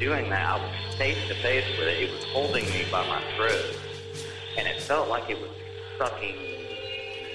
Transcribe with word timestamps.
doing 0.00 0.30
that, 0.30 0.48
I 0.48 0.56
was 0.56 0.94
face 0.96 1.28
to 1.28 1.34
face 1.34 1.64
with 1.78 1.86
it. 1.86 2.02
It 2.02 2.10
was 2.10 2.24
holding 2.24 2.64
me 2.64 2.84
by 2.90 3.06
my 3.06 3.22
throat, 3.36 3.78
and 4.56 4.66
it 4.66 4.80
felt 4.82 5.08
like 5.08 5.28
it 5.28 5.38
was 5.40 5.50
sucking 5.98 6.34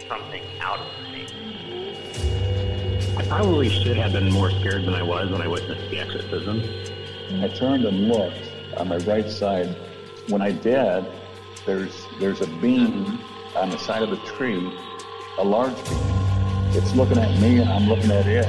something 0.10 0.42
out 0.60 0.80
of 0.80 1.12
me. 1.12 1.28
I 3.18 3.24
probably 3.28 3.70
should 3.70 3.98
have 3.98 4.14
been 4.14 4.32
more 4.32 4.50
scared 4.50 4.84
than 4.86 4.96
I 4.96 5.04
was 5.04 5.32
when 5.32 5.42
I 5.42 5.48
witnessed 5.48 5.90
the 5.92 6.00
exorcism. 6.00 6.62
I 7.42 7.48
turned 7.50 7.86
and 7.86 8.08
looked 8.10 8.52
on 8.78 8.88
my 8.88 8.98
right 8.98 9.30
side. 9.30 9.76
When 10.28 10.42
I 10.42 10.52
did, 10.52 11.06
there's 11.66 11.96
there's 12.20 12.42
a 12.42 12.48
beam 12.60 13.20
on 13.56 13.70
the 13.70 13.78
side 13.78 14.02
of 14.02 14.10
the 14.10 14.18
tree, 14.38 14.74
a 15.38 15.44
large 15.44 15.76
beam. 15.88 16.45
It's 16.76 16.94
looking 16.94 17.18
at 17.18 17.40
me 17.40 17.60
and 17.60 17.70
I'm 17.70 17.88
looking 17.88 18.12
at 18.12 18.28
it. 18.28 18.46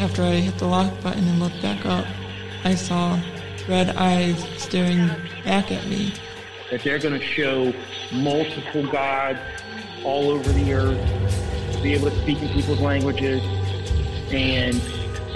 After 0.00 0.22
I 0.22 0.32
hit 0.32 0.58
the 0.58 0.66
lock 0.66 1.00
button 1.00 1.22
and 1.28 1.38
looked 1.38 1.62
back 1.62 1.86
up, 1.86 2.04
I 2.64 2.74
saw 2.74 3.20
red 3.68 3.90
eyes 3.90 4.44
staring 4.60 5.06
back 5.44 5.70
at 5.70 5.86
me. 5.86 6.12
That 6.72 6.82
they're 6.82 6.98
going 6.98 7.18
to 7.18 7.24
show 7.24 7.72
multiple 8.12 8.84
gods 8.90 9.38
all 10.02 10.30
over 10.30 10.50
the 10.50 10.74
earth, 10.74 11.82
be 11.84 11.94
able 11.94 12.10
to 12.10 12.20
speak 12.22 12.42
in 12.42 12.48
people's 12.48 12.80
languages, 12.80 13.40
and 14.32 14.74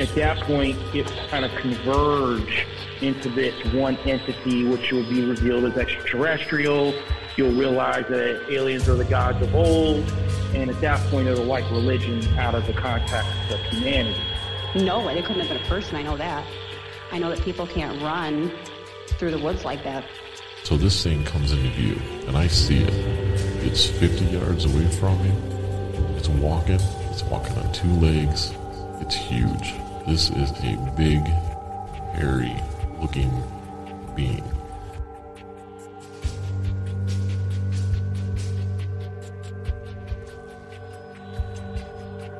at 0.01 0.13
that 0.17 0.39
point, 0.41 0.77
it 0.95 1.07
kind 1.29 1.45
of 1.45 1.53
converge 1.53 2.67
into 3.03 3.29
this 3.29 3.55
one 3.73 3.97
entity, 3.99 4.65
which 4.65 4.91
will 4.91 5.09
be 5.09 5.25
revealed 5.25 5.65
as 5.65 5.77
extraterrestrial. 5.77 6.93
You'll 7.37 7.53
realize 7.53 8.07
that 8.09 8.51
aliens 8.51 8.89
are 8.89 8.95
the 8.95 9.05
gods 9.05 9.43
of 9.43 9.55
old, 9.55 10.11
and 10.55 10.71
at 10.71 10.81
that 10.81 10.99
point, 11.11 11.29
it'll 11.29 11.45
wipe 11.45 11.71
religion 11.71 12.27
out 12.39 12.55
of 12.55 12.67
the 12.67 12.73
context 12.73 13.31
of 13.51 13.61
humanity. 13.67 14.19
No, 14.75 15.07
it 15.09 15.23
couldn't 15.25 15.43
have 15.43 15.49
been 15.49 15.63
a 15.63 15.69
person. 15.69 15.97
I 15.97 16.03
know 16.03 16.17
that. 16.17 16.47
I 17.13 17.19
know 17.19 17.29
that 17.29 17.43
people 17.43 17.67
can't 17.67 18.01
run 18.01 18.51
through 19.19 19.33
the 19.33 19.39
woods 19.39 19.65
like 19.65 19.85
that. 19.85 20.05
So 20.65 20.77
this 20.79 21.03
thing 21.03 21.25
comes 21.25 21.53
into 21.53 21.69
view, 21.71 22.01
and 22.27 22.39
I 22.39 22.47
see 22.47 22.83
it. 22.83 22.95
It's 23.65 23.85
50 23.87 24.25
yards 24.25 24.65
away 24.65 24.87
from 24.89 25.23
me. 25.23 25.31
It's 26.17 26.29
walking. 26.29 26.81
It's 27.11 27.23
walking 27.25 27.57
on 27.59 27.71
two 27.73 27.93
legs. 28.01 28.53
It's 29.01 29.15
huge. 29.15 29.75
This 30.07 30.31
is 30.31 30.51
a 30.65 30.77
big, 30.97 31.23
hairy 32.15 32.57
looking 32.99 33.31
being. 34.15 34.56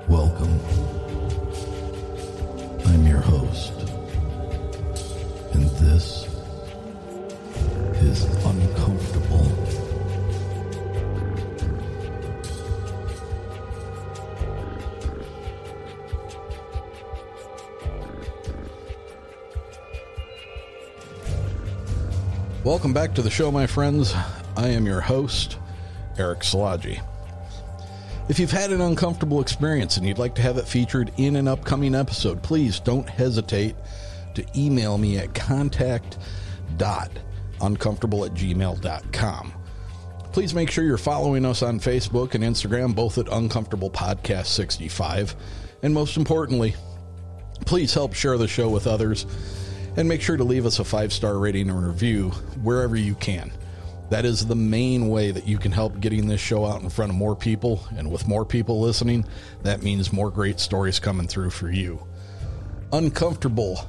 Welcome. 0.09 0.61
I'm 2.87 3.05
your 3.05 3.19
host, 3.19 3.73
and 5.53 5.69
this 5.81 6.27
is 8.01 8.25
Uncomfortable. 8.45 9.51
Welcome 22.63 22.93
back 22.93 23.13
to 23.15 23.23
the 23.23 23.31
show, 23.31 23.51
my 23.51 23.67
friends. 23.67 24.15
I 24.57 24.69
am 24.69 24.87
your 24.87 25.01
host, 25.01 25.59
Eric 26.17 26.41
Salaji. 26.41 27.03
If 28.29 28.41
you've 28.41 28.51
had 28.51 28.73
an 28.73 28.81
uncomfortable 28.81 29.41
experience 29.41 29.97
and 29.97 30.05
you'd 30.05 30.19
like 30.19 30.35
to 30.35 30.43
have 30.43 30.59
it 30.59 30.67
featured 30.67 31.13
in 31.17 31.37
an 31.37 31.47
upcoming 31.47 31.95
episode, 31.95 32.43
please 32.43 32.81
don't 32.81 33.09
hesitate 33.09 33.77
to 34.35 34.45
email 34.57 34.99
me 34.99 35.19
at 35.19 35.33
contact.uncomfortable 35.33 38.25
at 38.25 38.35
gmail.com. 38.35 39.53
Please 40.33 40.55
make 40.55 40.73
sure 40.73 40.83
you're 40.83 40.99
following 40.99 41.45
us 41.45 41.63
on 41.63 41.79
Facebook 41.79 42.35
and 42.35 42.43
Instagram, 42.43 42.97
both 42.97 43.17
at 43.17 43.29
Uncomfortable 43.31 43.91
Podcast 43.91 44.47
65. 44.47 45.37
And 45.85 45.95
most 45.95 46.17
importantly, 46.17 46.75
please 47.65 47.95
help 47.95 48.13
share 48.13 48.37
the 48.39 48.49
show 48.49 48.69
with 48.69 48.89
others 48.89 49.25
and 49.97 50.09
make 50.09 50.21
sure 50.21 50.37
to 50.37 50.45
leave 50.45 50.67
us 50.67 50.81
a 50.81 50.85
five 50.85 51.13
star 51.13 51.39
rating 51.39 51.71
or 51.71 51.89
review 51.89 52.31
wherever 52.63 52.97
you 52.97 53.15
can. 53.15 53.53
That 54.11 54.25
is 54.25 54.47
the 54.47 54.55
main 54.55 55.09
way 55.09 55.33
that 55.33 55.49
you 55.49 55.59
can 55.59 55.73
help 55.73 56.01
getting 56.01 56.29
this 56.29 56.41
show 56.41 56.65
out 56.65 56.83
in 56.83 56.91
front 56.91 57.11
of 57.11 57.17
more 57.17 57.35
people. 57.35 57.85
And 57.97 58.11
with 58.11 58.29
more 58.29 58.45
people 58.45 58.81
listening, 58.81 59.25
that 59.63 59.83
means 59.83 60.13
more 60.13 60.31
great 60.31 60.61
stories 60.61 61.01
coming 61.01 61.27
through 61.27 61.51
for 61.51 61.71
you. 61.71 62.07
Uncomfortable 62.93 63.81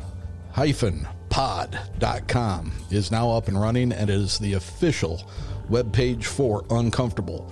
pod.com 1.29 2.71
is 2.89 3.11
now 3.11 3.29
up 3.31 3.47
and 3.47 3.61
running 3.61 3.91
and 3.91 4.09
is 4.09 4.39
the 4.39 4.53
official 4.53 5.29
webpage 5.69 6.23
for 6.23 6.65
Uncomfortable. 6.71 7.51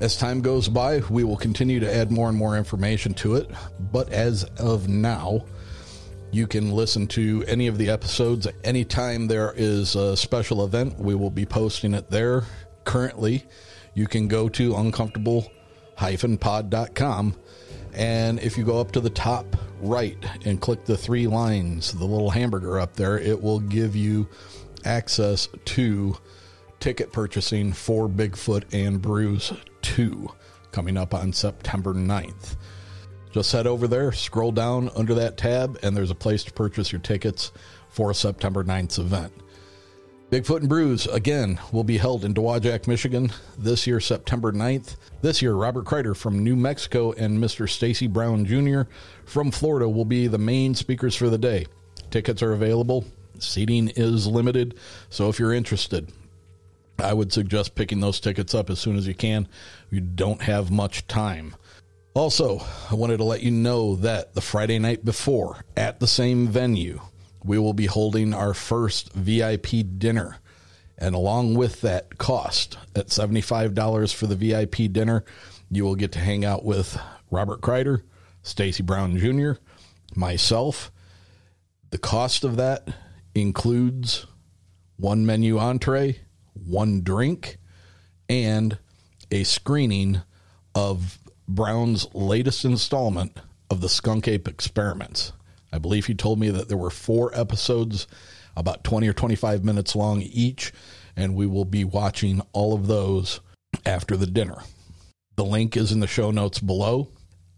As 0.00 0.16
time 0.16 0.40
goes 0.40 0.68
by, 0.68 1.00
we 1.10 1.22
will 1.24 1.36
continue 1.36 1.78
to 1.78 1.94
add 1.94 2.10
more 2.10 2.28
and 2.28 2.38
more 2.38 2.56
information 2.56 3.12
to 3.14 3.34
it, 3.36 3.50
but 3.92 4.10
as 4.10 4.44
of 4.58 4.88
now, 4.88 5.44
you 6.32 6.46
can 6.46 6.72
listen 6.72 7.06
to 7.08 7.44
any 7.46 7.66
of 7.66 7.78
the 7.78 7.90
episodes 7.90 8.48
anytime 8.64 9.26
there 9.26 9.52
is 9.54 9.94
a 9.94 10.16
special 10.16 10.64
event. 10.64 10.98
We 10.98 11.14
will 11.14 11.30
be 11.30 11.44
posting 11.44 11.92
it 11.92 12.08
there. 12.10 12.44
Currently, 12.84 13.44
you 13.94 14.06
can 14.06 14.28
go 14.28 14.48
to 14.48 14.74
uncomfortable-pod.com 14.74 17.36
and 17.94 18.40
if 18.40 18.56
you 18.56 18.64
go 18.64 18.80
up 18.80 18.92
to 18.92 19.00
the 19.00 19.10
top 19.10 19.44
right 19.80 20.16
and 20.46 20.58
click 20.58 20.86
the 20.86 20.96
three 20.96 21.26
lines, 21.26 21.92
the 21.92 22.06
little 22.06 22.30
hamburger 22.30 22.80
up 22.80 22.96
there, 22.96 23.18
it 23.18 23.42
will 23.42 23.60
give 23.60 23.94
you 23.94 24.26
access 24.86 25.46
to 25.66 26.16
ticket 26.80 27.12
purchasing 27.12 27.74
for 27.74 28.08
Bigfoot 28.08 28.64
and 28.72 29.02
Brews 29.02 29.52
2 29.82 30.30
coming 30.72 30.96
up 30.96 31.12
on 31.12 31.34
September 31.34 31.92
9th. 31.92 32.56
Just 33.32 33.50
head 33.52 33.66
over 33.66 33.88
there, 33.88 34.12
scroll 34.12 34.52
down 34.52 34.90
under 34.94 35.14
that 35.14 35.38
tab, 35.38 35.78
and 35.82 35.96
there's 35.96 36.10
a 36.10 36.14
place 36.14 36.44
to 36.44 36.52
purchase 36.52 36.92
your 36.92 37.00
tickets 37.00 37.50
for 37.88 38.12
September 38.12 38.62
9th's 38.62 38.98
event. 38.98 39.32
Bigfoot 40.30 40.60
and 40.60 40.68
Brews, 40.68 41.06
again, 41.06 41.58
will 41.72 41.84
be 41.84 41.98
held 41.98 42.24
in 42.24 42.34
Dowagiac, 42.34 42.86
Michigan 42.86 43.32
this 43.58 43.86
year, 43.86 44.00
September 44.00 44.52
9th. 44.52 44.96
This 45.22 45.42
year, 45.42 45.54
Robert 45.54 45.84
Kreider 45.84 46.16
from 46.16 46.42
New 46.44 46.56
Mexico 46.56 47.12
and 47.12 47.38
Mr. 47.38 47.68
Stacy 47.68 48.06
Brown 48.06 48.44
Jr. 48.44 48.82
from 49.24 49.50
Florida 49.50 49.88
will 49.88 50.04
be 50.04 50.26
the 50.26 50.38
main 50.38 50.74
speakers 50.74 51.14
for 51.14 51.28
the 51.28 51.38
day. 51.38 51.66
Tickets 52.10 52.42
are 52.42 52.52
available. 52.52 53.04
Seating 53.38 53.88
is 53.88 54.26
limited, 54.26 54.74
so 55.08 55.28
if 55.28 55.38
you're 55.38 55.52
interested, 55.52 56.12
I 56.98 57.12
would 57.12 57.32
suggest 57.32 57.74
picking 57.74 58.00
those 58.00 58.20
tickets 58.20 58.54
up 58.54 58.70
as 58.70 58.78
soon 58.78 58.96
as 58.96 59.06
you 59.06 59.14
can. 59.14 59.48
You 59.90 60.00
don't 60.00 60.42
have 60.42 60.70
much 60.70 61.06
time. 61.06 61.56
Also, 62.14 62.60
I 62.90 62.94
wanted 62.94 63.16
to 63.18 63.24
let 63.24 63.42
you 63.42 63.50
know 63.50 63.96
that 63.96 64.34
the 64.34 64.42
Friday 64.42 64.78
night 64.78 65.02
before, 65.02 65.64
at 65.78 65.98
the 65.98 66.06
same 66.06 66.46
venue, 66.46 67.00
we 67.42 67.58
will 67.58 67.72
be 67.72 67.86
holding 67.86 68.34
our 68.34 68.52
first 68.52 69.12
VIP 69.14 69.68
dinner. 69.96 70.36
And 70.98 71.14
along 71.14 71.54
with 71.54 71.80
that 71.80 72.18
cost, 72.18 72.76
at 72.94 73.08
$75 73.08 74.14
for 74.14 74.26
the 74.26 74.36
VIP 74.36 74.92
dinner, 74.92 75.24
you 75.70 75.84
will 75.84 75.94
get 75.94 76.12
to 76.12 76.18
hang 76.18 76.44
out 76.44 76.66
with 76.66 77.00
Robert 77.30 77.62
Kreider, 77.62 78.02
Stacy 78.42 78.82
Brown 78.82 79.16
Jr., 79.16 79.52
myself. 80.14 80.92
The 81.90 81.98
cost 81.98 82.44
of 82.44 82.56
that 82.56 82.88
includes 83.34 84.26
one 84.96 85.24
menu 85.24 85.58
entree, 85.58 86.20
one 86.52 87.00
drink, 87.02 87.56
and 88.28 88.76
a 89.30 89.44
screening 89.44 90.20
of 90.74 91.18
Brown's 91.48 92.06
latest 92.14 92.64
installment 92.64 93.38
of 93.70 93.80
the 93.80 93.88
Skunk 93.88 94.28
Ape 94.28 94.48
Experiments. 94.48 95.32
I 95.72 95.78
believe 95.78 96.06
he 96.06 96.14
told 96.14 96.38
me 96.38 96.50
that 96.50 96.68
there 96.68 96.76
were 96.76 96.90
four 96.90 97.30
episodes, 97.34 98.06
about 98.56 98.84
20 98.84 99.08
or 99.08 99.12
25 99.12 99.64
minutes 99.64 99.96
long 99.96 100.22
each, 100.22 100.72
and 101.16 101.34
we 101.34 101.46
will 101.46 101.64
be 101.64 101.84
watching 101.84 102.42
all 102.52 102.74
of 102.74 102.86
those 102.86 103.40
after 103.86 104.16
the 104.16 104.26
dinner. 104.26 104.58
The 105.36 105.44
link 105.44 105.76
is 105.76 105.92
in 105.92 106.00
the 106.00 106.06
show 106.06 106.30
notes 106.30 106.58
below. 106.58 107.08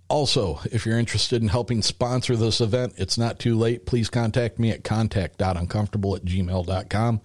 Also, 0.09 0.61
if 0.71 0.87
you're 0.87 0.99
interested 0.99 1.43
in 1.43 1.49
helping 1.49 1.83
sponsor 1.83 2.37
this 2.37 2.61
event, 2.61 2.95
it's 2.97 3.19
not 3.19 3.39
too 3.39 3.57
late. 3.57 3.87
Please 3.87 4.09
contact 4.09 4.59
me 4.59 4.71
at 4.71 4.85
contact.uncomfortable 4.85 6.15
at 6.15 6.25
gmail.com. 6.25 7.21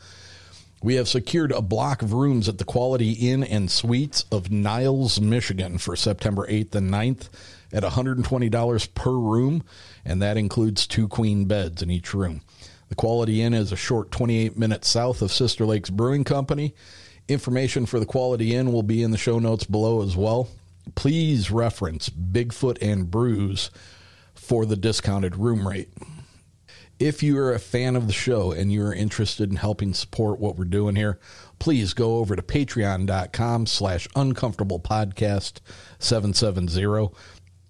We 0.81 0.95
have 0.95 1.09
secured 1.09 1.51
a 1.51 1.61
block 1.61 2.01
of 2.01 2.13
rooms 2.13 2.47
at 2.47 2.57
the 2.57 2.63
Quality 2.63 3.11
Inn 3.11 3.43
and 3.43 3.69
Suites 3.69 4.23
of 4.31 4.49
Niles, 4.49 5.19
Michigan 5.19 5.77
for 5.77 5.97
September 5.97 6.47
8th 6.47 6.73
and 6.73 6.89
9th 6.89 7.27
at 7.73 7.83
$120 7.83 8.93
per 8.95 9.11
room, 9.11 9.63
and 10.05 10.21
that 10.21 10.37
includes 10.37 10.87
two 10.87 11.09
queen 11.09 11.45
beds 11.45 11.81
in 11.81 11.91
each 11.91 12.13
room. 12.13 12.41
The 12.87 12.95
Quality 12.95 13.41
Inn 13.41 13.53
is 13.53 13.73
a 13.73 13.75
short 13.75 14.09
28 14.11 14.57
minutes 14.57 14.87
south 14.87 15.21
of 15.21 15.33
Sister 15.33 15.65
Lakes 15.65 15.89
Brewing 15.89 16.23
Company. 16.23 16.73
Information 17.27 17.85
for 17.85 17.99
the 17.99 18.05
Quality 18.05 18.55
Inn 18.55 18.71
will 18.71 18.81
be 18.81 19.03
in 19.03 19.11
the 19.11 19.17
show 19.17 19.37
notes 19.37 19.65
below 19.65 20.01
as 20.01 20.15
well. 20.15 20.47
Please 20.95 21.51
reference 21.51 22.09
Bigfoot 22.09 22.77
and 22.81 23.11
Brews 23.11 23.69
for 24.33 24.65
the 24.65 24.77
discounted 24.77 25.35
room 25.35 25.67
rate. 25.67 25.89
If 26.99 27.23
you 27.23 27.37
are 27.37 27.53
a 27.53 27.59
fan 27.59 27.95
of 27.95 28.07
the 28.07 28.13
show 28.13 28.51
and 28.51 28.73
you're 28.73 28.93
interested 28.93 29.49
in 29.49 29.55
helping 29.55 29.93
support 29.93 30.37
what 30.37 30.57
we're 30.57 30.65
doing 30.65 30.97
here, 30.97 31.17
please 31.57 31.93
go 31.93 32.17
over 32.17 32.35
to 32.35 32.41
patreon.com 32.41 33.67
slash 33.67 34.05
uncomfortable 34.17 34.81
podcast 34.81 35.61
770 35.97 37.15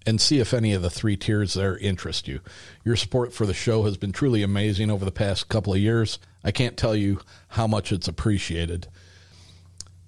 and 0.04 0.20
see 0.20 0.40
if 0.40 0.52
any 0.52 0.72
of 0.72 0.82
the 0.82 0.90
three 0.90 1.16
tiers 1.16 1.54
there 1.54 1.78
interest 1.78 2.26
you. 2.26 2.40
Your 2.84 2.96
support 2.96 3.32
for 3.32 3.46
the 3.46 3.54
show 3.54 3.84
has 3.84 3.96
been 3.96 4.10
truly 4.10 4.42
amazing 4.42 4.90
over 4.90 5.04
the 5.04 5.12
past 5.12 5.48
couple 5.48 5.72
of 5.72 5.78
years. 5.78 6.18
I 6.42 6.50
can't 6.50 6.76
tell 6.76 6.96
you 6.96 7.20
how 7.50 7.68
much 7.68 7.92
it's 7.92 8.08
appreciated. 8.08 8.88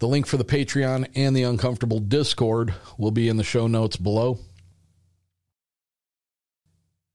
The 0.00 0.08
link 0.08 0.26
for 0.26 0.36
the 0.36 0.44
Patreon 0.44 1.06
and 1.14 1.36
the 1.36 1.44
Uncomfortable 1.44 2.00
Discord 2.00 2.74
will 2.98 3.12
be 3.12 3.28
in 3.28 3.36
the 3.36 3.44
show 3.44 3.68
notes 3.68 3.96
below. 3.96 4.40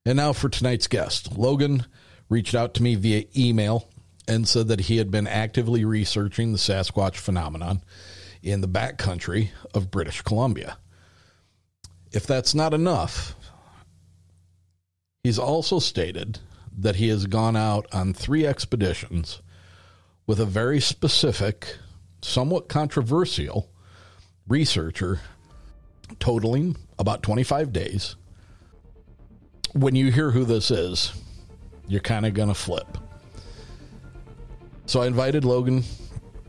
And 0.08 0.16
now 0.16 0.32
for 0.32 0.48
tonight's 0.48 0.88
guest. 0.88 1.38
Logan 1.38 1.86
reached 2.30 2.56
out 2.56 2.74
to 2.76 2.82
me 2.82 2.96
via 2.96 3.26
email 3.36 3.90
and 4.26 4.48
said 4.48 4.70
that 4.70 4.80
he 4.80 4.96
had 4.96 5.12
been 5.12 5.28
actively 5.28 5.84
researching 5.84 6.54
the 6.54 6.58
Sasquatch 6.58 7.18
phenomenon 7.18 7.82
in 8.42 8.62
the 8.62 8.70
backcountry 8.70 9.50
of 9.74 9.92
British 9.92 10.22
Columbia. 10.22 10.78
If 12.14 12.26
that's 12.26 12.56
not 12.56 12.74
enough, 12.74 13.36
he's 15.26 15.38
also 15.38 15.78
stated 15.78 16.40
that 16.78 16.96
he 16.96 17.10
has 17.10 17.26
gone 17.26 17.58
out 17.58 17.86
on 17.92 18.14
three 18.14 18.48
expeditions 18.48 19.42
with 20.26 20.40
a 20.40 20.46
very 20.46 20.80
specific, 20.80 21.80
somewhat 22.22 22.70
controversial 22.70 23.70
researcher, 24.48 25.20
totaling 26.18 26.78
about 26.98 27.24
25 27.24 27.74
days. 27.74 28.16
When 29.74 29.96
you 29.96 30.12
hear 30.12 30.32
who 30.32 30.46
this 30.46 30.72
is, 30.72 31.14
you're 31.88 32.02
kind 32.02 32.26
of 32.26 32.34
going 32.34 32.48
to 32.48 32.54
flip. 32.54 32.98
So 34.86 35.02
I 35.02 35.08
invited 35.08 35.44
Logan 35.46 35.84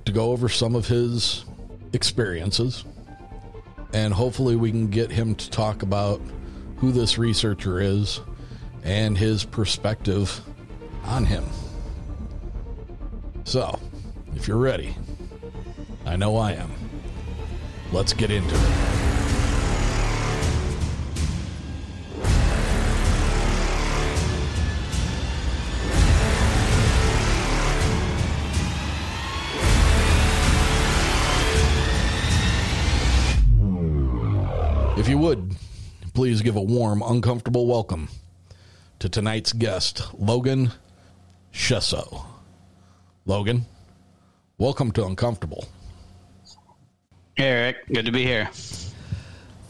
to 0.05 0.12
go 0.12 0.31
over 0.31 0.49
some 0.49 0.75
of 0.75 0.87
his 0.87 1.44
experiences, 1.93 2.85
and 3.93 4.15
hopefully 4.15 4.56
we 4.56 4.70
can 4.70 4.88
get 4.88 5.11
him 5.11 5.35
to 5.35 5.50
talk 5.50 5.82
about 5.82 6.20
who 6.76 6.93
this 6.93 7.19
researcher 7.19 7.81
is 7.81 8.20
and 8.85 9.19
his 9.19 9.44
perspective 9.44 10.41
on 11.05 11.25
him. 11.25 11.44
So, 13.44 13.79
if 14.37 14.47
you're 14.47 14.59
ready, 14.59 14.94
I 16.06 16.17
know 16.17 16.37
I 16.37 16.53
am. 16.53 16.71
Let's 17.93 18.12
get 18.12 18.31
into 18.31 18.55
it. 18.55 19.07
If 34.99 35.09
you 35.09 35.17
would, 35.19 35.55
please 36.12 36.43
give 36.43 36.56
a 36.56 36.61
warm, 36.61 37.03
uncomfortable 37.03 37.69
welcome 37.69 38.09
to 38.99 39.09
tonight's 39.09 39.53
guest, 39.53 40.03
Logan 40.19 40.73
Shesso. 41.53 42.27
Logan, 43.25 43.65
welcome 44.59 44.91
to 44.91 45.06
Uncomfortable. 45.06 45.69
Hey, 47.37 47.45
Eric. 47.45 47.77
Good 47.87 48.06
to 48.06 48.12
be 48.12 48.25
here. 48.25 48.50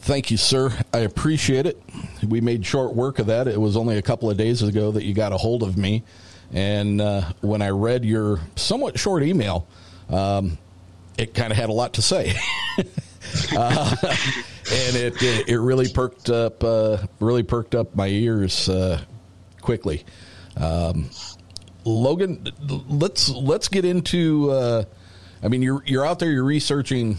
Thank 0.01 0.31
you, 0.31 0.37
sir. 0.37 0.73
I 0.91 1.01
appreciate 1.01 1.67
it. 1.67 1.79
We 2.27 2.41
made 2.41 2.65
short 2.65 2.95
work 2.95 3.19
of 3.19 3.27
that. 3.27 3.47
It 3.47 3.61
was 3.61 3.77
only 3.77 3.99
a 3.99 4.01
couple 4.01 4.31
of 4.31 4.35
days 4.35 4.63
ago 4.63 4.91
that 4.93 5.03
you 5.03 5.13
got 5.13 5.31
a 5.31 5.37
hold 5.37 5.61
of 5.61 5.77
me. 5.77 6.03
And 6.51 6.99
uh, 6.99 7.21
when 7.41 7.61
I 7.61 7.69
read 7.69 8.03
your 8.03 8.39
somewhat 8.55 8.97
short 8.97 9.21
email, 9.21 9.67
um, 10.09 10.57
it 11.19 11.35
kind 11.35 11.51
of 11.51 11.57
had 11.57 11.69
a 11.69 11.73
lot 11.73 11.93
to 11.93 12.01
say. 12.01 12.33
uh, 13.55 13.95
and 14.71 14.95
it, 14.95 15.21
it, 15.21 15.49
it 15.49 15.59
really 15.59 15.87
perked 15.87 16.29
up 16.29 16.63
uh, 16.63 16.97
really 17.19 17.43
perked 17.43 17.75
up 17.75 17.95
my 17.95 18.07
ears 18.07 18.69
uh, 18.69 19.01
quickly. 19.61 20.03
Um, 20.57 21.09
Logan, 21.85 22.47
let's 22.87 23.29
let's 23.29 23.67
get 23.67 23.85
into. 23.85 24.51
Uh, 24.51 24.83
I 25.41 25.47
mean, 25.47 25.61
you're 25.61 25.83
you're 25.85 26.05
out 26.05 26.19
there, 26.19 26.29
you're 26.29 26.43
researching 26.43 27.17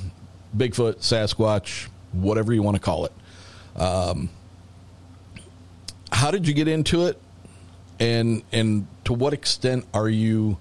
Bigfoot, 0.56 0.98
Sasquatch, 0.98 1.88
whatever 2.12 2.52
you 2.52 2.62
want 2.62 2.76
to 2.76 2.80
call 2.80 3.06
it. 3.06 3.12
Um, 3.76 4.28
how 6.12 6.30
did 6.30 6.46
you 6.46 6.54
get 6.54 6.68
into 6.68 7.06
it, 7.06 7.20
and 7.98 8.42
and 8.52 8.86
to 9.04 9.12
what 9.12 9.32
extent 9.32 9.86
are 9.92 10.08
you 10.08 10.58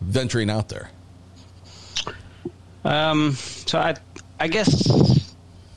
venturing 0.00 0.50
out 0.50 0.68
there? 0.68 0.90
Um, 2.84 3.32
so 3.32 3.78
I 3.78 3.94
I 4.40 4.48
guess 4.48 5.27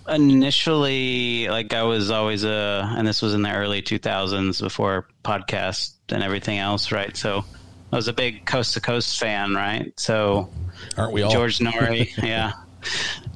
initially 0.10 1.48
like 1.48 1.74
i 1.74 1.84
was 1.84 2.10
always 2.12 2.44
a 2.44 2.94
and 2.98 3.08
this 3.08 3.22
was 3.22 3.34
in 3.34 3.42
the 3.42 3.54
early 3.54 3.82
2000s 3.82 4.60
before 4.60 5.08
podcast 5.24 5.94
and 6.10 6.24
everything 6.24 6.58
else 6.58 6.92
right? 6.92 7.16
So 7.16 7.46
i 7.92 7.96
was 7.96 8.08
a 8.08 8.14
big 8.14 8.46
coast 8.46 8.74
to 8.74 8.82
coast 8.82 9.20
fan 9.20 9.54
right? 9.54 9.94
So 10.00 10.50
aren't 10.98 11.14
we 11.14 11.22
all? 11.22 11.32
George 11.32 11.60
noory 11.60 12.16
yeah. 12.24 12.54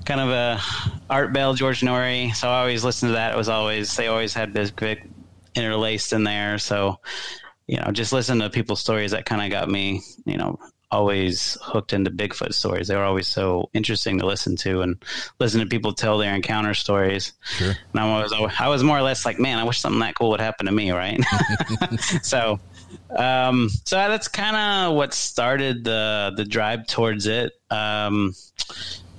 Kind 0.06 0.22
of 0.22 0.30
a 0.30 0.60
art 1.10 1.34
bell 1.34 1.54
george 1.54 1.82
noory 1.82 2.36
so 2.36 2.50
i 2.50 2.60
always 2.60 2.84
listened 2.84 3.10
to 3.10 3.14
that. 3.14 3.34
It 3.34 3.38
was 3.38 3.50
always 3.50 3.96
they 3.96 4.08
always 4.08 4.34
had 4.34 4.54
this 4.54 4.72
big 4.72 5.10
interlaced 5.56 6.14
in 6.14 6.24
there. 6.24 6.58
So 6.58 7.00
you 7.68 7.78
know 7.78 7.92
just 7.92 8.14
listen 8.14 8.40
to 8.40 8.50
people's 8.50 8.82
stories 8.82 9.12
that 9.12 9.26
kind 9.26 9.42
of 9.42 9.50
got 9.50 9.70
me 9.70 10.02
you 10.26 10.38
know 10.38 10.60
always 10.96 11.58
hooked 11.62 11.92
into 11.92 12.10
Bigfoot 12.10 12.54
stories. 12.54 12.88
They 12.88 12.96
were 12.96 13.04
always 13.04 13.28
so 13.28 13.70
interesting 13.74 14.20
to 14.20 14.26
listen 14.26 14.56
to 14.58 14.82
and 14.82 15.04
listen 15.40 15.60
to 15.60 15.66
people 15.66 15.94
tell 15.94 16.18
their 16.18 16.34
encounter 16.34 16.74
stories. 16.74 17.34
Sure. 17.44 17.74
And 17.92 18.00
I 18.00 18.22
was 18.22 18.34
I 18.60 18.68
was 18.70 18.84
more 18.84 18.98
or 18.98 19.02
less 19.02 19.26
like, 19.26 19.40
man, 19.40 19.60
I 19.60 19.64
wish 19.64 19.80
something 19.80 20.00
that 20.00 20.16
cool 20.16 20.30
would 20.30 20.40
happen 20.40 20.68
to 20.68 20.72
me, 20.72 20.92
right? 20.92 21.20
so 22.22 22.60
um, 23.16 23.70
so 23.84 23.96
that's 23.96 24.28
kind 24.28 24.56
of 24.56 24.96
what 24.96 25.14
started 25.14 25.84
the 25.84 26.34
the 26.36 26.46
drive 26.46 26.88
towards 26.88 27.28
it. 27.28 27.52
Um, 27.70 28.34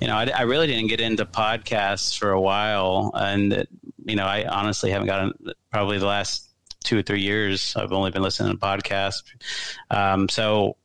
you 0.01 0.07
know, 0.07 0.15
I, 0.15 0.25
I, 0.25 0.41
really 0.43 0.67
didn't 0.67 0.87
get 0.87 1.01
into 1.01 1.25
podcasts 1.25 2.17
for 2.17 2.31
a 2.31 2.41
while, 2.41 3.11
and 3.13 3.51
it, 3.53 3.69
you 4.05 4.15
know, 4.15 4.25
I 4.25 4.45
honestly 4.47 4.91
haven't 4.91 5.07
gotten 5.07 5.33
probably 5.71 5.97
the 5.97 6.05
last 6.05 6.47
two 6.83 6.97
or 6.97 7.01
three 7.01 7.21
years. 7.21 7.75
I've 7.75 7.91
only 7.91 8.11
been 8.11 8.21
listening 8.21 8.51
to 8.51 8.57
podcasts. 8.57 9.23
Um, 9.89 10.29
so, 10.29 10.77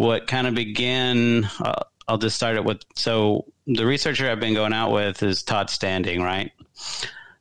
what 0.00 0.26
kind 0.26 0.46
of 0.46 0.54
began? 0.54 1.44
Uh, 1.60 1.82
I'll 2.08 2.16
just 2.16 2.34
start 2.34 2.56
it 2.56 2.64
with 2.64 2.80
so 2.94 3.44
the 3.66 3.84
researcher 3.84 4.30
I've 4.30 4.40
been 4.40 4.54
going 4.54 4.72
out 4.72 4.92
with 4.92 5.22
is 5.22 5.42
Todd 5.42 5.68
Standing, 5.68 6.22
right? 6.22 6.50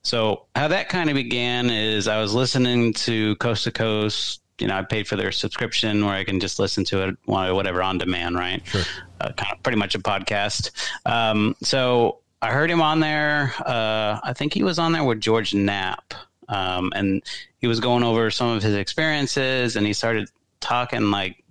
So 0.01 0.45
how 0.57 0.67
that 0.67 0.89
kind 0.89 1.09
of 1.09 1.15
began 1.15 1.69
is 1.69 2.09
I 2.09 2.19
was 2.19 2.33
listening 2.33 2.91
to 2.95 3.37
Coast 3.37 3.63
to 3.63 3.71
Coast. 3.71 4.41
You 4.59 4.67
know, 4.67 4.75
I 4.75 4.81
paid 4.81 5.07
for 5.07 5.15
their 5.15 5.31
subscription 5.31 6.03
where 6.03 6.13
I 6.13 6.25
can 6.25 6.41
just 6.41 6.59
listen 6.59 6.83
to 6.85 7.07
it, 7.07 7.15
whatever, 7.23 7.81
on 7.81 7.97
demand, 7.97 8.35
right? 8.35 8.61
Sure. 8.67 8.81
Uh, 9.21 9.31
kind 9.31 9.53
of 9.53 9.63
pretty 9.63 9.77
much 9.77 9.95
a 9.95 9.99
podcast. 9.99 10.71
Um, 11.05 11.55
so 11.63 12.19
I 12.41 12.51
heard 12.51 12.69
him 12.69 12.81
on 12.81 12.99
there. 12.99 13.53
Uh, 13.65 14.19
I 14.21 14.33
think 14.35 14.53
he 14.53 14.63
was 14.63 14.79
on 14.79 14.91
there 14.91 15.05
with 15.05 15.21
George 15.21 15.53
Knapp, 15.53 16.13
um, 16.49 16.91
and 16.93 17.23
he 17.59 17.67
was 17.67 17.79
going 17.79 18.03
over 18.03 18.29
some 18.29 18.49
of 18.49 18.61
his 18.61 18.75
experiences, 18.75 19.77
and 19.77 19.87
he 19.87 19.93
started 19.93 20.29
talking 20.59 21.09
like 21.09 21.41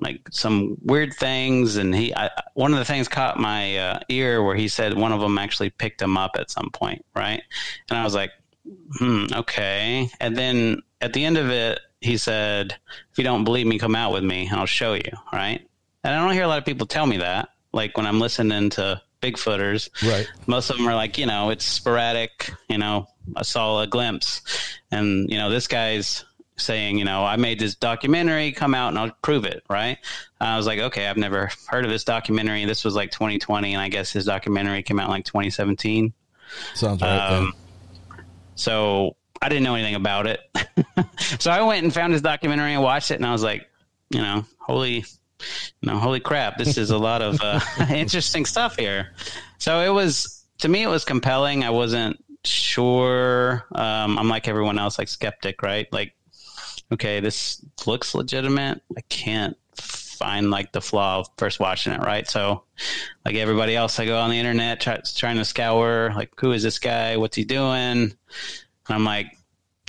like 0.00 0.20
some 0.30 0.76
weird 0.82 1.14
things 1.14 1.76
and 1.76 1.94
he 1.94 2.14
I, 2.14 2.30
one 2.54 2.72
of 2.72 2.78
the 2.78 2.84
things 2.84 3.08
caught 3.08 3.38
my 3.38 3.76
uh, 3.76 4.00
ear 4.08 4.42
where 4.42 4.56
he 4.56 4.68
said 4.68 4.96
one 4.96 5.12
of 5.12 5.20
them 5.20 5.38
actually 5.38 5.70
picked 5.70 6.00
him 6.00 6.16
up 6.16 6.32
at 6.38 6.50
some 6.50 6.70
point 6.70 7.04
right? 7.14 7.42
And 7.90 7.98
i 7.98 8.04
was 8.04 8.14
like 8.14 8.30
hmm 8.98 9.26
okay. 9.32 10.08
And 10.20 10.36
then 10.36 10.82
at 11.00 11.12
the 11.12 11.24
end 11.24 11.36
of 11.36 11.50
it 11.50 11.80
he 12.00 12.16
said 12.16 12.76
if 13.10 13.18
you 13.18 13.24
don't 13.24 13.44
believe 13.44 13.66
me 13.66 13.78
come 13.78 13.94
out 13.94 14.12
with 14.12 14.24
me 14.24 14.46
and 14.46 14.58
i'll 14.58 14.66
show 14.66 14.94
you 14.94 15.12
right? 15.32 15.66
And 16.04 16.14
i 16.14 16.18
don't 16.20 16.34
hear 16.34 16.44
a 16.44 16.48
lot 16.48 16.58
of 16.58 16.64
people 16.64 16.86
tell 16.86 17.06
me 17.06 17.18
that 17.18 17.48
like 17.72 17.96
when 17.96 18.06
i'm 18.06 18.20
listening 18.20 18.70
to 18.70 19.00
bigfooters. 19.22 19.88
Right. 20.06 20.28
Most 20.46 20.68
of 20.68 20.76
them 20.76 20.88
are 20.88 20.94
like 20.94 21.16
you 21.16 21.26
know 21.26 21.50
it's 21.50 21.64
sporadic 21.64 22.50
you 22.68 22.76
know 22.76 23.06
i 23.36 23.42
saw 23.42 23.80
a 23.80 23.86
glimpse. 23.86 24.42
And 24.90 25.30
you 25.30 25.38
know 25.38 25.48
this 25.48 25.68
guy's 25.68 26.24
saying, 26.62 26.98
you 26.98 27.04
know, 27.04 27.24
I 27.24 27.36
made 27.36 27.58
this 27.58 27.74
documentary, 27.74 28.52
come 28.52 28.74
out 28.74 28.88
and 28.88 28.98
I'll 28.98 29.10
prove 29.22 29.44
it, 29.44 29.62
right? 29.68 29.98
I 30.40 30.56
was 30.56 30.66
like, 30.66 30.78
okay, 30.78 31.06
I've 31.06 31.16
never 31.16 31.50
heard 31.68 31.84
of 31.84 31.90
this 31.90 32.04
documentary. 32.04 32.64
This 32.64 32.84
was 32.84 32.94
like 32.94 33.10
2020, 33.10 33.74
and 33.74 33.80
I 33.80 33.88
guess 33.88 34.12
his 34.12 34.24
documentary 34.24 34.82
came 34.82 34.98
out 34.98 35.08
like 35.08 35.24
2017. 35.24 36.12
Sounds 36.74 37.02
right. 37.02 37.32
Um, 37.32 37.54
so 38.54 39.16
I 39.40 39.48
didn't 39.48 39.64
know 39.64 39.74
anything 39.74 39.94
about 39.94 40.26
it. 40.26 40.40
so 41.40 41.50
I 41.50 41.62
went 41.62 41.84
and 41.84 41.92
found 41.92 42.12
his 42.12 42.22
documentary 42.22 42.74
and 42.74 42.82
watched 42.82 43.10
it, 43.10 43.14
and 43.14 43.26
I 43.26 43.32
was 43.32 43.42
like, 43.42 43.68
you 44.10 44.20
know, 44.20 44.44
holy, 44.58 44.96
you 44.96 45.04
know, 45.82 45.98
holy 45.98 46.20
crap, 46.20 46.58
this 46.58 46.76
is 46.76 46.90
a 46.90 46.98
lot 46.98 47.22
of 47.22 47.40
uh, 47.40 47.60
interesting 47.90 48.44
stuff 48.44 48.76
here. 48.76 49.14
So 49.58 49.80
it 49.80 49.88
was, 49.88 50.44
to 50.58 50.68
me, 50.68 50.82
it 50.82 50.88
was 50.88 51.04
compelling. 51.04 51.64
I 51.64 51.70
wasn't 51.70 52.22
sure. 52.44 53.66
Um, 53.74 54.18
I'm 54.18 54.28
like 54.28 54.48
everyone 54.48 54.78
else, 54.78 54.98
like 54.98 55.08
skeptic, 55.08 55.62
right? 55.62 55.92
Like 55.92 56.14
okay, 56.92 57.20
this 57.20 57.64
looks 57.86 58.14
legitimate. 58.14 58.82
I 58.96 59.00
can't 59.02 59.56
find 59.76 60.50
like 60.50 60.72
the 60.72 60.80
flaw 60.80 61.24
first 61.36 61.58
watching 61.58 61.92
it, 61.92 62.00
right? 62.00 62.28
So, 62.28 62.64
like 63.24 63.34
everybody 63.34 63.74
else, 63.74 63.98
I 63.98 64.06
go 64.06 64.18
on 64.18 64.30
the 64.30 64.38
internet 64.38 64.80
try, 64.80 65.00
trying 65.16 65.36
to 65.36 65.44
scour, 65.44 66.12
like, 66.14 66.30
who 66.38 66.52
is 66.52 66.62
this 66.62 66.78
guy? 66.78 67.16
What's 67.16 67.36
he 67.36 67.44
doing? 67.44 67.66
And 67.68 68.16
I'm 68.88 69.04
like, 69.04 69.36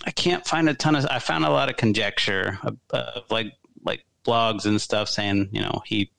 I 0.05 0.12
can't 0.12 0.45
find 0.45 0.67
a 0.69 0.74
ton 0.74 0.95
of. 0.95 1.05
I 1.05 1.19
found 1.19 1.45
a 1.45 1.50
lot 1.50 1.69
of 1.69 1.77
conjecture 1.77 2.60
of, 2.63 2.77
of 2.89 3.24
like 3.29 3.53
like 3.83 4.05
blogs 4.25 4.65
and 4.65 4.81
stuff 4.81 5.07
saying, 5.10 5.50
you 5.51 5.62
know, 5.62 5.81
he 5.86 6.12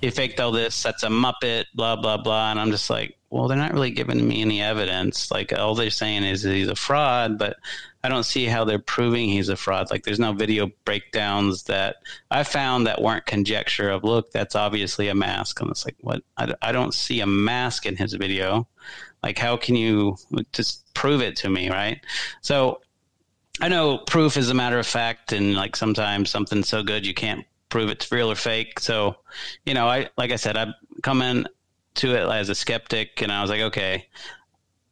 he 0.00 0.10
faked 0.10 0.40
all 0.40 0.52
this. 0.52 0.82
That's 0.82 1.02
a 1.02 1.08
muppet. 1.08 1.66
Blah 1.74 1.96
blah 1.96 2.16
blah. 2.16 2.50
And 2.50 2.58
I'm 2.60 2.70
just 2.70 2.90
like, 2.90 3.16
well, 3.30 3.48
they're 3.48 3.56
not 3.56 3.72
really 3.72 3.90
giving 3.90 4.26
me 4.26 4.40
any 4.40 4.60
evidence. 4.60 5.30
Like 5.30 5.52
all 5.52 5.74
they're 5.74 5.90
saying 5.90 6.24
is 6.24 6.42
he's 6.42 6.68
a 6.68 6.74
fraud, 6.74 7.38
but 7.38 7.56
I 8.04 8.08
don't 8.08 8.24
see 8.24 8.44
how 8.44 8.64
they're 8.64 8.78
proving 8.78 9.28
he's 9.28 9.48
a 9.48 9.56
fraud. 9.56 9.90
Like 9.90 10.04
there's 10.04 10.20
no 10.20 10.32
video 10.32 10.70
breakdowns 10.84 11.64
that 11.64 11.96
I 12.30 12.44
found 12.44 12.86
that 12.86 13.02
weren't 13.02 13.26
conjecture 13.26 13.90
of 13.90 14.04
look, 14.04 14.30
that's 14.30 14.54
obviously 14.54 15.08
a 15.08 15.14
mask. 15.14 15.60
And 15.60 15.70
it's 15.70 15.84
like, 15.84 15.96
what? 16.00 16.22
I, 16.36 16.54
I 16.62 16.72
don't 16.72 16.94
see 16.94 17.20
a 17.20 17.26
mask 17.26 17.86
in 17.86 17.96
his 17.96 18.14
video. 18.14 18.68
Like 19.22 19.38
how 19.38 19.56
can 19.56 19.74
you 19.74 20.16
just 20.52 20.94
prove 20.94 21.20
it 21.20 21.36
to 21.36 21.50
me, 21.50 21.70
right? 21.70 22.00
So 22.40 22.80
I 23.60 23.68
know 23.68 23.98
proof 23.98 24.36
is 24.36 24.50
a 24.50 24.54
matter 24.54 24.78
of 24.78 24.86
fact, 24.86 25.32
and 25.32 25.54
like 25.54 25.74
sometimes 25.74 26.30
something's 26.30 26.68
so 26.68 26.82
good 26.82 27.04
you 27.04 27.14
can't 27.14 27.44
prove 27.68 27.90
it's 27.90 28.10
real 28.12 28.30
or 28.30 28.36
fake. 28.36 28.78
So, 28.78 29.16
you 29.66 29.74
know, 29.74 29.88
I 29.88 30.08
like 30.16 30.30
I 30.30 30.36
said, 30.36 30.56
I 30.56 30.68
come 31.02 31.22
in 31.22 31.48
to 31.96 32.14
it 32.14 32.28
as 32.28 32.48
a 32.48 32.54
skeptic, 32.54 33.20
and 33.20 33.32
I 33.32 33.42
was 33.42 33.50
like, 33.50 33.62
okay, 33.62 34.06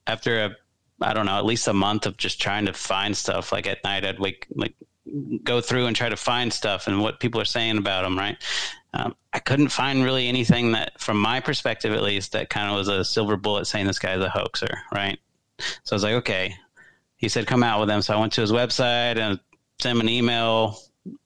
after 0.06 0.44
a 0.44 0.56
I 1.00 1.12
don't 1.12 1.26
know, 1.26 1.38
at 1.38 1.44
least 1.44 1.68
a 1.68 1.72
month 1.72 2.06
of 2.06 2.16
just 2.16 2.40
trying 2.40 2.66
to 2.66 2.72
find 2.72 3.16
stuff. 3.16 3.52
Like 3.52 3.66
at 3.66 3.84
night, 3.84 4.04
I'd 4.04 4.18
wake, 4.18 4.46
like, 4.54 4.74
go 5.44 5.60
through 5.60 5.86
and 5.86 5.94
try 5.94 6.08
to 6.08 6.16
find 6.16 6.52
stuff 6.52 6.86
and 6.86 7.00
what 7.00 7.20
people 7.20 7.40
are 7.40 7.46
saying 7.46 7.78
about 7.78 8.02
them, 8.02 8.18
right? 8.18 8.36
Um, 8.94 9.14
I 9.32 9.38
couldn't 9.38 9.68
find 9.68 10.02
really 10.04 10.28
anything 10.28 10.72
that, 10.72 10.98
from 11.00 11.20
my 11.20 11.40
perspective 11.40 11.92
at 11.92 12.02
least, 12.02 12.32
that 12.32 12.50
kind 12.50 12.70
of 12.70 12.76
was 12.76 12.88
a 12.88 13.04
silver 13.04 13.36
bullet 13.36 13.66
saying 13.66 13.86
this 13.86 13.98
guy's 13.98 14.20
a 14.20 14.30
hoaxer, 14.30 14.78
right? 14.92 15.18
So 15.84 15.92
I 15.92 15.96
was 15.96 16.02
like, 16.02 16.14
okay. 16.14 16.54
He 17.16 17.28
said, 17.28 17.46
come 17.46 17.62
out 17.62 17.80
with 17.80 17.88
them. 17.88 18.02
So 18.02 18.14
I 18.14 18.20
went 18.20 18.32
to 18.34 18.40
his 18.40 18.52
website 18.52 19.18
and 19.18 19.38
sent 19.80 19.96
him 19.96 20.00
an 20.00 20.08
email, 20.08 20.78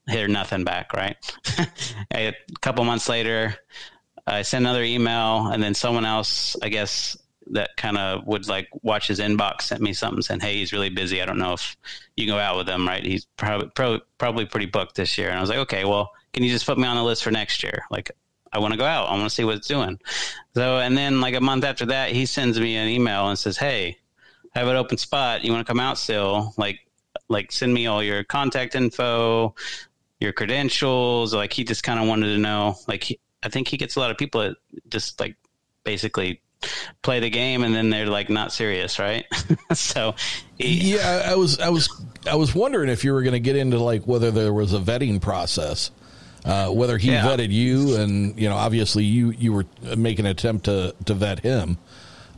hear 0.09 0.29
nothing 0.29 0.65
back, 0.65 0.93
right? 0.93 1.17
a 2.15 2.35
couple 2.61 2.85
months 2.85 3.09
later, 3.09 3.55
I 4.27 4.43
sent 4.43 4.63
another 4.63 4.85
email, 4.85 5.49
and 5.49 5.63
then 5.63 5.75
someone 5.75 6.05
else, 6.05 6.57
I 6.63 6.69
guess, 6.69 7.17
that 7.53 7.71
kind 7.77 7.99
of 7.99 8.27
would 8.27 8.49
like 8.49 8.69
watch 8.83 9.09
his 9.09 9.19
inbox 9.19 9.63
sent 9.63 9.81
me 9.81 9.93
something 9.93 10.23
saying, 10.23 10.41
"Hey, 10.41 10.55
he's 10.57 10.73
really 10.73 10.89
busy. 10.89 11.21
I 11.21 11.27
don't 11.27 11.39
know 11.39 11.53
if 11.53 11.77
you 12.17 12.27
go 12.27 12.39
out 12.39 12.57
with 12.57 12.69
him. 12.69 12.87
Right? 12.87 13.05
He's 13.05 13.27
probably 13.37 13.69
probably, 13.75 14.03
probably 14.19 14.47
pretty 14.47 14.67
booked 14.67 14.95
this 14.95 15.19
year." 15.19 15.29
And 15.29 15.39
I 15.39 15.41
was 15.41 15.51
like, 15.51 15.59
"Okay, 15.59 15.85
well, 15.85 16.11
can 16.33 16.43
you 16.43 16.51
just 16.51 16.67
put 16.67 16.79
me 16.79 16.87
on 16.87 16.97
the 16.97 17.03
list 17.03 17.23
for 17.23 17.31
next 17.31 17.63
year? 17.63 17.85
Like, 17.91 18.11
I 18.53 18.59
want 18.59 18.73
to 18.73 18.79
go 18.79 18.85
out. 18.85 19.09
I 19.09 19.13
want 19.13 19.25
to 19.25 19.31
see 19.31 19.45
what 19.45 19.57
it's 19.57 19.69
doing." 19.69 19.99
So, 20.55 20.79
and 20.79 20.97
then 20.97 21.21
like 21.21 21.35
a 21.35 21.41
month 21.41 21.65
after 21.65 21.87
that, 21.87 22.11
he 22.11 22.27
sends 22.27 22.59
me 22.59 22.77
an 22.77 22.89
email 22.89 23.29
and 23.29 23.39
says, 23.39 23.57
"Hey, 23.57 23.99
I 24.55 24.61
have 24.61 24.69
an 24.69 24.77
open 24.77 24.99
spot. 24.99 25.45
You 25.45 25.53
want 25.53 25.67
to 25.67 25.71
come 25.71 25.81
out 25.81 25.99
still? 25.99 26.55
Like, 26.57 26.81
like 27.29 27.53
send 27.53 27.75
me 27.75 27.87
all 27.87 28.03
your 28.03 28.25
contact 28.25 28.75
info." 28.75 29.55
Your 30.21 30.35
credentials, 30.35 31.33
like 31.33 31.51
he 31.51 31.65
just 31.65 31.83
kind 31.83 31.99
of 31.99 32.07
wanted 32.07 32.27
to 32.27 32.37
know. 32.37 32.77
Like, 32.87 33.05
he, 33.05 33.19
I 33.43 33.49
think 33.49 33.69
he 33.69 33.79
gets 33.79 33.97
a 33.97 34.01
lot 34.01 34.11
of 34.11 34.19
people 34.19 34.43
that 34.43 34.57
just 34.91 35.19
like 35.19 35.35
basically 35.83 36.43
play 37.03 37.21
the 37.21 37.31
game 37.31 37.65
and 37.65 37.75
then 37.75 37.91
they're 37.91 38.07
like 38.07 38.29
not 38.29 38.53
serious, 38.53 38.99
right? 38.99 39.27
so 39.73 40.15
he, 40.59 40.95
yeah, 40.95 41.25
I 41.27 41.35
was 41.35 41.59
I 41.59 41.69
was 41.71 41.89
I 42.31 42.37
was 42.37 42.55
wondering 42.55 42.89
if 42.89 43.05
you 43.05 43.13
were 43.13 43.23
going 43.23 43.33
to 43.33 43.41
get 43.41 43.57
into 43.57 43.79
like 43.79 44.07
whether 44.07 44.31
there 44.31 44.53
was 44.53 44.73
a 44.73 44.79
vetting 44.79 45.21
process. 45.21 45.91
Uh, 46.43 46.71
whether 46.71 46.97
he 46.97 47.11
yeah. 47.11 47.23
vetted 47.23 47.51
you, 47.51 47.97
and 47.97 48.41
you 48.41 48.49
know, 48.49 48.57
obviously 48.57 49.05
you 49.05 49.31
you 49.33 49.53
were 49.53 49.67
making 49.95 50.25
an 50.25 50.31
attempt 50.31 50.65
to 50.65 50.95
to 51.05 51.13
vet 51.13 51.41
him. 51.41 51.77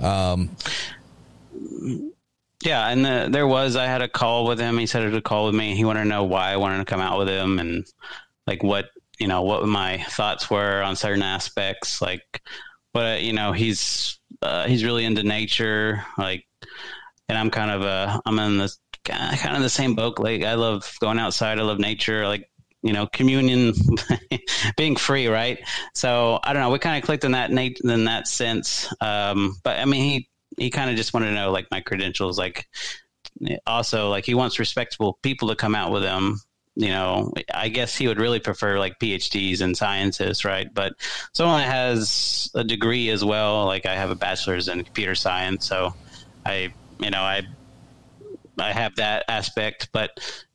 Um, 0.01 0.57
yeah, 2.65 2.89
and 2.89 3.05
the, 3.05 3.29
there 3.31 3.47
was 3.47 3.77
I 3.77 3.87
had 3.87 4.03
a 4.03 4.09
call 4.09 4.47
with 4.47 4.59
him. 4.59 4.79
He 4.79 4.87
said 4.87 5.09
he 5.09 5.17
a 5.17 5.21
call 5.21 5.47
with 5.47 5.55
me. 5.55 5.77
He 5.77 5.85
wanted 5.85 6.03
to 6.03 6.09
know 6.09 6.25
why 6.25 6.51
I 6.51 6.57
wanted 6.57 6.79
to 6.79 6.85
come 6.85 7.01
out 7.01 7.19
with 7.19 7.29
him, 7.29 7.61
and 7.61 7.87
like 8.47 8.63
what 8.63 8.91
you 9.19 9.29
know 9.29 9.43
what 9.43 9.67
my 9.67 9.99
thoughts 9.99 10.51
were 10.51 10.83
on 10.83 10.97
certain 10.97 11.23
aspects, 11.23 12.03
like 12.03 12.43
but 12.93 13.23
you 13.23 13.33
know 13.33 13.53
he's 13.53 14.19
uh, 14.43 14.67
he's 14.67 14.85
really 14.85 15.05
into 15.05 15.23
nature 15.23 16.05
like 16.19 16.45
and 17.29 17.39
i'm 17.39 17.51
kind 17.51 17.71
of 17.71 17.83
a 17.83 18.21
i'm 18.27 18.39
in 18.39 18.59
this 18.59 18.79
kind 19.05 19.57
of 19.57 19.63
the 19.63 19.69
same 19.69 19.95
boat. 19.95 20.19
Like 20.19 20.43
i 20.45 20.55
love 20.55 20.97
going 21.01 21.19
outside. 21.19 21.59
I 21.59 21.63
love 21.63 21.79
nature. 21.79 22.27
Like 22.27 22.49
you 22.83 22.93
know 22.93 23.07
communion 23.07 23.75
being 24.77 24.97
free 24.97 25.29
right? 25.29 25.59
So 25.95 26.41
i 26.45 26.53
don't 26.53 26.63
know. 26.63 26.71
We 26.71 26.79
kind 26.79 26.97
of 26.97 27.05
clicked 27.05 27.25
in 27.25 27.33
that 27.33 27.51
Nate, 27.51 27.81
in 27.83 28.05
that 28.05 28.27
sense. 28.27 28.93
Um, 29.01 29.57
but 29.63 29.79
i 29.79 29.85
mean 29.85 30.05
he 30.05 30.29
he 30.59 30.71
kind 30.71 30.91
of 30.91 30.97
just 30.97 31.15
wanted 31.15 31.29
to 31.29 31.35
know 31.35 31.51
like 31.51 31.67
my 31.71 31.81
credentials. 31.81 32.39
Like 32.39 32.67
also 33.67 34.11
like 34.11 34.25
he 34.25 34.35
wants 34.35 34.59
respectable 34.59 35.19
people 35.23 35.49
to 35.49 35.57
come 35.57 35.75
out 35.75 35.91
with 35.91 36.03
him 36.03 36.39
you 36.75 36.89
know, 36.89 37.33
I 37.53 37.69
guess 37.69 37.95
he 37.95 38.09
would 38.09 38.19
really 38.19 38.41
prefer 38.41 38.79
like 38.79 38.99
PhDs 38.99 39.61
in 39.61 39.75
sciences, 39.75 40.45
right? 40.45 40.73
But 40.73 40.95
someone 41.33 41.61
that 41.61 41.71
has 41.71 42.51
a 42.55 42.65
degree 42.65 43.11
as 43.11 43.25
well, 43.25 43.67
like 43.67 43.85
I 43.87 43.95
have 43.95 44.11
a 44.11 44.15
bachelor's 44.15 44.69
in 44.69 44.83
computer 44.83 45.15
science, 45.15 45.67
so 45.67 45.95
I, 46.47 46.73
you 46.99 47.11
know, 47.11 47.21
I, 47.21 47.43
I 48.59 48.73
have 48.73 48.97
that 48.97 49.25
aspect, 49.29 49.91
but 49.93 50.11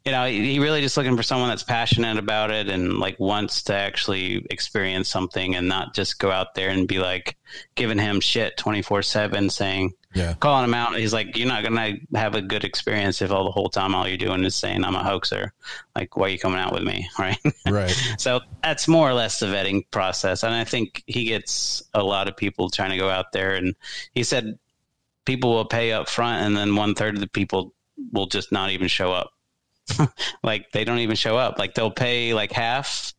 you 0.05 0.13
know, 0.13 0.25
he 0.25 0.59
really 0.59 0.79
just 0.79 0.95
looking 0.95 1.17
for 1.17 1.23
someone 1.23 1.49
that's 1.49 1.63
passionate 1.63 2.17
about 2.17 2.49
it 2.49 2.69
and 2.69 2.97
like 2.97 3.19
wants 3.19 3.63
to 3.63 3.75
actually 3.75 4.45
experience 4.49 5.09
something 5.09 5.53
and 5.55 5.67
not 5.67 5.93
just 5.93 6.17
go 6.17 6.31
out 6.31 6.55
there 6.55 6.69
and 6.69 6.87
be 6.87 6.97
like 6.97 7.35
giving 7.75 7.97
him 7.97 8.21
shit 8.21 8.55
24 8.55 9.01
seven 9.01 9.49
saying, 9.49 9.91
Yeah. 10.17 10.33
calling 10.39 10.63
him 10.63 10.73
out. 10.73 10.97
He's 10.97 11.13
like, 11.13 11.37
you're 11.37 11.47
not 11.47 11.63
gonna 11.63 11.93
have 12.15 12.35
a 12.35 12.41
good 12.41 12.63
experience 12.63 13.21
if 13.21 13.31
all 13.31 13.45
the 13.45 13.51
whole 13.51 13.69
time 13.69 13.95
all 13.95 14.07
you're 14.07 14.17
doing 14.17 14.43
is 14.43 14.55
saying 14.55 14.83
I'm 14.83 14.95
a 14.95 15.03
hoaxer. 15.03 15.53
Like, 15.95 16.17
why 16.17 16.27
are 16.27 16.29
you 16.29 16.39
coming 16.39 16.59
out 16.59 16.73
with 16.73 16.83
me, 16.83 17.09
right? 17.19 17.37
Right. 17.67 17.95
so 18.17 18.41
that's 18.63 18.87
more 18.87 19.09
or 19.09 19.13
less 19.13 19.39
the 19.39 19.47
vetting 19.47 19.83
process, 19.91 20.43
and 20.43 20.53
I 20.53 20.63
think 20.63 21.03
he 21.07 21.25
gets 21.25 21.83
a 21.93 22.03
lot 22.03 22.27
of 22.27 22.35
people 22.35 22.69
trying 22.69 22.91
to 22.91 22.97
go 22.97 23.09
out 23.09 23.31
there. 23.31 23.55
And 23.55 23.75
he 24.13 24.23
said 24.23 24.57
people 25.25 25.53
will 25.53 25.65
pay 25.65 25.91
up 25.91 26.09
front, 26.09 26.45
and 26.45 26.57
then 26.57 26.75
one 26.75 26.95
third 26.95 27.15
of 27.15 27.21
the 27.21 27.27
people 27.27 27.73
will 28.11 28.27
just 28.27 28.51
not 28.51 28.71
even 28.71 28.87
show 28.87 29.11
up. 29.11 29.31
like 30.43 30.71
they 30.71 30.83
don't 30.83 30.99
even 30.99 31.15
show 31.15 31.37
up. 31.37 31.59
Like 31.59 31.73
they'll 31.75 31.91
pay 31.91 32.33
like 32.33 32.51
half 32.51 33.13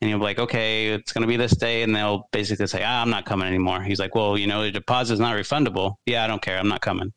and 0.00 0.10
you'll 0.10 0.18
be 0.18 0.24
like, 0.24 0.38
okay, 0.38 0.88
it's 0.88 1.12
going 1.12 1.22
to 1.22 1.28
be 1.28 1.36
this 1.36 1.56
day. 1.56 1.82
And 1.82 1.94
they'll 1.94 2.28
basically 2.32 2.66
say, 2.66 2.82
ah, 2.84 3.02
I'm 3.02 3.10
not 3.10 3.24
coming 3.24 3.48
anymore. 3.48 3.82
He's 3.82 3.98
like, 3.98 4.14
well, 4.14 4.36
you 4.36 4.46
know, 4.46 4.62
the 4.62 4.70
deposit 4.70 5.14
is 5.14 5.20
not 5.20 5.36
refundable. 5.36 5.96
Yeah, 6.06 6.24
I 6.24 6.26
don't 6.26 6.42
care. 6.42 6.58
I'm 6.58 6.68
not 6.68 6.80
coming. 6.80 7.12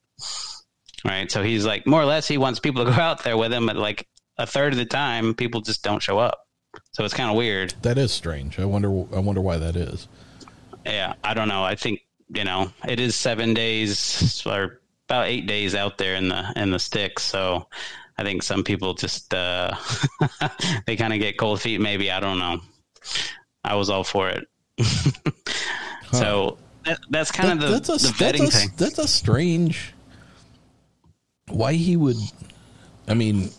Right. 1.05 1.29
So 1.31 1.43
he's 1.43 1.65
like, 1.65 1.85
more 1.85 2.01
or 2.01 2.05
less, 2.05 2.27
he 2.27 2.37
wants 2.37 2.59
people 2.59 2.85
to 2.85 2.91
go 2.91 2.97
out 3.01 3.23
there 3.23 3.37
with 3.37 3.51
him, 3.51 3.65
but 3.65 3.75
like 3.75 4.07
a 4.37 4.45
third 4.45 4.73
of 4.73 4.77
the 4.77 4.85
time, 4.85 5.33
people 5.33 5.61
just 5.61 5.83
don't 5.83 6.01
show 6.01 6.17
up. 6.19 6.39
So 6.91 7.03
it's 7.03 7.13
kind 7.13 7.29
of 7.29 7.35
weird. 7.35 7.73
That 7.81 7.97
is 7.97 8.11
strange. 8.11 8.59
I 8.59 8.65
wonder. 8.65 8.89
I 8.89 9.19
wonder 9.19 9.41
why 9.41 9.57
that 9.57 9.75
is. 9.75 10.07
Yeah, 10.85 11.13
I 11.23 11.33
don't 11.33 11.47
know. 11.47 11.63
I 11.63 11.75
think 11.75 12.01
you 12.29 12.43
know 12.43 12.71
it 12.87 12.99
is 12.99 13.15
seven 13.15 13.53
days 13.53 14.45
or 14.45 14.79
about 15.07 15.27
eight 15.27 15.47
days 15.47 15.75
out 15.75 15.97
there 15.97 16.15
in 16.15 16.29
the 16.29 16.53
in 16.55 16.71
the 16.71 16.79
sticks. 16.79 17.23
So 17.23 17.67
I 18.17 18.23
think 18.23 18.41
some 18.43 18.63
people 18.63 18.93
just 18.95 19.33
uh, 19.33 19.75
they 20.87 20.95
kind 20.95 21.13
of 21.13 21.19
get 21.19 21.37
cold 21.37 21.61
feet. 21.61 21.79
Maybe 21.79 22.09
I 22.11 22.19
don't 22.19 22.39
know. 22.39 22.61
I 23.63 23.75
was 23.75 23.89
all 23.89 24.03
for 24.03 24.29
it. 24.29 24.47
So 26.13 26.57
that, 26.85 26.99
that's 27.09 27.31
kind 27.31 27.49
That- 27.49 27.65
of 27.65 27.69
the, 27.71 27.79
that's 27.79 27.89
a 27.89 28.07
the 28.07 28.13
vetting 28.13 28.39
that's 28.39 28.55
a, 28.55 28.59
thing. 28.59 28.69
That's 28.77 28.97
a 28.97 29.07
strange. 29.09 29.93
Why 31.49 31.73
he 31.73 31.97
would? 31.97 32.15
I 33.09 33.13
mean, 33.13 33.49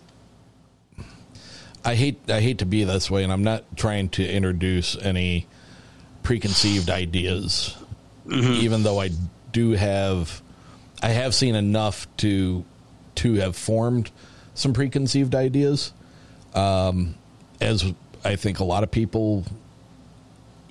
I 1.85 1.95
hate 1.95 2.19
I 2.31 2.41
hate 2.41 2.59
to 2.59 2.67
be 2.67 2.85
this 2.85 3.11
way, 3.11 3.23
and 3.23 3.31
I'm 3.33 3.45
not 3.45 3.77
trying 3.77 4.09
to 4.11 4.27
introduce 4.27 4.97
any 4.97 5.47
preconceived 6.23 6.91
ideas. 6.91 7.77
Even 8.31 8.83
though 8.83 9.01
I 9.01 9.11
do 9.53 9.71
have, 9.73 10.43
I 11.03 11.09
have 11.09 11.35
seen 11.35 11.55
enough 11.55 12.07
to 12.19 12.65
to 13.17 13.35
have 13.35 13.57
formed 13.57 14.11
some 14.59 14.73
preconceived 14.73 15.35
ideas. 15.35 15.93
Um, 16.55 17.15
as 17.61 17.93
I 18.25 18.37
think 18.37 18.59
a 18.59 18.65
lot 18.65 18.83
of 18.83 18.91
people 18.91 19.45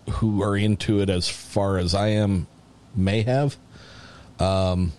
who 0.10 0.44
are 0.44 0.56
into 0.58 1.00
it 1.02 1.10
as 1.10 1.30
far 1.30 1.78
as 1.78 1.96
I 1.96 2.10
am 2.10 2.48
may 2.96 3.22
have. 3.24 3.58
Um, 4.40 4.92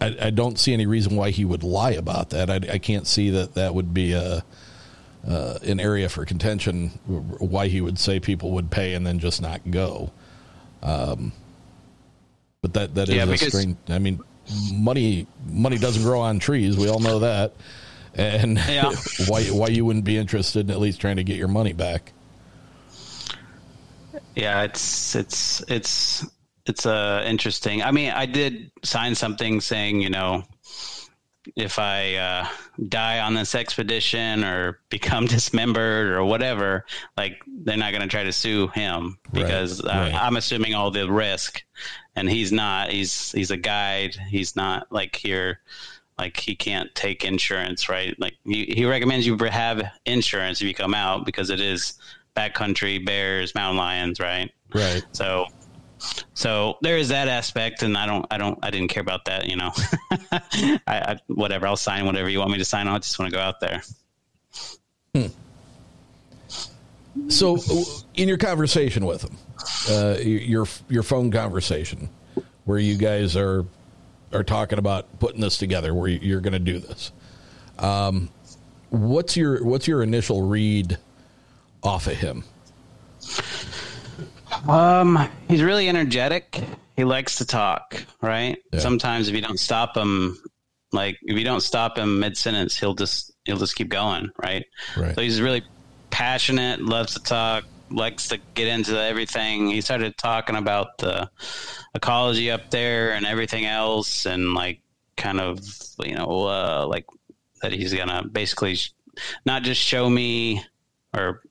I, 0.00 0.16
I 0.20 0.30
don't 0.30 0.58
see 0.58 0.72
any 0.72 0.86
reason 0.86 1.16
why 1.16 1.30
he 1.30 1.44
would 1.44 1.62
lie 1.62 1.92
about 1.92 2.30
that. 2.30 2.50
I, 2.50 2.56
I 2.74 2.78
can't 2.78 3.06
see 3.06 3.30
that 3.30 3.54
that 3.54 3.74
would 3.74 3.92
be 3.94 4.12
a 4.12 4.44
uh, 5.26 5.58
an 5.62 5.80
area 5.80 6.08
for 6.08 6.24
contention. 6.24 6.88
Why 7.06 7.68
he 7.68 7.80
would 7.80 7.98
say 7.98 8.20
people 8.20 8.52
would 8.52 8.70
pay 8.70 8.94
and 8.94 9.06
then 9.06 9.18
just 9.18 9.42
not 9.42 9.68
go. 9.70 10.12
Um, 10.82 11.32
but 12.60 12.74
that 12.74 12.94
that 12.94 13.08
is 13.08 13.14
Yeah, 13.14 13.24
a 13.24 13.36
strange. 13.38 13.76
I 13.88 13.98
mean, 13.98 14.20
money 14.72 15.26
money 15.46 15.78
doesn't 15.78 16.02
grow 16.02 16.20
on 16.20 16.38
trees. 16.38 16.76
We 16.76 16.88
all 16.88 17.00
know 17.00 17.20
that. 17.20 17.54
And 18.14 18.58
Yeah. 18.68 18.92
why 19.28 19.44
why 19.44 19.68
you 19.68 19.84
wouldn't 19.84 20.04
be 20.04 20.16
interested 20.16 20.68
in 20.68 20.70
at 20.70 20.80
least 20.80 21.00
trying 21.00 21.16
to 21.16 21.24
get 21.24 21.36
your 21.36 21.48
money 21.48 21.72
back? 21.72 22.12
Yeah, 24.34 24.62
it's 24.62 25.14
it's 25.14 25.62
it's 25.68 26.26
it's 26.66 26.84
uh 26.86 27.24
interesting. 27.26 27.82
I 27.82 27.90
mean, 27.90 28.10
I 28.10 28.26
did 28.26 28.70
sign 28.82 29.14
something 29.14 29.60
saying, 29.60 30.00
you 30.00 30.10
know, 30.10 30.44
if 31.54 31.78
I 31.78 32.14
uh, 32.14 32.48
die 32.88 33.20
on 33.20 33.34
this 33.34 33.54
expedition 33.54 34.44
or 34.44 34.80
become 34.88 35.26
dismembered 35.26 36.08
or 36.08 36.24
whatever, 36.24 36.84
like 37.16 37.42
they're 37.46 37.76
not 37.76 37.92
going 37.92 38.02
to 38.02 38.08
try 38.08 38.24
to 38.24 38.32
sue 38.32 38.68
him 38.68 39.18
because 39.32 39.80
uh, 39.84 39.88
right. 39.88 40.14
I'm 40.14 40.36
assuming 40.36 40.74
all 40.74 40.90
the 40.90 41.10
risk, 41.10 41.62
and 42.14 42.28
he's 42.28 42.52
not. 42.52 42.90
He's 42.90 43.32
he's 43.32 43.50
a 43.50 43.56
guide. 43.56 44.16
He's 44.28 44.56
not 44.56 44.90
like 44.90 45.16
here. 45.16 45.60
Like 46.18 46.38
he 46.38 46.54
can't 46.54 46.94
take 46.94 47.24
insurance, 47.24 47.90
right? 47.90 48.18
Like 48.18 48.36
he, 48.44 48.64
he 48.64 48.86
recommends 48.86 49.26
you 49.26 49.36
have 49.36 49.82
insurance 50.06 50.62
if 50.62 50.66
you 50.66 50.74
come 50.74 50.94
out 50.94 51.26
because 51.26 51.50
it 51.50 51.60
is 51.60 51.98
backcountry 52.34 53.04
bears, 53.04 53.54
mountain 53.54 53.76
lions, 53.76 54.20
right? 54.20 54.50
Right. 54.74 55.02
So, 55.12 55.46
so 56.34 56.78
there 56.82 56.98
is 56.98 57.08
that 57.08 57.28
aspect, 57.28 57.82
and 57.82 57.96
I 57.96 58.06
don't, 58.06 58.26
I 58.30 58.38
don't, 58.38 58.58
I 58.62 58.70
didn't 58.70 58.88
care 58.88 59.00
about 59.00 59.24
that. 59.26 59.48
You 59.48 59.56
know, 59.56 59.72
I, 60.32 60.80
I 60.86 61.16
whatever. 61.26 61.66
I'll 61.66 61.76
sign 61.76 62.06
whatever 62.06 62.28
you 62.28 62.38
want 62.38 62.50
me 62.50 62.58
to 62.58 62.64
sign. 62.64 62.88
I 62.88 62.98
just 62.98 63.18
want 63.18 63.30
to 63.30 63.36
go 63.36 63.42
out 63.42 63.60
there. 63.60 63.82
So, 67.28 67.58
in 68.14 68.28
your 68.28 68.36
conversation 68.36 69.06
with 69.06 69.22
him, 69.22 69.36
uh, 69.90 70.18
your 70.20 70.66
your 70.88 71.02
phone 71.02 71.30
conversation, 71.30 72.08
where 72.64 72.78
you 72.78 72.96
guys 72.96 73.36
are 73.36 73.64
are 74.32 74.44
talking 74.44 74.78
about 74.78 75.18
putting 75.18 75.40
this 75.40 75.56
together, 75.56 75.94
where 75.94 76.08
you're 76.08 76.40
going 76.40 76.52
to 76.52 76.58
do 76.58 76.78
this, 76.78 77.12
um, 77.78 78.28
what's 78.90 79.36
your 79.36 79.64
what's 79.64 79.88
your 79.88 80.02
initial 80.02 80.42
read 80.42 80.98
off 81.82 82.06
of 82.06 82.14
him? 82.14 82.44
Um, 84.68 85.28
he's 85.48 85.62
really 85.62 85.88
energetic. 85.88 86.60
He 86.96 87.04
likes 87.04 87.36
to 87.36 87.44
talk, 87.44 88.04
right? 88.20 88.58
Sometimes 88.80 89.28
if 89.28 89.34
you 89.34 89.42
don't 89.42 89.60
stop 89.60 89.96
him, 89.96 90.38
like 90.92 91.18
if 91.22 91.36
you 91.36 91.44
don't 91.44 91.60
stop 91.60 91.98
him 91.98 92.20
mid 92.20 92.36
sentence, 92.36 92.76
he'll 92.76 92.94
just 92.94 93.32
he'll 93.44 93.58
just 93.58 93.74
keep 93.74 93.88
going, 93.88 94.30
right? 94.42 94.64
Right. 94.96 95.14
So 95.14 95.20
he's 95.20 95.40
really 95.40 95.62
passionate, 96.10 96.80
loves 96.80 97.14
to 97.14 97.20
talk, 97.20 97.64
likes 97.90 98.28
to 98.28 98.38
get 98.54 98.68
into 98.68 98.98
everything. 98.98 99.68
He 99.68 99.80
started 99.80 100.16
talking 100.16 100.56
about 100.56 100.98
the 100.98 101.30
ecology 101.94 102.50
up 102.50 102.70
there 102.70 103.12
and 103.12 103.26
everything 103.26 103.66
else, 103.66 104.26
and 104.26 104.54
like 104.54 104.80
kind 105.16 105.40
of 105.40 105.60
you 106.02 106.14
know 106.14 106.46
uh, 106.46 106.86
like 106.88 107.06
that 107.62 107.72
he's 107.72 107.92
gonna 107.94 108.24
basically 108.26 108.76
sh- 108.76 108.92
not 109.44 109.62
just 109.62 109.80
show 109.80 110.08
me 110.08 110.64
or 111.14 111.42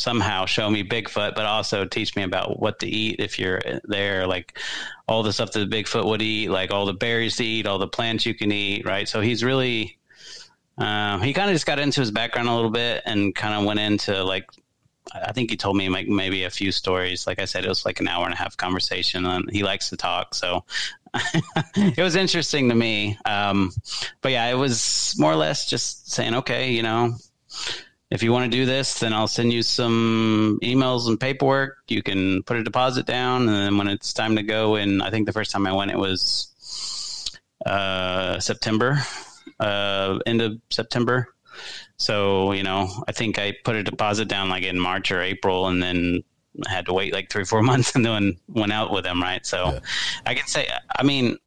somehow 0.00 0.46
show 0.46 0.68
me 0.70 0.82
Bigfoot, 0.82 1.34
but 1.34 1.46
also 1.46 1.84
teach 1.84 2.16
me 2.16 2.22
about 2.22 2.58
what 2.58 2.80
to 2.80 2.86
eat 2.86 3.16
if 3.20 3.38
you're 3.38 3.60
there, 3.84 4.26
like 4.26 4.58
all 5.06 5.22
the 5.22 5.32
stuff 5.32 5.52
that 5.52 5.70
Bigfoot 5.70 6.06
would 6.06 6.22
eat, 6.22 6.50
like 6.50 6.70
all 6.70 6.86
the 6.86 6.94
berries 6.94 7.36
to 7.36 7.44
eat, 7.44 7.66
all 7.66 7.78
the 7.78 7.88
plants 7.88 8.26
you 8.26 8.34
can 8.34 8.50
eat, 8.50 8.84
right? 8.86 9.08
So 9.08 9.20
he's 9.20 9.44
really, 9.44 9.98
um, 10.78 11.20
he 11.20 11.32
kind 11.32 11.50
of 11.50 11.54
just 11.54 11.66
got 11.66 11.78
into 11.78 12.00
his 12.00 12.10
background 12.10 12.48
a 12.48 12.54
little 12.54 12.70
bit 12.70 13.02
and 13.04 13.34
kind 13.34 13.54
of 13.54 13.64
went 13.64 13.80
into 13.80 14.24
like, 14.24 14.50
I 15.12 15.32
think 15.32 15.50
he 15.50 15.56
told 15.56 15.76
me 15.76 15.88
like 15.88 16.08
maybe 16.08 16.44
a 16.44 16.50
few 16.50 16.72
stories. 16.72 17.26
Like 17.26 17.40
I 17.40 17.44
said, 17.44 17.64
it 17.64 17.68
was 17.68 17.84
like 17.84 18.00
an 18.00 18.08
hour 18.08 18.24
and 18.24 18.34
a 18.34 18.36
half 18.36 18.56
conversation, 18.56 19.26
and 19.26 19.50
he 19.50 19.62
likes 19.62 19.90
to 19.90 19.96
talk, 19.96 20.34
so 20.34 20.64
it 21.74 21.98
was 21.98 22.14
interesting 22.14 22.68
to 22.68 22.74
me. 22.74 23.18
Um, 23.24 23.72
but 24.20 24.30
yeah, 24.32 24.46
it 24.46 24.54
was 24.54 25.16
more 25.18 25.32
or 25.32 25.36
less 25.36 25.66
just 25.66 26.12
saying, 26.12 26.34
okay, 26.36 26.70
you 26.70 26.82
know, 26.82 27.16
if 28.10 28.22
you 28.24 28.32
want 28.32 28.50
to 28.50 28.56
do 28.56 28.66
this, 28.66 28.98
then 28.98 29.12
I'll 29.12 29.28
send 29.28 29.52
you 29.52 29.62
some 29.62 30.58
emails 30.62 31.06
and 31.06 31.18
paperwork. 31.18 31.78
You 31.88 32.02
can 32.02 32.42
put 32.42 32.56
a 32.56 32.64
deposit 32.64 33.06
down, 33.06 33.42
and 33.42 33.56
then 33.56 33.78
when 33.78 33.86
it's 33.86 34.12
time 34.12 34.36
to 34.36 34.42
go, 34.42 34.74
and 34.74 35.02
I 35.02 35.10
think 35.10 35.26
the 35.26 35.32
first 35.32 35.52
time 35.52 35.66
I 35.66 35.72
went, 35.72 35.92
it 35.92 35.98
was 35.98 37.30
uh, 37.64 38.40
September, 38.40 38.98
uh, 39.60 40.18
end 40.26 40.42
of 40.42 40.60
September. 40.70 41.28
So 41.98 42.52
you 42.52 42.64
know, 42.64 42.88
I 43.06 43.12
think 43.12 43.38
I 43.38 43.54
put 43.64 43.76
a 43.76 43.84
deposit 43.84 44.26
down 44.26 44.48
like 44.48 44.64
in 44.64 44.78
March 44.78 45.12
or 45.12 45.22
April, 45.22 45.68
and 45.68 45.80
then 45.80 46.24
I 46.66 46.70
had 46.70 46.86
to 46.86 46.92
wait 46.92 47.12
like 47.12 47.30
three, 47.30 47.44
four 47.44 47.62
months, 47.70 47.94
and 47.94 48.04
then 48.04 48.38
went 48.48 48.72
out 48.72 48.90
with 48.90 49.04
them. 49.04 49.22
Right, 49.22 49.46
so 49.46 49.78
I 50.26 50.34
can 50.34 50.48
say, 50.48 50.68
I 50.96 51.04
mean, 51.04 51.38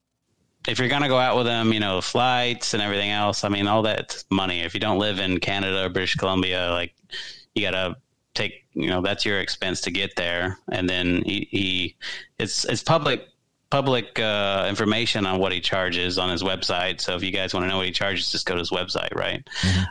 if 0.67 0.79
you're 0.79 0.89
gonna 0.89 1.07
go 1.07 1.17
out 1.17 1.35
with 1.35 1.45
them, 1.45 1.73
you 1.73 1.79
know, 1.79 2.01
flights 2.01 2.73
and 2.73 2.81
everything 2.81 3.09
else. 3.09 3.43
I 3.43 3.49
mean, 3.49 3.67
all 3.67 3.81
that 3.83 4.23
money. 4.29 4.61
If 4.61 4.73
you 4.73 4.79
don't 4.79 4.99
live 4.99 5.19
in 5.19 5.39
Canada 5.39 5.85
or 5.85 5.89
British 5.89 6.15
Columbia, 6.15 6.71
like 6.71 6.93
you 7.55 7.61
gotta 7.61 7.97
take, 8.33 8.65
you 8.73 8.87
know, 8.87 9.01
that's 9.01 9.25
your 9.25 9.39
expense 9.39 9.81
to 9.81 9.91
get 9.91 10.15
there. 10.15 10.57
And 10.71 10.89
then 10.89 11.23
he, 11.25 11.47
he 11.51 11.95
it's 12.37 12.65
it's 12.65 12.83
public 12.83 13.27
public 13.69 14.19
uh, 14.19 14.67
information 14.69 15.25
on 15.25 15.39
what 15.39 15.51
he 15.51 15.59
charges 15.59 16.19
on 16.19 16.29
his 16.29 16.43
website. 16.43 17.01
So 17.01 17.15
if 17.15 17.23
you 17.23 17.31
guys 17.31 17.55
want 17.55 17.63
to 17.63 17.67
know 17.67 17.77
what 17.77 17.87
he 17.87 17.91
charges, 17.91 18.31
just 18.31 18.45
go 18.45 18.53
to 18.53 18.59
his 18.59 18.69
website, 18.69 19.15
right? 19.15 19.41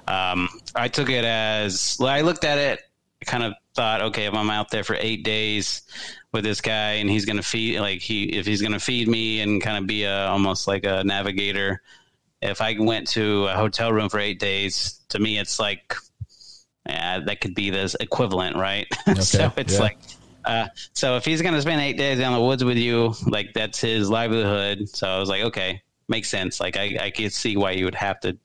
Um, 0.06 0.48
I 0.76 0.86
took 0.86 1.10
it 1.10 1.24
as 1.24 1.96
well, 1.98 2.10
I 2.10 2.20
looked 2.20 2.44
at 2.44 2.58
it, 2.58 2.80
kind 3.26 3.42
of 3.44 3.54
thought, 3.74 4.02
okay, 4.02 4.26
if 4.26 4.34
I'm 4.34 4.50
out 4.50 4.70
there 4.70 4.84
for 4.84 4.96
eight 4.98 5.24
days 5.24 5.82
with 6.32 6.44
this 6.44 6.60
guy 6.60 6.92
and 6.92 7.08
he's 7.10 7.24
going 7.24 7.36
to 7.36 7.42
feed, 7.42 7.80
like 7.80 8.00
he, 8.00 8.24
if 8.24 8.46
he's 8.46 8.60
going 8.60 8.72
to 8.72 8.80
feed 8.80 9.08
me 9.08 9.40
and 9.40 9.62
kind 9.62 9.78
of 9.78 9.86
be 9.86 10.04
a, 10.04 10.26
almost 10.28 10.66
like 10.68 10.84
a 10.84 11.04
navigator, 11.04 11.82
if 12.40 12.60
I 12.60 12.76
went 12.78 13.08
to 13.08 13.46
a 13.46 13.54
hotel 13.54 13.92
room 13.92 14.08
for 14.08 14.18
eight 14.18 14.40
days, 14.40 15.00
to 15.10 15.18
me, 15.18 15.38
it's 15.38 15.60
like, 15.60 15.94
yeah, 16.86 17.20
that 17.26 17.40
could 17.40 17.54
be 17.54 17.70
the 17.70 17.94
equivalent, 18.00 18.56
right? 18.56 18.86
so 19.20 19.52
it's 19.56 19.74
yeah. 19.74 19.80
like, 19.80 19.98
Uh, 20.44 20.66
so 20.94 21.16
if 21.16 21.24
he's 21.24 21.40
going 21.42 21.54
to 21.54 21.62
spend 21.62 21.80
eight 21.80 21.96
days 21.96 22.18
down 22.18 22.32
the 22.32 22.40
woods 22.44 22.64
with 22.64 22.76
you, 22.76 23.14
like 23.28 23.52
that's 23.54 23.80
his 23.80 24.10
livelihood. 24.10 24.88
So 24.88 25.06
I 25.08 25.18
was 25.20 25.28
like, 25.28 25.42
okay, 25.44 25.82
makes 26.08 26.28
sense. 26.28 26.58
Like 26.60 26.76
I, 26.76 26.98
I 27.00 27.10
can 27.10 27.30
see 27.30 27.56
why 27.56 27.72
you 27.72 27.84
would 27.84 27.94
have 27.94 28.18
to. 28.20 28.36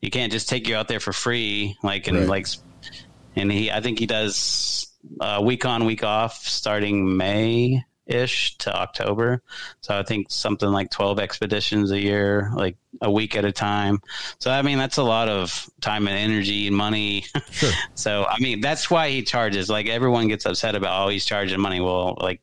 You 0.00 0.10
can't 0.10 0.32
just 0.32 0.48
take 0.48 0.66
you 0.66 0.74
out 0.76 0.88
there 0.88 1.00
for 1.00 1.12
free, 1.12 1.76
like 1.82 2.08
and 2.08 2.16
Right. 2.16 2.28
like. 2.28 2.46
And 3.36 3.50
he, 3.50 3.70
I 3.70 3.80
think 3.80 3.98
he 3.98 4.06
does 4.06 4.88
uh, 5.20 5.40
week 5.44 5.64
on, 5.64 5.84
week 5.84 6.04
off, 6.04 6.46
starting 6.46 7.16
May 7.16 7.84
ish 8.06 8.56
to 8.58 8.74
October. 8.74 9.42
So 9.80 9.98
I 9.98 10.02
think 10.02 10.26
something 10.30 10.68
like 10.68 10.90
twelve 10.90 11.18
expeditions 11.18 11.90
a 11.90 12.00
year, 12.00 12.50
like 12.54 12.76
a 13.00 13.10
week 13.10 13.36
at 13.36 13.44
a 13.44 13.52
time. 13.52 14.00
So 14.38 14.50
I 14.50 14.62
mean, 14.62 14.78
that's 14.78 14.98
a 14.98 15.02
lot 15.02 15.28
of 15.28 15.68
time 15.80 16.06
and 16.06 16.16
energy 16.16 16.66
and 16.66 16.76
money. 16.76 17.24
Sure. 17.50 17.72
so 17.94 18.24
I 18.24 18.38
mean, 18.40 18.60
that's 18.60 18.90
why 18.90 19.10
he 19.10 19.22
charges. 19.22 19.68
Like 19.68 19.88
everyone 19.88 20.28
gets 20.28 20.46
upset 20.46 20.74
about, 20.74 21.04
oh, 21.04 21.08
he's 21.08 21.24
charging 21.24 21.60
money. 21.60 21.80
Well, 21.80 22.16
like 22.20 22.40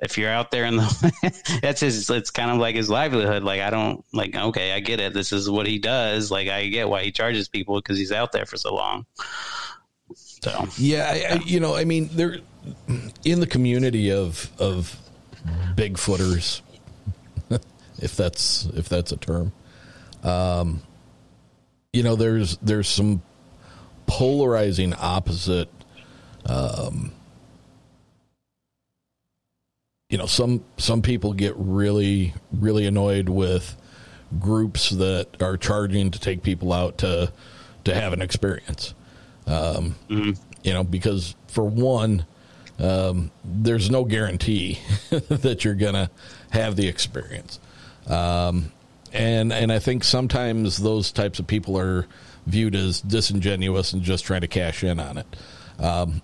if 0.00 0.16
you're 0.16 0.30
out 0.30 0.50
there 0.50 0.64
in 0.64 0.76
the 0.76 1.58
that's 1.62 1.80
his 1.80 2.08
it's 2.08 2.30
kind 2.30 2.50
of 2.50 2.58
like 2.58 2.76
his 2.76 2.88
livelihood 2.88 3.42
like 3.42 3.60
i 3.60 3.68
don't 3.68 4.04
like 4.12 4.34
okay 4.34 4.72
i 4.72 4.78
get 4.78 5.00
it 5.00 5.12
this 5.12 5.32
is 5.32 5.50
what 5.50 5.66
he 5.66 5.78
does 5.78 6.30
like 6.30 6.48
i 6.48 6.68
get 6.68 6.88
why 6.88 7.02
he 7.02 7.10
charges 7.10 7.48
people 7.48 7.76
because 7.76 7.98
he's 7.98 8.12
out 8.12 8.30
there 8.30 8.46
for 8.46 8.56
so 8.56 8.72
long 8.72 9.04
so 10.42 10.66
Yeah, 10.76 11.08
I, 11.08 11.34
I, 11.34 11.40
you 11.44 11.60
know, 11.60 11.74
I 11.74 11.84
mean, 11.84 12.08
there 12.12 12.38
in 13.24 13.40
the 13.40 13.46
community 13.46 14.12
of 14.12 14.50
of 14.58 14.98
Bigfooters, 15.76 16.60
if 17.98 18.16
that's 18.16 18.66
if 18.74 18.88
that's 18.88 19.12
a 19.12 19.16
term, 19.16 19.52
um, 20.22 20.82
you 21.92 22.02
know, 22.02 22.16
there's 22.16 22.56
there's 22.58 22.88
some 22.88 23.22
polarizing 24.06 24.94
opposite. 24.94 25.68
Um, 26.46 27.12
you 30.10 30.18
know, 30.18 30.26
some 30.26 30.64
some 30.76 31.02
people 31.02 31.32
get 31.32 31.54
really 31.56 32.34
really 32.52 32.86
annoyed 32.86 33.28
with 33.28 33.76
groups 34.38 34.90
that 34.90 35.42
are 35.42 35.56
charging 35.56 36.10
to 36.10 36.18
take 36.18 36.42
people 36.42 36.72
out 36.72 36.98
to 36.98 37.32
to 37.84 37.94
have 37.94 38.12
an 38.12 38.22
experience. 38.22 38.94
Um, 39.48 39.94
You 40.62 40.72
know, 40.74 40.84
because 40.84 41.34
for 41.46 41.64
one, 41.64 42.26
um, 42.78 43.30
there's 43.44 43.90
no 43.90 44.04
guarantee 44.04 44.78
that 45.10 45.64
you're 45.64 45.74
gonna 45.74 46.10
have 46.50 46.76
the 46.76 46.86
experience, 46.88 47.58
um, 48.08 48.70
and 49.12 49.52
and 49.52 49.72
I 49.72 49.78
think 49.78 50.04
sometimes 50.04 50.76
those 50.78 51.10
types 51.12 51.38
of 51.38 51.46
people 51.46 51.78
are 51.78 52.06
viewed 52.46 52.74
as 52.74 53.00
disingenuous 53.00 53.92
and 53.92 54.02
just 54.02 54.24
trying 54.24 54.40
to 54.42 54.48
cash 54.48 54.82
in 54.84 54.98
on 55.00 55.18
it. 55.18 55.26
Um, 55.78 56.22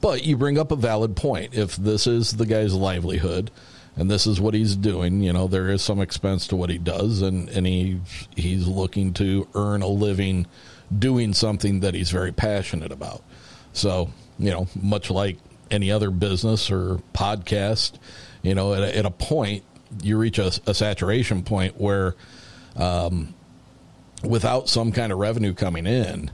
But 0.00 0.24
you 0.24 0.36
bring 0.36 0.58
up 0.58 0.70
a 0.70 0.76
valid 0.76 1.16
point. 1.16 1.54
If 1.54 1.76
this 1.76 2.06
is 2.06 2.32
the 2.32 2.46
guy's 2.46 2.72
livelihood 2.74 3.50
and 3.96 4.10
this 4.10 4.26
is 4.26 4.40
what 4.40 4.54
he's 4.54 4.76
doing, 4.76 5.22
you 5.22 5.32
know, 5.32 5.48
there 5.48 5.68
is 5.70 5.82
some 5.82 6.00
expense 6.00 6.46
to 6.48 6.56
what 6.56 6.70
he 6.70 6.78
does, 6.78 7.20
and 7.22 7.48
and 7.48 7.66
he 7.66 8.00
he's 8.36 8.66
looking 8.66 9.12
to 9.14 9.48
earn 9.54 9.82
a 9.82 9.88
living 9.88 10.46
doing 10.98 11.32
something 11.34 11.80
that 11.80 11.94
he's 11.94 12.10
very 12.10 12.32
passionate 12.32 12.92
about. 12.92 13.22
So, 13.72 14.10
you 14.38 14.50
know, 14.50 14.68
much 14.80 15.10
like 15.10 15.38
any 15.70 15.90
other 15.90 16.10
business 16.10 16.70
or 16.70 17.00
podcast, 17.14 17.92
you 18.42 18.54
know, 18.54 18.74
at 18.74 18.82
a, 18.82 18.98
at 18.98 19.06
a 19.06 19.10
point, 19.10 19.64
you 20.02 20.18
reach 20.18 20.38
a, 20.38 20.52
a 20.66 20.74
saturation 20.74 21.42
point 21.42 21.80
where, 21.80 22.14
um, 22.76 23.34
without 24.22 24.68
some 24.68 24.92
kind 24.92 25.12
of 25.12 25.18
revenue 25.18 25.54
coming 25.54 25.86
in, 25.86 26.30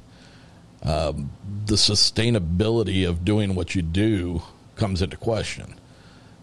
um, 0.83 1.31
the 1.66 1.75
sustainability 1.75 3.09
of 3.09 3.25
doing 3.25 3.55
what 3.55 3.75
you 3.75 3.83
do 3.83 4.42
comes 4.77 5.03
into 5.03 5.16
question. 5.16 5.75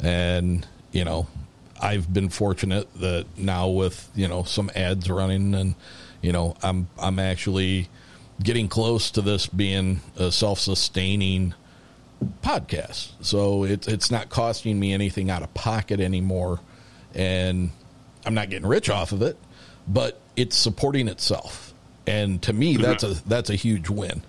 And, 0.01 0.67
you 0.91 1.05
know, 1.05 1.27
I've 1.79 2.13
been 2.13 2.29
fortunate 2.29 2.93
that 2.99 3.25
now 3.37 3.69
with, 3.69 4.09
you 4.15 4.27
know, 4.27 4.43
some 4.43 4.71
ads 4.75 5.09
running 5.09 5.53
and, 5.53 5.75
you 6.21 6.31
know, 6.31 6.55
I'm, 6.63 6.87
I'm 6.97 7.19
actually 7.19 7.89
getting 8.43 8.67
close 8.67 9.11
to 9.11 9.21
this 9.21 9.47
being 9.47 10.01
a 10.17 10.31
self-sustaining 10.31 11.53
podcast. 12.43 13.11
So 13.21 13.63
it's 13.63 13.87
it's 13.87 14.11
not 14.11 14.29
costing 14.29 14.79
me 14.79 14.93
anything 14.93 15.29
out 15.29 15.43
of 15.43 15.53
pocket 15.53 15.99
anymore, 15.99 16.59
and 17.13 17.71
I'm 18.25 18.33
not 18.33 18.49
getting 18.49 18.67
rich 18.67 18.89
off 18.89 19.11
of 19.11 19.21
it, 19.21 19.37
but 19.87 20.19
it's 20.35 20.57
supporting 20.57 21.07
itself. 21.07 21.73
And 22.07 22.41
to 22.43 22.53
me, 22.53 22.77
that's 22.77 23.03
a 23.03 23.15
that's 23.27 23.49
a 23.49 23.55
huge 23.55 23.89
win. 23.89 24.23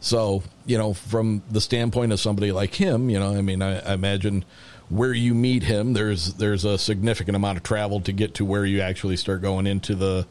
So 0.00 0.42
you 0.66 0.78
know, 0.78 0.94
from 0.94 1.42
the 1.50 1.60
standpoint 1.60 2.12
of 2.12 2.20
somebody 2.20 2.52
like 2.52 2.74
him, 2.74 3.10
you 3.10 3.18
know, 3.18 3.34
I 3.34 3.42
mean, 3.42 3.62
I, 3.62 3.80
I 3.80 3.94
imagine 3.94 4.44
where 4.88 5.12
you 5.12 5.34
meet 5.34 5.64
him, 5.64 5.94
there's 5.94 6.34
there's 6.34 6.64
a 6.64 6.78
significant 6.78 7.36
amount 7.36 7.56
of 7.58 7.64
travel 7.64 8.00
to 8.02 8.12
get 8.12 8.34
to 8.34 8.44
where 8.44 8.64
you 8.64 8.80
actually 8.80 9.16
start 9.16 9.42
going 9.42 9.66
into 9.66 9.94
the 9.94 10.26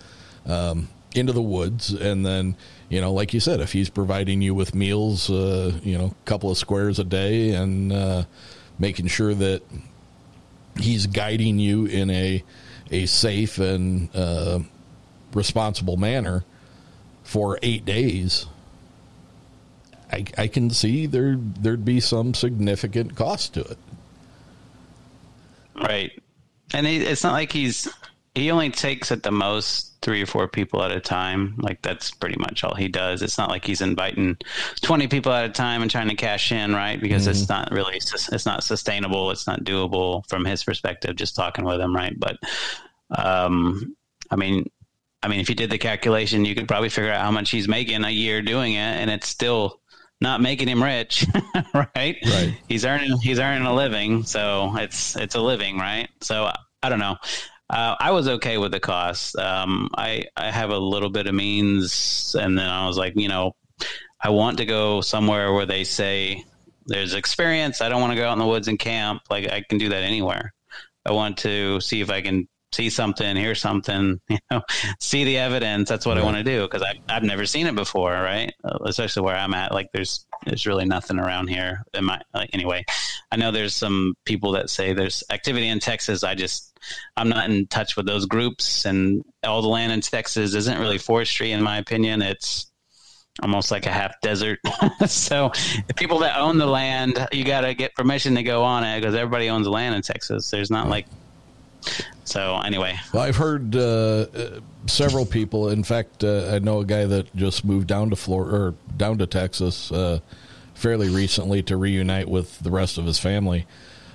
um, 0.46 0.88
into 1.16 1.34
the 1.34 1.42
woods, 1.42 1.92
and 1.92 2.26
then 2.26 2.56
you 2.90 3.02
know, 3.02 3.14
like 3.14 3.34
you 3.34 3.40
said, 3.40 3.60
if 3.60 3.72
he's 3.72 3.90
providing 3.90 4.42
you 4.42 4.54
with 4.54 4.76
meals, 4.76 5.30
uh, 5.30 5.74
you 5.84 5.98
know, 5.98 6.06
a 6.06 6.26
couple 6.26 6.52
of 6.52 6.58
squares 6.58 7.00
a 7.00 7.04
day, 7.04 7.52
and 7.52 7.92
uh, 7.92 8.24
making 8.80 9.08
sure 9.08 9.34
that 9.34 9.62
he's 10.80 11.08
guiding 11.08 11.60
you 11.60 11.86
in 11.86 12.10
a 12.10 12.44
a 12.92 13.06
safe 13.06 13.58
and 13.58 14.10
uh, 14.16 14.60
responsible 15.34 15.98
manner 15.98 16.44
for 17.24 17.58
eight 17.64 17.84
days, 17.86 18.46
I, 20.12 20.26
I 20.38 20.48
can 20.48 20.70
see 20.70 21.08
there 21.08 21.38
there'd 21.38 21.86
be 21.86 22.00
some 22.00 22.34
significant 22.34 23.16
cost 23.16 23.56
to 23.56 23.62
it. 23.62 23.78
right 25.76 26.12
and 26.74 26.88
it's 26.88 27.24
not 27.24 27.34
like 27.34 27.52
he's 27.52 27.88
he 28.34 28.52
only 28.52 28.70
takes 28.70 29.12
at 29.12 29.24
the 29.24 29.32
most 29.32 29.95
three 30.06 30.22
or 30.22 30.28
four 30.28 30.48
people 30.48 30.84
at 30.84 30.92
a 30.92 31.00
time. 31.00 31.56
Like 31.58 31.82
that's 31.82 32.12
pretty 32.12 32.38
much 32.38 32.64
all 32.64 32.76
he 32.76 32.88
does. 32.88 33.24
It's 33.24 33.40
not 33.40 33.50
like 33.50 33.66
he's 33.66 33.82
inviting 33.82 34.38
20 34.82 35.08
people 35.08 35.34
at 35.34 35.46
a 35.46 35.50
time 35.50 35.82
and 35.82 35.90
trying 35.90 36.10
to 36.10 36.16
cash 36.16 36.52
in 36.52 36.74
right? 36.74 37.02
Because 37.02 37.26
it's 37.26 37.50
not 37.50 37.72
really 37.72 37.96
it's 37.98 38.46
not 38.46 38.64
sustainable. 38.64 39.32
It's 39.32 39.48
not 39.48 39.64
doable 39.64 40.26
from 40.30 40.46
his 40.46 40.64
perspective 40.64 41.16
just 41.16 41.36
talking 41.36 41.66
with 41.66 41.82
him 41.82 41.94
right? 41.96 42.18
But 42.18 42.38
um 43.16 43.96
i 44.32 44.36
mean 44.36 44.66
i 45.22 45.28
mean 45.28 45.40
if 45.40 45.48
you 45.48 45.56
did 45.56 45.70
the 45.70 45.78
calculation 45.78 46.44
you 46.44 46.56
could 46.56 46.68
probably 46.68 46.90
figure 46.90 47.12
out 47.12 47.22
how 47.22 47.30
much 47.30 47.52
he's 47.52 47.68
making 47.68 48.04
a 48.04 48.10
year 48.10 48.42
doing 48.42 48.74
it 48.74 48.78
and 48.78 49.12
it's 49.12 49.28
still 49.28 49.80
not 50.22 50.42
making 50.42 50.68
him 50.68 50.82
rich 50.82 51.26
right? 51.74 52.18
Right. 52.26 52.58
he's 52.68 52.84
earning 52.84 53.16
he's 53.20 53.38
earning 53.38 53.68
a 53.68 53.74
living 53.74 54.24
so 54.24 54.76
it's 54.78 55.16
it's 55.16 55.36
a 55.36 55.40
living 55.42 55.78
right? 55.78 56.10
So 56.22 56.52
i 56.82 56.90
don't 56.90 57.00
know 57.00 57.18
uh, 57.70 57.96
I 58.00 58.12
was 58.12 58.28
okay 58.28 58.58
with 58.58 58.72
the 58.72 58.80
cost. 58.80 59.38
Um, 59.38 59.90
I 59.98 60.26
I 60.36 60.52
have 60.52 60.70
a 60.70 60.78
little 60.78 61.10
bit 61.10 61.28
of 61.28 61.34
means, 61.34 62.36
and 62.40 62.58
then 62.58 62.68
I 62.68 62.88
was 62.88 62.98
like, 62.98 63.14
you 63.16 63.28
know, 63.28 63.56
I 64.22 64.30
want 64.30 64.58
to 64.58 64.66
go 64.66 65.02
somewhere 65.02 65.54
where 65.54 65.66
they 65.66 65.84
say 65.84 66.46
there's 66.86 67.14
experience. 67.14 67.82
I 67.82 67.90
don't 67.90 68.02
want 68.02 68.12
to 68.12 68.18
go 68.18 68.28
out 68.28 68.34
in 68.34 68.40
the 68.40 68.46
woods 68.46 68.68
and 68.68 68.78
camp. 68.78 69.24
Like 69.30 69.52
I 69.52 69.64
can 69.68 69.78
do 69.78 69.90
that 69.90 70.04
anywhere. 70.04 70.54
I 71.06 71.12
want 71.12 71.38
to 71.40 71.80
see 71.82 72.02
if 72.02 72.10
I 72.10 72.22
can 72.22 72.48
see 72.72 72.90
something, 72.90 73.36
hear 73.36 73.56
something, 73.56 74.20
you 74.30 74.38
know, 74.52 74.62
see 75.00 75.24
the 75.24 75.38
evidence. 75.38 75.90
That's 75.90 76.06
what 76.06 76.18
I 76.18 76.24
want 76.24 76.38
to 76.38 76.44
do 76.44 76.64
because 76.64 76.82
I've 76.82 76.98
I've 77.10 77.24
never 77.24 77.46
seen 77.46 77.68
it 77.68 77.76
before, 77.76 78.12
right? 78.12 78.54
Uh, 78.64 78.78
especially 78.86 79.24
where 79.24 79.36
I'm 79.36 79.54
at. 79.54 79.72
Like 79.72 79.90
there's 79.94 80.28
there's 80.46 80.68
really 80.68 80.86
nothing 80.86 81.18
around 81.18 81.48
here. 81.48 81.84
In 81.94 82.06
my 82.06 82.22
like, 82.34 82.52
anyway, 82.54 82.86
I 83.32 83.38
know 83.38 83.52
there's 83.52 83.74
some 83.74 84.14
people 84.26 84.52
that 84.52 84.70
say 84.70 84.94
there's 84.94 85.24
activity 85.32 85.68
in 85.68 85.80
Texas. 85.80 86.24
I 86.24 86.36
just 86.36 86.75
I'm 87.18 87.30
not 87.30 87.50
in 87.50 87.68
touch 87.68 87.96
with 87.96 88.06
those 88.06 88.26
groups, 88.26 88.86
and 88.86 89.24
all 89.44 89.62
the 89.62 89.68
land 89.68 89.92
in 89.92 90.02
Texas 90.02 90.54
isn't 90.54 90.80
really 90.80 90.98
forestry, 90.98 91.52
in 91.52 91.62
my 91.62 91.78
opinion. 91.78 92.22
It's 92.22 92.72
almost 93.42 93.72
like 93.72 93.86
a 93.86 93.92
half 93.92 94.20
desert. 94.22 94.60
so, 95.08 95.52
the 95.88 95.94
people 95.94 96.20
that 96.20 96.38
own 96.38 96.58
the 96.58 96.66
land, 96.66 97.28
you 97.32 97.44
got 97.44 97.62
to 97.62 97.74
get 97.74 97.96
permission 97.96 98.36
to 98.36 98.44
go 98.44 98.64
on 98.64 98.84
it 98.84 99.00
because 99.00 99.16
everybody 99.16 99.50
owns 99.50 99.68
land 99.68 99.96
in 99.96 100.02
Texas. 100.02 100.50
There's 100.50 100.72
not 100.72 100.90
like 100.90 101.06
so. 102.24 102.60
Anyway, 102.60 102.98
Well, 103.14 103.24
I've 103.24 103.36
heard 103.36 103.76
uh, 103.76 103.80
uh, 103.80 104.60
several 104.88 105.26
people. 105.26 105.70
In 105.70 105.84
fact, 105.84 106.24
uh, 106.24 106.52
I 106.54 106.60
know 106.60 106.80
a 106.80 106.86
guy 106.86 107.06
that 107.06 107.36
just 107.36 107.66
moved 107.66 107.88
down 107.88 108.10
to 108.10 108.16
Florida 108.16 108.56
or 108.56 108.74
down 108.98 109.18
to 109.20 109.28
Texas 109.28 109.92
uh, 109.92 110.20
fairly 110.74 111.10
recently 111.10 111.62
to 111.64 111.78
reunite 111.78 112.28
with 112.28 112.60
the 112.60 112.72
rest 112.72 112.98
of 112.98 113.06
his 113.06 113.20
family. 113.20 113.66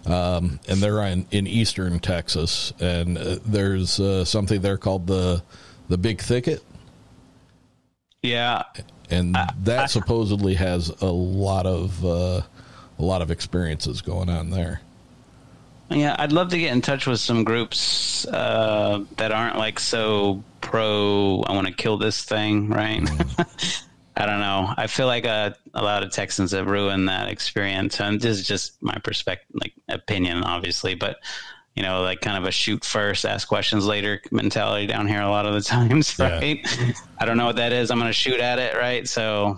Um, 0.06 0.60
and 0.66 0.80
they're 0.80 1.02
in, 1.02 1.26
in 1.30 1.46
eastern 1.46 2.00
Texas, 2.00 2.72
and 2.80 3.18
uh, 3.18 3.36
there's 3.44 4.00
uh, 4.00 4.24
something 4.24 4.60
there 4.60 4.78
called 4.78 5.06
the 5.06 5.42
the 5.88 5.98
Big 5.98 6.20
Thicket, 6.20 6.62
yeah, 8.22 8.62
and 9.10 9.36
that 9.62 9.90
supposedly 9.90 10.54
has 10.54 10.88
a 10.88 11.06
lot 11.06 11.66
of 11.66 12.04
uh, 12.04 12.40
a 12.98 13.02
lot 13.02 13.22
of 13.22 13.30
experiences 13.30 14.00
going 14.00 14.28
on 14.28 14.50
there. 14.50 14.80
Yeah, 15.90 16.14
I'd 16.18 16.32
love 16.32 16.50
to 16.50 16.58
get 16.58 16.72
in 16.72 16.82
touch 16.82 17.06
with 17.06 17.18
some 17.18 17.42
groups 17.42 18.24
uh, 18.26 19.04
that 19.16 19.32
aren't 19.32 19.58
like 19.58 19.80
so 19.80 20.42
pro. 20.60 21.42
I 21.46 21.52
want 21.52 21.66
to 21.66 21.72
kill 21.72 21.98
this 21.98 22.22
thing, 22.24 22.68
right? 22.68 23.02
I 24.20 24.26
don't 24.26 24.40
know. 24.40 24.74
I 24.76 24.86
feel 24.86 25.06
like 25.06 25.24
a, 25.24 25.56
a 25.72 25.82
lot 25.82 26.02
of 26.02 26.12
Texans 26.12 26.52
have 26.52 26.66
ruined 26.66 27.08
that 27.08 27.28
experience, 27.28 28.00
and 28.00 28.20
this 28.20 28.38
is 28.38 28.46
just 28.46 28.82
my 28.82 28.96
perspective, 29.02 29.48
like 29.54 29.72
opinion, 29.88 30.44
obviously, 30.44 30.94
but 30.94 31.16
you 31.74 31.82
know, 31.82 32.02
like 32.02 32.20
kind 32.20 32.36
of 32.36 32.44
a 32.44 32.50
shoot 32.50 32.84
first, 32.84 33.24
ask 33.24 33.48
questions 33.48 33.86
later 33.86 34.20
mentality 34.30 34.86
down 34.86 35.08
here 35.08 35.22
a 35.22 35.30
lot 35.30 35.46
of 35.46 35.54
the 35.54 35.60
times, 35.62 36.18
right? 36.18 36.60
Yeah. 36.78 36.92
I 37.18 37.24
don't 37.24 37.38
know 37.38 37.46
what 37.46 37.56
that 37.56 37.72
is. 37.72 37.90
I'm 37.90 37.98
going 37.98 38.10
to 38.10 38.12
shoot 38.12 38.40
at 38.40 38.58
it, 38.58 38.76
right? 38.76 39.08
So 39.08 39.56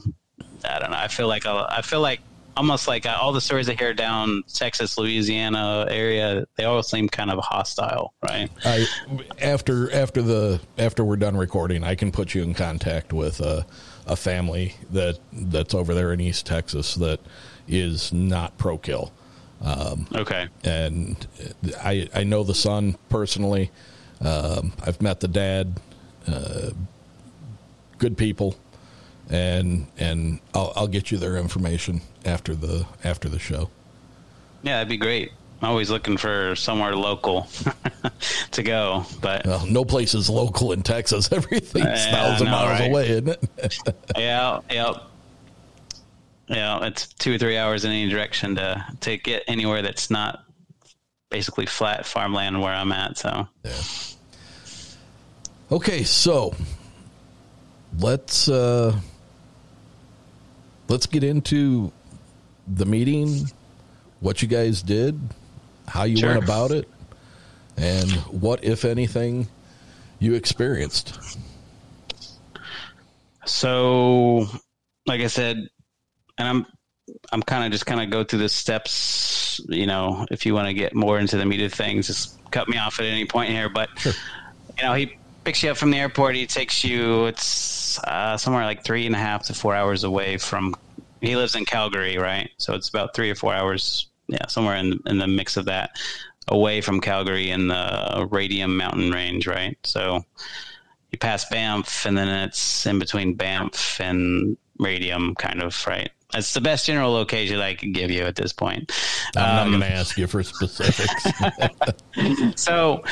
I 0.64 0.78
don't 0.78 0.92
know. 0.92 0.96
I 0.96 1.08
feel 1.08 1.26
like 1.26 1.44
I 1.44 1.82
feel 1.82 2.00
like 2.00 2.20
almost 2.56 2.86
like 2.86 3.06
uh, 3.06 3.16
all 3.20 3.32
the 3.32 3.40
stories 3.40 3.68
I 3.68 3.74
hear 3.74 3.94
down 3.94 4.44
Texas, 4.52 4.98
Louisiana 4.98 5.86
area, 5.90 6.46
they 6.56 6.64
all 6.64 6.82
seem 6.82 7.08
kind 7.08 7.30
of 7.30 7.38
hostile, 7.42 8.14
right? 8.22 8.50
I, 8.64 8.86
after 9.40 9.92
after 9.92 10.22
the 10.22 10.60
after 10.78 11.04
we're 11.04 11.16
done 11.16 11.36
recording, 11.36 11.82
I 11.82 11.94
can 11.94 12.12
put 12.12 12.34
you 12.34 12.42
in 12.42 12.54
contact 12.54 13.12
with 13.12 13.40
a, 13.40 13.66
a 14.06 14.16
family 14.16 14.74
that 14.90 15.18
that's 15.32 15.74
over 15.74 15.94
there 15.94 16.12
in 16.12 16.20
East 16.20 16.46
Texas 16.46 16.94
that 16.96 17.20
is 17.68 18.12
not 18.12 18.56
pro 18.58 18.78
kill. 18.78 19.12
Um, 19.62 20.06
okay. 20.14 20.48
And 20.64 21.26
I 21.82 22.08
I 22.14 22.24
know 22.24 22.42
the 22.42 22.54
son 22.54 22.96
personally. 23.08 23.70
Um, 24.20 24.72
I've 24.84 25.00
met 25.00 25.20
the 25.20 25.28
dad. 25.28 25.80
Uh, 26.26 26.70
good 27.98 28.16
people, 28.16 28.56
and 29.30 29.86
and 29.98 30.40
I'll, 30.54 30.72
I'll 30.76 30.88
get 30.88 31.10
you 31.10 31.18
their 31.18 31.36
information 31.36 32.00
after 32.24 32.54
the 32.54 32.86
after 33.04 33.28
the 33.28 33.38
show. 33.38 33.70
Yeah, 34.62 34.74
that'd 34.74 34.88
be 34.88 34.96
great. 34.96 35.32
I'm 35.62 35.68
always 35.68 35.90
looking 35.90 36.16
for 36.16 36.56
somewhere 36.56 36.96
local 36.96 37.46
to 38.50 38.62
go, 38.64 39.06
but 39.20 39.46
well, 39.46 39.64
no 39.66 39.84
place 39.84 40.12
is 40.12 40.28
local 40.28 40.72
in 40.72 40.82
Texas. 40.82 41.30
Everything's 41.32 41.86
yeah, 41.86 42.10
thousand 42.10 42.46
know, 42.46 42.50
miles 42.50 42.80
right? 42.80 42.90
away, 42.90 43.08
isn't 43.10 43.28
it? 43.28 43.78
yeah, 44.16 44.58
yeah. 44.68 44.94
Yeah, 46.48 46.84
it's 46.84 47.06
two 47.14 47.36
or 47.36 47.38
three 47.38 47.56
hours 47.56 47.84
in 47.84 47.92
any 47.92 48.08
direction 48.08 48.56
to 48.56 48.84
to 49.02 49.16
get 49.18 49.44
anywhere 49.46 49.82
that's 49.82 50.10
not 50.10 50.44
basically 51.30 51.66
flat 51.66 52.06
farmland 52.06 52.60
where 52.60 52.72
I'm 52.74 52.90
at. 52.90 53.16
So, 53.16 53.46
yeah. 53.64 53.82
Okay, 55.70 56.02
so 56.02 56.56
let's 58.00 58.48
uh, 58.48 58.98
let's 60.88 61.06
get 61.06 61.22
into 61.22 61.92
the 62.66 62.84
meeting, 62.84 63.48
what 64.18 64.42
you 64.42 64.48
guys 64.48 64.82
did, 64.82 65.20
how 65.92 66.04
you 66.04 66.16
sure. 66.16 66.30
went 66.30 66.42
about 66.42 66.70
it, 66.70 66.88
and 67.76 68.10
what, 68.30 68.64
if 68.64 68.86
anything, 68.86 69.46
you 70.18 70.32
experienced. 70.32 71.20
So, 73.44 74.46
like 75.04 75.20
I 75.20 75.26
said, 75.26 75.68
and 76.38 76.48
I'm 76.48 76.66
I'm 77.30 77.42
kind 77.42 77.66
of 77.66 77.72
just 77.72 77.84
kind 77.84 78.00
of 78.00 78.08
go 78.08 78.24
through 78.24 78.38
the 78.38 78.48
steps. 78.48 79.60
You 79.68 79.86
know, 79.86 80.26
if 80.30 80.46
you 80.46 80.54
want 80.54 80.68
to 80.68 80.74
get 80.74 80.94
more 80.94 81.18
into 81.18 81.36
the 81.36 81.44
meat 81.44 81.60
of 81.60 81.74
things, 81.74 82.06
just 82.06 82.38
cut 82.50 82.68
me 82.70 82.78
off 82.78 82.98
at 82.98 83.04
any 83.04 83.26
point 83.26 83.50
here. 83.50 83.68
But 83.68 83.90
sure. 83.98 84.14
you 84.78 84.84
know, 84.84 84.94
he 84.94 85.18
picks 85.44 85.62
you 85.62 85.70
up 85.70 85.76
from 85.76 85.90
the 85.90 85.98
airport. 85.98 86.36
He 86.36 86.46
takes 86.46 86.82
you. 86.84 87.26
It's 87.26 87.98
uh, 88.04 88.38
somewhere 88.38 88.64
like 88.64 88.82
three 88.82 89.04
and 89.04 89.14
a 89.14 89.18
half 89.18 89.42
to 89.44 89.54
four 89.54 89.74
hours 89.74 90.04
away 90.04 90.38
from. 90.38 90.74
He 91.20 91.36
lives 91.36 91.54
in 91.54 91.66
Calgary, 91.66 92.16
right? 92.16 92.48
So 92.56 92.72
it's 92.72 92.88
about 92.88 93.14
three 93.14 93.30
or 93.30 93.34
four 93.34 93.52
hours. 93.52 94.06
Yeah, 94.28 94.46
somewhere 94.46 94.76
in 94.76 95.00
in 95.06 95.18
the 95.18 95.26
mix 95.26 95.56
of 95.56 95.66
that, 95.66 95.90
away 96.48 96.80
from 96.80 97.00
Calgary 97.00 97.50
in 97.50 97.68
the 97.68 98.26
Radium 98.30 98.76
Mountain 98.76 99.10
Range, 99.10 99.46
right? 99.46 99.76
So 99.84 100.24
you 101.10 101.18
pass 101.18 101.48
Banff, 101.48 102.06
and 102.06 102.16
then 102.16 102.28
it's 102.28 102.86
in 102.86 102.98
between 102.98 103.34
Banff 103.34 104.00
and 104.00 104.56
Radium, 104.78 105.34
kind 105.34 105.62
of, 105.62 105.86
right? 105.86 106.10
That's 106.32 106.54
the 106.54 106.62
best 106.62 106.86
general 106.86 107.12
location 107.12 107.60
I 107.60 107.74
can 107.74 107.92
give 107.92 108.10
you 108.10 108.22
at 108.22 108.36
this 108.36 108.54
point. 108.54 108.90
I'm 109.36 109.42
um, 109.42 109.56
not 109.56 109.78
going 109.78 109.92
to 109.92 109.96
ask 109.96 110.16
you 110.16 110.26
for 110.26 110.42
specifics. 110.42 111.26
so, 112.60 113.04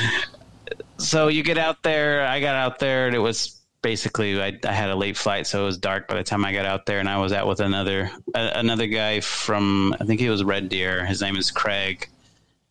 so 0.97 1.27
you 1.27 1.43
get 1.43 1.59
out 1.59 1.83
there. 1.83 2.25
I 2.25 2.39
got 2.39 2.55
out 2.55 2.79
there, 2.79 3.05
and 3.05 3.15
it 3.15 3.19
was 3.19 3.60
basically 3.81 4.41
I, 4.41 4.57
I, 4.65 4.71
had 4.71 4.89
a 4.89 4.95
late 4.95 5.17
flight, 5.17 5.47
so 5.47 5.61
it 5.61 5.65
was 5.65 5.77
dark 5.77 6.07
by 6.07 6.15
the 6.15 6.23
time 6.23 6.45
I 6.45 6.53
got 6.53 6.65
out 6.65 6.85
there, 6.85 6.99
and 6.99 7.09
I 7.09 7.17
was 7.17 7.33
out 7.33 7.47
with 7.47 7.59
another 7.59 8.11
uh, 8.33 8.51
another 8.55 8.87
guy 8.87 9.19
from 9.21 9.95
I 9.99 10.05
think 10.05 10.19
he 10.19 10.29
was 10.29 10.43
Red 10.43 10.69
Deer. 10.69 11.05
His 11.05 11.21
name 11.21 11.35
is 11.35 11.51
Craig. 11.51 12.07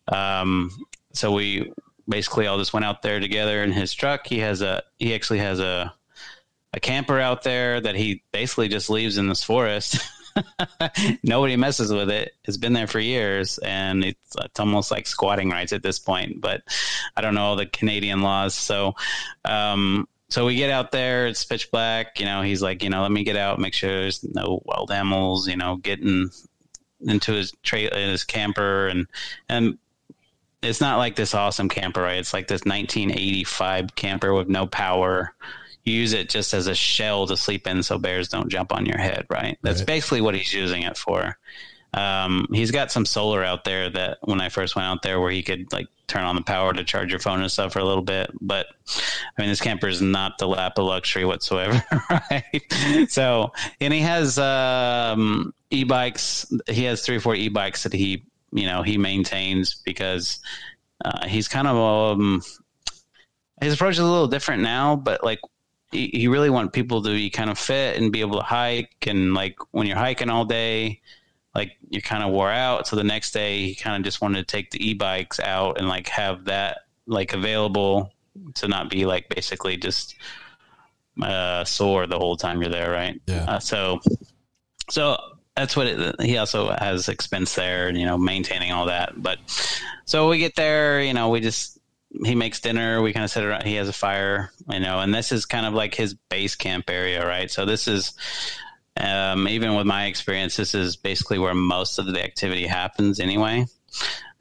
Um, 0.07 0.71
so 1.13 1.31
we 1.31 1.71
basically 2.07 2.47
all 2.47 2.57
just 2.57 2.73
went 2.73 2.85
out 2.85 3.01
there 3.01 3.19
together 3.19 3.63
in 3.63 3.71
his 3.71 3.93
truck. 3.93 4.27
He 4.27 4.39
has 4.39 4.61
a 4.61 4.83
he 4.99 5.13
actually 5.13 5.39
has 5.39 5.59
a 5.59 5.93
a 6.73 6.79
camper 6.79 7.19
out 7.19 7.43
there 7.43 7.81
that 7.81 7.95
he 7.95 8.23
basically 8.31 8.69
just 8.69 8.89
leaves 8.89 9.17
in 9.17 9.27
this 9.27 9.43
forest. 9.43 9.99
Nobody 11.23 11.57
messes 11.57 11.91
with 11.91 12.09
it. 12.09 12.33
It's 12.45 12.55
been 12.55 12.71
there 12.73 12.87
for 12.87 12.99
years, 12.99 13.57
and 13.57 14.03
it's 14.03 14.35
it's 14.37 14.59
almost 14.59 14.91
like 14.91 15.07
squatting 15.07 15.49
rights 15.49 15.73
at 15.73 15.83
this 15.83 15.99
point. 15.99 16.39
But 16.39 16.61
I 17.17 17.21
don't 17.21 17.35
know 17.35 17.43
all 17.43 17.55
the 17.55 17.65
Canadian 17.65 18.21
laws, 18.21 18.55
so. 18.55 18.95
Um, 19.43 20.07
so 20.31 20.45
we 20.45 20.55
get 20.55 20.71
out 20.71 20.91
there. 20.91 21.27
It's 21.27 21.45
pitch 21.45 21.69
black. 21.71 22.19
You 22.19 22.25
know, 22.25 22.41
he's 22.41 22.61
like, 22.61 22.83
you 22.83 22.89
know, 22.89 23.03
let 23.03 23.11
me 23.11 23.23
get 23.23 23.37
out, 23.37 23.59
make 23.59 23.73
sure 23.73 23.89
there's 23.89 24.23
no 24.23 24.61
wild 24.65 24.91
animals. 24.91 25.47
You 25.47 25.57
know, 25.57 25.75
getting 25.75 26.31
into 27.01 27.33
his 27.33 27.53
tra- 27.61 27.95
his 27.95 28.23
camper, 28.23 28.87
and 28.87 29.07
and 29.47 29.77
it's 30.63 30.81
not 30.81 30.97
like 30.97 31.15
this 31.15 31.35
awesome 31.35 31.69
camper, 31.69 32.01
right? 32.01 32.17
It's 32.17 32.33
like 32.33 32.47
this 32.47 32.61
1985 32.65 33.95
camper 33.95 34.33
with 34.33 34.49
no 34.49 34.65
power 34.65 35.33
you 35.83 35.93
use 35.93 36.13
it 36.13 36.29
just 36.29 36.53
as 36.53 36.67
a 36.67 36.75
shell 36.75 37.27
to 37.27 37.35
sleep 37.35 37.67
in 37.67 37.83
so 37.83 37.97
bears 37.97 38.29
don't 38.29 38.49
jump 38.49 38.71
on 38.73 38.85
your 38.85 38.99
head, 38.99 39.25
right? 39.29 39.57
That's 39.61 39.81
right. 39.81 39.87
basically 39.87 40.21
what 40.21 40.35
he's 40.35 40.53
using 40.53 40.83
it 40.83 40.97
for. 40.97 41.37
Um, 41.93 42.47
he's 42.53 42.71
got 42.71 42.91
some 42.91 43.05
solar 43.05 43.43
out 43.43 43.63
there 43.65 43.89
that 43.89 44.19
when 44.21 44.39
I 44.39 44.49
first 44.49 44.75
went 44.75 44.85
out 44.85 45.01
there 45.01 45.19
where 45.19 45.31
he 45.31 45.43
could 45.43 45.71
like 45.73 45.87
turn 46.07 46.23
on 46.23 46.35
the 46.35 46.41
power 46.41 46.73
to 46.73 46.83
charge 46.83 47.09
your 47.09 47.19
phone 47.19 47.41
and 47.41 47.51
stuff 47.51 47.73
for 47.73 47.79
a 47.79 47.83
little 47.83 48.03
bit. 48.03 48.31
But 48.39 48.67
I 49.37 49.41
mean, 49.41 49.49
this 49.49 49.61
camper 49.61 49.87
is 49.87 50.01
not 50.01 50.37
the 50.37 50.47
lap 50.47 50.73
of 50.77 50.85
luxury 50.85 51.25
whatsoever, 51.25 51.83
right? 52.09 53.09
So, 53.09 53.51
and 53.79 53.93
he 53.93 53.99
has 54.01 54.37
um, 54.37 55.53
e-bikes. 55.69 56.51
He 56.67 56.83
has 56.85 57.01
three 57.05 57.17
or 57.17 57.21
four 57.21 57.35
e-bikes 57.35 57.83
that 57.83 57.93
he, 57.93 58.23
you 58.51 58.65
know, 58.65 58.83
he 58.83 58.97
maintains 58.97 59.75
because 59.75 60.39
uh, 61.03 61.27
he's 61.27 61.47
kind 61.47 61.67
of 61.67 61.77
um, 61.77 62.41
his 63.61 63.73
approach 63.73 63.93
is 63.93 63.99
a 63.99 64.05
little 64.05 64.27
different 64.27 64.63
now. 64.63 64.95
But 64.95 65.23
like 65.23 65.39
you 65.91 66.31
really 66.31 66.49
want 66.49 66.71
people 66.71 67.01
to 67.03 67.09
be 67.09 67.29
kind 67.29 67.49
of 67.49 67.59
fit 67.59 67.97
and 67.97 68.13
be 68.13 68.21
able 68.21 68.37
to 68.37 68.43
hike 68.43 69.07
and 69.07 69.33
like 69.33 69.57
when 69.71 69.87
you're 69.87 69.97
hiking 69.97 70.29
all 70.29 70.45
day 70.45 71.01
like 71.53 71.77
you're 71.89 72.01
kind 72.01 72.23
of 72.23 72.31
wore 72.31 72.49
out 72.49 72.87
so 72.87 72.95
the 72.95 73.03
next 73.03 73.31
day 73.31 73.57
you 73.57 73.75
kind 73.75 73.95
of 73.95 74.03
just 74.03 74.21
wanted 74.21 74.39
to 74.39 74.43
take 74.45 74.71
the 74.71 74.89
e-bikes 74.89 75.39
out 75.39 75.77
and 75.77 75.87
like 75.87 76.07
have 76.07 76.45
that 76.45 76.79
like 77.07 77.33
available 77.33 78.11
to 78.53 78.67
not 78.67 78.89
be 78.89 79.05
like 79.05 79.27
basically 79.29 79.77
just 79.77 80.15
uh, 81.21 81.63
sore 81.65 82.07
the 82.07 82.17
whole 82.17 82.37
time 82.37 82.61
you're 82.61 82.71
there 82.71 82.91
right 82.91 83.19
yeah 83.27 83.43
uh, 83.45 83.59
so 83.59 83.99
so 84.89 85.17
that's 85.55 85.75
what 85.75 85.87
it, 85.87 86.21
he 86.21 86.37
also 86.37 86.69
has 86.79 87.09
expense 87.09 87.55
there 87.55 87.89
and 87.89 87.97
you 87.97 88.05
know 88.05 88.17
maintaining 88.17 88.71
all 88.71 88.85
that 88.85 89.21
but 89.21 89.37
so 90.05 90.29
we 90.29 90.37
get 90.37 90.55
there 90.55 91.01
you 91.01 91.13
know 91.13 91.29
we 91.29 91.41
just 91.41 91.79
he 92.25 92.35
makes 92.35 92.59
dinner. 92.59 93.01
We 93.01 93.13
kind 93.13 93.23
of 93.23 93.31
sit 93.31 93.43
around. 93.43 93.63
He 93.63 93.75
has 93.75 93.87
a 93.87 93.93
fire, 93.93 94.51
you 94.69 94.79
know, 94.79 94.99
and 94.99 95.13
this 95.13 95.31
is 95.31 95.45
kind 95.45 95.65
of 95.65 95.73
like 95.73 95.95
his 95.95 96.13
base 96.13 96.55
camp 96.55 96.89
area, 96.89 97.25
right? 97.25 97.49
So 97.49 97.65
this 97.65 97.87
is, 97.87 98.13
um, 98.97 99.47
even 99.47 99.75
with 99.75 99.85
my 99.85 100.05
experience, 100.05 100.57
this 100.57 100.75
is 100.75 100.95
basically 100.95 101.39
where 101.39 101.53
most 101.53 101.97
of 101.97 102.05
the 102.05 102.23
activity 102.23 102.67
happens 102.67 103.19
anyway. 103.19 103.65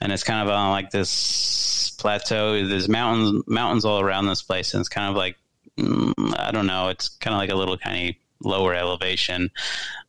And 0.01 0.13
it's 0.13 0.25
kind 0.25 0.49
of 0.49 0.55
on 0.55 0.71
like 0.71 0.91
this 0.91 1.91
plateau. 1.99 2.67
There's 2.67 2.89
mountains, 2.89 3.45
mountains 3.47 3.85
all 3.85 4.01
around 4.01 4.27
this 4.27 4.43
place, 4.43 4.75
and 4.75 4.81
it's 4.81 4.89
kind 4.89 5.11
of 5.11 5.17
like 5.17 5.37
mm, 5.79 6.13
I 6.39 6.51
don't 6.51 6.67
know. 6.67 6.89
It's 6.89 7.09
kind 7.09 7.35
of 7.35 7.39
like 7.39 7.51
a 7.51 7.55
little 7.55 7.77
kind 7.77 8.09
of 8.09 8.15
lower 8.43 8.75
elevation, 8.75 9.51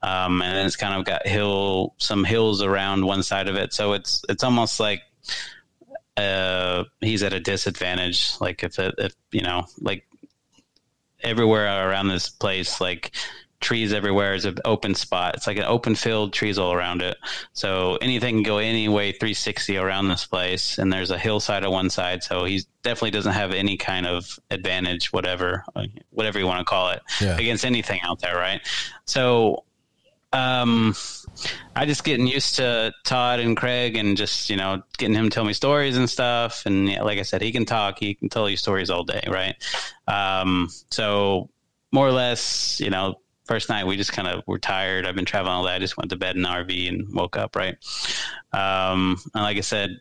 um, 0.01 0.41
and 0.41 0.55
then 0.55 0.65
it's 0.65 0.77
kind 0.77 0.97
of 0.97 1.05
got 1.05 1.27
hill, 1.27 1.93
some 1.97 2.23
hills 2.23 2.61
around 2.61 3.05
one 3.05 3.23
side 3.23 3.47
of 3.47 3.55
it. 3.55 3.73
So 3.73 3.93
it's 3.93 4.23
it's 4.29 4.43
almost 4.43 4.79
like 4.79 5.01
uh, 6.17 6.85
he's 7.01 7.23
at 7.23 7.33
a 7.33 7.39
disadvantage. 7.39 8.33
Like 8.39 8.63
if 8.63 8.79
it, 8.79 8.95
if 8.97 9.13
you 9.31 9.41
know, 9.41 9.65
like 9.79 10.05
everywhere 11.21 11.89
around 11.89 12.07
this 12.07 12.29
place, 12.29 12.81
like 12.81 13.11
trees 13.61 13.93
everywhere 13.93 14.33
is 14.33 14.45
an 14.45 14.57
open 14.65 14.95
spot. 14.95 15.35
It's 15.35 15.47
like 15.47 15.57
an 15.57 15.63
open 15.63 15.95
field, 15.95 16.33
trees 16.33 16.57
all 16.57 16.73
around 16.73 17.01
it. 17.01 17.17
So 17.53 17.97
anything 18.01 18.37
can 18.37 18.43
go 18.43 18.57
any 18.57 18.89
way 18.89 19.11
360 19.11 19.77
around 19.77 20.09
this 20.09 20.25
place. 20.25 20.77
And 20.77 20.91
there's 20.91 21.11
a 21.11 21.17
hillside 21.17 21.63
on 21.63 21.71
one 21.71 21.89
side. 21.89 22.23
So 22.23 22.43
he 22.43 22.63
definitely 22.81 23.11
doesn't 23.11 23.33
have 23.33 23.53
any 23.53 23.77
kind 23.77 24.07
of 24.07 24.39
advantage, 24.49 25.13
whatever, 25.13 25.63
whatever 26.09 26.39
you 26.39 26.47
want 26.47 26.59
to 26.59 26.65
call 26.65 26.89
it, 26.89 27.01
yeah. 27.21 27.37
against 27.37 27.63
anything 27.63 28.01
out 28.03 28.19
there. 28.19 28.35
Right. 28.35 28.61
So, 29.05 29.63
um, 30.33 30.95
I 31.75 31.85
just 31.85 32.03
getting 32.03 32.25
used 32.25 32.55
to 32.55 32.93
Todd 33.03 33.39
and 33.39 33.55
Craig 33.55 33.97
and 33.97 34.15
just, 34.15 34.49
you 34.49 34.55
know, 34.55 34.81
getting 34.97 35.15
him 35.15 35.25
to 35.25 35.29
tell 35.29 35.43
me 35.43 35.53
stories 35.53 35.97
and 35.97 36.09
stuff. 36.09 36.65
And 36.65 36.89
yeah, 36.89 37.03
like 37.03 37.19
I 37.19 37.23
said, 37.23 37.41
he 37.41 37.51
can 37.51 37.65
talk, 37.65 37.99
he 37.99 38.15
can 38.15 38.29
tell 38.29 38.49
you 38.49 38.55
stories 38.55 38.89
all 38.89 39.03
day, 39.03 39.23
right? 39.27 39.55
Um, 40.07 40.69
so 40.89 41.49
more 41.91 42.07
or 42.07 42.13
less, 42.13 42.79
you 42.79 42.89
know, 42.89 43.15
first 43.51 43.67
night 43.67 43.85
we 43.85 43.97
just 43.97 44.13
kind 44.13 44.29
of 44.29 44.47
were 44.47 44.57
tired. 44.57 45.05
I've 45.05 45.13
been 45.13 45.25
traveling 45.25 45.53
all 45.53 45.65
day. 45.65 45.75
I 45.75 45.79
just 45.79 45.97
went 45.97 46.09
to 46.11 46.15
bed 46.15 46.37
in 46.37 46.43
the 46.43 46.47
RV 46.47 46.87
and 46.87 47.13
woke 47.13 47.35
up. 47.35 47.53
Right. 47.53 47.75
Um, 48.53 49.17
and 49.33 49.43
like 49.43 49.57
I 49.57 49.61
said, 49.61 49.99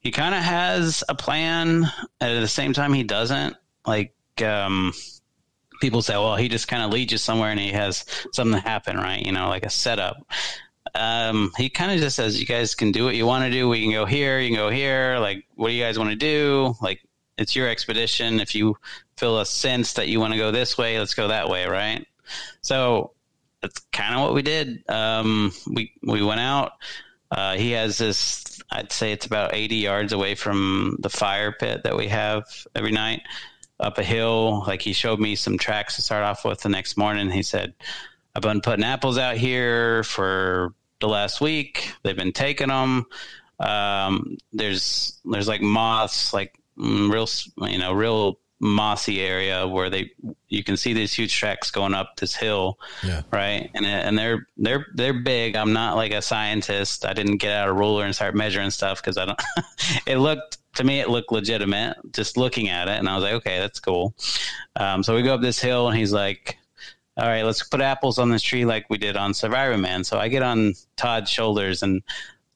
he 0.00 0.10
kind 0.10 0.34
of 0.34 0.42
has 0.42 1.02
a 1.08 1.14
plan. 1.14 1.84
At 2.20 2.40
the 2.40 2.46
same 2.46 2.74
time, 2.74 2.92
he 2.92 3.04
doesn't. 3.04 3.56
Like 3.86 4.12
um, 4.42 4.92
people 5.80 6.02
say, 6.02 6.12
well, 6.12 6.36
he 6.36 6.48
just 6.48 6.68
kind 6.68 6.82
of 6.82 6.92
leads 6.92 7.10
you 7.10 7.16
somewhere 7.16 7.48
and 7.48 7.58
he 7.58 7.70
has 7.70 8.04
something 8.34 8.60
happen, 8.60 8.98
right? 8.98 9.24
You 9.24 9.32
know, 9.32 9.48
like 9.48 9.64
a 9.64 9.70
setup. 9.70 10.18
Um, 10.94 11.52
he 11.56 11.70
kind 11.70 11.90
of 11.90 12.00
just 12.00 12.16
says, 12.16 12.38
you 12.38 12.44
guys 12.44 12.74
can 12.74 12.92
do 12.92 13.02
what 13.02 13.14
you 13.14 13.24
want 13.24 13.46
to 13.46 13.50
do. 13.50 13.70
We 13.70 13.82
can 13.82 13.92
go 13.92 14.04
here. 14.04 14.40
You 14.40 14.48
can 14.48 14.56
go 14.56 14.68
here. 14.68 15.16
Like, 15.20 15.46
what 15.54 15.68
do 15.68 15.74
you 15.74 15.82
guys 15.82 15.98
want 15.98 16.10
to 16.10 16.16
do? 16.16 16.74
Like, 16.82 17.00
it's 17.38 17.56
your 17.56 17.66
expedition. 17.66 18.40
If 18.40 18.54
you 18.54 18.76
feel 19.16 19.40
a 19.40 19.46
sense 19.46 19.94
that 19.94 20.08
you 20.08 20.20
want 20.20 20.34
to 20.34 20.38
go 20.38 20.50
this 20.50 20.76
way, 20.76 20.98
let's 20.98 21.14
go 21.14 21.28
that 21.28 21.48
way, 21.48 21.64
right? 21.64 22.06
So 22.60 23.12
that's 23.60 23.80
kind 23.92 24.14
of 24.14 24.22
what 24.22 24.34
we 24.34 24.42
did. 24.42 24.88
Um, 24.88 25.52
we 25.66 25.92
we 26.02 26.22
went 26.22 26.40
out. 26.40 26.72
Uh, 27.30 27.56
he 27.56 27.72
has 27.72 27.98
this. 27.98 28.60
I'd 28.70 28.92
say 28.92 29.12
it's 29.12 29.26
about 29.26 29.54
80 29.54 29.76
yards 29.76 30.12
away 30.12 30.34
from 30.34 30.96
the 31.00 31.08
fire 31.08 31.52
pit 31.52 31.82
that 31.84 31.96
we 31.96 32.08
have 32.08 32.44
every 32.74 32.92
night 32.92 33.22
up 33.80 33.98
a 33.98 34.02
hill. 34.02 34.64
Like 34.66 34.82
he 34.82 34.92
showed 34.92 35.20
me 35.20 35.36
some 35.36 35.58
tracks 35.58 35.96
to 35.96 36.02
start 36.02 36.24
off 36.24 36.44
with 36.44 36.60
the 36.60 36.68
next 36.68 36.96
morning. 36.96 37.30
He 37.30 37.42
said, 37.42 37.74
I've 38.34 38.42
been 38.42 38.60
putting 38.60 38.84
apples 38.84 39.18
out 39.18 39.36
here 39.36 40.04
for 40.04 40.74
the 41.00 41.08
last 41.08 41.40
week. 41.40 41.92
They've 42.02 42.16
been 42.16 42.32
taking 42.32 42.68
them. 42.68 43.06
Um, 43.60 44.38
there's, 44.52 45.20
there's 45.24 45.48
like 45.48 45.62
moths, 45.62 46.32
like 46.32 46.58
mm, 46.78 47.12
real, 47.12 47.70
you 47.70 47.78
know, 47.78 47.92
real 47.92 48.38
mossy 48.60 49.20
area 49.20 49.66
where 49.68 49.88
they 49.88 50.10
you 50.48 50.64
can 50.64 50.76
see 50.76 50.92
these 50.92 51.12
huge 51.12 51.34
tracks 51.36 51.70
going 51.70 51.94
up 51.94 52.16
this 52.16 52.34
hill 52.34 52.78
yeah. 53.04 53.22
right? 53.30 53.70
And 53.74 53.86
and 53.86 54.18
they're 54.18 54.46
they're 54.56 54.86
they're 54.94 55.12
big. 55.12 55.56
I'm 55.56 55.72
not 55.72 55.96
like 55.96 56.12
a 56.12 56.22
scientist. 56.22 57.04
I 57.04 57.12
didn't 57.12 57.36
get 57.36 57.52
out 57.52 57.68
a 57.68 57.72
ruler 57.72 58.04
and 58.04 58.14
start 58.14 58.34
measuring 58.34 58.70
stuff 58.70 59.00
because 59.00 59.16
i 59.16 59.24
don't 59.24 59.40
it 60.06 60.16
looked 60.16 60.58
to 60.74 60.84
me 60.84 61.00
it 61.00 61.08
looked 61.08 61.30
legitimate 61.32 61.96
just 62.12 62.36
looking 62.36 62.68
at 62.68 62.88
it. 62.88 62.98
And 62.98 63.08
i 63.08 63.14
was 63.14 63.22
like 63.22 63.34
okay 63.34 63.58
that's 63.58 63.80
cool. 63.80 64.14
Um, 64.76 65.02
so 65.02 65.14
we 65.14 65.22
go 65.22 65.34
up 65.34 65.40
this 65.40 65.60
hill 65.60 65.88
and 65.88 65.96
he's 65.96 66.12
like 66.12 66.58
all 67.16 67.28
right 67.28 67.44
let's 67.44 67.62
put 67.62 67.80
apples 67.80 68.18
on 68.18 68.30
this 68.30 68.42
tree 68.42 68.64
like 68.64 68.86
we 68.90 68.98
did 68.98 69.16
on 69.16 69.32
Survivorman. 69.32 70.04
So 70.04 70.18
i 70.18 70.28
get 70.28 70.42
on 70.42 70.74
todd's 70.96 71.30
shoulders 71.30 71.82
and 71.84 72.02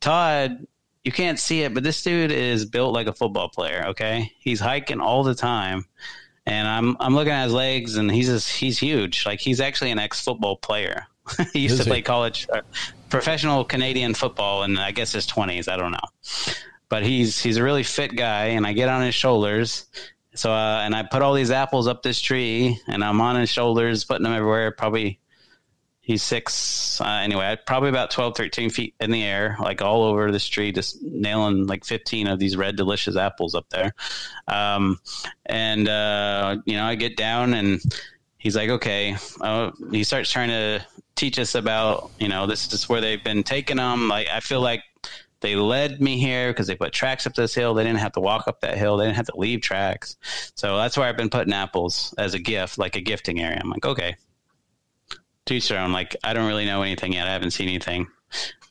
todd 0.01 0.67
you 1.05 1.13
can't 1.13 1.39
see 1.39 1.63
it, 1.63 1.75
but 1.75 1.83
this 1.83 2.03
dude 2.03 2.31
is 2.31 2.65
built 2.65 2.95
like 2.95 3.07
a 3.07 3.13
football 3.13 3.49
player. 3.49 3.87
Okay, 3.89 4.33
he's 4.39 4.61
hiking 4.61 5.01
all 5.01 5.25
the 5.25 5.35
time, 5.35 5.85
and 6.47 6.69
I'm 6.69 6.97
I'm 7.01 7.15
looking 7.15 7.33
at 7.33 7.45
his 7.45 7.53
legs, 7.53 7.97
and 7.97 8.11
he's 8.11 8.29
just, 8.29 8.51
he's 8.51 8.79
huge. 8.79 9.27
Like 9.27 9.41
he's 9.41 9.61
actually 9.61 9.91
an 9.91 9.99
ex 9.99 10.23
football 10.23 10.57
player. 10.57 11.07
he 11.53 11.61
used 11.61 11.75
Is 11.75 11.79
to 11.81 11.85
he? 11.85 11.91
play 11.91 12.03
college, 12.03 12.47
uh, 12.53 12.63
professional 13.09 13.65
Canadian 13.65 14.15
football, 14.15 14.63
and 14.63 14.79
I 14.79 14.93
guess 14.93 15.13
his 15.13 15.27
twenties. 15.27 15.69
I 15.69 15.77
don't 15.77 15.93
know, 15.93 16.55
but 16.89 17.03
he's 17.05 17.41
he's 17.41 17.57
a 17.57 17.63
really 17.63 17.83
fit 17.83 18.15
guy, 18.17 18.47
and 18.47 18.67
I 18.67 18.73
get 18.73 18.89
on 18.89 19.03
his 19.03 19.15
shoulders. 19.15 19.87
So 20.35 20.51
uh, 20.53 20.83
and 20.85 20.95
I 20.95 21.03
put 21.03 21.21
all 21.23 21.35
these 21.35 21.51
apples 21.51 21.89
up 21.89 22.03
this 22.03 22.21
tree, 22.21 22.81
and 22.87 23.05
I'm 23.05 23.21
on 23.21 23.37
his 23.37 23.51
shoulders, 23.51 24.05
putting 24.05 24.23
them 24.25 24.33
everywhere. 24.33 24.71
Probably 24.71 25.19
he's 26.03 26.23
six 26.23 27.01
uh, 27.01 27.05
anyway 27.05 27.57
probably 27.67 27.89
about 27.89 28.11
12 28.11 28.37
13 28.37 28.71
feet 28.71 28.95
in 29.01 29.11
the 29.11 29.23
air 29.23 29.57
like 29.61 29.81
all 29.81 30.03
over 30.03 30.31
this 30.31 30.47
tree 30.47 30.73
just 30.73 31.01
nailing 31.03 31.67
like 31.67 31.85
15 31.85 32.27
of 32.27 32.39
these 32.39 32.57
red 32.57 32.77
delicious 32.77 33.17
apples 33.17 33.55
up 33.55 33.67
there 33.71 33.95
um, 34.49 34.99
and 35.47 35.89
uh, 35.89 36.57
you 36.67 36.77
know 36.77 36.85
i 36.85 36.95
get 36.95 37.17
down 37.17 37.55
and 37.55 37.81
he's 38.37 38.57
like 38.57 38.69
okay 38.69 39.17
uh, 39.41 39.71
he 39.91 40.05
starts 40.05 40.31
trying 40.31 40.49
to 40.49 40.85
teach 41.15 41.39
us 41.39 41.55
about 41.55 42.11
you 42.19 42.29
know 42.29 42.47
this 42.47 42.73
is 42.73 42.89
where 42.89 43.01
they've 43.01 43.25
been 43.25 43.43
taking 43.43 43.77
them 43.77 44.09
like 44.09 44.27
i 44.29 44.41
feel 44.41 44.61
like 44.61 44.83
they 45.41 45.57
led 45.57 46.01
me 46.01 46.19
here 46.19 46.51
because 46.51 46.69
they 46.69 46.77
put 46.77 46.93
tracks 46.93 47.27
up 47.27 47.35
this 47.35 47.53
hill. 47.53 47.75
They 47.75 47.83
didn't 47.83 47.99
have 47.99 48.13
to 48.13 48.21
walk 48.21 48.47
up 48.47 48.61
that 48.61 48.79
hill. 48.79 48.97
They 48.97 49.07
didn't 49.07 49.17
have 49.17 49.27
to 49.27 49.37
leave 49.37 49.61
tracks. 49.61 50.17
So 50.55 50.77
that's 50.77 50.97
where 50.97 51.09
I've 51.09 51.17
been 51.17 51.31
putting 51.31 51.53
apples 51.53 52.15
as 52.17 52.35
a 52.35 52.39
gift, 52.39 52.79
like 52.79 52.95
a 52.95 53.01
gifting 53.01 53.41
area. 53.41 53.59
I'm 53.61 53.69
like, 53.69 53.85
okay, 53.85 54.15
to 55.47 55.55
each 55.55 55.69
their 55.69 55.81
own. 55.81 55.93
Like, 55.93 56.17
I 56.23 56.33
don't 56.33 56.47
really 56.47 56.67
know 56.67 56.83
anything 56.83 57.13
yet. 57.13 57.27
I 57.27 57.33
haven't 57.33 57.53
seen 57.53 57.69
anything. 57.69 58.07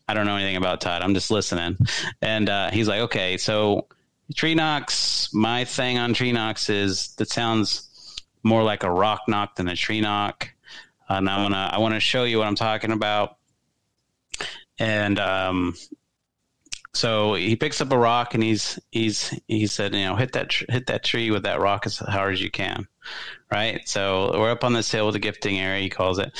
I 0.07 0.13
don't 0.13 0.25
know 0.25 0.35
anything 0.35 0.57
about 0.57 0.81
Todd. 0.81 1.01
I'm 1.01 1.13
just 1.13 1.31
listening. 1.31 1.77
And 2.21 2.49
uh, 2.49 2.71
he's 2.71 2.87
like, 2.87 3.01
okay, 3.01 3.37
so 3.37 3.87
tree 4.35 4.55
knocks. 4.55 5.33
My 5.33 5.65
thing 5.65 5.97
on 5.97 6.13
tree 6.13 6.31
knocks 6.31 6.69
is 6.69 7.15
that 7.15 7.29
sounds 7.29 8.15
more 8.43 8.63
like 8.63 8.83
a 8.83 8.91
rock 8.91 9.21
knock 9.27 9.55
than 9.55 9.67
a 9.67 9.75
tree 9.75 10.01
knock. 10.01 10.49
And 11.07 11.29
I 11.29 11.41
wanna 11.41 11.69
I 11.73 11.77
wanna 11.79 11.99
show 11.99 12.23
you 12.23 12.37
what 12.37 12.47
I'm 12.47 12.55
talking 12.55 12.91
about. 12.91 13.37
And 14.79 15.19
um, 15.19 15.75
so 16.93 17.35
he 17.35 17.55
picks 17.55 17.81
up 17.81 17.91
a 17.91 17.97
rock 17.97 18.33
and 18.33 18.43
he's 18.43 18.79
he's 18.91 19.37
he 19.47 19.67
said, 19.67 19.93
you 19.93 20.05
know, 20.05 20.15
hit 20.15 20.33
that 20.33 20.49
tr- 20.49 20.65
hit 20.69 20.87
that 20.87 21.03
tree 21.03 21.31
with 21.31 21.43
that 21.43 21.59
rock 21.59 21.85
as 21.85 21.97
hard 21.97 22.33
as 22.33 22.41
you 22.41 22.51
can, 22.51 22.87
right? 23.51 23.87
So 23.87 24.31
we're 24.39 24.51
up 24.51 24.63
on 24.63 24.73
this 24.73 24.91
hill 24.91 25.05
with 25.05 25.13
the 25.13 25.19
gifting 25.19 25.59
area, 25.59 25.83
he 25.83 25.89
calls 25.89 26.19
it. 26.19 26.31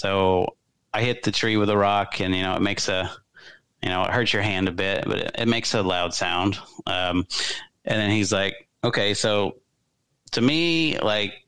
So 0.00 0.56
I 0.94 1.02
hit 1.02 1.24
the 1.24 1.30
tree 1.30 1.58
with 1.58 1.68
a 1.68 1.76
rock, 1.76 2.22
and 2.22 2.34
you 2.34 2.40
know 2.40 2.56
it 2.56 2.62
makes 2.62 2.88
a, 2.88 3.10
you 3.82 3.90
know, 3.90 4.02
it 4.04 4.10
hurts 4.10 4.32
your 4.32 4.40
hand 4.40 4.66
a 4.66 4.72
bit, 4.72 5.04
but 5.06 5.18
it, 5.18 5.30
it 5.40 5.46
makes 5.46 5.74
a 5.74 5.82
loud 5.82 6.14
sound. 6.14 6.58
Um, 6.86 7.26
and 7.84 8.00
then 8.00 8.10
he's 8.10 8.32
like, 8.32 8.66
okay, 8.82 9.12
so 9.12 9.56
to 10.30 10.40
me, 10.40 10.98
like, 11.00 11.44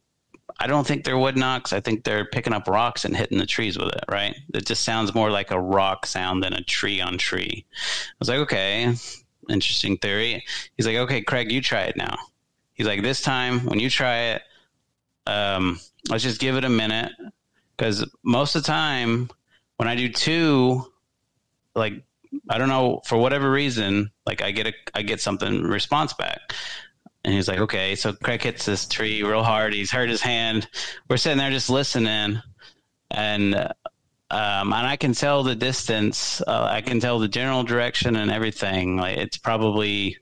I 0.61 0.67
don't 0.67 0.87
think 0.87 1.05
they're 1.05 1.17
wood 1.17 1.38
knocks. 1.38 1.73
I 1.73 1.81
think 1.81 2.05
they're 2.05 2.27
picking 2.27 2.53
up 2.53 2.69
rocks 2.69 3.07
and 3.07 3.17
hitting 3.17 3.38
the 3.38 3.47
trees 3.47 3.79
with 3.79 3.88
it, 3.88 4.05
right? 4.11 4.37
It 4.53 4.67
just 4.67 4.85
sounds 4.85 5.15
more 5.15 5.31
like 5.31 5.51
a 5.51 5.59
rock 5.59 6.05
sound 6.05 6.43
than 6.45 6.53
a 6.53 6.62
tree 6.62 7.01
on 7.01 7.17
tree. 7.17 7.65
I 7.73 8.15
was 8.19 8.29
like, 8.29 8.41
okay, 8.41 8.95
interesting 9.49 9.97
theory. 9.97 10.45
He's 10.77 10.87
like, 10.87 10.97
okay, 10.97 11.23
Craig, 11.23 11.51
you 11.51 11.62
try 11.62 11.85
it 11.85 11.97
now. 11.97 12.19
He's 12.75 12.87
like, 12.87 13.01
this 13.01 13.23
time 13.23 13.61
when 13.61 13.81
you 13.81 13.88
try 13.88 14.19
it, 14.35 14.43
um, 15.27 15.81
let's 16.11 16.23
just 16.23 16.38
give 16.38 16.57
it 16.57 16.65
a 16.65 16.69
minute 16.69 17.12
because 17.77 18.09
most 18.23 18.55
of 18.55 18.63
the 18.63 18.67
time 18.67 19.31
when 19.77 19.89
I 19.89 19.97
do 19.97 20.09
two, 20.09 20.87
like 21.75 21.95
I 22.49 22.59
don't 22.59 22.69
know 22.69 23.01
for 23.05 23.17
whatever 23.19 23.51
reason, 23.51 24.11
like 24.27 24.43
I 24.43 24.51
get 24.51 24.67
a 24.69 24.73
I 24.95 25.03
get 25.03 25.21
something 25.21 25.63
response 25.65 26.13
back. 26.13 26.55
And 27.25 27.33
he's 27.33 27.47
like, 27.47 27.61
okay, 27.61 27.95
so 27.95 28.13
Craig 28.13 28.43
hits 28.43 28.65
this 28.67 28.87
tree 28.87 29.23
real 29.23 29.45
hard. 29.45 29.73
He's 29.73 29.93
hurt 29.93 30.09
his 30.09 30.21
hand. 30.21 30.69
We're 31.09 31.17
sitting 31.17 31.39
there 31.39 31.51
just 31.51 31.71
listening, 31.71 32.43
and 33.13 33.55
um, 33.55 34.73
and 34.73 34.87
I 34.87 34.97
can 34.97 35.13
tell 35.13 35.43
the 35.43 35.55
distance. 35.55 36.41
Uh, 36.41 36.69
I 36.71 36.81
can 36.81 36.99
tell 37.01 37.19
the 37.19 37.29
general 37.29 37.63
direction 37.63 38.17
and 38.17 38.31
everything. 38.31 38.97
Like 38.97 39.19
it's 39.19 39.37
probably 39.37 40.17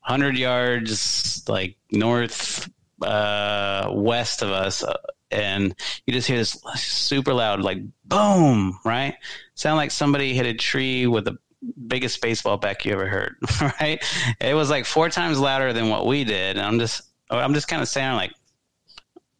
hundred 0.00 0.38
yards, 0.38 1.44
like 1.48 1.76
north 1.90 2.70
uh, 3.02 3.90
west 3.92 4.42
of 4.42 4.50
us, 4.50 4.82
uh, 4.82 4.96
and 5.30 5.74
you 6.06 6.12
just 6.12 6.28
hear 6.28 6.36
this 6.36 6.60
super 6.74 7.32
loud, 7.34 7.60
like 7.60 7.78
boom, 8.04 8.78
right? 8.84 9.14
Sound 9.54 9.76
like 9.76 9.90
somebody 9.90 10.34
hit 10.34 10.46
a 10.46 10.54
tree 10.54 11.06
with 11.06 11.24
the 11.24 11.38
biggest 11.86 12.20
baseball 12.20 12.56
bat 12.56 12.84
you 12.84 12.92
ever 12.92 13.06
heard, 13.06 13.36
right? 13.80 14.02
It 14.40 14.54
was 14.54 14.70
like 14.70 14.86
four 14.86 15.08
times 15.08 15.38
louder 15.38 15.72
than 15.72 15.88
what 15.88 16.06
we 16.06 16.24
did, 16.24 16.56
and 16.56 16.66
I'm 16.66 16.78
just, 16.78 17.02
I'm 17.30 17.54
just 17.54 17.68
kind 17.68 17.82
of 17.82 17.88
saying, 17.88 18.14
like, 18.14 18.32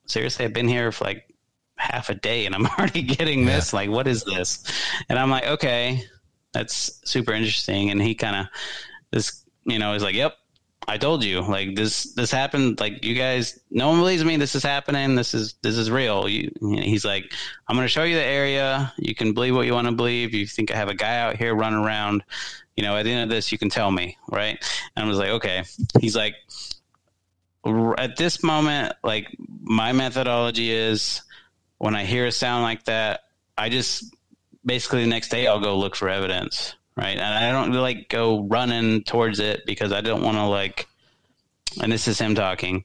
seriously, 0.06 0.44
I've 0.44 0.52
been 0.52 0.68
here 0.68 0.92
for 0.92 1.04
like 1.04 1.34
half 1.76 2.10
a 2.10 2.14
day, 2.14 2.46
and 2.46 2.54
I'm 2.54 2.66
already 2.78 3.02
getting 3.02 3.44
this. 3.44 3.72
Like, 3.72 3.90
what 3.90 4.06
is 4.06 4.24
this? 4.24 4.64
And 5.08 5.18
I'm 5.18 5.30
like, 5.30 5.46
okay, 5.46 6.04
that's 6.52 7.00
super 7.04 7.32
interesting. 7.32 7.90
And 7.90 8.00
he 8.00 8.14
kind 8.14 8.36
of, 8.36 8.46
this, 9.10 9.44
you 9.64 9.78
know, 9.78 9.94
is 9.94 10.02
like, 10.02 10.14
yep, 10.14 10.34
I 10.90 10.98
told 10.98 11.22
you, 11.22 11.42
like 11.42 11.76
this, 11.76 12.14
this 12.14 12.32
happened. 12.32 12.80
Like 12.80 13.04
you 13.04 13.14
guys, 13.14 13.60
no 13.70 13.90
one 13.90 14.00
believes 14.00 14.24
me. 14.24 14.36
This 14.38 14.56
is 14.56 14.64
happening. 14.64 15.14
This 15.14 15.34
is, 15.34 15.54
this 15.62 15.78
is 15.78 15.88
real. 15.88 16.28
You, 16.28 16.50
he's 16.60 17.04
like, 17.04 17.32
I'm 17.68 17.76
going 17.76 17.84
to 17.84 17.88
show 17.88 18.02
you 18.02 18.16
the 18.16 18.24
area. 18.24 18.92
You 18.98 19.14
can 19.14 19.32
believe 19.32 19.54
what 19.54 19.66
you 19.66 19.72
want 19.72 19.86
to 19.86 19.92
believe. 19.92 20.34
You 20.34 20.48
think 20.48 20.72
I 20.72 20.76
have 20.76 20.88
a 20.88 20.94
guy 20.94 21.18
out 21.18 21.36
here 21.36 21.54
running 21.54 21.78
around, 21.78 22.24
you 22.74 22.82
know, 22.82 22.96
at 22.96 23.04
the 23.04 23.12
end 23.12 23.22
of 23.22 23.28
this, 23.28 23.52
you 23.52 23.58
can 23.58 23.68
tell 23.68 23.88
me. 23.88 24.18
Right. 24.28 24.58
And 24.96 25.04
I 25.04 25.08
was 25.08 25.16
like, 25.16 25.28
okay. 25.28 25.62
He's 26.00 26.16
like, 26.16 26.34
at 27.96 28.16
this 28.16 28.42
moment, 28.42 28.92
like 29.04 29.28
my 29.62 29.92
methodology 29.92 30.72
is 30.72 31.22
when 31.78 31.94
I 31.94 32.04
hear 32.04 32.26
a 32.26 32.32
sound 32.32 32.64
like 32.64 32.86
that, 32.86 33.26
I 33.56 33.68
just 33.68 34.12
basically 34.66 35.02
the 35.02 35.10
next 35.10 35.28
day 35.28 35.46
I'll 35.46 35.60
go 35.60 35.78
look 35.78 35.94
for 35.94 36.08
evidence 36.08 36.74
right? 37.00 37.16
And 37.16 37.22
I 37.22 37.50
don't 37.50 37.72
like 37.72 38.08
go 38.08 38.42
running 38.42 39.02
towards 39.04 39.40
it 39.40 39.64
because 39.66 39.92
I 39.92 40.00
don't 40.00 40.22
want 40.22 40.36
to 40.36 40.44
like. 40.44 40.86
And 41.82 41.92
this 41.92 42.08
is 42.08 42.18
him 42.18 42.34
talking. 42.34 42.84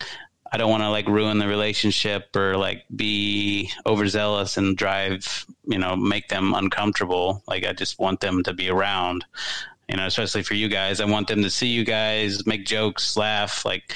I 0.51 0.57
don't 0.57 0.69
want 0.69 0.83
to 0.83 0.89
like 0.89 1.07
ruin 1.07 1.39
the 1.39 1.47
relationship 1.47 2.35
or 2.35 2.55
like 2.55 2.85
be 2.95 3.71
overzealous 3.85 4.57
and 4.57 4.77
drive, 4.77 5.45
you 5.65 5.77
know, 5.77 5.95
make 5.95 6.29
them 6.29 6.53
uncomfortable. 6.53 7.43
Like 7.47 7.65
I 7.65 7.73
just 7.73 7.99
want 7.99 8.21
them 8.21 8.43
to 8.43 8.53
be 8.53 8.69
around, 8.69 9.25
you 9.89 9.97
know, 9.97 10.05
especially 10.05 10.43
for 10.43 10.53
you 10.53 10.69
guys. 10.69 11.01
I 11.01 11.05
want 11.05 11.27
them 11.27 11.41
to 11.41 11.49
see 11.49 11.67
you 11.67 11.83
guys, 11.83 12.45
make 12.45 12.65
jokes, 12.65 13.17
laugh, 13.17 13.65
like, 13.65 13.95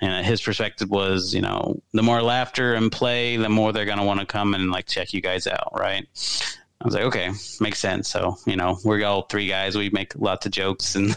And 0.00 0.24
his 0.24 0.40
perspective 0.40 0.90
was, 0.90 1.34
you 1.34 1.42
know, 1.42 1.80
the 1.92 2.02
more 2.02 2.22
laughter 2.22 2.74
and 2.74 2.90
play, 2.90 3.36
the 3.36 3.48
more 3.48 3.72
they're 3.72 3.84
going 3.84 3.98
to 3.98 4.04
want 4.04 4.20
to 4.20 4.26
come 4.26 4.54
and 4.54 4.70
like 4.70 4.86
check 4.86 5.12
you 5.12 5.20
guys 5.20 5.46
out, 5.46 5.72
right? 5.78 6.06
I 6.80 6.86
was 6.86 6.94
like, 6.94 7.04
okay, 7.04 7.30
makes 7.60 7.78
sense. 7.78 8.08
So, 8.08 8.38
you 8.46 8.56
know, 8.56 8.78
we're 8.84 9.04
all 9.04 9.22
three 9.22 9.46
guys. 9.46 9.76
We 9.76 9.90
make 9.90 10.14
lots 10.16 10.46
of 10.46 10.52
jokes 10.52 10.94
and 10.94 11.14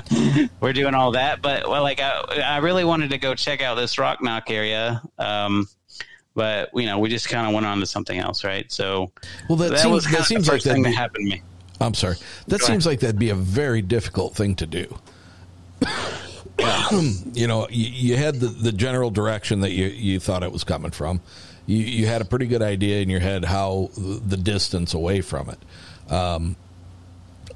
we're 0.60 0.72
doing 0.72 0.94
all 0.94 1.12
that. 1.12 1.42
But, 1.42 1.68
well, 1.68 1.82
like, 1.82 2.00
I, 2.00 2.20
I 2.44 2.56
really 2.58 2.84
wanted 2.84 3.10
to 3.10 3.18
go 3.18 3.36
check 3.36 3.62
out 3.62 3.76
this 3.76 3.98
rock 3.98 4.20
knock 4.20 4.50
area. 4.50 5.00
Um, 5.16 5.68
but, 6.34 6.70
you 6.74 6.86
know, 6.86 6.98
we 6.98 7.08
just 7.08 7.28
kind 7.28 7.46
of 7.46 7.54
went 7.54 7.66
on 7.66 7.78
to 7.78 7.86
something 7.86 8.18
else, 8.18 8.42
right? 8.42 8.70
So, 8.70 9.12
Well, 9.48 9.56
that, 9.58 9.78
seems, 9.78 10.10
that 10.10 10.24
seems 10.24 10.48
like 10.48 10.62
thing 10.62 10.82
that 10.82 10.90
that 10.90 10.96
happened 10.96 11.30
to 11.30 11.36
me. 11.36 11.42
I'm 11.80 11.94
sorry. 11.94 12.16
That 12.48 12.60
Go 12.60 12.66
seems 12.66 12.84
like 12.84 12.98
that'd 13.00 13.18
be 13.18 13.30
a 13.30 13.34
very 13.36 13.82
difficult 13.82 14.34
thing 14.34 14.56
to 14.56 14.66
do. 14.66 14.98
you 17.32 17.46
know, 17.46 17.68
you, 17.70 17.86
you 18.10 18.16
had 18.16 18.36
the, 18.36 18.48
the 18.48 18.72
general 18.72 19.10
direction 19.10 19.60
that 19.60 19.70
you, 19.70 19.86
you 19.86 20.18
thought 20.18 20.42
it 20.42 20.50
was 20.50 20.64
coming 20.64 20.90
from. 20.90 21.20
You, 21.66 21.78
you 21.78 22.06
had 22.06 22.20
a 22.22 22.24
pretty 22.24 22.46
good 22.46 22.62
idea 22.62 23.00
in 23.02 23.10
your 23.10 23.20
head 23.20 23.44
how 23.44 23.90
the 23.96 24.36
distance 24.36 24.94
away 24.94 25.20
from 25.20 25.50
it. 25.50 26.12
Um, 26.12 26.56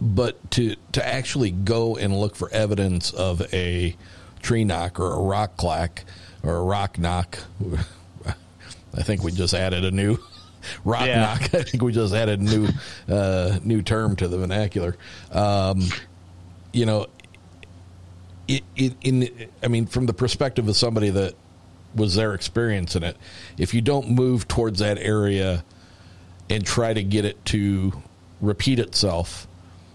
but 0.00 0.50
to 0.52 0.76
to 0.92 1.06
actually 1.06 1.50
go 1.50 1.96
and 1.96 2.18
look 2.18 2.34
for 2.34 2.50
evidence 2.50 3.12
of 3.12 3.42
a 3.52 3.94
tree 4.42 4.64
knock 4.64 4.98
or 4.98 5.12
a 5.12 5.20
rock 5.20 5.56
clack 5.56 6.04
or 6.42 6.56
a 6.56 6.62
rock 6.62 6.98
knock, 6.98 7.38
I 8.94 9.02
think 9.02 9.22
we 9.22 9.30
just 9.32 9.54
added 9.54 9.84
a 9.84 9.90
new 9.90 10.18
rock 10.84 11.06
Yeah. 11.06 11.20
knock. 11.20 11.54
I 11.54 11.62
think 11.62 11.82
we 11.82 11.92
just 11.92 12.14
added 12.14 12.40
a 12.40 12.42
new 12.42 12.68
uh, 13.08 13.58
new 13.62 13.82
term 13.82 14.16
to 14.16 14.26
the 14.28 14.38
vernacular. 14.38 14.96
Um, 15.32 15.82
you 16.72 16.86
know, 16.86 17.06
it, 18.48 18.64
it, 18.76 18.94
in 19.02 19.28
I 19.62 19.68
mean, 19.68 19.86
from 19.86 20.06
the 20.06 20.14
perspective 20.14 20.66
of 20.68 20.76
somebody 20.76 21.10
that 21.10 21.34
was 21.94 22.14
their 22.14 22.34
experience 22.34 22.96
in 22.96 23.02
it, 23.02 23.16
if 23.58 23.74
you 23.74 23.80
don't 23.80 24.10
move 24.10 24.46
towards 24.48 24.78
that 24.80 24.98
area 24.98 25.64
and 26.48 26.64
try 26.64 26.92
to 26.92 27.02
get 27.02 27.24
it 27.24 27.44
to 27.46 27.92
repeat 28.40 28.78
itself, 28.78 29.46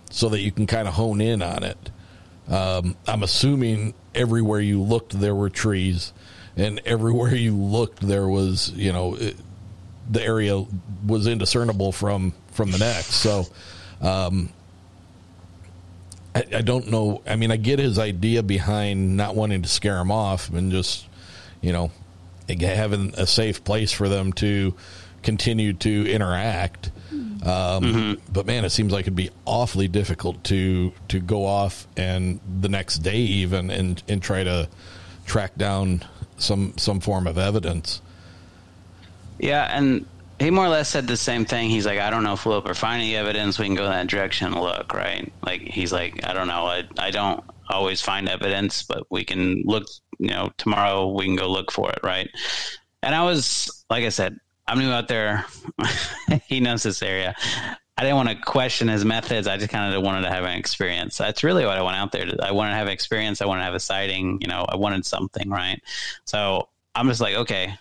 so 0.10 0.30
that 0.30 0.42
you 0.42 0.52
can 0.52 0.68
kind 0.68 0.88
of 0.88 0.94
hone 0.94 1.22
in 1.22 1.42
on 1.42 1.64
it. 1.64 1.90
Um, 2.48 2.96
I'm 3.08 3.24
assuming 3.24 3.94
everywhere 4.14 4.60
you 4.60 4.82
looked 4.82 5.20
there 5.20 5.36
were 5.36 5.50
trees, 5.50 6.14
and 6.56 6.82
everywhere 6.86 7.36
you 7.36 7.56
looked 7.56 8.02
there 8.02 8.28
was 8.28 8.72
you 8.72 8.94
know 8.94 9.16
it, 9.16 9.36
the 10.10 10.24
area 10.24 10.64
was 11.06 11.28
indiscernible 11.28 11.92
from 11.92 12.34
from 12.52 12.72
the 12.72 12.78
next. 12.78 13.16
So. 13.16 13.46
Um, 14.02 14.50
I, 16.36 16.44
I 16.58 16.62
don't 16.62 16.92
know. 16.92 17.22
I 17.26 17.38
mean, 17.38 17.50
I 17.50 17.56
get 17.56 17.80
his 17.80 17.98
idea 17.98 18.44
behind 18.44 19.16
not 19.16 19.36
wanting 19.36 19.62
to 19.62 19.70
scare 19.70 19.98
him 19.98 20.12
off 20.12 20.50
and 20.50 20.70
just, 20.70 21.08
you 21.66 21.74
know, 21.74 21.90
having 22.48 23.14
a 23.18 23.26
safe 23.26 23.64
place 23.64 23.92
for 23.92 24.08
them 24.08 24.32
to 24.34 24.76
continue 25.24 25.74
to 25.74 26.12
interact. 26.12 26.92
Um, 27.44 28.22
But 28.32 28.46
man, 28.46 28.66
it 28.66 28.70
seems 28.70 28.94
like 28.94 29.02
it'd 29.06 29.16
be 29.16 29.32
awfully 29.46 29.88
difficult 29.88 30.44
to 30.46 30.94
to 31.08 31.20
go 31.20 31.46
off 31.46 31.88
and 31.98 32.40
the 32.62 32.70
next 32.70 33.00
day 33.00 33.18
even 33.18 33.72
and 33.72 34.02
and 34.08 34.22
try 34.22 34.44
to 34.44 34.70
track 35.26 35.56
down 35.56 36.04
some 36.38 36.74
some 36.78 37.00
form 37.00 37.26
of 37.26 37.38
evidence. 37.38 38.02
Yeah, 39.40 39.66
and 39.76 40.06
he 40.40 40.52
more 40.52 40.66
or 40.66 40.70
less 40.70 40.90
said 40.90 41.08
the 41.08 41.18
same 41.18 41.46
thing. 41.46 41.70
He's 41.70 41.86
like, 41.86 42.00
I 42.00 42.10
don't 42.12 42.24
know 42.24 42.34
if 42.34 42.46
we'll 42.46 42.58
ever 42.58 42.74
find 42.76 43.02
any 43.02 43.16
evidence. 43.16 43.58
We 43.58 43.66
can 43.66 43.76
go 43.76 43.86
in 43.86 43.92
that 43.92 44.08
direction 44.08 44.48
and 44.54 44.62
look, 44.62 44.94
right? 44.94 45.32
Like 45.44 45.62
he's 45.62 45.92
like, 45.92 46.24
I 46.26 46.34
don't 46.34 46.48
know. 46.48 46.66
I 46.66 46.84
I 46.98 47.12
don't 47.12 47.44
always 47.70 48.02
find 48.02 48.30
evidence, 48.30 48.84
but 48.84 49.08
we 49.10 49.24
can 49.24 49.64
look. 49.66 49.86
You 50.20 50.30
know, 50.30 50.52
tomorrow 50.58 51.08
we 51.08 51.26
can 51.26 51.36
go 51.36 51.50
look 51.50 51.72
for 51.72 51.92
it, 51.92 52.00
right? 52.04 52.30
And 53.02 53.14
I 53.14 53.24
was, 53.24 53.86
like 53.90 54.04
I 54.04 54.10
said, 54.10 54.40
I'm 54.68 54.80
new 54.80 54.92
out 54.92 55.08
there. 55.08 55.46
he 56.48 56.60
knows 56.60 56.84
this 56.84 57.02
area. 57.02 57.36
I 57.98 58.02
didn't 58.02 58.18
want 58.18 58.30
to 58.30 58.36
question 58.36 58.88
his 58.88 59.06
methods. 59.06 59.48
I 59.48 59.58
just 59.58 59.70
kind 59.70 59.94
of 59.94 60.04
wanted 60.04 60.24
to 60.24 60.30
have 60.30 60.44
an 60.44 60.58
experience. 60.58 61.18
That's 61.18 61.44
really 61.44 61.66
what 61.66 61.78
I 61.78 61.82
went 61.82 61.96
out 61.96 62.12
there. 62.12 62.28
I 62.42 62.52
wanted 62.52 62.72
to 62.72 62.78
have 62.78 62.88
experience. 62.88 63.42
I 63.42 63.46
wanted 63.46 63.62
to 63.62 63.66
have 63.66 63.76
a 63.76 63.80
sighting. 63.80 64.40
You 64.42 64.48
know, 64.48 64.66
I 64.68 64.76
wanted 64.76 65.06
something, 65.06 65.50
right? 65.50 65.82
So 66.26 66.68
I'm 66.94 67.08
just 67.08 67.22
like, 67.22 67.36
okay, 67.36 67.78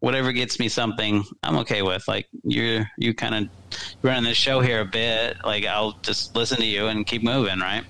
whatever 0.00 0.32
gets 0.32 0.58
me 0.58 0.68
something, 0.68 1.24
I'm 1.42 1.58
okay 1.58 1.82
with. 1.82 2.08
Like 2.08 2.28
you're 2.44 2.90
you 2.96 3.14
kind 3.14 3.34
of 3.34 3.86
running 4.02 4.24
the 4.24 4.34
show 4.34 4.60
here 4.60 4.80
a 4.80 4.86
bit. 4.86 5.36
Like 5.44 5.66
I'll 5.66 5.92
just 6.02 6.34
listen 6.34 6.58
to 6.58 6.66
you 6.66 6.86
and 6.86 7.06
keep 7.06 7.22
moving, 7.22 7.60
right? 7.60 7.84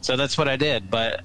So 0.00 0.16
that's 0.16 0.38
what 0.38 0.48
I 0.48 0.56
did. 0.56 0.90
But 0.90 1.22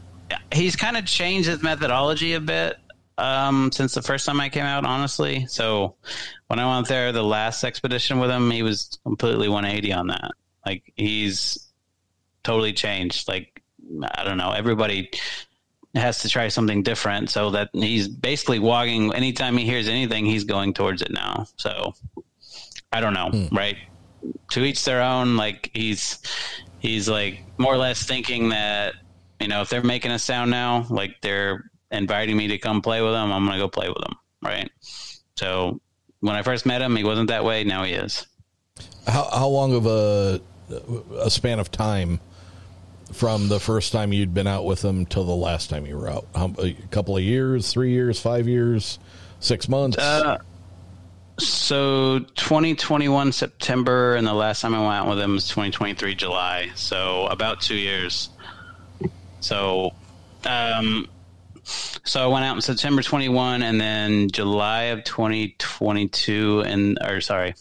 he's 0.51 0.75
kind 0.75 0.97
of 0.97 1.05
changed 1.05 1.47
his 1.47 1.61
methodology 1.61 2.33
a 2.33 2.39
bit 2.39 2.77
um, 3.17 3.71
since 3.71 3.93
the 3.93 4.01
first 4.01 4.25
time 4.25 4.39
I 4.39 4.49
came 4.49 4.65
out, 4.65 4.85
honestly. 4.85 5.45
So 5.47 5.95
when 6.47 6.59
I 6.59 6.75
went 6.75 6.87
there, 6.87 7.11
the 7.11 7.23
last 7.23 7.63
expedition 7.63 8.19
with 8.19 8.29
him, 8.29 8.51
he 8.51 8.63
was 8.63 8.99
completely 9.03 9.49
180 9.49 9.93
on 9.93 10.07
that. 10.07 10.31
Like 10.65 10.93
he's 10.95 11.69
totally 12.43 12.73
changed. 12.73 13.27
Like 13.27 13.61
I 14.15 14.23
don't 14.23 14.37
know, 14.37 14.51
everybody 14.51 15.09
has 15.95 16.19
to 16.19 16.29
try 16.29 16.49
something 16.49 16.83
different. 16.83 17.29
So 17.29 17.51
that 17.51 17.69
he's 17.73 18.07
basically 18.07 18.59
walking. 18.59 19.13
Anytime 19.13 19.57
he 19.57 19.65
hears 19.65 19.87
anything, 19.87 20.25
he's 20.25 20.43
going 20.43 20.73
towards 20.73 21.01
it 21.01 21.11
now. 21.11 21.47
So 21.55 21.95
I 22.91 23.01
don't 23.01 23.13
know, 23.13 23.47
right? 23.51 23.77
To 24.51 24.63
each 24.63 24.83
their 24.85 25.01
own. 25.01 25.37
Like 25.37 25.71
he's 25.73 26.19
he's 26.79 27.09
like 27.09 27.39
more 27.57 27.73
or 27.73 27.77
less 27.77 28.03
thinking 28.03 28.49
that 28.49 28.93
you 29.39 29.47
know 29.47 29.61
if 29.61 29.69
they're 29.69 29.83
making 29.83 30.11
a 30.11 30.19
sound 30.19 30.51
now, 30.51 30.85
like 30.89 31.21
they're 31.21 31.69
inviting 31.91 32.37
me 32.37 32.47
to 32.47 32.57
come 32.57 32.81
play 32.81 33.01
with 33.01 33.13
them, 33.13 33.31
I'm 33.31 33.45
gonna 33.45 33.57
go 33.57 33.67
play 33.67 33.89
with 33.89 33.99
them, 33.99 34.15
right? 34.43 34.69
So 35.37 35.79
when 36.19 36.35
I 36.35 36.41
first 36.41 36.65
met 36.65 36.81
him, 36.81 36.95
he 36.95 37.03
wasn't 37.03 37.29
that 37.29 37.43
way. 37.43 37.63
Now 37.63 37.83
he 37.83 37.93
is. 37.93 38.25
How 39.07 39.29
how 39.31 39.47
long 39.47 39.73
of 39.73 39.85
a 39.85 40.41
a 41.19 41.29
span 41.29 41.59
of 41.59 41.71
time 41.71 42.19
from 43.13 43.47
the 43.47 43.59
first 43.59 43.93
time 43.93 44.11
you'd 44.11 44.33
been 44.33 44.47
out 44.47 44.65
with 44.65 44.83
him 44.83 45.05
till 45.05 45.23
the 45.23 45.35
last 45.35 45.69
time 45.69 45.85
you 45.85 45.97
were 45.97 46.09
out? 46.09 46.27
How, 46.35 46.53
a 46.59 46.73
couple 46.91 47.15
of 47.15 47.23
years, 47.23 47.71
three 47.71 47.91
years, 47.91 48.19
five 48.19 48.47
years, 48.47 48.99
six 49.39 49.69
months? 49.69 49.97
Uh, 49.97 50.39
so 51.39 52.19
2021 52.19 53.31
September, 53.31 54.15
and 54.15 54.25
the 54.25 54.33
last 54.33 54.61
time 54.61 54.73
I 54.73 54.79
went 54.79 54.93
out 54.93 55.07
with 55.07 55.19
him 55.19 55.33
was 55.33 55.47
2023 55.47 56.15
July. 56.15 56.69
So 56.75 57.27
about 57.27 57.61
two 57.61 57.75
years. 57.75 58.29
So, 59.39 59.93
um, 60.45 61.07
so 61.63 62.23
I 62.23 62.27
went 62.27 62.45
out 62.45 62.55
in 62.55 62.61
September 62.61 63.01
21, 63.01 63.61
and 63.61 63.79
then 63.79 64.29
July 64.29 64.83
of 64.83 65.03
2022, 65.03 66.63
and 66.65 66.97
or 67.03 67.21
sorry, 67.21 67.55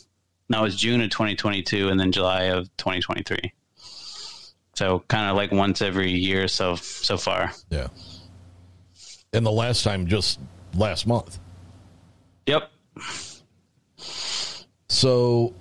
no, 0.48 0.60
it 0.60 0.62
was 0.62 0.76
June 0.76 1.00
of 1.00 1.10
2022, 1.10 1.88
and 1.88 1.98
then 1.98 2.12
July 2.12 2.44
of 2.44 2.64
2023. 2.76 3.52
So 4.74 5.02
kind 5.08 5.30
of 5.30 5.36
like 5.36 5.52
once 5.52 5.80
every 5.80 6.12
year 6.12 6.48
so 6.48 6.76
so 6.76 7.16
far. 7.16 7.52
Yeah. 7.70 7.88
And 9.32 9.44
the 9.44 9.52
last 9.52 9.82
time 9.82 10.06
just 10.06 10.38
last 10.74 11.06
month. 11.06 11.38
Yep. 12.46 12.70
So 14.88 15.54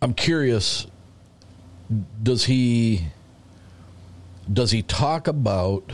I'm 0.00 0.14
curious 0.14 0.86
does 2.22 2.44
he 2.44 3.02
does 4.50 4.70
he 4.70 4.82
talk 4.82 5.28
about 5.28 5.92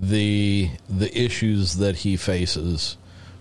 the 0.00 0.70
the 0.88 1.16
issues 1.16 1.76
that 1.76 1.96
he 1.96 2.16
faces 2.16 2.96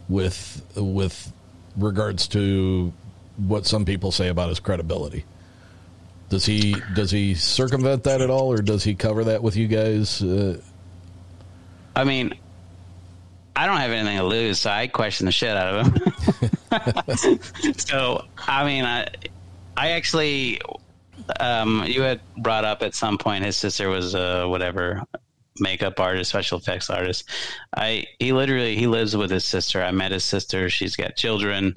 with 0.08 0.64
with 0.76 1.34
regards 1.76 2.28
to 2.28 2.94
what 3.38 3.66
some 3.66 3.86
people 3.86 4.12
say 4.12 4.28
about 4.28 4.50
his 4.50 4.60
credibility? 4.60 5.26
Does 6.30 6.46
he 6.46 6.76
does 6.94 7.12
he 7.12 7.36
circumvent 7.36 8.04
that 8.04 8.22
at 8.22 8.30
all, 8.30 8.52
or 8.52 8.62
does 8.62 8.84
he 8.84 8.96
cover 8.96 9.24
that 9.26 9.42
with 9.44 9.56
you 9.56 9.68
guys? 9.68 10.22
Uh, 10.22 10.62
I 11.96 12.04
mean, 12.04 12.34
I 13.56 13.68
don't 13.68 13.78
have 13.78 13.92
anything 13.92 14.18
to 14.18 14.24
lose, 14.24 14.60
so 14.60 14.70
I 14.70 14.88
question 14.88 15.26
the 15.26 15.32
shit 15.32 15.56
out 15.56 15.76
of 15.76 15.86
him. 15.88 17.40
so, 17.78 18.26
I 18.48 18.66
mean, 18.66 18.84
I, 18.84 19.08
I 19.78 19.92
actually, 19.92 20.60
um, 21.40 21.84
you 21.88 22.02
had 22.02 22.22
brought 22.38 22.66
up 22.66 22.82
at 22.82 22.96
some 22.96 23.18
point 23.18 23.46
his 23.46 23.58
sister 23.58 23.90
was 23.90 24.16
uh, 24.16 24.46
whatever 24.46 25.04
makeup 25.60 26.00
artist, 26.00 26.30
special 26.30 26.58
effects 26.58 26.90
artist. 26.90 27.30
I 27.76 28.06
he 28.20 28.34
literally 28.34 28.76
he 28.76 28.88
lives 28.88 29.16
with 29.16 29.32
his 29.32 29.46
sister. 29.46 29.84
I 29.84 29.92
met 29.92 30.12
his 30.12 30.24
sister. 30.24 30.70
She's 30.70 30.96
got 30.96 31.16
children. 31.16 31.76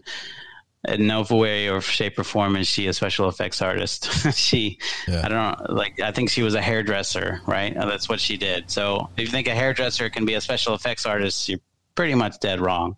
In 0.89 1.09
no 1.09 1.26
way 1.28 1.68
or 1.68 1.80
shape 1.80 2.16
or 2.16 2.22
form 2.22 2.55
is 2.55 2.68
she 2.68 2.87
a 2.87 2.93
special 2.93 3.28
effects 3.28 3.61
artist. 3.61 4.09
she, 4.37 4.78
I 5.09 5.28
don't 5.28 5.30
know, 5.30 5.74
like 5.74 6.01
I 6.01 6.12
think 6.12 6.30
she 6.30 6.43
was 6.43 6.55
a 6.55 6.62
hairdresser, 6.62 7.41
right? 7.45 7.76
Uh, 7.76 7.87
That's 7.87 8.09
what 8.09 8.20
she 8.20 8.37
did. 8.37 8.70
So 8.70 9.11
if 9.16 9.24
you 9.24 9.26
think 9.26 9.49
a 9.49 9.55
hairdresser 9.55 10.09
can 10.11 10.24
be 10.24 10.34
a 10.34 10.41
special 10.41 10.74
effects 10.74 11.05
artist, 11.05 11.49
you're 11.49 11.59
pretty 11.97 12.14
much 12.14 12.39
dead 12.39 12.61
wrong. 12.61 12.97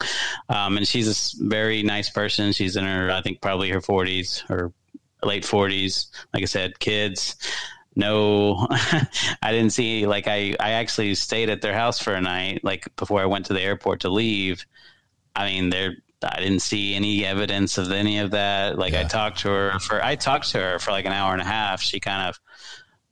Um, 0.51 0.77
and 0.77 0.87
she's 0.87 1.39
a 1.41 1.45
very 1.49 1.83
nice 1.83 2.11
person. 2.11 2.53
She's 2.53 2.77
in 2.77 2.85
her, 2.85 3.11
I 3.11 3.23
think, 3.23 3.41
probably 3.41 3.71
her 3.71 3.81
40s 3.81 4.43
or 4.51 4.71
late 5.23 5.45
40s. 5.45 6.09
Like 6.33 6.43
I 6.43 6.47
said, 6.47 6.79
kids, 6.79 7.37
no, 7.97 8.67
I 8.71 9.53
didn't 9.53 9.71
see 9.71 10.07
like 10.07 10.29
I 10.29 10.55
I 10.61 10.73
actually 10.73 11.15
stayed 11.17 11.51
at 11.51 11.63
their 11.63 11.75
house 11.75 11.99
for 11.99 12.15
a 12.15 12.21
night 12.21 12.63
like 12.63 12.95
before 12.97 13.21
I 13.21 13.27
went 13.27 13.47
to 13.47 13.55
the 13.55 13.61
airport 13.61 14.01
to 14.01 14.09
leave. 14.09 14.65
I 15.35 15.49
mean, 15.49 15.71
there 15.71 15.97
I 16.23 16.41
didn't 16.41 16.63
see 16.63 16.95
any 16.95 17.25
evidence 17.25 17.79
of 17.79 17.91
any 17.93 18.19
of 18.19 18.33
that. 18.33 18.79
Like 18.79 18.95
I 18.95 19.05
talked 19.05 19.41
to 19.41 19.49
her 19.49 19.79
for 19.81 20.03
I 20.03 20.17
talked 20.17 20.51
to 20.51 20.59
her 20.59 20.79
for 20.79 20.91
like 20.91 21.07
an 21.07 21.13
hour 21.13 21.33
and 21.33 21.43
a 21.43 21.45
half. 21.47 21.81
She 21.81 22.01
kind 22.01 22.29
of 22.29 22.41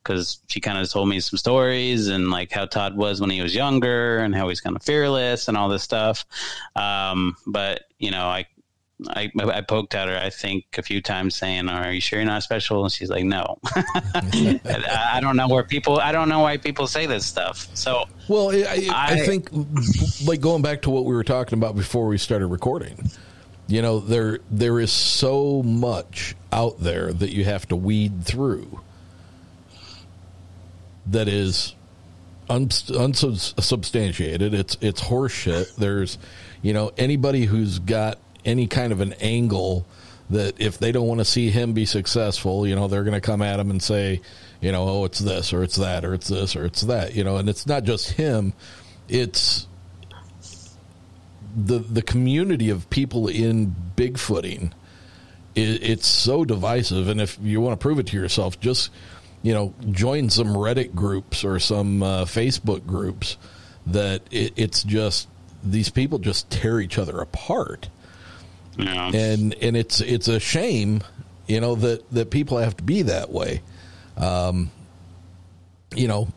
because 0.07 0.39
she 0.47 0.61
kind 0.61 0.77
of 0.77 0.89
told 0.89 1.09
me 1.09 1.19
some 1.19 1.37
stories 1.37 2.07
and 2.07 2.29
like 2.29 2.51
how 2.51 2.65
Todd 2.65 2.95
was 2.95 3.19
when 3.19 3.29
he 3.29 3.41
was 3.41 3.53
younger 3.53 4.19
and 4.19 4.33
how 4.33 4.47
he's 4.47 4.61
kind 4.61 4.75
of 4.75 4.83
fearless 4.83 5.49
and 5.49 5.57
all 5.57 5.67
this 5.67 5.83
stuff. 5.83 6.25
Um, 6.77 7.35
but 7.45 7.83
you 7.99 8.11
know, 8.11 8.25
I, 8.25 8.45
I, 9.09 9.31
I 9.37 9.61
poked 9.61 9.93
at 9.93 10.07
her, 10.07 10.17
I 10.17 10.29
think 10.31 10.65
a 10.77 10.81
few 10.81 11.01
times 11.01 11.35
saying, 11.35 11.69
are 11.69 11.91
you 11.91 12.01
sure 12.01 12.19
you're 12.19 12.25
not 12.25 12.41
special? 12.41 12.83
And 12.83 12.91
she's 12.91 13.09
like, 13.09 13.23
no, 13.23 13.59
I, 13.65 14.59
I 15.13 15.19
don't 15.19 15.37
know 15.37 15.47
where 15.47 15.63
people, 15.63 15.99
I 15.99 16.11
don't 16.11 16.29
know 16.29 16.39
why 16.39 16.57
people 16.57 16.87
say 16.87 17.05
this 17.05 17.25
stuff. 17.25 17.67
So, 17.75 18.05
well, 18.27 18.51
I, 18.51 18.89
I, 18.91 19.13
I 19.13 19.19
think 19.19 19.49
like 20.25 20.41
going 20.41 20.63
back 20.63 20.81
to 20.83 20.89
what 20.89 21.05
we 21.05 21.13
were 21.13 21.23
talking 21.23 21.59
about 21.59 21.75
before 21.75 22.07
we 22.07 22.17
started 22.17 22.47
recording, 22.47 23.11
you 23.67 23.81
know, 23.81 23.99
there, 23.99 24.39
there 24.49 24.79
is 24.79 24.91
so 24.91 25.61
much 25.61 26.35
out 26.51 26.79
there 26.79 27.13
that 27.13 27.31
you 27.31 27.43
have 27.43 27.67
to 27.67 27.75
weed 27.75 28.23
through 28.23 28.81
that 31.05 31.27
is 31.27 31.75
uns- 32.49 32.89
unsubstantiated. 32.89 34.53
It's 34.53 34.77
it's 34.81 35.01
horseshit. 35.01 35.75
There's, 35.75 36.17
you 36.61 36.73
know, 36.73 36.91
anybody 36.97 37.45
who's 37.45 37.79
got 37.79 38.17
any 38.47 38.65
kind 38.65 38.91
of 38.91 39.01
an 39.01 39.13
angle 39.13 39.85
that 40.29 40.59
if 40.59 40.79
they 40.79 40.91
don't 40.91 41.07
want 41.07 41.19
to 41.19 41.25
see 41.25 41.49
him 41.51 41.73
be 41.73 41.85
successful, 41.85 42.65
you 42.65 42.75
know, 42.75 42.87
they're 42.87 43.03
going 43.03 43.13
to 43.13 43.21
come 43.21 43.41
at 43.41 43.59
him 43.59 43.69
and 43.69 43.81
say, 43.81 44.21
you 44.59 44.71
know, 44.71 44.87
oh, 44.87 45.05
it's 45.05 45.19
this 45.19 45.53
or 45.53 45.63
it's 45.63 45.75
that 45.75 46.03
or 46.03 46.13
it's 46.13 46.27
this 46.27 46.55
or 46.55 46.65
it's 46.65 46.81
that, 46.81 47.15
you 47.15 47.23
know, 47.23 47.37
and 47.37 47.47
it's 47.47 47.67
not 47.67 47.83
just 47.83 48.11
him. 48.11 48.53
It's 49.07 49.67
the 51.55 51.79
the 51.79 52.01
community 52.01 52.69
of 52.69 52.89
people 52.89 53.27
in 53.27 53.75
Bigfooting. 53.95 54.71
It, 55.55 55.83
it's 55.83 56.07
so 56.07 56.45
divisive, 56.45 57.07
and 57.07 57.19
if 57.21 57.37
you 57.41 57.61
want 57.61 57.79
to 57.79 57.81
prove 57.81 57.99
it 57.99 58.07
to 58.07 58.17
yourself, 58.17 58.59
just 58.59 58.91
you 59.43 59.53
know, 59.53 59.73
join 59.91 60.29
some 60.29 60.49
Reddit 60.49 60.93
groups 60.93 61.43
or 61.43 61.59
some 61.59 62.03
uh, 62.03 62.25
Facebook 62.25 62.85
groups 62.85 63.37
that 63.85 64.21
it, 64.31 64.53
it's 64.55 64.83
just 64.83 65.27
these 65.63 65.89
people 65.89 66.19
just 66.19 66.49
tear 66.49 66.79
each 66.79 66.97
other 66.97 67.19
apart. 67.19 67.89
Yeah. 68.77 69.11
And 69.13 69.53
and 69.55 69.75
it's 69.75 70.01
it's 70.01 70.27
a 70.27 70.39
shame, 70.39 71.01
you 71.47 71.59
know, 71.59 71.75
that 71.75 72.09
that 72.11 72.29
people 72.29 72.57
have 72.57 72.77
to 72.77 72.83
be 72.83 73.03
that 73.03 73.31
way. 73.31 73.61
Um, 74.15 74.71
you 75.95 76.07
know, 76.07 76.27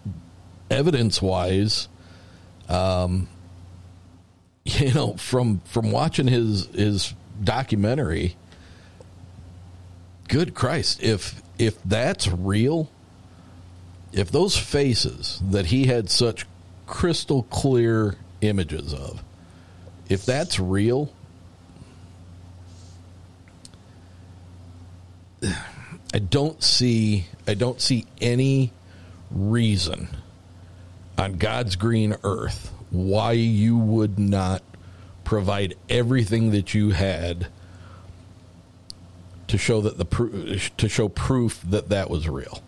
evidence 0.70 1.20
wise, 1.20 1.88
um, 2.68 3.28
you 4.64 4.93
know, 4.93 5.14
from 5.14 5.61
from 5.66 5.91
watching 5.91 6.26
his 6.26 6.66
his 6.66 7.14
documentary, 7.43 8.36
good 10.28 10.55
Christ, 10.55 11.03
if 11.03 11.43
if 11.59 11.82
that's 11.82 12.28
real, 12.28 12.91
if 14.12 14.30
those 14.30 14.57
faces 14.57 15.43
that 15.51 15.66
he 15.66 15.84
had 15.84 16.11
such 16.11 16.47
crystal 16.86 17.43
clear 17.45 18.16
images 18.41 18.95
of, 18.95 19.22
if 20.09 20.24
that's 20.24 20.59
real, 20.59 21.12
I 25.43 26.18
don't 26.18 26.62
see 26.62 27.26
I 27.47 27.55
don't 27.55 27.80
see 27.80 28.07
any 28.20 28.72
reason 29.30 30.09
on 31.16 31.34
God's 31.34 31.76
green 31.76 32.16
earth 32.24 32.72
why 32.91 33.32
you 33.32 33.76
would 33.76 34.18
not 34.18 34.62
provide 35.24 35.76
everything 35.88 36.51
that 36.51 36.74
you 36.74 36.91
had 36.91 37.47
to 39.47 39.59
show 39.59 39.80
that 39.80 39.99
the 39.99 40.70
to 40.76 40.88
show 40.88 41.09
proof 41.09 41.61
that 41.70 41.91
that 41.91 42.11
was 42.11 42.28
real. 42.28 42.62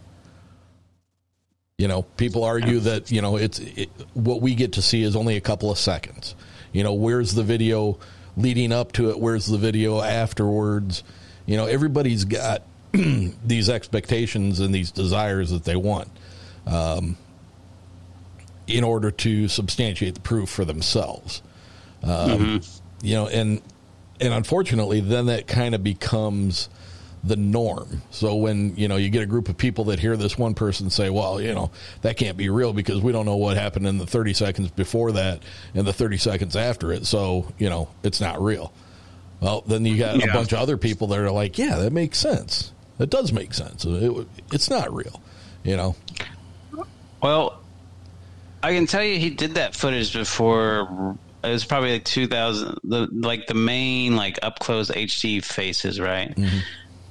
You 1.78 1.88
know, 1.88 2.02
people 2.02 2.44
argue 2.44 2.78
that 2.80 3.10
you 3.10 3.20
know 3.20 3.36
it's 3.36 3.58
it, 3.58 3.90
what 4.14 4.40
we 4.40 4.54
get 4.54 4.72
to 4.74 4.82
see 4.82 5.02
is 5.02 5.16
only 5.16 5.36
a 5.36 5.40
couple 5.40 5.70
of 5.70 5.78
seconds. 5.78 6.34
You 6.72 6.84
know, 6.84 6.94
where's 6.94 7.34
the 7.34 7.42
video 7.42 7.98
leading 8.36 8.72
up 8.72 8.92
to 8.92 9.10
it? 9.10 9.18
Where's 9.18 9.46
the 9.46 9.58
video 9.58 10.00
afterwards? 10.00 11.02
You 11.46 11.56
know, 11.56 11.66
everybody's 11.66 12.24
got 12.24 12.62
these 12.92 13.68
expectations 13.68 14.60
and 14.60 14.74
these 14.74 14.90
desires 14.90 15.50
that 15.50 15.64
they 15.64 15.76
want 15.76 16.08
um, 16.66 17.16
in 18.66 18.84
order 18.84 19.10
to 19.10 19.48
substantiate 19.48 20.14
the 20.14 20.20
proof 20.20 20.48
for 20.48 20.64
themselves. 20.64 21.42
Um, 22.02 22.10
mm-hmm. 22.10 23.06
You 23.06 23.14
know, 23.14 23.28
and 23.28 23.62
and 24.20 24.32
unfortunately, 24.32 25.00
then 25.00 25.26
that 25.26 25.46
kind 25.46 25.74
of 25.74 25.82
becomes 25.82 26.68
the 27.24 27.36
norm. 27.36 28.02
So 28.10 28.34
when 28.34 28.76
you 28.76 28.88
know 28.88 28.96
you 28.96 29.08
get 29.08 29.22
a 29.22 29.26
group 29.26 29.48
of 29.48 29.56
people 29.56 29.84
that 29.84 29.98
hear 29.98 30.16
this 30.16 30.36
one 30.36 30.54
person 30.54 30.90
say, 30.90 31.10
"Well, 31.10 31.40
you 31.40 31.54
know 31.54 31.70
that 32.02 32.16
can't 32.16 32.36
be 32.36 32.48
real 32.48 32.72
because 32.72 33.00
we 33.00 33.12
don't 33.12 33.26
know 33.26 33.36
what 33.36 33.56
happened 33.56 33.86
in 33.86 33.98
the 33.98 34.06
30 34.06 34.34
seconds 34.34 34.70
before 34.70 35.12
that 35.12 35.42
and 35.74 35.86
the 35.86 35.92
30 35.92 36.18
seconds 36.18 36.56
after 36.56 36.92
it, 36.92 37.06
so 37.06 37.46
you 37.58 37.68
know 37.68 37.88
it's 38.02 38.20
not 38.20 38.42
real." 38.42 38.72
Well, 39.42 39.62
then 39.66 39.84
you 39.84 39.98
got 39.98 40.16
yeah. 40.16 40.30
a 40.30 40.32
bunch 40.32 40.52
of 40.52 40.60
other 40.60 40.76
people 40.76 41.08
that 41.08 41.18
are 41.18 41.30
like, 41.30 41.58
"Yeah, 41.58 41.76
that 41.78 41.92
makes 41.92 42.18
sense. 42.18 42.72
That 42.98 43.10
does 43.10 43.32
make 43.32 43.52
sense. 43.52 43.84
It, 43.84 44.26
it's 44.52 44.70
not 44.70 44.94
real," 44.94 45.20
you 45.64 45.76
know. 45.76 45.96
Well, 47.20 47.60
I 48.62 48.72
can 48.72 48.86
tell 48.86 49.02
you, 49.02 49.18
he 49.18 49.30
did 49.30 49.54
that 49.54 49.74
footage 49.74 50.12
before 50.12 51.16
it 51.42 51.48
was 51.48 51.64
probably 51.64 51.94
like 51.94 52.04
2000 52.04 52.78
the 52.84 53.08
like 53.10 53.46
the 53.46 53.54
main 53.54 54.16
like 54.16 54.38
up 54.42 54.58
close 54.58 54.90
hd 54.90 55.44
faces 55.44 56.00
right 56.00 56.34
mm-hmm. 56.36 56.58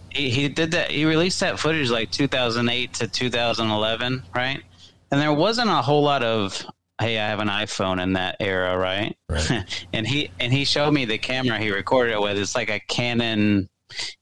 he, 0.10 0.30
he 0.30 0.48
did 0.50 0.72
that 0.72 0.92
he 0.92 1.06
released 1.06 1.40
that 1.42 1.60
footage 1.60 1.90
like 1.90 2.12
2008 2.12 2.94
to 2.94 3.08
2011 3.08 4.24
right 4.34 4.64
and 5.12 5.22
there 5.22 5.34
wasn't 5.34 5.70
a 5.70 5.82
whole 5.82 6.04
lot 6.04 6.24
of 6.24 6.66
hey 7.02 7.20
i 7.20 7.28
have 7.28 7.40
an 7.40 7.48
iphone 7.50 8.02
in 8.02 8.14
that 8.14 8.38
era 8.40 8.78
right, 8.78 9.18
right. 9.28 9.86
and 9.94 10.08
he 10.08 10.32
and 10.40 10.54
he 10.54 10.64
showed 10.66 10.92
me 10.92 11.06
the 11.06 11.18
camera 11.18 11.58
he 11.58 11.72
recorded 11.72 12.14
it 12.14 12.22
with 12.22 12.38
it's 12.38 12.56
like 12.56 12.70
a 12.70 12.80
canon 12.80 13.68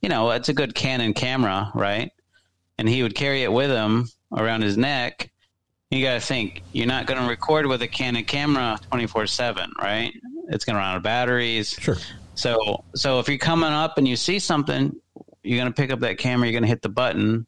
you 0.02 0.10
know 0.10 0.32
it's 0.32 0.50
a 0.50 0.54
good 0.54 0.74
canon 0.74 1.14
camera 1.14 1.72
right 1.76 2.12
and 2.78 2.90
he 2.90 3.04
would 3.04 3.16
carry 3.16 3.44
it 3.44 3.52
with 3.52 3.70
him 3.70 4.08
around 4.32 4.62
his 4.62 4.78
neck 4.78 5.30
you 5.92 6.04
got 6.04 6.14
to 6.14 6.20
think 6.20 6.62
you're 6.72 6.88
not 6.88 7.08
going 7.08 7.20
to 7.20 7.28
record 7.28 7.66
with 7.66 7.82
a 7.82 7.88
Canon 7.88 8.24
camera 8.24 8.78
24 8.90 9.28
7, 9.28 9.72
right? 9.82 10.14
It's 10.50 10.64
going 10.66 10.76
to 10.76 10.80
run 10.80 10.92
out 10.92 10.98
of 10.98 11.04
batteries. 11.04 11.72
Sure. 11.80 11.98
So, 12.36 12.84
so 12.96 13.20
if 13.20 13.28
you're 13.28 13.38
coming 13.38 13.72
up 13.72 13.98
and 13.98 14.08
you 14.08 14.16
see 14.16 14.40
something, 14.40 14.96
you're 15.44 15.58
going 15.58 15.72
to 15.72 15.76
pick 15.76 15.92
up 15.92 16.00
that 16.02 16.18
camera, 16.18 16.48
you're 16.48 16.54
going 16.54 16.64
to 16.64 16.70
hit 16.70 16.82
the 16.82 16.90
button, 16.90 17.46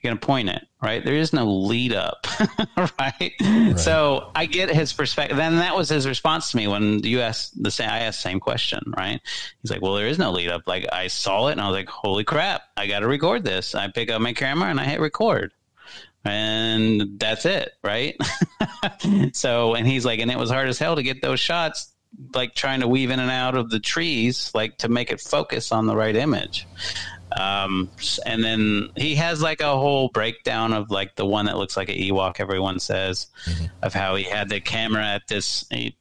you're 0.00 0.10
going 0.10 0.18
to 0.18 0.24
point 0.26 0.48
it, 0.48 0.64
right? 0.84 1.04
There 1.04 1.14
is 1.14 1.32
no 1.32 1.50
lead 1.50 1.92
up, 1.92 2.26
right? 2.76 3.32
right? 3.40 3.78
So 3.78 4.30
I 4.34 4.46
get 4.46 4.70
his 4.70 4.92
perspective. 4.92 5.36
Then 5.36 5.56
that 5.56 5.74
was 5.74 5.88
his 5.88 6.06
response 6.06 6.50
to 6.50 6.56
me 6.56 6.68
when 6.68 7.02
you 7.02 7.20
asked 7.20 7.60
the 7.60 7.70
same, 7.70 7.88
I 7.88 8.00
asked 8.00 8.22
the 8.22 8.28
same 8.28 8.40
question, 8.40 8.92
right? 8.96 9.20
He's 9.62 9.70
like, 9.70 9.82
well, 9.82 9.94
there 9.94 10.06
is 10.06 10.18
no 10.18 10.30
lead 10.30 10.50
up. 10.50 10.62
Like 10.66 10.86
I 10.92 11.08
saw 11.08 11.48
it 11.48 11.52
and 11.52 11.60
I 11.60 11.68
was 11.68 11.74
like, 11.74 11.88
holy 11.88 12.24
crap, 12.24 12.62
I 12.76 12.86
got 12.86 13.00
to 13.00 13.08
record 13.08 13.44
this. 13.44 13.74
I 13.74 13.88
pick 13.88 14.10
up 14.10 14.20
my 14.20 14.34
camera 14.34 14.68
and 14.68 14.78
I 14.78 14.84
hit 14.84 15.00
record 15.00 15.52
and 16.24 17.18
that's 17.18 17.44
it, 17.44 17.72
right? 17.82 18.16
so, 19.32 19.74
and 19.74 19.86
he's 19.86 20.04
like, 20.04 20.20
and 20.20 20.30
it 20.30 20.38
was 20.38 20.50
hard 20.50 20.68
as 20.68 20.78
hell 20.78 20.96
to 20.96 21.02
get 21.02 21.20
those 21.20 21.40
shots, 21.40 21.92
like 22.34 22.54
trying 22.54 22.80
to 22.80 22.88
weave 22.88 23.10
in 23.10 23.20
and 23.20 23.30
out 23.30 23.56
of 23.56 23.70
the 23.70 23.80
trees, 23.80 24.50
like 24.54 24.78
to 24.78 24.88
make 24.88 25.10
it 25.10 25.20
focus 25.20 25.72
on 25.72 25.86
the 25.86 25.96
right 25.96 26.16
image. 26.16 26.66
Um, 27.36 27.90
and 28.24 28.44
then 28.44 28.90
he 28.96 29.16
has 29.16 29.42
like 29.42 29.60
a 29.60 29.76
whole 29.76 30.08
breakdown 30.08 30.72
of 30.72 30.90
like 30.90 31.16
the 31.16 31.26
one 31.26 31.46
that 31.46 31.56
looks 31.56 31.76
like 31.76 31.88
an 31.88 31.96
Ewok, 31.96 32.38
everyone 32.38 32.78
says, 32.78 33.26
mm-hmm. 33.44 33.66
of 33.82 33.92
how 33.92 34.14
he 34.14 34.24
had 34.24 34.48
the 34.48 34.60
camera 34.60 35.04
at 35.04 35.26
this. 35.26 35.64
He, 35.70 35.96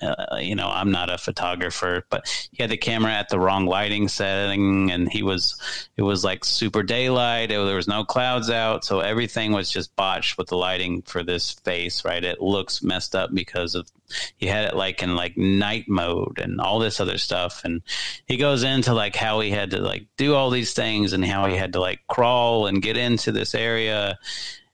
uh, 0.00 0.38
you 0.38 0.56
know, 0.56 0.68
I'm 0.68 0.90
not 0.90 1.10
a 1.10 1.18
photographer, 1.18 2.04
but 2.10 2.26
he 2.50 2.60
had 2.60 2.70
the 2.70 2.76
camera 2.76 3.12
at 3.12 3.28
the 3.28 3.38
wrong 3.38 3.66
lighting 3.66 4.08
setting, 4.08 4.90
and 4.90 5.10
he 5.12 5.22
was, 5.22 5.88
it 5.96 6.02
was 6.02 6.24
like 6.24 6.44
super 6.44 6.82
daylight. 6.82 7.52
It, 7.52 7.64
there 7.64 7.76
was 7.76 7.86
no 7.86 8.04
clouds 8.04 8.50
out, 8.50 8.84
so 8.84 8.98
everything 8.98 9.52
was 9.52 9.70
just 9.70 9.94
botched 9.94 10.36
with 10.38 10.48
the 10.48 10.56
lighting 10.56 11.02
for 11.02 11.22
this 11.22 11.52
face. 11.52 12.04
Right, 12.04 12.24
it 12.24 12.40
looks 12.40 12.82
messed 12.82 13.14
up 13.14 13.32
because 13.32 13.76
of 13.76 13.88
he 14.36 14.46
had 14.46 14.66
it 14.66 14.76
like 14.76 15.02
in 15.02 15.14
like 15.14 15.36
night 15.36 15.86
mode 15.88 16.38
and 16.38 16.60
all 16.60 16.78
this 16.78 17.00
other 17.00 17.18
stuff, 17.18 17.62
and 17.64 17.82
he 18.26 18.36
goes 18.36 18.62
into 18.62 18.94
like 18.94 19.16
how 19.16 19.40
he 19.40 19.50
had 19.50 19.70
to 19.70 19.80
like 19.80 20.06
do 20.16 20.34
all 20.34 20.50
these 20.50 20.72
things 20.72 21.12
and 21.12 21.24
how 21.24 21.46
he 21.46 21.56
had 21.56 21.72
to 21.74 21.80
like 21.80 22.00
crawl 22.08 22.66
and 22.66 22.82
get 22.82 22.96
into 22.96 23.32
this 23.32 23.54
area, 23.54 24.18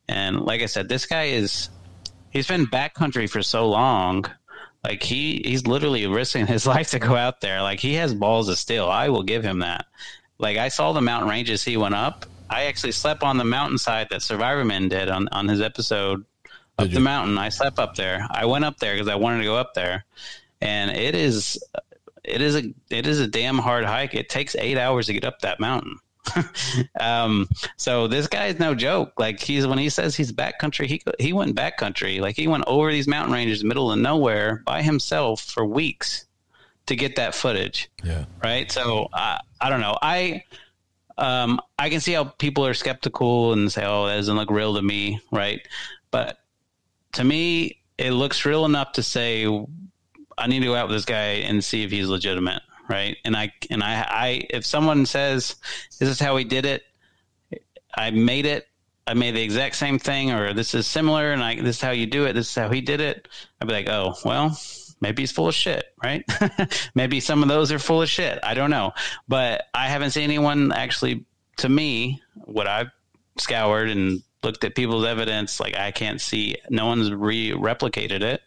and 0.09 0.41
like 0.41 0.63
I 0.63 0.67
said, 0.67 0.89
this 0.89 1.07
guy 1.07 1.25
is. 1.25 1.71
He's 2.31 2.47
been 2.47 2.67
backcountry 2.67 3.29
for 3.29 3.43
so 3.43 3.71
long 3.71 4.27
like 4.85 5.03
he 5.03 5.43
he's 5.45 5.67
literally 5.67 6.07
risking 6.07 6.47
his 6.47 6.67
life 6.75 6.91
to 6.91 6.99
go 6.99 7.17
out 7.17 7.41
there. 7.41 7.63
Like 7.63 7.81
he 7.81 7.95
has 7.95 8.15
balls 8.15 8.49
of 8.49 8.59
steel. 8.59 8.89
I 8.89 9.09
will 9.09 9.23
give 9.23 9.45
him 9.45 9.61
that. 9.61 9.87
Like 10.39 10.57
I 10.57 10.69
saw 10.69 10.93
the 10.93 11.01
mountain 11.01 11.29
ranges 11.29 11.65
he 11.65 11.77
went 11.77 11.95
up, 11.95 12.27
I 12.49 12.65
actually 12.65 12.93
slept 12.93 13.23
on 13.23 13.37
the 13.37 13.45
mountainside 13.45 14.09
that 14.11 14.21
Survivorman 14.21 14.89
did 14.89 15.09
on 15.09 15.29
on 15.29 15.49
his 15.49 15.61
episode 15.61 16.25
up 16.79 16.91
the 16.91 17.01
mountain. 17.01 17.39
I 17.39 17.49
slept 17.49 17.79
up 17.79 17.95
there. 17.95 18.27
I 18.31 18.47
went 18.47 18.65
up 18.65 18.79
there 18.79 18.95
because 18.95 19.09
I 19.09 19.17
wanted 19.17 19.39
to 19.39 19.45
go 19.45 19.57
up 19.57 19.75
there, 19.75 20.05
and 20.61 20.91
it 20.91 21.15
is 21.15 21.59
it 22.25 22.41
is 22.41 22.57
a 22.57 22.75
it 22.91 23.07
is 23.07 23.21
a 23.21 23.27
damn 23.27 23.59
hard 23.59 23.85
hike. 23.85 24.15
It 24.15 24.29
takes 24.29 24.55
eight 24.57 24.79
hours 24.79 25.07
to 25.07 25.13
get 25.13 25.25
up 25.25 25.41
that 25.41 25.61
mountain. 25.61 25.99
um, 27.01 27.49
so 27.77 28.07
this 28.07 28.27
guy 28.27 28.47
is 28.47 28.59
no 28.59 28.75
joke. 28.75 29.13
Like 29.19 29.41
he's 29.41 29.67
when 29.67 29.79
he 29.79 29.89
says 29.89 30.15
he's 30.15 30.33
backcountry, 30.33 30.87
he 30.87 31.03
he 31.19 31.33
went 31.33 31.57
backcountry. 31.57 32.21
Like 32.21 32.37
he 32.37 32.49
went 32.49 32.65
over 32.67 32.91
these 32.93 33.09
mountain 33.09 33.33
ranges, 33.33 33.65
middle 33.65 33.91
of 33.91 33.99
nowhere, 33.99 34.63
by 34.65 34.83
himself 34.83 35.41
for 35.41 35.65
weeks 35.65 36.27
to 36.87 36.97
get 36.97 37.17
that 37.17 37.35
footage. 37.35 37.91
Yeah. 38.05 38.25
Right. 38.43 38.71
So 38.71 39.09
I 39.13 39.41
I 39.61 39.71
don't 39.71 39.81
know. 39.81 39.97
I 40.01 40.45
um 41.17 41.61
I 41.79 41.89
can 41.89 42.01
see 42.01 42.13
how 42.13 42.25
people 42.25 42.67
are 42.67 42.75
skeptical 42.75 43.53
and 43.53 43.73
say, 43.73 43.85
"Oh, 43.85 44.07
that 44.07 44.17
doesn't 44.17 44.37
look 44.37 44.51
real 44.51 44.75
to 44.75 44.83
me." 44.83 45.21
Right. 45.33 45.67
But 46.11 46.39
to 47.13 47.25
me, 47.25 47.79
it 47.97 48.13
looks 48.13 48.45
real 48.45 48.65
enough 48.65 48.93
to 48.93 49.03
say 49.03 49.47
I 50.39 50.47
need 50.47 50.61
to 50.61 50.67
go 50.67 50.75
out 50.75 50.89
with 50.89 50.97
this 50.97 51.05
guy 51.05 51.43
and 51.45 51.63
see 51.63 51.83
if 51.83 51.91
he's 51.91 52.09
legitimate, 52.09 52.63
right? 52.89 53.17
And 53.25 53.37
I 53.37 53.53
and 53.71 53.83
I, 53.83 54.07
I 54.09 54.47
if 54.51 54.65
someone 54.65 55.05
says 55.07 55.57
this 55.99 56.09
is 56.09 56.21
how 56.21 56.37
he 56.37 56.45
did 56.45 56.65
it, 56.65 56.83
I 57.95 58.11
made 58.11 58.47
it. 58.47 58.67
I 59.07 59.15
made 59.15 59.35
the 59.35 59.43
exact 59.43 59.77
same 59.77 59.99
thing, 59.99 60.33
or 60.33 60.53
this 60.53 60.75
is 60.75 60.87
similar, 60.87 61.33
and 61.33 61.43
I 61.43 61.57
this 61.57 61.77
is 61.77 61.83
how 61.83 61.91
you 61.91 62.07
do 62.07 62.27
it. 62.27 62.35
This 62.35 62.49
is 62.49 62.55
how 62.55 62.69
he 62.71 62.81
did 62.81 63.01
it. 63.01 63.27
I'd 63.61 63.67
be 63.67 63.75
like, 63.75 63.89
oh 63.89 64.15
well, 64.25 64.57
maybe 65.01 65.23
he's 65.23 65.33
full 65.33 65.49
of 65.49 65.55
shit, 65.55 65.85
right? 66.03 66.25
maybe 66.95 67.19
some 67.21 67.43
of 67.43 67.49
those 67.49 67.73
are 67.73 67.79
full 67.79 68.03
of 68.03 68.09
shit. 68.09 68.39
I 68.43 68.55
don't 68.55 68.71
know, 68.71 68.93
but 69.27 69.65
I 69.75 69.89
haven't 69.89 70.11
seen 70.11 70.25
anyone 70.25 70.73
actually. 70.73 71.25
To 71.59 71.69
me, 71.69 72.23
what 72.35 72.69
I've 72.69 72.91
scoured 73.37 73.91
and 73.91 74.23
looked 74.43 74.65
at 74.65 74.75
people's 74.75 75.05
evidence, 75.05 75.61
like 75.61 75.77
I 75.77 75.91
can't 75.91 76.21
see. 76.21 76.57
No 76.71 76.87
one's 76.87 77.13
re 77.13 77.53
replicated 77.53 78.23
it. 78.23 78.43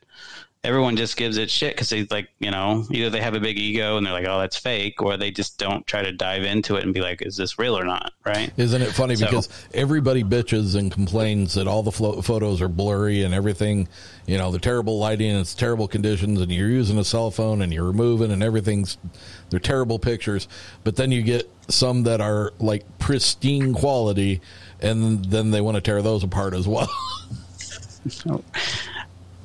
Everyone 0.63 0.95
just 0.95 1.17
gives 1.17 1.37
it 1.37 1.49
shit 1.49 1.73
because 1.73 1.89
they 1.89 2.03
like 2.05 2.29
you 2.39 2.51
know 2.51 2.85
either 2.91 3.09
they 3.09 3.19
have 3.19 3.33
a 3.33 3.39
big 3.39 3.57
ego 3.57 3.97
and 3.97 4.05
they're 4.05 4.13
like 4.13 4.27
oh 4.27 4.39
that's 4.39 4.57
fake 4.57 5.01
or 5.01 5.17
they 5.17 5.31
just 5.31 5.57
don't 5.57 5.87
try 5.87 6.03
to 6.03 6.11
dive 6.11 6.43
into 6.43 6.75
it 6.75 6.83
and 6.83 6.93
be 6.93 7.01
like 7.01 7.23
is 7.23 7.35
this 7.35 7.57
real 7.57 7.75
or 7.75 7.83
not? 7.83 8.13
Right? 8.23 8.53
Isn't 8.57 8.83
it 8.83 8.91
funny 8.91 9.15
so, 9.15 9.25
because 9.25 9.49
everybody 9.73 10.23
bitches 10.23 10.75
and 10.75 10.91
complains 10.91 11.55
that 11.55 11.67
all 11.67 11.81
the 11.81 11.91
flo- 11.91 12.21
photos 12.21 12.61
are 12.61 12.67
blurry 12.67 13.23
and 13.23 13.33
everything 13.33 13.87
you 14.27 14.37
know 14.37 14.51
the 14.51 14.59
terrible 14.59 14.99
lighting 14.99 15.31
and 15.31 15.39
it's 15.39 15.55
terrible 15.55 15.87
conditions 15.87 16.39
and 16.39 16.51
you're 16.51 16.69
using 16.69 16.99
a 16.99 17.03
cell 17.03 17.31
phone 17.31 17.63
and 17.63 17.73
you're 17.73 17.85
removing 17.87 18.31
and 18.31 18.43
everything's 18.43 18.99
they're 19.51 19.59
terrible 19.59 19.99
pictures. 19.99 20.47
But 20.83 20.95
then 20.95 21.11
you 21.11 21.21
get 21.21 21.49
some 21.67 22.03
that 22.03 22.21
are 22.21 22.53
like 22.59 22.99
pristine 22.99 23.73
quality 23.73 24.41
and 24.81 25.25
then 25.25 25.51
they 25.51 25.61
want 25.61 25.75
to 25.75 25.81
tear 25.81 26.01
those 26.01 26.23
apart 26.23 26.53
as 26.53 26.67
well 26.67 26.89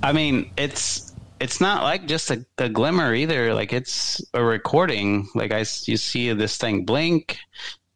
I 0.03 0.13
mean, 0.13 0.51
it's 0.57 1.13
it's 1.41 1.61
not 1.61 1.83
like 1.83 2.07
just 2.07 2.31
a, 2.31 2.45
a, 2.59 2.69
glimmer 2.69 3.15
either. 3.15 3.55
Like 3.55 3.73
it's 3.73 4.23
a 4.33 4.43
recording. 4.43 5.29
Like 5.35 5.53
I, 5.53 5.61
you 5.61 5.97
see 5.97 6.33
this 6.33 6.57
thing 6.57 6.85
blink, 6.85 7.39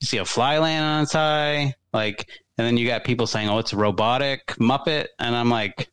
you 0.00 0.06
see 0.06 0.18
a 0.18 0.24
fly 0.24 0.58
land 0.58 0.84
on 0.84 1.02
its 1.02 1.14
eye, 1.14 1.74
like, 1.92 2.28
and 2.58 2.66
then 2.66 2.76
you 2.76 2.86
got 2.86 3.04
people 3.04 3.26
saying, 3.26 3.48
"Oh, 3.48 3.58
it's 3.58 3.72
a 3.72 3.76
robotic 3.76 4.46
Muppet," 4.58 5.08
and 5.18 5.34
I'm 5.34 5.50
like, 5.50 5.88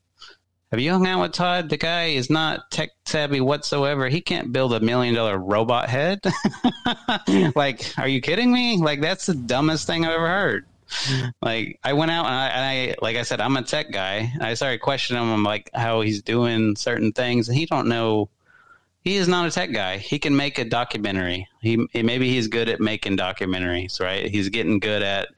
"Have 0.71 0.79
you 0.79 0.91
hung 0.91 1.07
out 1.07 1.21
with 1.21 1.33
Todd? 1.33 1.69
The 1.69 1.77
guy 1.77 2.07
is 2.07 2.29
not 2.29 2.69
tech 2.71 2.89
savvy 3.05 3.39
whatsoever. 3.39 4.09
He 4.09 4.21
can't 4.21 4.51
build 4.51 4.73
a 4.73 4.79
million 4.79 5.15
dollar 5.15 5.37
robot 5.37 5.89
head. 5.89 6.19
like, 7.55 7.93
are 7.97 8.07
you 8.07 8.21
kidding 8.21 8.51
me? 8.51 8.77
Like, 8.77 8.99
that's 9.01 9.27
the 9.27 9.35
dumbest 9.35 9.87
thing 9.87 10.05
I've 10.05 10.11
ever 10.11 10.27
heard." 10.27 10.65
Mm-hmm. 10.87 11.29
like 11.41 11.79
I 11.83 11.93
went 11.93 12.11
out 12.11 12.25
and 12.25 12.35
I, 12.35 12.47
and 12.47 12.65
I, 12.65 12.95
like 13.01 13.17
I 13.17 13.23
said, 13.23 13.41
I'm 13.41 13.57
a 13.57 13.63
tech 13.63 13.91
guy. 13.91 14.31
I 14.39 14.53
started 14.53 14.79
questioning 14.79 15.21
him 15.21 15.43
like 15.43 15.69
how 15.73 16.01
he's 16.01 16.21
doing 16.21 16.75
certain 16.75 17.11
things, 17.11 17.49
and 17.49 17.57
he 17.57 17.65
don't 17.65 17.87
know. 17.87 18.29
He 19.01 19.15
is 19.15 19.27
not 19.27 19.47
a 19.47 19.51
tech 19.51 19.71
guy. 19.71 19.97
He 19.97 20.19
can 20.19 20.35
make 20.35 20.57
a 20.59 20.65
documentary. 20.65 21.47
He 21.61 21.87
maybe 21.93 22.29
he's 22.29 22.47
good 22.47 22.69
at 22.69 22.79
making 22.79 23.17
documentaries, 23.17 23.99
right? 23.99 24.29
He's 24.29 24.49
getting 24.49 24.79
good 24.79 25.01
at 25.01 25.29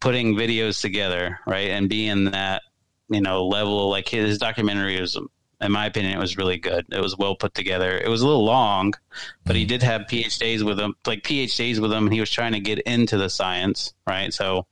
putting 0.00 0.34
videos 0.34 0.80
together, 0.80 1.38
right, 1.46 1.70
and 1.70 1.88
being 1.88 2.26
that 2.32 2.62
you 3.08 3.20
know 3.20 3.46
level. 3.46 3.90
Like 3.90 4.08
his 4.08 4.38
documentary 4.38 5.00
was 5.00 5.18
in 5.60 5.72
my 5.72 5.86
opinion, 5.86 6.16
it 6.16 6.20
was 6.20 6.36
really 6.36 6.56
good. 6.56 6.86
It 6.90 7.00
was 7.00 7.16
well 7.18 7.36
put 7.36 7.54
together. 7.54 7.98
It 7.98 8.08
was 8.08 8.22
a 8.22 8.26
little 8.26 8.44
long, 8.44 8.94
but 9.44 9.56
he 9.56 9.64
mm. 9.64 9.68
did 9.68 9.82
have 9.82 10.02
PhDs 10.02 10.62
with 10.62 10.80
him, 10.80 10.94
like 11.06 11.22
PhDs 11.22 11.78
with 11.78 11.92
him, 11.92 12.06
and 12.06 12.14
he 12.14 12.20
was 12.20 12.30
trying 12.30 12.52
to 12.52 12.60
get 12.60 12.78
into 12.80 13.18
the 13.18 13.28
science, 13.28 13.92
right? 14.06 14.32
So, 14.32 14.66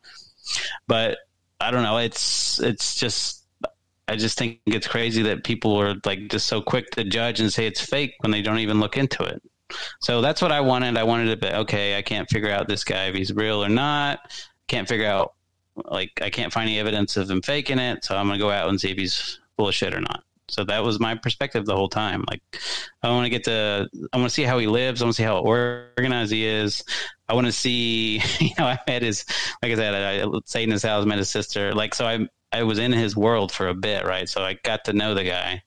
but 0.87 1.19
I 1.61 1.71
don't 1.71 1.83
know. 1.83 1.99
It's 1.99 2.61
it's 2.61 2.95
just 2.97 3.45
I 4.09 4.17
just 4.17 4.39
think 4.39 4.61
it's 4.67 4.89
crazy 4.89 5.23
that 5.25 5.45
people 5.45 5.77
are 5.77 5.95
like 6.07 6.29
just 6.29 6.47
so 6.47 6.63
quick 6.63 6.91
to 6.93 7.05
judge 7.05 7.41
and 7.41 7.53
say 7.53 7.67
it's 7.67 7.81
fake 7.81 8.15
when 8.21 8.31
they 8.31 8.41
don't 8.41 8.61
even 8.61 8.81
look 8.81 8.97
into 8.97 9.23
it. 9.25 9.43
So 10.01 10.23
that's 10.23 10.41
what 10.41 10.51
I 10.51 10.63
wanted. 10.63 10.97
I 10.97 11.05
wanted 11.05 11.27
to 11.27 11.37
be 11.37 11.55
okay. 11.55 11.99
I 11.99 12.03
can't 12.03 12.29
figure 12.29 12.51
out 12.51 12.69
this 12.69 12.85
guy 12.85 13.07
if 13.07 13.15
he's 13.15 13.33
real 13.35 13.63
or 13.63 13.69
not. 13.69 14.21
Can't 14.67 14.89
figure 14.89 15.07
out 15.07 15.35
like 15.85 16.13
I 16.23 16.31
can't 16.31 16.53
find 16.53 16.69
any 16.69 16.79
evidence 16.79 17.19
of 17.19 17.31
him 17.31 17.43
faking 17.43 17.79
it. 17.79 18.05
So 18.05 18.17
I'm 18.17 18.27
gonna 18.27 18.39
go 18.39 18.51
out 18.51 18.71
and 18.71 18.81
see 18.81 18.91
if 18.91 18.97
he's 18.97 19.41
bullshit 19.57 19.93
or 19.93 20.01
not. 20.01 20.25
So 20.49 20.65
that 20.65 20.83
was 20.83 20.99
my 20.99 21.15
perspective 21.15 21.67
the 21.67 21.77
whole 21.77 21.89
time. 21.89 22.25
Like, 22.29 22.43
I 23.03 23.11
want 23.11 23.27
to 23.27 23.31
get 23.31 23.45
to, 23.45 23.89
I 24.13 24.17
want 24.17 24.29
to 24.29 24.35
see 24.35 24.45
how 24.45 24.59
he 24.59 24.67
lives. 24.67 25.03
I 25.03 25.05
want 25.05 25.17
to 25.17 25.23
see 25.23 25.27
how 25.27 25.39
organized 25.39 26.33
he 26.33 26.47
is. 26.47 26.83
I 27.29 27.35
want 27.35 27.47
to 27.47 27.53
see, 27.53 28.23
you 28.41 28.51
know, 28.59 28.67
I 28.67 28.79
met 28.87 29.03
his, 29.03 29.25
like 29.63 29.73
I 29.73 29.75
said, 29.75 29.95
I, 29.95 30.27
I 30.27 30.41
stayed 30.47 30.65
in 30.65 30.71
his 30.71 30.83
house, 30.83 31.05
met 31.05 31.19
his 31.19 31.31
sister. 31.31 31.75
Like, 31.75 31.95
so 31.95 32.07
I, 32.07 32.27
I 32.53 32.63
was 32.63 32.79
in 32.79 32.93
his 32.93 33.17
world 33.17 33.53
for 33.53 33.69
a 33.69 33.75
bit, 33.75 34.07
right? 34.07 34.29
So 34.29 34.43
I 34.43 34.55
got 34.55 34.85
to 34.87 34.93
know 34.93 35.15
the 35.15 35.25
guy. 35.25 35.63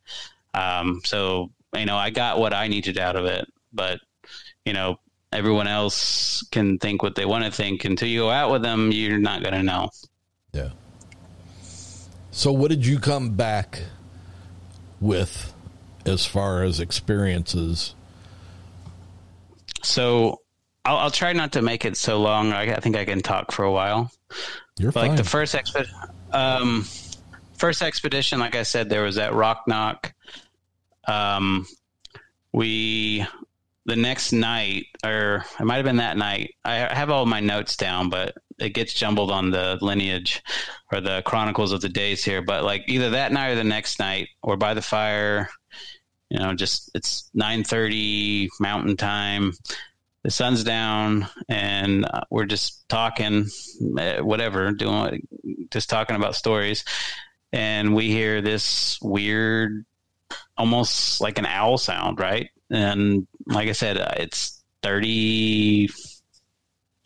Um, 0.53 1.01
so, 1.03 1.51
you 1.75 1.85
know, 1.85 1.95
I 1.95 2.09
got 2.09 2.39
what 2.39 2.53
I 2.53 2.67
needed 2.67 2.97
out 2.97 3.15
of 3.15 3.25
it. 3.25 3.47
But, 3.71 3.99
you 4.65 4.73
know, 4.73 4.97
everyone 5.31 5.67
else 5.67 6.43
can 6.51 6.79
think 6.79 7.03
what 7.03 7.15
they 7.15 7.25
want 7.25 7.45
to 7.45 7.51
think. 7.51 7.85
Until 7.85 8.07
you 8.07 8.21
go 8.21 8.29
out 8.31 8.51
with 8.51 8.63
them, 8.63 8.91
you're 8.91 9.19
not 9.19 9.41
going 9.41 9.53
to 9.53 9.63
know. 9.63 9.89
Yeah. 10.53 10.69
So, 12.31 12.51
what 12.51 12.69
did 12.69 12.85
you 12.85 12.99
come 12.99 13.31
back 13.31 13.83
with 15.01 15.53
as 16.05 16.25
far 16.25 16.63
as 16.63 16.79
experiences? 16.79 17.95
So 19.83 20.39
I'll, 20.85 20.97
I'll, 20.97 21.11
try 21.11 21.33
not 21.33 21.53
to 21.53 21.61
make 21.61 21.85
it 21.85 21.97
so 21.97 22.21
long. 22.21 22.53
I, 22.53 22.75
I, 22.75 22.79
think 22.79 22.95
I 22.95 23.05
can 23.05 23.21
talk 23.21 23.51
for 23.51 23.65
a 23.65 23.71
while. 23.71 24.11
You're 24.77 24.91
but 24.91 25.01
fine. 25.01 25.09
Like 25.09 25.17
the 25.17 25.23
first 25.23 25.55
expedition, 25.55 25.95
um, 26.31 26.87
first 27.57 27.81
expedition, 27.81 28.39
like 28.39 28.55
I 28.55 28.63
said, 28.63 28.89
there 28.89 29.03
was 29.03 29.15
that 29.15 29.33
rock 29.33 29.63
knock. 29.67 30.13
Um, 31.07 31.67
we 32.53 33.25
the 33.91 33.97
next 33.97 34.31
night, 34.31 34.85
or 35.03 35.43
it 35.59 35.65
might 35.65 35.75
have 35.75 35.83
been 35.85 35.97
that 35.97 36.15
night. 36.15 36.55
I 36.63 36.75
have 36.75 37.09
all 37.09 37.25
my 37.25 37.41
notes 37.41 37.75
down, 37.75 38.07
but 38.09 38.33
it 38.57 38.69
gets 38.69 38.93
jumbled 38.93 39.31
on 39.31 39.51
the 39.51 39.77
lineage 39.81 40.41
or 40.93 41.01
the 41.01 41.21
chronicles 41.25 41.73
of 41.73 41.81
the 41.81 41.89
days 41.89 42.23
here. 42.23 42.41
But 42.41 42.63
like 42.63 42.85
either 42.87 43.09
that 43.09 43.33
night 43.33 43.49
or 43.49 43.55
the 43.55 43.65
next 43.65 43.99
night, 43.99 44.29
or 44.41 44.55
by 44.55 44.73
the 44.73 44.81
fire, 44.81 45.49
you 46.29 46.39
know, 46.39 46.53
just 46.53 46.89
it's 46.95 47.29
nine 47.33 47.65
thirty 47.65 48.49
Mountain 48.61 48.95
Time. 48.95 49.51
The 50.23 50.31
sun's 50.31 50.63
down, 50.63 51.27
and 51.49 52.05
uh, 52.05 52.21
we're 52.29 52.45
just 52.45 52.87
talking, 52.87 53.47
eh, 53.99 54.21
whatever, 54.21 54.71
doing, 54.71 55.27
just 55.69 55.89
talking 55.89 56.15
about 56.15 56.35
stories, 56.35 56.85
and 57.51 57.93
we 57.93 58.09
hear 58.09 58.41
this 58.41 58.99
weird, 59.01 59.83
almost 60.55 61.19
like 61.19 61.39
an 61.39 61.45
owl 61.45 61.77
sound, 61.77 62.19
right? 62.19 62.51
And 62.69 63.27
like 63.47 63.69
I 63.69 63.73
said, 63.73 63.97
uh, 63.97 64.13
it's 64.17 64.63
30, 64.83 65.89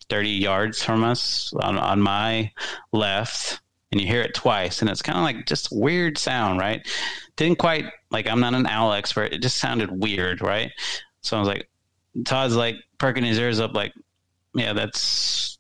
30 0.10 0.30
yards 0.30 0.84
from 0.84 1.04
us 1.04 1.54
on, 1.62 1.78
on 1.78 2.02
my 2.02 2.52
left 2.92 3.62
and 3.92 4.02
you 4.02 4.08
hear 4.08 4.22
it 4.22 4.34
twice 4.34 4.82
and 4.82 4.90
it's 4.90 5.02
kind 5.02 5.18
of 5.18 5.24
like 5.24 5.46
just 5.46 5.70
weird 5.72 6.18
sound 6.18 6.60
right? 6.60 6.88
Didn't 7.38 7.60
quite 7.60 7.86
like 8.12 8.28
i'm 8.28 8.40
not 8.40 8.54
an 8.54 8.68
owl 8.68 8.94
expert 8.94 9.34
it 9.34 9.42
just 9.42 9.58
sounded 9.58 9.90
weird 9.92 10.42
right? 10.42 10.72
So 11.22 11.38
i 11.38 11.40
was 11.40 11.48
like 11.48 11.70
todd's 12.24 12.56
like 12.56 12.76
perking 12.98 13.24
his 13.24 13.40
ears 13.40 13.60
up 13.60 13.74
like 13.74 13.94
yeah 14.54 14.74
that's 14.74 15.58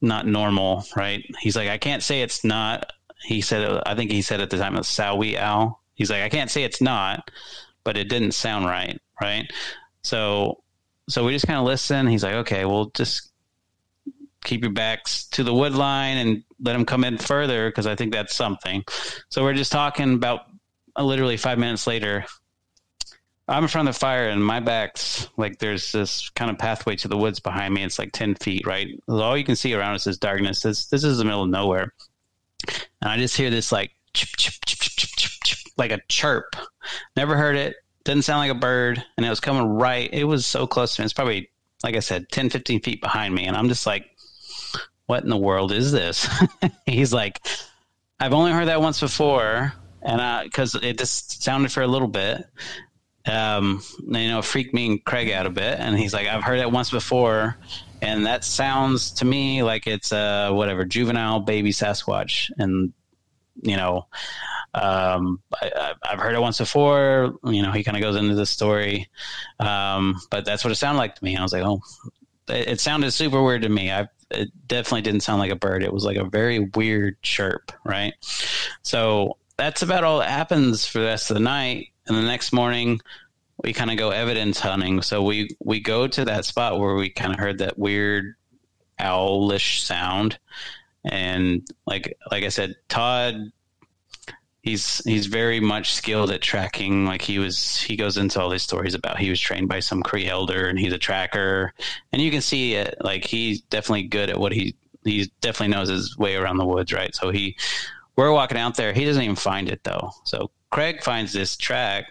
not 0.00 0.26
normal 0.26 0.84
right? 0.96 1.24
He's 1.40 1.56
like 1.56 1.68
i 1.68 1.78
can't 1.78 2.02
say 2.02 2.22
it's 2.22 2.44
not 2.44 2.92
he 3.24 3.40
said 3.40 3.82
i 3.86 3.94
think 3.94 4.10
he 4.10 4.22
said 4.22 4.40
at 4.40 4.50
the 4.50 4.58
time 4.58 4.76
it's 4.76 4.88
saw-whet 4.88 5.36
owl 5.36 5.80
he's 5.94 6.10
like 6.10 6.22
i 6.22 6.28
can't 6.28 6.50
say 6.50 6.64
it's 6.64 6.80
not 6.80 7.30
but 7.84 7.96
it 7.96 8.08
didn't 8.08 8.32
sound 8.32 8.66
right 8.66 9.00
right 9.20 9.50
so 10.02 10.62
so 11.08 11.24
we 11.24 11.32
just 11.32 11.46
kind 11.46 11.58
of 11.58 11.64
listen 11.64 12.06
he's 12.06 12.22
like 12.22 12.34
okay 12.34 12.64
we'll 12.64 12.86
just 12.90 13.32
keep 14.44 14.62
your 14.62 14.72
backs 14.72 15.24
to 15.24 15.44
the 15.44 15.54
wood 15.54 15.74
line 15.74 16.16
and 16.16 16.44
let 16.60 16.72
them 16.72 16.84
come 16.84 17.04
in 17.04 17.18
further 17.18 17.68
because 17.70 17.86
I 17.86 17.94
think 17.94 18.12
that's 18.12 18.34
something. 18.34 18.84
So 19.28 19.42
we're 19.42 19.54
just 19.54 19.72
talking 19.72 20.14
about 20.14 20.42
uh, 20.96 21.04
literally 21.04 21.36
five 21.36 21.58
minutes 21.58 21.86
later. 21.86 22.24
I'm 23.48 23.64
in 23.64 23.68
front 23.68 23.88
of 23.88 23.94
the 23.94 23.98
fire, 23.98 24.28
and 24.28 24.44
my 24.44 24.60
back's 24.60 25.28
like 25.36 25.58
there's 25.58 25.90
this 25.92 26.30
kind 26.30 26.50
of 26.50 26.58
pathway 26.58 26.96
to 26.96 27.08
the 27.08 27.16
woods 27.16 27.40
behind 27.40 27.74
me. 27.74 27.82
It's 27.82 27.98
like 27.98 28.12
ten 28.12 28.34
feet, 28.36 28.66
right? 28.66 28.88
All 29.08 29.36
you 29.36 29.44
can 29.44 29.56
see 29.56 29.74
around 29.74 29.94
us 29.94 30.06
is 30.06 30.16
darkness. 30.16 30.62
This 30.62 30.86
this 30.86 31.02
is 31.02 31.18
the 31.18 31.24
middle 31.24 31.42
of 31.42 31.50
nowhere, 31.50 31.92
and 32.68 33.10
I 33.10 33.16
just 33.16 33.36
hear 33.36 33.50
this 33.50 33.72
like 33.72 33.90
chip, 34.14 34.30
chip, 34.36 34.54
chip, 34.64 35.58
like 35.76 35.90
a 35.90 36.00
chirp. 36.08 36.54
Never 37.16 37.36
heard 37.36 37.56
it. 37.56 37.76
Didn't 38.04 38.24
sound 38.24 38.38
like 38.38 38.50
a 38.50 38.60
bird, 38.60 39.02
and 39.16 39.24
it 39.24 39.30
was 39.30 39.40
coming 39.40 39.64
right. 39.64 40.08
It 40.12 40.24
was 40.24 40.44
so 40.44 40.66
close 40.66 40.96
to 40.96 41.02
me. 41.02 41.04
It's 41.04 41.12
probably 41.12 41.50
like 41.82 41.96
I 41.96 42.00
said, 42.00 42.28
10, 42.30 42.50
15 42.50 42.80
feet 42.80 43.00
behind 43.00 43.34
me, 43.34 43.46
and 43.46 43.56
I'm 43.56 43.68
just 43.68 43.86
like, 43.86 44.06
what 45.06 45.24
in 45.24 45.30
the 45.30 45.36
world 45.36 45.72
is 45.72 45.92
this? 45.92 46.28
He's 46.86 47.12
like, 47.12 47.40
I've 48.20 48.32
only 48.32 48.52
heard 48.52 48.68
that 48.68 48.80
once 48.80 49.00
before, 49.00 49.72
and 50.00 50.20
I, 50.20 50.44
because 50.44 50.74
it 50.74 50.98
just 50.98 51.42
sounded 51.42 51.72
for 51.72 51.82
a 51.82 51.88
little 51.88 52.08
bit, 52.08 52.46
um, 53.26 53.82
you 54.00 54.28
know, 54.28 54.42
freaked 54.42 54.74
me 54.74 54.86
and 54.86 55.04
Craig 55.04 55.30
out 55.30 55.46
a 55.46 55.50
bit. 55.50 55.78
And 55.78 55.96
he's 55.96 56.12
like, 56.12 56.26
I've 56.26 56.42
heard 56.42 56.58
it 56.58 56.70
once 56.70 56.90
before, 56.90 57.56
and 58.00 58.26
that 58.26 58.44
sounds 58.44 59.12
to 59.12 59.24
me 59.24 59.62
like 59.62 59.86
it's 59.86 60.12
a 60.12 60.50
whatever 60.50 60.84
juvenile 60.84 61.40
baby 61.40 61.70
Sasquatch, 61.70 62.50
and 62.58 62.92
you 63.60 63.76
know, 63.76 64.06
um, 64.74 65.42
I, 65.60 65.94
have 66.04 66.18
heard 66.18 66.34
it 66.34 66.40
once 66.40 66.58
before. 66.58 67.34
You 67.44 67.62
know, 67.62 67.72
he 67.72 67.84
kind 67.84 67.96
of 67.96 68.02
goes 68.02 68.16
into 68.16 68.34
the 68.34 68.46
story, 68.46 69.08
um, 69.60 70.20
but 70.30 70.44
that's 70.44 70.64
what 70.64 70.72
it 70.72 70.76
sounded 70.76 70.98
like 70.98 71.14
to 71.16 71.24
me. 71.24 71.36
I 71.36 71.42
was 71.42 71.52
like, 71.52 71.62
oh, 71.62 71.82
it, 72.48 72.68
it 72.68 72.80
sounded 72.80 73.10
super 73.12 73.42
weird 73.42 73.62
to 73.62 73.68
me. 73.68 73.90
I 73.92 74.08
it 74.30 74.50
definitely 74.66 75.02
didn't 75.02 75.20
sound 75.20 75.40
like 75.40 75.50
a 75.50 75.56
bird. 75.56 75.82
It 75.82 75.92
was 75.92 76.04
like 76.04 76.16
a 76.16 76.24
very 76.24 76.60
weird 76.60 77.20
chirp, 77.22 77.70
right? 77.84 78.14
So 78.82 79.36
that's 79.56 79.82
about 79.82 80.04
all 80.04 80.20
that 80.20 80.30
happens 80.30 80.86
for 80.86 81.00
the 81.00 81.06
rest 81.06 81.30
of 81.30 81.34
the 81.34 81.42
night. 81.42 81.88
And 82.06 82.16
the 82.16 82.22
next 82.22 82.52
morning, 82.52 83.00
we 83.62 83.72
kind 83.72 83.90
of 83.90 83.98
go 83.98 84.10
evidence 84.10 84.58
hunting. 84.58 85.02
So 85.02 85.22
we 85.22 85.50
we 85.62 85.80
go 85.80 86.06
to 86.06 86.24
that 86.24 86.44
spot 86.44 86.80
where 86.80 86.94
we 86.94 87.10
kind 87.10 87.32
of 87.32 87.38
heard 87.38 87.58
that 87.58 87.78
weird 87.78 88.34
owlish 88.98 89.82
sound, 89.82 90.38
and 91.04 91.66
like 91.86 92.16
like 92.30 92.44
I 92.44 92.48
said, 92.48 92.74
Todd 92.88 93.52
he's 94.62 95.02
he's 95.04 95.26
very 95.26 95.60
much 95.60 95.92
skilled 95.92 96.30
at 96.30 96.40
tracking. 96.40 97.04
Like 97.04 97.22
he 97.22 97.38
was, 97.38 97.78
he 97.78 97.96
goes 97.96 98.16
into 98.16 98.40
all 98.40 98.48
these 98.48 98.62
stories 98.62 98.94
about 98.94 99.18
he 99.18 99.28
was 99.28 99.40
trained 99.40 99.68
by 99.68 99.80
some 99.80 100.02
Cree 100.02 100.28
elder 100.28 100.68
and 100.68 100.78
he's 100.78 100.92
a 100.92 100.98
tracker, 100.98 101.74
and 102.12 102.22
you 102.22 102.30
can 102.30 102.40
see 102.40 102.74
it. 102.74 102.96
Like 103.00 103.24
he's 103.24 103.60
definitely 103.62 104.04
good 104.04 104.30
at 104.30 104.38
what 104.38 104.52
he 104.52 104.74
he 105.04 105.30
definitely 105.40 105.74
knows 105.74 105.88
his 105.88 106.16
way 106.16 106.36
around 106.36 106.56
the 106.56 106.64
woods, 106.64 106.92
right? 106.92 107.14
So 107.14 107.30
he, 107.30 107.56
we're 108.16 108.32
walking 108.32 108.58
out 108.58 108.76
there. 108.76 108.92
He 108.92 109.04
doesn't 109.04 109.22
even 109.22 109.36
find 109.36 109.68
it 109.68 109.82
though. 109.82 110.10
So 110.24 110.50
Craig 110.70 111.02
finds 111.02 111.32
this 111.32 111.56
track. 111.56 112.06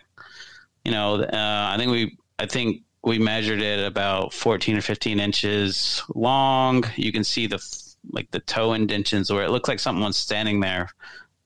You 0.83 0.91
know, 0.91 1.21
uh, 1.21 1.71
I 1.73 1.75
think 1.77 1.91
we, 1.91 2.17
I 2.37 2.47
think 2.47 2.81
we 3.03 3.17
measured 3.17 3.61
it 3.61 3.85
about 3.85 4.33
14 4.33 4.77
or 4.77 4.81
15 4.81 5.19
inches 5.19 6.03
long. 6.15 6.83
You 6.95 7.11
can 7.11 7.23
see 7.23 7.47
the 7.47 7.63
like 8.11 8.29
the 8.31 8.39
toe 8.39 8.73
indentions 8.73 9.31
where 9.31 9.43
it 9.43 9.51
looks 9.51 9.69
like 9.69 9.79
someone's 9.79 10.17
standing 10.17 10.59
there 10.59 10.89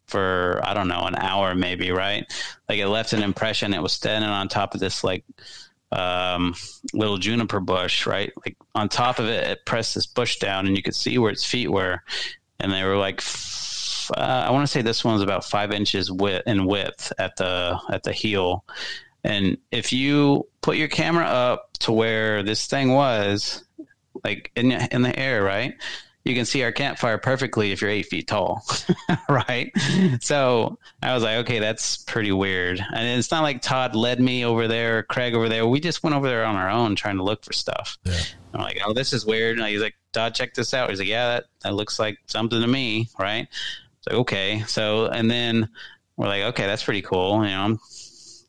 for 0.07 0.61
I 0.63 0.73
don't 0.73 0.87
know 0.87 1.05
an 1.05 1.15
hour 1.15 1.55
maybe 1.55 1.91
right? 1.91 2.25
Like 2.69 2.79
it 2.79 2.87
left 2.87 3.13
an 3.13 3.23
impression. 3.23 3.73
It 3.73 3.81
was 3.81 3.93
standing 3.93 4.29
on 4.29 4.47
top 4.47 4.73
of 4.73 4.79
this 4.79 5.03
like 5.03 5.23
um, 5.91 6.55
little 6.93 7.17
juniper 7.17 7.59
bush 7.59 8.05
right? 8.05 8.31
Like 8.45 8.57
on 8.73 8.89
top 8.89 9.19
of 9.19 9.25
it 9.27 9.47
it 9.47 9.65
pressed 9.65 9.95
this 9.95 10.07
bush 10.07 10.37
down 10.37 10.67
and 10.67 10.75
you 10.75 10.83
could 10.83 10.95
see 10.95 11.17
where 11.17 11.31
its 11.31 11.45
feet 11.45 11.71
were. 11.71 12.01
And 12.59 12.71
they 12.71 12.83
were 12.83 12.97
like 12.97 13.21
uh, 14.15 14.45
I 14.47 14.51
want 14.51 14.63
to 14.63 14.71
say 14.71 14.81
this 14.81 15.03
one 15.03 15.15
was 15.15 15.23
about 15.23 15.45
five 15.45 15.71
inches 15.71 16.11
width 16.11 16.47
in 16.47 16.65
width 16.65 17.11
at 17.17 17.35
the 17.37 17.79
at 17.89 18.03
the 18.03 18.13
heel. 18.13 18.63
And 19.23 19.57
if 19.71 19.91
you 19.91 20.47
put 20.61 20.77
your 20.77 20.87
camera 20.87 21.25
up 21.25 21.73
to 21.79 21.91
where 21.91 22.43
this 22.43 22.67
thing 22.67 22.91
was 22.91 23.63
like 24.23 24.51
in 24.55 24.71
in 24.71 25.01
the 25.01 25.17
air 25.17 25.43
right 25.43 25.73
you 26.26 26.34
can 26.34 26.45
see 26.45 26.63
our 26.63 26.71
campfire 26.71 27.19
perfectly 27.19 27.71
if 27.71 27.82
you're 27.82 27.91
eight 27.91 28.07
feet 28.07 28.28
tall, 28.28 28.65
right? 29.30 29.71
So 30.21 30.80
I 31.01 31.13
was 31.13 31.21
like, 31.21 31.38
okay, 31.38 31.59
that's 31.59 31.97
pretty 31.97 32.32
weird. 32.32 32.84
And 32.93 33.19
it's 33.19 33.30
not 33.30 33.43
like 33.43 33.61
Todd 33.61 33.95
led 33.95 34.19
me 34.19 34.43
over 34.43 34.67
there, 34.67 35.03
Craig 35.03 35.36
over 35.36 35.47
there. 35.47 35.67
We 35.67 35.80
just 35.80 36.03
went 36.03 36.15
over 36.15 36.28
there 36.28 36.43
on 36.43 36.55
our 36.55 36.69
own 36.69 36.95
trying 36.95 37.17
to 37.17 37.23
look 37.23 37.45
for 37.45 37.53
stuff. 37.53 37.99
Yeah. 38.03 38.19
I'm 38.55 38.61
like, 38.61 38.80
oh, 38.84 38.93
this 38.93 39.13
is 39.13 39.23
weird. 39.23 39.59
And 39.59 39.67
he's 39.67 39.82
like, 39.82 39.95
Todd, 40.13 40.34
check 40.34 40.55
this 40.55 40.73
out. 40.73 40.89
He's 40.89 40.97
like, 40.97 41.07
yeah, 41.07 41.28
that, 41.28 41.45
that 41.61 41.76
looks 41.76 41.99
like 41.99 42.17
something 42.26 42.59
to 42.59 42.67
me, 42.67 43.07
right? 43.19 43.47
So 44.01 44.17
okay. 44.21 44.63
So 44.67 45.05
and 45.05 45.30
then 45.30 45.69
we're 46.17 46.28
like, 46.28 46.43
okay, 46.43 46.65
that's 46.65 46.84
pretty 46.84 47.03
cool. 47.03 47.43
You 47.45 47.51
know, 47.51 47.61
I'm 47.61 47.80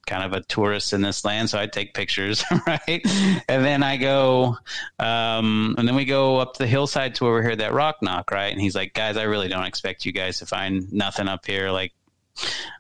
kind 0.06 0.22
of 0.22 0.32
a 0.32 0.40
tourist 0.42 0.92
in 0.92 1.02
this 1.02 1.24
land, 1.24 1.50
so 1.50 1.58
I 1.58 1.66
take 1.66 1.94
pictures, 1.94 2.44
right? 2.66 3.04
And 3.48 3.64
then 3.64 3.82
I 3.82 3.96
go, 3.96 4.56
um, 4.98 5.74
and 5.78 5.86
then 5.86 5.94
we 5.94 6.04
go 6.04 6.38
up 6.38 6.56
the 6.56 6.66
hillside 6.66 7.14
to 7.16 7.24
where 7.24 7.42
we 7.42 7.54
that 7.56 7.72
rock 7.72 7.96
knock, 8.02 8.30
right? 8.30 8.52
And 8.52 8.60
he's 8.60 8.74
like, 8.74 8.94
guys, 8.94 9.16
I 9.16 9.24
really 9.24 9.48
don't 9.48 9.64
expect 9.64 10.06
you 10.06 10.12
guys 10.12 10.38
to 10.38 10.46
find 10.46 10.92
nothing 10.92 11.28
up 11.28 11.44
here. 11.44 11.70
Like, 11.70 11.92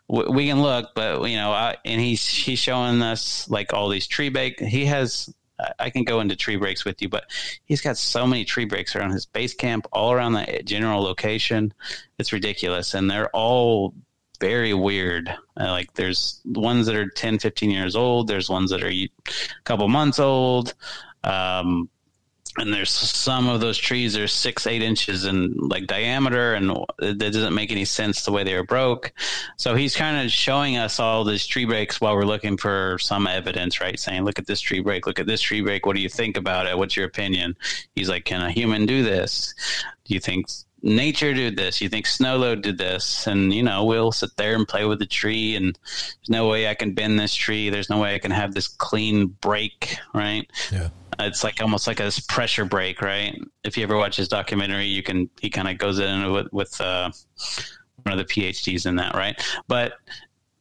w- 0.08 0.30
we 0.32 0.46
can 0.46 0.62
look, 0.62 0.90
but 0.94 1.28
you 1.28 1.36
know, 1.36 1.52
I, 1.52 1.76
and 1.84 2.00
he's 2.00 2.26
he's 2.26 2.58
showing 2.58 3.02
us 3.02 3.48
like 3.50 3.72
all 3.72 3.88
these 3.88 4.06
tree 4.06 4.28
break. 4.28 4.60
He 4.60 4.86
has. 4.86 5.32
I 5.78 5.88
can 5.88 6.04
go 6.04 6.20
into 6.20 6.36
tree 6.36 6.56
breaks 6.56 6.84
with 6.84 7.00
you, 7.00 7.08
but 7.08 7.24
he's 7.64 7.80
got 7.80 7.96
so 7.96 8.26
many 8.26 8.44
tree 8.44 8.66
breaks 8.66 8.94
around 8.94 9.12
his 9.12 9.24
base 9.24 9.54
camp, 9.54 9.86
all 9.90 10.12
around 10.12 10.34
the 10.34 10.62
general 10.66 11.02
location. 11.02 11.72
It's 12.18 12.30
ridiculous. 12.30 12.92
And 12.92 13.10
they're 13.10 13.30
all 13.30 13.94
very 14.36 14.74
weird. 14.74 15.28
Uh, 15.58 15.70
like 15.70 15.92
there's 15.94 16.40
ones 16.44 16.86
that 16.86 16.94
are 16.94 17.08
10, 17.08 17.38
15 17.38 17.70
years 17.70 17.96
old. 17.96 18.28
There's 18.28 18.48
ones 18.48 18.70
that 18.70 18.82
are 18.82 18.90
a 18.90 19.08
couple 19.64 19.88
months 19.88 20.18
old. 20.18 20.74
Um, 21.24 21.88
and 22.58 22.72
there's 22.72 22.90
some 22.90 23.48
of 23.48 23.60
those 23.60 23.76
trees 23.76 24.16
are 24.16 24.28
six, 24.28 24.66
eight 24.66 24.82
inches 24.82 25.24
in 25.24 25.54
like 25.56 25.86
diameter, 25.86 26.54
and 26.54 26.70
that 26.98 27.18
doesn't 27.18 27.54
make 27.54 27.70
any 27.70 27.84
sense 27.84 28.24
the 28.24 28.32
way 28.32 28.44
they 28.44 28.54
were 28.54 28.64
broke. 28.64 29.12
So 29.56 29.74
he's 29.74 29.94
kind 29.94 30.24
of 30.24 30.32
showing 30.32 30.76
us 30.76 30.98
all 30.98 31.24
these 31.24 31.46
tree 31.46 31.66
breaks 31.66 32.00
while 32.00 32.16
we're 32.16 32.24
looking 32.24 32.56
for 32.56 32.98
some 32.98 33.26
evidence, 33.26 33.80
right? 33.80 33.98
Saying, 33.98 34.24
"Look 34.24 34.38
at 34.38 34.46
this 34.46 34.60
tree 34.60 34.80
break. 34.80 35.06
Look 35.06 35.18
at 35.18 35.26
this 35.26 35.42
tree 35.42 35.60
break. 35.60 35.84
What 35.84 35.96
do 35.96 36.02
you 36.02 36.08
think 36.08 36.36
about 36.36 36.66
it? 36.66 36.78
What's 36.78 36.96
your 36.96 37.06
opinion?" 37.06 37.56
He's 37.94 38.08
like, 38.08 38.24
"Can 38.24 38.40
a 38.40 38.50
human 38.50 38.86
do 38.86 39.02
this? 39.02 39.54
Do 40.04 40.14
you 40.14 40.20
think 40.20 40.46
nature 40.86 41.34
did 41.34 41.56
this. 41.56 41.80
You 41.80 41.88
think 41.88 42.06
snow 42.06 42.38
load 42.38 42.62
did 42.62 42.78
this, 42.78 43.26
and 43.26 43.52
you 43.52 43.62
know 43.62 43.84
we'll 43.84 44.12
sit 44.12 44.36
there 44.36 44.54
and 44.54 44.66
play 44.66 44.84
with 44.84 45.00
the 45.00 45.06
tree. 45.06 45.56
And 45.56 45.78
there's 45.86 46.30
no 46.30 46.48
way 46.48 46.68
I 46.68 46.74
can 46.74 46.94
bend 46.94 47.18
this 47.18 47.34
tree. 47.34 47.68
There's 47.68 47.90
no 47.90 47.98
way 47.98 48.14
I 48.14 48.18
can 48.18 48.30
have 48.30 48.54
this 48.54 48.68
clean 48.68 49.26
break, 49.26 49.98
right? 50.14 50.48
Yeah. 50.70 50.88
It's 51.18 51.42
like 51.42 51.60
almost 51.60 51.86
like 51.86 52.00
a 52.00 52.12
pressure 52.28 52.64
break, 52.64 53.02
right? 53.02 53.38
If 53.64 53.76
you 53.76 53.82
ever 53.82 53.96
watch 53.96 54.16
his 54.16 54.28
documentary, 54.28 54.86
you 54.86 55.02
can 55.02 55.28
he 55.40 55.50
kind 55.50 55.68
of 55.68 55.76
goes 55.76 55.98
in 55.98 56.32
with 56.32 56.52
with 56.52 56.80
uh, 56.80 57.10
one 58.02 58.18
of 58.18 58.18
the 58.18 58.32
PhDs 58.32 58.86
in 58.86 58.96
that, 58.96 59.14
right? 59.14 59.40
But 59.66 59.94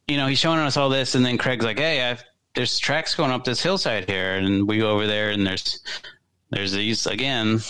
you 0.08 0.16
know 0.16 0.26
he's 0.26 0.38
showing 0.38 0.58
us 0.58 0.76
all 0.76 0.88
this, 0.88 1.14
and 1.14 1.24
then 1.24 1.38
Craig's 1.38 1.64
like, 1.64 1.78
"Hey, 1.78 2.10
I've, 2.10 2.24
there's 2.54 2.78
tracks 2.78 3.14
going 3.14 3.30
up 3.30 3.44
this 3.44 3.62
hillside 3.62 4.08
here," 4.08 4.34
and 4.34 4.66
we 4.66 4.78
go 4.78 4.90
over 4.90 5.06
there, 5.06 5.30
and 5.30 5.46
there's 5.46 5.80
there's 6.50 6.72
these 6.72 7.06
again 7.06 7.60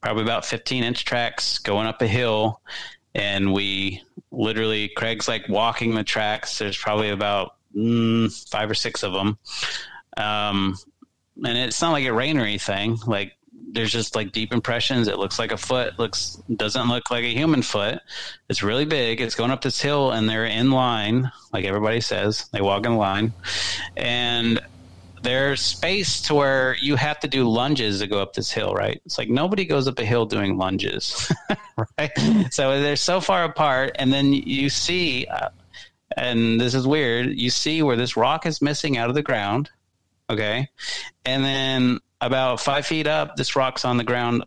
probably 0.00 0.22
about 0.22 0.44
15 0.44 0.84
inch 0.84 1.04
tracks 1.04 1.58
going 1.58 1.86
up 1.86 2.02
a 2.02 2.06
hill. 2.06 2.60
And 3.14 3.52
we 3.52 4.02
literally, 4.30 4.88
Craig's 4.88 5.28
like 5.28 5.48
walking 5.48 5.94
the 5.94 6.04
tracks. 6.04 6.58
There's 6.58 6.78
probably 6.78 7.10
about 7.10 7.56
mm, 7.76 8.48
five 8.50 8.70
or 8.70 8.74
six 8.74 9.02
of 9.02 9.12
them. 9.12 9.38
Um, 10.16 10.76
and 11.44 11.58
it's 11.58 11.80
not 11.80 11.92
like 11.92 12.04
it 12.04 12.12
rained 12.12 12.38
or 12.38 12.42
anything. 12.42 12.98
Like 13.06 13.32
there's 13.72 13.92
just 13.92 14.14
like 14.14 14.32
deep 14.32 14.52
impressions. 14.52 15.08
It 15.08 15.18
looks 15.18 15.38
like 15.38 15.52
a 15.52 15.56
foot. 15.56 15.98
Looks 15.98 16.40
doesn't 16.54 16.88
look 16.88 17.10
like 17.10 17.24
a 17.24 17.32
human 17.32 17.62
foot. 17.62 18.00
It's 18.48 18.62
really 18.62 18.84
big. 18.84 19.20
It's 19.20 19.34
going 19.34 19.50
up 19.50 19.62
this 19.62 19.80
hill, 19.80 20.10
and 20.10 20.28
they're 20.28 20.44
in 20.44 20.70
line, 20.70 21.30
like 21.52 21.64
everybody 21.64 22.00
says. 22.00 22.48
They 22.52 22.60
walk 22.60 22.86
in 22.86 22.96
line, 22.96 23.32
and 23.96 24.60
there's 25.22 25.60
space 25.60 26.22
to 26.22 26.34
where 26.34 26.76
you 26.80 26.96
have 26.96 27.20
to 27.20 27.28
do 27.28 27.48
lunges 27.48 28.00
to 28.00 28.06
go 28.06 28.20
up 28.20 28.32
this 28.32 28.50
hill, 28.50 28.74
right? 28.74 29.00
It's 29.04 29.18
like 29.18 29.28
nobody 29.28 29.64
goes 29.64 29.86
up 29.86 29.98
a 29.98 30.04
hill 30.04 30.26
doing 30.26 30.56
lunges, 30.56 31.30
right? 31.98 32.10
So 32.50 32.80
they're 32.80 32.96
so 32.96 33.20
far 33.20 33.44
apart, 33.44 33.92
and 33.98 34.12
then 34.12 34.32
you 34.32 34.70
see, 34.70 35.26
uh, 35.26 35.50
and 36.16 36.60
this 36.60 36.74
is 36.74 36.86
weird, 36.86 37.38
you 37.38 37.50
see 37.50 37.82
where 37.82 37.96
this 37.96 38.16
rock 38.16 38.46
is 38.46 38.62
missing 38.62 38.96
out 38.96 39.08
of 39.08 39.14
the 39.14 39.22
ground, 39.22 39.70
okay? 40.28 40.68
And 41.24 41.44
then 41.44 41.98
about 42.20 42.60
five 42.60 42.86
feet 42.86 43.06
up, 43.06 43.36
this 43.36 43.56
rock's 43.56 43.84
on 43.84 43.96
the 43.98 44.04
ground 44.04 44.44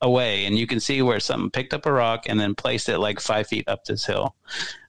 away, 0.00 0.44
and 0.46 0.58
you 0.58 0.66
can 0.66 0.80
see 0.80 1.02
where 1.02 1.20
something 1.20 1.50
picked 1.50 1.72
up 1.72 1.86
a 1.86 1.92
rock 1.92 2.24
and 2.28 2.38
then 2.38 2.54
placed 2.54 2.88
it 2.88 2.98
like 2.98 3.20
five 3.20 3.46
feet 3.46 3.68
up 3.68 3.84
this 3.84 4.04
hill. 4.04 4.34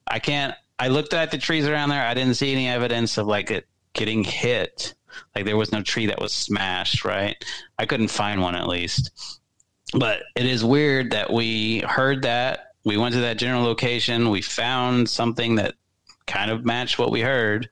I 0.08 0.20
can't, 0.20 0.56
I 0.80 0.88
looked 0.88 1.14
at 1.14 1.32
the 1.32 1.38
trees 1.38 1.68
around 1.68 1.90
there, 1.90 2.06
I 2.06 2.14
didn't 2.14 2.36
see 2.36 2.52
any 2.52 2.68
evidence 2.68 3.18
of 3.18 3.28
like 3.28 3.52
it 3.52 3.68
getting 3.94 4.24
hit 4.24 4.94
like 5.36 5.46
there 5.46 5.58
was 5.58 5.72
no 5.72 5.82
tree 5.82 6.08
that 6.08 6.22
was 6.22 6.34
smashed, 6.34 7.06
right? 7.06 7.44
I 7.78 7.86
couldn't 7.86 8.10
find 8.10 8.42
one 8.42 8.56
at 8.56 8.68
least. 8.68 9.12
But 9.94 10.24
it 10.36 10.46
is 10.46 10.66
weird 10.66 11.12
that 11.12 11.32
we 11.32 11.80
heard 11.80 12.24
that. 12.24 12.74
We 12.84 12.98
went 12.98 13.14
to 13.16 13.22
that 13.22 13.38
general 13.38 13.64
location. 13.64 14.30
We 14.30 14.42
found 14.42 15.10
something 15.10 15.56
that 15.56 15.76
kind 16.26 16.52
of 16.52 16.66
matched 16.66 17.00
what 17.00 17.12
we 17.12 17.22
heard. 17.22 17.70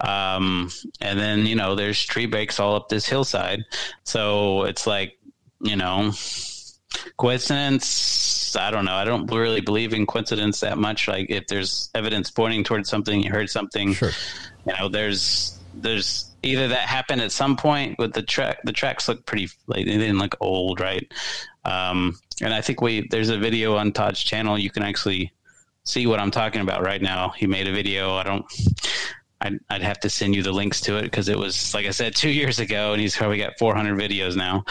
Um, 0.00 0.70
and 1.02 1.18
then 1.18 1.44
you 1.44 1.54
know 1.54 1.74
there's 1.74 2.02
tree 2.02 2.26
breaks 2.26 2.58
all 2.58 2.74
up 2.74 2.88
this 2.88 3.06
hillside, 3.06 3.60
so 4.04 4.64
it's 4.64 4.86
like 4.86 5.18
you 5.60 5.76
know 5.76 6.12
coincidence 7.16 8.56
i 8.56 8.70
don't 8.70 8.84
know 8.84 8.94
i 8.94 9.04
don't 9.04 9.30
really 9.30 9.60
believe 9.60 9.92
in 9.92 10.06
coincidence 10.06 10.60
that 10.60 10.78
much 10.78 11.06
like 11.06 11.30
if 11.30 11.46
there's 11.46 11.90
evidence 11.94 12.30
pointing 12.30 12.64
towards 12.64 12.88
something 12.88 13.22
you 13.22 13.30
heard 13.30 13.48
something 13.48 13.92
sure. 13.92 14.10
you 14.66 14.72
know 14.76 14.88
there's 14.88 15.58
there's 15.74 16.29
either 16.42 16.68
that 16.68 16.88
happened 16.88 17.20
at 17.20 17.32
some 17.32 17.56
point 17.56 17.98
with 17.98 18.12
the 18.12 18.22
track 18.22 18.58
the 18.64 18.72
tracks 18.72 19.08
look 19.08 19.24
pretty 19.26 19.48
like 19.66 19.84
they 19.84 19.98
didn't 19.98 20.18
look 20.18 20.36
old 20.40 20.80
right 20.80 21.12
um 21.64 22.16
and 22.40 22.54
i 22.54 22.60
think 22.60 22.80
we 22.80 23.06
there's 23.08 23.28
a 23.28 23.38
video 23.38 23.76
on 23.76 23.92
todd's 23.92 24.22
channel 24.22 24.58
you 24.58 24.70
can 24.70 24.82
actually 24.82 25.32
see 25.84 26.06
what 26.06 26.20
i'm 26.20 26.30
talking 26.30 26.60
about 26.60 26.82
right 26.82 27.02
now 27.02 27.30
he 27.30 27.46
made 27.46 27.66
a 27.66 27.72
video 27.72 28.14
i 28.14 28.22
don't 28.22 28.46
I'd, 29.42 29.58
I'd 29.70 29.82
have 29.82 30.00
to 30.00 30.10
send 30.10 30.34
you 30.34 30.42
the 30.42 30.52
links 30.52 30.80
to 30.82 30.96
it 30.98 31.04
because 31.04 31.28
it 31.28 31.38
was 31.38 31.72
like 31.72 31.86
I 31.86 31.90
said 31.90 32.14
two 32.16 32.30
years 32.30 32.58
ago, 32.58 32.92
and 32.92 33.00
he's 33.00 33.16
probably 33.16 33.38
got 33.38 33.58
400 33.58 33.98
videos 33.98 34.36
now. 34.36 34.64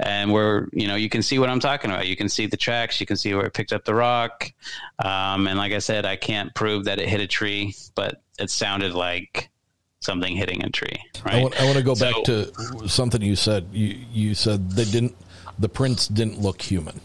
And 0.00 0.32
we're 0.32 0.68
you 0.72 0.88
know 0.88 0.96
you 0.96 1.08
can 1.08 1.22
see 1.22 1.38
what 1.38 1.48
I'm 1.48 1.60
talking 1.60 1.90
about. 1.90 2.06
You 2.06 2.16
can 2.16 2.28
see 2.28 2.46
the 2.46 2.56
tracks, 2.56 3.00
you 3.00 3.06
can 3.06 3.16
see 3.16 3.34
where 3.34 3.46
it 3.46 3.54
picked 3.54 3.72
up 3.72 3.84
the 3.84 3.94
rock. 3.94 4.52
Um, 4.98 5.46
and 5.46 5.58
like 5.58 5.72
I 5.72 5.78
said, 5.78 6.04
I 6.04 6.16
can't 6.16 6.54
prove 6.54 6.84
that 6.84 6.98
it 6.98 7.08
hit 7.08 7.20
a 7.20 7.26
tree, 7.26 7.74
but 7.94 8.22
it 8.38 8.50
sounded 8.50 8.92
like 8.92 9.50
something 10.00 10.36
hitting 10.36 10.64
a 10.64 10.70
tree. 10.70 10.96
Right? 11.24 11.36
I 11.36 11.42
want, 11.42 11.60
I 11.60 11.64
want 11.64 11.76
to 11.78 11.82
go 11.82 11.94
So- 11.94 12.12
back 12.12 12.24
to 12.24 12.88
something 12.88 13.22
you 13.22 13.36
said. 13.36 13.66
You 13.72 13.96
you 14.12 14.34
said 14.34 14.70
they 14.70 14.84
didn't 14.84 15.16
the 15.58 15.68
prints 15.68 16.08
didn't 16.08 16.40
look 16.40 16.62
human. 16.62 17.00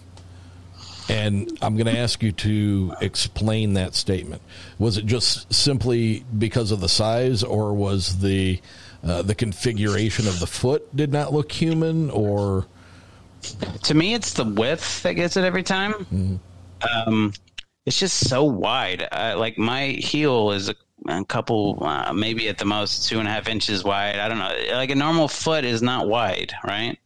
And 1.10 1.58
I'm 1.62 1.76
going 1.76 1.94
to 1.94 2.00
ask 2.00 2.24
you 2.24 2.32
to 2.32 2.94
explain 3.02 3.74
that 3.74 3.94
statement. 3.94 4.42
Was 4.80 4.98
it 4.98 5.06
just 5.06 5.54
simply 5.54 6.24
because 6.38 6.72
of 6.72 6.80
the 6.80 6.88
size, 6.88 7.44
or 7.44 7.74
was 7.74 8.20
the 8.20 8.62
uh, 9.04 9.22
the 9.22 9.36
configuration 9.36 10.28
of 10.30 10.40
the 10.40 10.48
foot 10.48 10.96
did 10.96 11.12
not 11.12 11.34
look 11.34 11.52
human, 11.52 12.10
or 12.10 12.68
to 13.84 13.94
me, 13.94 14.14
it's 14.14 14.32
the 14.32 14.46
width 14.46 15.04
that 15.04 15.14
gets 15.16 15.36
it 15.36 15.44
every 15.44 15.64
time. 15.64 16.40
Um, 17.06 17.34
it's 17.86 18.00
just 18.00 18.30
so 18.30 18.46
wide. 18.46 19.06
Uh, 19.12 19.36
like 19.38 19.58
my 19.58 19.88
heel 19.88 20.52
is 20.52 20.70
a, 20.70 20.76
a 21.08 21.24
couple, 21.26 21.80
uh, 21.82 22.14
maybe 22.14 22.48
at 22.48 22.58
the 22.58 22.66
most 22.66 23.08
two 23.08 23.20
and 23.20 23.28
a 23.28 23.32
half 23.32 23.48
inches 23.48 23.84
wide. 23.84 24.18
I 24.18 24.28
don't 24.28 24.38
know. 24.40 24.76
Like 24.76 24.90
a 24.90 24.96
normal 24.96 25.28
foot 25.28 25.66
is 25.66 25.82
not 25.82 26.08
wide, 26.08 26.54
right? 26.64 26.98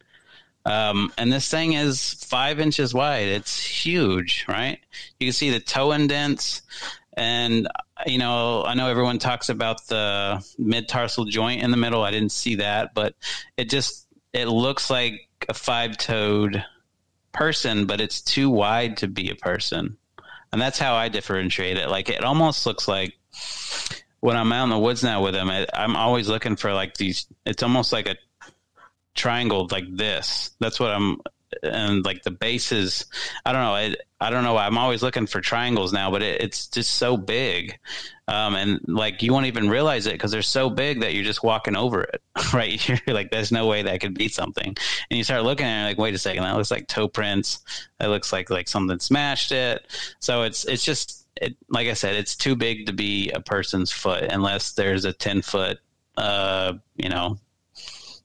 Um, 0.64 1.12
and 1.16 1.32
this 1.32 1.48
thing 1.48 1.72
is 1.72 2.14
five 2.24 2.60
inches 2.60 2.92
wide. 2.92 3.28
It's 3.28 3.64
huge, 3.64 4.44
right? 4.48 4.78
You 5.18 5.26
can 5.26 5.32
see 5.32 5.50
the 5.50 5.60
toe 5.60 5.92
indents. 5.92 6.62
And, 7.14 7.68
you 8.06 8.18
know, 8.18 8.64
I 8.64 8.74
know 8.74 8.88
everyone 8.88 9.18
talks 9.18 9.48
about 9.48 9.86
the 9.88 10.44
mid 10.58 10.88
tarsal 10.88 11.24
joint 11.24 11.62
in 11.62 11.70
the 11.70 11.76
middle. 11.76 12.02
I 12.02 12.10
didn't 12.10 12.32
see 12.32 12.56
that, 12.56 12.94
but 12.94 13.14
it 13.56 13.70
just, 13.70 14.06
it 14.32 14.46
looks 14.46 14.90
like 14.90 15.28
a 15.48 15.54
five 15.54 15.96
toed 15.96 16.62
person, 17.32 17.86
but 17.86 18.00
it's 18.00 18.20
too 18.20 18.50
wide 18.50 18.98
to 18.98 19.08
be 19.08 19.30
a 19.30 19.34
person. 19.34 19.96
And 20.52 20.60
that's 20.60 20.78
how 20.78 20.94
I 20.94 21.08
differentiate 21.08 21.76
it. 21.76 21.88
Like 21.88 22.08
it 22.08 22.24
almost 22.24 22.66
looks 22.66 22.88
like 22.88 23.17
when 24.20 24.36
I'm 24.36 24.52
out 24.52 24.64
in 24.64 24.70
the 24.70 24.78
woods 24.78 25.02
now 25.02 25.22
with 25.22 25.34
him, 25.34 25.50
I, 25.50 25.66
I'm 25.72 25.96
always 25.96 26.28
looking 26.28 26.56
for 26.56 26.72
like 26.72 26.94
these, 26.94 27.26
it's 27.46 27.62
almost 27.62 27.92
like 27.92 28.08
a 28.08 28.16
triangle 29.14 29.68
like 29.70 29.84
this. 29.96 30.50
That's 30.60 30.80
what 30.80 30.90
I'm, 30.90 31.18
and 31.62 32.04
like 32.04 32.22
the 32.22 32.30
bases, 32.30 33.06
I 33.44 33.52
don't 33.52 33.62
know. 33.62 33.74
I, 33.74 33.94
I 34.20 34.30
don't 34.30 34.44
know. 34.44 34.56
I'm 34.56 34.76
always 34.76 35.02
looking 35.02 35.26
for 35.26 35.40
triangles 35.40 35.92
now, 35.92 36.10
but 36.10 36.22
it, 36.22 36.42
it's 36.42 36.66
just 36.66 36.96
so 36.96 37.16
big. 37.16 37.78
Um, 38.26 38.54
and 38.56 38.80
like 38.86 39.22
you 39.22 39.32
won't 39.32 39.46
even 39.46 39.70
realize 39.70 40.06
it 40.06 40.12
because 40.12 40.30
they're 40.30 40.42
so 40.42 40.68
big 40.68 41.00
that 41.00 41.14
you're 41.14 41.24
just 41.24 41.42
walking 41.42 41.76
over 41.76 42.02
it, 42.02 42.20
right? 42.52 42.86
You're 43.06 43.14
like, 43.14 43.30
there's 43.30 43.50
no 43.50 43.66
way 43.66 43.82
that 43.82 44.00
could 44.00 44.14
be 44.14 44.28
something. 44.28 44.66
And 44.66 45.16
you 45.16 45.24
start 45.24 45.44
looking 45.44 45.66
at 45.66 45.84
it 45.84 45.86
like, 45.86 45.98
wait 45.98 46.14
a 46.14 46.18
second, 46.18 46.42
that 46.42 46.56
looks 46.56 46.70
like 46.70 46.88
toe 46.88 47.08
prints. 47.08 47.60
That 47.98 48.10
looks 48.10 48.32
like 48.32 48.50
like 48.50 48.68
something 48.68 48.98
smashed 48.98 49.52
it. 49.52 49.86
So 50.20 50.42
it's 50.42 50.64
it's 50.66 50.84
just 50.84 51.17
it, 51.40 51.56
like 51.68 51.88
I 51.88 51.94
said, 51.94 52.16
it's 52.16 52.36
too 52.36 52.56
big 52.56 52.86
to 52.86 52.92
be 52.92 53.30
a 53.30 53.40
person's 53.40 53.92
foot 53.92 54.24
unless 54.24 54.72
there's 54.72 55.04
a 55.04 55.12
ten 55.12 55.42
foot, 55.42 55.78
uh, 56.16 56.74
you 56.96 57.08
know, 57.08 57.38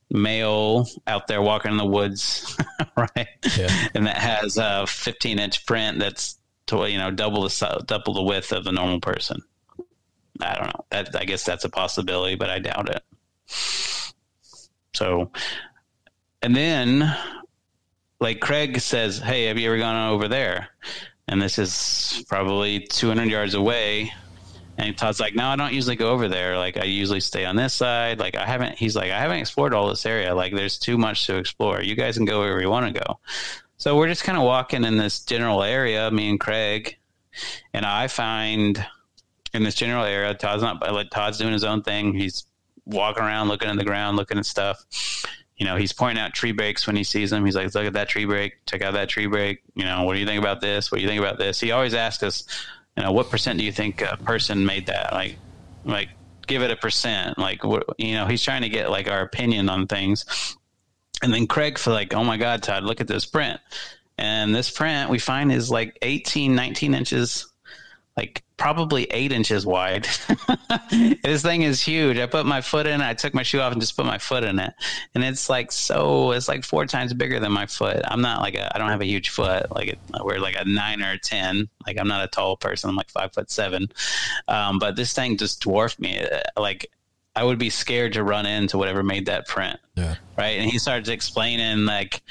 male 0.09 0.87
out 1.07 1.27
there 1.27 1.41
walking 1.41 1.71
in 1.71 1.77
the 1.77 1.85
woods, 1.85 2.57
right? 2.97 3.27
Yeah. 3.57 3.87
And 3.93 4.07
that 4.07 4.17
has 4.17 4.57
a 4.57 4.85
15 4.87 5.39
inch 5.39 5.65
print 5.65 5.99
that's 5.99 6.37
to, 6.67 6.89
you 6.89 6.97
know 6.97 7.11
double 7.11 7.43
the 7.43 7.83
double 7.85 8.13
the 8.13 8.23
width 8.23 8.51
of 8.53 8.67
a 8.67 8.71
normal 8.71 9.01
person. 9.01 9.41
I 10.39 10.55
don't 10.55 10.67
know. 10.67 10.85
That 10.89 11.15
I 11.15 11.25
guess 11.25 11.43
that's 11.43 11.65
a 11.65 11.69
possibility, 11.69 12.35
but 12.35 12.49
I 12.49 12.59
doubt 12.59 12.89
it. 12.89 13.03
So, 14.93 15.31
and 16.41 16.55
then 16.55 17.15
like 18.19 18.39
Craig 18.39 18.79
says, 18.79 19.19
"Hey, 19.19 19.45
have 19.45 19.57
you 19.57 19.67
ever 19.67 19.77
gone 19.77 20.11
over 20.11 20.27
there?" 20.27 20.69
And 21.27 21.41
this 21.41 21.57
is 21.57 22.23
probably 22.27 22.81
200 22.81 23.29
yards 23.29 23.53
away. 23.53 24.11
And 24.77 24.97
Todd's 24.97 25.19
like, 25.19 25.35
no, 25.35 25.47
I 25.47 25.55
don't 25.55 25.73
usually 25.73 25.95
go 25.95 26.11
over 26.11 26.27
there. 26.27 26.57
Like, 26.57 26.77
I 26.77 26.83
usually 26.83 27.19
stay 27.19 27.45
on 27.45 27.55
this 27.55 27.73
side. 27.73 28.19
Like, 28.19 28.35
I 28.35 28.45
haven't, 28.45 28.77
he's 28.77 28.95
like, 28.95 29.11
I 29.11 29.19
haven't 29.19 29.37
explored 29.37 29.73
all 29.73 29.87
this 29.87 30.05
area. 30.05 30.33
Like, 30.33 30.53
there's 30.53 30.79
too 30.79 30.97
much 30.97 31.27
to 31.27 31.37
explore. 31.37 31.81
You 31.81 31.95
guys 31.95 32.17
can 32.17 32.25
go 32.25 32.39
wherever 32.39 32.61
you 32.61 32.69
want 32.69 32.93
to 32.93 32.99
go. 32.99 33.19
So 33.77 33.95
we're 33.97 34.07
just 34.07 34.23
kind 34.23 34.37
of 34.37 34.43
walking 34.43 34.83
in 34.83 34.97
this 34.97 35.23
general 35.23 35.61
area, 35.63 36.09
me 36.09 36.29
and 36.29 36.39
Craig. 36.39 36.97
And 37.73 37.85
I 37.85 38.07
find 38.07 38.83
in 39.53 39.63
this 39.63 39.75
general 39.75 40.05
area, 40.05 40.33
Todd's 40.33 40.63
not, 40.63 40.81
like, 40.91 41.11
Todd's 41.11 41.37
doing 41.37 41.53
his 41.53 41.63
own 41.63 41.83
thing. 41.83 42.13
He's 42.13 42.45
walking 42.85 43.23
around, 43.23 43.47
looking 43.47 43.69
at 43.69 43.77
the 43.77 43.85
ground, 43.85 44.17
looking 44.17 44.39
at 44.39 44.45
stuff. 44.45 44.83
You 45.63 45.69
know, 45.69 45.77
he's 45.77 45.93
pointing 45.93 46.21
out 46.21 46.33
tree 46.33 46.51
breaks 46.51 46.85
when 46.87 46.97
he 46.97 47.05
sees 47.05 47.29
them. 47.29 47.45
He's 47.45 47.55
like, 47.55 47.73
look 47.73 47.85
at 47.85 47.93
that 47.93 48.09
tree 48.09 48.25
break. 48.25 48.65
Check 48.65 48.81
out 48.81 48.95
that 48.95 49.07
tree 49.07 49.27
break. 49.27 49.61
You 49.75 49.85
know, 49.85 50.03
what 50.03 50.15
do 50.15 50.19
you 50.19 50.25
think 50.25 50.41
about 50.41 50.59
this? 50.59 50.91
What 50.91 50.97
do 50.97 51.03
you 51.03 51.07
think 51.07 51.21
about 51.21 51.37
this? 51.37 51.57
He 51.57 51.71
always 51.71 51.93
asks 51.93 52.21
us, 52.21 52.43
you 52.97 53.03
know, 53.03 53.13
what 53.13 53.29
percent 53.29 53.59
do 53.59 53.63
you 53.63 53.71
think 53.71 54.01
a 54.01 54.17
person 54.17 54.65
made 54.65 54.87
that? 54.87 55.13
Like, 55.13 55.37
like 55.85 56.09
give 56.47 56.63
it 56.63 56.69
a 56.69 56.75
percent. 56.75 57.37
Like, 57.37 57.63
what, 57.63 57.85
you 57.97 58.15
know, 58.15 58.25
he's 58.25 58.43
trying 58.43 58.63
to 58.63 58.67
get 58.67 58.89
like 58.91 59.09
our 59.09 59.21
opinion 59.21 59.69
on 59.69 59.87
things. 59.87 60.25
And 61.21 61.33
then 61.33 61.47
Craig's 61.47 61.87
like, 61.87 62.13
oh 62.13 62.25
my 62.25 62.35
God, 62.35 62.61
Todd, 62.61 62.83
look 62.83 62.99
at 62.99 63.07
this 63.07 63.25
print. 63.25 63.57
And 64.17 64.53
this 64.53 64.69
print 64.69 65.09
we 65.09 65.17
find 65.17 65.49
is 65.49 65.71
like 65.71 65.97
18, 66.01 66.55
19 66.55 66.93
inches, 66.93 67.52
like 68.15 68.43
probably 68.57 69.05
eight 69.05 69.31
inches 69.31 69.65
wide. 69.65 70.07
this 71.23 71.41
thing 71.41 71.63
is 71.63 71.81
huge. 71.81 72.17
I 72.19 72.27
put 72.27 72.45
my 72.45 72.61
foot 72.61 72.85
in 72.85 73.01
it. 73.01 73.03
I 73.03 73.13
took 73.15 73.33
my 73.33 73.41
shoe 73.41 73.59
off 73.59 73.71
and 73.71 73.81
just 73.81 73.97
put 73.97 74.05
my 74.05 74.19
foot 74.19 74.43
in 74.43 74.59
it. 74.59 74.73
And 75.15 75.23
it's 75.23 75.49
like 75.49 75.71
so, 75.71 76.31
it's 76.31 76.47
like 76.47 76.63
four 76.63 76.85
times 76.85 77.13
bigger 77.13 77.39
than 77.39 77.51
my 77.51 77.65
foot. 77.65 78.01
I'm 78.05 78.21
not 78.21 78.41
like 78.41 78.53
a, 78.55 78.73
I 78.73 78.77
don't 78.77 78.89
have 78.89 79.01
a 79.01 79.05
huge 79.05 79.29
foot. 79.29 79.71
Like 79.73 79.87
it, 79.89 79.99
we're 80.23 80.37
like 80.37 80.55
a 80.55 80.65
nine 80.65 81.01
or 81.01 81.13
a 81.13 81.17
10. 81.17 81.67
Like 81.87 81.97
I'm 81.99 82.07
not 82.07 82.23
a 82.23 82.27
tall 82.27 82.55
person. 82.55 82.89
I'm 82.89 82.95
like 82.95 83.09
five 83.09 83.33
foot 83.33 83.49
seven. 83.49 83.87
Um, 84.47 84.77
but 84.77 84.95
this 84.95 85.13
thing 85.13 85.37
just 85.37 85.61
dwarfed 85.61 85.99
me. 85.99 86.23
Like 86.55 86.91
I 87.35 87.43
would 87.43 87.57
be 87.57 87.71
scared 87.71 88.13
to 88.13 88.23
run 88.23 88.45
into 88.45 88.77
whatever 88.77 89.01
made 89.01 89.25
that 89.25 89.47
print. 89.47 89.79
Yeah. 89.95 90.15
Right. 90.37 90.59
And 90.59 90.69
he 90.69 90.77
starts 90.77 91.09
explaining 91.09 91.85
like, 91.85 92.21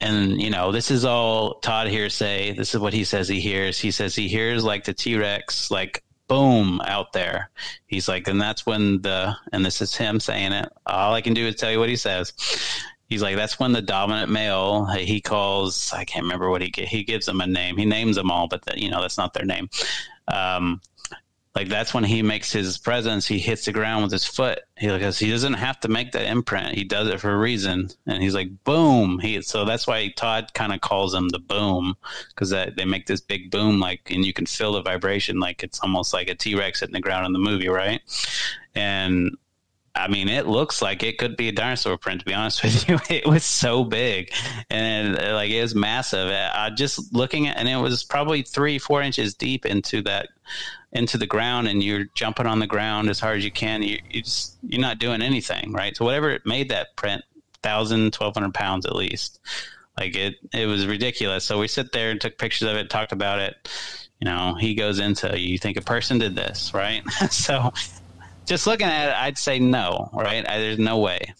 and 0.00 0.40
you 0.40 0.50
know 0.50 0.72
this 0.72 0.90
is 0.90 1.04
all 1.04 1.54
todd 1.60 1.88
hearsay. 1.88 2.52
This 2.52 2.74
is 2.74 2.80
what 2.80 2.92
he 2.92 3.04
says 3.04 3.28
he 3.28 3.40
hears. 3.40 3.78
He 3.78 3.90
says 3.90 4.14
he 4.14 4.28
hears 4.28 4.64
like 4.64 4.84
the 4.84 4.94
t-rex 4.94 5.70
like 5.70 6.02
boom 6.28 6.80
out 6.84 7.12
there. 7.12 7.50
He's 7.86 8.08
like 8.08 8.28
and 8.28 8.40
that's 8.40 8.66
when 8.66 9.00
the 9.02 9.36
and 9.52 9.64
this 9.64 9.80
is 9.80 9.94
him 9.94 10.20
saying 10.20 10.52
it. 10.52 10.70
All 10.86 11.14
i 11.14 11.20
can 11.20 11.34
do 11.34 11.46
is 11.46 11.56
tell 11.56 11.70
you 11.70 11.78
what 11.78 11.88
he 11.88 11.96
says. 11.96 12.32
He's 13.08 13.22
like 13.22 13.36
that's 13.36 13.58
when 13.58 13.72
the 13.72 13.82
dominant 13.82 14.30
male 14.30 14.86
he 14.86 15.20
calls 15.20 15.92
i 15.92 16.04
can't 16.04 16.24
remember 16.24 16.50
what 16.50 16.60
he 16.60 16.72
he 16.76 17.04
gives 17.04 17.26
them 17.26 17.40
a 17.40 17.46
name. 17.46 17.76
He 17.76 17.84
names 17.84 18.16
them 18.16 18.30
all 18.30 18.48
but 18.48 18.64
the, 18.64 18.80
you 18.80 18.90
know 18.90 19.00
that's 19.00 19.18
not 19.18 19.32
their 19.32 19.46
name. 19.46 19.68
Um 20.28 20.80
like 21.56 21.68
that's 21.68 21.94
when 21.94 22.04
he 22.04 22.22
makes 22.22 22.52
his 22.52 22.76
presence. 22.76 23.26
He 23.26 23.38
hits 23.38 23.64
the 23.64 23.72
ground 23.72 24.02
with 24.02 24.12
his 24.12 24.26
foot. 24.26 24.60
He 24.76 24.88
because 24.88 25.18
he 25.18 25.30
doesn't 25.30 25.54
have 25.54 25.80
to 25.80 25.88
make 25.88 26.12
that 26.12 26.26
imprint. 26.26 26.74
He 26.74 26.84
does 26.84 27.08
it 27.08 27.18
for 27.18 27.30
a 27.32 27.38
reason. 27.38 27.88
And 28.06 28.22
he's 28.22 28.34
like 28.34 28.62
boom. 28.64 29.18
He 29.20 29.40
so 29.40 29.64
that's 29.64 29.86
why 29.86 30.08
Todd 30.08 30.52
kind 30.52 30.74
of 30.74 30.82
calls 30.82 31.14
him 31.14 31.30
the 31.30 31.38
boom 31.38 31.96
because 32.28 32.50
they 32.50 32.84
make 32.84 33.06
this 33.06 33.22
big 33.22 33.50
boom 33.50 33.80
like 33.80 34.10
and 34.10 34.22
you 34.22 34.34
can 34.34 34.44
feel 34.44 34.72
the 34.72 34.82
vibration 34.82 35.40
like 35.40 35.62
it's 35.62 35.80
almost 35.80 36.12
like 36.12 36.28
a 36.28 36.34
T 36.34 36.54
Rex 36.54 36.80
hitting 36.80 36.92
the 36.92 37.00
ground 37.00 37.24
in 37.24 37.32
the 37.32 37.38
movie, 37.38 37.70
right? 37.70 38.02
And 38.74 39.38
I 39.96 40.08
mean, 40.08 40.28
it 40.28 40.46
looks 40.46 40.82
like 40.82 41.02
it 41.02 41.18
could 41.18 41.36
be 41.36 41.48
a 41.48 41.52
dinosaur 41.52 41.96
print. 41.96 42.20
To 42.20 42.26
be 42.26 42.34
honest 42.34 42.62
with 42.62 42.88
you, 42.88 42.98
it 43.10 43.26
was 43.26 43.44
so 43.44 43.84
big 43.84 44.32
and 44.70 45.18
uh, 45.18 45.34
like 45.34 45.50
it 45.50 45.62
was 45.62 45.74
massive. 45.74 46.28
I 46.30 46.70
just 46.70 47.14
looking 47.14 47.48
at, 47.48 47.56
and 47.56 47.68
it 47.68 47.76
was 47.76 48.04
probably 48.04 48.42
three, 48.42 48.78
four 48.78 49.02
inches 49.02 49.34
deep 49.34 49.66
into 49.66 50.02
that 50.02 50.28
into 50.92 51.18
the 51.18 51.26
ground, 51.26 51.68
and 51.68 51.82
you're 51.82 52.04
jumping 52.14 52.46
on 52.46 52.58
the 52.58 52.66
ground 52.66 53.08
as 53.10 53.20
hard 53.20 53.38
as 53.38 53.44
you 53.44 53.50
can. 53.50 53.82
You, 53.82 53.98
you 54.10 54.22
just 54.22 54.56
you're 54.62 54.80
not 54.80 54.98
doing 54.98 55.22
anything, 55.22 55.72
right? 55.72 55.96
So 55.96 56.04
whatever 56.04 56.30
it 56.30 56.46
made 56.46 56.70
that 56.70 56.96
print, 56.96 57.22
thousand, 57.62 58.12
twelve 58.12 58.34
hundred 58.34 58.54
pounds 58.54 58.86
at 58.86 58.94
least. 58.94 59.40
Like 59.98 60.14
it, 60.14 60.34
it 60.52 60.66
was 60.66 60.86
ridiculous. 60.86 61.44
So 61.44 61.58
we 61.58 61.68
sit 61.68 61.92
there 61.92 62.10
and 62.10 62.20
took 62.20 62.36
pictures 62.36 62.68
of 62.68 62.76
it, 62.76 62.90
talked 62.90 63.12
about 63.12 63.38
it. 63.38 63.68
You 64.20 64.26
know, 64.26 64.54
he 64.54 64.74
goes 64.74 64.98
into 64.98 65.38
you 65.38 65.58
think 65.58 65.76
a 65.76 65.82
person 65.82 66.18
did 66.18 66.34
this, 66.34 66.72
right? 66.74 67.02
so 67.30 67.72
just 68.46 68.66
looking 68.66 68.86
at 68.86 69.08
it, 69.08 69.14
I'd 69.16 69.38
say 69.38 69.58
no, 69.58 70.10
right? 70.12 70.48
I, 70.48 70.58
there's 70.58 70.78
no 70.78 70.98
way. 70.98 71.34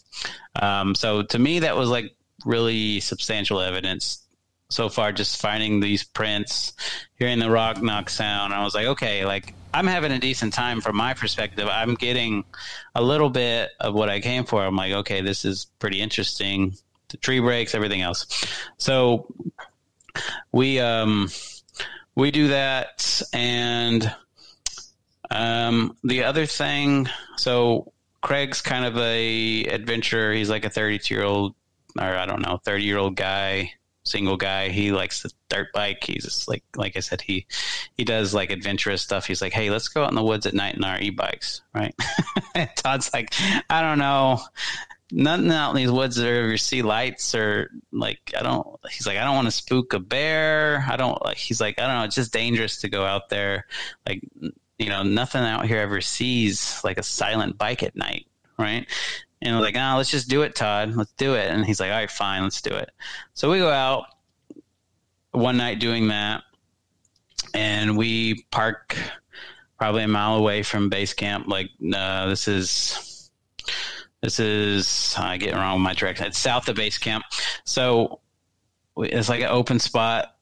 Um, 0.55 0.95
so 0.95 1.23
to 1.23 1.39
me, 1.39 1.59
that 1.59 1.75
was 1.75 1.89
like 1.89 2.15
really 2.45 2.99
substantial 2.99 3.59
evidence 3.59 4.23
so 4.69 4.89
far. 4.89 5.11
Just 5.11 5.41
finding 5.41 5.79
these 5.79 6.03
prints, 6.03 6.73
hearing 7.15 7.39
the 7.39 7.49
rock 7.49 7.81
knock 7.81 8.09
sound, 8.09 8.53
I 8.53 8.63
was 8.63 8.75
like, 8.75 8.87
okay, 8.87 9.25
like 9.25 9.53
I'm 9.73 9.87
having 9.87 10.11
a 10.11 10.19
decent 10.19 10.53
time 10.53 10.81
from 10.81 10.95
my 10.95 11.13
perspective. 11.13 11.67
I'm 11.69 11.95
getting 11.95 12.43
a 12.95 13.01
little 13.01 13.29
bit 13.29 13.69
of 13.79 13.93
what 13.93 14.09
I 14.09 14.19
came 14.19 14.43
for. 14.45 14.63
I'm 14.65 14.75
like, 14.75 14.93
okay, 14.93 15.21
this 15.21 15.45
is 15.45 15.67
pretty 15.79 16.01
interesting. 16.01 16.75
The 17.09 17.17
tree 17.17 17.39
breaks, 17.39 17.75
everything 17.75 18.01
else. 18.01 18.25
So 18.77 19.33
we 20.51 20.79
um 20.79 21.29
we 22.15 22.31
do 22.31 22.47
that 22.47 23.21
and 23.33 24.13
um 25.31 25.95
the 26.03 26.23
other 26.23 26.45
thing 26.45 27.07
so 27.37 27.91
Craig's 28.21 28.61
kind 28.61 28.83
of 28.83 28.97
a 28.97 29.65
adventurer. 29.65 30.33
He's 30.33 30.49
like 30.49 30.65
a 30.65 30.69
32 30.69 31.13
year 31.13 31.23
old 31.23 31.55
or 31.99 32.15
I 32.15 32.25
don't 32.25 32.41
know, 32.41 32.59
30 32.63 32.83
year 32.83 32.97
old 32.97 33.15
guy 33.15 33.71
single 34.03 34.37
guy. 34.37 34.69
He 34.69 34.91
likes 34.91 35.21
the 35.21 35.31
dirt 35.49 35.67
bike. 35.73 36.03
He's 36.03 36.23
just 36.23 36.47
like 36.47 36.63
like 36.75 36.97
I 36.97 37.01
said, 37.01 37.21
he 37.21 37.45
he 37.95 38.03
does 38.03 38.33
like 38.33 38.51
adventurous 38.51 39.01
stuff. 39.01 39.27
He's 39.27 39.41
like, 39.41 39.53
hey, 39.53 39.69
let's 39.69 39.87
go 39.89 40.03
out 40.03 40.09
in 40.09 40.15
the 40.15 40.23
woods 40.23 40.45
at 40.45 40.53
night 40.53 40.75
in 40.75 40.83
our 40.83 40.99
e 40.99 41.09
bikes, 41.09 41.61
right? 41.73 41.95
Todd's 42.75 43.11
like, 43.13 43.33
I 43.69 43.81
don't 43.81 43.99
know. 43.99 44.39
Nothing 45.09 45.51
out 45.51 45.69
in 45.69 45.77
these 45.77 45.91
woods 45.91 46.17
that 46.17 46.27
ever 46.27 46.57
see 46.57 46.81
lights 46.81 47.33
or 47.33 47.69
like 47.91 48.33
I 48.37 48.43
don't. 48.43 48.67
He's 48.89 49.07
like 49.07 49.17
I 49.17 49.23
don't 49.23 49.35
want 49.35 49.47
to 49.47 49.51
spook 49.51 49.93
a 49.93 49.99
bear. 49.99 50.85
I 50.89 50.97
don't 50.97 51.23
like. 51.23 51.37
He's 51.37 51.61
like 51.61 51.79
I 51.79 51.87
don't 51.87 51.95
know. 51.97 52.03
It's 52.03 52.15
just 52.15 52.33
dangerous 52.33 52.81
to 52.81 52.89
go 52.89 53.05
out 53.05 53.29
there. 53.29 53.67
Like 54.05 54.21
you 54.77 54.89
know, 54.89 55.03
nothing 55.03 55.41
out 55.41 55.65
here 55.65 55.79
ever 55.79 56.01
sees 56.01 56.81
like 56.83 56.97
a 56.97 57.03
silent 57.03 57.57
bike 57.57 57.83
at 57.83 57.95
night, 57.95 58.27
right? 58.57 58.85
And 59.41 59.55
I 59.55 59.59
was 59.59 59.65
like, 59.65 59.75
"Ah, 59.77 59.93
oh, 59.93 59.97
let's 59.97 60.09
just 60.09 60.29
do 60.29 60.41
it, 60.43 60.55
Todd. 60.55 60.95
Let's 60.95 61.13
do 61.13 61.35
it." 61.35 61.49
And 61.49 61.65
he's 61.65 61.79
like, 61.79 61.91
"All 61.91 61.97
right, 61.97 62.09
fine, 62.09 62.43
let's 62.43 62.61
do 62.61 62.73
it." 62.73 62.89
So 63.33 63.51
we 63.51 63.59
go 63.59 63.69
out 63.69 64.05
one 65.31 65.57
night 65.57 65.79
doing 65.79 66.07
that, 66.09 66.43
and 67.53 67.97
we 67.97 68.43
park 68.51 68.97
probably 69.77 70.03
a 70.03 70.07
mile 70.07 70.35
away 70.35 70.63
from 70.63 70.89
base 70.89 71.13
camp. 71.13 71.47
Like, 71.47 71.69
uh, 71.93 72.27
this 72.27 72.47
is 72.47 73.29
this 74.21 74.39
is 74.39 75.15
I 75.17 75.37
get 75.37 75.55
wrong 75.55 75.75
with 75.75 75.83
my 75.83 75.93
direction. 75.93 76.27
It's 76.27 76.39
south 76.39 76.67
of 76.69 76.75
base 76.75 76.97
camp, 76.97 77.23
so 77.63 78.19
it's 78.97 79.29
like 79.29 79.41
an 79.41 79.49
open 79.49 79.79
spot 79.79 80.36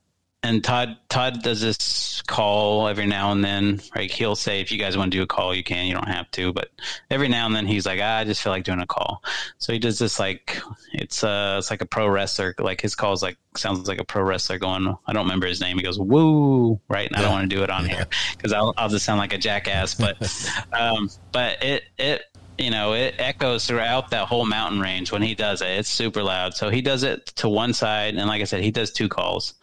and 0.45 0.63
Todd 0.63 0.97
Todd 1.09 1.41
does 1.41 1.59
this 1.59 2.21
call 2.21 2.87
every 2.87 3.07
now 3.07 3.31
and 3.31 3.43
then. 3.43 3.81
Like 3.95 4.11
he'll 4.11 4.35
say, 4.35 4.61
if 4.61 4.71
you 4.71 4.77
guys 4.77 4.95
want 4.95 5.11
to 5.11 5.17
do 5.17 5.23
a 5.23 5.27
call, 5.27 5.55
you 5.55 5.63
can. 5.63 5.87
You 5.87 5.95
don't 5.95 6.07
have 6.07 6.29
to, 6.31 6.53
but 6.53 6.69
every 7.09 7.27
now 7.27 7.47
and 7.47 7.55
then 7.55 7.65
he's 7.65 7.85
like, 7.85 7.99
ah, 8.01 8.17
I 8.17 8.23
just 8.25 8.41
feel 8.43 8.51
like 8.51 8.63
doing 8.63 8.79
a 8.79 8.85
call. 8.85 9.23
So 9.57 9.73
he 9.73 9.79
does 9.79 9.97
this 9.97 10.19
like 10.19 10.61
it's 10.93 11.23
uh 11.23 11.55
it's 11.57 11.71
like 11.71 11.81
a 11.81 11.85
pro 11.85 12.07
wrestler. 12.07 12.53
Like 12.59 12.79
his 12.79 12.95
calls 12.95 13.23
like 13.23 13.37
sounds 13.57 13.87
like 13.87 13.99
a 13.99 14.03
pro 14.03 14.21
wrestler 14.21 14.59
going. 14.59 14.95
I 15.07 15.13
don't 15.13 15.23
remember 15.23 15.47
his 15.47 15.61
name. 15.61 15.77
He 15.77 15.83
goes 15.83 15.97
woo 15.99 16.79
right, 16.87 17.07
and 17.07 17.15
yeah. 17.15 17.19
I 17.19 17.21
don't 17.23 17.31
want 17.31 17.49
to 17.49 17.55
do 17.55 17.63
it 17.63 17.71
on 17.71 17.85
yeah. 17.85 17.95
here 17.95 18.07
because 18.37 18.53
I'll 18.53 18.73
I'll 18.77 18.89
just 18.89 19.05
sound 19.05 19.17
like 19.17 19.33
a 19.33 19.39
jackass. 19.39 19.95
But 20.05 20.51
um, 20.73 21.09
but 21.31 21.63
it 21.63 21.83
it 21.97 22.21
you 22.57 22.69
know, 22.69 22.93
it 22.93 23.15
echoes 23.17 23.65
throughout 23.65 24.11
that 24.11 24.27
whole 24.27 24.45
mountain 24.45 24.79
range 24.79 25.11
when 25.11 25.21
he 25.21 25.35
does 25.35 25.61
it. 25.61 25.67
It's 25.67 25.89
super 25.89 26.23
loud. 26.23 26.53
So 26.53 26.69
he 26.69 26.81
does 26.81 27.03
it 27.03 27.25
to 27.37 27.49
one 27.49 27.73
side, 27.73 28.15
and 28.15 28.27
like 28.27 28.41
I 28.41 28.45
said, 28.45 28.63
he 28.63 28.71
does 28.71 28.91
two 28.91 29.09
calls. 29.09 29.55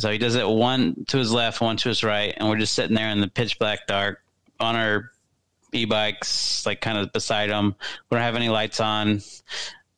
So 0.00 0.10
he 0.10 0.18
does 0.18 0.34
it 0.34 0.48
one 0.48 1.04
to 1.08 1.18
his 1.18 1.32
left, 1.32 1.60
one 1.60 1.76
to 1.78 1.88
his 1.88 2.02
right, 2.02 2.34
and 2.36 2.48
we're 2.48 2.58
just 2.58 2.74
sitting 2.74 2.96
there 2.96 3.10
in 3.10 3.20
the 3.20 3.28
pitch 3.28 3.58
black 3.58 3.86
dark 3.86 4.22
on 4.58 4.76
our 4.76 5.10
e-bikes, 5.72 6.64
like 6.66 6.80
kind 6.80 6.98
of 6.98 7.12
beside 7.12 7.50
him. 7.50 7.74
We 8.08 8.14
don't 8.14 8.22
have 8.22 8.36
any 8.36 8.48
lights 8.48 8.80
on, 8.80 9.20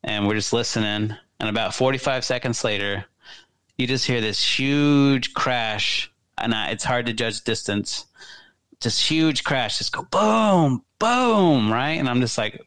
and 0.03 0.27
we're 0.27 0.35
just 0.35 0.53
listening. 0.53 1.15
And 1.39 1.49
about 1.49 1.73
45 1.73 2.23
seconds 2.25 2.63
later, 2.63 3.05
you 3.77 3.87
just 3.87 4.05
hear 4.05 4.21
this 4.21 4.43
huge 4.43 5.33
crash, 5.33 6.11
and 6.37 6.53
I, 6.53 6.71
it's 6.71 6.83
hard 6.83 7.05
to 7.07 7.13
judge 7.13 7.41
distance. 7.43 8.05
Just 8.79 9.09
huge 9.09 9.43
crash, 9.43 9.77
just 9.77 9.93
go 9.93 10.03
boom, 10.03 10.83
boom, 10.99 11.71
right? 11.71 11.93
And 11.93 12.09
I'm 12.09 12.21
just 12.21 12.37
like, 12.37 12.61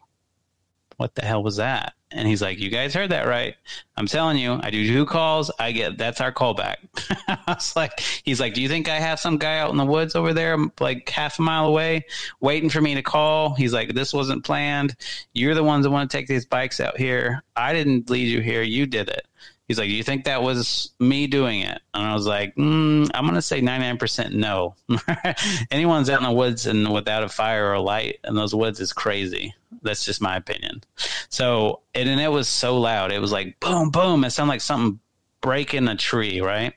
what 0.96 1.14
the 1.14 1.22
hell 1.22 1.42
was 1.42 1.56
that? 1.56 1.92
And 2.12 2.28
he's 2.28 2.40
like, 2.40 2.60
you 2.60 2.70
guys 2.70 2.94
heard 2.94 3.10
that 3.10 3.26
right. 3.26 3.56
I'm 3.96 4.06
telling 4.06 4.38
you, 4.38 4.60
I 4.62 4.70
do 4.70 4.86
two 4.86 5.06
calls. 5.06 5.50
I 5.58 5.72
get, 5.72 5.98
that's 5.98 6.20
our 6.20 6.32
callback. 6.32 6.76
I 7.28 7.38
was 7.48 7.74
like, 7.74 7.98
he's 8.22 8.38
like, 8.38 8.54
do 8.54 8.62
you 8.62 8.68
think 8.68 8.88
I 8.88 9.00
have 9.00 9.18
some 9.18 9.38
guy 9.38 9.58
out 9.58 9.70
in 9.70 9.76
the 9.76 9.84
woods 9.84 10.14
over 10.14 10.32
there, 10.32 10.56
like 10.78 11.08
half 11.08 11.40
a 11.40 11.42
mile 11.42 11.66
away, 11.66 12.06
waiting 12.40 12.70
for 12.70 12.80
me 12.80 12.94
to 12.94 13.02
call? 13.02 13.54
He's 13.54 13.72
like, 13.72 13.92
this 13.92 14.12
wasn't 14.14 14.44
planned. 14.44 14.94
You're 15.32 15.54
the 15.54 15.64
ones 15.64 15.84
that 15.84 15.90
want 15.90 16.08
to 16.08 16.16
take 16.16 16.28
these 16.28 16.46
bikes 16.46 16.78
out 16.78 16.96
here. 16.96 17.42
I 17.56 17.72
didn't 17.72 18.08
lead 18.08 18.28
you 18.28 18.40
here. 18.40 18.62
You 18.62 18.86
did 18.86 19.08
it. 19.08 19.26
He's 19.68 19.78
like, 19.78 19.88
do 19.88 19.94
you 19.94 20.04
think 20.04 20.24
that 20.24 20.42
was 20.42 20.92
me 21.00 21.26
doing 21.26 21.60
it? 21.60 21.80
And 21.92 22.04
I 22.04 22.14
was 22.14 22.26
like, 22.26 22.54
mm, 22.54 23.10
I'm 23.12 23.28
to 23.34 23.42
say 23.42 23.60
99% 23.60 24.32
no. 24.32 24.76
Anyone's 25.72 26.08
out 26.08 26.20
in 26.20 26.26
the 26.26 26.32
woods 26.32 26.66
and 26.66 26.92
without 26.92 27.24
a 27.24 27.28
fire 27.28 27.66
or 27.66 27.72
a 27.74 27.80
light 27.80 28.20
in 28.22 28.36
those 28.36 28.54
woods 28.54 28.78
is 28.78 28.92
crazy. 28.92 29.54
That's 29.82 30.04
just 30.04 30.22
my 30.22 30.36
opinion. 30.36 30.84
So, 31.30 31.80
and, 31.96 32.08
and 32.08 32.20
it 32.20 32.30
was 32.30 32.46
so 32.46 32.78
loud. 32.78 33.10
It 33.10 33.20
was 33.20 33.32
like 33.32 33.58
boom, 33.58 33.90
boom. 33.90 34.22
It 34.22 34.30
sounded 34.30 34.52
like 34.52 34.60
something 34.60 35.00
breaking 35.40 35.88
a 35.88 35.96
tree, 35.96 36.40
right? 36.40 36.72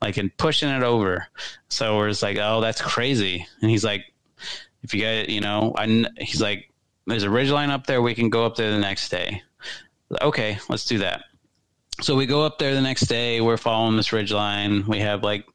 Like 0.00 0.16
and 0.16 0.34
pushing 0.38 0.70
it 0.70 0.82
over. 0.82 1.26
So 1.68 1.98
we're 1.98 2.08
just 2.08 2.22
like, 2.22 2.38
oh, 2.40 2.62
that's 2.62 2.80
crazy. 2.80 3.46
And 3.60 3.70
he's 3.70 3.84
like, 3.84 4.06
if 4.82 4.94
you 4.94 5.02
guys, 5.02 5.28
you 5.28 5.42
know, 5.42 5.74
I, 5.76 6.06
he's 6.18 6.40
like, 6.40 6.70
there's 7.06 7.24
a 7.24 7.30
ridge 7.30 7.50
line 7.50 7.70
up 7.70 7.86
there. 7.86 8.00
We 8.00 8.14
can 8.14 8.30
go 8.30 8.46
up 8.46 8.56
there 8.56 8.70
the 8.70 8.78
next 8.78 9.10
day. 9.10 9.42
Okay, 10.22 10.58
let's 10.68 10.86
do 10.86 10.98
that 10.98 11.24
so 12.00 12.16
we 12.16 12.26
go 12.26 12.42
up 12.42 12.58
there 12.58 12.74
the 12.74 12.80
next 12.80 13.02
day. 13.02 13.40
We're 13.40 13.56
following 13.56 13.96
this 13.96 14.12
ridge 14.12 14.32
line. 14.32 14.86
We 14.86 15.00
have 15.00 15.22
like, 15.22 15.46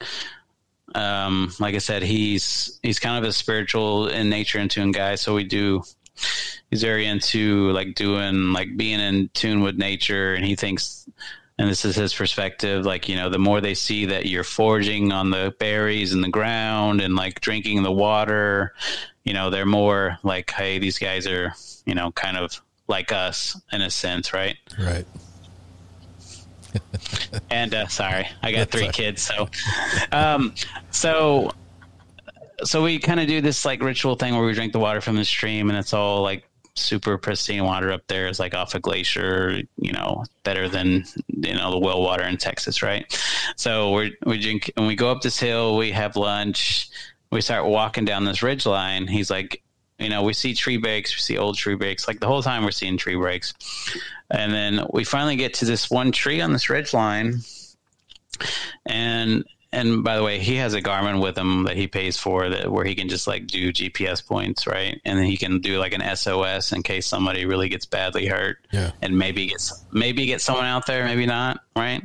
um, 0.96 1.52
like 1.60 1.76
I 1.76 1.80
said, 1.80 2.04
he's 2.04 2.80
he's 2.84 3.00
kind 3.00 3.24
of 3.24 3.28
a 3.28 3.34
spiritual 3.34 4.08
in 4.08 4.30
nature 4.30 4.60
in 4.60 4.70
tune 4.70 4.92
guy. 4.92 5.16
So 5.16 5.34
we 5.34 5.44
do. 5.44 5.84
He's 6.70 6.82
very 6.82 7.06
into 7.06 7.72
like 7.72 7.96
doing 7.96 8.54
like 8.54 8.76
being 8.78 9.00
in 9.00 9.30
tune 9.34 9.62
with 9.62 9.78
nature, 9.78 10.34
and 10.36 10.46
he 10.46 10.56
thinks, 10.56 11.08
and 11.58 11.70
this 11.70 11.86
is 11.86 11.96
his 11.96 12.14
perspective. 12.14 12.86
Like 12.86 13.10
you 13.10 13.16
know, 13.16 13.30
the 13.30 13.40
more 13.40 13.62
they 13.62 13.74
see 13.74 14.06
that 14.06 14.26
you're 14.26 14.44
foraging 14.44 15.12
on 15.12 15.30
the 15.30 15.54
berries 15.60 16.14
in 16.14 16.22
the 16.22 16.30
ground 16.30 17.02
and 17.02 17.16
like 17.16 17.42
drinking 17.42 17.84
the 17.84 17.92
water, 17.92 18.74
you 19.24 19.34
know, 19.34 19.50
they're 19.50 19.66
more 19.66 20.18
like, 20.24 20.52
hey, 20.52 20.80
these 20.80 21.00
guys 21.00 21.28
are 21.28 21.54
you 21.86 21.96
know 21.96 22.12
kind 22.12 22.38
of 22.38 22.62
like 22.88 23.12
us 23.12 23.60
in 23.72 23.82
a 23.82 23.90
sense, 23.90 24.34
right? 24.34 24.58
Right 24.80 25.06
and 27.50 27.74
uh, 27.74 27.88
sorry, 27.88 28.28
I 28.42 28.52
got 28.52 28.70
three 28.70 28.90
kids, 28.90 29.22
so 29.22 29.50
um, 30.12 30.54
so 30.92 31.52
so 32.64 32.84
we 32.84 33.00
kind 33.00 33.20
of 33.20 33.28
do 33.28 33.42
this 33.42 33.66
like 33.66 33.82
ritual 33.82 34.16
thing 34.16 34.36
where 34.36 34.46
we 34.46 34.54
drink 34.54 34.74
the 34.74 34.80
water 34.80 35.02
from 35.02 35.16
the 35.16 35.26
stream, 35.26 35.70
and 35.70 35.78
it's 35.78 35.94
all 35.94 36.22
like 36.22 36.44
super 36.76 37.18
pristine 37.18 37.64
water 37.64 37.92
up 37.92 38.06
there. 38.08 38.28
It's 38.28 38.40
like 38.40 38.54
off 38.54 38.76
a 38.76 38.80
glacier, 38.80 39.62
you 39.78 39.92
know, 39.92 40.26
better 40.44 40.70
than 40.70 41.06
you 41.28 41.54
know 41.54 41.72
the 41.72 41.80
well 41.80 42.02
water 42.02 42.24
in 42.24 42.38
Texas, 42.38 42.82
right? 42.82 43.06
So 43.56 43.94
we 43.94 44.16
we 44.26 44.40
drink 44.40 44.72
and 44.78 44.88
we 44.88 44.96
go 44.96 45.12
up 45.12 45.22
this 45.22 45.40
hill. 45.40 45.78
We 45.78 45.92
have 45.92 46.16
lunch. 46.16 46.90
We 47.32 47.42
start 47.42 47.66
walking 47.66 48.06
down 48.06 48.24
this 48.24 48.42
ridge 48.42 48.66
line. 48.66 49.06
He's 49.06 49.30
like, 49.30 49.62
you 50.00 50.10
know, 50.10 50.24
we 50.24 50.34
see 50.34 50.54
tree 50.54 50.78
breaks, 50.78 51.16
we 51.16 51.22
see 51.22 51.38
old 51.38 51.58
tree 51.58 51.76
breaks. 51.76 52.08
Like 52.08 52.20
the 52.20 52.28
whole 52.28 52.44
time 52.44 52.64
we're 52.64 52.72
seeing 52.72 52.98
tree 52.98 53.16
breaks. 53.16 53.54
And 54.30 54.54
then 54.54 54.86
we 54.92 55.04
finally 55.04 55.36
get 55.36 55.56
to 55.56 55.66
this 55.66 55.90
one 55.90 56.12
tree 56.12 56.42
on 56.42 56.54
this 56.54 56.70
ridge 56.70 56.94
line. 56.94 57.40
And 58.86 59.46
and 59.74 60.04
by 60.04 60.16
the 60.16 60.24
way, 60.24 60.40
he 60.40 60.56
has 60.56 60.74
a 60.74 60.82
Garmin 60.82 61.22
with 61.22 61.38
him 61.38 61.64
that 61.64 61.76
he 61.76 61.88
pays 61.88 62.18
for 62.18 62.50
that 62.50 62.72
where 62.72 62.86
he 62.86 62.96
can 62.96 63.10
just 63.10 63.28
like 63.28 63.48
do 63.48 63.74
GPS 63.74 64.26
points, 64.26 64.66
right? 64.66 65.02
And 65.04 65.20
then 65.20 65.26
he 65.26 65.36
can 65.36 65.60
do 65.60 65.78
like 65.78 65.94
an 65.94 66.16
SOS 66.16 66.72
in 66.72 66.84
case 66.84 67.06
somebody 67.06 67.46
really 67.46 67.68
gets 67.68 67.86
badly 67.86 68.28
hurt. 68.28 68.60
Yeah. 68.72 68.92
And 69.02 69.18
maybe 69.18 69.48
gets 69.48 69.84
maybe 69.92 70.26
get 70.26 70.42
someone 70.42 70.66
out 70.66 70.86
there, 70.86 71.04
maybe 71.06 71.26
not, 71.26 71.60
right? 71.76 72.02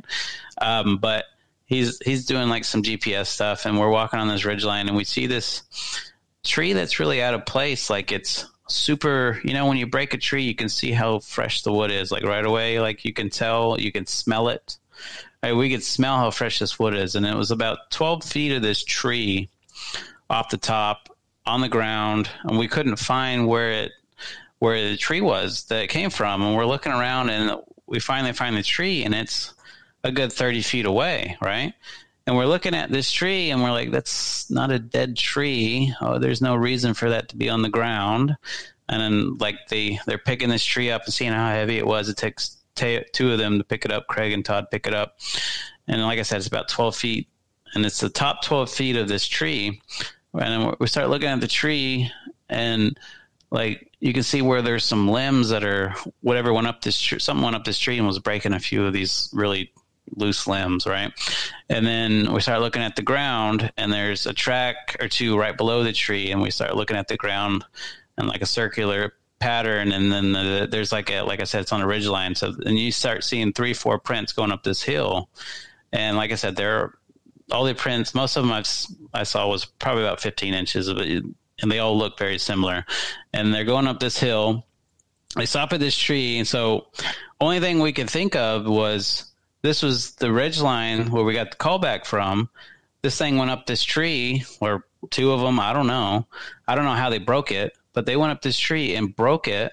Um, 0.60 0.98
but 0.98 1.26
he's 1.66 1.98
he's 2.04 2.26
doing 2.26 2.48
like 2.48 2.64
some 2.64 2.82
GPS 2.82 3.26
stuff 3.26 3.64
and 3.64 3.78
we're 3.78 3.90
walking 3.90 4.18
on 4.18 4.28
this 4.28 4.44
ridge 4.44 4.64
line 4.64 4.88
and 4.88 4.96
we 4.96 5.04
see 5.04 5.26
this 5.26 5.62
tree 6.44 6.72
that's 6.72 6.98
really 6.98 7.22
out 7.22 7.34
of 7.34 7.46
place. 7.46 7.90
Like 7.90 8.12
it's 8.12 8.46
super, 8.68 9.40
you 9.44 9.54
know, 9.54 9.66
when 9.66 9.76
you 9.76 9.86
break 9.86 10.14
a 10.14 10.18
tree, 10.18 10.42
you 10.42 10.54
can 10.54 10.68
see 10.68 10.92
how 10.92 11.20
fresh 11.20 11.62
the 11.62 11.72
wood 11.72 11.90
is. 11.90 12.10
Like 12.10 12.24
right 12.24 12.44
away, 12.44 12.80
like 12.80 13.04
you 13.04 13.12
can 13.12 13.30
tell, 13.30 13.80
you 13.80 13.92
can 13.92 14.06
smell 14.06 14.48
it. 14.48 14.78
Right, 15.42 15.52
we 15.52 15.70
could 15.70 15.82
smell 15.82 16.18
how 16.18 16.30
fresh 16.30 16.60
this 16.60 16.78
wood 16.78 16.94
is, 16.94 17.16
and 17.16 17.26
it 17.26 17.34
was 17.34 17.50
about 17.50 17.90
twelve 17.90 18.22
feet 18.22 18.52
of 18.52 18.62
this 18.62 18.84
tree 18.84 19.48
off 20.30 20.50
the 20.50 20.56
top 20.56 21.08
on 21.44 21.60
the 21.60 21.68
ground, 21.68 22.30
and 22.44 22.56
we 22.56 22.68
couldn't 22.68 22.96
find 22.96 23.48
where 23.48 23.72
it 23.72 23.92
where 24.60 24.90
the 24.90 24.96
tree 24.96 25.20
was 25.20 25.64
that 25.64 25.82
it 25.82 25.88
came 25.88 26.10
from. 26.10 26.42
And 26.42 26.54
we're 26.54 26.64
looking 26.64 26.92
around, 26.92 27.30
and 27.30 27.60
we 27.86 27.98
finally 27.98 28.32
find 28.32 28.56
the 28.56 28.62
tree, 28.62 29.04
and 29.04 29.12
it's 29.12 29.52
a 30.04 30.12
good 30.12 30.32
thirty 30.32 30.62
feet 30.62 30.86
away, 30.86 31.36
right? 31.42 31.74
And 32.26 32.36
we're 32.36 32.46
looking 32.46 32.74
at 32.74 32.90
this 32.90 33.10
tree 33.10 33.50
and 33.50 33.62
we're 33.62 33.72
like, 33.72 33.90
that's 33.90 34.50
not 34.50 34.70
a 34.70 34.78
dead 34.78 35.16
tree. 35.16 35.92
Oh, 36.00 36.18
there's 36.18 36.40
no 36.40 36.54
reason 36.54 36.94
for 36.94 37.10
that 37.10 37.28
to 37.30 37.36
be 37.36 37.48
on 37.48 37.62
the 37.62 37.68
ground. 37.68 38.36
And 38.88 39.00
then 39.00 39.38
like 39.38 39.56
they 39.68 39.98
they're 40.06 40.18
picking 40.18 40.48
this 40.48 40.64
tree 40.64 40.90
up 40.90 41.04
and 41.04 41.14
seeing 41.14 41.32
how 41.32 41.48
heavy 41.48 41.78
it 41.78 41.86
was. 41.86 42.08
It 42.08 42.16
takes 42.16 42.62
t- 42.74 43.04
two 43.12 43.32
of 43.32 43.38
them 43.38 43.58
to 43.58 43.64
pick 43.64 43.84
it 43.84 43.92
up. 43.92 44.06
Craig 44.06 44.32
and 44.32 44.44
Todd 44.44 44.66
pick 44.70 44.86
it 44.86 44.94
up, 44.94 45.18
and 45.88 46.02
like 46.02 46.18
I 46.18 46.22
said, 46.22 46.38
it's 46.38 46.46
about 46.46 46.68
12 46.68 46.96
feet, 46.96 47.28
and 47.74 47.86
it's 47.86 48.00
the 48.00 48.08
top 48.08 48.42
12 48.42 48.70
feet 48.70 48.96
of 48.96 49.08
this 49.08 49.26
tree. 49.26 49.80
And 50.34 50.74
we 50.78 50.86
start 50.86 51.10
looking 51.10 51.28
at 51.28 51.40
the 51.40 51.48
tree, 51.48 52.10
and 52.48 52.98
like 53.50 53.90
you 54.00 54.12
can 54.12 54.22
see 54.22 54.42
where 54.42 54.62
there's 54.62 54.84
some 54.84 55.08
limbs 55.08 55.50
that 55.50 55.64
are 55.64 55.94
whatever 56.20 56.52
went 56.52 56.66
up 56.66 56.82
this 56.82 57.00
tree. 57.00 57.18
Something 57.18 57.44
went 57.44 57.56
up 57.56 57.64
this 57.64 57.78
tree 57.78 57.98
and 57.98 58.06
was 58.06 58.18
breaking 58.18 58.52
a 58.52 58.60
few 58.60 58.84
of 58.84 58.92
these 58.92 59.30
really 59.32 59.72
loose 60.16 60.46
limbs, 60.46 60.86
right? 60.86 61.12
And 61.68 61.86
then 61.86 62.32
we 62.32 62.40
start 62.40 62.60
looking 62.60 62.82
at 62.82 62.96
the 62.96 63.02
ground, 63.02 63.72
and 63.76 63.92
there's 63.92 64.26
a 64.26 64.32
track 64.32 64.96
or 65.00 65.08
two 65.08 65.38
right 65.38 65.56
below 65.56 65.82
the 65.82 65.92
tree, 65.92 66.30
and 66.30 66.40
we 66.40 66.50
start 66.50 66.76
looking 66.76 66.96
at 66.96 67.08
the 67.08 67.16
ground 67.16 67.64
and 68.16 68.28
like 68.28 68.42
a 68.42 68.46
circular 68.46 69.14
pattern 69.42 69.90
and 69.90 70.12
then 70.12 70.32
the, 70.32 70.68
there's 70.70 70.92
like 70.92 71.10
a 71.10 71.22
like 71.22 71.40
i 71.40 71.44
said 71.44 71.62
it's 71.62 71.72
on 71.72 71.80
a 71.80 71.86
ridge 71.86 72.06
line 72.06 72.32
so 72.32 72.54
and 72.64 72.78
you 72.78 72.92
start 72.92 73.24
seeing 73.24 73.52
three 73.52 73.74
four 73.74 73.98
prints 73.98 74.32
going 74.32 74.52
up 74.52 74.62
this 74.62 74.82
hill. 74.82 75.28
And 75.92 76.16
like 76.16 76.30
i 76.30 76.36
said 76.36 76.54
there 76.54 76.78
are 76.78 76.98
all 77.50 77.64
the 77.64 77.74
prints 77.74 78.14
most 78.14 78.36
of 78.36 78.44
them 78.44 78.52
I've, 78.52 78.70
i 79.12 79.24
saw 79.24 79.48
was 79.48 79.64
probably 79.64 80.04
about 80.04 80.20
15 80.20 80.54
inches 80.54 80.86
it 80.86 81.24
and 81.60 81.70
they 81.70 81.80
all 81.80 81.96
look 81.96 82.18
very 82.18 82.38
similar. 82.38 82.84
And 83.32 83.52
they're 83.52 83.64
going 83.64 83.86
up 83.86 84.00
this 84.00 84.18
hill. 84.18 84.64
They 85.36 85.46
stop 85.46 85.72
at 85.72 85.80
this 85.80 85.96
tree 85.96 86.38
and 86.38 86.46
so 86.46 86.86
only 87.40 87.58
thing 87.58 87.80
we 87.80 87.92
could 87.92 88.08
think 88.08 88.36
of 88.36 88.66
was 88.66 89.31
this 89.62 89.82
was 89.82 90.14
the 90.16 90.32
ridge 90.32 90.60
line 90.60 91.10
where 91.10 91.24
we 91.24 91.34
got 91.34 91.50
the 91.50 91.56
callback 91.56 92.04
from 92.04 92.48
this 93.02 93.18
thing 93.18 93.36
went 93.36 93.50
up 93.50 93.66
this 93.66 93.82
tree 93.82 94.44
or 94.60 94.84
two 95.10 95.32
of 95.32 95.40
them 95.40 95.58
i 95.58 95.72
don't 95.72 95.86
know 95.86 96.26
i 96.68 96.74
don't 96.74 96.84
know 96.84 96.92
how 96.92 97.10
they 97.10 97.18
broke 97.18 97.50
it 97.50 97.76
but 97.92 98.06
they 98.06 98.16
went 98.16 98.32
up 98.32 98.42
this 98.42 98.58
tree 98.58 98.94
and 98.94 99.14
broke 99.14 99.48
it, 99.48 99.72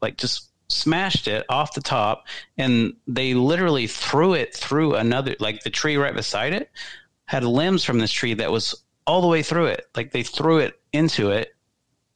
like 0.00 0.16
just 0.16 0.50
smashed 0.68 1.28
it 1.28 1.44
off 1.48 1.74
the 1.74 1.80
top, 1.80 2.26
and 2.56 2.94
they 3.06 3.34
literally 3.34 3.86
threw 3.86 4.34
it 4.34 4.54
through 4.54 4.94
another, 4.94 5.34
like 5.40 5.62
the 5.62 5.70
tree 5.70 5.96
right 5.96 6.14
beside 6.14 6.52
it 6.52 6.70
had 7.26 7.44
limbs 7.44 7.84
from 7.84 7.98
this 7.98 8.12
tree 8.12 8.34
that 8.34 8.50
was 8.50 8.82
all 9.06 9.20
the 9.20 9.26
way 9.26 9.42
through 9.42 9.66
it. 9.66 9.86
Like 9.94 10.12
they 10.12 10.22
threw 10.22 10.58
it 10.58 10.80
into 10.92 11.30
it, 11.30 11.54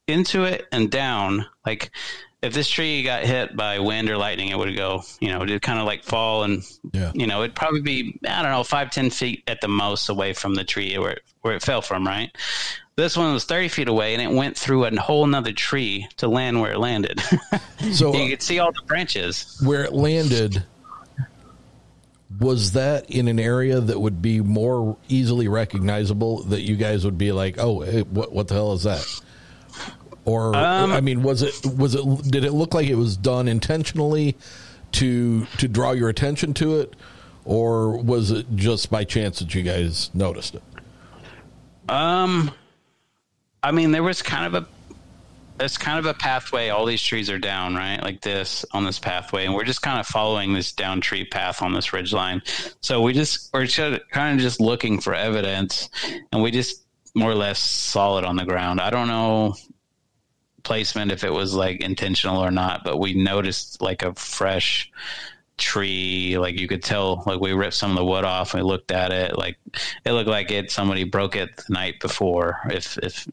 into 0.07 0.43
it, 0.43 0.65
and 0.71 0.89
down. 0.89 1.45
Like 1.65 1.91
if 2.43 2.53
this 2.53 2.69
tree 2.69 3.03
got 3.03 3.23
hit 3.23 3.55
by 3.55 3.79
wind 3.79 4.09
or 4.09 4.17
lightning, 4.17 4.49
it 4.49 4.57
would 4.57 4.75
go, 4.75 5.01
you 5.21 5.29
know, 5.29 5.41
it'd 5.43 5.61
kind 5.61 5.79
of 5.79 5.85
like 5.85 6.03
fall 6.03 6.43
and, 6.43 6.61
yeah. 6.91 7.09
you 7.15 7.25
know, 7.25 7.41
it'd 7.41 7.55
probably 7.55 7.79
be, 7.79 8.19
I 8.27 8.41
don't 8.41 8.51
know, 8.51 8.65
five, 8.65 8.91
ten 8.91 9.09
feet 9.09 9.43
at 9.47 9.61
the 9.61 9.69
most 9.69 10.09
away 10.09 10.33
from 10.33 10.53
the 10.53 10.65
tree 10.65 10.97
where 10.97 11.11
it, 11.11 11.21
where 11.41 11.55
it 11.55 11.63
fell 11.63 11.81
from, 11.81 12.05
right? 12.05 12.35
This 12.97 13.15
one 13.15 13.33
was 13.33 13.45
30 13.45 13.69
feet 13.69 13.87
away 13.87 14.13
and 14.13 14.21
it 14.21 14.29
went 14.29 14.57
through 14.57 14.83
a 14.83 14.95
whole 14.99 15.25
nother 15.25 15.53
tree 15.53 16.05
to 16.17 16.27
land 16.27 16.59
where 16.59 16.73
it 16.73 16.79
landed. 16.79 17.21
So 17.91 18.15
you 18.15 18.23
uh, 18.23 18.29
could 18.29 18.41
see 18.41 18.59
all 18.59 18.71
the 18.71 18.81
branches. 18.83 19.59
Where 19.61 19.83
it 19.83 19.91
landed, 19.91 20.63
was 22.39 22.71
that 22.73 23.09
in 23.09 23.27
an 23.27 23.37
area 23.37 23.81
that 23.81 23.99
would 23.99 24.21
be 24.21 24.39
more 24.39 24.95
easily 25.09 25.49
recognizable 25.49 26.43
that 26.43 26.61
you 26.61 26.77
guys 26.77 27.03
would 27.03 27.17
be 27.17 27.33
like, 27.33 27.57
oh, 27.57 27.81
hey, 27.81 28.03
what, 28.03 28.31
what 28.31 28.47
the 28.47 28.53
hell 28.53 28.71
is 28.71 28.83
that? 28.83 29.05
Or, 30.25 30.55
Um, 30.55 30.91
I 30.91 31.01
mean, 31.01 31.21
was 31.21 31.41
it, 31.41 31.65
was 31.65 31.95
it, 31.95 32.31
did 32.31 32.45
it 32.45 32.53
look 32.53 32.73
like 32.73 32.87
it 32.87 32.95
was 32.95 33.17
done 33.17 33.47
intentionally 33.47 34.37
to, 34.93 35.45
to 35.57 35.67
draw 35.67 35.91
your 35.91 36.09
attention 36.09 36.53
to 36.55 36.79
it? 36.79 36.95
Or 37.45 37.97
was 37.97 38.31
it 38.31 38.45
just 38.55 38.89
by 38.89 39.03
chance 39.03 39.39
that 39.39 39.53
you 39.53 39.63
guys 39.63 40.09
noticed 40.13 40.55
it? 40.55 40.63
Um, 41.89 42.51
I 43.61 43.71
mean, 43.71 43.91
there 43.91 44.03
was 44.03 44.21
kind 44.21 44.45
of 44.45 44.53
a 44.53 44.67
it's 45.59 45.77
kind 45.77 45.99
of 45.99 46.05
a 46.05 46.13
pathway. 46.13 46.69
All 46.69 46.85
these 46.85 47.01
trees 47.01 47.29
are 47.29 47.37
down, 47.37 47.75
right? 47.75 48.01
Like 48.01 48.21
this 48.21 48.65
on 48.71 48.83
this 48.83 48.99
pathway, 48.99 49.45
and 49.45 49.53
we're 49.53 49.63
just 49.63 49.81
kind 49.81 49.99
of 49.99 50.07
following 50.07 50.53
this 50.53 50.71
down 50.71 50.99
tree 50.99 51.25
path 51.25 51.61
on 51.61 51.73
this 51.73 51.93
ridge 51.93 52.11
line. 52.11 52.41
So 52.81 53.01
we 53.01 53.13
just 53.13 53.53
we're 53.53 53.65
just 53.65 54.09
kind 54.09 54.35
of 54.35 54.41
just 54.41 54.59
looking 54.59 54.99
for 54.99 55.13
evidence, 55.13 55.89
and 56.31 56.41
we 56.41 56.51
just 56.51 56.85
more 57.15 57.31
or 57.31 57.35
less 57.35 57.59
saw 57.59 58.17
it 58.17 58.25
on 58.25 58.35
the 58.35 58.45
ground. 58.45 58.81
I 58.81 58.89
don't 58.89 59.07
know 59.07 59.55
placement 60.63 61.11
if 61.11 61.23
it 61.23 61.31
was 61.31 61.53
like 61.53 61.81
intentional 61.81 62.43
or 62.43 62.51
not, 62.51 62.83
but 62.83 62.97
we 62.97 63.13
noticed 63.13 63.81
like 63.81 64.03
a 64.03 64.13
fresh 64.15 64.91
tree 65.57 66.37
like 66.39 66.59
you 66.59 66.67
could 66.67 66.83
tell 66.83 67.23
like 67.27 67.39
we 67.39 67.53
ripped 67.53 67.75
some 67.75 67.91
of 67.91 67.97
the 67.97 68.03
wood 68.03 68.25
off 68.25 68.53
and 68.53 68.63
we 68.63 68.67
looked 68.67 68.91
at 68.91 69.11
it 69.11 69.37
like 69.37 69.55
it 70.03 70.11
looked 70.11 70.29
like 70.29 70.49
it 70.49 70.71
somebody 70.71 71.03
broke 71.03 71.35
it 71.35 71.55
the 71.57 71.73
night 71.73 71.99
before 71.99 72.59
if 72.71 72.97
if 72.97 73.27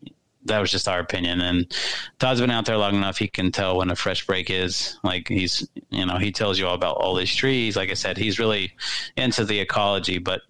that 0.45 0.59
was 0.59 0.71
just 0.71 0.87
our 0.87 1.01
opinion 1.01 1.41
and 1.41 1.75
todd's 2.19 2.41
been 2.41 2.51
out 2.51 2.67
there 2.67 2.77
long 2.77 2.95
enough 2.95 3.17
he 3.17 3.27
can 3.27 3.51
tell 3.51 3.79
when 3.79 3.91
a 3.91 3.97
fresh 3.97 4.27
break 4.27 4.51
is 4.51 4.99
like 5.03 5.29
he's 5.29 5.67
you 5.89 6.05
know 6.05 6.19
he 6.19 6.31
tells 6.31 6.59
you 6.59 6.67
all 6.67 6.75
about 6.75 6.97
all 6.97 7.15
these 7.15 7.35
trees 7.35 7.75
like 7.75 7.91
i 7.91 7.95
said 7.95 8.19
he's 8.19 8.39
really 8.39 8.73
into 9.17 9.45
the 9.45 9.59
ecology 9.59 10.19
but 10.19 10.43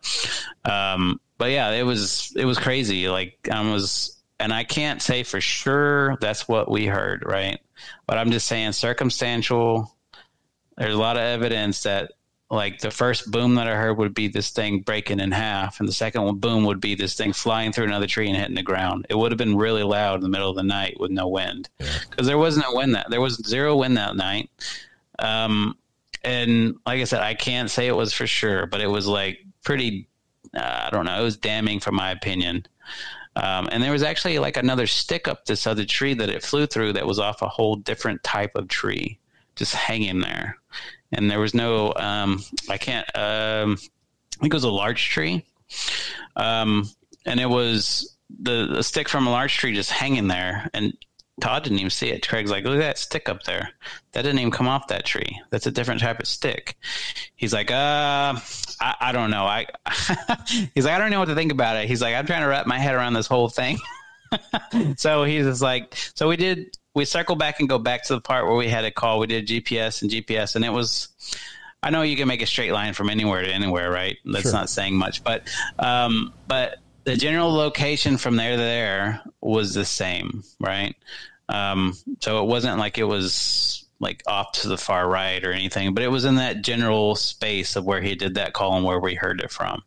um 0.65 1.21
but 1.39 1.51
yeah 1.53 1.71
it 1.71 1.85
was 1.85 2.33
it 2.37 2.45
was 2.45 2.59
crazy 2.59 3.09
like 3.09 3.49
i 3.51 3.61
was 3.73 4.20
and 4.41 4.53
i 4.53 4.65
can't 4.65 5.03
say 5.03 5.23
for 5.23 5.41
sure 5.41 6.17
that's 6.21 6.49
what 6.49 6.71
we 6.71 6.87
heard 6.87 7.23
right 7.27 7.61
but 8.07 8.19
i'm 8.19 8.31
just 8.31 8.47
saying 8.47 8.73
circumstantial 8.73 9.95
there's 10.77 10.95
a 10.95 10.99
lot 10.99 11.17
of 11.17 11.23
evidence 11.23 11.83
that 11.83 12.13
like 12.51 12.81
the 12.81 12.91
first 12.91 13.31
boom 13.31 13.55
that 13.55 13.69
I 13.69 13.77
heard 13.77 13.97
would 13.99 14.13
be 14.13 14.27
this 14.27 14.51
thing 14.51 14.81
breaking 14.81 15.21
in 15.21 15.31
half, 15.31 15.79
and 15.79 15.89
the 15.89 15.93
second 15.93 16.41
boom 16.41 16.65
would 16.65 16.81
be 16.81 16.97
this 16.97 17.15
thing 17.15 17.33
flying 17.33 17.71
through 17.71 17.85
another 17.85 18.09
tree 18.09 18.29
and 18.29 18.37
hitting 18.37 18.57
the 18.57 18.63
ground. 18.63 19.07
It 19.09 19.15
would 19.17 19.31
have 19.31 19.39
been 19.39 19.57
really 19.57 19.85
loud 19.85 20.17
in 20.17 20.23
the 20.23 20.29
middle 20.29 20.51
of 20.51 20.57
the 20.57 20.65
night 20.65 20.97
with 20.99 21.13
no 21.13 21.29
wind, 21.29 21.69
because 21.79 22.27
there 22.27 22.39
was 22.39 22.59
no 22.59 22.75
wind 22.75 22.97
that 22.97 23.09
there 23.09 23.21
was 23.21 23.41
zero 23.47 23.77
wind 23.77 23.97
that 23.97 24.17
night. 24.17 24.51
Um, 25.21 25.79
and 26.25 26.75
like 26.85 27.01
I 27.01 27.05
said, 27.05 27.21
I 27.21 27.35
can't 27.35 27.71
say 27.71 27.87
it 27.87 27.97
was 27.97 28.13
for 28.13 28.27
sure, 28.27 28.67
but 28.67 28.81
it 28.81 28.89
was 28.89 29.07
like 29.07 29.39
pretty. 29.63 30.09
Uh, 30.53 30.87
I 30.87 30.91
don't 30.91 31.05
know. 31.05 31.21
It 31.21 31.23
was 31.23 31.37
damning, 31.37 31.79
for 31.79 31.93
my 31.93 32.11
opinion. 32.11 32.67
Um, 33.37 33.69
and 33.71 33.83
there 33.83 33.93
was 33.93 34.03
actually 34.03 34.39
like 34.39 34.57
another 34.57 34.87
stick 34.87 35.29
up 35.29 35.45
this 35.45 35.67
other 35.67 35.85
tree 35.85 36.15
that 36.15 36.29
it 36.29 36.43
flew 36.43 36.67
through 36.67 36.95
that 36.95 37.07
was 37.07 37.19
off 37.19 37.43
a 37.43 37.49
whole 37.49 37.77
different 37.77 38.23
type 38.23 38.57
of 38.57 38.69
tree 38.69 39.19
just 39.57 39.75
hanging 39.75 40.21
there. 40.21 40.59
And 41.13 41.31
there 41.31 41.41
was 41.41 41.55
no, 41.55 41.93
um, 41.95 42.43
I 42.69 42.79
can't, 42.79 43.07
um, 43.17 43.79
I 44.37 44.41
think 44.41 44.53
it 44.53 44.57
was 44.57 44.65
a 44.65 44.71
large 44.71 45.09
tree. 45.09 45.45
Um, 46.37 46.89
and 47.27 47.39
it 47.41 47.49
was 47.49 48.17
the, 48.41 48.67
the 48.67 48.83
stick 48.83 49.09
from 49.09 49.27
a 49.27 49.31
large 49.31 49.57
tree 49.57 49.75
just 49.75 49.91
hanging 49.91 50.29
there. 50.29 50.69
And 50.73 50.97
Todd 51.41 51.65
didn't 51.65 51.79
even 51.79 51.91
see 51.91 52.11
it. 52.11 52.27
Craig's 52.27 52.51
like, 52.51 52.65
look 52.65 52.75
at 52.75 52.81
that 52.81 52.99
stick 52.99 53.29
up 53.29 53.45
there. 53.45 53.71
That 54.13 54.23
didn't 54.23 54.39
even 54.39 54.51
come 54.51 54.69
off 54.69 54.89
that 54.89 55.05
tree. 55.05 55.41
That's 55.51 55.67
a 55.67 55.71
different 55.71 56.01
type 56.01 56.21
of 56.21 56.27
stick. 56.27 56.77
He's 57.37 57.53
like, 57.53 57.71
uh, 57.71 58.35
I, 58.81 58.95
I 59.01 59.13
don't 59.13 59.31
know. 59.31 59.45
I, 59.45 59.67
he's 60.75 60.85
like, 60.85 60.95
I 60.95 60.99
don't 60.99 61.11
know 61.11 61.19
what 61.19 61.29
to 61.29 61.35
think 61.35 61.53
about 61.53 61.77
it. 61.77 61.89
He's 61.89 62.01
like, 62.01 62.15
I'm 62.15 62.27
trying 62.27 62.43
to 62.43 62.49
wrap 62.49 62.67
my 62.67 62.79
head 62.79 62.95
around 62.95 63.15
this 63.15 63.27
whole 63.27 63.49
thing. 63.49 63.79
so 64.97 65.25
he's 65.25 65.45
just 65.45 65.63
like, 65.63 65.95
so 66.15 66.29
we 66.29 66.37
did, 66.37 66.77
we 66.95 67.05
circle 67.05 67.37
back 67.37 67.61
and 67.61 67.69
go 67.69 67.79
back 67.79 68.05
to 68.05 68.15
the 68.15 68.21
part 68.21 68.47
where 68.47 68.57
we 68.57 68.69
had 68.69 68.85
a 68.85 68.91
call. 68.91 69.19
We 69.19 69.27
did 69.27 69.47
GPS 69.47 70.03
and 70.03 70.11
GPS, 70.11 70.57
and 70.57 70.65
it 70.65 70.71
was. 70.73 71.09
I 71.83 71.89
know 71.89 72.03
you 72.03 72.15
can 72.17 72.29
make 72.29 72.43
a 72.43 72.47
straight 72.47 72.73
line 72.73 72.93
from 72.93 73.09
anywhere 73.09 73.43
to 73.43 73.51
anywhere, 73.51 73.91
right? 73.91 74.19
That's 74.27 74.43
Sure. 74.43 74.53
not 74.53 74.69
saying 74.69 74.97
much, 74.97 75.25
but 75.25 75.49
um, 75.79 76.33
but 76.47 76.79
the 77.05 77.17
general 77.17 77.53
location 77.55 78.19
from 78.19 78.37
there 78.37 78.51
to 78.53 78.57
there 78.59 79.23
was 79.41 79.73
the 79.73 79.85
same, 79.87 80.45
right? 80.59 80.95
Um, 81.49 81.97
so 82.21 82.43
it 82.43 82.47
wasn't 82.49 82.79
like 82.79 82.99
it 82.99 83.05
was 83.05 83.80
like 84.01 84.23
off 84.27 84.53
to 84.53 84.69
the 84.69 84.79
far 84.79 85.09
right 85.09 85.45
or 85.45 85.53
anything, 85.53 85.95
but 85.95 86.03
it 86.03 86.09
was 86.09 86.25
in 86.25 86.37
that 86.37 86.63
general 86.63 87.15
space 87.15 87.77
of 87.77 87.85
where 87.85 88.01
he 88.01 88.15
did 88.15 88.35
that 88.35 88.55
call 88.55 88.77
and 88.77 88.85
where 88.85 88.99
we 88.99 89.15
heard 89.15 89.41
it 89.41 89.51
from. 89.51 89.83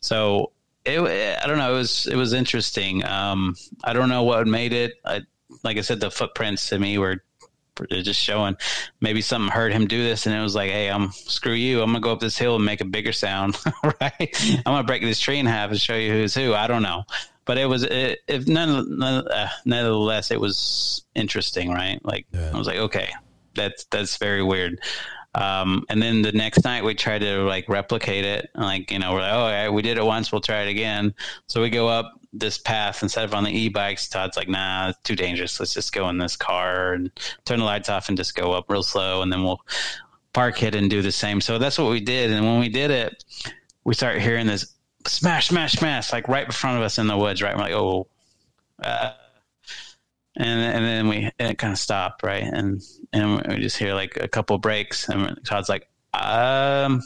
So 0.00 0.52
it, 0.84 1.00
I 1.42 1.46
don't 1.46 1.58
know. 1.58 1.72
It 1.74 1.78
was 1.78 2.06
it 2.06 2.16
was 2.16 2.32
interesting. 2.32 3.04
Um, 3.04 3.56
I 3.82 3.92
don't 3.92 4.08
know 4.08 4.22
what 4.22 4.46
made 4.46 4.72
it. 4.72 4.92
I, 5.04 5.22
like 5.62 5.78
I 5.78 5.80
said, 5.80 6.00
the 6.00 6.10
footprints 6.10 6.68
to 6.68 6.78
me 6.78 6.98
were 6.98 7.24
just 7.90 8.20
showing. 8.20 8.56
Maybe 9.00 9.22
something 9.22 9.50
heard 9.50 9.72
him 9.72 9.86
do 9.86 10.02
this, 10.02 10.26
and 10.26 10.34
it 10.34 10.40
was 10.40 10.54
like, 10.54 10.70
"Hey, 10.70 10.90
I'm 10.90 11.10
screw 11.12 11.54
you. 11.54 11.80
I'm 11.80 11.88
gonna 11.88 12.00
go 12.00 12.12
up 12.12 12.20
this 12.20 12.36
hill 12.36 12.56
and 12.56 12.64
make 12.64 12.82
a 12.82 12.86
bigger 12.86 13.12
sound, 13.12 13.56
right? 14.00 14.36
I'm 14.42 14.62
gonna 14.64 14.84
break 14.84 15.02
this 15.02 15.20
tree 15.20 15.38
in 15.38 15.46
half 15.46 15.70
and 15.70 15.80
show 15.80 15.96
you 15.96 16.12
who's 16.12 16.34
who." 16.34 16.52
I 16.52 16.66
don't 16.66 16.82
know, 16.82 17.04
but 17.46 17.56
it 17.56 17.66
was 17.66 17.84
it, 17.84 18.20
if 18.28 18.46
none, 18.46 18.98
none 18.98 19.26
uh, 19.28 19.48
nevertheless, 19.64 20.30
it 20.30 20.40
was 20.40 21.04
interesting, 21.14 21.70
right? 21.70 21.98
Like 22.04 22.26
I 22.54 22.58
was 22.58 22.66
like, 22.66 22.78
okay, 22.78 23.10
that's 23.54 23.84
that's 23.86 24.16
very 24.16 24.42
weird. 24.42 24.80
Um, 25.34 25.84
and 25.88 26.00
then 26.00 26.22
the 26.22 26.32
next 26.32 26.64
night 26.64 26.84
we 26.84 26.94
tried 26.94 27.20
to 27.20 27.42
like 27.42 27.68
replicate 27.68 28.24
it. 28.24 28.50
Like, 28.54 28.90
you 28.90 29.00
know, 29.00 29.12
we're 29.12 29.20
like, 29.20 29.66
oh, 29.68 29.72
we 29.72 29.82
did 29.82 29.98
it 29.98 30.04
once, 30.04 30.30
we'll 30.30 30.40
try 30.40 30.62
it 30.62 30.68
again. 30.68 31.12
So 31.48 31.60
we 31.60 31.70
go 31.70 31.88
up 31.88 32.12
this 32.32 32.58
path 32.58 33.02
instead 33.02 33.24
of 33.24 33.34
on 33.34 33.44
the 33.44 33.50
e-bikes. 33.50 34.08
Todd's 34.08 34.36
like, 34.36 34.48
nah, 34.48 34.90
it's 34.90 34.98
too 35.02 35.16
dangerous. 35.16 35.58
Let's 35.58 35.74
just 35.74 35.92
go 35.92 36.08
in 36.08 36.18
this 36.18 36.36
car 36.36 36.92
and 36.92 37.10
turn 37.44 37.58
the 37.58 37.64
lights 37.64 37.88
off 37.88 38.08
and 38.08 38.16
just 38.16 38.34
go 38.36 38.52
up 38.52 38.70
real 38.70 38.82
slow. 38.82 39.22
And 39.22 39.32
then 39.32 39.42
we'll 39.42 39.60
park 40.32 40.62
it 40.62 40.74
and 40.74 40.88
do 40.88 41.02
the 41.02 41.12
same. 41.12 41.40
So 41.40 41.58
that's 41.58 41.78
what 41.78 41.90
we 41.90 42.00
did. 42.00 42.30
And 42.30 42.44
when 42.44 42.60
we 42.60 42.68
did 42.68 42.90
it, 42.90 43.24
we 43.84 43.94
start 43.94 44.20
hearing 44.20 44.46
this 44.46 44.72
smash, 45.06 45.48
smash, 45.48 45.72
smash, 45.72 46.12
like 46.12 46.28
right 46.28 46.46
in 46.46 46.52
front 46.52 46.76
of 46.76 46.84
us 46.84 46.98
in 46.98 47.08
the 47.08 47.16
woods. 47.16 47.42
Right, 47.42 47.56
we're 47.56 47.62
like, 47.62 47.72
oh, 47.72 48.06
uh, 48.82 49.12
and 50.36 50.60
and 50.60 50.84
then 50.84 51.08
we 51.08 51.30
and 51.38 51.50
it 51.52 51.58
kind 51.58 51.72
of 51.72 51.78
stopped, 51.78 52.22
right, 52.22 52.44
and 52.44 52.82
and 53.12 53.46
we 53.46 53.58
just 53.58 53.76
hear 53.76 53.94
like 53.94 54.16
a 54.20 54.28
couple 54.28 54.58
breaks, 54.58 55.08
and 55.08 55.38
Todd's 55.44 55.68
like, 55.68 55.88
um. 56.12 57.02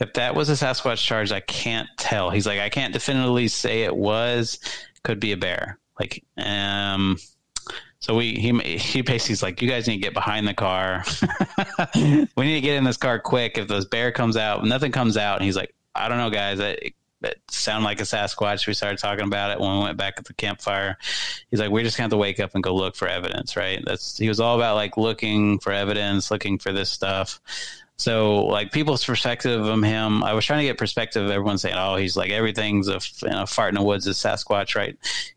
If 0.00 0.14
that 0.14 0.34
was 0.34 0.48
a 0.48 0.54
Sasquatch 0.54 1.04
charge, 1.04 1.30
I 1.30 1.40
can't 1.40 1.86
tell. 1.98 2.30
He's 2.30 2.46
like, 2.46 2.60
I 2.60 2.70
can't 2.70 2.94
definitively 2.94 3.48
say 3.48 3.82
it 3.82 3.94
was. 3.94 4.58
Could 5.02 5.20
be 5.20 5.32
a 5.32 5.36
bear. 5.36 5.78
Like, 6.00 6.24
um, 6.38 7.18
so 8.04 8.14
we 8.14 8.34
he 8.34 8.52
he 8.76 9.00
basically's 9.00 9.42
like, 9.42 9.62
you 9.62 9.68
guys 9.68 9.86
need 9.86 9.96
to 9.96 10.02
get 10.02 10.12
behind 10.12 10.46
the 10.46 10.52
car. 10.52 11.04
we 11.94 12.44
need 12.44 12.54
to 12.54 12.60
get 12.60 12.76
in 12.76 12.84
this 12.84 12.98
car 12.98 13.18
quick. 13.18 13.56
If 13.56 13.68
this 13.68 13.86
bear 13.86 14.12
comes 14.12 14.36
out, 14.36 14.62
nothing 14.64 14.92
comes 14.92 15.16
out. 15.16 15.36
And 15.36 15.44
he's 15.44 15.56
like, 15.56 15.74
I 15.94 16.08
don't 16.08 16.18
know, 16.18 16.30
guys. 16.30 16.60
It, 16.60 16.94
it 17.24 17.40
sounded 17.48 17.84
like 17.84 18.00
a 18.00 18.04
Sasquatch. 18.04 18.66
We 18.66 18.74
started 18.74 18.98
talking 18.98 19.24
about 19.24 19.50
it 19.50 19.60
when 19.60 19.78
we 19.78 19.84
went 19.84 19.96
back 19.96 20.14
at 20.18 20.24
the 20.24 20.34
campfire. 20.34 20.96
He's 21.50 21.60
like, 21.60 21.70
we're 21.70 21.84
just 21.84 21.96
gonna 21.96 22.04
have 22.04 22.10
to 22.12 22.16
wake 22.16 22.40
up 22.40 22.54
and 22.54 22.62
go 22.62 22.74
look 22.74 22.96
for 22.96 23.08
evidence, 23.08 23.56
right? 23.56 23.82
That's 23.84 24.16
he 24.16 24.28
was 24.28 24.40
all 24.40 24.56
about 24.56 24.76
like 24.76 24.96
looking 24.96 25.58
for 25.58 25.72
evidence, 25.72 26.30
looking 26.30 26.58
for 26.58 26.72
this 26.72 26.90
stuff. 26.90 27.40
So, 27.96 28.46
like 28.46 28.72
people's 28.72 29.04
perspective 29.04 29.64
of 29.64 29.82
him, 29.82 30.24
I 30.24 30.32
was 30.32 30.44
trying 30.44 30.60
to 30.60 30.64
get 30.64 30.78
perspective 30.78 31.24
of 31.24 31.30
everyone 31.30 31.58
saying, 31.58 31.76
"Oh, 31.78 31.96
he's 31.96 32.16
like 32.16 32.30
everything's 32.30 32.88
a 32.88 33.00
you 33.22 33.30
know, 33.30 33.46
fart 33.46 33.68
in 33.68 33.76
the 33.76 33.82
woods 33.84 34.06
is 34.06 34.16
Sasquatch," 34.16 34.74
right? 34.74 34.96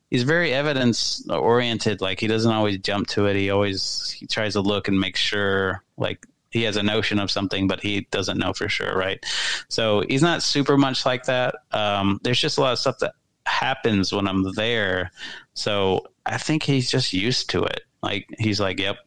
He's 0.10 0.24
very 0.24 0.54
evidence 0.54 1.24
oriented. 1.30 2.02
Like 2.02 2.20
he 2.20 2.28
doesn't 2.28 2.52
always 2.52 2.80
jump 2.80 3.08
to 3.10 3.28
it. 3.28 3.36
He 3.36 3.52
always 3.52 4.10
he 4.10 4.26
tries 4.26 4.54
to 4.54 4.62
look 4.62 4.88
and 4.88 5.00
make 5.00 5.18
sure, 5.18 5.84
like 5.98 6.26
he 6.52 6.64
has 6.64 6.78
a 6.78 6.84
notion 6.84 7.19
of 7.19 7.32
something, 7.32 7.68
but 7.68 7.82
he 7.82 8.07
doesn't 8.11 8.38
know 8.38 8.53
for 8.53 8.69
sure, 8.69 8.95
right? 8.95 9.24
So 9.69 10.03
he's 10.07 10.22
not 10.22 10.44
super 10.44 10.78
much 10.78 11.06
like 11.06 11.26
that. 11.26 11.56
Um, 11.72 12.19
there's 12.24 12.40
just 12.40 12.57
a 12.57 12.61
lot 12.61 12.74
of 12.74 12.80
stuff 12.80 12.99
that 12.99 13.14
happens 13.45 14.14
when 14.14 14.28
I'm 14.28 14.53
there. 14.53 15.11
So 15.53 16.07
I 16.26 16.38
think 16.38 16.64
he's 16.64 16.90
just 16.90 17.14
used 17.14 17.49
to 17.52 17.64
it. 17.64 17.82
Like 18.02 18.28
he's 18.40 18.60
like, 18.60 18.80
"Yep, 18.80 18.98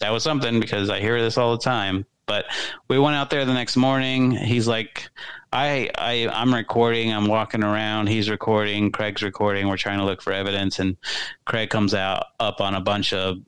that 0.00 0.10
was 0.10 0.22
something," 0.22 0.60
because 0.60 0.90
I 0.90 1.00
hear 1.00 1.20
this 1.20 1.38
all 1.38 1.52
the 1.56 1.62
time 1.62 2.06
but 2.30 2.44
we 2.86 2.96
went 2.96 3.16
out 3.16 3.28
there 3.28 3.44
the 3.44 3.52
next 3.52 3.76
morning. 3.76 4.30
He's 4.30 4.68
like, 4.68 5.10
I, 5.52 5.90
I, 5.98 6.28
I'm 6.32 6.54
recording. 6.54 7.12
I'm 7.12 7.26
walking 7.26 7.64
around. 7.64 8.06
He's 8.06 8.30
recording. 8.30 8.92
Craig's 8.92 9.20
recording. 9.20 9.66
We're 9.66 9.76
trying 9.76 9.98
to 9.98 10.04
look 10.04 10.22
for 10.22 10.32
evidence, 10.32 10.78
and 10.78 10.96
Craig 11.44 11.70
comes 11.70 11.92
out 11.92 12.26
up 12.38 12.60
on 12.60 12.76
a 12.76 12.80
bunch 12.80 13.12
of 13.12 13.38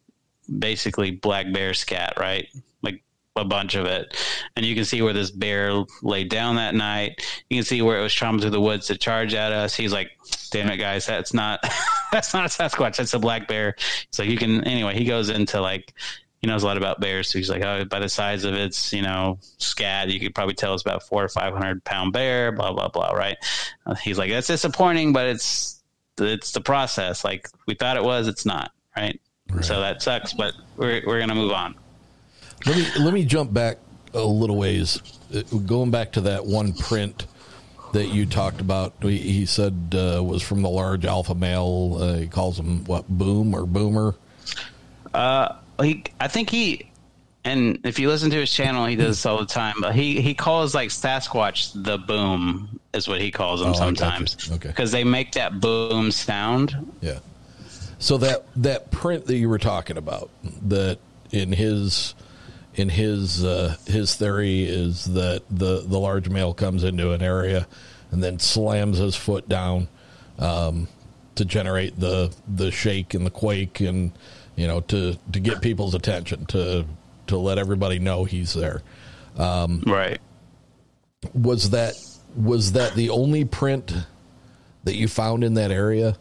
basically 0.58 1.12
black 1.12 1.52
bear 1.52 1.74
scat, 1.74 2.14
right? 2.18 2.48
A 3.34 3.46
bunch 3.46 3.76
of 3.76 3.86
it, 3.86 4.14
and 4.56 4.66
you 4.66 4.74
can 4.74 4.84
see 4.84 5.00
where 5.00 5.14
this 5.14 5.30
bear 5.30 5.72
laid 6.02 6.28
down 6.28 6.56
that 6.56 6.74
night. 6.74 7.24
You 7.48 7.56
can 7.56 7.64
see 7.64 7.80
where 7.80 7.98
it 7.98 8.02
was 8.02 8.12
tramping 8.12 8.42
through 8.42 8.50
the 8.50 8.60
woods 8.60 8.88
to 8.88 8.98
charge 8.98 9.32
at 9.32 9.52
us. 9.52 9.74
He's 9.74 9.90
like, 9.90 10.10
"Damn 10.50 10.68
it, 10.68 10.76
guys, 10.76 11.06
that's 11.06 11.32
not 11.32 11.60
that's 12.12 12.34
not 12.34 12.44
a 12.44 12.48
Sasquatch. 12.48 12.96
That's 12.96 13.14
a 13.14 13.18
black 13.18 13.48
bear." 13.48 13.74
So 14.10 14.22
you 14.22 14.36
can 14.36 14.62
anyway. 14.64 14.94
He 14.94 15.06
goes 15.06 15.30
into 15.30 15.62
like 15.62 15.94
he 16.42 16.48
knows 16.48 16.64
a 16.64 16.66
lot 16.66 16.76
about 16.76 17.00
bears. 17.00 17.28
So 17.28 17.38
he's 17.38 17.48
like, 17.48 17.62
oh, 17.62 17.84
by 17.84 18.00
the 18.00 18.08
size 18.08 18.44
of 18.44 18.54
its, 18.54 18.92
you 18.92 19.00
know, 19.00 19.38
scat, 19.58 20.08
you 20.08 20.18
could 20.18 20.34
probably 20.34 20.54
tell 20.54 20.74
it's 20.74 20.82
about 20.82 21.04
four 21.04 21.24
or 21.24 21.28
five 21.28 21.54
hundred 21.54 21.84
pound 21.84 22.12
bear. 22.12 22.50
Blah 22.50 22.72
blah 22.72 22.88
blah. 22.88 23.12
Right? 23.12 23.36
Uh, 23.86 23.94
he's 23.94 24.18
like, 24.18 24.30
that's 24.30 24.48
disappointing, 24.48 25.12
but 25.12 25.28
it's 25.28 25.82
it's 26.18 26.50
the 26.50 26.60
process. 26.60 27.24
Like 27.24 27.48
we 27.66 27.74
thought 27.74 27.96
it 27.96 28.02
was, 28.02 28.26
it's 28.26 28.44
not. 28.44 28.72
Right? 28.96 29.20
right. 29.50 29.64
So 29.64 29.80
that 29.80 30.02
sucks, 30.02 30.32
but 30.32 30.54
we're 30.76 31.02
we're 31.06 31.20
gonna 31.20 31.36
move 31.36 31.52
on. 31.52 31.76
Let 32.66 32.76
me 32.76 32.86
let 33.04 33.14
me 33.14 33.24
jump 33.24 33.52
back 33.52 33.78
a 34.14 34.20
little 34.20 34.56
ways, 34.56 35.00
uh, 35.34 35.42
going 35.58 35.90
back 35.90 36.12
to 36.12 36.22
that 36.22 36.44
one 36.44 36.72
print 36.74 37.26
that 37.92 38.08
you 38.08 38.26
talked 38.26 38.60
about. 38.60 38.94
He 39.02 39.46
said 39.46 39.94
uh, 39.94 40.22
was 40.22 40.42
from 40.42 40.62
the 40.62 40.68
large 40.68 41.04
alpha 41.04 41.34
male. 41.34 41.98
Uh, 42.00 42.14
he 42.14 42.26
calls 42.26 42.58
him 42.58 42.84
what, 42.84 43.08
boom 43.08 43.54
or 43.54 43.66
boomer. 43.66 44.14
Uh, 45.12 45.56
he, 45.80 46.04
I 46.20 46.28
think 46.28 46.50
he, 46.50 46.90
and 47.44 47.78
if 47.84 47.98
you 47.98 48.08
listen 48.08 48.30
to 48.30 48.36
his 48.36 48.52
channel, 48.52 48.86
he 48.86 48.96
does 48.96 49.16
this 49.16 49.26
all 49.26 49.38
the 49.38 49.46
time. 49.46 49.74
But 49.80 49.94
he 49.94 50.20
he 50.20 50.34
calls 50.34 50.74
like 50.74 50.88
Sasquatch 50.88 51.72
the 51.84 51.98
boom 51.98 52.80
is 52.94 53.08
what 53.08 53.20
he 53.20 53.30
calls 53.30 53.60
them 53.60 53.70
oh, 53.70 53.74
sometimes. 53.74 54.50
Okay, 54.52 54.68
because 54.68 54.92
they 54.92 55.04
make 55.04 55.32
that 55.32 55.60
boom 55.60 56.10
sound. 56.10 56.92
Yeah. 57.00 57.18
So 57.98 58.18
that 58.18 58.46
that 58.56 58.90
print 58.90 59.26
that 59.26 59.36
you 59.36 59.48
were 59.48 59.58
talking 59.58 59.96
about, 59.96 60.30
that 60.68 60.98
in 61.30 61.52
his 61.52 62.14
in 62.74 62.88
his 62.88 63.44
uh, 63.44 63.76
his 63.86 64.14
theory 64.14 64.64
is 64.64 65.04
that 65.12 65.42
the 65.50 65.82
the 65.86 65.98
large 65.98 66.28
male 66.28 66.54
comes 66.54 66.84
into 66.84 67.12
an 67.12 67.22
area 67.22 67.66
and 68.10 68.22
then 68.22 68.38
slams 68.38 68.98
his 68.98 69.16
foot 69.16 69.48
down 69.48 69.88
um, 70.38 70.88
to 71.34 71.44
generate 71.44 71.98
the 71.98 72.34
the 72.46 72.70
shake 72.70 73.14
and 73.14 73.26
the 73.26 73.30
quake 73.30 73.80
and 73.80 74.12
you 74.56 74.66
know, 74.66 74.80
to 74.80 75.16
to 75.32 75.40
get 75.40 75.60
people's 75.60 75.94
attention, 75.94 76.46
to 76.46 76.84
to 77.28 77.38
let 77.38 77.58
everybody 77.58 77.98
know 77.98 78.24
he's 78.24 78.54
there. 78.54 78.82
Um, 79.36 79.82
right. 79.86 80.20
Was 81.34 81.70
that 81.70 81.94
was 82.36 82.72
that 82.72 82.94
the 82.94 83.10
only 83.10 83.44
print 83.44 83.92
that 84.84 84.96
you 84.96 85.08
found 85.08 85.44
in 85.44 85.54
that 85.54 85.70
area, 85.70 86.16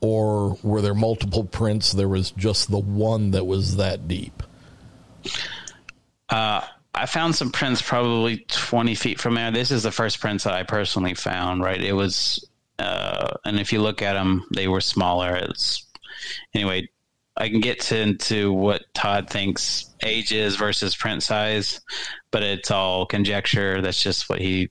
or 0.00 0.58
were 0.62 0.82
there 0.82 0.94
multiple 0.94 1.44
prints? 1.44 1.92
There 1.92 2.08
was 2.08 2.30
just 2.32 2.70
the 2.70 2.78
one 2.78 3.32
that 3.32 3.46
was 3.46 3.76
that 3.76 4.08
deep. 4.08 4.42
Uh, 6.30 6.64
I 6.94 7.06
found 7.06 7.34
some 7.34 7.50
prints 7.50 7.82
probably 7.82 8.44
20 8.48 8.94
feet 8.94 9.20
from 9.20 9.34
there. 9.34 9.50
This 9.50 9.70
is 9.70 9.82
the 9.82 9.92
first 9.92 10.20
prints 10.20 10.44
that 10.44 10.54
I 10.54 10.62
personally 10.62 11.14
found, 11.14 11.62
right? 11.62 11.80
It 11.80 11.92
was, 11.92 12.48
uh, 12.78 13.34
and 13.44 13.58
if 13.58 13.72
you 13.72 13.80
look 13.80 14.02
at 14.02 14.14
them, 14.14 14.44
they 14.54 14.68
were 14.68 14.80
smaller. 14.80 15.36
It's, 15.36 15.86
anyway, 16.54 16.88
I 17.36 17.48
can 17.48 17.60
get 17.60 17.80
to, 17.80 17.98
into 17.98 18.52
what 18.52 18.92
Todd 18.92 19.30
thinks 19.30 19.86
age 20.02 20.32
is 20.32 20.56
versus 20.56 20.96
print 20.96 21.22
size, 21.22 21.80
but 22.30 22.42
it's 22.42 22.70
all 22.70 23.06
conjecture. 23.06 23.80
That's 23.80 24.02
just 24.02 24.28
what 24.28 24.40
he, 24.40 24.70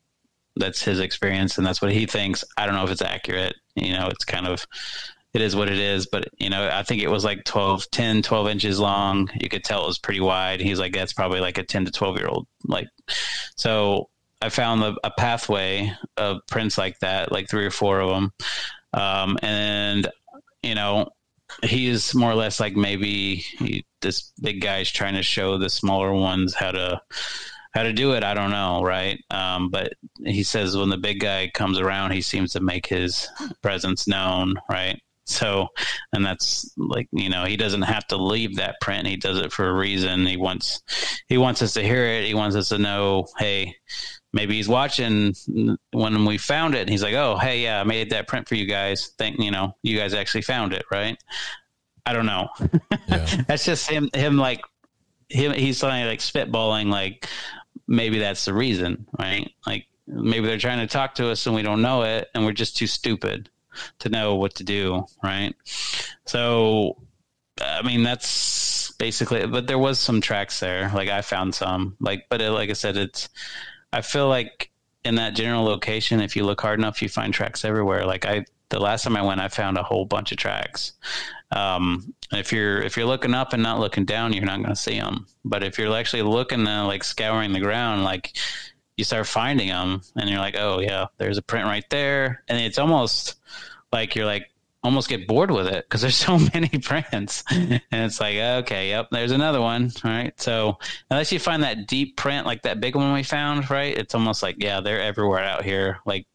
that's 0.56 0.84
his 0.84 1.00
experience, 1.00 1.58
and 1.58 1.66
that's 1.66 1.82
what 1.82 1.92
he 1.92 2.06
thinks. 2.06 2.44
I 2.58 2.66
don't 2.66 2.76
know 2.76 2.84
if 2.84 2.92
it's 2.92 3.02
accurate. 3.02 3.56
You 3.76 3.94
know, 3.94 4.08
it's 4.08 4.26
kind 4.26 4.46
of, 4.46 4.66
it 5.34 5.42
is 5.42 5.56
what 5.56 5.70
it 5.70 5.78
is. 5.78 6.08
But 6.08 6.28
you 6.38 6.50
know, 6.50 6.70
I 6.72 6.84
think 6.84 7.02
it 7.02 7.10
was 7.10 7.24
like 7.24 7.44
12, 7.46 7.90
10, 7.92 8.22
12 8.22 8.48
inches 8.48 8.80
long. 8.80 9.30
You 9.40 9.50
could 9.50 9.64
tell 9.64 9.84
it 9.84 9.88
was 9.88 10.00
pretty 10.00 10.22
wide. 10.22 10.60
He's 10.60 10.80
like, 10.80 10.94
that's 10.94 11.14
probably 11.14 11.40
like 11.40 11.58
a 11.58 11.64
ten 11.64 11.86
to 11.86 11.92
twelve 11.92 12.18
year 12.18 12.28
old. 12.28 12.48
Like, 12.64 12.88
so 13.56 14.10
I 14.42 14.50
found 14.50 14.84
a, 14.84 14.96
a 15.04 15.12
pathway 15.12 15.92
of 16.18 16.40
prints 16.48 16.78
like 16.78 17.00
that, 17.00 17.32
like 17.32 17.50
three 17.50 17.66
or 17.66 17.72
four 17.72 18.00
of 18.00 18.10
them, 18.10 18.34
um, 18.94 19.38
and 19.42 20.10
you 20.64 20.76
know 20.76 21.10
he's 21.64 22.14
more 22.16 22.32
or 22.32 22.36
less 22.36 22.60
like 22.60 22.76
maybe 22.76 23.36
he, 23.36 23.86
this 24.02 24.32
big 24.42 24.62
guy's 24.62 24.90
trying 24.90 25.16
to 25.16 25.24
show 25.24 25.58
the 25.58 25.70
smaller 25.70 26.14
ones 26.14 26.54
how 26.54 26.72
to 26.72 27.02
how 27.74 27.84
to 27.84 27.94
do 27.94 28.14
it. 28.14 28.24
I 28.24 28.34
don't 28.34 28.52
know, 28.52 28.82
right? 28.84 29.24
Um, 29.30 29.70
but 29.70 29.94
he 30.26 30.44
says 30.44 30.76
when 30.76 30.90
the 30.90 30.98
big 30.98 31.20
guy 31.20 31.52
comes 31.54 31.80
around, 31.80 32.12
he 32.12 32.22
seems 32.22 32.54
to 32.54 32.60
make 32.60 32.88
his 32.88 33.28
presence 33.62 34.08
known, 34.08 34.56
right? 34.70 35.00
So, 35.30 35.68
and 36.12 36.26
that's 36.26 36.74
like 36.78 37.08
you 37.12 37.30
know 37.30 37.46
he 37.46 37.56
doesn't 37.56 37.84
have 37.84 38.08
to 38.08 38.18
leave 38.18 38.56
that 38.56 38.82
print. 38.82 39.08
He 39.08 39.16
does 39.16 39.38
it 39.38 39.52
for 39.52 39.70
a 39.70 39.74
reason. 39.74 40.26
He 40.26 40.38
wants 40.38 40.82
he 41.28 41.38
wants 41.38 41.62
us 41.62 41.74
to 41.74 41.84
hear 41.84 42.04
it. 42.06 42.26
He 42.26 42.34
wants 42.34 42.56
us 42.56 42.70
to 42.70 42.80
know, 42.80 43.28
hey, 43.38 43.76
maybe 44.34 44.56
he's 44.56 44.68
watching 44.68 45.36
when 45.92 46.26
we 46.26 46.38
found 46.38 46.74
it 46.74 46.82
and 46.82 46.90
he's 46.90 47.04
like, 47.04 47.14
"Oh, 47.14 47.38
hey, 47.38 47.62
yeah, 47.62 47.80
I 47.80 47.84
made 47.84 48.10
that 48.10 48.28
print 48.28 48.48
for 48.48 48.56
you 48.56 48.66
guys. 48.66 49.12
Think, 49.20 49.40
you 49.40 49.52
know, 49.52 49.76
you 49.84 49.98
guys 49.98 50.14
actually 50.14 50.42
found 50.42 50.74
it, 50.74 50.86
right?" 50.92 51.18
I 52.06 52.14
don't 52.14 52.26
know. 52.26 52.50
Yeah. 53.08 53.44
that's 53.48 53.66
just 53.66 53.88
him. 53.88 54.10
Him 54.16 54.38
like 54.38 54.62
him. 55.30 55.54
He's 55.54 55.78
suddenly 55.78 56.06
like 56.06 56.20
spitballing. 56.20 56.90
Like 56.90 57.30
maybe 57.88 58.18
that's 58.18 58.46
the 58.46 58.54
reason, 58.54 59.06
right? 59.20 59.52
Like 59.68 59.86
maybe 60.08 60.48
they're 60.48 60.58
trying 60.58 60.80
to 60.80 60.88
talk 60.88 61.14
to 61.16 61.30
us 61.30 61.46
and 61.46 61.54
we 61.56 61.62
don't 61.62 61.84
know 61.84 62.02
it, 62.02 62.30
and 62.34 62.46
we're 62.46 62.52
just 62.52 62.78
too 62.78 62.88
stupid 62.88 63.52
to 64.00 64.10
know 64.10 64.36
what 64.36 64.56
to 64.56 64.64
do, 64.64 65.06
right? 65.24 65.56
So, 66.26 66.98
I 67.60 67.82
mean, 67.82 68.04
that's 68.04 68.92
basically. 68.94 69.46
But 69.48 69.68
there 69.68 69.80
was 69.80 70.00
some 70.00 70.22
tracks 70.22 70.60
there. 70.60 70.92
Like 70.94 71.10
I 71.10 71.22
found 71.22 71.56
some. 71.56 71.96
Like, 72.00 72.26
but 72.30 72.42
it, 72.42 72.52
like 72.52 72.70
I 72.70 72.74
said, 72.74 72.98
it's 72.98 73.30
I 73.92 74.02
feel 74.02 74.28
like 74.28 74.72
in 75.04 75.16
that 75.16 75.36
general 75.36 75.64
location, 75.64 76.20
if 76.22 76.36
you 76.36 76.44
look 76.44 76.62
hard 76.62 76.80
enough, 76.80 77.02
you 77.02 77.10
find 77.10 77.34
tracks 77.34 77.66
everywhere. 77.66 78.06
Like 78.06 78.26
I, 78.26 78.46
the 78.70 78.80
last 78.80 79.04
time 79.04 79.16
I 79.16 79.22
went, 79.22 79.42
I 79.42 79.48
found 79.48 79.78
a 79.78 79.84
whole 79.84 80.06
bunch 80.06 80.32
of 80.32 80.38
tracks. 80.38 80.94
Um, 81.52 82.14
if 82.32 82.54
you're 82.54 82.82
if 82.82 82.96
you're 82.96 83.08
looking 83.08 83.34
up 83.34 83.54
and 83.54 83.64
not 83.64 83.80
looking 83.80 84.06
down, 84.06 84.34
you're 84.34 84.46
not 84.46 84.58
going 84.58 84.70
to 84.70 84.76
see 84.76 85.00
them. 85.00 85.26
But 85.44 85.64
if 85.64 85.80
you're 85.80 85.96
actually 85.96 86.22
looking, 86.22 86.68
uh, 86.68 86.86
like 86.86 87.04
scouring 87.04 87.54
the 87.54 87.60
ground, 87.60 88.04
like 88.04 88.38
you 89.00 89.06
start 89.06 89.26
finding 89.26 89.70
them, 89.70 90.02
and 90.16 90.30
you're 90.30 90.40
like, 90.40 90.56
oh 90.58 90.80
yeah, 90.80 91.08
there's 91.18 91.38
a 91.38 91.42
print 91.42 91.66
right 91.66 91.90
there, 91.90 92.44
and 92.48 92.60
it's 92.60 92.78
almost 92.78 93.36
like 93.92 94.16
you're 94.16 94.26
like 94.26 94.52
almost 94.84 95.10
get 95.10 95.28
bored 95.28 95.52
with 95.52 95.68
it 95.68 95.86
because 95.86 96.02
there's 96.02 96.16
so 96.16 96.38
many 96.54 96.70
prints. 96.80 97.44
And 97.50 97.82
it's 97.92 98.22
like 98.22 98.38
okay 98.38 98.90
yep 98.90 99.08
there's 99.12 99.32
another 99.32 99.60
one 99.60 99.92
all 100.06 100.12
right? 100.12 100.40
So 100.40 100.78
unless 101.10 101.34
you 101.34 101.40
find 101.40 101.64
that 101.64 101.88
deep 101.88 102.16
print 102.16 102.46
like 102.46 102.62
that 102.62 102.80
big 102.80 102.96
one 102.96 103.12
we 103.14 103.24
found 103.24 103.70
right 103.70 103.98
it's 103.98 104.16
almost 104.16 104.42
like 104.42 104.56
yeah 104.60 104.80
they're 104.80 105.02
everywhere 105.02 105.44
out 105.44 105.66
here. 105.66 106.00
Like 106.06 106.26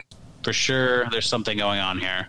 for 0.43 0.53
sure 0.53 1.09
there's 1.11 1.29
something 1.29 1.57
going 1.57 1.81
on 1.81 1.99
here. 1.99 2.29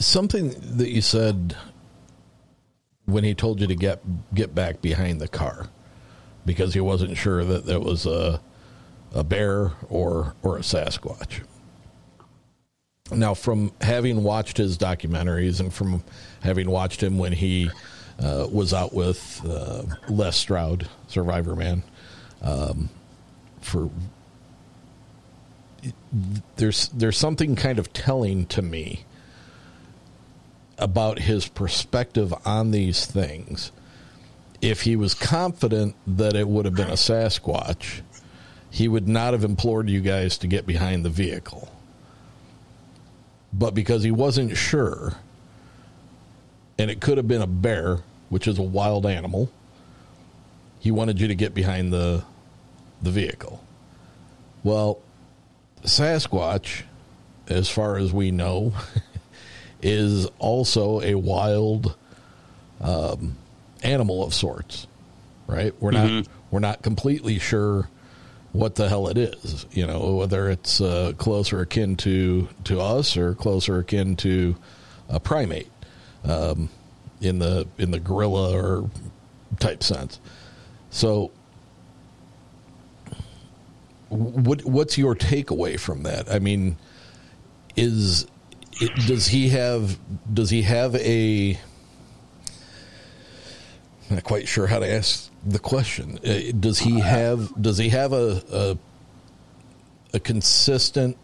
Something 0.00 0.54
that 0.76 0.90
you 0.90 1.02
said 1.02 1.56
when 3.04 3.24
he 3.24 3.34
told 3.34 3.60
you 3.60 3.66
to 3.66 3.76
get 3.76 4.00
get 4.34 4.54
back 4.54 4.80
behind 4.80 5.20
the 5.20 5.28
car 5.28 5.68
because 6.44 6.74
he 6.74 6.80
wasn't 6.80 7.16
sure 7.16 7.44
that 7.44 7.66
that 7.66 7.80
was 7.80 8.06
a 8.06 8.40
a 9.14 9.24
bear 9.24 9.72
or 9.88 10.34
or 10.42 10.56
a 10.56 10.60
Sasquatch. 10.60 11.42
Now, 13.12 13.34
from 13.34 13.72
having 13.80 14.22
watched 14.22 14.56
his 14.56 14.78
documentaries 14.78 15.58
and 15.60 15.72
from 15.72 16.04
having 16.42 16.70
watched 16.70 17.02
him 17.02 17.18
when 17.18 17.32
he 17.32 17.70
uh, 18.20 18.46
was 18.50 18.72
out 18.72 18.94
with 18.94 19.40
uh, 19.44 19.82
Les 20.08 20.36
Stroud, 20.36 20.88
Survivorman, 21.08 21.82
um, 22.42 22.88
for 23.60 23.90
there's 26.56 26.88
there's 26.88 27.16
something 27.16 27.56
kind 27.56 27.78
of 27.78 27.92
telling 27.92 28.46
to 28.46 28.62
me 28.62 29.04
about 30.80 31.20
his 31.20 31.46
perspective 31.46 32.34
on 32.44 32.70
these 32.70 33.06
things. 33.06 33.70
If 34.60 34.82
he 34.82 34.96
was 34.96 35.14
confident 35.14 35.94
that 36.06 36.34
it 36.34 36.48
would 36.48 36.64
have 36.64 36.74
been 36.74 36.90
a 36.90 36.94
Sasquatch, 36.94 38.00
he 38.70 38.88
would 38.88 39.08
not 39.08 39.32
have 39.32 39.44
implored 39.44 39.88
you 39.88 40.00
guys 40.00 40.38
to 40.38 40.46
get 40.46 40.66
behind 40.66 41.04
the 41.04 41.10
vehicle. 41.10 41.72
But 43.52 43.74
because 43.74 44.02
he 44.02 44.10
wasn't 44.10 44.56
sure, 44.56 45.14
and 46.78 46.90
it 46.90 47.00
could 47.00 47.16
have 47.16 47.26
been 47.28 47.42
a 47.42 47.46
bear, 47.46 47.98
which 48.28 48.46
is 48.46 48.58
a 48.58 48.62
wild 48.62 49.06
animal, 49.06 49.50
he 50.78 50.90
wanted 50.90 51.20
you 51.20 51.28
to 51.28 51.34
get 51.34 51.54
behind 51.54 51.92
the 51.92 52.24
the 53.02 53.10
vehicle. 53.10 53.64
Well, 54.62 55.00
Sasquatch, 55.82 56.82
as 57.48 57.70
far 57.70 57.96
as 57.96 58.12
we 58.12 58.30
know, 58.30 58.74
is 59.82 60.26
also 60.38 61.00
a 61.00 61.14
wild 61.14 61.96
um, 62.80 63.36
animal 63.82 64.22
of 64.24 64.34
sorts, 64.34 64.86
right? 65.46 65.74
We're 65.80 65.90
not 65.92 66.06
Mm-hmm. 66.08 66.32
we're 66.50 66.60
not 66.60 66.82
completely 66.82 67.38
sure 67.38 67.88
what 68.52 68.74
the 68.74 68.88
hell 68.88 69.08
it 69.08 69.16
is. 69.18 69.66
You 69.72 69.86
know, 69.86 70.16
whether 70.16 70.48
it's 70.50 70.80
uh, 70.80 71.12
closer 71.18 71.60
akin 71.60 71.96
to 71.96 72.48
to 72.64 72.80
us 72.80 73.16
or 73.16 73.34
closer 73.34 73.78
akin 73.78 74.16
to 74.16 74.56
a 75.08 75.20
primate 75.20 75.70
um, 76.24 76.68
in 77.20 77.38
the 77.38 77.66
in 77.78 77.90
the 77.90 78.00
gorilla 78.00 78.56
or 78.56 78.90
type 79.58 79.82
sense. 79.82 80.20
So, 80.90 81.30
what 84.08 84.64
what's 84.64 84.98
your 84.98 85.14
takeaway 85.14 85.78
from 85.78 86.02
that? 86.02 86.30
I 86.32 86.38
mean, 86.38 86.76
is 87.76 88.26
it, 88.80 88.94
does 89.06 89.26
he 89.26 89.48
have 89.50 89.98
does 90.32 90.50
he 90.50 90.62
have 90.62 90.94
a 90.96 91.58
I'm 94.08 94.16
not 94.16 94.24
quite 94.24 94.48
sure 94.48 94.66
how 94.66 94.80
to 94.80 94.90
ask 94.90 95.30
the 95.46 95.60
question. 95.60 96.18
Uh, 96.26 96.52
Does 96.58 96.80
he 96.80 96.98
have 96.98 97.50
does 97.60 97.78
he 97.78 97.90
have 97.90 98.12
a 98.12 98.42
a, 98.52 98.78
a 100.14 100.20
consistent 100.20 101.16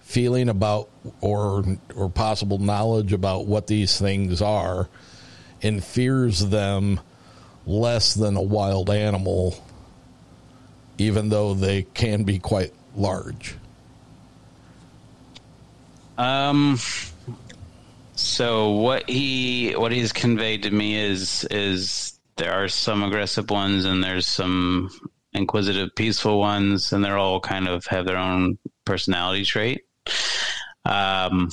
feeling 0.00 0.48
about 0.48 0.88
or 1.20 1.64
or 1.94 2.08
possible 2.08 2.58
knowledge 2.58 3.12
about 3.12 3.46
what 3.46 3.66
these 3.66 3.98
things 3.98 4.40
are 4.42 4.88
and 5.62 5.84
fears 5.84 6.48
them 6.48 6.98
less 7.66 8.14
than 8.14 8.36
a 8.36 8.42
wild 8.42 8.90
animal 8.90 9.62
even 10.98 11.30
though 11.30 11.54
they 11.54 11.82
can 11.82 12.24
be 12.24 12.38
quite 12.38 12.74
large. 12.94 13.56
Um. 16.20 16.78
So 18.14 18.72
what 18.72 19.08
he 19.08 19.72
what 19.72 19.92
he's 19.92 20.12
conveyed 20.12 20.64
to 20.64 20.70
me 20.70 20.94
is 20.94 21.46
is 21.50 22.20
there 22.36 22.52
are 22.52 22.68
some 22.68 23.02
aggressive 23.02 23.48
ones 23.48 23.86
and 23.86 24.04
there's 24.04 24.26
some 24.26 24.90
inquisitive, 25.32 25.94
peaceful 25.96 26.38
ones, 26.38 26.92
and 26.92 27.02
they're 27.02 27.16
all 27.16 27.40
kind 27.40 27.66
of 27.66 27.86
have 27.86 28.04
their 28.04 28.18
own 28.18 28.58
personality 28.84 29.46
trait. 29.46 29.80
Um, 30.84 31.50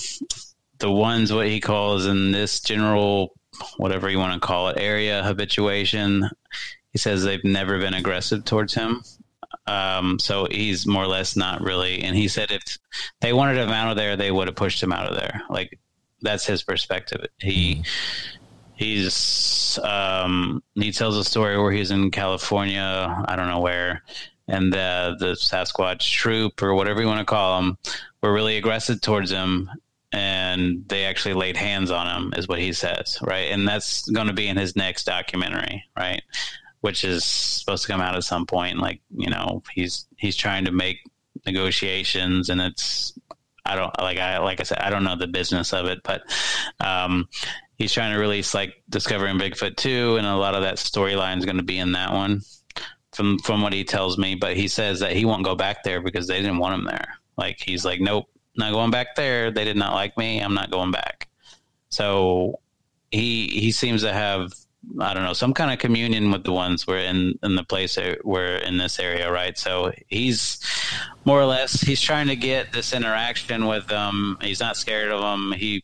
the 0.80 0.92
ones 0.92 1.32
what 1.32 1.48
he 1.48 1.62
calls 1.62 2.06
in 2.06 2.34
this 2.34 2.60
general 2.60 3.34
whatever 3.78 4.10
you 4.10 4.20
want 4.20 4.34
to 4.34 4.46
call 4.46 4.68
it 4.68 4.78
area 4.78 5.24
habituation. 5.24 6.30
He 6.92 6.98
says 6.98 7.24
they've 7.24 7.44
never 7.44 7.80
been 7.80 7.94
aggressive 7.94 8.44
towards 8.44 8.74
him. 8.74 9.02
Um, 9.68 10.18
so 10.20 10.48
he's 10.50 10.88
more 10.88 11.04
or 11.04 11.08
less 11.08 11.36
not 11.36 11.62
really. 11.62 12.02
And 12.04 12.16
he 12.16 12.28
said 12.28 12.52
if 12.52 12.78
they 13.22 13.34
wanted 13.34 13.58
him 13.58 13.70
out 13.70 13.92
of 13.92 13.98
there, 13.98 14.16
they 14.16 14.32
would 14.32 14.48
have 14.48 14.56
pushed 14.56 14.82
him 14.82 14.94
out 14.94 15.08
of 15.08 15.16
there. 15.16 15.42
Like 15.50 15.80
that's 16.22 16.46
his 16.46 16.64
perspective. 16.64 17.26
He 17.38 17.84
he's 18.76 19.78
um, 19.84 20.64
he 20.76 20.92
tells 20.92 21.18
a 21.18 21.24
story 21.24 21.58
where 21.60 21.72
he's 21.72 21.92
in 21.92 22.12
California, 22.12 23.24
I 23.28 23.36
don't 23.36 23.50
know 23.50 23.60
where, 23.60 24.04
and 24.48 24.72
the 24.72 25.16
the 25.20 25.34
Sasquatch 25.34 26.10
troop 26.12 26.62
or 26.62 26.74
whatever 26.74 27.02
you 27.02 27.08
want 27.08 27.20
to 27.20 27.26
call 27.26 27.62
them 27.62 27.78
were 28.22 28.34
really 28.34 28.58
aggressive 28.58 29.02
towards 29.02 29.32
him. 29.32 29.70
And 30.14 30.88
they 30.88 31.04
actually 31.04 31.34
laid 31.34 31.58
hands 31.58 31.92
on 31.92 32.08
him, 32.08 32.34
is 32.38 32.48
what 32.48 32.60
he 32.60 32.72
says, 32.72 33.20
right? 33.22 33.52
And 33.52 33.68
that's 33.68 34.10
going 34.10 34.28
to 34.28 34.34
be 34.34 34.48
in 34.48 34.56
his 34.56 34.74
next 34.74 35.04
documentary, 35.04 35.84
right? 35.98 36.22
Which 36.88 37.04
is 37.04 37.26
supposed 37.26 37.84
to 37.84 37.92
come 37.92 38.00
out 38.00 38.16
at 38.16 38.24
some 38.24 38.46
point. 38.46 38.80
Like 38.80 39.02
you 39.14 39.30
know, 39.30 39.62
he's 39.74 40.08
he's 40.16 40.38
trying 40.38 40.64
to 40.66 40.72
make 40.72 41.00
negotiations, 41.46 42.50
and 42.50 42.62
it's 42.62 43.14
I 43.66 43.76
don't 43.76 44.00
like 44.00 44.18
I 44.20 44.38
like 44.38 44.62
I 44.62 44.64
said 44.64 44.78
I 44.80 44.90
don't 44.90 45.04
know 45.04 45.18
the 45.18 45.28
business 45.28 45.74
of 45.74 45.88
it, 45.88 46.00
but 46.02 46.22
um, 46.80 47.28
he's 47.78 47.92
trying 47.92 48.14
to 48.14 48.20
release 48.20 48.54
like 48.54 48.82
Discovering 48.90 49.38
Bigfoot 49.38 49.76
two, 49.76 50.16
and 50.16 50.26
a 50.26 50.38
lot 50.38 50.56
of 50.56 50.62
that 50.62 50.76
storyline 50.76 51.40
is 51.40 51.46
going 51.46 51.58
to 51.58 51.64
be 51.64 51.78
in 51.78 51.92
that 51.92 52.14
one. 52.14 52.42
From 53.12 53.38
from 53.40 53.62
what 53.62 53.74
he 53.74 53.84
tells 53.84 54.18
me, 54.18 54.36
but 54.36 54.56
he 54.56 54.70
says 54.70 55.02
that 55.02 55.12
he 55.12 55.26
won't 55.26 55.44
go 55.44 55.56
back 55.56 55.84
there 55.84 56.00
because 56.00 56.26
they 56.26 56.42
didn't 56.42 56.60
want 56.60 56.76
him 56.76 56.86
there. 56.86 57.16
Like 57.36 57.60
he's 57.60 57.84
like, 57.84 58.00
nope, 58.00 58.30
not 58.56 58.72
going 58.72 58.92
back 58.92 59.16
there. 59.16 59.52
They 59.52 59.66
did 59.66 59.76
not 59.76 59.94
like 59.94 60.18
me. 60.18 60.40
I'm 60.40 60.54
not 60.54 60.72
going 60.72 60.92
back. 60.92 61.28
So 61.90 62.62
he 63.12 63.48
he 63.50 63.72
seems 63.74 64.04
to 64.04 64.14
have 64.14 64.54
I 65.00 65.14
don't 65.14 65.24
know 65.24 65.34
some 65.34 65.54
kind 65.54 65.72
of 65.72 65.80
communion 65.80 66.32
with 66.32 66.44
the 66.44 66.52
ones 66.52 66.88
where 66.88 67.00
in 67.00 67.38
in 67.44 67.56
the 67.56 67.64
place 67.64 67.98
we're 68.24 68.58
in 68.58 68.78
this 68.78 69.00
area, 69.00 69.32
right? 69.32 69.58
So 69.58 69.92
he's 70.08 70.60
more 71.26 71.40
or 71.40 71.46
less 71.46 71.82
he's 71.82 72.02
trying 72.02 72.28
to 72.28 72.36
get 72.36 72.72
this 72.72 72.94
interaction 72.94 73.68
with 73.68 73.88
them. 73.88 74.38
He's 74.42 74.60
not 74.60 74.78
scared 74.78 75.12
of 75.12 75.22
them. 75.22 75.54
He 75.58 75.84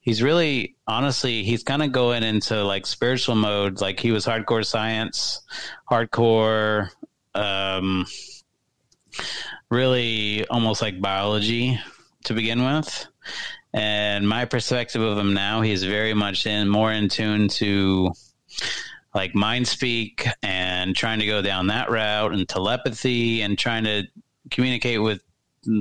he's 0.00 0.22
really 0.22 0.76
honestly 0.86 1.44
he's 1.44 1.62
kind 1.62 1.82
of 1.82 1.92
going 1.92 2.22
into 2.22 2.62
like 2.62 2.86
spiritual 2.86 3.34
mode. 3.34 3.80
Like 3.80 4.00
he 4.00 4.12
was 4.12 4.26
hardcore 4.26 4.64
science, 4.64 5.42
hardcore. 5.90 6.90
Um, 7.34 8.06
really 9.70 10.46
almost 10.48 10.82
like 10.82 11.00
biology 11.00 11.78
to 12.24 12.34
begin 12.34 12.64
with. 12.64 13.06
And 13.74 14.28
my 14.28 14.44
perspective 14.44 15.02
of 15.02 15.18
him 15.18 15.34
now, 15.34 15.60
he's 15.60 15.82
very 15.82 16.14
much 16.14 16.46
in 16.46 16.68
more 16.68 16.92
in 16.92 17.08
tune 17.08 17.48
to 17.48 18.12
like 19.12 19.34
mind 19.34 19.66
speak 19.66 20.26
and 20.44 20.94
trying 20.94 21.18
to 21.18 21.26
go 21.26 21.42
down 21.42 21.66
that 21.66 21.90
route 21.90 22.32
and 22.32 22.48
telepathy 22.48 23.42
and 23.42 23.58
trying 23.58 23.82
to 23.84 24.04
communicate 24.50 25.02
with 25.02 25.20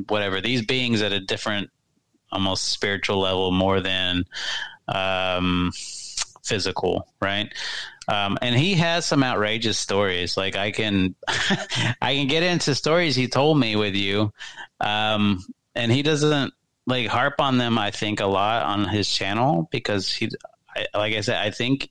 whatever 0.08 0.42
these 0.42 0.66
beings 0.66 1.04
at 1.04 1.12
a 1.12 1.20
different 1.20 1.70
almost 2.32 2.70
spiritual 2.70 3.20
level 3.20 3.52
more 3.52 3.80
than 3.80 4.24
um, 4.88 5.72
physical 6.44 7.08
right? 7.22 7.54
Um, 8.08 8.38
and 8.42 8.56
he 8.56 8.74
has 8.74 9.06
some 9.06 9.24
outrageous 9.24 9.78
stories. 9.78 10.36
Like 10.36 10.56
i 10.56 10.72
can 10.72 11.16
i 11.28 12.16
can 12.16 12.28
get 12.28 12.42
into 12.42 12.74
stories 12.74 13.16
he 13.16 13.28
told 13.28 13.60
me 13.60 13.76
with 13.76 13.96
you 13.96 14.34
um, 14.80 15.44
and 15.76 15.92
he 15.92 16.02
doesn't 16.02 16.54
like 16.86 17.08
harp 17.08 17.36
on 17.40 17.58
them 17.58 17.78
i 17.78 17.92
think 17.92 18.20
a 18.20 18.26
lot 18.26 18.64
on 18.64 18.88
his 18.88 19.10
channel 19.10 19.68
because 19.72 20.12
he 20.12 20.30
I, 20.76 20.86
like 20.94 21.16
i 21.16 21.22
said 21.22 21.38
i 21.38 21.52
think 21.52 21.90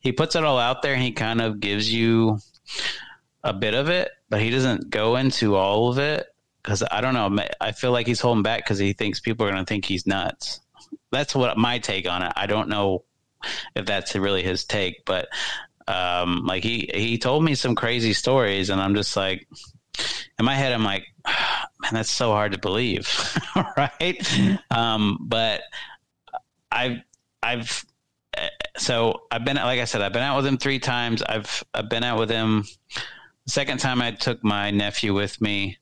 he 0.00 0.12
puts 0.12 0.36
it 0.36 0.44
all 0.44 0.58
out 0.58 0.80
there. 0.80 0.94
And 0.94 1.02
he 1.02 1.12
kind 1.12 1.40
of 1.40 1.60
gives 1.60 1.92
you 1.92 2.38
a 3.42 3.52
bit 3.52 3.74
of 3.74 3.88
it 3.88 4.10
but 4.28 4.40
he 4.40 4.50
doesn't 4.50 4.90
go 4.90 5.16
into 5.16 5.56
all 5.56 5.90
of 5.90 5.98
it 5.98 6.26
because 6.62 6.82
i 6.90 7.00
don't 7.00 7.14
know 7.14 7.44
i 7.60 7.72
feel 7.72 7.92
like 7.92 8.06
he's 8.06 8.20
holding 8.20 8.42
back 8.42 8.64
because 8.64 8.78
he 8.78 8.92
thinks 8.92 9.20
people 9.20 9.46
are 9.46 9.50
going 9.50 9.64
to 9.64 9.68
think 9.68 9.84
he's 9.84 10.06
nuts. 10.06 10.60
That's 11.12 11.34
what 11.34 11.56
my 11.56 11.78
take 11.78 12.08
on 12.08 12.22
it. 12.22 12.32
I 12.36 12.46
don't 12.46 12.68
know 12.68 13.04
if 13.74 13.86
that's 13.86 14.14
really 14.14 14.42
his 14.42 14.64
take 14.64 15.04
but 15.04 15.28
um, 15.88 16.44
like 16.46 16.64
he 16.64 16.90
he 16.92 17.18
told 17.18 17.44
me 17.44 17.54
some 17.54 17.74
crazy 17.74 18.12
stories 18.12 18.70
and 18.70 18.80
i'm 18.80 18.94
just 18.94 19.16
like 19.16 19.46
in 20.38 20.44
my 20.44 20.54
head 20.54 20.72
i'm 20.72 20.84
like 20.84 21.06
man 21.80 21.92
that's 21.92 22.10
so 22.10 22.30
hard 22.30 22.52
to 22.52 22.58
believe 22.58 23.08
right 23.76 24.62
um, 24.70 25.18
but 25.20 25.62
i've 26.70 26.98
i've 27.42 27.84
so 28.76 29.22
I've 29.30 29.44
been 29.44 29.56
like 29.56 29.80
I 29.80 29.84
said, 29.84 30.02
I've 30.02 30.12
been 30.12 30.22
out 30.22 30.36
with 30.36 30.46
him 30.46 30.58
three 30.58 30.78
times. 30.78 31.22
I've 31.22 31.64
I've 31.74 31.88
been 31.88 32.04
out 32.04 32.18
with 32.18 32.30
him. 32.30 32.64
The 33.44 33.50
second 33.50 33.78
time 33.78 34.02
I 34.02 34.10
took 34.10 34.42
my 34.42 34.70
nephew 34.70 35.14
with 35.14 35.40
me, 35.40 35.78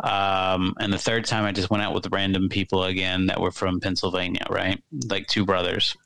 um, 0.00 0.74
and 0.78 0.92
the 0.92 0.98
third 0.98 1.24
time 1.24 1.44
I 1.44 1.52
just 1.52 1.70
went 1.70 1.82
out 1.82 1.94
with 1.94 2.10
random 2.10 2.48
people 2.48 2.84
again 2.84 3.26
that 3.26 3.40
were 3.40 3.50
from 3.50 3.80
Pennsylvania, 3.80 4.46
right? 4.48 4.82
Like 5.08 5.26
two 5.26 5.44
brothers. 5.44 5.96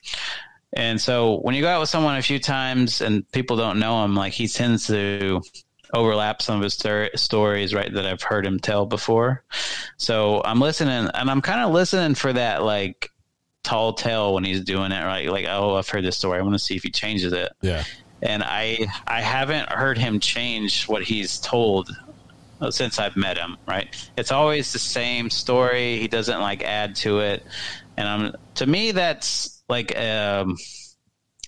And 0.72 1.00
so 1.00 1.38
when 1.40 1.54
you 1.54 1.62
go 1.62 1.68
out 1.68 1.80
with 1.80 1.88
someone 1.88 2.16
a 2.16 2.22
few 2.22 2.40
times 2.40 3.00
and 3.00 3.30
people 3.30 3.56
don't 3.56 3.78
know 3.78 4.04
him, 4.04 4.16
like 4.16 4.32
he 4.32 4.48
tends 4.48 4.88
to 4.88 5.40
overlap 5.94 6.42
some 6.42 6.56
of 6.56 6.62
his 6.62 6.74
stor- 6.74 7.10
stories, 7.14 7.72
right, 7.72 7.92
that 7.92 8.04
I've 8.04 8.22
heard 8.22 8.44
him 8.44 8.58
tell 8.58 8.84
before. 8.86 9.42
So 9.96 10.42
I'm 10.44 10.60
listening 10.60 11.08
and 11.14 11.30
I'm 11.30 11.40
kind 11.40 11.60
of 11.60 11.72
listening 11.72 12.14
for 12.14 12.32
that, 12.32 12.62
like, 12.62 13.10
tall 13.62 13.94
tale 13.94 14.34
when 14.34 14.44
he's 14.44 14.60
doing 14.60 14.92
it, 14.92 15.02
right? 15.02 15.28
Like, 15.30 15.46
oh, 15.48 15.76
I've 15.76 15.88
heard 15.88 16.04
this 16.04 16.18
story. 16.18 16.38
I 16.38 16.42
want 16.42 16.54
to 16.54 16.58
see 16.58 16.76
if 16.76 16.82
he 16.82 16.90
changes 16.90 17.32
it. 17.32 17.50
Yeah. 17.62 17.82
And 18.22 18.42
I 18.42 18.86
I 19.06 19.20
haven't 19.20 19.70
heard 19.70 19.98
him 19.98 20.20
change 20.20 20.84
what 20.84 21.02
he's 21.02 21.38
told 21.40 21.90
since 22.70 22.98
I've 22.98 23.16
met 23.16 23.36
him. 23.36 23.56
Right? 23.66 23.88
It's 24.16 24.32
always 24.32 24.72
the 24.72 24.78
same 24.78 25.30
story. 25.30 25.98
He 25.98 26.08
doesn't 26.08 26.40
like 26.40 26.62
add 26.62 26.96
to 26.96 27.20
it. 27.20 27.42
And 27.96 28.08
I'm 28.08 28.34
to 28.56 28.66
me 28.66 28.92
that's 28.92 29.62
like 29.68 29.98
um, 29.98 30.56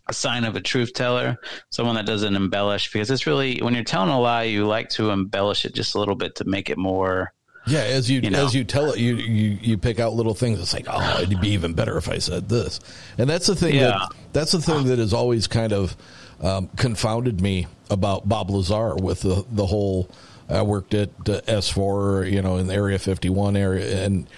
a 0.09 0.13
sign 0.13 0.45
of 0.45 0.57
a 0.57 0.61
truth 0.61 0.93
teller, 0.93 1.37
someone 1.71 1.97
that 1.97 2.07
doesn't 2.07 2.37
embellish. 2.37 2.93
Because 2.93 3.11
it's 3.11 3.27
really 3.27 3.59
when 3.59 3.75
you're 3.75 3.85
telling 3.85 4.11
a 4.11 4.21
lie, 4.21 4.45
you 4.45 4.67
like 4.67 4.89
to 4.91 5.11
embellish 5.11 5.65
it 5.65 5.75
just 5.75 5.95
a 5.95 5.99
little 5.99 6.15
bit 6.15 6.35
to 6.37 6.45
make 6.45 6.71
it 6.71 6.79
more 6.79 7.33
Yeah, 7.67 7.81
as 7.81 8.09
you, 8.11 8.21
You 8.21 8.31
know? 8.31 8.47
as 8.47 8.55
you 8.55 8.65
tell 8.65 8.93
it, 8.93 8.99
you, 8.99 9.17
you 9.17 9.59
you 9.61 9.79
pick 9.79 9.99
out 9.99 10.13
little 10.15 10.35
things. 10.35 10.61
It's 10.61 10.73
like, 10.73 10.87
oh, 10.89 11.21
it'd 11.21 11.41
be 11.41 11.51
even 11.51 11.75
better 11.75 11.97
if 11.97 12.09
I 12.09 12.19
said 12.19 12.49
this. 12.49 12.81
And 13.19 13.29
that's 13.29 13.47
the 13.49 13.57
thing. 13.57 13.75
Yeah. 13.75 13.89
That, 13.89 14.13
that's 14.33 14.53
the 14.53 14.61
thing 14.61 14.85
that 14.87 14.99
has 14.99 15.13
always 15.13 15.47
kind 15.49 15.73
of 15.73 15.97
um, 16.41 16.69
confounded 16.77 17.41
me 17.41 17.67
about 17.91 18.29
Bob 18.29 18.51
Lazar 18.51 18.95
with 18.97 19.23
the 19.23 19.45
the 19.51 19.67
whole. 19.67 20.09
I 20.49 20.63
worked 20.63 20.95
at 20.95 21.11
uh, 21.29 21.41
S 21.49 21.69
four, 21.69 22.25
you 22.25 22.41
know, 22.41 22.59
in 22.59 22.69
the 22.69 22.75
Area 22.75 23.01
fifty 23.01 23.29
one 23.29 23.57
area, 23.57 24.05
and 24.05 24.29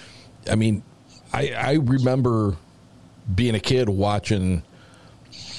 I 0.50 0.54
mean, 0.54 0.82
I 1.34 1.50
I 1.50 1.72
remember 1.74 2.56
being 3.34 3.54
a 3.54 3.60
kid 3.60 3.90
watching 3.90 4.62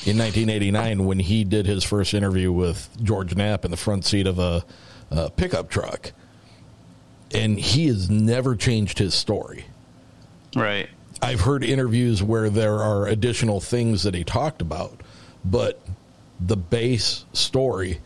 in 0.05 0.17
1989 0.17 1.05
when 1.05 1.19
he 1.19 1.43
did 1.43 1.65
his 1.65 1.83
first 1.83 2.13
interview 2.13 2.51
with 2.51 2.89
George 3.03 3.35
Knapp 3.35 3.65
in 3.65 3.71
the 3.71 3.77
front 3.77 4.05
seat 4.05 4.27
of 4.27 4.39
a, 4.39 4.63
a 5.11 5.29
pickup 5.29 5.69
truck 5.69 6.13
and 7.33 7.59
he 7.59 7.87
has 7.87 8.09
never 8.09 8.55
changed 8.55 8.99
his 8.99 9.13
story. 9.13 9.65
right. 10.55 10.89
I've 11.21 11.41
heard 11.41 11.65
interviews 11.65 12.23
where 12.23 12.49
there 12.49 12.79
are 12.79 13.05
additional 13.05 13.59
things 13.59 14.03
that 14.03 14.15
he 14.15 14.23
talked 14.23 14.61
about, 14.61 15.01
but 15.43 15.81
the 16.39 16.55
base 16.55 17.25
story 17.33 17.99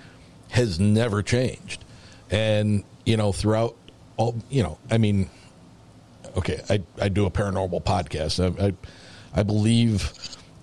has 0.50 0.80
never 0.80 1.22
changed. 1.22 1.86
And, 2.32 2.84
you 3.06 3.16
know, 3.16 3.32
throughout 3.32 3.76
all, 4.18 4.36
you 4.50 4.64
know, 4.64 4.80
I 4.90 4.98
mean, 4.98 5.30
okay, 6.38 6.60
I, 6.68 6.82
I 7.00 7.10
do 7.10 7.28
a 7.28 7.32
paranormal 7.32 7.84
podcast. 7.84 8.40
I, 8.40 8.68
I, 8.68 8.74
I 9.40 9.44
believe 9.44 10.12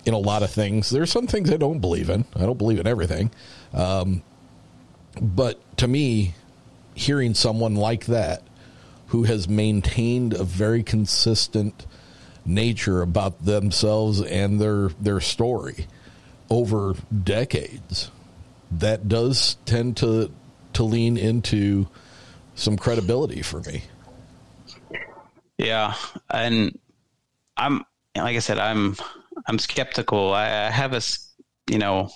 in 0.04 0.14
a 0.14 0.18
lot 0.18 0.42
of 0.42 0.50
things. 0.50 0.90
There's 0.90 1.10
some 1.10 1.26
things 1.26 1.50
I 1.50 1.56
don't 1.56 1.80
believe 1.80 2.10
in. 2.10 2.24
I 2.34 2.40
don't 2.40 2.58
believe 2.58 2.78
in 2.78 2.86
everything. 2.86 3.30
Um, 3.72 4.22
but 5.20 5.60
to 5.78 5.88
me, 5.88 6.34
hearing 6.94 7.34
someone 7.34 7.74
like 7.74 8.06
that 8.06 8.42
who 9.08 9.24
has 9.24 9.48
maintained 9.48 10.34
a 10.34 10.44
very 10.44 10.82
consistent 10.82 11.86
nature 12.44 13.02
about 13.02 13.44
themselves 13.44 14.22
and 14.22 14.60
their 14.60 14.88
their 15.00 15.20
story 15.20 15.86
over 16.48 16.94
decades 17.22 18.10
that 18.70 19.08
does 19.08 19.56
tend 19.66 19.96
to 19.96 20.32
to 20.72 20.82
lean 20.82 21.16
into 21.18 21.86
some 22.54 22.76
credibility 22.76 23.42
for 23.42 23.60
me 23.60 23.82
Yeah, 25.60 25.94
and 26.30 26.78
I'm 27.54 27.84
like 28.16 28.34
I 28.34 28.38
said, 28.38 28.58
I'm 28.58 28.96
I'm 29.46 29.58
skeptical. 29.58 30.34
I, 30.34 30.46
I 30.46 30.70
have 30.70 30.92
a, 30.92 31.00
you 31.68 31.78
know, 31.78 32.10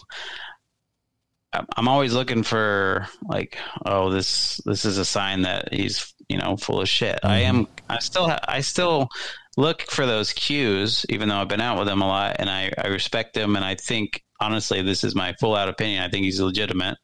I'm 1.77 1.89
always 1.89 2.13
looking 2.13 2.43
for 2.43 3.07
like, 3.29 3.59
oh, 3.87 4.11
this 4.11 4.61
this 4.65 4.85
is 4.85 4.99
a 4.99 5.05
sign 5.05 5.43
that 5.43 5.73
he's 5.73 6.13
you 6.29 6.39
know 6.39 6.57
full 6.57 6.81
of 6.81 6.89
shit. 6.89 7.21
I 7.23 7.41
am. 7.41 7.69
I 7.89 7.99
still 8.01 8.29
ha- 8.29 8.45
I 8.49 8.61
still 8.61 9.09
look 9.57 9.83
for 9.83 10.07
those 10.07 10.33
cues, 10.33 11.07
even 11.09 11.29
though 11.29 11.37
I've 11.37 11.49
been 11.49 11.61
out 11.61 11.79
with 11.79 11.89
him 11.89 12.03
a 12.03 12.07
lot, 12.07 12.37
and 12.39 12.51
I 12.51 12.73
I 12.79 12.89
respect 12.89 13.37
him, 13.37 13.57
and 13.57 13.65
I 13.65 13.77
think 13.77 14.23
honestly, 14.41 14.83
this 14.83 15.05
is 15.05 15.15
my 15.15 15.35
full 15.35 15.55
out 15.55 15.69
opinion. 15.69 16.03
I 16.03 16.09
think 16.09 16.25
he's 16.25 16.41
legitimate. 16.41 16.99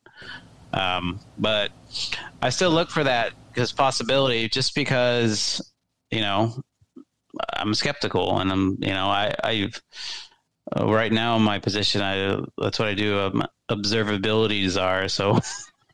Um, 0.73 1.21
but 1.39 1.71
I 2.43 2.51
still 2.51 2.71
look 2.71 2.91
for 2.91 3.05
that 3.05 3.33
because 3.49 3.73
possibility, 3.73 4.49
just 4.49 4.75
because 4.75 5.61
you 6.11 6.21
know 6.21 6.61
I'm 7.53 7.75
skeptical, 7.75 8.39
and 8.39 8.51
I'm 8.51 8.79
you 8.81 8.93
know 8.93 9.07
I 9.07 9.35
I've 9.43 9.83
uh, 10.77 10.87
right 10.87 11.13
now 11.13 11.37
in 11.37 11.43
my 11.43 11.59
position 11.59 12.03
I 12.03 12.41
that's 12.59 12.79
what 12.79 12.89
I 12.89 12.95
do. 12.95 13.19
Um, 13.19 13.45
observabilities 13.71 14.81
are 14.81 15.09
so. 15.09 15.41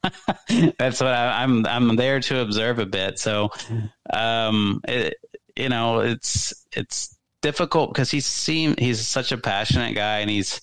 that's 0.78 1.00
what 1.00 1.12
I, 1.12 1.42
I'm. 1.42 1.66
I'm 1.66 1.96
there 1.96 2.20
to 2.20 2.40
observe 2.40 2.78
a 2.78 2.86
bit. 2.86 3.18
So, 3.18 3.50
um, 4.12 4.80
it, 4.86 5.16
you 5.56 5.68
know, 5.68 6.00
it's 6.00 6.66
it's 6.72 7.16
difficult 7.42 7.92
because 7.92 8.10
he 8.10 8.20
seem 8.20 8.76
he's 8.78 9.04
such 9.04 9.32
a 9.32 9.38
passionate 9.38 9.94
guy, 9.94 10.20
and 10.20 10.30
he's 10.30 10.60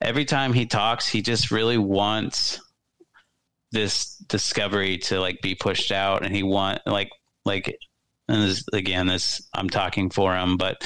every 0.00 0.24
time 0.24 0.52
he 0.52 0.66
talks, 0.66 1.08
he 1.08 1.22
just 1.22 1.50
really 1.50 1.78
wants 1.78 2.60
this 3.72 4.16
discovery 4.28 4.98
to 4.98 5.20
like 5.20 5.40
be 5.42 5.54
pushed 5.54 5.92
out 5.92 6.24
and 6.24 6.34
he 6.34 6.42
want 6.42 6.80
like 6.86 7.10
like 7.44 7.78
and 8.28 8.42
this 8.42 8.64
again 8.72 9.06
this 9.06 9.48
i'm 9.54 9.70
talking 9.70 10.10
for 10.10 10.36
him 10.36 10.56
but 10.56 10.82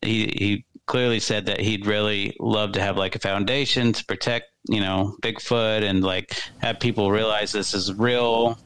he 0.00 0.26
he 0.26 0.64
clearly 0.86 1.20
said 1.20 1.46
that 1.46 1.60
he'd 1.60 1.86
really 1.86 2.36
love 2.38 2.72
to 2.72 2.80
have 2.80 2.96
like 2.96 3.16
a 3.16 3.18
foundation 3.18 3.92
to 3.92 4.04
protect 4.04 4.46
you 4.68 4.80
know 4.80 5.16
bigfoot 5.22 5.82
and 5.82 6.02
like 6.02 6.38
have 6.58 6.80
people 6.80 7.10
realize 7.10 7.52
this 7.52 7.74
is 7.74 7.92
real. 7.92 8.58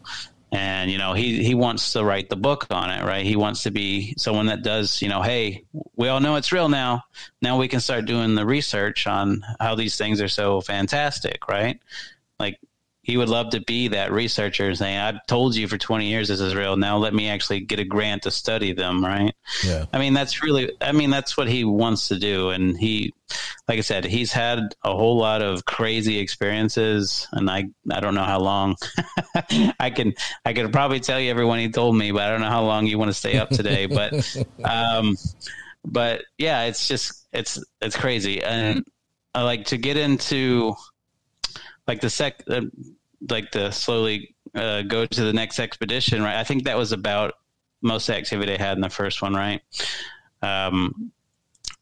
And 0.51 0.90
you 0.90 0.97
know 0.97 1.12
he 1.12 1.43
he 1.44 1.55
wants 1.55 1.93
to 1.93 2.02
write 2.02 2.30
the 2.30 2.36
book 2.36 2.66
on 2.70 2.90
it 2.90 3.05
right? 3.05 3.26
He 3.26 3.36
wants 3.36 3.64
to 3.64 3.70
be 3.70 4.14
someone 4.16 4.47
that 4.47 4.62
does 4.62 5.02
you 5.02 5.09
know 5.09 5.20
hey 5.20 5.64
we 5.97 6.09
all 6.09 6.20
know 6.20 6.36
it's 6.36 6.52
real 6.52 6.70
now. 6.70 7.02
Now 7.43 7.59
we 7.59 7.68
can 7.68 7.80
start 7.80 8.06
doing 8.06 8.35
the 8.35 8.47
research 8.47 9.06
on 9.06 9.43
how 9.60 9.74
these 9.74 9.98
things 9.98 10.22
are 10.22 10.28
so 10.28 10.62
fantastic 10.62 11.48
right? 11.48 11.78
Like 12.40 12.59
he 13.09 13.16
would 13.16 13.30
love 13.30 13.48
to 13.48 13.60
be 13.62 13.89
that 13.89 14.12
researcher 14.12 14.74
saying 14.74 14.98
i've 14.98 15.26
told 15.26 15.56
you 15.56 15.66
for 15.66 15.78
20 15.78 16.06
years 16.06 16.28
this 16.28 16.40
is 16.40 16.55
real. 16.55 16.76
Now 16.76 16.98
let 16.98 17.14
me 17.14 17.30
actually 17.30 17.60
get 17.60 17.78
a 17.80 17.85
grant 17.85 18.24
to 18.24 18.30
study 18.30 18.74
them 18.74 19.02
right? 19.02 19.35
Yeah. 19.64 19.86
I 19.94 19.98
mean 19.98 20.12
that's 20.12 20.43
really 20.43 20.70
i 20.82 20.93
mean 20.93 21.09
that's 21.09 21.35
what 21.35 21.48
he 21.48 21.64
wants 21.64 22.09
to 22.09 22.18
do. 22.18 22.51
And 22.51 22.76
he 22.76 23.14
like 23.66 23.78
i 23.78 23.80
said 23.80 24.05
he's 24.05 24.30
had 24.30 24.59
a 24.85 24.94
whole 24.94 25.16
lot 25.16 25.40
of 25.40 25.64
crazy 25.64 26.18
experiences. 26.18 27.26
And 27.32 27.48
i 27.51 27.64
i 27.90 28.01
don't 28.01 28.14
know 28.14 28.24
how 28.24 28.40
long 28.40 28.76
i 29.80 29.89
can 29.89 30.12
i 30.44 30.52
could 30.52 30.70
probably 30.70 31.01
tell 31.01 31.18
you 31.18 31.30
everyone 31.30 31.59
he 31.60 31.70
told 31.70 31.97
me 31.97 32.12
but 32.12 32.22
i 32.22 32.28
don't 32.28 32.43
know 32.43 32.51
how 32.51 32.62
long 32.62 32.86
you 32.86 32.98
want 32.98 33.09
to 33.09 33.14
stay 33.14 33.39
up 33.39 33.48
today. 33.48 33.86
But 33.86 34.12
um 34.64 35.16
but 35.82 36.24
yeah 36.36 36.64
it's 36.64 36.86
just 36.86 37.26
it's 37.32 37.59
it's 37.80 37.97
crazy. 37.97 38.43
And 38.43 38.85
I 39.35 39.44
like 39.44 39.64
to 39.66 39.78
get 39.78 39.97
into 39.97 40.74
like 41.89 42.02
the 42.02 42.10
sec, 42.10 42.44
uh, 42.48 42.60
like 43.28 43.51
the 43.53 43.70
slowly 43.70 44.35
uh, 44.55 44.82
go 44.82 45.07
to 45.07 45.24
the 45.24 45.32
next 45.32 45.59
expedition, 45.59 46.23
right? 46.23 46.36
I 46.36 46.45
think 46.45 46.65
that 46.65 46.77
was 46.77 46.93
about 46.93 47.35
most 47.82 48.11
activity 48.11 48.55
I 48.55 48.59
had 48.59 48.77
in 48.77 48.82
the 48.82 48.90
first 48.90 49.23
one, 49.23 49.35
right? 49.35 49.62
Um, 50.43 51.12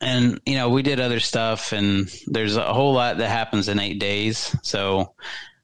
and 0.00 0.40
you 0.44 0.56
know, 0.56 0.68
we 0.70 0.82
did 0.82 1.00
other 1.00 1.20
stuff, 1.20 1.72
and 1.72 2.10
there's 2.26 2.56
a 2.56 2.72
whole 2.72 2.92
lot 2.92 3.18
that 3.18 3.28
happens 3.28 3.68
in 3.68 3.78
eight 3.78 3.98
days. 3.98 4.54
So 4.62 5.14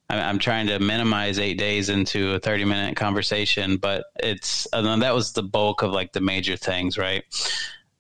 I'm, 0.09 0.19
I'm 0.19 0.39
trying 0.39 0.69
to 0.69 0.79
minimize 0.79 1.39
eight 1.39 1.59
days 1.59 1.89
into 1.89 2.35
a 2.35 2.39
30 2.39 2.65
minute 2.65 2.97
conversation, 2.97 3.77
but 3.77 4.05
it's 4.17 4.67
uh, 4.73 4.97
that 4.97 5.15
was 5.15 5.33
the 5.33 5.43
bulk 5.43 5.83
of 5.83 5.93
like 5.93 6.13
the 6.13 6.21
major 6.21 6.57
things, 6.57 6.97
right? 6.97 7.25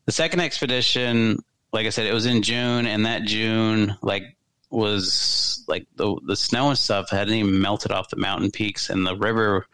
The 0.07 0.13
second 0.13 0.41
expedition, 0.41 1.39
like 1.73 1.87
I 1.87 1.91
said, 1.91 2.07
it 2.07 2.15
was 2.15 2.27
in 2.27 2.43
June, 2.43 2.87
and 2.87 3.07
that 3.07 3.25
June, 3.25 3.97
like 4.03 4.37
was 4.73 5.65
like 5.69 5.87
the 5.97 6.17
the 6.27 6.37
snow 6.37 6.69
and 6.69 6.79
stuff 6.79 7.11
hadn't 7.11 7.35
even 7.35 7.61
melted 7.61 7.93
off 7.93 8.11
the 8.11 8.17
mountain 8.17 8.51
peaks, 8.51 8.91
and 8.91 9.07
the 9.07 9.17
river 9.17 9.67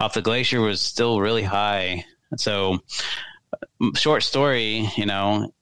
off 0.00 0.14
the 0.14 0.22
glacier 0.22 0.60
was 0.60 0.80
still 0.80 1.20
really 1.20 1.42
high. 1.42 2.04
So, 2.36 2.78
short 3.94 4.22
story, 4.22 4.88
you 4.96 5.06
know, 5.06 5.52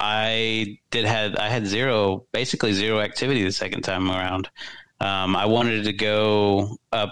I 0.00 0.78
did 0.90 1.04
had 1.04 1.36
I 1.36 1.48
had 1.48 1.66
zero, 1.66 2.26
basically 2.32 2.72
zero 2.72 3.00
activity 3.00 3.44
the 3.44 3.52
second 3.52 3.82
time 3.82 4.10
around. 4.10 4.48
Um, 5.00 5.36
I 5.36 5.46
wanted 5.46 5.84
to 5.84 5.92
go 5.92 6.78
up. 6.92 7.10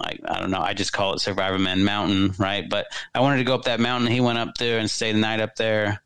I, 0.00 0.18
I 0.24 0.40
don't 0.40 0.50
know. 0.50 0.60
I 0.60 0.74
just 0.74 0.92
call 0.92 1.12
it 1.12 1.18
Survivorman 1.18 1.84
Mountain, 1.84 2.34
right? 2.38 2.68
But 2.68 2.86
I 3.14 3.20
wanted 3.20 3.38
to 3.38 3.44
go 3.44 3.54
up 3.54 3.64
that 3.64 3.80
mountain. 3.80 4.10
He 4.10 4.20
went 4.20 4.38
up 4.38 4.54
there 4.58 4.78
and 4.78 4.90
stayed 4.90 5.16
the 5.16 5.20
night 5.20 5.40
up 5.40 5.56
there, 5.56 6.02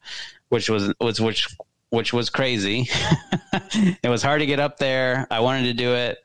which 0.49 0.69
was 0.69 0.93
was 1.01 1.21
which 1.21 1.55
which 1.95 2.13
was 2.13 2.31
crazy. 2.31 2.89
it 4.03 4.09
was 4.09 4.23
hard 4.23 4.41
to 4.41 4.47
get 4.47 4.61
up 4.61 4.79
there. 4.79 5.27
I 5.31 5.41
wanted 5.41 5.65
to 5.65 5.75
do 5.75 5.95
it. 5.95 6.19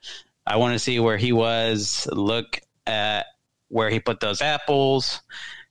I 0.45 0.57
wanted 0.57 0.75
to 0.75 0.79
see 0.79 0.99
where 0.99 1.17
he 1.17 1.31
was. 1.31 2.07
Look 2.11 2.59
at 2.85 3.27
where 3.67 3.89
he 3.89 3.99
put 3.99 4.19
those 4.19 4.41
apples, 4.41 5.21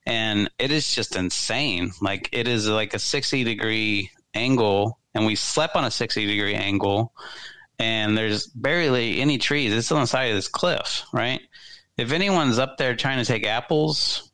and 0.06 0.50
it 0.58 0.70
is 0.70 0.94
just 0.94 1.16
insane. 1.16 1.92
Like 2.00 2.28
it 2.32 2.48
is 2.48 2.68
like 2.68 2.94
a 2.94 2.98
sixty 2.98 3.44
degree 3.44 4.10
angle, 4.34 4.98
and 5.14 5.26
we 5.26 5.34
slept 5.34 5.76
on 5.76 5.84
a 5.84 5.90
sixty 5.90 6.26
degree 6.26 6.54
angle 6.54 7.12
and 7.78 8.16
there's 8.16 8.46
barely 8.48 9.20
any 9.20 9.38
trees. 9.38 9.72
It's 9.72 9.92
on 9.92 10.00
the 10.00 10.06
side 10.06 10.30
of 10.30 10.36
this 10.36 10.48
cliff, 10.48 11.04
right? 11.12 11.40
If 11.96 12.12
anyone's 12.12 12.58
up 12.58 12.76
there 12.76 12.96
trying 12.96 13.18
to 13.18 13.24
take 13.24 13.46
apples, 13.46 14.30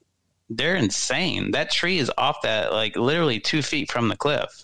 they're 0.49 0.77
insane. 0.77 1.53
That 1.53 1.71
tree 1.71 1.99
is 1.99 2.11
off 2.17 2.43
that, 2.43 2.73
like 2.73 2.97
literally 2.97 3.41
two 3.41 3.63
feet 3.63 3.91
from 3.91 4.09
the 4.09 4.17
cliff. 4.17 4.64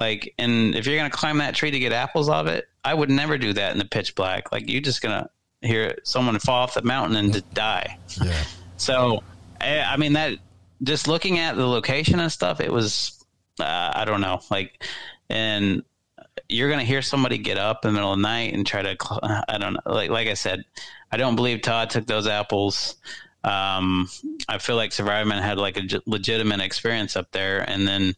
Like, 0.00 0.34
and 0.38 0.74
if 0.74 0.86
you're 0.86 0.96
going 0.96 1.10
to 1.10 1.16
climb 1.16 1.38
that 1.38 1.54
tree 1.54 1.70
to 1.70 1.78
get 1.78 1.92
apples 1.92 2.28
off 2.28 2.46
it, 2.46 2.66
I 2.82 2.94
would 2.94 3.10
never 3.10 3.36
do 3.36 3.52
that 3.52 3.72
in 3.72 3.78
the 3.78 3.84
pitch 3.84 4.14
black. 4.14 4.50
Like, 4.50 4.68
you're 4.68 4.80
just 4.80 5.02
going 5.02 5.22
to 5.22 5.68
hear 5.68 5.98
someone 6.04 6.38
fall 6.38 6.62
off 6.62 6.74
the 6.74 6.82
mountain 6.82 7.16
and 7.16 7.54
die. 7.54 7.98
Yeah. 8.22 8.44
So, 8.76 9.22
I 9.60 9.98
mean, 9.98 10.14
that 10.14 10.38
just 10.82 11.06
looking 11.06 11.38
at 11.38 11.54
the 11.54 11.66
location 11.66 12.18
and 12.18 12.32
stuff, 12.32 12.60
it 12.60 12.72
was, 12.72 13.22
uh, 13.60 13.92
I 13.94 14.06
don't 14.06 14.22
know, 14.22 14.40
like, 14.50 14.82
and 15.28 15.82
you're 16.48 16.68
going 16.68 16.80
to 16.80 16.86
hear 16.86 17.02
somebody 17.02 17.38
get 17.38 17.58
up 17.58 17.84
in 17.84 17.90
the 17.90 17.92
middle 17.92 18.12
of 18.12 18.18
the 18.18 18.22
night 18.22 18.54
and 18.54 18.66
try 18.66 18.82
to 18.82 18.96
i 19.48 19.58
don't 19.58 19.74
know 19.74 19.80
like 19.92 20.10
like 20.10 20.28
i 20.28 20.34
said 20.34 20.64
i 21.12 21.16
don't 21.16 21.36
believe 21.36 21.62
todd 21.62 21.90
took 21.90 22.06
those 22.06 22.26
apples 22.26 22.96
um, 23.44 24.08
i 24.48 24.58
feel 24.58 24.76
like 24.76 24.90
survivorman 24.90 25.40
had 25.40 25.58
like 25.58 25.76
a 25.76 25.82
legitimate 26.06 26.60
experience 26.60 27.16
up 27.16 27.30
there 27.32 27.60
and 27.60 27.86
then 27.86 28.14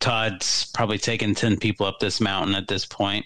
todd's 0.00 0.70
probably 0.72 0.98
taken 0.98 1.34
10 1.34 1.58
people 1.58 1.86
up 1.86 2.00
this 2.00 2.20
mountain 2.20 2.54
at 2.54 2.68
this 2.68 2.84
point 2.84 3.24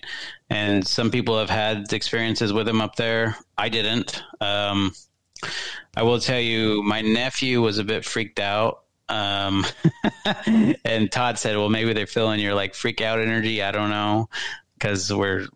and 0.51 0.87
some 0.87 1.11
people 1.11 1.39
have 1.39 1.51
had 1.51 1.93
experiences 1.93 2.53
with 2.53 2.69
him 2.69 2.81
up 2.81 2.97
there 2.97 3.37
i 3.57 3.69
didn't 3.69 4.23
um, 4.41 4.93
i 5.97 6.03
will 6.03 6.21
tell 6.21 6.41
you 6.41 6.83
my 6.83 7.01
nephew 7.01 7.63
was 7.63 7.79
a 7.79 7.85
bit 7.85 8.05
freaked 8.05 8.39
out 8.39 8.83
um, 9.11 9.67
and 10.85 11.11
Todd 11.11 11.39
said, 11.39 11.57
well, 11.57 11.69
maybe 11.69 11.93
they're 11.93 12.07
feeling 12.07 12.41
your 12.41 12.55
like 12.55 12.75
freak 12.75 13.01
out 13.01 13.21
energy. 13.21 13.63
I 13.63 13.73
don't 13.73 13.91
know. 13.91 14.29
Cause 14.79 15.13
we're, 15.13 15.49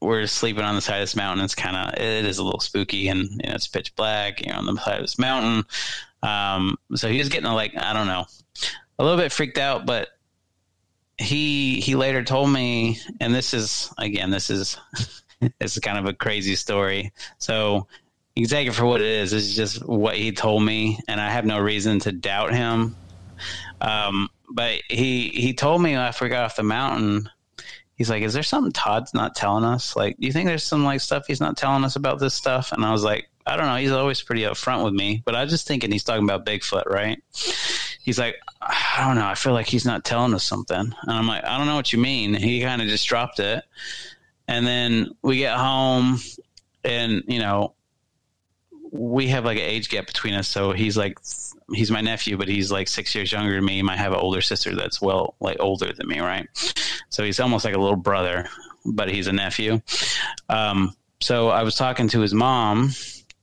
we're 0.00 0.26
sleeping 0.26 0.64
on 0.64 0.74
the 0.74 0.80
side 0.80 0.96
of 0.96 1.02
this 1.02 1.16
mountain. 1.16 1.44
It's 1.44 1.54
kind 1.54 1.76
of, 1.76 1.94
it 1.94 2.24
is 2.24 2.38
a 2.38 2.44
little 2.44 2.60
spooky 2.60 3.08
and 3.08 3.20
you 3.20 3.48
know, 3.48 3.54
it's 3.54 3.68
pitch 3.68 3.94
black, 3.96 4.44
you 4.44 4.52
know, 4.52 4.58
on 4.58 4.66
the 4.66 4.76
side 4.76 4.96
of 4.96 5.02
this 5.02 5.18
mountain. 5.18 5.64
Um, 6.22 6.76
so 6.94 7.08
he 7.08 7.18
was 7.18 7.28
getting 7.28 7.50
like, 7.50 7.76
I 7.76 7.92
don't 7.92 8.08
know, 8.08 8.26
a 8.98 9.04
little 9.04 9.18
bit 9.18 9.32
freaked 9.32 9.58
out, 9.58 9.86
but 9.86 10.08
he, 11.18 11.80
he 11.80 11.94
later 11.94 12.22
told 12.22 12.50
me, 12.50 12.98
and 13.20 13.34
this 13.34 13.54
is, 13.54 13.92
again, 13.98 14.30
this 14.30 14.50
is, 14.50 14.76
this 15.58 15.76
is 15.76 15.78
kind 15.78 15.98
of 15.98 16.06
a 16.06 16.12
crazy 16.12 16.56
story. 16.56 17.12
So 17.38 17.86
you 18.38 18.44
can 18.44 18.50
take 18.50 18.68
it 18.68 18.72
for 18.72 18.86
what 18.86 19.00
it 19.00 19.08
is. 19.08 19.32
It's 19.32 19.52
just 19.52 19.84
what 19.84 20.16
he 20.16 20.30
told 20.30 20.62
me, 20.62 21.00
and 21.08 21.20
I 21.20 21.28
have 21.30 21.44
no 21.44 21.58
reason 21.58 21.98
to 22.00 22.12
doubt 22.12 22.52
him. 22.52 22.94
Um, 23.80 24.30
but 24.48 24.80
he 24.88 25.28
he 25.30 25.54
told 25.54 25.82
me 25.82 25.94
after 25.94 26.24
we 26.24 26.28
got 26.28 26.44
off 26.44 26.54
the 26.54 26.62
mountain, 26.62 27.28
he's 27.96 28.08
like, 28.08 28.22
"Is 28.22 28.34
there 28.34 28.44
something 28.44 28.72
Todd's 28.72 29.12
not 29.12 29.34
telling 29.34 29.64
us? 29.64 29.96
Like, 29.96 30.16
do 30.18 30.26
you 30.26 30.32
think 30.32 30.46
there's 30.46 30.62
some 30.62 30.84
like 30.84 31.00
stuff 31.00 31.26
he's 31.26 31.40
not 31.40 31.56
telling 31.56 31.82
us 31.82 31.96
about 31.96 32.20
this 32.20 32.32
stuff?" 32.32 32.70
And 32.70 32.84
I 32.84 32.92
was 32.92 33.02
like, 33.02 33.28
"I 33.44 33.56
don't 33.56 33.66
know. 33.66 33.74
He's 33.74 33.90
always 33.90 34.22
pretty 34.22 34.42
upfront 34.42 34.84
with 34.84 34.94
me, 34.94 35.20
but 35.24 35.34
I 35.34 35.42
was 35.42 35.50
just 35.50 35.66
thinking 35.66 35.90
he's 35.90 36.04
talking 36.04 36.24
about 36.24 36.46
Bigfoot, 36.46 36.86
right?" 36.86 37.20
He's 38.08 38.18
like, 38.18 38.36
"I 38.62 39.04
don't 39.06 39.16
know. 39.16 39.26
I 39.26 39.34
feel 39.34 39.52
like 39.52 39.66
he's 39.66 39.84
not 39.84 40.02
telling 40.02 40.32
us 40.32 40.42
something." 40.42 40.78
And 40.78 41.10
I'm 41.10 41.28
like, 41.28 41.44
"I 41.44 41.58
don't 41.58 41.66
know 41.66 41.76
what 41.76 41.92
you 41.92 41.98
mean." 41.98 42.32
He 42.32 42.62
kind 42.62 42.80
of 42.80 42.88
just 42.88 43.06
dropped 43.06 43.38
it, 43.38 43.62
and 44.48 44.66
then 44.66 45.10
we 45.20 45.36
get 45.36 45.58
home, 45.58 46.18
and 46.84 47.22
you 47.28 47.38
know, 47.38 47.74
we 48.92 49.28
have 49.28 49.44
like 49.44 49.58
an 49.58 49.64
age 49.64 49.90
gap 49.90 50.06
between 50.06 50.32
us. 50.32 50.48
So 50.48 50.72
he's 50.72 50.96
like, 50.96 51.18
he's 51.74 51.90
my 51.90 52.00
nephew, 52.00 52.38
but 52.38 52.48
he's 52.48 52.72
like 52.72 52.88
six 52.88 53.14
years 53.14 53.30
younger 53.30 53.54
than 53.54 53.64
me. 53.66 53.82
Might 53.82 53.98
have 53.98 54.12
an 54.12 54.20
older 54.20 54.40
sister 54.40 54.74
that's 54.74 55.02
well, 55.02 55.34
like 55.38 55.58
older 55.60 55.92
than 55.92 56.08
me, 56.08 56.20
right? 56.20 56.48
So 57.10 57.24
he's 57.24 57.40
almost 57.40 57.66
like 57.66 57.74
a 57.74 57.78
little 57.78 57.94
brother, 57.94 58.48
but 58.86 59.10
he's 59.10 59.26
a 59.26 59.32
nephew. 59.32 59.82
Um, 60.48 60.96
so 61.20 61.50
I 61.50 61.62
was 61.62 61.74
talking 61.74 62.08
to 62.08 62.20
his 62.20 62.32
mom. 62.32 62.94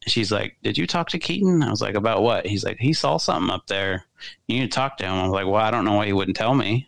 She's 0.08 0.32
like, 0.32 0.58
"Did 0.64 0.78
you 0.78 0.88
talk 0.88 1.10
to 1.10 1.20
Keaton?" 1.20 1.64
I 1.64 1.70
was 1.70 1.82
like, 1.82 1.96
"About 1.96 2.22
what?" 2.22 2.46
He's 2.46 2.64
like, 2.64 2.78
"He 2.80 2.94
saw 2.94 3.18
something 3.18 3.50
up 3.50 3.68
there. 3.68 4.06
You 4.48 4.60
need 4.60 4.72
to 4.72 4.76
talk 4.76 4.98
to 4.98 5.06
him." 5.06 5.14
I 5.14 5.24
was 5.24 5.32
like, 5.32 5.46
"Well, 5.46 5.56
I 5.56 5.72
don't 5.72 5.86
know 5.86 5.94
why 5.94 6.06
he 6.06 6.14
wouldn't 6.14 6.38
tell 6.38 6.54
me." 6.54 6.88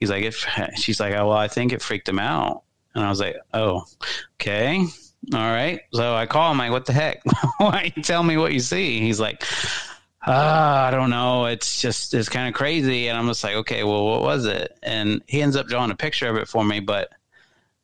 He's 0.00 0.10
like, 0.10 0.24
"If 0.24 0.46
she's 0.76 1.00
like, 1.00 1.14
oh, 1.14 1.28
well, 1.28 1.36
I 1.36 1.48
think 1.48 1.72
it 1.72 1.82
freaked 1.82 2.08
him 2.08 2.18
out," 2.18 2.62
and 2.94 3.04
I 3.04 3.08
was 3.08 3.20
like, 3.20 3.36
"Oh, 3.54 3.84
okay." 4.34 4.86
All 5.32 5.38
right. 5.38 5.80
So 5.92 6.14
I 6.14 6.26
call 6.26 6.50
him 6.50 6.58
like, 6.58 6.72
what 6.72 6.86
the 6.86 6.92
heck? 6.92 7.22
Why 7.58 7.92
you 7.94 8.02
tell 8.02 8.22
me 8.22 8.36
what 8.36 8.52
you 8.52 8.60
see? 8.60 9.00
He's 9.00 9.20
like, 9.20 9.44
uh, 10.26 10.30
I 10.30 10.90
don't 10.90 11.10
know. 11.10 11.46
It's 11.46 11.80
just, 11.80 12.12
it's 12.14 12.28
kind 12.28 12.48
of 12.48 12.54
crazy. 12.54 13.08
And 13.08 13.16
I'm 13.16 13.28
just 13.28 13.44
like, 13.44 13.54
okay, 13.54 13.84
well, 13.84 14.04
what 14.04 14.22
was 14.22 14.46
it? 14.46 14.76
And 14.82 15.22
he 15.28 15.40
ends 15.40 15.56
up 15.56 15.68
drawing 15.68 15.90
a 15.90 15.96
picture 15.96 16.28
of 16.28 16.36
it 16.36 16.48
for 16.48 16.64
me. 16.64 16.80
But 16.80 17.10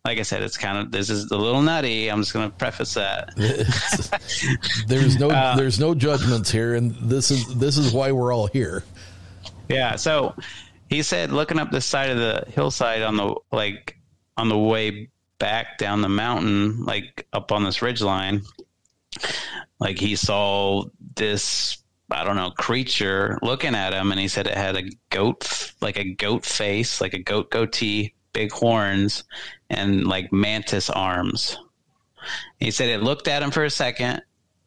like 0.09 0.19
I 0.19 0.23
said, 0.23 0.43
it's 0.43 0.57
kind 0.57 0.79
of, 0.79 0.91
this 0.91 1.11
is 1.11 1.31
a 1.31 1.37
little 1.37 1.61
nutty. 1.61 2.09
I'm 2.09 2.23
just 2.23 2.33
going 2.33 2.51
to 2.51 2.57
preface 2.57 2.95
that. 2.95 3.35
there's 4.89 5.19
no, 5.19 5.29
uh, 5.29 5.55
there's 5.55 5.79
no 5.79 5.95
judgments 5.95 6.51
here. 6.51 6.77
And 6.77 6.95
this 6.95 7.31
is, 7.31 7.55
this 7.57 7.77
is 7.77 7.93
why 7.93 8.13
we're 8.13 8.33
all 8.33 8.47
here. 8.47 8.85
Yeah. 9.69 9.97
So 9.97 10.35
he 10.89 11.03
said, 11.03 11.31
looking 11.31 11.59
up 11.59 11.71
the 11.71 11.83
side 11.83 12.09
of 12.09 12.17
the 12.17 12.51
hillside 12.51 13.03
on 13.03 13.19
the, 13.19 13.35
like, 13.53 13.99
on 14.39 14.49
the 14.49 14.57
way 14.57 15.11
back 15.39 15.77
down 15.77 16.01
the 16.01 16.09
mountain, 16.09 16.87
like 16.87 17.27
up 17.35 17.53
on 17.53 17.63
this 17.63 17.83
ridge 17.83 18.01
line, 18.01 18.41
like 19.79 19.99
he 19.99 20.17
saw 20.17 20.85
this 21.17 21.77
I 22.11 22.25
don't 22.25 22.37
know 22.37 22.51
creature 22.51 23.39
looking 23.43 23.75
at 23.75 23.93
him, 23.93 24.11
and 24.11 24.19
he 24.19 24.29
said 24.29 24.47
it 24.47 24.57
had 24.57 24.77
a 24.77 24.85
goat, 25.11 25.75
like 25.83 25.99
a 25.99 26.15
goat 26.15 26.47
face, 26.47 27.03
like 27.03 27.13
a 27.13 27.19
goat 27.19 27.51
goatee, 27.51 28.15
big 28.33 28.53
horns, 28.53 29.25
and 29.71 30.07
like 30.07 30.33
mantis 30.33 30.91
arms. 30.91 31.59
He 32.59 32.71
said 32.71 32.89
it 32.89 33.03
looked 33.03 33.29
at 33.29 33.43
him 33.43 33.51
for 33.51 33.65
a 33.65 33.71
second, 33.71 34.23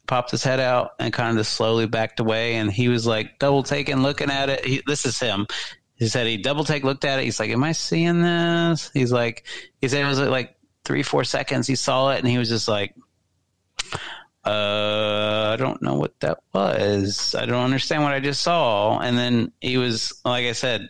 popped 0.08 0.32
his 0.32 0.44
head 0.44 0.60
out, 0.60 0.92
and 1.00 1.14
kind 1.14 1.38
of 1.38 1.48
slowly 1.48 1.88
backed 1.88 2.20
away. 2.20 2.56
And 2.56 2.72
he 2.72 2.88
was 2.88 3.06
like 3.06 3.40
double 3.40 3.64
taking, 3.64 4.02
looking 4.02 4.32
at 4.32 4.50
it. 4.50 4.66
He, 4.66 4.82
this 4.88 5.06
is 5.06 5.20
him. 5.20 5.48
He 5.96 6.08
said 6.08 6.26
he 6.26 6.38
double 6.38 6.64
take 6.64 6.84
looked 6.84 7.06
at 7.06 7.20
it. 7.20 7.26
He's 7.26 7.40
like, 7.40 7.52
"Am 7.52 7.64
I 7.64 7.74
seeing 7.74 8.22
this?" 8.22 8.90
He's 8.94 9.12
like, 9.12 9.46
he 9.80 9.88
said 9.88 10.04
it 10.04 10.08
was 10.08 10.20
like 10.20 10.56
three, 10.84 11.04
four 11.04 11.24
seconds, 11.24 11.68
he 11.68 11.76
saw 11.76 12.12
it 12.12 12.20
and 12.20 12.28
he 12.28 12.38
was 12.38 12.50
just 12.50 12.68
like, 12.68 12.96
uh, 14.44 15.52
I 15.54 15.56
don't 15.58 15.82
know 15.82 15.96
what 15.96 16.20
that 16.22 16.40
was. 16.54 17.36
I 17.36 17.46
don't 17.46 17.64
understand 17.64 18.04
what 18.04 18.14
I 18.14 18.20
just 18.20 18.42
saw. 18.42 19.00
And 19.00 19.18
then 19.18 19.52
he 19.62 19.78
was, 19.78 20.20
like 20.26 20.46
I 20.46 20.54
said, 20.54 20.90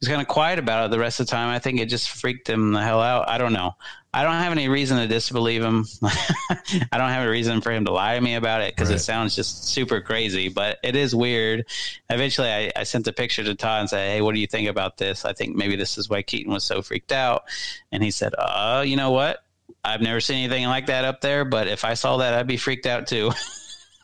was 0.00 0.08
kind 0.08 0.20
of 0.20 0.28
quiet 0.28 0.58
about 0.58 0.86
it 0.86 0.90
the 0.90 0.98
rest 0.98 1.20
of 1.20 1.26
the 1.26 1.30
time. 1.30 1.48
I 1.48 1.58
think 1.58 1.80
it 1.80 1.86
just 1.86 2.10
freaked 2.10 2.48
him 2.48 2.72
the 2.72 2.82
hell 2.82 3.00
out. 3.00 3.28
I 3.28 3.38
don't 3.38 3.52
know. 3.52 3.74
I 4.14 4.22
don't 4.22 4.34
have 4.34 4.52
any 4.52 4.68
reason 4.68 4.98
to 4.98 5.06
disbelieve 5.06 5.62
him. 5.62 5.84
I 6.02 6.96
don't 6.98 7.10
have 7.10 7.26
a 7.26 7.30
reason 7.30 7.60
for 7.60 7.70
him 7.70 7.84
to 7.84 7.92
lie 7.92 8.14
to 8.14 8.20
me 8.20 8.34
about 8.34 8.62
it 8.62 8.74
because 8.74 8.88
right. 8.88 8.96
it 8.96 9.00
sounds 9.00 9.36
just 9.36 9.68
super 9.68 10.00
crazy, 10.00 10.48
but 10.48 10.78
it 10.82 10.96
is 10.96 11.14
weird. 11.14 11.66
Eventually, 12.08 12.48
I, 12.48 12.72
I, 12.74 12.84
sent 12.84 13.06
a 13.06 13.12
picture 13.12 13.44
to 13.44 13.54
Todd 13.54 13.80
and 13.80 13.90
said, 13.90 14.10
Hey, 14.10 14.22
what 14.22 14.34
do 14.34 14.40
you 14.40 14.46
think 14.46 14.68
about 14.68 14.96
this? 14.96 15.24
I 15.24 15.34
think 15.34 15.56
maybe 15.56 15.76
this 15.76 15.98
is 15.98 16.08
why 16.08 16.22
Keaton 16.22 16.52
was 16.52 16.64
so 16.64 16.80
freaked 16.80 17.12
out. 17.12 17.44
And 17.92 18.02
he 18.02 18.10
said, 18.10 18.34
Uh, 18.38 18.82
you 18.86 18.96
know 18.96 19.10
what? 19.10 19.44
I've 19.84 20.00
never 20.00 20.20
seen 20.20 20.38
anything 20.38 20.66
like 20.66 20.86
that 20.86 21.04
up 21.04 21.20
there, 21.20 21.44
but 21.44 21.68
if 21.68 21.84
I 21.84 21.94
saw 21.94 22.16
that, 22.18 22.34
I'd 22.34 22.46
be 22.46 22.56
freaked 22.56 22.86
out 22.86 23.06
too. 23.06 23.30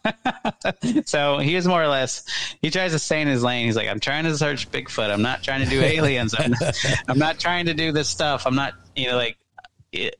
so 1.06 1.38
he 1.38 1.54
is 1.54 1.66
more 1.66 1.82
or 1.82 1.88
less 1.88 2.24
he 2.62 2.70
tries 2.70 2.92
to 2.92 2.98
stay 2.98 3.20
in 3.22 3.28
his 3.28 3.42
lane. 3.42 3.66
He's 3.66 3.76
like 3.76 3.88
i'm 3.88 4.00
trying 4.00 4.24
to 4.24 4.36
search 4.36 4.70
bigfoot. 4.70 5.10
I'm 5.10 5.22
not 5.22 5.42
trying 5.42 5.62
to 5.64 5.70
do 5.70 5.80
aliens. 5.82 6.34
I'm 6.38 6.52
not, 6.52 6.84
I'm 7.08 7.18
not 7.18 7.38
trying 7.38 7.66
to 7.66 7.74
do 7.74 7.92
this 7.92 8.08
stuff. 8.08 8.46
I'm 8.46 8.54
not 8.54 8.74
you 8.94 9.08
know 9.08 9.16
like 9.16 9.36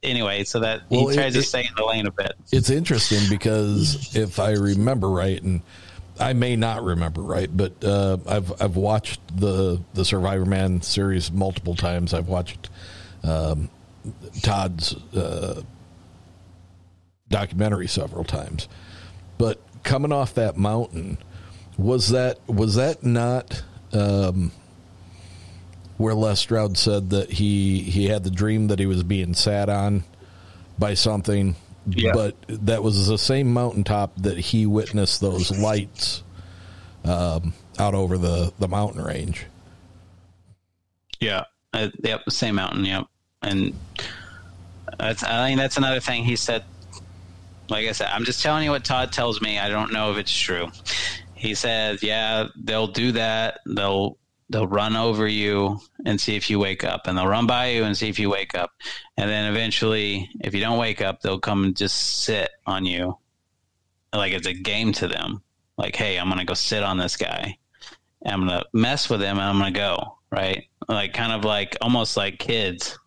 anyway 0.03 0.45
so 0.45 0.61
that 0.61 0.83
Well, 0.89 1.09
he 1.09 1.17
tries 1.17 1.35
it- 1.35 1.41
to 1.41 1.47
stay 1.47 1.61
in 1.63 1.75
the 1.77 1.85
lane 1.85 2.07
a 2.07 2.11
bit. 2.13 2.33
It's 2.53 2.71
interesting 2.71 3.21
because 3.29 4.15
if 4.17 4.39
I 4.39 4.53
remember 4.53 5.11
right, 5.11 5.43
and 5.43 5.63
I 6.19 6.33
may 6.33 6.55
not 6.57 6.85
remember 6.85 7.23
right, 7.23 7.55
but 7.55 7.83
uh, 7.85 8.19
I've 8.27 8.63
I've 8.63 8.77
watched 8.77 9.21
the 9.37 9.83
the 9.95 10.03
Survivorman 10.03 10.83
series 10.85 11.33
multiple 11.33 11.75
times. 11.75 12.15
I've 12.15 12.29
watched 12.29 12.71
um, 13.25 13.69
Todd's 14.43 14.95
uh, 15.15 15.63
documentary 17.29 17.89
several 17.89 18.23
times, 18.25 18.69
but 19.39 19.61
coming 19.85 20.13
off 20.13 20.35
that 20.35 20.57
mountain 20.57 21.19
was 21.79 22.11
that 22.11 22.39
was 22.49 22.75
that 22.75 23.05
not 23.05 23.63
um, 23.93 24.51
where 25.99 26.15
Les 26.15 26.41
Stroud 26.41 26.77
said 26.77 27.11
that 27.11 27.31
he 27.31 27.81
he 27.81 28.07
had 28.07 28.25
the 28.25 28.31
dream 28.31 28.69
that 28.69 28.79
he 28.79 28.87
was 28.87 29.03
being 29.03 29.35
sat 29.35 29.69
on 29.69 30.05
by 30.79 30.95
something 30.95 31.55
but 32.13 32.35
that 32.49 32.83
was 32.83 33.07
the 33.07 33.19
same 33.19 33.53
mountaintop 33.53 34.15
that 34.17 34.39
he 34.39 34.67
witnessed 34.67 35.21
those 35.21 35.57
lights 35.59 36.23
um, 37.05 37.53
out 37.79 37.95
over 37.95 38.17
the, 38.17 38.53
the 38.59 38.69
mountain 38.69 39.03
range. 39.03 39.47
Yeah. 41.21 41.45
Uh, 41.73 41.89
yep. 42.03 42.23
Same 42.31 42.55
mountain. 42.55 42.85
Yep. 42.85 43.07
And 43.43 43.79
that's, 44.99 45.23
I 45.23 45.49
think 45.49 45.59
that's 45.59 45.77
another 45.77 46.01
thing 46.01 46.25
he 46.25 46.37
said. 46.37 46.65
Like 47.69 47.87
I 47.87 47.93
said, 47.93 48.09
I'm 48.13 48.25
just 48.25 48.43
telling 48.43 48.65
you 48.65 48.71
what 48.71 48.85
Todd 48.85 49.13
tells 49.13 49.41
me. 49.41 49.59
I 49.59 49.69
don't 49.69 49.93
know 49.93 50.13
if 50.13 50.19
it's 50.19 50.37
true. 50.37 50.71
He 51.35 51.55
says, 51.55 52.03
yeah, 52.03 52.49
they'll 52.57 52.89
do 52.89 53.13
that. 53.13 53.61
They'll, 53.67 54.19
they'll 54.51 54.67
run 54.67 54.97
over 54.97 55.27
you 55.27 55.81
and 56.05 56.21
see 56.21 56.37
if 56.37 56.51
you 56.51 56.59
wake 56.59 56.85
up 56.85 57.07
and 57.07 57.17
they'll 57.17 57.27
run 57.27 57.47
by 57.47 57.69
you 57.69 57.85
and 57.85 57.97
see 57.97 58.09
if 58.09 58.19
you 58.19 58.31
wake 58.31 58.55
up. 58.55 58.71
And 59.17 59.31
then 59.31 59.51
eventually, 59.51 60.29
if 60.41 60.55
you 60.55 60.61
don't 60.61 60.79
wake 60.79 61.01
up, 61.01 61.21
they'll 61.21 61.41
come 61.41 61.65
and 61.65 61.77
just 61.77 62.23
sit 62.25 62.51
on 62.67 62.85
you. 62.85 63.19
Like 64.13 64.33
it's 64.33 64.47
a 64.47 64.55
game 64.55 64.93
to 64.95 65.09
them. 65.09 65.43
Like, 65.77 65.97
hey, 65.97 66.19
I'm 66.19 66.31
to 66.31 66.45
go 66.45 66.55
sit 66.55 66.83
on 66.83 66.99
this 66.99 67.17
guy. 67.17 67.59
I'm 68.25 68.41
gonna 68.41 68.65
mess 68.73 69.11
with 69.11 69.21
him 69.21 69.39
and 69.39 69.43
I'm 69.43 69.59
gonna 69.59 69.71
go 69.71 70.19
right, 70.31 70.69
like 70.89 71.13
kind 71.13 71.33
of 71.33 71.45
like 71.45 71.77
almost 71.81 72.17
like 72.17 72.39
kids, 72.39 72.99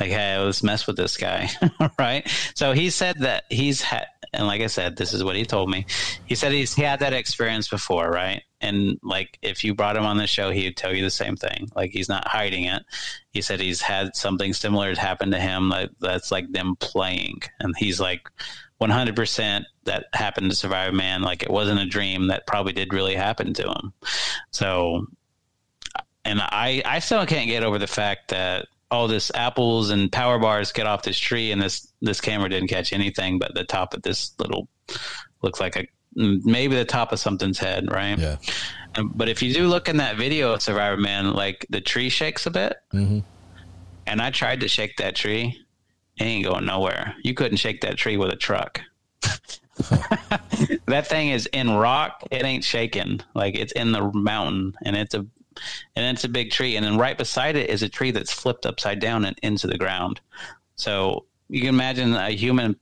like 0.00 0.10
hey, 0.10 0.38
let's 0.38 0.62
mess 0.62 0.86
with 0.86 0.96
this 0.96 1.16
guy, 1.16 1.48
right? 1.98 2.28
So 2.54 2.72
he 2.72 2.90
said 2.90 3.20
that 3.20 3.44
he's 3.48 3.80
had, 3.80 4.06
and 4.32 4.46
like 4.46 4.60
I 4.60 4.66
said, 4.66 4.96
this 4.96 5.12
is 5.12 5.22
what 5.22 5.36
he 5.36 5.44
told 5.44 5.70
me. 5.70 5.86
He 6.26 6.34
said 6.34 6.52
he's 6.52 6.74
he 6.74 6.82
had 6.82 7.00
that 7.00 7.12
experience 7.12 7.68
before, 7.68 8.10
right? 8.10 8.42
And 8.60 8.98
like 9.02 9.38
if 9.42 9.64
you 9.64 9.74
brought 9.74 9.96
him 9.96 10.04
on 10.04 10.16
the 10.16 10.26
show, 10.26 10.50
he 10.50 10.64
would 10.64 10.76
tell 10.76 10.94
you 10.94 11.02
the 11.02 11.10
same 11.10 11.36
thing. 11.36 11.68
Like 11.74 11.92
he's 11.92 12.08
not 12.08 12.26
hiding 12.26 12.64
it. 12.64 12.82
He 13.30 13.42
said 13.42 13.60
he's 13.60 13.80
had 13.80 14.16
something 14.16 14.52
similar 14.52 14.94
happen 14.94 15.30
to 15.32 15.40
him. 15.40 15.70
That 15.70 15.90
that's 16.00 16.30
like 16.30 16.50
them 16.52 16.76
playing, 16.76 17.42
and 17.60 17.74
he's 17.76 18.00
like. 18.00 18.28
100% 18.80 19.64
that 19.84 20.06
happened 20.12 20.50
to 20.50 20.56
Survivorman. 20.56 21.20
Like 21.20 21.44
it 21.44 21.50
wasn't 21.50 21.78
a 21.78 21.86
dream 21.86 22.26
that 22.26 22.48
probably 22.48 22.72
did 22.72 22.92
really 22.92 23.14
happen 23.14 23.54
to 23.54 23.70
him. 23.70 23.92
So, 24.50 25.06
and 26.24 26.40
I, 26.40 26.82
I 26.84 26.98
still 26.98 27.24
can't 27.24 27.48
get 27.48 27.62
over 27.62 27.78
the 27.78 27.86
fact 27.86 28.30
that 28.30 28.66
all 28.92 29.08
this 29.08 29.32
apples 29.34 29.90
and 29.90 30.12
power 30.12 30.38
bars 30.38 30.70
get 30.70 30.86
off 30.86 31.02
this 31.02 31.18
tree 31.18 31.50
and 31.50 31.60
this, 31.60 31.92
this 32.02 32.20
camera 32.20 32.48
didn't 32.48 32.68
catch 32.68 32.92
anything 32.92 33.38
but 33.38 33.54
the 33.54 33.64
top 33.64 33.94
of 33.94 34.02
this 34.02 34.32
little, 34.38 34.68
looks 35.42 35.58
like 35.58 35.76
a, 35.76 35.86
maybe 36.14 36.76
the 36.76 36.84
top 36.84 37.12
of 37.12 37.18
something's 37.18 37.58
head, 37.58 37.90
right? 37.90 38.18
Yeah. 38.18 38.36
But 39.02 39.28
if 39.28 39.42
you 39.42 39.54
do 39.54 39.66
look 39.66 39.88
in 39.88 39.96
that 39.96 40.16
video 40.16 40.52
of 40.52 40.60
Survivorman, 40.60 41.34
like 41.34 41.66
the 41.70 41.80
tree 41.80 42.10
shakes 42.10 42.46
a 42.46 42.50
bit. 42.50 42.76
Mm-hmm. 42.92 43.20
And 44.06 44.20
I 44.20 44.30
tried 44.30 44.60
to 44.60 44.68
shake 44.68 44.96
that 44.98 45.16
tree. 45.16 45.58
It 46.18 46.24
ain't 46.24 46.44
going 46.44 46.66
nowhere. 46.66 47.14
You 47.22 47.34
couldn't 47.34 47.56
shake 47.56 47.80
that 47.82 47.96
tree 47.96 48.16
with 48.16 48.30
a 48.30 48.36
truck. 48.36 48.80
that 50.86 51.06
thing 51.06 51.30
is 51.30 51.46
in 51.46 51.70
rock. 51.70 52.22
It 52.30 52.44
ain't 52.44 52.64
shaking. 52.64 53.20
Like 53.34 53.54
it's 53.54 53.72
in 53.72 53.92
the 53.92 54.10
mountain, 54.12 54.74
and 54.84 54.96
it's 54.96 55.14
a 55.14 55.26
and 55.96 56.04
it's 56.14 56.24
a 56.24 56.28
big 56.28 56.50
tree. 56.50 56.76
And 56.76 56.84
then 56.84 56.98
right 56.98 57.16
beside 57.16 57.56
it 57.56 57.70
is 57.70 57.82
a 57.82 57.88
tree 57.88 58.10
that's 58.10 58.32
flipped 58.32 58.66
upside 58.66 59.00
down 59.00 59.24
and 59.24 59.38
into 59.42 59.66
the 59.66 59.78
ground. 59.78 60.20
So 60.76 61.26
you 61.48 61.60
can 61.60 61.68
imagine 61.70 62.14
a 62.14 62.30
human 62.30 62.76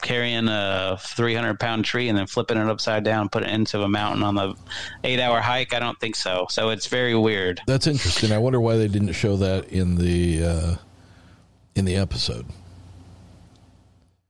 carrying 0.00 0.48
a 0.48 0.96
300 1.00 1.58
pound 1.58 1.84
tree 1.84 2.08
and 2.08 2.16
then 2.16 2.26
flipping 2.26 2.56
it 2.56 2.68
upside 2.68 3.04
down, 3.04 3.28
put 3.28 3.42
it 3.42 3.50
into 3.50 3.82
a 3.82 3.88
mountain 3.88 4.22
on 4.22 4.34
the 4.34 4.54
eight 5.04 5.20
hour 5.20 5.40
hike. 5.40 5.74
I 5.74 5.78
don't 5.78 5.98
think 6.00 6.16
so. 6.16 6.46
So 6.50 6.70
it's 6.70 6.86
very 6.86 7.14
weird. 7.14 7.60
That's 7.66 7.86
interesting. 7.86 8.32
I 8.32 8.38
wonder 8.38 8.60
why 8.60 8.76
they 8.76 8.88
didn't 8.88 9.12
show 9.12 9.36
that 9.36 9.68
in 9.68 9.96
the 9.96 10.44
uh, 10.44 10.76
in 11.74 11.84
the 11.84 11.96
episode. 11.96 12.46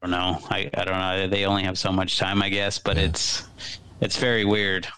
I 0.02 0.06
don't 0.06 0.10
know. 0.10 0.38
I, 0.50 0.70
I 0.74 0.84
don't 0.84 0.98
know. 0.98 1.28
They 1.28 1.44
only 1.44 1.62
have 1.62 1.78
so 1.78 1.92
much 1.92 2.18
time, 2.18 2.42
I 2.42 2.48
guess, 2.48 2.78
but 2.78 2.98
it's 2.98 3.44
it's 4.00 4.16
very 4.16 4.44
weird. 4.44 4.88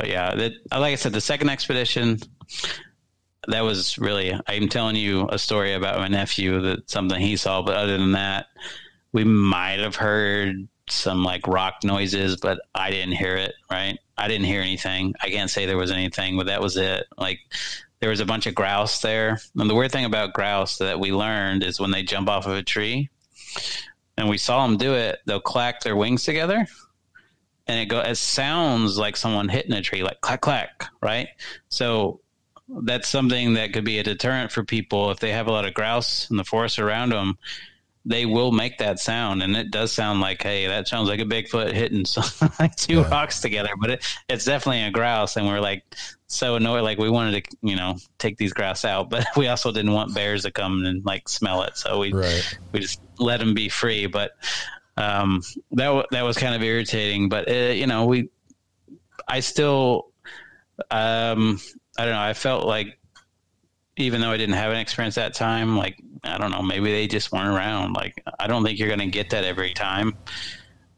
But 0.00 0.08
yeah, 0.08 0.34
that, 0.34 0.52
like 0.72 0.92
I 0.92 0.94
said, 0.94 1.12
the 1.12 1.20
second 1.20 1.50
expedition 1.50 2.20
that 3.48 3.60
was 3.60 3.98
really. 3.98 4.34
I'm 4.46 4.66
telling 4.66 4.96
you 4.96 5.28
a 5.28 5.38
story 5.38 5.74
about 5.74 5.98
my 5.98 6.08
nephew 6.08 6.58
that 6.62 6.88
something 6.88 7.20
he 7.20 7.36
saw, 7.36 7.60
but 7.60 7.76
other 7.76 7.98
than 7.98 8.12
that, 8.12 8.46
we 9.12 9.24
might 9.24 9.78
have 9.78 9.96
heard 9.96 10.66
some 10.88 11.22
like 11.22 11.46
rock 11.46 11.84
noises, 11.84 12.36
but 12.36 12.62
I 12.74 12.88
didn't 12.88 13.12
hear 13.12 13.36
it. 13.36 13.52
Right? 13.70 13.98
I 14.16 14.26
didn't 14.26 14.46
hear 14.46 14.62
anything. 14.62 15.14
I 15.20 15.28
can't 15.28 15.50
say 15.50 15.66
there 15.66 15.76
was 15.76 15.90
anything, 15.90 16.38
but 16.38 16.46
that 16.46 16.62
was 16.62 16.78
it. 16.78 17.06
Like 17.18 17.40
there 18.00 18.08
was 18.08 18.20
a 18.20 18.26
bunch 18.26 18.46
of 18.46 18.54
grouse 18.54 19.02
there. 19.02 19.38
And 19.58 19.68
the 19.68 19.74
weird 19.74 19.92
thing 19.92 20.06
about 20.06 20.32
grouse 20.32 20.78
that 20.78 20.98
we 20.98 21.12
learned 21.12 21.62
is 21.62 21.78
when 21.78 21.90
they 21.90 22.04
jump 22.04 22.30
off 22.30 22.46
of 22.46 22.54
a 22.54 22.62
tree, 22.62 23.10
and 24.16 24.30
we 24.30 24.38
saw 24.38 24.66
them 24.66 24.78
do 24.78 24.94
it, 24.94 25.18
they'll 25.26 25.40
clack 25.40 25.82
their 25.82 25.96
wings 25.96 26.24
together, 26.24 26.66
and 27.70 27.78
it 27.78 27.86
go. 27.86 28.00
It 28.00 28.16
sounds 28.16 28.98
like 28.98 29.16
someone 29.16 29.48
hitting 29.48 29.72
a 29.72 29.80
tree, 29.80 30.02
like 30.02 30.20
clack 30.20 30.40
clack, 30.40 30.86
right? 31.00 31.28
So 31.68 32.20
that's 32.68 33.08
something 33.08 33.54
that 33.54 33.72
could 33.72 33.84
be 33.84 34.00
a 34.00 34.02
deterrent 34.02 34.50
for 34.50 34.64
people 34.64 35.10
if 35.12 35.20
they 35.20 35.30
have 35.30 35.46
a 35.46 35.52
lot 35.52 35.64
of 35.66 35.72
grouse 35.74 36.28
in 36.30 36.36
the 36.36 36.44
forest 36.44 36.80
around 36.80 37.10
them. 37.12 37.38
They 38.04 38.26
will 38.26 38.50
make 38.50 38.78
that 38.78 38.98
sound, 38.98 39.42
and 39.42 39.54
it 39.56 39.70
does 39.70 39.92
sound 39.92 40.20
like, 40.20 40.42
hey, 40.42 40.66
that 40.66 40.88
sounds 40.88 41.08
like 41.08 41.20
a 41.20 41.24
Bigfoot 41.24 41.72
hitting 41.72 42.04
some, 42.06 42.50
like 42.58 42.74
two 42.74 43.02
rocks 43.04 43.40
together. 43.40 43.70
But 43.78 43.90
it, 43.90 44.04
it's 44.28 44.46
definitely 44.46 44.82
a 44.82 44.90
grouse, 44.90 45.36
and 45.36 45.46
we're 45.46 45.60
like 45.60 45.84
so 46.26 46.56
annoyed. 46.56 46.82
Like 46.82 46.98
we 46.98 47.10
wanted 47.10 47.44
to, 47.44 47.56
you 47.62 47.76
know, 47.76 47.98
take 48.18 48.36
these 48.36 48.52
grouse 48.52 48.84
out, 48.84 49.10
but 49.14 49.26
we 49.36 49.46
also 49.46 49.70
didn't 49.70 49.92
want 49.92 50.12
bears 50.14 50.42
to 50.42 50.50
come 50.50 50.84
and 50.86 51.04
like 51.04 51.28
smell 51.28 51.62
it, 51.62 51.76
so 51.76 52.00
we 52.00 52.12
Right. 52.12 52.58
we 52.72 52.80
just 52.80 53.00
let 53.20 53.38
them 53.38 53.54
be 53.54 53.68
free. 53.68 54.06
But 54.06 54.32
um, 54.96 55.42
that 55.72 56.06
that 56.10 56.22
was 56.22 56.36
kind 56.36 56.54
of 56.54 56.62
irritating. 56.62 57.28
But 57.28 57.50
uh, 57.50 57.72
you 57.72 57.86
know, 57.86 58.06
we 58.06 58.28
I 59.28 59.40
still 59.40 60.10
um, 60.90 61.60
I 61.98 62.04
don't 62.04 62.14
know. 62.14 62.20
I 62.20 62.34
felt 62.34 62.66
like 62.66 62.98
even 63.96 64.20
though 64.20 64.30
I 64.30 64.36
didn't 64.36 64.54
have 64.54 64.72
an 64.72 64.78
experience 64.78 65.16
that 65.16 65.34
time, 65.34 65.76
like 65.76 66.00
I 66.24 66.38
don't 66.38 66.50
know, 66.50 66.62
maybe 66.62 66.90
they 66.90 67.06
just 67.06 67.32
weren't 67.32 67.48
around. 67.48 67.94
Like 67.94 68.22
I 68.38 68.46
don't 68.46 68.64
think 68.64 68.78
you're 68.78 68.88
going 68.88 69.00
to 69.00 69.06
get 69.06 69.30
that 69.30 69.44
every 69.44 69.74
time. 69.74 70.16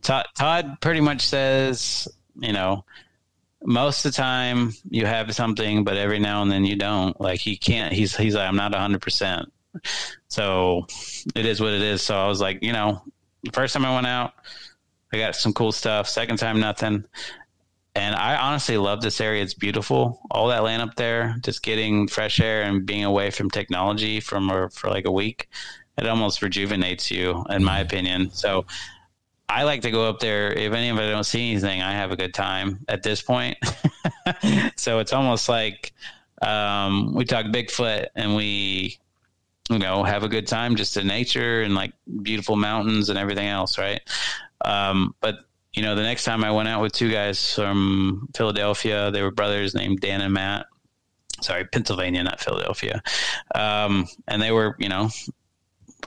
Todd, 0.02 0.26
Todd 0.36 0.80
pretty 0.80 1.00
much 1.00 1.26
says, 1.26 2.08
you 2.34 2.52
know, 2.52 2.84
most 3.64 4.04
of 4.04 4.12
the 4.12 4.16
time 4.16 4.72
you 4.90 5.06
have 5.06 5.32
something, 5.34 5.84
but 5.84 5.96
every 5.96 6.18
now 6.18 6.42
and 6.42 6.50
then 6.50 6.64
you 6.64 6.76
don't. 6.76 7.20
Like 7.20 7.40
he 7.40 7.56
can't. 7.56 7.92
He's 7.92 8.16
he's 8.16 8.34
like 8.34 8.48
I'm 8.48 8.56
not 8.56 8.72
100. 8.72 9.00
percent 9.00 9.52
So 10.28 10.86
it 11.34 11.46
is 11.46 11.60
what 11.60 11.72
it 11.72 11.82
is. 11.82 12.02
So 12.02 12.16
I 12.16 12.26
was 12.26 12.40
like, 12.40 12.62
you 12.62 12.72
know, 12.72 13.02
first 13.52 13.74
time 13.74 13.84
I 13.84 13.94
went 13.94 14.06
out, 14.06 14.34
I 15.12 15.18
got 15.18 15.36
some 15.36 15.52
cool 15.52 15.72
stuff. 15.72 16.08
Second 16.08 16.38
time, 16.38 16.60
nothing. 16.60 17.04
And 17.94 18.14
I 18.14 18.36
honestly 18.36 18.78
love 18.78 19.02
this 19.02 19.20
area. 19.20 19.42
It's 19.42 19.52
beautiful. 19.52 20.20
All 20.30 20.48
that 20.48 20.62
land 20.62 20.80
up 20.80 20.94
there, 20.96 21.36
just 21.42 21.62
getting 21.62 22.08
fresh 22.08 22.40
air 22.40 22.62
and 22.62 22.86
being 22.86 23.04
away 23.04 23.30
from 23.30 23.50
technology 23.50 24.20
from 24.20 24.50
or 24.50 24.70
for 24.70 24.88
like 24.88 25.04
a 25.04 25.10
week, 25.10 25.50
it 25.98 26.06
almost 26.06 26.40
rejuvenates 26.40 27.10
you, 27.10 27.44
in 27.50 27.62
my 27.62 27.80
opinion. 27.80 28.30
So 28.32 28.64
I 29.48 29.64
like 29.64 29.82
to 29.82 29.90
go 29.90 30.08
up 30.08 30.20
there. 30.20 30.50
If 30.50 30.72
any 30.72 30.88
of 30.88 30.96
anybody 30.96 31.10
don't 31.10 31.24
see 31.24 31.50
anything, 31.50 31.82
I 31.82 31.92
have 31.92 32.10
a 32.10 32.16
good 32.16 32.32
time 32.32 32.82
at 32.88 33.02
this 33.02 33.20
point. 33.20 33.58
so 34.76 34.98
it's 34.98 35.12
almost 35.12 35.50
like 35.50 35.92
um, 36.40 37.14
we 37.14 37.26
talk 37.26 37.46
Bigfoot 37.46 38.06
and 38.16 38.34
we, 38.34 38.98
you 39.72 39.78
know, 39.78 40.04
have 40.04 40.22
a 40.22 40.28
good 40.28 40.46
time 40.46 40.76
just 40.76 40.96
in 40.96 41.06
nature 41.06 41.62
and 41.62 41.74
like 41.74 41.92
beautiful 42.22 42.56
mountains 42.56 43.08
and 43.08 43.18
everything 43.18 43.48
else, 43.48 43.78
right? 43.78 44.00
Um, 44.64 45.14
but 45.20 45.36
you 45.72 45.82
know, 45.82 45.94
the 45.94 46.02
next 46.02 46.24
time 46.24 46.44
I 46.44 46.50
went 46.50 46.68
out 46.68 46.82
with 46.82 46.92
two 46.92 47.10
guys 47.10 47.54
from 47.54 48.28
Philadelphia, 48.36 49.10
they 49.10 49.22
were 49.22 49.30
brothers 49.30 49.74
named 49.74 50.00
Dan 50.00 50.20
and 50.20 50.34
Matt. 50.34 50.66
sorry, 51.40 51.64
Pennsylvania, 51.64 52.22
not 52.22 52.40
Philadelphia. 52.40 53.02
Um, 53.54 54.06
and 54.28 54.42
they 54.42 54.52
were, 54.52 54.76
you 54.78 54.88
know, 54.88 55.08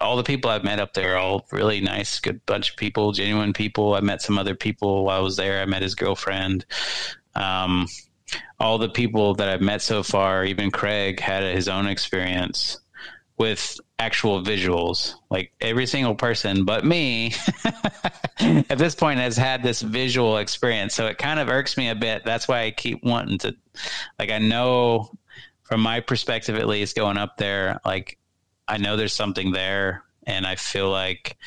all 0.01 0.17
the 0.17 0.23
people 0.23 0.51
I've 0.51 0.63
met 0.63 0.79
up 0.79 0.93
there, 0.93 1.15
are 1.15 1.17
all 1.17 1.47
really 1.51 1.81
nice, 1.81 2.19
good 2.19 2.45
bunch 2.45 2.71
of 2.71 2.77
people, 2.77 3.11
genuine 3.11 3.53
people. 3.53 3.95
I 3.95 4.01
met 4.01 4.21
some 4.21 4.37
other 4.37 4.55
people 4.55 5.05
while 5.05 5.17
I 5.17 5.21
was 5.21 5.35
there. 5.35 5.61
I 5.61 5.65
met 5.65 5.81
his 5.81 5.95
girlfriend. 5.95 6.65
Um, 7.33 7.87
all 8.59 8.77
the 8.77 8.89
people 8.89 9.35
that 9.35 9.49
I've 9.49 9.61
met 9.61 9.81
so 9.81 10.03
far, 10.03 10.45
even 10.45 10.71
Craig 10.71 11.19
had 11.19 11.43
his 11.43 11.67
own 11.67 11.87
experience 11.87 12.77
with 13.37 13.79
actual 13.99 14.41
visuals. 14.41 15.15
Like 15.29 15.51
every 15.61 15.85
single 15.85 16.15
person 16.15 16.65
but 16.65 16.85
me 16.85 17.33
at 18.39 18.77
this 18.77 18.95
point 18.95 19.19
has 19.19 19.37
had 19.37 19.63
this 19.63 19.81
visual 19.81 20.37
experience. 20.37 20.95
So 20.95 21.07
it 21.07 21.17
kind 21.17 21.39
of 21.39 21.49
irks 21.49 21.77
me 21.77 21.89
a 21.89 21.95
bit. 21.95 22.23
That's 22.25 22.47
why 22.47 22.63
I 22.63 22.71
keep 22.71 23.03
wanting 23.03 23.37
to, 23.39 23.55
like, 24.19 24.31
I 24.31 24.39
know 24.39 25.11
from 25.63 25.81
my 25.81 25.99
perspective, 25.99 26.55
at 26.55 26.67
least 26.67 26.95
going 26.95 27.17
up 27.17 27.37
there, 27.37 27.79
like, 27.85 28.17
I 28.67 28.77
know 28.77 28.95
there's 28.95 29.13
something 29.13 29.51
there. 29.51 30.03
And 30.27 30.45
I 30.45 30.55
feel 30.55 30.89
like 30.89 31.37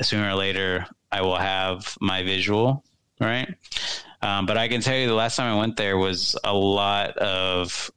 sooner 0.00 0.30
or 0.30 0.34
later 0.34 0.86
I 1.10 1.22
will 1.22 1.36
have 1.36 1.96
my 2.00 2.22
visual, 2.22 2.84
right? 3.20 3.54
Um, 4.22 4.46
but 4.46 4.56
I 4.56 4.68
can 4.68 4.80
tell 4.80 4.96
you 4.96 5.06
the 5.06 5.14
last 5.14 5.36
time 5.36 5.54
I 5.54 5.58
went 5.58 5.76
there 5.76 5.98
was 5.98 6.36
a 6.42 6.54
lot 6.54 7.16
of, 7.18 7.90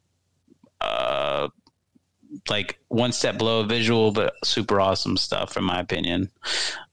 uh, 0.82 1.48
like 2.49 2.80
one 2.88 3.12
step 3.12 3.38
below 3.38 3.64
visual, 3.64 4.12
but 4.12 4.34
super 4.44 4.80
awesome 4.80 5.18
stuff 5.18 5.57
in 5.57 5.64
my 5.64 5.80
opinion. 5.80 6.30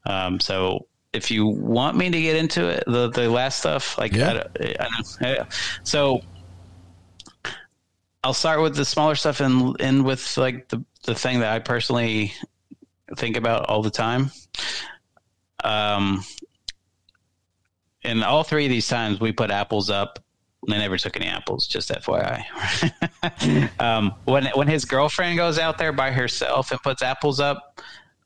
Um, 0.04 0.40
so 0.40 0.86
if 1.12 1.30
you 1.30 1.46
want 1.46 1.96
me 1.96 2.10
to 2.10 2.22
get 2.22 2.36
into 2.36 2.68
it, 2.68 2.84
the 2.86 3.08
the 3.10 3.28
last 3.28 3.60
stuff, 3.60 3.98
like 3.98 4.12
Yeah. 4.12 4.44
I, 4.60 4.64
I 4.80 4.88
don't, 4.88 5.16
yeah. 5.20 5.44
so 5.82 6.22
I'll 8.24 8.34
start 8.34 8.62
with 8.62 8.76
the 8.76 8.84
smaller 8.84 9.14
stuff 9.14 9.40
and 9.40 9.80
end 9.80 10.04
with 10.04 10.36
like 10.36 10.68
the 10.68 10.84
the 11.04 11.14
thing 11.14 11.40
that 11.40 11.52
I 11.52 11.58
personally 11.58 12.32
think 13.16 13.36
about 13.36 13.68
all 13.68 13.82
the 13.82 13.90
time. 13.90 14.30
Um, 15.64 16.24
and 18.04 18.24
all 18.24 18.42
three 18.42 18.64
of 18.64 18.70
these 18.70 18.88
times 18.88 19.20
we 19.20 19.32
put 19.32 19.50
apples 19.50 19.90
up. 19.90 20.18
They 20.68 20.78
never 20.78 20.96
took 20.96 21.16
any 21.16 21.26
apples, 21.26 21.66
just 21.66 21.90
FYI. 21.90 22.44
um, 23.80 24.14
when 24.24 24.46
when 24.54 24.68
his 24.68 24.84
girlfriend 24.84 25.36
goes 25.36 25.58
out 25.58 25.76
there 25.76 25.92
by 25.92 26.12
herself 26.12 26.70
and 26.70 26.80
puts 26.82 27.02
apples 27.02 27.40
up, 27.40 27.80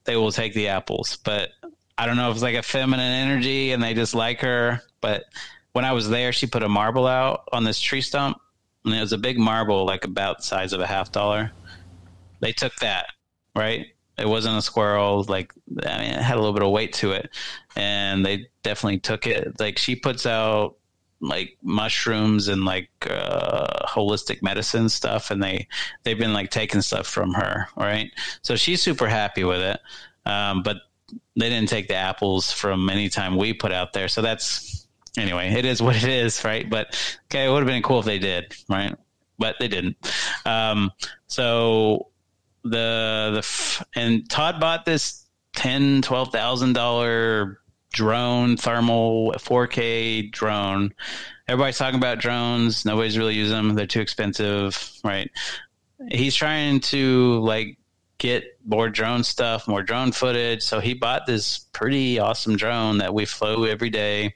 they 0.05 0.17
will 0.17 0.33
take 0.33 0.53
the 0.53 0.69
apples. 0.69 1.17
But 1.25 1.51
I 1.97 2.05
don't 2.05 2.17
know 2.17 2.29
if 2.31 2.37
it's 2.37 2.43
like 2.43 2.55
a 2.55 2.63
feminine 2.63 3.13
energy 3.13 3.73
and 3.73 3.83
they 3.83 3.95
just 3.95 4.15
like 4.15 4.41
her. 4.41 4.83
But 5.01 5.25
when 5.73 5.85
I 5.85 5.93
was 5.93 6.09
there, 6.09 6.33
she 6.33 6.47
put 6.47 6.63
a 6.63 6.69
marble 6.69 7.07
out 7.07 7.49
on 7.53 7.65
this 7.65 7.81
tree 7.81 8.03
stump, 8.03 8.39
and 8.85 8.95
it 8.95 9.01
was 9.01 9.13
a 9.13 9.19
big 9.19 9.39
marble, 9.39 9.87
like 9.87 10.05
about 10.05 10.39
the 10.39 10.45
size 10.45 10.73
of 10.73 10.81
a 10.81 10.87
half 10.87 11.13
dollar. 11.13 11.53
They 12.41 12.53
took 12.53 12.75
that, 12.77 13.07
right? 13.55 13.87
It 14.19 14.29
wasn't 14.29 14.59
a 14.59 14.63
squirrel. 14.63 15.25
Like 15.27 15.53
I 15.87 15.99
mean, 15.99 16.11
it 16.13 16.23
had 16.23 16.37
a 16.37 16.41
little 16.41 16.55
bit 16.55 16.63
of 16.63 16.71
weight 16.71 16.93
to 16.95 17.13
it, 17.13 17.31
and 17.77 18.25
they 18.25 18.49
definitely 18.63 19.01
took 19.01 19.27
it. 19.27 19.59
Like 19.59 19.79
she 19.79 19.97
puts 19.97 20.27
out 20.27 20.77
like 21.27 21.57
mushrooms 21.63 22.49
and 22.49 22.65
like 22.65 22.89
uh, 23.09 23.87
holistic 23.87 24.43
medicine 24.43 24.89
stuff, 24.89 25.31
and 25.31 25.43
they 25.43 25.67
they've 26.03 26.19
been 26.19 26.33
like 26.33 26.51
taking 26.51 26.81
stuff 26.81 27.07
from 27.07 27.33
her, 27.35 27.69
right? 27.77 28.11
So 28.43 28.57
she's 28.57 28.83
super 28.83 29.09
happy 29.09 29.45
with 29.45 29.61
it. 29.61 29.81
Um, 30.25 30.63
but 30.63 30.79
they 31.37 31.49
didn't 31.49 31.69
take 31.69 31.89
the 31.89 31.95
apples 31.95 32.51
from 32.51 32.91
any 32.91 33.09
time 33.09 33.37
we 33.37 33.53
put 33.53 33.73
out 33.73 33.93
there, 33.93 34.09
so 34.09 34.23
that's 34.23 34.87
anyway. 35.19 35.53
It 35.53 35.65
is 35.65 35.83
what 35.83 35.97
it 35.97 36.09
is, 36.09 36.45
right? 36.45 36.69
But 36.69 36.99
okay, 37.27 37.47
it 37.47 37.51
would 37.51 37.59
have 37.59 37.67
been 37.67 37.83
cool 37.83 38.01
if 38.01 38.07
they 38.07 38.19
did, 38.19 38.55
right? 38.69 38.95
But 39.39 39.57
they 39.61 39.69
didn't. 39.69 39.97
Um, 40.45 40.93
so 41.27 42.09
the 42.63 43.41
the 43.41 44.01
and 44.01 44.29
Todd 44.29 44.61
bought 44.61 44.85
this 44.85 45.27
ten 45.55 46.03
twelve 46.03 46.33
thousand 46.33 46.73
dollar 46.73 47.61
drone 47.97 48.59
thermal 48.59 49.33
4K 49.39 50.31
drone. 50.31 50.93
Everybody's 51.49 51.79
talking 51.79 51.99
about 51.99 52.19
drones. 52.19 52.85
Nobody's 52.85 53.17
really 53.17 53.35
using 53.35 53.57
them. 53.57 53.75
They're 53.75 53.87
too 53.87 54.03
expensive, 54.03 54.93
right? 55.03 55.31
He's 56.11 56.35
trying 56.35 56.81
to 56.81 57.41
like 57.41 57.79
get 58.19 58.45
more 58.67 58.91
drone 58.91 59.25
stuff, 59.25 59.67
more 59.67 59.83
drone 59.83 60.13
footage. 60.13 60.63
So 60.63 60.79
he 60.79 60.93
bought 60.93 61.27
this 61.27 61.59
pretty 61.73 62.19
awesome 62.19 62.57
drone 62.57 62.99
that 62.99 63.15
we 63.15 63.25
flew 63.25 63.67
every 63.67 63.91
day. 63.91 64.35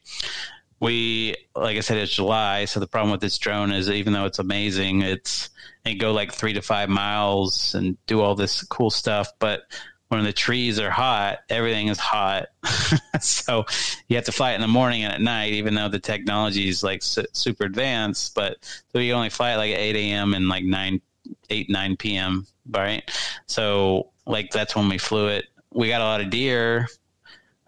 We, 0.81 1.37
like 1.55 1.77
I 1.77 1.81
said, 1.81 1.99
it's 1.99 2.15
July. 2.15 2.65
So 2.65 2.81
the 2.81 2.87
problem 2.87 3.13
with 3.13 3.21
this 3.21 3.37
drone 3.37 3.73
is 3.73 3.91
even 3.91 4.15
though 4.15 4.25
it's 4.25 4.39
amazing, 4.39 5.03
it's 5.03 5.51
it 5.85 5.95
go 5.95 6.13
like 6.13 6.33
three 6.33 6.55
to 6.55 6.63
five 6.63 6.89
miles 6.89 7.75
and 7.75 7.99
do 8.07 8.23
all 8.23 8.35
this 8.35 8.63
cool 8.65 8.89
stuff. 8.89 9.29
But 9.39 9.63
when 10.11 10.25
the 10.25 10.33
trees 10.33 10.81
are 10.81 10.91
hot, 10.91 11.39
everything 11.49 11.87
is 11.87 11.99
hot. 11.99 12.49
so 13.21 13.65
you 14.09 14.17
have 14.17 14.25
to 14.25 14.33
fly 14.33 14.51
it 14.53 14.57
in 14.57 14.61
the 14.61 14.67
morning 14.67 15.05
and 15.05 15.13
at 15.13 15.21
night, 15.21 15.53
even 15.53 15.75
though 15.75 15.89
the 15.89 16.01
technology 16.01 16.69
is 16.69 16.83
like 16.83 17.01
su- 17.01 17.27
super 17.33 17.63
advanced. 17.63 18.35
But 18.35 18.57
so 18.93 18.99
you 18.99 19.13
only 19.13 19.31
fly 19.31 19.53
it 19.53 19.57
like 19.57 19.73
at 19.73 19.79
8 19.79 19.95
a.m. 19.95 20.35
and 20.35 20.49
like 20.49 20.65
9, 20.65 21.01
8, 21.49 21.71
9 21.71 21.97
p.m. 21.97 22.47
Right. 22.69 23.09
So 23.47 24.11
like 24.27 24.51
that's 24.51 24.75
when 24.75 24.89
we 24.89 24.99
flew 24.99 25.29
it. 25.29 25.45
We 25.73 25.87
got 25.87 26.01
a 26.01 26.05
lot 26.05 26.21
of 26.21 26.31
deer, 26.31 26.89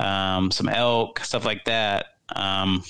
um, 0.00 0.50
some 0.50 0.68
elk, 0.68 1.20
stuff 1.20 1.44
like 1.44 1.64
that. 1.66 2.06
Um, 2.34 2.82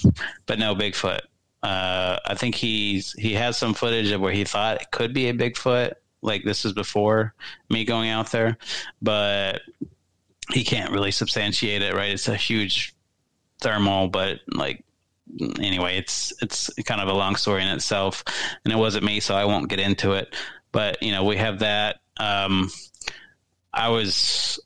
but 0.47 0.59
no 0.59 0.75
Bigfoot. 0.75 1.21
Uh, 1.63 2.19
I 2.25 2.35
think 2.35 2.55
he's 2.55 3.13
he 3.13 3.35
has 3.35 3.59
some 3.59 3.75
footage 3.75 4.11
of 4.13 4.23
where 4.23 4.33
he 4.33 4.45
thought 4.45 4.81
it 4.81 4.91
could 4.91 5.13
be 5.13 5.29
a 5.29 5.35
Bigfoot. 5.35 5.93
Like 6.23 6.45
this 6.45 6.65
is 6.65 6.73
before 6.73 7.35
me 7.69 7.85
going 7.85 8.09
out 8.09 8.31
there, 8.31 8.57
but 9.01 9.63
he 10.53 10.65
can't 10.65 10.93
really 10.93 11.11
substantiate 11.11 11.83
it. 11.83 11.95
Right? 11.95 12.13
It's 12.13 12.29
a 12.29 12.37
huge 12.37 12.95
thermal, 13.61 14.09
but 14.09 14.41
like 14.49 14.85
anyway, 15.59 15.99
it's 15.99 16.33
it's 16.43 16.71
kind 16.85 17.01
of 17.01 17.09
a 17.09 17.13
long 17.13 17.37
story 17.37 17.63
in 17.63 17.69
itself, 17.69 18.25
and 18.65 18.73
it 18.73 18.77
wasn't 18.77 19.05
me, 19.05 19.21
so 19.21 19.35
I 19.35 19.45
won't 19.45 19.69
get 19.69 19.81
into 19.81 20.13
it. 20.13 20.35
But 20.71 21.03
you 21.03 21.13
know, 21.13 21.25
we 21.25 21.37
have 21.37 21.61
that. 21.61 22.01
Um, 22.19 22.71
I 23.73 23.89
was 23.89 24.61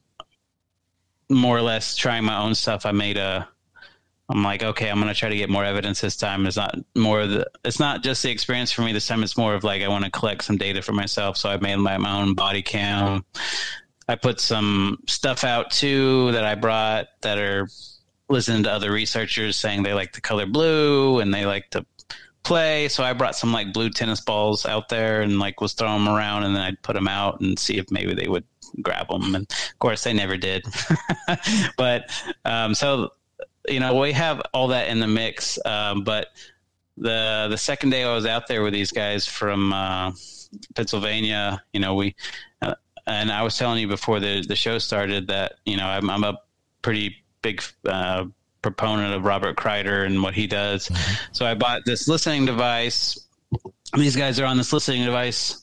more 1.28 1.56
or 1.56 1.62
less 1.62 1.96
trying 1.96 2.24
my 2.24 2.38
own 2.38 2.54
stuff. 2.54 2.86
I 2.86 2.92
made 2.92 3.16
a 3.16 3.48
I'm 4.28 4.42
like, 4.42 4.62
okay, 4.62 4.90
I'm 4.90 4.98
gonna 4.98 5.14
try 5.14 5.28
to 5.28 5.36
get 5.36 5.50
more 5.50 5.64
evidence 5.64 6.00
this 6.00 6.16
time. 6.16 6.46
It's 6.46 6.56
not 6.56 6.76
more 6.96 7.26
the. 7.26 7.48
It's 7.64 7.78
not 7.78 8.02
just 8.02 8.22
the 8.22 8.30
experience 8.30 8.72
for 8.72 8.82
me 8.82 8.92
this 8.92 9.06
time. 9.06 9.22
It's 9.22 9.36
more 9.36 9.54
of 9.54 9.62
like 9.62 9.82
I 9.82 9.88
want 9.88 10.04
to 10.04 10.10
collect 10.10 10.44
some 10.44 10.56
data 10.56 10.82
for 10.82 10.92
myself. 10.92 11.36
So 11.36 11.48
I 11.48 11.56
made 11.58 11.76
my, 11.76 11.96
my 11.98 12.20
own 12.20 12.34
body 12.34 12.62
cam. 12.62 13.24
I 14.08 14.14
put 14.16 14.40
some 14.40 14.98
stuff 15.06 15.44
out 15.44 15.70
too 15.70 16.32
that 16.32 16.44
I 16.44 16.54
brought 16.54 17.06
that 17.22 17.38
are 17.38 17.68
listening 18.28 18.64
to 18.64 18.72
other 18.72 18.90
researchers 18.90 19.56
saying 19.56 19.82
they 19.82 19.94
like 19.94 20.12
the 20.12 20.20
color 20.20 20.46
blue 20.46 21.20
and 21.20 21.32
they 21.32 21.46
like 21.46 21.70
to 21.70 21.86
play. 22.42 22.88
So 22.88 23.04
I 23.04 23.12
brought 23.12 23.36
some 23.36 23.52
like 23.52 23.72
blue 23.72 23.90
tennis 23.90 24.20
balls 24.20 24.66
out 24.66 24.88
there 24.88 25.22
and 25.22 25.38
like 25.38 25.60
was 25.60 25.72
throwing 25.72 26.04
them 26.04 26.14
around 26.14 26.44
and 26.44 26.54
then 26.54 26.62
I'd 26.62 26.82
put 26.82 26.94
them 26.94 27.08
out 27.08 27.40
and 27.40 27.58
see 27.58 27.78
if 27.78 27.90
maybe 27.90 28.14
they 28.14 28.28
would 28.28 28.44
grab 28.82 29.08
them. 29.08 29.34
And 29.34 29.50
of 29.50 29.78
course 29.78 30.04
they 30.04 30.12
never 30.12 30.36
did. 30.36 30.64
but 31.76 32.10
um, 32.44 32.74
so 32.74 33.10
you 33.68 33.80
know 33.80 33.94
we 33.98 34.12
have 34.12 34.40
all 34.52 34.68
that 34.68 34.88
in 34.88 35.00
the 35.00 35.06
mix 35.06 35.58
um, 35.64 36.04
but 36.04 36.28
the 36.96 37.46
the 37.50 37.58
second 37.58 37.90
day 37.90 38.04
i 38.04 38.14
was 38.14 38.26
out 38.26 38.46
there 38.46 38.62
with 38.62 38.72
these 38.72 38.90
guys 38.90 39.26
from 39.26 39.72
uh, 39.72 40.12
pennsylvania 40.74 41.62
you 41.72 41.80
know 41.80 41.94
we 41.94 42.14
uh, 42.62 42.74
and 43.06 43.30
i 43.30 43.42
was 43.42 43.56
telling 43.56 43.80
you 43.80 43.88
before 43.88 44.20
the 44.20 44.44
the 44.46 44.56
show 44.56 44.78
started 44.78 45.26
that 45.26 45.54
you 45.64 45.76
know 45.76 45.86
i'm, 45.86 46.08
I'm 46.08 46.24
a 46.24 46.38
pretty 46.82 47.16
big 47.42 47.62
uh, 47.84 48.24
proponent 48.62 49.14
of 49.14 49.24
robert 49.24 49.56
kreider 49.56 50.04
and 50.06 50.22
what 50.22 50.34
he 50.34 50.46
does. 50.46 50.90
So 51.32 51.46
i 51.46 51.54
bought 51.54 51.84
this 51.84 52.08
listening 52.08 52.46
device. 52.46 53.16
These 53.96 54.16
guys 54.16 54.40
are 54.40 54.44
on 54.44 54.56
this 54.56 54.72
listening 54.72 55.04
device. 55.04 55.62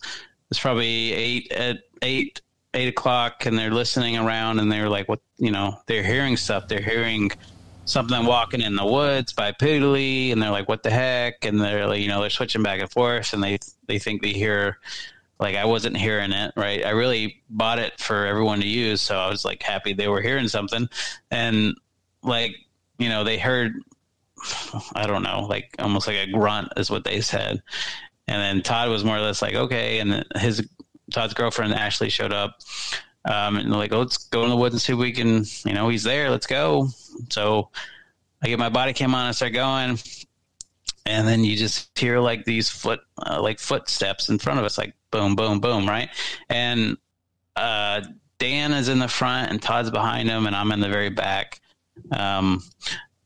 It's 0.50 0.60
probably 0.60 1.12
eight 1.12 1.52
at 1.52 1.80
eight 2.02 2.42
eight 2.74 2.88
o'clock 2.88 3.46
and 3.46 3.58
they're 3.58 3.72
listening 3.72 4.18
around 4.18 4.60
and 4.60 4.72
they're 4.72 4.90
like 4.90 5.10
what 5.10 5.20
you 5.38 5.52
know 5.52 5.78
they're 5.88 6.04
hearing 6.04 6.38
stuff. 6.38 6.68
They're 6.70 6.82
hearing 6.82 7.32
something 7.86 8.26
walking 8.26 8.62
in 8.62 8.76
the 8.76 8.86
woods 8.86 9.34
by 9.34 9.52
Poodley, 9.52 10.32
and 10.32 10.42
they're 10.42 10.52
like, 10.52 10.70
"What 10.70 10.84
the 10.84 10.90
heck?" 10.90 11.46
And 11.46 11.60
they're 11.60 11.88
like, 11.88 12.02
you 12.02 12.08
know, 12.08 12.22
they're 12.22 12.30
switching 12.30 12.64
back 12.64 12.80
and 12.80 12.92
forth, 12.92 13.34
and 13.34 13.44
they 13.44 13.60
they 13.88 14.00
think 14.00 14.22
they 14.22 14.34
hear 14.34 14.80
like 15.40 15.56
I 15.56 15.66
wasn't 15.66 15.98
hearing 15.98 16.32
it 16.32 16.54
right. 16.56 16.86
I 16.86 16.92
really 16.92 17.44
bought 17.50 17.80
it 17.80 18.00
for 18.00 18.26
everyone 18.26 18.62
to 18.62 18.68
use, 18.68 19.02
so 19.02 19.18
I 19.18 19.30
was 19.30 19.44
like 19.44 19.62
happy 19.62 19.94
they 19.94 20.08
were 20.08 20.22
hearing 20.22 20.48
something, 20.48 20.88
and 21.32 21.76
like 22.24 22.56
you 22.98 23.10
know 23.10 23.24
they 23.24 23.38
heard 23.38 23.74
I 24.96 25.08
don't 25.08 25.24
know, 25.24 25.46
like 25.50 25.76
almost 25.80 26.08
like 26.08 26.18
a 26.18 26.32
grunt 26.32 26.70
is 26.78 26.90
what 26.90 27.04
they 27.04 27.22
said, 27.22 27.62
and 28.28 28.42
then 28.42 28.64
Todd 28.64 28.90
was 28.90 29.04
more 29.04 29.18
or 29.18 29.22
less 29.22 29.42
like 29.42 29.56
okay, 29.56 30.00
and 30.00 30.26
his 30.36 30.68
Todd's 31.12 31.34
girlfriend 31.34 31.74
Ashley 31.74 32.10
showed 32.10 32.34
up. 32.34 32.60
Um, 33.26 33.58
and 33.58 33.72
like, 33.72 33.92
let's 33.92 34.18
go 34.18 34.44
in 34.44 34.50
the 34.50 34.56
woods 34.58 34.76
and 34.76 34.82
see 34.82 34.94
if 34.94 35.00
we 35.00 35.12
can, 35.12 35.46
you 35.66 35.74
know, 35.74 35.90
he's 35.90 36.04
there. 36.04 36.30
Let's 36.30 36.48
go. 36.48 36.90
So 37.30 37.70
I 38.42 38.48
get 38.48 38.60
my 38.60 38.70
body 38.70 38.94
cam 38.94 39.16
on 39.16 39.28
and 39.28 39.36
start 39.36 39.54
going. 39.54 39.98
and 41.06 41.28
then 41.28 41.44
you 41.44 41.56
just 41.56 41.98
hear 41.98 42.20
like 42.20 42.46
these 42.46 42.70
foot 42.70 43.02
uh, 43.26 43.42
like 43.42 43.60
footsteps 43.60 44.30
in 44.30 44.40
front 44.40 44.60
of 44.60 44.66
us, 44.66 44.78
like 44.78 44.94
boom, 45.12 45.36
boom, 45.36 45.60
boom, 45.60 45.88
right? 45.88 46.10
And 46.50 46.98
uh, 47.56 48.02
Dan 48.40 48.72
is 48.74 48.90
in 48.90 49.00
the 49.00 49.08
front, 49.08 49.52
and 49.52 49.62
Todd's 49.62 49.92
behind 49.92 50.30
him, 50.30 50.48
and 50.48 50.56
I'm 50.56 50.72
in 50.72 50.80
the 50.80 50.90
very 50.90 51.10
back. 51.10 51.62
Um, 52.12 52.64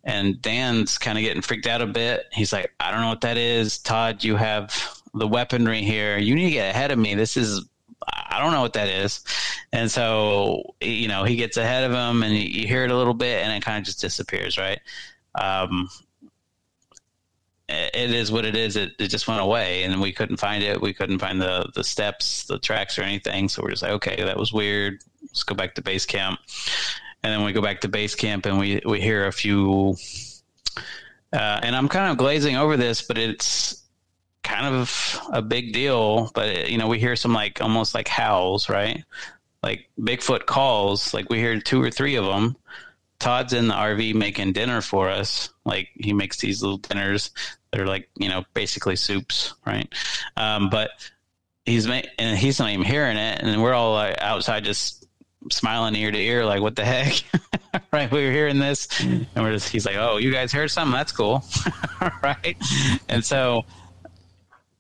and 0.03 0.41
Dan's 0.41 0.97
kind 0.97 1.17
of 1.17 1.23
getting 1.23 1.41
freaked 1.41 1.67
out 1.67 1.81
a 1.81 1.87
bit. 1.87 2.25
He's 2.31 2.53
like, 2.53 2.71
I 2.79 2.91
don't 2.91 3.01
know 3.01 3.09
what 3.09 3.21
that 3.21 3.37
is. 3.37 3.77
Todd, 3.79 4.23
you 4.23 4.35
have 4.35 5.01
the 5.13 5.27
weaponry 5.27 5.81
here. 5.81 6.17
You 6.17 6.35
need 6.35 6.45
to 6.45 6.51
get 6.51 6.69
ahead 6.69 6.91
of 6.91 6.99
me. 6.99 7.13
This 7.13 7.35
is, 7.37 7.65
I 8.07 8.39
don't 8.39 8.51
know 8.51 8.61
what 8.61 8.73
that 8.73 8.89
is. 8.89 9.23
And 9.73 9.91
so, 9.91 10.75
you 10.81 11.07
know, 11.07 11.23
he 11.23 11.35
gets 11.35 11.57
ahead 11.57 11.83
of 11.83 11.91
him 11.91 12.23
and 12.23 12.33
you 12.35 12.67
hear 12.67 12.83
it 12.83 12.91
a 12.91 12.97
little 12.97 13.13
bit 13.13 13.43
and 13.43 13.51
it 13.51 13.63
kind 13.63 13.79
of 13.79 13.83
just 13.83 13.99
disappears, 13.99 14.57
right? 14.57 14.79
Um, 15.35 15.89
it 17.69 18.11
is 18.11 18.31
what 18.31 18.45
it 18.45 18.55
is. 18.55 18.77
It, 18.77 18.93
it 18.97 19.09
just 19.09 19.27
went 19.27 19.41
away 19.41 19.83
and 19.83 19.99
we 19.99 20.13
couldn't 20.13 20.37
find 20.37 20.63
it. 20.63 20.81
We 20.81 20.93
couldn't 20.93 21.19
find 21.19 21.41
the, 21.41 21.69
the 21.75 21.83
steps, 21.83 22.45
the 22.45 22.59
tracks 22.59 22.97
or 22.97 23.01
anything. 23.01 23.49
So 23.49 23.61
we're 23.61 23.71
just 23.71 23.83
like, 23.83 23.91
okay, 23.91 24.23
that 24.23 24.37
was 24.37 24.53
weird. 24.53 25.01
Let's 25.21 25.43
go 25.43 25.53
back 25.53 25.75
to 25.75 25.81
base 25.81 26.05
camp 26.05 26.39
and 27.23 27.33
then 27.33 27.43
we 27.43 27.51
go 27.51 27.61
back 27.61 27.81
to 27.81 27.87
base 27.87 28.15
camp 28.15 28.45
and 28.45 28.57
we 28.57 28.81
we 28.85 29.01
hear 29.01 29.27
a 29.27 29.31
few 29.31 29.95
uh, 31.33 31.59
and 31.61 31.75
i'm 31.75 31.89
kind 31.89 32.11
of 32.11 32.17
glazing 32.17 32.55
over 32.55 32.77
this 32.77 33.01
but 33.01 33.17
it's 33.17 33.83
kind 34.43 34.75
of 34.75 35.19
a 35.31 35.41
big 35.41 35.73
deal 35.73 36.31
but 36.33 36.69
you 36.69 36.77
know 36.77 36.87
we 36.87 36.99
hear 36.99 37.15
some 37.15 37.33
like 37.33 37.61
almost 37.61 37.93
like 37.93 38.07
howls 38.07 38.69
right 38.69 39.03
like 39.61 39.89
bigfoot 39.99 40.45
calls 40.45 41.13
like 41.13 41.29
we 41.29 41.37
hear 41.37 41.59
two 41.59 41.81
or 41.81 41.91
three 41.91 42.15
of 42.15 42.25
them 42.25 42.55
todd's 43.19 43.51
in 43.53 43.67
the 43.67 43.73
rv 43.73 44.13
making 44.15 44.53
dinner 44.53 44.79
for 44.79 45.09
us 45.09 45.49
like 45.65 45.89
he 45.95 46.13
makes 46.13 46.37
these 46.37 46.61
little 46.61 46.77
dinners 46.77 47.31
they're 47.71 47.87
like 47.87 48.09
you 48.15 48.29
know 48.29 48.43
basically 48.53 48.95
soups 48.95 49.53
right 49.65 49.93
um, 50.37 50.69
but 50.69 50.91
he's 51.65 51.87
ma- 51.87 52.01
and 52.17 52.37
he's 52.37 52.59
not 52.59 52.69
even 52.69 52.85
hearing 52.85 53.17
it 53.17 53.41
and 53.41 53.61
we're 53.61 53.73
all 53.73 53.93
like, 53.93 54.17
outside 54.19 54.63
just 54.63 55.07
smiling 55.51 55.95
ear 55.95 56.11
to 56.11 56.17
ear, 56.17 56.45
like, 56.45 56.61
what 56.61 56.75
the 56.75 56.85
heck? 56.85 57.23
right. 57.91 58.11
We 58.11 58.25
were 58.25 58.31
hearing 58.31 58.59
this 58.59 58.87
and 58.99 59.27
we're 59.35 59.53
just, 59.53 59.69
he's 59.69 59.85
like, 59.85 59.95
oh, 59.95 60.17
you 60.17 60.31
guys 60.31 60.51
heard 60.51 60.71
something? 60.71 60.93
That's 60.93 61.11
cool. 61.11 61.43
right. 62.23 62.57
And 63.09 63.23
so, 63.23 63.65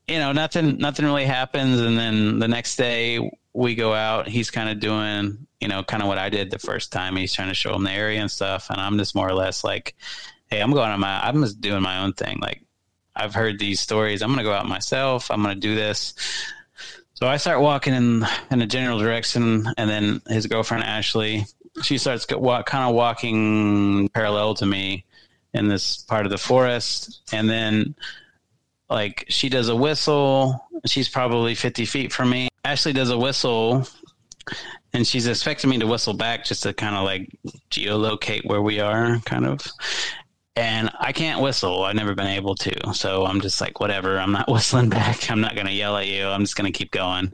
you 0.07 0.19
know, 0.19 0.31
nothing, 0.31 0.77
nothing 0.77 1.05
really 1.05 1.25
happens. 1.25 1.79
And 1.79 1.97
then 1.97 2.39
the 2.39 2.47
next 2.47 2.75
day 2.75 3.31
we 3.53 3.75
go 3.75 3.93
out, 3.93 4.27
he's 4.27 4.51
kind 4.51 4.69
of 4.69 4.79
doing, 4.79 5.47
you 5.59 5.67
know, 5.67 5.83
kind 5.83 6.01
of 6.01 6.07
what 6.07 6.17
I 6.17 6.29
did 6.29 6.51
the 6.51 6.59
first 6.59 6.91
time. 6.91 7.15
He's 7.15 7.33
trying 7.33 7.49
to 7.49 7.53
show 7.53 7.73
him 7.73 7.83
the 7.83 7.91
area 7.91 8.21
and 8.21 8.31
stuff. 8.31 8.69
And 8.69 8.79
I'm 8.79 8.97
just 8.97 9.15
more 9.15 9.27
or 9.27 9.33
less 9.33 9.63
like, 9.63 9.95
Hey, 10.47 10.61
I'm 10.61 10.71
going 10.71 10.89
on 10.89 10.99
my, 10.99 11.27
I'm 11.27 11.41
just 11.41 11.59
doing 11.59 11.81
my 11.81 11.99
own 11.99 12.13
thing. 12.13 12.39
Like 12.39 12.61
I've 13.17 13.33
heard 13.33 13.59
these 13.59 13.79
stories. 13.79 14.21
I'm 14.21 14.29
going 14.29 14.37
to 14.37 14.43
go 14.43 14.53
out 14.53 14.67
myself. 14.67 15.31
I'm 15.31 15.41
going 15.41 15.55
to 15.55 15.59
do 15.59 15.75
this. 15.75 16.13
So 17.15 17.25
I 17.27 17.37
start 17.37 17.61
walking 17.61 17.95
in 17.95 18.23
in 18.51 18.61
a 18.61 18.67
general 18.67 18.99
direction, 18.99 19.67
and 19.75 19.89
then 19.89 20.21
his 20.27 20.45
girlfriend 20.45 20.83
Ashley, 20.83 21.45
she 21.81 21.97
starts 21.97 22.27
walk, 22.29 22.67
kind 22.67 22.87
of 22.87 22.93
walking 22.93 24.07
parallel 24.09 24.53
to 24.55 24.67
me 24.67 25.03
in 25.51 25.67
this 25.67 25.97
part 25.97 26.27
of 26.27 26.29
the 26.29 26.37
forest, 26.37 27.21
and 27.33 27.49
then 27.49 27.95
like 28.89 29.25
she 29.29 29.49
does 29.49 29.69
a 29.69 29.75
whistle. 29.75 30.67
She's 30.85 31.09
probably 31.09 31.55
fifty 31.55 31.85
feet 31.85 32.11
from 32.11 32.29
me. 32.29 32.49
Ashley 32.63 32.93
does 32.93 33.09
a 33.09 33.17
whistle, 33.17 33.87
and 34.93 35.05
she's 35.05 35.27
expecting 35.27 35.69
me 35.69 35.79
to 35.79 35.87
whistle 35.87 36.13
back 36.13 36.45
just 36.45 36.63
to 36.63 36.73
kind 36.73 36.95
of 36.95 37.03
like 37.03 37.29
geolocate 37.71 38.45
where 38.45 38.61
we 38.61 38.79
are, 38.79 39.19
kind 39.19 39.45
of 39.45 39.65
and 40.57 40.89
I 40.99 41.11
can't 41.11 41.39
whistle. 41.39 41.83
I've 41.83 41.95
never 41.95 42.15
been 42.15 42.27
able 42.27 42.55
to. 42.55 42.93
So 42.93 43.25
I'm 43.25 43.41
just 43.41 43.61
like, 43.61 43.79
whatever. 43.79 44.19
I'm 44.19 44.31
not 44.31 44.47
whistling 44.51 44.89
back. 44.89 45.29
I'm 45.29 45.39
not 45.39 45.53
going 45.53 45.67
to 45.67 45.73
yell 45.73 45.95
at 45.95 46.07
you. 46.07 46.25
I'm 46.27 46.41
just 46.41 46.55
going 46.55 46.71
to 46.71 46.77
keep 46.77 46.91
going. 46.91 47.31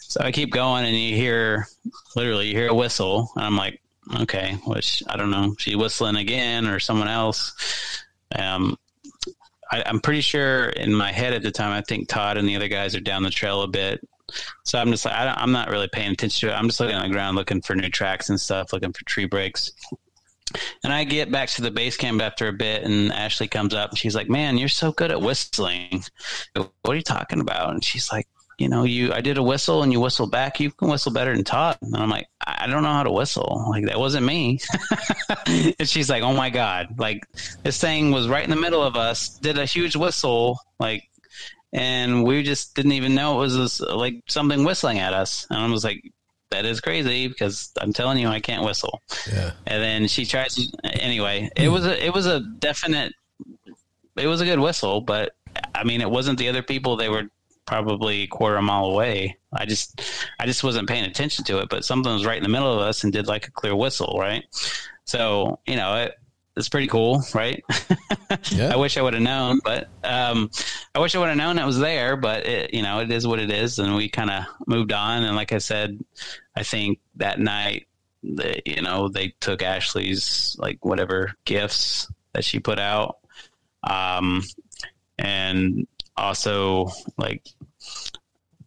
So 0.00 0.20
I 0.20 0.30
keep 0.30 0.52
going, 0.52 0.84
and 0.84 0.96
you 0.96 1.16
hear 1.16 1.66
literally, 2.14 2.48
you 2.48 2.56
hear 2.56 2.68
a 2.68 2.74
whistle, 2.74 3.30
and 3.34 3.44
I'm 3.44 3.56
like, 3.56 3.80
okay, 4.20 4.54
which 4.66 5.02
I 5.08 5.16
don't 5.16 5.30
know. 5.30 5.54
She 5.58 5.74
whistling 5.74 6.16
again 6.16 6.66
or 6.66 6.78
someone 6.78 7.08
else. 7.08 7.52
Um, 8.36 8.76
I, 9.70 9.82
I'm 9.86 10.00
pretty 10.00 10.20
sure 10.20 10.70
in 10.70 10.94
my 10.94 11.12
head 11.12 11.32
at 11.32 11.42
the 11.42 11.50
time, 11.50 11.72
I 11.72 11.82
think 11.82 12.08
Todd 12.08 12.36
and 12.36 12.48
the 12.48 12.56
other 12.56 12.68
guys 12.68 12.94
are 12.94 13.00
down 13.00 13.22
the 13.22 13.30
trail 13.30 13.62
a 13.62 13.68
bit. 13.68 14.00
So 14.64 14.78
I'm 14.78 14.90
just 14.90 15.04
like, 15.04 15.14
I 15.14 15.42
am 15.42 15.52
not 15.52 15.70
really 15.70 15.88
paying 15.88 16.12
attention 16.12 16.48
to 16.48 16.54
it. 16.54 16.58
I'm 16.58 16.66
just 16.66 16.80
looking 16.80 16.96
on 16.96 17.02
the 17.02 17.12
ground, 17.12 17.36
looking 17.36 17.60
for 17.60 17.74
new 17.74 17.88
tracks 17.88 18.28
and 18.30 18.40
stuff, 18.40 18.72
looking 18.72 18.92
for 18.92 19.04
tree 19.04 19.26
breaks. 19.26 19.72
And 20.82 20.92
I 20.92 21.04
get 21.04 21.30
back 21.30 21.48
to 21.50 21.62
the 21.62 21.70
base 21.70 21.96
camp 21.96 22.20
after 22.20 22.48
a 22.48 22.52
bit, 22.52 22.82
and 22.82 23.12
Ashley 23.12 23.48
comes 23.48 23.72
up 23.74 23.90
and 23.90 23.98
she's 23.98 24.16
like, 24.16 24.28
"Man, 24.28 24.58
you're 24.58 24.68
so 24.68 24.90
good 24.92 25.12
at 25.12 25.20
whistling. 25.20 26.02
What 26.54 26.72
are 26.86 26.94
you 26.96 27.02
talking 27.02 27.40
about?" 27.40 27.70
And 27.70 27.84
she's 27.84 28.10
like, 28.10 28.26
"You 28.58 28.68
know, 28.68 28.82
you 28.82 29.12
I 29.12 29.20
did 29.20 29.38
a 29.38 29.42
whistle 29.42 29.84
and 29.84 29.92
you 29.92 30.00
whistle 30.00 30.26
back. 30.26 30.58
You 30.58 30.72
can 30.72 30.88
whistle 30.88 31.12
better 31.12 31.34
than 31.34 31.44
Todd." 31.44 31.78
And 31.82 31.94
I'm 31.96 32.10
like, 32.10 32.26
"I 32.58 32.66
don't 32.66 32.82
know 32.82 32.92
how 32.92 33.02
to 33.02 33.12
whistle. 33.12 33.66
Like 33.70 33.86
that 33.86 33.98
wasn't 33.98 34.26
me." 34.26 34.60
and 35.46 35.88
she's 35.88 36.10
like, 36.10 36.22
"Oh 36.22 36.34
my 36.34 36.50
god! 36.50 36.98
Like 36.98 37.26
this 37.62 37.80
thing 37.80 38.10
was 38.10 38.28
right 38.28 38.44
in 38.44 38.50
the 38.50 38.56
middle 38.56 38.82
of 38.82 38.96
us. 38.96 39.28
Did 39.38 39.58
a 39.58 39.64
huge 39.64 39.96
whistle, 39.96 40.60
like." 40.78 41.04
And 41.72 42.24
we 42.24 42.42
just 42.42 42.74
didn't 42.74 42.92
even 42.92 43.14
know 43.14 43.36
it 43.36 43.42
was 43.42 43.56
this, 43.56 43.80
like 43.80 44.24
something 44.26 44.64
whistling 44.64 44.98
at 44.98 45.12
us. 45.12 45.46
And 45.50 45.60
I 45.60 45.70
was 45.70 45.84
like, 45.84 46.02
that 46.50 46.64
is 46.64 46.80
crazy 46.80 47.28
because 47.28 47.70
I'm 47.80 47.92
telling 47.92 48.18
you, 48.18 48.28
I 48.28 48.40
can't 48.40 48.64
whistle. 48.64 49.00
Yeah. 49.32 49.52
And 49.66 49.82
then 49.82 50.08
she 50.08 50.26
tries 50.26 50.58
anyway, 50.82 51.48
it 51.56 51.68
was 51.68 51.86
a, 51.86 52.04
it 52.04 52.12
was 52.12 52.26
a 52.26 52.40
definite, 52.40 53.12
it 54.16 54.26
was 54.26 54.40
a 54.40 54.44
good 54.44 54.58
whistle, 54.58 55.00
but 55.00 55.32
I 55.74 55.84
mean, 55.84 56.00
it 56.00 56.10
wasn't 56.10 56.38
the 56.38 56.48
other 56.48 56.62
people. 56.62 56.96
They 56.96 57.08
were 57.08 57.28
probably 57.66 58.22
a 58.22 58.26
quarter 58.26 58.56
of 58.56 58.60
a 58.60 58.62
mile 58.62 58.86
away. 58.86 59.36
I 59.52 59.66
just, 59.66 60.00
I 60.38 60.46
just 60.46 60.64
wasn't 60.64 60.88
paying 60.88 61.04
attention 61.04 61.44
to 61.44 61.58
it, 61.58 61.68
but 61.68 61.84
something 61.84 62.12
was 62.12 62.26
right 62.26 62.36
in 62.36 62.42
the 62.42 62.48
middle 62.48 62.72
of 62.72 62.80
us 62.80 63.04
and 63.04 63.12
did 63.12 63.26
like 63.26 63.46
a 63.46 63.50
clear 63.50 63.74
whistle. 63.76 64.16
Right. 64.18 64.44
So, 65.04 65.60
you 65.66 65.76
know, 65.76 65.96
it, 65.96 66.14
it's 66.56 66.68
pretty 66.68 66.88
cool, 66.88 67.22
right? 67.34 67.64
Yeah. 68.52 68.72
I 68.72 68.76
wish 68.76 68.96
I 68.96 69.02
would 69.02 69.14
have 69.14 69.22
known, 69.22 69.60
but 69.64 69.88
um, 70.04 70.50
I 70.94 71.00
wish 71.00 71.14
I 71.14 71.18
would 71.18 71.28
have 71.28 71.36
known 71.36 71.58
it 71.58 71.66
was 71.66 71.78
there. 71.80 72.16
But 72.16 72.46
it, 72.46 72.72
you 72.72 72.82
know, 72.82 73.00
it 73.00 73.10
is 73.10 73.26
what 73.26 73.40
it 73.40 73.50
is, 73.50 73.78
and 73.80 73.96
we 73.96 74.08
kind 74.08 74.30
of 74.30 74.44
moved 74.66 74.92
on. 74.92 75.24
And 75.24 75.34
like 75.34 75.52
I 75.52 75.58
said, 75.58 75.98
I 76.56 76.62
think 76.62 77.00
that 77.16 77.40
night, 77.40 77.88
the, 78.22 78.60
you 78.64 78.82
know, 78.82 79.08
they 79.08 79.34
took 79.40 79.62
Ashley's 79.62 80.56
like 80.60 80.84
whatever 80.84 81.34
gifts 81.44 82.10
that 82.32 82.44
she 82.44 82.60
put 82.60 82.78
out, 82.78 83.18
um, 83.82 84.42
and 85.18 85.88
also 86.20 86.90
like 87.16 87.46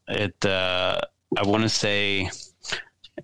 it. 0.08 0.46
Uh, 0.46 1.00
I 1.38 1.48
want 1.48 1.64
to 1.64 1.70
say 1.70 2.30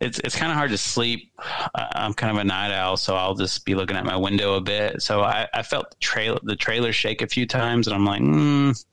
it's 0.02 0.20
it's 0.20 0.36
kind 0.36 0.52
of 0.52 0.58
hard 0.58 0.72
to 0.72 0.78
sleep. 0.78 1.32
I'm 1.76 2.14
kind 2.14 2.32
of 2.32 2.38
a 2.38 2.44
night 2.44 2.72
owl, 2.72 2.98
so 2.98 3.16
I'll 3.16 3.36
just 3.36 3.66
be 3.66 3.76
looking 3.76 3.98
at 3.98 4.06
my 4.06 4.16
window 4.16 4.56
a 4.56 4.62
bit. 4.62 5.02
So 5.02 5.22
I, 5.22 5.48
I 5.54 5.64
felt 5.64 5.92
the 5.92 5.98
trailer 5.98 6.40
the 6.44 6.56
trailer 6.56 6.94
shake 6.94 7.22
a 7.22 7.28
few 7.28 7.46
times, 7.46 7.88
and 7.88 7.96
I'm 7.96 8.06
like, 8.06 8.22
mm, 8.22 8.86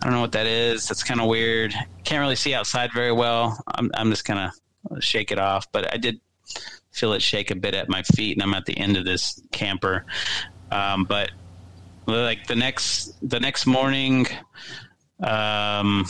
I 0.00 0.04
don't 0.04 0.14
know 0.14 0.20
what 0.20 0.32
that 0.32 0.46
is. 0.46 0.88
That's 0.88 1.02
kind 1.02 1.20
of 1.20 1.28
weird. 1.28 1.74
Can't 2.04 2.20
really 2.20 2.36
see 2.36 2.54
outside 2.54 2.92
very 2.92 3.12
well. 3.12 3.62
I'm 3.74 3.90
I'm 3.94 4.10
just 4.10 4.24
of 4.30 5.02
shake 5.02 5.32
it 5.32 5.38
off, 5.38 5.70
but 5.72 5.92
I 5.92 5.96
did 5.96 6.20
feel 6.92 7.12
it 7.14 7.22
shake 7.22 7.50
a 7.50 7.56
bit 7.56 7.74
at 7.74 7.88
my 7.88 8.02
feet, 8.02 8.36
and 8.36 8.42
I'm 8.42 8.54
at 8.54 8.66
the 8.66 8.76
end 8.76 8.96
of 8.96 9.04
this 9.04 9.40
camper. 9.52 10.04
Um, 10.70 11.04
but 11.04 11.30
like 12.06 12.46
the 12.46 12.56
next 12.56 13.14
the 13.28 13.40
next 13.40 13.66
morning, 13.66 14.26
um, 15.22 16.06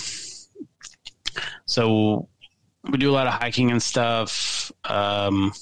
so 1.66 2.28
we 2.90 2.98
do 2.98 3.10
a 3.10 3.12
lot 3.12 3.26
of 3.26 3.34
hiking 3.34 3.70
and 3.70 3.82
stuff. 3.82 4.72
Um, 4.84 5.52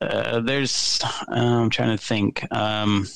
uh, 0.00 0.40
there's, 0.40 1.00
uh, 1.02 1.34
I'm 1.34 1.70
trying 1.70 1.96
to 1.96 2.02
think. 2.02 2.46
Um, 2.52 3.06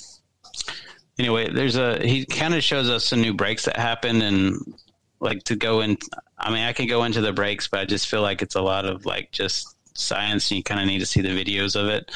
anyway, 1.19 1.51
there's 1.53 1.77
a, 1.77 2.05
he 2.07 2.27
kind 2.27 2.55
of 2.55 2.63
shows 2.63 2.89
us 2.89 3.05
some 3.05 3.21
new 3.21 3.35
breaks 3.35 3.65
that 3.65 3.77
happen 3.77 4.23
and 4.23 4.75
like 5.21 5.43
to 5.45 5.57
go 5.57 5.81
in. 5.81 5.99
I 6.39 6.51
mean, 6.51 6.65
I 6.65 6.73
can 6.73 6.87
go 6.87 7.05
into 7.05 7.21
the 7.21 7.33
breaks, 7.33 7.69
but 7.69 7.81
I 7.81 7.85
just 7.85 8.09
feel 8.09 8.23
like 8.23 8.43
it's 8.43 8.55
a 8.55 8.63
lot 8.63 8.87
of 8.87 9.05
like 9.05 9.31
just 9.31 9.77
science 9.95 10.51
and 10.51 10.59
you 10.59 10.63
kind 10.63 10.81
of 10.81 10.87
need 10.87 11.01
to 11.01 11.07
see 11.07 11.21
the 11.21 11.29
videos 11.29 11.77
of 11.77 11.89
it. 11.89 12.11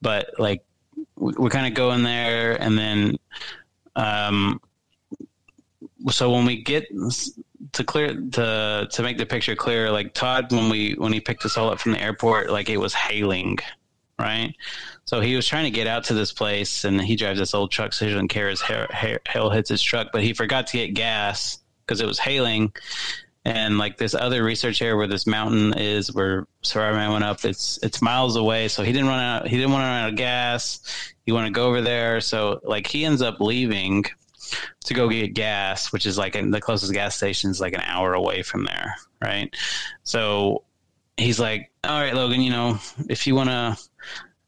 But 0.00 0.30
like, 0.38 0.64
we, 1.16 1.32
we 1.38 1.50
kind 1.50 1.66
of 1.66 1.74
go 1.74 1.92
in 1.92 2.02
there 2.02 2.60
and 2.60 2.76
then, 2.76 3.16
um, 3.94 4.60
so 6.10 6.30
when 6.30 6.44
we 6.44 6.62
get 6.62 6.88
to 7.72 7.84
clear 7.84 8.14
to 8.14 8.88
to 8.90 9.02
make 9.02 9.18
the 9.18 9.26
picture 9.26 9.56
clear, 9.56 9.90
like 9.90 10.14
Todd 10.14 10.52
when 10.52 10.68
we 10.68 10.94
when 10.94 11.12
he 11.12 11.20
picked 11.20 11.44
us 11.44 11.56
all 11.56 11.70
up 11.70 11.78
from 11.78 11.92
the 11.92 12.00
airport, 12.00 12.50
like 12.50 12.68
it 12.68 12.78
was 12.78 12.94
hailing, 12.94 13.58
right? 14.18 14.54
So 15.04 15.20
he 15.20 15.36
was 15.36 15.46
trying 15.46 15.64
to 15.64 15.70
get 15.70 15.86
out 15.86 16.04
to 16.04 16.14
this 16.14 16.32
place, 16.32 16.84
and 16.84 17.00
he 17.00 17.16
drives 17.16 17.38
this 17.38 17.54
old 17.54 17.70
truck, 17.70 17.92
so 17.92 18.04
he 18.04 18.12
doesn't 18.12 18.28
care 18.28 18.48
his 18.48 18.60
hail, 18.60 18.86
hail 19.26 19.50
hits 19.50 19.68
his 19.68 19.82
truck, 19.82 20.08
but 20.12 20.22
he 20.22 20.32
forgot 20.32 20.66
to 20.68 20.76
get 20.76 20.94
gas 20.94 21.58
because 21.84 22.00
it 22.00 22.06
was 22.06 22.18
hailing, 22.18 22.72
and 23.44 23.78
like 23.78 23.96
this 23.96 24.14
other 24.14 24.44
research 24.44 24.80
area 24.82 24.96
where 24.96 25.08
this 25.08 25.26
mountain 25.26 25.74
is 25.74 26.12
where 26.14 26.46
Superman 26.62 27.12
went 27.12 27.24
up 27.24 27.44
it's 27.44 27.78
it's 27.82 28.00
miles 28.02 28.36
away. 28.36 28.68
So 28.68 28.82
he 28.82 28.92
didn't 28.92 29.08
run 29.08 29.20
out 29.20 29.48
he 29.48 29.56
didn't 29.56 29.72
want 29.72 29.82
to 29.82 29.86
run 29.86 30.04
out 30.04 30.10
of 30.10 30.16
gas. 30.16 31.14
He 31.24 31.32
want 31.32 31.46
to 31.46 31.52
go 31.52 31.66
over 31.66 31.80
there. 31.80 32.20
So 32.20 32.60
like 32.64 32.86
he 32.86 33.04
ends 33.04 33.22
up 33.22 33.40
leaving 33.40 34.04
to 34.84 34.94
go 34.94 35.08
get 35.08 35.34
gas 35.34 35.92
which 35.92 36.06
is 36.06 36.18
like 36.18 36.32
the 36.32 36.60
closest 36.60 36.92
gas 36.92 37.16
station 37.16 37.50
is 37.50 37.60
like 37.60 37.74
an 37.74 37.82
hour 37.84 38.14
away 38.14 38.42
from 38.42 38.64
there 38.64 38.96
right 39.22 39.54
so 40.02 40.62
he's 41.16 41.40
like 41.40 41.70
all 41.84 42.00
right 42.00 42.14
Logan 42.14 42.40
you 42.40 42.50
know 42.50 42.78
if 43.08 43.26
you 43.26 43.34
want 43.34 43.50
to 43.50 43.78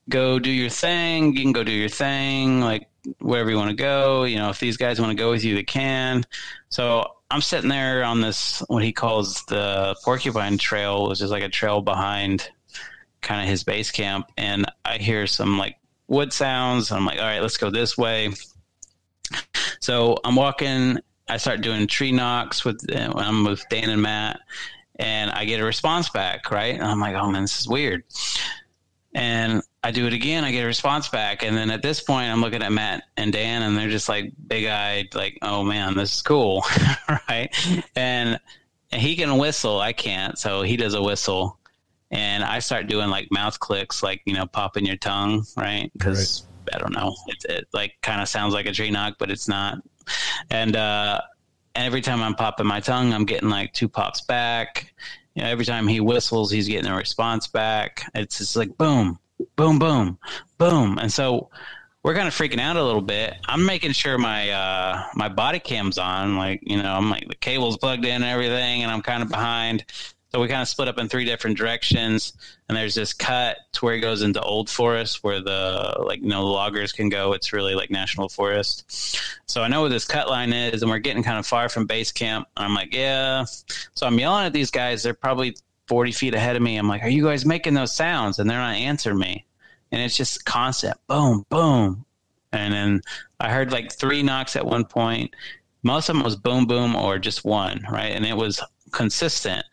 go 0.09 0.39
do 0.39 0.51
your 0.51 0.71
thing 0.71 1.35
you 1.35 1.43
can 1.43 1.53
go 1.53 1.65
do 1.65 1.73
your 1.73 1.89
thing 1.89 2.61
like 2.61 2.89
wherever 3.21 3.51
you 3.51 3.57
want 3.57 3.71
to 3.71 3.77
go 3.77 4.25
you 4.25 4.37
know 4.37 4.51
if 4.51 4.59
these 4.61 4.77
guys 4.77 5.01
want 5.01 5.11
to 5.11 5.17
go 5.17 5.31
with 5.31 5.45
you 5.45 5.55
they 5.55 5.63
can 5.63 6.25
so 6.69 7.15
I'm 7.35 7.41
sitting 7.41 7.69
there 7.69 8.05
on 8.05 8.21
this 8.21 8.63
what 8.69 8.85
he 8.85 8.93
calls 8.93 9.45
the 9.47 9.97
Porcupine 10.05 10.57
Trail, 10.57 11.09
which 11.09 11.21
is 11.21 11.33
like 11.33 11.43
a 11.43 11.49
trail 11.49 11.81
behind 11.81 12.49
kind 13.23 13.43
of 13.43 13.49
his 13.49 13.65
base 13.65 13.91
camp, 13.91 14.31
and 14.37 14.67
I 14.85 14.99
hear 14.99 15.27
some 15.27 15.59
like 15.59 15.77
wood 16.07 16.33
sounds. 16.33 16.93
I'm 16.93 17.05
like, 17.05 17.19
all 17.19 17.25
right, 17.25 17.43
let's 17.43 17.57
go 17.57 17.71
this 17.71 17.99
way. 17.99 18.31
So 19.81 20.16
I'm 20.24 20.36
walking. 20.36 20.98
I 21.28 21.36
start 21.36 21.61
doing 21.61 21.86
tree 21.86 22.12
knocks 22.12 22.65
with 22.65 22.85
I'm 22.94 23.44
with 23.44 23.62
Dan 23.70 23.90
and 23.90 24.02
Matt, 24.02 24.40
and 24.97 25.31
I 25.31 25.44
get 25.44 25.61
a 25.61 25.65
response 25.65 26.09
back. 26.09 26.51
Right, 26.51 26.74
and 26.74 26.85
I'm 26.85 27.01
like, 27.01 27.15
oh 27.15 27.31
man, 27.31 27.43
this 27.43 27.61
is 27.61 27.69
weird. 27.69 28.05
And 29.15 29.62
I 29.85 29.90
do 29.90 30.06
it 30.06 30.15
again, 30.15 30.44
I 30.44 30.51
get 30.51 30.62
a 30.62 30.66
response 30.66 31.09
back, 31.09 31.43
and 31.43 31.55
then 31.55 31.70
at 31.70 31.82
this 31.82 32.01
point, 32.01 32.32
I'm 32.32 32.40
looking 32.40 32.62
at 32.62 32.73
Matt 32.73 33.05
and 33.19 33.32
Dan, 33.32 33.62
and 33.62 33.77
they're 33.77 33.90
just 33.90 34.09
like 34.09 34.32
big 34.47 34.66
eyed, 34.66 35.15
like, 35.15 35.39
"Oh 35.43 35.62
man, 35.62 35.94
this 35.94 36.15
is 36.15 36.23
cool, 36.23 36.65
right?" 37.28 37.55
And 37.94 38.40
he 38.90 39.15
can 39.15 39.36
whistle, 39.36 39.81
I 39.81 39.93
can't, 39.93 40.39
so 40.39 40.62
he 40.62 40.78
does 40.78 40.94
a 40.94 41.02
whistle, 41.02 41.59
and 42.11 42.43
I 42.43 42.61
start 42.61 42.86
doing 42.86 43.11
like 43.11 43.31
mouth 43.31 43.61
clicks, 43.61 44.02
like 44.02 44.23
you 44.24 44.32
know, 44.32 44.47
popping 44.47 44.86
your 44.86 44.97
tongue, 44.97 45.44
right? 45.56 45.93
Because. 45.93 46.47
I 46.75 46.79
don't 46.79 46.95
know, 46.95 47.15
it, 47.27 47.45
it 47.49 47.69
like 47.73 47.95
kind 48.03 48.21
of 48.21 48.29
sounds 48.29 48.55
like 48.55 48.67
a 48.67 48.73
tree 48.73 48.91
knock, 48.91 49.17
but 49.19 49.31
it's 49.31 49.49
not. 49.49 49.79
And 50.51 50.77
uh, 50.77 51.21
every 51.75 52.01
time 52.01 52.23
I'm 52.23 52.35
popping 52.35 52.67
my 52.67 52.81
tongue, 52.81 53.13
I'm 53.13 53.25
getting 53.25 53.49
like 53.49 53.73
two 53.73 53.89
pops 53.89 54.21
back. 54.23 54.93
You 55.35 55.43
know, 55.43 55.49
every 55.49 55.65
time 55.65 55.89
he 55.89 56.01
whistles, 56.01 56.51
he's 56.51 56.69
getting 56.69 56.91
a 56.91 56.97
response 56.97 57.47
back. 57.47 58.11
It's 58.15 58.39
just 58.39 58.57
like 58.57 58.77
boom, 58.77 59.19
boom, 59.57 59.79
boom, 59.79 60.19
boom. 60.59 60.99
And 60.99 61.13
so 61.13 61.51
we're 62.05 62.15
kind 62.15 62.29
of 62.29 62.35
freaking 62.35 62.61
out 62.61 62.77
a 62.77 62.85
little 62.85 63.01
bit. 63.01 63.35
I'm 63.47 63.65
making 63.65 63.93
sure 63.93 64.19
my 64.19 64.51
uh, 64.51 65.03
my 65.15 65.29
body 65.29 65.59
cam's 65.59 65.99
on, 65.99 66.37
like 66.37 66.61
you 66.63 66.81
know, 66.81 66.95
I'm 66.95 67.11
like 67.11 67.27
the 67.29 67.35
cable's 67.35 67.79
plugged 67.79 68.05
in 68.05 68.17
and 68.17 68.25
everything, 68.25 68.83
and 68.83 68.93
I'm 68.93 69.03
kind 69.03 69.23
of 69.23 69.29
behind. 69.29 69.85
So 70.35 70.40
we 70.40 70.48
kind 70.48 70.62
of 70.62 70.66
split 70.66 70.89
up 70.89 70.98
in 70.98 71.09
three 71.09 71.24
different 71.24 71.56
directions, 71.56 72.32
and 72.69 72.77
there's 72.77 72.97
this 72.97 73.12
cut 73.12 73.56
to 73.74 73.85
where 73.85 73.94
it 73.94 74.01
goes 74.01 74.23
into 74.23 74.43
old 74.43 74.69
forest 74.69 75.23
where 75.23 75.40
the 75.40 75.94
like 76.05 76.23
the 76.23 76.40
loggers 76.40 76.90
can 76.90 77.09
go. 77.09 77.35
It's 77.35 77.52
really 77.52 77.77
like 77.77 77.89
national 77.89 78.28
forest. 78.28 79.16
So 79.47 79.62
I 79.62 79.69
know 79.69 79.82
where 79.82 79.90
this 79.90 80.05
cut 80.05 80.28
line 80.28 80.52
is, 80.52 80.82
and 80.82 80.90
we're 80.90 80.98
getting 80.98 81.23
kind 81.23 81.39
of 81.39 81.47
far 81.47 81.69
from 81.69 81.86
base 81.86 82.11
camp. 82.11 82.48
I'm 82.56 82.74
like, 82.74 82.93
yeah. 82.93 83.44
So 83.44 84.09
I'm 84.09 84.19
yelling 84.19 84.44
at 84.44 84.52
these 84.52 84.73
guys. 84.73 85.05
They're 85.05 85.15
probably 85.15 85.55
40 85.86 86.11
feet 86.11 86.35
ahead 86.35 86.56
of 86.56 86.62
me. 86.62 86.78
I'm 86.78 86.89
like, 86.89 87.05
are 87.05 87.09
you 87.09 87.23
guys 87.23 87.47
making 87.47 87.74
those 87.74 87.94
sounds? 87.94 88.40
And 88.40 88.51
they're 88.51 88.59
not 88.59 88.74
answering 88.74 89.20
me. 89.20 89.44
And 89.93 90.02
it's 90.02 90.16
just 90.16 90.44
constant 90.44 90.97
boom, 91.06 91.47
boom. 91.48 92.05
And 92.51 92.74
then 92.74 93.02
I 93.39 93.52
heard 93.52 93.70
like 93.70 93.93
three 93.93 94.24
knocks 94.24 94.56
at 94.56 94.66
one 94.66 94.85
point. 94.85 95.32
Most 95.85 96.09
of 96.09 96.16
them 96.16 96.24
was 96.24 96.35
boom, 96.35 96.66
boom, 96.66 96.97
or 96.97 97.20
just 97.20 97.44
one, 97.44 97.86
right? 97.89 98.11
And 98.11 98.27
it 98.27 98.36
was 98.36 98.61
consistent. 98.90 99.65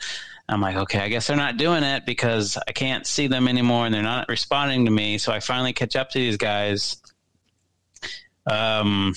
I'm 0.51 0.61
like, 0.61 0.75
okay, 0.75 0.99
I 0.99 1.07
guess 1.07 1.27
they're 1.27 1.37
not 1.37 1.57
doing 1.57 1.83
it 1.83 2.05
because 2.05 2.57
I 2.67 2.71
can't 2.71 3.07
see 3.07 3.27
them 3.27 3.47
anymore 3.47 3.85
and 3.85 3.95
they're 3.95 4.01
not 4.03 4.27
responding 4.27 4.85
to 4.85 4.91
me. 4.91 5.17
So 5.17 5.31
I 5.31 5.39
finally 5.39 5.73
catch 5.73 5.95
up 5.95 6.09
to 6.11 6.19
these 6.19 6.37
guys. 6.37 7.01
Um, 8.45 9.15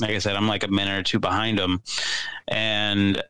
like 0.00 0.10
I 0.10 0.18
said, 0.18 0.36
I'm 0.36 0.46
like 0.46 0.62
a 0.62 0.68
minute 0.68 0.98
or 0.98 1.02
two 1.02 1.18
behind 1.18 1.58
them. 1.58 1.82
And 2.46 3.22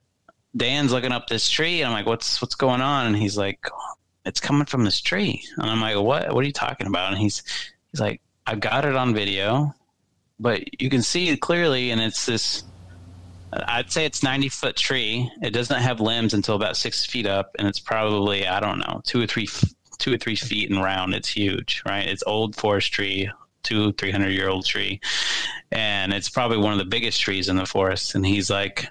Dan's 0.56 0.92
looking 0.92 1.12
up 1.12 1.28
this 1.28 1.48
tree, 1.48 1.80
and 1.80 1.88
I'm 1.88 1.92
like, 1.92 2.06
"What's 2.06 2.40
what's 2.42 2.54
going 2.54 2.80
on?" 2.80 3.06
And 3.06 3.16
he's 3.16 3.36
like, 3.36 3.68
"It's 4.24 4.40
coming 4.40 4.66
from 4.66 4.84
this 4.84 5.00
tree." 5.00 5.42
And 5.56 5.70
I'm 5.70 5.80
like, 5.80 5.96
"What? 5.96 6.32
What 6.34 6.42
are 6.42 6.46
you 6.46 6.52
talking 6.52 6.86
about?" 6.86 7.12
And 7.12 7.20
he's 7.20 7.42
he's 7.92 8.00
like, 8.00 8.20
"I've 8.46 8.60
got 8.60 8.84
it 8.84 8.96
on 8.96 9.14
video, 9.14 9.74
but 10.40 10.82
you 10.82 10.90
can 10.90 11.02
see 11.02 11.28
it 11.28 11.40
clearly, 11.40 11.90
and 11.90 12.00
it's 12.00 12.26
this." 12.26 12.64
I'd 13.52 13.90
say 13.90 14.04
it's 14.04 14.22
90 14.22 14.48
foot 14.48 14.76
tree. 14.76 15.30
It 15.42 15.50
doesn't 15.50 15.80
have 15.80 16.00
limbs 16.00 16.34
until 16.34 16.54
about 16.54 16.76
six 16.76 17.04
feet 17.04 17.26
up, 17.26 17.54
and 17.58 17.66
it's 17.66 17.80
probably 17.80 18.46
I 18.46 18.60
don't 18.60 18.78
know 18.78 19.00
two 19.04 19.22
or 19.22 19.26
three 19.26 19.48
two 19.98 20.14
or 20.14 20.18
three 20.18 20.36
feet 20.36 20.70
in 20.70 20.78
round. 20.78 21.14
It's 21.14 21.28
huge, 21.28 21.82
right? 21.86 22.06
It's 22.06 22.22
old 22.26 22.56
forest 22.56 22.92
tree, 22.92 23.30
two 23.62 23.92
three 23.92 24.10
hundred 24.10 24.30
year 24.30 24.48
old 24.48 24.66
tree, 24.66 25.00
and 25.72 26.12
it's 26.12 26.28
probably 26.28 26.58
one 26.58 26.72
of 26.72 26.78
the 26.78 26.84
biggest 26.84 27.20
trees 27.20 27.48
in 27.48 27.56
the 27.56 27.66
forest. 27.66 28.14
And 28.14 28.24
he's 28.24 28.50
like, 28.50 28.88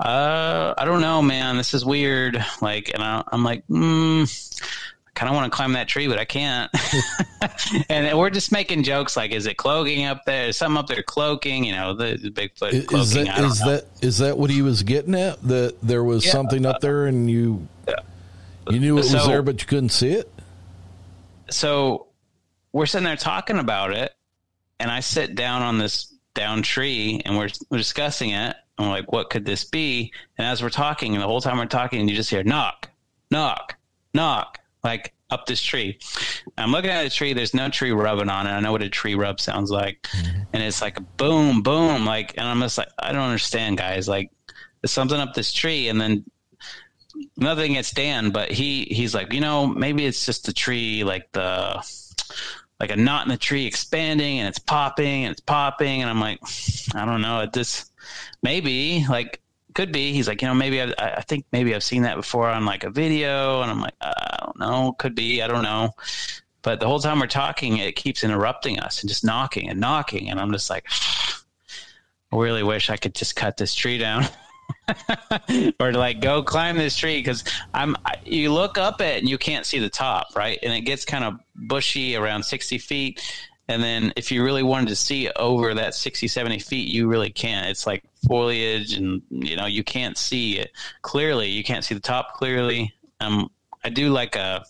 uh, 0.00 0.74
I 0.76 0.84
don't 0.84 1.00
know, 1.00 1.22
man. 1.22 1.56
This 1.56 1.74
is 1.74 1.84
weird. 1.84 2.44
Like, 2.60 2.90
and 2.92 3.02
I, 3.02 3.22
am 3.32 3.44
like, 3.44 3.64
I 3.70 4.26
kind 5.16 5.28
of 5.28 5.34
want 5.34 5.50
to 5.50 5.56
climb 5.56 5.72
that 5.72 5.88
tree, 5.88 6.06
but 6.06 6.18
I 6.18 6.24
can't. 6.24 6.70
and 7.88 8.16
we're 8.16 8.30
just 8.30 8.52
making 8.52 8.84
jokes 8.84 9.16
like, 9.16 9.32
is 9.32 9.46
it 9.46 9.56
cloaking 9.56 10.04
up 10.04 10.24
there? 10.24 10.48
Is 10.48 10.56
something 10.56 10.78
up 10.78 10.86
there 10.86 11.02
cloaking? 11.02 11.64
You 11.64 11.72
know, 11.72 11.94
the, 11.94 12.16
the 12.16 12.30
Bigfoot 12.30 12.72
is, 12.72 12.86
cloaking. 12.86 13.24
That, 13.24 13.38
is 13.44 13.58
that 13.60 13.86
is 14.00 14.18
that 14.18 14.38
what 14.38 14.50
he 14.50 14.62
was 14.62 14.82
getting 14.82 15.14
at? 15.14 15.42
That 15.42 15.76
there 15.82 16.04
was 16.04 16.24
yeah, 16.24 16.32
something 16.32 16.64
up 16.64 16.80
there, 16.80 17.06
and 17.06 17.28
you 17.28 17.66
yeah. 17.88 17.94
you 18.70 18.78
knew 18.78 18.94
it 18.94 19.00
was 19.00 19.10
so, 19.10 19.26
there, 19.26 19.42
but 19.42 19.60
you 19.60 19.66
couldn't 19.66 19.88
see 19.88 20.12
it. 20.12 20.30
So 21.50 22.06
we're 22.72 22.86
sitting 22.86 23.06
there 23.06 23.16
talking 23.16 23.58
about 23.58 23.92
it, 23.92 24.14
and 24.78 24.90
I 24.90 25.00
sit 25.00 25.34
down 25.34 25.62
on 25.62 25.78
this 25.78 26.14
down 26.34 26.62
tree, 26.62 27.22
and 27.24 27.36
we're, 27.36 27.48
we're 27.70 27.78
discussing 27.78 28.30
it 28.30 28.54
I'm 28.78 28.88
like, 28.88 29.10
what 29.10 29.30
could 29.30 29.44
this 29.44 29.64
be? 29.64 30.12
And 30.36 30.46
as 30.46 30.62
we're 30.62 30.70
talking, 30.70 31.14
and 31.14 31.22
the 31.22 31.26
whole 31.26 31.40
time 31.40 31.58
we're 31.58 31.66
talking, 31.66 32.06
you 32.08 32.14
just 32.14 32.30
hear 32.30 32.42
knock, 32.42 32.90
knock, 33.30 33.76
knock, 34.12 34.60
like 34.86 35.12
up 35.28 35.46
this 35.46 35.60
tree. 35.60 35.98
I'm 36.56 36.72
looking 36.72 36.90
at 36.90 37.04
a 37.04 37.10
tree. 37.10 37.32
There's 37.32 37.52
no 37.52 37.68
tree 37.68 37.90
rubbing 37.90 38.30
on 38.30 38.46
it. 38.46 38.50
I 38.50 38.60
know 38.60 38.72
what 38.72 38.82
a 38.82 38.88
tree 38.88 39.14
rub 39.14 39.40
sounds 39.40 39.70
like, 39.70 40.02
mm-hmm. 40.02 40.42
and 40.52 40.62
it's 40.62 40.80
like 40.80 40.98
a 40.98 41.02
boom, 41.02 41.62
boom, 41.62 42.06
like. 42.06 42.38
And 42.38 42.46
I'm 42.46 42.60
just 42.60 42.78
like, 42.78 42.88
I 42.98 43.12
don't 43.12 43.22
understand, 43.22 43.76
guys. 43.76 44.08
Like, 44.08 44.30
there's 44.80 44.92
something 44.92 45.18
up 45.18 45.34
this 45.34 45.52
tree, 45.52 45.88
and 45.88 46.00
then 46.00 46.24
nothing 47.36 47.72
against 47.72 47.94
Dan, 47.94 48.30
but 48.30 48.50
he 48.50 48.84
he's 48.84 49.14
like, 49.14 49.32
you 49.32 49.40
know, 49.40 49.66
maybe 49.66 50.06
it's 50.06 50.24
just 50.24 50.46
the 50.46 50.52
tree, 50.52 51.04
like 51.04 51.30
the 51.32 51.84
like 52.78 52.90
a 52.90 52.96
knot 52.96 53.24
in 53.24 53.30
the 53.30 53.38
tree 53.38 53.66
expanding 53.66 54.38
and 54.38 54.48
it's 54.48 54.58
popping 54.58 55.24
and 55.24 55.32
it's 55.32 55.40
popping, 55.40 56.02
and 56.02 56.10
I'm 56.10 56.20
like, 56.20 56.40
I 56.94 57.04
don't 57.04 57.22
know. 57.22 57.40
At 57.40 57.52
this 57.52 57.90
maybe 58.42 59.04
like 59.08 59.40
could 59.76 59.92
be. 59.92 60.12
He's 60.12 60.26
like, 60.26 60.40
you 60.40 60.48
know, 60.48 60.54
maybe 60.54 60.80
I, 60.80 60.92
I 60.98 61.20
think 61.20 61.44
maybe 61.52 61.74
I've 61.74 61.84
seen 61.84 62.02
that 62.02 62.16
before 62.16 62.48
on 62.48 62.64
like 62.64 62.82
a 62.82 62.90
video, 62.90 63.60
and 63.60 63.70
I'm 63.70 63.80
like, 63.80 63.94
uh, 64.00 64.12
I 64.16 64.44
don't 64.46 64.58
know, 64.58 64.96
could 64.98 65.14
be, 65.14 65.42
I 65.42 65.46
don't 65.46 65.62
know. 65.62 65.92
But 66.62 66.80
the 66.80 66.88
whole 66.88 66.98
time 66.98 67.20
we're 67.20 67.26
talking, 67.26 67.76
it 67.76 67.94
keeps 67.94 68.24
interrupting 68.24 68.80
us 68.80 69.02
and 69.02 69.08
just 69.08 69.22
knocking 69.22 69.68
and 69.68 69.78
knocking, 69.78 70.30
and 70.30 70.40
I'm 70.40 70.50
just 70.50 70.70
like, 70.70 70.86
I 72.32 72.36
really 72.36 72.62
wish 72.62 72.88
I 72.88 72.96
could 72.96 73.14
just 73.14 73.36
cut 73.36 73.58
this 73.58 73.74
tree 73.74 73.98
down. 73.98 74.24
or 75.78 75.92
to 75.92 75.98
like 75.98 76.20
go 76.20 76.42
climb 76.42 76.76
this 76.76 76.96
tree 76.96 77.18
because 77.18 77.44
I'm 77.72 77.94
you 78.24 78.52
look 78.52 78.78
up 78.78 79.00
it 79.00 79.18
and 79.20 79.28
you 79.28 79.38
can't 79.38 79.64
see 79.64 79.78
the 79.78 79.88
top 79.88 80.34
right 80.34 80.58
and 80.60 80.72
it 80.72 80.80
gets 80.80 81.04
kind 81.04 81.22
of 81.22 81.38
bushy 81.54 82.16
around 82.16 82.42
60 82.42 82.78
feet 82.78 83.22
and 83.68 83.82
then 83.82 84.12
if 84.16 84.30
you 84.30 84.44
really 84.44 84.62
wanted 84.62 84.88
to 84.88 84.96
see 84.96 85.28
over 85.30 85.74
that 85.74 85.94
60, 85.94 86.28
70 86.28 86.60
feet, 86.60 86.88
you 86.88 87.08
really 87.08 87.30
can't. 87.30 87.68
It's 87.68 87.86
like 87.86 88.04
foliage 88.26 88.94
and, 88.94 89.22
you 89.30 89.56
know, 89.56 89.66
you 89.66 89.82
can't 89.82 90.16
see 90.16 90.58
it 90.58 90.70
clearly. 91.02 91.48
You 91.48 91.64
can't 91.64 91.84
see 91.84 91.94
the 91.94 92.00
top 92.00 92.34
clearly. 92.34 92.94
Um, 93.20 93.50
I 93.82 93.88
do 93.88 94.10
like 94.10 94.36
a 94.36 94.64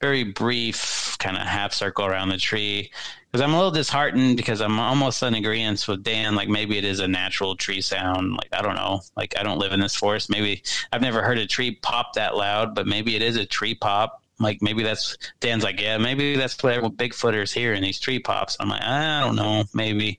very 0.00 0.24
brief 0.24 1.16
kind 1.20 1.36
of 1.36 1.42
half 1.42 1.72
circle 1.72 2.06
around 2.06 2.28
the 2.28 2.36
tree 2.36 2.90
because 3.30 3.40
I'm 3.40 3.54
a 3.54 3.56
little 3.56 3.70
disheartened 3.70 4.36
because 4.36 4.60
I'm 4.60 4.80
almost 4.80 5.22
in 5.22 5.34
agreement 5.34 5.86
with 5.86 6.02
Dan. 6.02 6.34
Like 6.34 6.48
maybe 6.48 6.76
it 6.76 6.84
is 6.84 6.98
a 7.00 7.08
natural 7.08 7.54
tree 7.54 7.80
sound. 7.80 8.32
Like 8.32 8.48
I 8.52 8.62
don't 8.62 8.74
know. 8.74 9.00
Like 9.16 9.34
I 9.38 9.44
don't 9.44 9.58
live 9.58 9.72
in 9.72 9.80
this 9.80 9.94
forest. 9.94 10.28
Maybe 10.28 10.62
I've 10.92 11.02
never 11.02 11.22
heard 11.22 11.38
a 11.38 11.46
tree 11.46 11.72
pop 11.72 12.14
that 12.14 12.36
loud, 12.36 12.74
but 12.74 12.86
maybe 12.86 13.14
it 13.14 13.22
is 13.22 13.36
a 13.36 13.46
tree 13.46 13.74
pop 13.74 14.23
like 14.38 14.60
maybe 14.62 14.82
that's 14.82 15.16
Dan's 15.40 15.64
like, 15.64 15.80
yeah, 15.80 15.98
maybe 15.98 16.36
that's 16.36 16.62
what 16.62 16.96
Bigfooters 16.96 17.52
hear 17.52 17.72
in 17.74 17.82
these 17.82 18.00
tree 18.00 18.18
pops. 18.18 18.56
I'm 18.60 18.68
like, 18.68 18.82
I 18.82 19.20
don't 19.20 19.36
know, 19.36 19.64
maybe. 19.74 20.18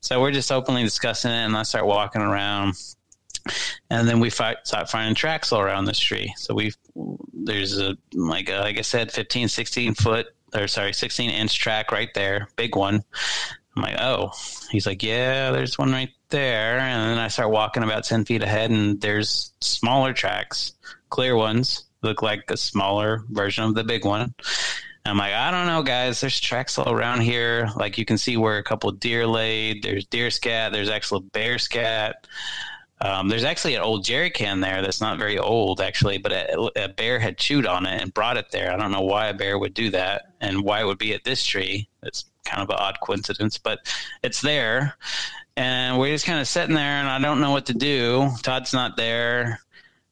So 0.00 0.20
we're 0.20 0.32
just 0.32 0.52
openly 0.52 0.82
discussing 0.84 1.30
it, 1.30 1.44
and 1.44 1.56
I 1.56 1.62
start 1.62 1.86
walking 1.86 2.22
around, 2.22 2.74
and 3.90 4.08
then 4.08 4.20
we 4.20 4.30
start 4.30 4.68
finding 4.88 5.14
tracks 5.14 5.52
all 5.52 5.60
around 5.60 5.86
this 5.86 5.98
tree. 5.98 6.32
So 6.36 6.54
we 6.54 6.72
there's 7.32 7.78
a 7.78 7.96
like 8.12 8.48
a, 8.48 8.58
like 8.58 8.78
I 8.78 8.82
said, 8.82 9.12
15, 9.12 9.48
16 9.48 9.94
foot 9.94 10.26
or 10.54 10.68
sorry, 10.68 10.92
16 10.92 11.30
inch 11.30 11.58
track 11.58 11.92
right 11.92 12.12
there, 12.14 12.48
big 12.56 12.76
one. 12.76 13.04
I'm 13.76 13.82
like, 13.82 14.00
oh. 14.00 14.32
He's 14.70 14.86
like, 14.86 15.02
yeah, 15.02 15.50
there's 15.50 15.78
one 15.78 15.92
right 15.92 16.10
there. 16.30 16.78
And 16.78 17.10
then 17.10 17.18
I 17.18 17.28
start 17.28 17.50
walking 17.50 17.82
about 17.82 18.04
10 18.04 18.24
feet 18.24 18.42
ahead, 18.42 18.70
and 18.70 19.00
there's 19.00 19.52
smaller 19.60 20.12
tracks, 20.12 20.72
clear 21.10 21.36
ones, 21.36 21.84
look 22.02 22.22
like 22.22 22.50
a 22.50 22.56
smaller 22.56 23.24
version 23.30 23.64
of 23.64 23.74
the 23.74 23.84
big 23.84 24.04
one. 24.04 24.34
I'm 25.04 25.16
like, 25.16 25.32
I 25.32 25.50
don't 25.50 25.66
know, 25.66 25.82
guys. 25.82 26.20
There's 26.20 26.38
tracks 26.38 26.78
all 26.78 26.92
around 26.92 27.22
here. 27.22 27.70
Like 27.76 27.96
you 27.96 28.04
can 28.04 28.18
see 28.18 28.36
where 28.36 28.58
a 28.58 28.62
couple 28.62 28.90
deer 28.92 29.26
laid. 29.26 29.82
There's 29.82 30.04
deer 30.04 30.30
scat. 30.30 30.72
There's 30.72 30.90
actual 30.90 31.20
bear 31.20 31.58
scat. 31.58 32.26
Um, 33.00 33.28
there's 33.28 33.44
actually 33.44 33.76
an 33.76 33.82
old 33.82 34.04
jerry 34.04 34.30
can 34.30 34.60
there 34.60 34.82
that's 34.82 35.00
not 35.00 35.18
very 35.18 35.38
old, 35.38 35.80
actually, 35.80 36.18
but 36.18 36.32
a, 36.32 36.84
a, 36.84 36.88
bear 36.88 37.20
had 37.20 37.38
chewed 37.38 37.64
on 37.64 37.86
it 37.86 38.02
and 38.02 38.12
brought 38.12 38.36
it 38.36 38.50
there. 38.50 38.72
I 38.72 38.76
don't 38.76 38.90
know 38.90 39.02
why 39.02 39.28
a 39.28 39.34
bear 39.34 39.56
would 39.56 39.72
do 39.72 39.90
that 39.90 40.32
and 40.40 40.62
why 40.62 40.80
it 40.80 40.84
would 40.84 40.98
be 40.98 41.14
at 41.14 41.22
this 41.22 41.44
tree. 41.44 41.88
It's 42.02 42.24
kind 42.44 42.60
of 42.60 42.70
an 42.70 42.76
odd 42.76 42.98
coincidence, 43.00 43.56
but 43.56 43.78
it's 44.24 44.40
there. 44.40 44.96
And 45.56 45.98
we're 45.98 46.12
just 46.12 46.26
kind 46.26 46.40
of 46.40 46.48
sitting 46.48 46.74
there, 46.74 46.84
and 46.84 47.08
I 47.08 47.20
don't 47.20 47.40
know 47.40 47.52
what 47.52 47.66
to 47.66 47.74
do. 47.74 48.30
Todd's 48.42 48.72
not 48.72 48.96
there. 48.96 49.60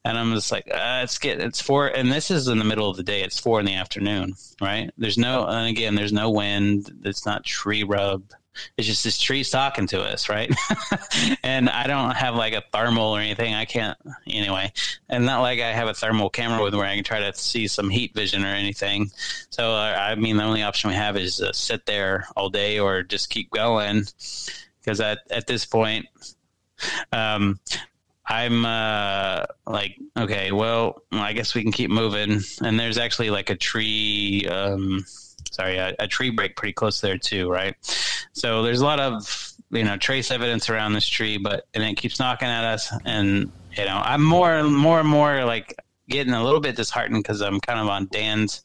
And 0.07 0.17
I'm 0.17 0.33
just 0.33 0.51
like, 0.51 0.67
uh, 0.73 1.01
it's 1.03 1.17
get 1.17 1.41
it's 1.41 1.61
four, 1.61 1.87
and 1.87 2.11
this 2.11 2.31
is 2.31 2.47
in 2.47 2.59
the 2.59 2.65
middle 2.65 2.89
of 2.89 2.95
the 2.95 3.03
day. 3.03 3.23
It's 3.23 3.39
four 3.39 3.59
in 3.59 3.65
the 3.65 3.73
afternoon, 3.73 4.35
right? 4.61 4.89
There's 4.97 5.17
no, 5.17 5.45
and 5.45 5.67
again, 5.67 5.95
there's 5.95 6.13
no 6.13 6.31
wind. 6.31 6.89
It's 7.03 7.25
not 7.25 7.43
tree 7.43 7.83
rub 7.83 8.23
it's 8.77 8.87
just 8.87 9.03
this 9.03 9.19
tree's 9.19 9.49
talking 9.49 9.87
to 9.87 10.01
us, 10.01 10.29
right? 10.29 10.53
and 11.43 11.69
I 11.69 11.87
don't 11.87 12.15
have 12.15 12.35
like 12.35 12.53
a 12.53 12.63
thermal 12.73 13.15
or 13.15 13.19
anything. 13.19 13.53
I 13.53 13.65
can't 13.65 13.97
anyway, 14.25 14.71
and 15.09 15.25
not 15.25 15.41
like 15.41 15.59
I 15.59 15.71
have 15.71 15.87
a 15.87 15.93
thermal 15.93 16.29
camera 16.29 16.63
with 16.63 16.73
where 16.73 16.85
I 16.85 16.95
can 16.95 17.03
try 17.03 17.19
to 17.19 17.33
see 17.33 17.67
some 17.67 17.89
heat 17.89 18.13
vision 18.13 18.43
or 18.43 18.49
anything. 18.49 19.11
So 19.49 19.71
uh, 19.71 19.95
I 19.99 20.15
mean, 20.15 20.37
the 20.37 20.43
only 20.43 20.63
option 20.63 20.89
we 20.89 20.95
have 20.95 21.17
is 21.17 21.41
uh, 21.41 21.53
sit 21.53 21.85
there 21.85 22.27
all 22.35 22.49
day 22.49 22.79
or 22.79 23.03
just 23.03 23.29
keep 23.29 23.51
going 23.51 24.05
because 24.79 24.99
at 24.99 25.19
at 25.29 25.47
this 25.47 25.65
point, 25.65 26.07
um, 27.11 27.59
I'm 28.27 28.65
uh, 28.65 29.45
like, 29.65 29.97
okay, 30.17 30.51
well, 30.51 31.01
I 31.11 31.33
guess 31.33 31.55
we 31.55 31.63
can 31.63 31.71
keep 31.71 31.89
moving. 31.89 32.41
And 32.61 32.79
there's 32.79 32.97
actually 32.97 33.29
like 33.29 33.49
a 33.49 33.55
tree. 33.55 34.45
Um, 34.47 35.05
sorry, 35.51 35.77
a, 35.77 35.95
a, 35.97 36.07
tree 36.07 36.29
break 36.29 36.57
pretty 36.57 36.73
close 36.73 36.99
there 36.99 37.17
too, 37.17 37.49
right? 37.49 37.75
So 38.33 38.63
there's 38.63 38.81
a 38.81 38.85
lot 38.85 38.99
of 38.99 39.53
you 39.71 39.83
know 39.83 39.97
trace 39.97 40.29
evidence 40.29 40.69
around 40.69 40.93
this 40.93 41.07
tree, 41.07 41.37
but 41.37 41.65
and 41.73 41.83
it 41.83 41.95
keeps 41.95 42.19
knocking 42.19 42.49
at 42.49 42.65
us, 42.65 42.91
and 43.05 43.51
you 43.77 43.85
know 43.85 44.01
I'm 44.03 44.23
more 44.23 44.61
more 44.63 44.99
and 44.99 45.09
more 45.09 45.45
like 45.45 45.75
getting 46.09 46.33
a 46.33 46.43
little 46.43 46.59
bit 46.59 46.75
disheartened 46.75 47.23
because 47.23 47.41
I'm 47.41 47.59
kind 47.61 47.79
of 47.79 47.87
on 47.87 48.07
Dan's. 48.11 48.61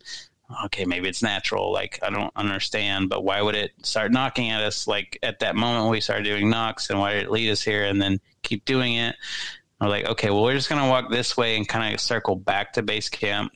Okay, 0.66 0.84
maybe 0.84 1.08
it's 1.08 1.22
natural. 1.22 1.72
Like 1.72 1.98
I 2.02 2.10
don't 2.10 2.32
understand, 2.36 3.08
but 3.08 3.24
why 3.24 3.42
would 3.42 3.54
it 3.54 3.72
start 3.82 4.12
knocking 4.12 4.50
at 4.50 4.62
us? 4.62 4.86
Like 4.86 5.18
at 5.22 5.40
that 5.40 5.56
moment 5.56 5.90
we 5.90 6.00
started 6.00 6.24
doing 6.24 6.50
knocks, 6.50 6.90
and 6.90 6.98
why 6.98 7.14
did 7.14 7.24
it 7.24 7.30
lead 7.30 7.50
us 7.50 7.62
here, 7.62 7.84
and 7.84 8.00
then 8.00 8.20
keep 8.42 8.64
doing 8.64 8.94
it? 8.94 9.16
We're 9.80 9.88
like, 9.88 10.06
okay, 10.06 10.30
well, 10.30 10.42
we're 10.42 10.54
just 10.54 10.68
gonna 10.68 10.88
walk 10.88 11.10
this 11.10 11.36
way 11.36 11.56
and 11.56 11.66
kind 11.66 11.94
of 11.94 12.00
circle 12.00 12.36
back 12.36 12.72
to 12.74 12.82
base 12.82 13.08
camp 13.08 13.52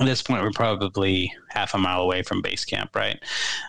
at 0.00 0.06
this 0.06 0.22
point, 0.22 0.42
we're 0.42 0.50
probably 0.52 1.32
half 1.48 1.74
a 1.74 1.78
mile 1.78 2.02
away 2.02 2.22
from 2.22 2.40
base 2.40 2.64
camp, 2.64 2.94
right? 2.94 3.20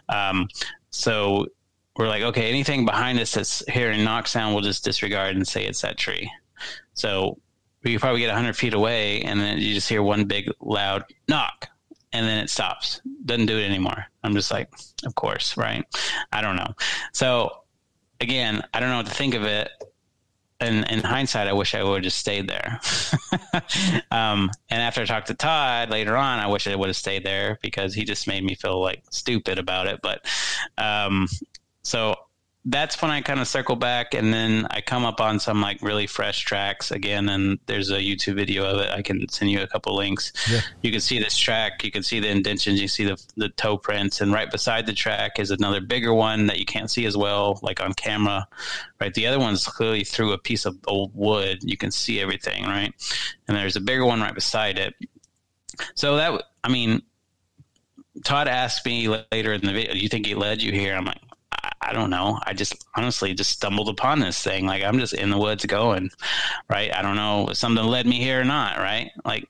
Um, 0.09 0.47
so 0.91 1.47
we're 1.95 2.07
like, 2.07 2.21
okay, 2.21 2.49
anything 2.49 2.85
behind 2.85 3.19
us 3.19 3.33
that's 3.33 3.63
hearing 3.67 4.03
knock 4.03 4.27
sound, 4.27 4.53
we'll 4.53 4.63
just 4.63 4.83
disregard 4.83 5.35
and 5.35 5.47
say 5.47 5.65
it's 5.65 5.81
that 5.81 5.97
tree. 5.97 6.31
So 6.93 7.39
we 7.83 7.97
probably 7.97 8.21
get 8.21 8.27
100 8.27 8.55
feet 8.55 8.73
away, 8.73 9.21
and 9.21 9.39
then 9.39 9.57
you 9.57 9.73
just 9.73 9.89
hear 9.89 10.03
one 10.03 10.25
big 10.25 10.51
loud 10.59 11.03
knock, 11.27 11.67
and 12.13 12.25
then 12.25 12.43
it 12.43 12.49
stops. 12.49 13.01
Doesn't 13.25 13.45
do 13.45 13.57
it 13.57 13.65
anymore. 13.65 14.05
I'm 14.23 14.33
just 14.33 14.51
like, 14.51 14.69
of 15.05 15.15
course, 15.15 15.57
right? 15.57 15.85
I 16.31 16.41
don't 16.41 16.55
know. 16.55 16.73
So 17.13 17.63
again, 18.19 18.63
I 18.73 18.79
don't 18.79 18.89
know 18.89 18.97
what 18.97 19.05
to 19.05 19.13
think 19.13 19.35
of 19.35 19.43
it 19.43 19.69
and 20.61 20.85
in 20.91 20.99
hindsight, 20.99 21.47
I 21.47 21.53
wish 21.53 21.73
I 21.73 21.83
would 21.83 21.95
have 21.95 22.03
just 22.03 22.17
stayed 22.17 22.49
there. 22.49 22.81
um, 24.11 24.51
and 24.69 24.81
after 24.81 25.01
I 25.01 25.05
talked 25.05 25.27
to 25.27 25.33
Todd 25.33 25.89
later 25.89 26.17
on, 26.17 26.39
I 26.39 26.47
wish 26.47 26.67
I 26.67 26.75
would 26.75 26.87
have 26.89 26.97
stayed 26.97 27.23
there 27.23 27.57
because 27.61 27.93
he 27.93 28.03
just 28.03 28.27
made 28.27 28.43
me 28.43 28.55
feel 28.55 28.81
like 28.81 29.03
stupid 29.09 29.57
about 29.57 29.87
it. 29.87 30.01
But 30.01 30.25
um, 30.77 31.27
so 31.83 32.15
that's 32.71 33.01
when 33.01 33.09
I 33.09 33.21
kind 33.21 33.39
of 33.39 33.47
circle 33.47 33.75
back 33.75 34.13
and 34.13 34.31
then 34.31 34.67
I 34.69 34.81
come 34.81 35.03
up 35.03 35.19
on 35.19 35.39
some 35.39 35.59
like 35.59 35.81
really 35.81 36.05
fresh 36.05 36.41
tracks 36.41 36.91
again. 36.91 37.27
And 37.27 37.57
there's 37.65 37.89
a 37.89 37.97
YouTube 37.97 38.35
video 38.35 38.63
of 38.63 38.79
it. 38.79 38.91
I 38.91 39.01
can 39.01 39.27
send 39.29 39.49
you 39.49 39.61
a 39.61 39.67
couple 39.67 39.95
links. 39.95 40.31
Yeah. 40.49 40.61
You 40.83 40.91
can 40.91 41.01
see 41.01 41.17
this 41.17 41.35
track. 41.35 41.83
You 41.83 41.91
can 41.91 42.03
see 42.03 42.19
the 42.19 42.29
indentions. 42.29 42.79
You 42.79 42.87
see 42.87 43.05
the, 43.05 43.21
the 43.35 43.49
toe 43.49 43.77
prints. 43.77 44.21
And 44.21 44.31
right 44.31 44.51
beside 44.51 44.85
the 44.85 44.93
track 44.93 45.39
is 45.39 45.49
another 45.49 45.81
bigger 45.81 46.13
one 46.13 46.45
that 46.47 46.59
you 46.59 46.65
can't 46.65 46.91
see 46.91 47.05
as 47.05 47.17
well, 47.17 47.59
like 47.63 47.81
on 47.81 47.93
camera. 47.93 48.47
Right. 49.01 49.13
The 49.13 49.25
other 49.25 49.39
one's 49.39 49.65
clearly 49.65 50.03
through 50.03 50.33
a 50.33 50.37
piece 50.37 50.65
of 50.65 50.77
old 50.85 51.11
wood. 51.15 51.63
You 51.63 51.77
can 51.77 51.89
see 51.89 52.21
everything. 52.21 52.65
Right. 52.65 52.93
And 53.47 53.57
there's 53.57 53.77
a 53.77 53.81
bigger 53.81 54.05
one 54.05 54.21
right 54.21 54.35
beside 54.35 54.77
it. 54.77 54.93
So 55.95 56.17
that, 56.17 56.43
I 56.63 56.69
mean, 56.69 57.01
Todd 58.23 58.47
asked 58.47 58.85
me 58.85 59.07
later 59.07 59.53
in 59.53 59.61
the 59.61 59.71
video, 59.71 59.93
do 59.93 59.99
you 59.99 60.09
think 60.09 60.25
he 60.25 60.35
led 60.35 60.61
you 60.61 60.71
here? 60.71 60.95
I'm 60.95 61.05
like, 61.05 61.21
I 61.89 61.93
don't 61.93 62.11
know. 62.11 62.39
I 62.43 62.53
just 62.53 62.85
honestly 62.95 63.33
just 63.33 63.49
stumbled 63.49 63.89
upon 63.89 64.19
this 64.19 64.43
thing. 64.43 64.67
Like 64.67 64.83
I'm 64.83 64.99
just 64.99 65.13
in 65.13 65.31
the 65.31 65.39
woods 65.39 65.65
going, 65.65 66.11
right? 66.69 66.93
I 66.93 67.01
don't 67.01 67.15
know 67.15 67.49
if 67.49 67.57
something 67.57 67.83
led 67.83 68.05
me 68.05 68.19
here 68.19 68.41
or 68.41 68.45
not, 68.45 68.77
right? 68.77 69.09
Like 69.25 69.49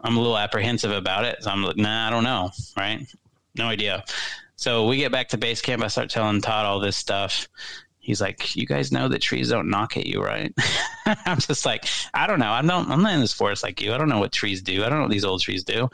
I'm 0.00 0.16
a 0.16 0.20
little 0.20 0.38
apprehensive 0.38 0.92
about 0.92 1.24
it. 1.24 1.42
So 1.42 1.50
I'm 1.50 1.64
like, 1.64 1.76
nah, 1.76 2.06
I 2.06 2.10
don't 2.10 2.22
know, 2.22 2.50
right? 2.76 3.04
No 3.56 3.66
idea. 3.66 4.04
So 4.54 4.86
we 4.86 4.98
get 4.98 5.10
back 5.10 5.30
to 5.30 5.36
base 5.36 5.60
camp. 5.60 5.82
I 5.82 5.88
start 5.88 6.10
telling 6.10 6.40
Todd 6.40 6.64
all 6.64 6.78
this 6.78 6.96
stuff. 6.96 7.48
He's 8.02 8.20
like, 8.20 8.56
"You 8.56 8.66
guys 8.66 8.90
know 8.90 9.08
that 9.08 9.20
trees 9.20 9.50
don't 9.50 9.68
knock 9.68 9.98
at 9.98 10.06
you, 10.06 10.22
right?" 10.22 10.52
I'm 11.06 11.38
just 11.38 11.66
like, 11.66 11.84
"I 12.14 12.26
don't 12.26 12.38
know. 12.38 12.50
I'm 12.50 12.66
not. 12.66 12.88
I'm 12.88 13.02
not 13.02 13.12
in 13.12 13.20
this 13.20 13.32
forest 13.32 13.62
like 13.62 13.80
you. 13.82 13.92
I 13.92 13.98
don't 13.98 14.08
know 14.08 14.18
what 14.18 14.32
trees 14.32 14.62
do. 14.62 14.82
I 14.82 14.88
don't 14.88 14.98
know 14.98 15.04
what 15.04 15.10
these 15.10 15.24
old 15.24 15.42
trees 15.42 15.64
do." 15.64 15.90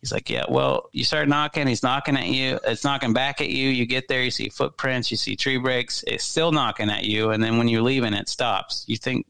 He's 0.00 0.10
like, 0.10 0.28
"Yeah, 0.28 0.44
well, 0.48 0.90
you 0.92 1.04
start 1.04 1.28
knocking. 1.28 1.68
He's 1.68 1.84
knocking 1.84 2.16
at 2.16 2.26
you. 2.26 2.58
It's 2.64 2.82
knocking 2.82 3.12
back 3.12 3.40
at 3.40 3.50
you. 3.50 3.68
You 3.68 3.86
get 3.86 4.08
there. 4.08 4.22
You 4.22 4.32
see 4.32 4.48
footprints. 4.48 5.12
You 5.12 5.16
see 5.16 5.36
tree 5.36 5.58
breaks. 5.58 6.02
It's 6.08 6.24
still 6.24 6.50
knocking 6.50 6.90
at 6.90 7.04
you. 7.04 7.30
And 7.30 7.42
then 7.42 7.56
when 7.56 7.68
you're 7.68 7.82
leaving, 7.82 8.14
it 8.14 8.28
stops. 8.28 8.84
You 8.88 8.96
think? 8.96 9.24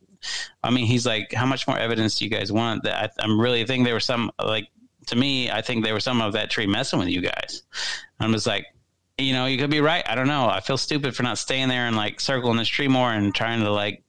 I 0.63 0.71
mean, 0.71 0.87
he's 0.87 1.05
like, 1.05 1.31
"How 1.35 1.45
much 1.45 1.69
more 1.69 1.79
evidence 1.79 2.19
do 2.19 2.25
you 2.25 2.31
guys 2.31 2.51
want?" 2.51 2.85
That 2.85 3.13
I, 3.19 3.23
I'm 3.23 3.39
really 3.39 3.67
think 3.67 3.85
there 3.85 3.95
was 3.95 4.07
some 4.07 4.33
like 4.43 4.69
to 5.09 5.17
me. 5.17 5.51
I 5.51 5.61
think 5.61 5.85
there 5.85 5.95
was 5.95 6.05
some 6.05 6.23
of 6.23 6.33
that 6.33 6.51
tree 6.51 6.67
messing 6.67 6.99
with 6.99 7.09
you 7.09 7.21
guys. 7.21 7.63
I'm 8.19 8.33
just 8.33 8.47
like, 8.47 8.67
you 9.19 9.32
know, 9.32 9.47
you 9.47 9.59
could 9.59 9.70
be 9.70 9.81
right. 9.81 10.05
I 10.09 10.15
don't 10.15 10.27
know. 10.27 10.49
I 10.49 10.61
feel 10.61 10.78
stupid 10.78 11.15
for 11.15 11.23
not 11.23 11.39
staying 11.39 11.69
there 11.69 11.86
and 11.86 11.97
like 11.97 12.20
circling 12.20 12.57
this 12.57 12.69
tree 12.69 12.89
more 12.89 13.12
and 13.12 13.35
trying 13.35 13.61
to 13.61 13.70
like 13.70 14.03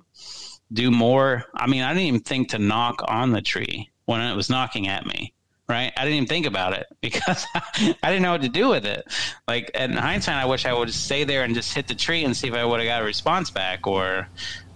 do 0.73 0.91
more. 0.91 1.45
I 1.53 1.68
mean, 1.68 1.84
I 1.84 1.94
didn't 1.94 2.07
even 2.07 2.22
think 2.22 2.49
to 2.49 2.60
knock 2.60 3.03
on 3.07 3.32
the 3.32 3.41
tree 3.41 3.90
when 4.06 4.22
it 4.22 4.36
was 4.36 4.49
knocking 4.49 4.88
at 4.88 5.06
me. 5.06 5.34
Right. 5.68 5.91
I 5.98 6.03
didn't 6.03 6.18
even 6.18 6.27
think 6.27 6.45
about 6.45 6.73
it 6.73 6.86
because 7.02 7.45
I 7.56 7.95
didn't 8.03 8.22
know 8.22 8.32
what 8.32 8.44
to 8.44 8.49
do 8.49 8.69
with 8.69 8.86
it. 8.86 9.07
Like 9.48 9.72
in 9.73 9.94
hindsight, 9.94 10.36
I 10.36 10.45
wish 10.45 10.65
I 10.65 10.73
would 10.73 10.94
stay 10.94 11.23
there 11.23 11.44
and 11.44 11.56
just 11.56 11.73
hit 11.73 11.88
the 11.88 11.95
tree 11.95 12.23
and 12.23 12.38
see 12.38 12.48
if 12.48 12.53
I 12.53 12.64
would 12.64 12.80
have 12.80 12.88
got 12.88 13.02
a 13.02 13.06
response 13.06 13.49
back 13.49 13.88
or 13.88 14.27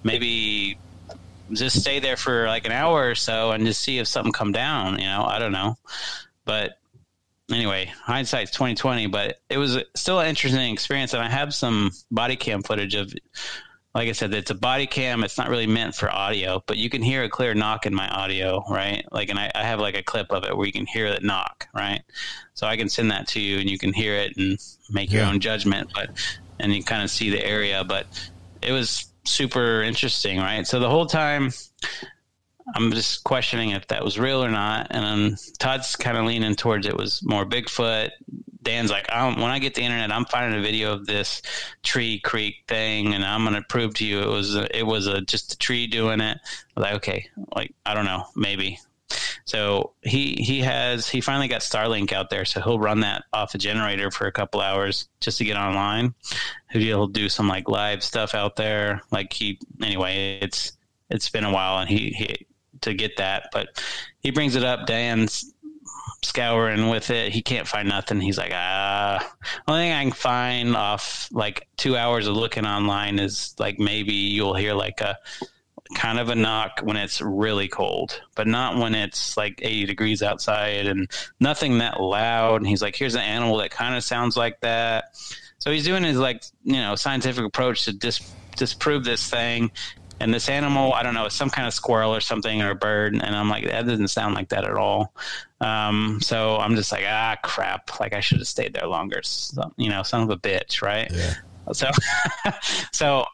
maybe 0.04 0.80
just 1.52 1.82
stay 1.82 2.00
there 2.00 2.18
for 2.18 2.48
like 2.48 2.66
an 2.66 2.72
hour 2.72 3.10
or 3.10 3.16
so 3.16 3.52
and 3.52 3.66
just 3.66 3.82
see 3.82 4.00
if 4.00 4.08
something 4.08 4.32
come 4.32 4.52
down, 4.52 5.00
you 5.00 5.06
know, 5.06 5.24
I 5.24 5.40
don't 5.40 5.52
know. 5.52 5.78
But 6.46 6.79
anyway, 7.52 7.92
hindsight's 8.04 8.52
twenty 8.52 8.76
twenty, 8.76 9.08
but 9.08 9.42
it 9.50 9.58
was 9.58 9.78
still 9.96 10.20
an 10.20 10.28
interesting 10.28 10.72
experience, 10.74 11.14
and 11.14 11.24
I 11.24 11.30
have 11.30 11.54
some 11.54 11.92
body 12.12 12.36
cam 12.36 12.64
footage 12.64 12.96
of. 12.96 13.14
Like 13.96 14.08
I 14.08 14.12
said, 14.12 14.32
it's 14.36 14.52
a 14.52 14.56
body 14.56 14.86
cam. 14.86 15.24
It's 15.24 15.40
not 15.40 15.50
really 15.50 15.66
meant 15.66 15.96
for 15.96 16.12
audio, 16.12 16.64
but 16.68 16.78
you 16.78 16.92
can 16.92 17.02
hear 17.02 17.24
a 17.24 17.30
clear 17.30 17.56
knock 17.56 17.88
in 17.88 17.96
my 17.96 18.08
audio, 18.08 18.64
right? 18.70 19.04
Like, 19.12 19.30
and 19.30 19.40
I, 19.40 19.52
I 19.56 19.64
have 19.64 19.80
like 19.80 19.98
a 19.98 20.04
clip 20.04 20.32
of 20.32 20.44
it 20.44 20.56
where 20.56 20.68
you 20.68 20.72
can 20.72 20.86
hear 20.86 21.08
it 21.08 21.24
knock, 21.24 21.68
right? 21.74 22.04
So 22.54 22.68
I 22.68 22.78
can 22.78 22.88
send 22.88 23.10
that 23.10 23.28
to 23.30 23.40
you, 23.40 23.58
and 23.58 23.68
you 23.68 23.80
can 23.80 23.92
hear 23.92 24.14
it 24.14 24.38
and 24.38 24.60
make 24.92 25.12
yeah. 25.12 25.22
your 25.22 25.30
own 25.30 25.40
judgment. 25.40 25.90
But 25.94 26.12
and 26.60 26.72
you 26.74 26.84
kind 26.84 27.02
of 27.02 27.10
see 27.10 27.32
the 27.32 27.44
area, 27.44 27.84
but 27.84 28.06
it 28.62 28.72
was 28.72 29.06
super 29.26 29.82
interesting, 29.82 30.38
right? 30.38 30.68
So 30.68 30.80
the 30.80 30.90
whole 30.90 31.08
time 31.08 31.52
I'm 32.76 32.92
just 32.92 33.24
questioning 33.24 33.72
if 33.72 33.88
that 33.88 34.04
was 34.04 34.20
real 34.20 34.44
or 34.44 34.52
not. 34.52 34.88
And 34.92 35.38
Todd's 35.60 35.96
kind 35.96 36.18
of 36.18 36.26
leaning 36.26 36.56
towards 36.56 36.86
it 36.88 36.96
was 36.96 37.22
more 37.24 37.46
Bigfoot. 37.46 38.12
Dan's 38.62 38.92
like, 38.92 39.10
I 39.10 39.28
when 39.28 39.52
I 39.52 39.60
get 39.60 39.76
the 39.76 39.82
internet, 39.82 40.12
I'm 40.12 40.26
finding 40.26 40.60
a 40.60 40.64
video 40.64 40.94
of 40.94 41.06
this 41.06 41.42
tree 41.82 42.20
creak 42.20 42.64
thing, 42.68 43.14
and 43.14 43.24
I'm 43.24 43.44
going 43.44 43.56
to 43.56 43.62
prove 43.62 43.94
to 43.96 44.06
you 44.06 44.20
it 44.20 44.28
was 44.28 44.56
a, 44.56 44.78
it 44.78 44.84
was 44.84 45.08
a 45.08 45.22
just 45.22 45.54
a 45.54 45.58
tree 45.58 45.88
doing 45.88 46.20
it. 46.20 46.40
Like, 46.76 46.96
okay, 46.96 47.30
like 47.56 47.74
I 47.86 47.94
don't 47.94 48.06
know, 48.06 48.26
maybe. 48.36 48.80
So 49.46 49.94
he 50.04 50.36
he 50.36 50.60
has 50.60 51.08
he 51.08 51.22
finally 51.22 51.48
got 51.48 51.62
Starlink 51.62 52.12
out 52.12 52.30
there, 52.30 52.46
so 52.46 52.62
he'll 52.62 52.80
run 52.80 53.00
that 53.00 53.24
off 53.34 53.56
a 53.56 53.58
generator 53.58 54.12
for 54.12 54.28
a 54.28 54.32
couple 54.32 54.62
hours 54.62 55.08
just 55.22 55.38
to 55.40 55.46
get 55.46 55.58
online. 55.58 56.14
He'll 56.70 57.08
do 57.08 57.30
some 57.30 57.48
like 57.48 57.68
live 57.68 58.04
stuff 58.04 58.36
out 58.36 58.58
there. 58.58 59.02
Like 59.12 59.34
he 59.34 59.58
anyway, 59.82 60.38
it's 60.42 60.74
it's 61.10 61.30
been 61.30 61.46
a 61.46 61.52
while, 61.52 61.80
and 61.80 61.90
he 61.90 62.12
he 62.12 62.46
to 62.82 62.94
get 62.94 63.18
that. 63.18 63.50
But 63.52 63.82
he 64.20 64.32
brings 64.32 64.56
it 64.56 64.64
up. 64.64 64.86
Dan's 64.86 65.54
scouring 66.24 66.90
with 66.90 67.10
it. 67.10 67.32
He 67.32 67.42
can't 67.42 67.68
find 67.68 67.88
nothing. 67.88 68.20
He's 68.20 68.38
like, 68.38 68.52
ah, 68.54 69.34
only 69.68 69.84
thing 69.84 69.94
I 69.94 70.04
can 70.04 70.12
find 70.12 70.76
off 70.76 71.30
like 71.32 71.68
two 71.78 71.96
hours 71.96 72.28
of 72.28 72.36
looking 72.36 72.66
online 72.66 73.20
is 73.20 73.56
like 73.58 73.80
maybe 73.80 74.14
you'll 74.14 74.56
hear 74.56 74.74
like 74.74 75.02
a 75.02 75.18
kind 75.96 76.20
of 76.20 76.30
a 76.30 76.36
knock 76.36 76.82
when 76.84 76.98
it's 76.98 77.22
really 77.22 77.68
cold, 77.68 78.22
but 78.36 78.48
not 78.48 78.78
when 78.78 78.94
it's 78.94 79.36
like 79.38 79.60
80 79.62 79.86
degrees 79.86 80.22
outside 80.22 80.86
and 80.86 81.10
nothing 81.40 81.80
that 81.80 82.00
loud. 82.00 82.58
And 82.58 82.68
he's 82.68 82.82
like, 82.82 82.96
here's 82.96 83.16
an 83.16 83.22
animal 83.22 83.58
that 83.58 83.72
kind 83.72 83.96
of 83.96 84.04
sounds 84.04 84.38
like 84.38 84.60
that. 84.62 85.16
So 85.58 85.72
he's 85.72 85.86
doing 85.86 86.04
his 86.04 86.18
like, 86.18 86.44
you 86.64 86.74
know, 86.74 86.96
scientific 86.96 87.44
approach 87.44 87.86
to 87.86 87.94
dis- 87.94 88.32
disprove 88.56 89.04
this 89.04 89.28
thing. 89.30 89.72
And 90.20 90.34
this 90.34 90.50
animal, 90.50 90.94
I 90.94 91.04
don't 91.04 91.14
know, 91.14 91.26
it's 91.26 91.36
some 91.36 91.50
kind 91.50 91.68
of 91.68 91.74
squirrel 91.74 92.14
or 92.14 92.20
something 92.22 92.62
or 92.62 92.72
a 92.72 92.76
bird. 92.76 93.14
And 93.14 93.36
I'm 93.36 93.50
like, 93.50 93.66
that 93.66 93.86
doesn't 93.86 94.10
sound 94.10 94.36
like 94.36 94.50
that 94.50 94.66
at 94.66 94.76
all. 94.76 95.14
Um, 95.62 96.20
so 96.22 96.58
I'm 96.58 96.76
just 96.76 96.92
like, 96.92 97.06
ah, 97.08 97.38
crap. 97.44 98.00
Like 98.00 98.14
I 98.14 98.20
should 98.20 98.40
have 98.40 98.48
stayed 98.48 98.74
there 98.74 98.88
longer. 98.88 99.22
So, 99.24 99.74
you 99.78 99.90
know, 99.90 100.04
son 100.04 100.24
of 100.24 100.30
a 100.30 100.38
bitch, 100.38 100.82
right? 100.82 101.10
Yeah. 101.12 101.34
So, 101.72 101.90
so 102.92 103.26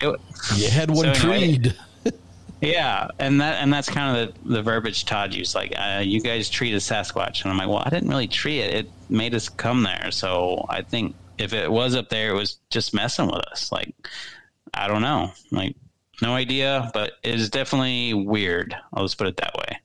it, 0.00 0.20
You 0.56 0.68
had 0.68 0.90
one 0.90 1.14
So 1.14 1.30
anyway- 1.30 1.58
treed. 1.58 1.76
yeah, 2.60 3.08
and 3.18 3.40
that 3.40 3.62
and 3.62 3.72
that's 3.72 3.88
kind 3.88 4.16
of 4.16 4.34
the, 4.44 4.54
the 4.54 4.62
verbiage 4.62 5.04
Todd 5.04 5.34
used. 5.34 5.54
Like, 5.54 5.72
uh, 5.76 6.00
you 6.04 6.20
guys 6.20 6.48
treat 6.48 6.72
a 6.72 6.78
Sasquatch, 6.78 7.42
and 7.42 7.50
I'm 7.50 7.58
like, 7.58 7.68
well, 7.68 7.82
I 7.84 7.90
didn't 7.90 8.08
really 8.08 8.28
treat 8.28 8.60
it. 8.60 8.74
It 8.74 8.90
made 9.10 9.34
us 9.34 9.48
come 9.48 9.82
there, 9.82 10.10
so 10.10 10.64
I 10.68 10.82
think 10.82 11.14
if 11.38 11.52
it 11.52 11.70
was 11.70 11.94
up 11.94 12.08
there, 12.08 12.30
it 12.30 12.34
was 12.34 12.58
just 12.70 12.94
messing 12.94 13.26
with 13.26 13.44
us. 13.50 13.70
Like, 13.72 13.94
I 14.76 14.88
don't 14.88 15.02
know, 15.02 15.32
like, 15.50 15.74
no 16.22 16.34
idea, 16.34 16.90
but 16.94 17.12
it 17.22 17.34
is 17.34 17.50
definitely 17.50 18.14
weird. 18.14 18.74
I'll 18.92 19.04
just 19.04 19.18
put 19.18 19.26
it 19.26 19.36
that 19.38 19.54
way. 19.54 19.78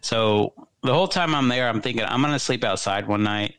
So 0.00 0.52
the 0.82 0.92
whole 0.94 1.08
time 1.08 1.34
I'm 1.34 1.48
there, 1.48 1.68
I'm 1.68 1.80
thinking 1.80 2.04
I'm 2.04 2.22
gonna 2.22 2.38
sleep 2.38 2.64
outside 2.64 3.06
one 3.06 3.22
night, 3.22 3.54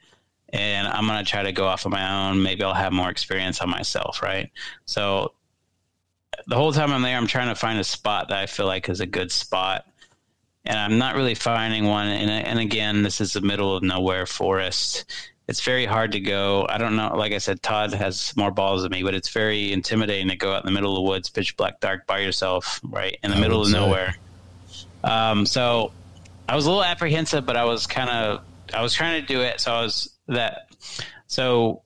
and 0.49 0.87
I'm 0.87 1.05
gonna 1.07 1.23
try 1.23 1.43
to 1.43 1.51
go 1.51 1.67
off 1.67 1.85
on 1.85 1.91
my 1.91 2.29
own. 2.29 2.41
Maybe 2.41 2.63
I'll 2.63 2.73
have 2.73 2.93
more 2.93 3.09
experience 3.09 3.61
on 3.61 3.69
myself, 3.69 4.21
right? 4.21 4.51
So 4.85 5.33
the 6.47 6.55
whole 6.55 6.71
time 6.71 6.91
I'm 6.91 7.01
there, 7.01 7.17
I'm 7.17 7.27
trying 7.27 7.49
to 7.49 7.55
find 7.55 7.79
a 7.79 7.83
spot 7.83 8.29
that 8.29 8.37
I 8.37 8.45
feel 8.45 8.65
like 8.65 8.89
is 8.89 8.99
a 8.99 9.05
good 9.05 9.31
spot, 9.31 9.85
and 10.65 10.77
I'm 10.77 10.97
not 10.97 11.15
really 11.15 11.35
finding 11.35 11.85
one. 11.85 12.07
And, 12.07 12.29
and 12.29 12.59
again, 12.59 13.03
this 13.03 13.21
is 13.21 13.33
the 13.33 13.41
middle 13.41 13.75
of 13.75 13.83
nowhere 13.83 14.25
forest. 14.25 15.05
It's 15.47 15.63
very 15.63 15.85
hard 15.85 16.11
to 16.11 16.19
go. 16.19 16.65
I 16.67 16.77
don't 16.77 16.95
know. 16.97 17.15
Like 17.15 17.31
I 17.31 17.37
said, 17.37 17.63
Todd 17.63 17.93
has 17.93 18.35
more 18.35 18.51
balls 18.51 18.83
than 18.83 18.91
me, 18.91 19.03
but 19.03 19.13
it's 19.13 19.29
very 19.29 19.71
intimidating 19.71 20.27
to 20.27 20.35
go 20.35 20.51
out 20.51 20.63
in 20.63 20.65
the 20.65 20.73
middle 20.73 20.91
of 20.91 20.95
the 20.97 21.09
woods, 21.09 21.29
pitch 21.29 21.55
black, 21.55 21.79
dark, 21.79 22.05
by 22.05 22.19
yourself, 22.19 22.81
right 22.83 23.17
in 23.23 23.31
the 23.31 23.37
I 23.37 23.39
middle 23.39 23.61
of 23.61 23.67
say. 23.67 23.73
nowhere. 23.73 24.15
Um, 25.03 25.45
so 25.45 25.93
I 26.49 26.55
was 26.55 26.65
a 26.65 26.69
little 26.69 26.83
apprehensive, 26.83 27.45
but 27.45 27.55
I 27.55 27.63
was 27.65 27.87
kind 27.87 28.09
of 28.09 28.41
I 28.73 28.81
was 28.81 28.93
trying 28.93 29.21
to 29.21 29.27
do 29.27 29.41
it. 29.41 29.61
So 29.61 29.73
I 29.73 29.81
was 29.81 30.13
that. 30.27 30.69
So 31.27 31.83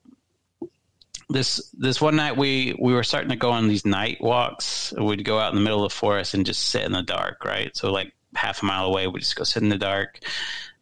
this 1.28 1.70
this 1.72 2.00
one 2.00 2.16
night 2.16 2.36
we 2.36 2.74
we 2.78 2.92
were 2.92 3.04
starting 3.04 3.30
to 3.30 3.36
go 3.36 3.50
on 3.50 3.68
these 3.68 3.84
night 3.86 4.20
walks. 4.20 4.92
We'd 4.98 5.24
go 5.24 5.38
out 5.38 5.52
in 5.52 5.56
the 5.56 5.62
middle 5.62 5.84
of 5.84 5.92
the 5.92 5.96
forest 5.96 6.34
and 6.34 6.44
just 6.44 6.68
sit 6.68 6.82
in 6.82 6.92
the 6.92 7.02
dark, 7.02 7.44
right? 7.44 7.74
So 7.76 7.92
like 7.92 8.12
half 8.34 8.62
a 8.62 8.66
mile 8.66 8.86
away, 8.86 9.06
we 9.06 9.20
just 9.20 9.36
go 9.36 9.44
sit 9.44 9.62
in 9.62 9.68
the 9.68 9.78
dark. 9.78 10.18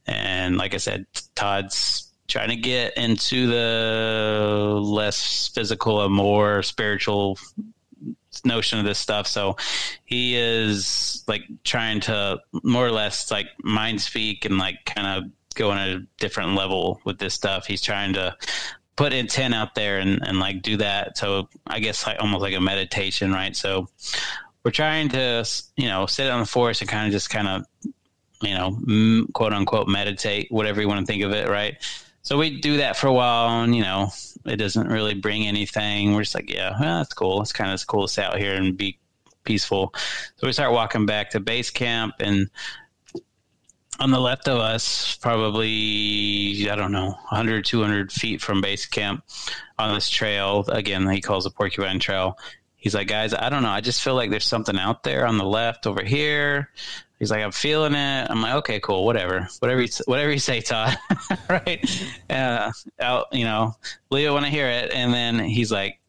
And 0.07 0.57
like 0.57 0.74
I 0.74 0.78
said, 0.78 1.07
Todd's 1.35 2.10
trying 2.31 2.48
to 2.48 2.57
get 2.57 2.97
into 2.97 3.47
the 3.48 4.81
less 4.82 5.48
physical 5.48 6.02
and 6.05 6.15
more 6.15 6.62
spiritual 6.62 7.39
notion 8.44 8.78
of 8.78 8.85
this 8.85 8.98
stuff. 8.98 9.27
So 9.27 9.57
he 10.05 10.36
is 10.36 11.24
like 11.27 11.43
trying 11.65 12.01
to 12.01 12.40
more 12.62 12.86
or 12.86 12.93
less 12.93 13.31
like 13.31 13.47
mind 13.62 14.01
speak 14.01 14.44
and 14.44 14.59
like 14.59 14.85
kind 14.86 15.07
of 15.07 15.31
go 15.55 15.70
on 15.70 15.78
a 15.78 16.01
different 16.19 16.55
level 16.55 17.01
with 17.05 17.19
this 17.19 17.35
stuff. 17.35 17.66
He's 17.66 17.82
trying 17.82 18.15
to 18.15 18.36
put 18.97 19.12
intent 19.12 19.55
out 19.55 19.74
there 19.74 19.98
and, 19.98 20.20
and 20.23 20.39
like 20.39 20.62
do 20.62 20.77
that. 20.77 21.19
So 21.19 21.48
I 21.66 21.81
guess 21.81 22.07
like 22.07 22.20
almost 22.20 22.43
like 22.43 22.55
a 22.55 22.61
meditation, 22.61 23.32
right? 23.32 23.57
So 23.57 23.89
we're 24.65 24.70
trying 24.70 25.09
to, 25.11 25.44
you 25.77 25.89
know, 25.89 26.07
sit 26.07 26.31
on 26.31 26.40
the 26.40 26.47
forest 26.47 26.82
and 26.82 26.90
kind 26.90 27.07
of 27.07 27.12
just 27.12 27.31
kind 27.31 27.48
of, 27.48 27.65
you 28.43 28.55
know, 28.55 29.27
quote 29.32 29.52
unquote 29.52 29.89
meditate, 29.89 30.51
whatever 30.51 30.81
you 30.81 30.89
want 30.89 31.01
to 31.01 31.07
think 31.07 31.23
of 31.23 31.32
it, 31.32 31.48
right? 31.48 31.77
So 32.23 32.39
we 32.39 32.61
do 32.61 32.79
that 32.79 32.97
for 32.97 33.07
a 33.07 33.13
while 33.13 33.63
and, 33.63 33.75
you 33.75 33.83
know, 33.83 34.11
it 34.45 34.57
doesn't 34.57 34.89
really 34.89 35.15
bring 35.15 35.47
anything. 35.47 36.15
We're 36.15 36.23
just 36.23 36.35
like, 36.35 36.51
yeah, 36.51 36.77
well, 36.79 36.99
that's 36.99 37.15
cool. 37.15 37.41
It's 37.43 37.53
kind 37.53 37.73
of 37.73 37.87
cool 37.87 38.07
to 38.07 38.13
sit 38.13 38.25
out 38.25 38.39
here 38.39 38.55
and 38.55 38.77
be 38.77 38.99
peaceful. 39.45 39.95
So 40.37 40.47
we 40.47 40.53
start 40.53 40.73
walking 40.73 41.07
back 41.07 41.31
to 41.31 41.41
base 41.41 41.71
camp 41.71 42.15
and 42.21 42.51
on 43.99 44.11
the 44.11 44.21
left 44.21 44.49
of 44.49 44.59
us, 44.59 45.17
probably, 45.17 46.69
I 46.71 46.75
don't 46.75 46.93
know, 46.93 47.09
100, 47.09 47.65
200 47.67 48.11
feet 48.11 48.41
from 48.41 48.63
base 48.63 48.87
camp 48.87 49.25
on 49.79 49.95
this 49.95 50.09
trail. 50.09 50.65
Again, 50.69 51.07
he 51.09 51.21
calls 51.21 51.45
the 51.45 51.51
Porcupine 51.51 52.01
Trail. 52.01 52.39
He's 52.77 52.95
like, 52.95 53.09
guys, 53.09 53.35
I 53.35 53.51
don't 53.51 53.63
know. 53.63 53.69
I 53.69 53.83
just 53.83 54.03
feel 54.03 54.15
like 54.15 54.31
there's 54.31 54.47
something 54.47 54.79
out 54.79 55.03
there 55.03 55.27
on 55.27 55.37
the 55.37 55.45
left 55.45 55.87
over 55.87 56.03
here. 56.03 56.71
He's 57.21 57.31
like, 57.31 57.45
I'm 57.45 57.53
feeling 57.53 57.95
it. 57.95 58.31
I'm 58.31 58.43
like, 58.43 58.55
okay, 58.55 58.81
cool, 58.81 59.05
whatever, 59.05 59.47
whatever, 59.61 59.83
you, 59.83 59.89
whatever 60.07 60.33
you 60.33 60.39
say, 60.39 60.61
Todd. 60.61 60.99
right? 61.49 62.11
Uh, 62.29 62.73
I'll, 62.99 63.27
you 63.31 63.45
know, 63.45 63.77
Leo 64.11 64.33
want 64.33 64.47
to 64.47 64.51
hear 64.51 64.67
it. 64.67 64.91
And 64.93 65.15
then 65.15 65.39
he's 65.39 65.71
like, 65.71 66.01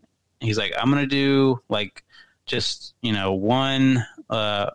he's 0.42 0.58
like, 0.58 0.74
I'm 0.78 0.90
gonna 0.90 1.06
do 1.06 1.62
like 1.70 2.04
just 2.46 2.96
you 3.02 3.14
know 3.14 3.34
one, 3.34 4.06
uh, 4.30 4.72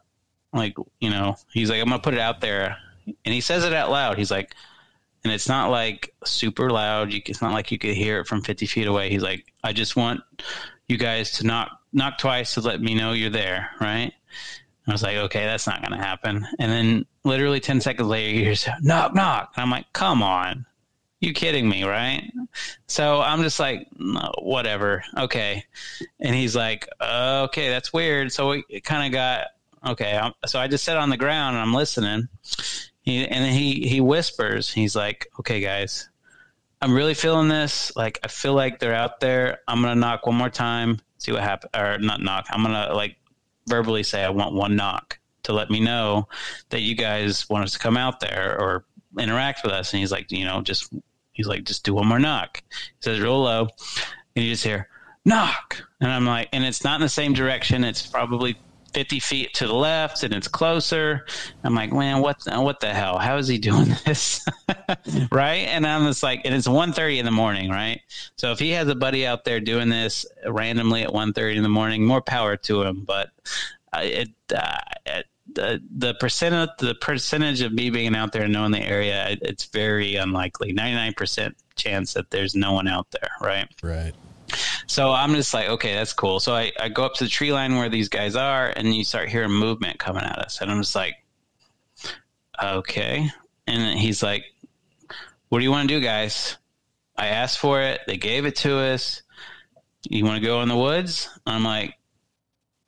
like 0.53 0.77
you 1.01 1.11
know, 1.11 1.37
he's 1.53 1.69
like, 1.69 1.81
I'm 1.81 1.89
gonna 1.89 2.01
put 2.01 2.15
it 2.15 2.21
out 2.21 2.41
there, 2.41 2.77
and 3.07 3.35
he 3.35 3.41
says 3.41 3.65
it 3.65 3.73
out 3.73 3.91
loud. 3.91 4.17
He's 4.17 4.31
like, 4.31 4.55
and 5.25 5.33
it's 5.33 5.49
not 5.49 5.71
like 5.71 6.15
super 6.25 6.71
loud. 6.71 7.13
You, 7.13 7.21
it's 7.27 7.43
not 7.43 7.53
like 7.53 7.71
you 7.71 7.79
could 7.79 7.95
hear 7.95 8.21
it 8.21 8.27
from 8.27 8.43
50 8.43 8.67
feet 8.67 8.87
away. 8.87 9.11
He's 9.11 9.23
like, 9.23 9.53
I 9.63 9.73
just 9.73 9.97
want 9.97 10.21
you 10.89 10.97
guys 10.97 11.33
to 11.33 11.47
knock 11.47 11.81
knock 11.93 12.19
twice 12.19 12.55
to 12.55 12.61
let 12.61 12.81
me 12.81 12.95
know 12.95 13.13
you're 13.13 13.31
there, 13.31 13.71
right? 13.81 14.13
I 14.89 14.93
was 14.93 15.03
like, 15.03 15.17
okay, 15.17 15.45
that's 15.45 15.67
not 15.67 15.81
going 15.81 15.99
to 15.99 16.05
happen. 16.05 16.47
And 16.59 16.71
then 16.71 17.07
literally 17.25 17.61
10 17.61 17.81
seconds 17.81 18.09
later, 18.09 18.31
you 18.31 18.45
hear 18.45 18.75
knock, 18.83 19.15
knock. 19.15 19.53
And 19.57 19.63
I'm 19.63 19.71
like, 19.71 19.93
come 19.93 20.23
on. 20.23 20.65
You 21.21 21.33
kidding 21.33 21.69
me, 21.69 21.83
right? 21.83 22.31
So 22.87 23.21
I'm 23.21 23.43
just 23.43 23.59
like, 23.59 23.89
no, 23.99 24.33
whatever. 24.41 25.03
Okay. 25.17 25.65
And 26.21 26.35
he's 26.35 26.55
like, 26.55 26.89
okay, 27.01 27.69
that's 27.69 27.93
weird. 27.93 28.33
So 28.33 28.53
it 28.53 28.85
kind 28.85 29.07
of 29.07 29.13
got, 29.13 29.49
okay. 29.93 30.17
I'm, 30.17 30.35
so 30.47 30.61
I 30.61 30.69
just 30.69 30.85
sat 30.85 30.99
on 30.99 31.11
the 31.11 31.17
ground 31.17 31.57
and 31.57 31.63
I'm 31.63 31.75
listening. 31.75 32.29
He, 33.03 33.27
and 33.27 33.45
then 33.45 33.53
he, 33.53 33.89
he 33.89 34.01
whispers, 34.01 34.71
he's 34.71 34.95
like, 34.95 35.29
okay, 35.41 35.61
guys, 35.61 36.09
I'm 36.83 36.95
really 36.95 37.15
feeling 37.15 37.49
this. 37.49 37.97
Like, 37.97 38.21
I 38.23 38.29
feel 38.29 38.55
like 38.55 38.79
they're 38.79 38.95
out 38.95 39.19
there. 39.19 39.61
I'm 39.67 39.81
going 39.81 39.95
to 39.95 40.01
knock 40.01 40.27
one 40.27 40.37
more 40.37 40.51
time, 40.51 41.01
see 41.19 41.33
what 41.33 41.43
happens. 41.43 41.71
Or 41.75 41.99
not 41.99 42.21
knock. 42.21 42.47
I'm 42.51 42.63
going 42.63 42.75
to 42.75 42.95
like 42.95 43.17
verbally 43.67 44.03
say 44.03 44.25
I 44.25 44.31
want 44.31 44.55
one 44.55 44.77
knock 44.77 45.19
to 45.45 45.53
let 45.53 45.71
me 45.71 45.81
know 45.81 46.29
that 46.71 46.81
you 46.81 46.95
guys 46.95 47.49
want 47.49 47.65
us 47.65 47.73
to 47.73 47.79
come 47.79 47.97
out 47.97 48.21
there 48.21 48.57
or 48.59 48.85
interact 49.19 49.63
with 49.63 49.73
us. 49.73 49.93
And 49.93 50.01
he's 50.01 50.13
like, 50.13 50.31
you 50.33 50.45
know, 50.45 50.61
just 50.61 50.93
he's 51.33 51.47
like, 51.47 51.65
just 51.65 51.85
do 51.85 51.95
one 51.95 52.07
more 52.07 52.19
knock. 52.19 52.63
He 52.71 52.77
says 53.01 53.21
real 53.21 53.43
low, 53.43 53.69
and 54.35 54.45
you 54.45 54.53
just 54.53 54.65
hear 54.65 54.89
knock, 55.25 55.83
and 56.01 56.11
I'm 56.11 56.27
like, 56.27 56.49
and 56.53 56.65
it's 56.65 56.85
not 56.85 56.97
in 56.97 57.03
the 57.03 57.09
same 57.09 57.33
direction. 57.33 57.85
It's 57.85 58.07
probably 58.07 58.57
50 58.97 59.21
feet 59.21 59.53
to 59.53 59.67
the 59.67 59.75
left, 59.75 60.23
and 60.23 60.33
it's 60.33 60.49
closer. 60.49 61.27
I'm 61.63 61.75
like, 61.75 61.93
man, 61.93 62.23
what 62.23 62.39
what 62.47 62.81
the 62.81 62.95
hell? 62.95 63.19
How 63.19 63.37
is 63.37 63.47
he 63.47 63.59
doing 63.71 63.95
this? 64.07 64.43
right? 65.31 65.69
And 65.69 65.87
I'm 65.87 66.07
just 66.07 66.23
like, 66.23 66.41
and 66.47 66.55
it's 66.55 66.67
1:30 66.67 67.19
in 67.19 67.27
the 67.27 67.31
morning, 67.31 67.69
right? 67.69 68.01
So 68.37 68.53
if 68.53 68.59
he 68.59 68.71
has 68.71 68.89
a 68.89 68.95
buddy 68.95 69.27
out 69.27 69.45
there 69.45 69.61
doing 69.61 69.91
this 69.91 70.25
randomly 70.47 71.03
at 71.03 71.11
1:30 71.11 71.57
in 71.57 71.63
the 71.63 71.69
morning, 71.69 72.07
more 72.07 72.23
power 72.23 72.57
to 72.57 72.85
him. 72.85 73.05
But 73.07 73.29
uh, 73.93 74.01
it, 74.03 74.31
uh, 74.55 74.79
it 75.05 75.27
the 75.53 75.83
the 75.95 76.15
percent 76.15 76.71
the 76.79 76.95
percentage 76.95 77.61
of 77.61 77.75
me 77.75 77.91
being 77.91 78.17
out 78.17 78.33
there 78.33 78.45
and 78.45 78.53
knowing 78.55 78.73
the 78.73 78.81
area, 78.81 79.29
it, 79.29 79.41
it's 79.43 79.67
very 79.67 80.17
unlikely. 80.17 80.73
99 80.73 81.13
percent 81.13 81.57
chance 81.75 82.15
that 82.15 82.31
there's 82.31 82.55
no 82.55 82.73
one 82.73 82.89
out 82.89 83.11
there, 83.11 83.29
right? 83.43 83.69
Right. 83.83 84.15
So 84.87 85.13
I'm 85.13 85.35
just 85.35 85.53
like, 85.53 85.69
okay, 85.69 85.95
that's 85.95 86.13
cool. 86.13 86.41
So 86.41 86.55
I, 86.55 86.73
I 86.79 86.89
go 86.89 87.05
up 87.05 87.15
to 87.15 87.25
the 87.25 87.31
tree 87.31 87.53
line 87.53 87.77
where 87.77 87.89
these 87.89 88.09
guys 88.09 88.37
are, 88.37 88.73
and 88.77 88.95
you 88.95 89.05
start 89.05 89.29
hearing 89.29 89.51
movement 89.51 89.99
coming 89.99 90.25
at 90.25 90.39
us, 90.39 90.61
and 90.61 90.71
I'm 90.71 90.81
just 90.81 90.95
like, 90.95 91.15
okay. 92.63 93.31
And 93.67 93.99
he's 93.99 94.23
like, 94.23 94.45
what 95.49 95.59
do 95.59 95.65
you 95.65 95.71
want 95.71 95.89
to 95.89 95.95
do, 95.95 96.01
guys? 96.01 96.57
I 97.17 97.29
asked 97.29 97.59
for 97.59 97.81
it. 97.81 98.01
They 98.07 98.17
gave 98.17 98.47
it 98.47 98.57
to 98.57 98.79
us. 98.79 99.23
You 100.09 100.25
want 100.25 100.41
to 100.41 100.47
go 100.47 100.63
in 100.63 100.69
the 100.69 100.77
woods? 100.77 101.29
I'm 101.47 101.65
like, 101.65 101.95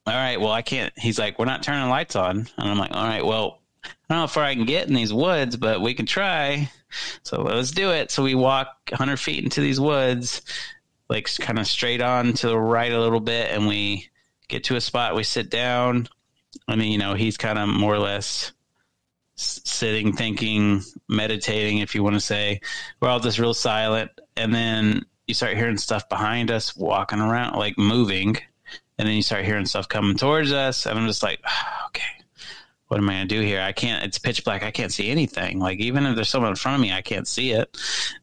all 0.06 0.14
right, 0.14 0.40
well, 0.40 0.52
I 0.52 0.62
can't. 0.62 0.92
He's 0.98 1.18
like, 1.18 1.38
we're 1.38 1.44
not 1.44 1.62
turning 1.62 1.88
lights 1.88 2.16
on. 2.16 2.48
And 2.56 2.68
I'm 2.70 2.78
like, 2.78 2.94
all 2.94 3.06
right, 3.06 3.24
well, 3.24 3.60
I 3.84 3.88
don't 4.08 4.18
know 4.18 4.24
if 4.24 4.30
far 4.30 4.44
I 4.44 4.54
can 4.54 4.64
get 4.64 4.88
in 4.88 4.94
these 4.94 5.12
woods, 5.12 5.56
but 5.56 5.80
we 5.80 5.94
can 5.94 6.06
try. 6.06 6.70
So 7.22 7.42
let's 7.42 7.70
do 7.70 7.90
it. 7.90 8.10
So 8.10 8.22
we 8.22 8.34
walk 8.34 8.68
100 8.90 9.18
feet 9.18 9.44
into 9.44 9.60
these 9.60 9.78
woods, 9.78 10.42
like 11.08 11.34
kind 11.38 11.58
of 11.58 11.66
straight 11.66 12.00
on 12.00 12.32
to 12.34 12.48
the 12.48 12.58
right 12.58 12.92
a 12.92 13.00
little 13.00 13.20
bit, 13.20 13.50
and 13.50 13.66
we 13.66 14.08
get 14.48 14.64
to 14.64 14.76
a 14.76 14.80
spot. 14.80 15.14
We 15.14 15.24
sit 15.24 15.50
down. 15.50 16.08
I 16.66 16.76
mean, 16.76 16.92
you 16.92 16.98
know, 16.98 17.14
he's 17.14 17.36
kind 17.36 17.58
of 17.58 17.68
more 17.68 17.94
or 17.94 17.98
less 17.98 18.52
sitting, 19.36 20.12
thinking, 20.12 20.82
meditating, 21.08 21.78
if 21.78 21.94
you 21.94 22.02
want 22.02 22.14
to 22.16 22.20
say. 22.20 22.60
We're 23.00 23.08
all 23.08 23.20
just 23.20 23.38
real 23.38 23.54
silent. 23.54 24.10
And 24.36 24.54
then 24.54 25.04
you 25.26 25.34
start 25.34 25.56
hearing 25.56 25.76
stuff 25.76 26.08
behind 26.08 26.50
us 26.50 26.76
walking 26.76 27.20
around, 27.20 27.56
like 27.56 27.78
moving. 27.78 28.36
And 28.98 29.06
then 29.06 29.14
you 29.14 29.22
start 29.22 29.44
hearing 29.44 29.66
stuff 29.66 29.88
coming 29.88 30.16
towards 30.16 30.52
us. 30.52 30.86
And 30.86 30.98
I'm 30.98 31.06
just 31.06 31.22
like, 31.22 31.40
ah, 31.46 31.86
okay, 31.86 32.17
what 32.88 32.98
am 32.98 33.08
I 33.08 33.14
going 33.14 33.28
to 33.28 33.34
do 33.34 33.40
here? 33.42 33.60
I 33.60 33.72
can't, 33.72 34.02
it's 34.02 34.18
pitch 34.18 34.44
black. 34.44 34.62
I 34.62 34.70
can't 34.70 34.92
see 34.92 35.10
anything. 35.10 35.58
Like, 35.58 35.78
even 35.78 36.06
if 36.06 36.14
there's 36.16 36.30
someone 36.30 36.50
in 36.50 36.56
front 36.56 36.76
of 36.76 36.80
me, 36.80 36.92
I 36.92 37.02
can't 37.02 37.28
see 37.28 37.52
it. 37.52 37.76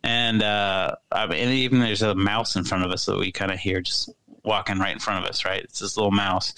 And, 0.03 0.41
uh, 0.41 0.95
I 1.11 1.27
mean, 1.27 1.49
even 1.49 1.79
there's 1.79 2.01
a 2.01 2.15
mouse 2.15 2.55
in 2.55 2.63
front 2.63 2.83
of 2.83 2.91
us 2.91 3.05
that 3.05 3.17
we 3.17 3.31
kind 3.31 3.51
of 3.51 3.59
hear 3.59 3.79
just 3.79 4.09
walking 4.43 4.79
right 4.79 4.93
in 4.93 4.99
front 4.99 5.23
of 5.23 5.29
us, 5.29 5.45
right? 5.45 5.63
It's 5.63 5.79
this 5.79 5.97
little 5.97 6.11
mouse. 6.11 6.53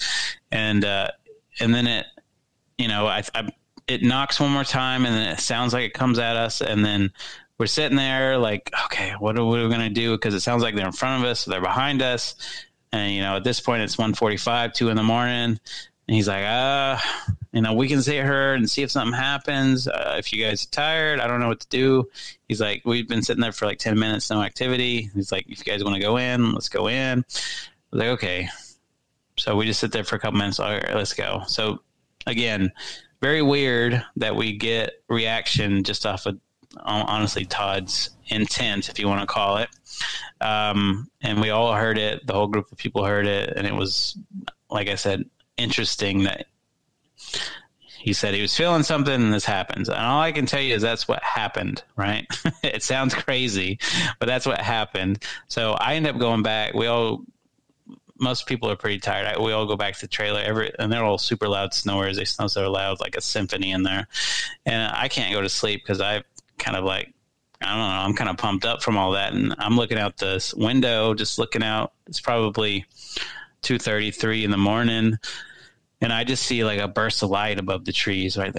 And, 0.50 0.84
uh, 0.84 1.08
and 1.60 1.74
then 1.74 1.86
it, 1.86 2.06
you 2.78 2.88
know, 2.88 3.06
I, 3.06 3.22
I, 3.34 3.50
it 3.86 4.02
knocks 4.02 4.40
one 4.40 4.52
more 4.52 4.64
time 4.64 5.04
and 5.04 5.14
then 5.14 5.28
it 5.28 5.40
sounds 5.40 5.74
like 5.74 5.84
it 5.84 5.94
comes 5.94 6.18
at 6.18 6.36
us. 6.36 6.62
And 6.62 6.82
then 6.82 7.12
we're 7.58 7.66
sitting 7.66 7.96
there 7.96 8.38
like, 8.38 8.70
okay, 8.86 9.12
what 9.18 9.38
are, 9.38 9.44
we 9.44 9.58
going 9.68 9.80
to 9.80 9.90
do? 9.90 10.16
Cause 10.16 10.32
it 10.32 10.40
sounds 10.40 10.62
like 10.62 10.74
they're 10.74 10.86
in 10.86 10.92
front 10.92 11.22
of 11.22 11.28
us. 11.28 11.44
They're 11.44 11.60
behind 11.60 12.00
us. 12.00 12.36
And, 12.92 13.12
you 13.12 13.20
know, 13.20 13.36
at 13.36 13.44
this 13.44 13.60
point 13.60 13.82
it's 13.82 13.98
145, 13.98 14.72
two 14.72 14.88
in 14.88 14.96
the 14.96 15.02
morning. 15.02 15.60
And 16.08 16.16
he's 16.16 16.26
like, 16.26 16.44
uh, 16.44 16.98
you 17.52 17.60
know, 17.60 17.74
we 17.74 17.86
can 17.86 18.02
see 18.02 18.16
her 18.16 18.54
and 18.54 18.68
see 18.68 18.82
if 18.82 18.90
something 18.90 19.16
happens. 19.18 19.86
Uh, 19.86 20.16
if 20.18 20.32
you 20.32 20.42
guys 20.42 20.64
are 20.64 20.70
tired, 20.70 21.20
I 21.20 21.26
don't 21.26 21.38
know 21.38 21.48
what 21.48 21.60
to 21.60 21.68
do. 21.68 22.08
He's 22.48 22.60
like, 22.60 22.82
we've 22.86 23.08
been 23.08 23.22
sitting 23.22 23.42
there 23.42 23.52
for 23.52 23.66
like 23.66 23.78
10 23.78 23.98
minutes, 23.98 24.30
no 24.30 24.42
activity. 24.42 25.10
He's 25.14 25.30
like, 25.30 25.46
if 25.48 25.58
you 25.58 25.70
guys 25.70 25.84
want 25.84 25.96
to 25.96 26.02
go 26.02 26.16
in, 26.16 26.52
let's 26.52 26.70
go 26.70 26.88
in. 26.88 27.18
I 27.18 27.24
was 27.92 28.00
like, 28.00 28.08
okay. 28.08 28.48
So 29.36 29.54
we 29.54 29.66
just 29.66 29.80
sit 29.80 29.92
there 29.92 30.02
for 30.02 30.16
a 30.16 30.18
couple 30.18 30.38
minutes. 30.38 30.58
All 30.58 30.70
right, 30.70 30.94
let's 30.94 31.12
go. 31.12 31.42
So 31.46 31.82
again, 32.26 32.72
very 33.20 33.42
weird 33.42 34.02
that 34.16 34.34
we 34.34 34.56
get 34.56 35.02
reaction 35.08 35.84
just 35.84 36.06
off 36.06 36.26
of 36.26 36.38
honestly 36.84 37.44
Todd's 37.44 38.10
intent, 38.28 38.88
if 38.88 38.98
you 38.98 39.08
want 39.08 39.20
to 39.20 39.26
call 39.26 39.58
it. 39.58 39.68
Um, 40.40 41.10
and 41.20 41.40
we 41.40 41.50
all 41.50 41.72
heard 41.74 41.98
it. 41.98 42.26
The 42.26 42.32
whole 42.32 42.46
group 42.46 42.70
of 42.72 42.78
people 42.78 43.04
heard 43.04 43.26
it, 43.26 43.52
and 43.56 43.66
it 43.66 43.74
was, 43.74 44.16
like 44.70 44.88
I 44.88 44.94
said, 44.94 45.28
interesting 45.58 46.24
that 46.24 46.46
he 47.98 48.12
said 48.12 48.32
he 48.32 48.40
was 48.40 48.56
feeling 48.56 48.82
something 48.82 49.14
and 49.14 49.34
this 49.34 49.44
happens. 49.44 49.88
And 49.88 49.98
all 49.98 50.20
I 50.20 50.32
can 50.32 50.46
tell 50.46 50.60
you 50.60 50.74
is 50.74 50.82
that's 50.82 51.08
what 51.08 51.22
happened, 51.22 51.82
right? 51.96 52.26
it 52.62 52.82
sounds 52.82 53.14
crazy, 53.14 53.78
but 54.18 54.26
that's 54.26 54.46
what 54.46 54.60
happened. 54.60 55.22
So 55.48 55.72
I 55.72 55.94
end 55.94 56.06
up 56.06 56.18
going 56.18 56.42
back. 56.42 56.74
We 56.74 56.86
all, 56.86 57.24
most 58.18 58.46
people 58.46 58.70
are 58.70 58.76
pretty 58.76 58.98
tired. 58.98 59.38
We 59.38 59.52
all 59.52 59.66
go 59.66 59.76
back 59.76 59.94
to 59.94 60.00
the 60.02 60.08
trailer 60.08 60.40
every, 60.40 60.72
and 60.78 60.92
they're 60.92 61.04
all 61.04 61.18
super 61.18 61.48
loud 61.48 61.74
snores. 61.74 62.16
They 62.16 62.24
snore 62.24 62.48
so 62.48 62.70
loud, 62.70 63.00
like 63.00 63.16
a 63.16 63.20
symphony 63.20 63.72
in 63.72 63.82
there. 63.82 64.06
And 64.64 64.92
I 64.94 65.08
can't 65.08 65.34
go 65.34 65.42
to 65.42 65.48
sleep 65.48 65.82
because 65.82 66.00
I 66.00 66.22
kind 66.58 66.76
of 66.76 66.84
like, 66.84 67.12
I 67.60 67.66
don't 67.66 67.78
know, 67.78 67.84
I'm 67.84 68.14
kind 68.14 68.30
of 68.30 68.36
pumped 68.36 68.64
up 68.64 68.82
from 68.82 68.96
all 68.96 69.12
that. 69.12 69.32
And 69.32 69.54
I'm 69.58 69.76
looking 69.76 69.98
out 69.98 70.16
this 70.16 70.54
window, 70.54 71.14
just 71.14 71.38
looking 71.38 71.64
out. 71.64 71.92
It's 72.06 72.20
probably 72.20 72.86
2.33 73.62 74.44
in 74.44 74.52
the 74.52 74.56
morning 74.56 75.18
and 76.00 76.12
I 76.12 76.24
just 76.24 76.44
see 76.44 76.64
like 76.64 76.80
a 76.80 76.88
burst 76.88 77.22
of 77.22 77.30
light 77.30 77.58
above 77.58 77.84
the 77.84 77.92
trees, 77.92 78.36
right? 78.36 78.54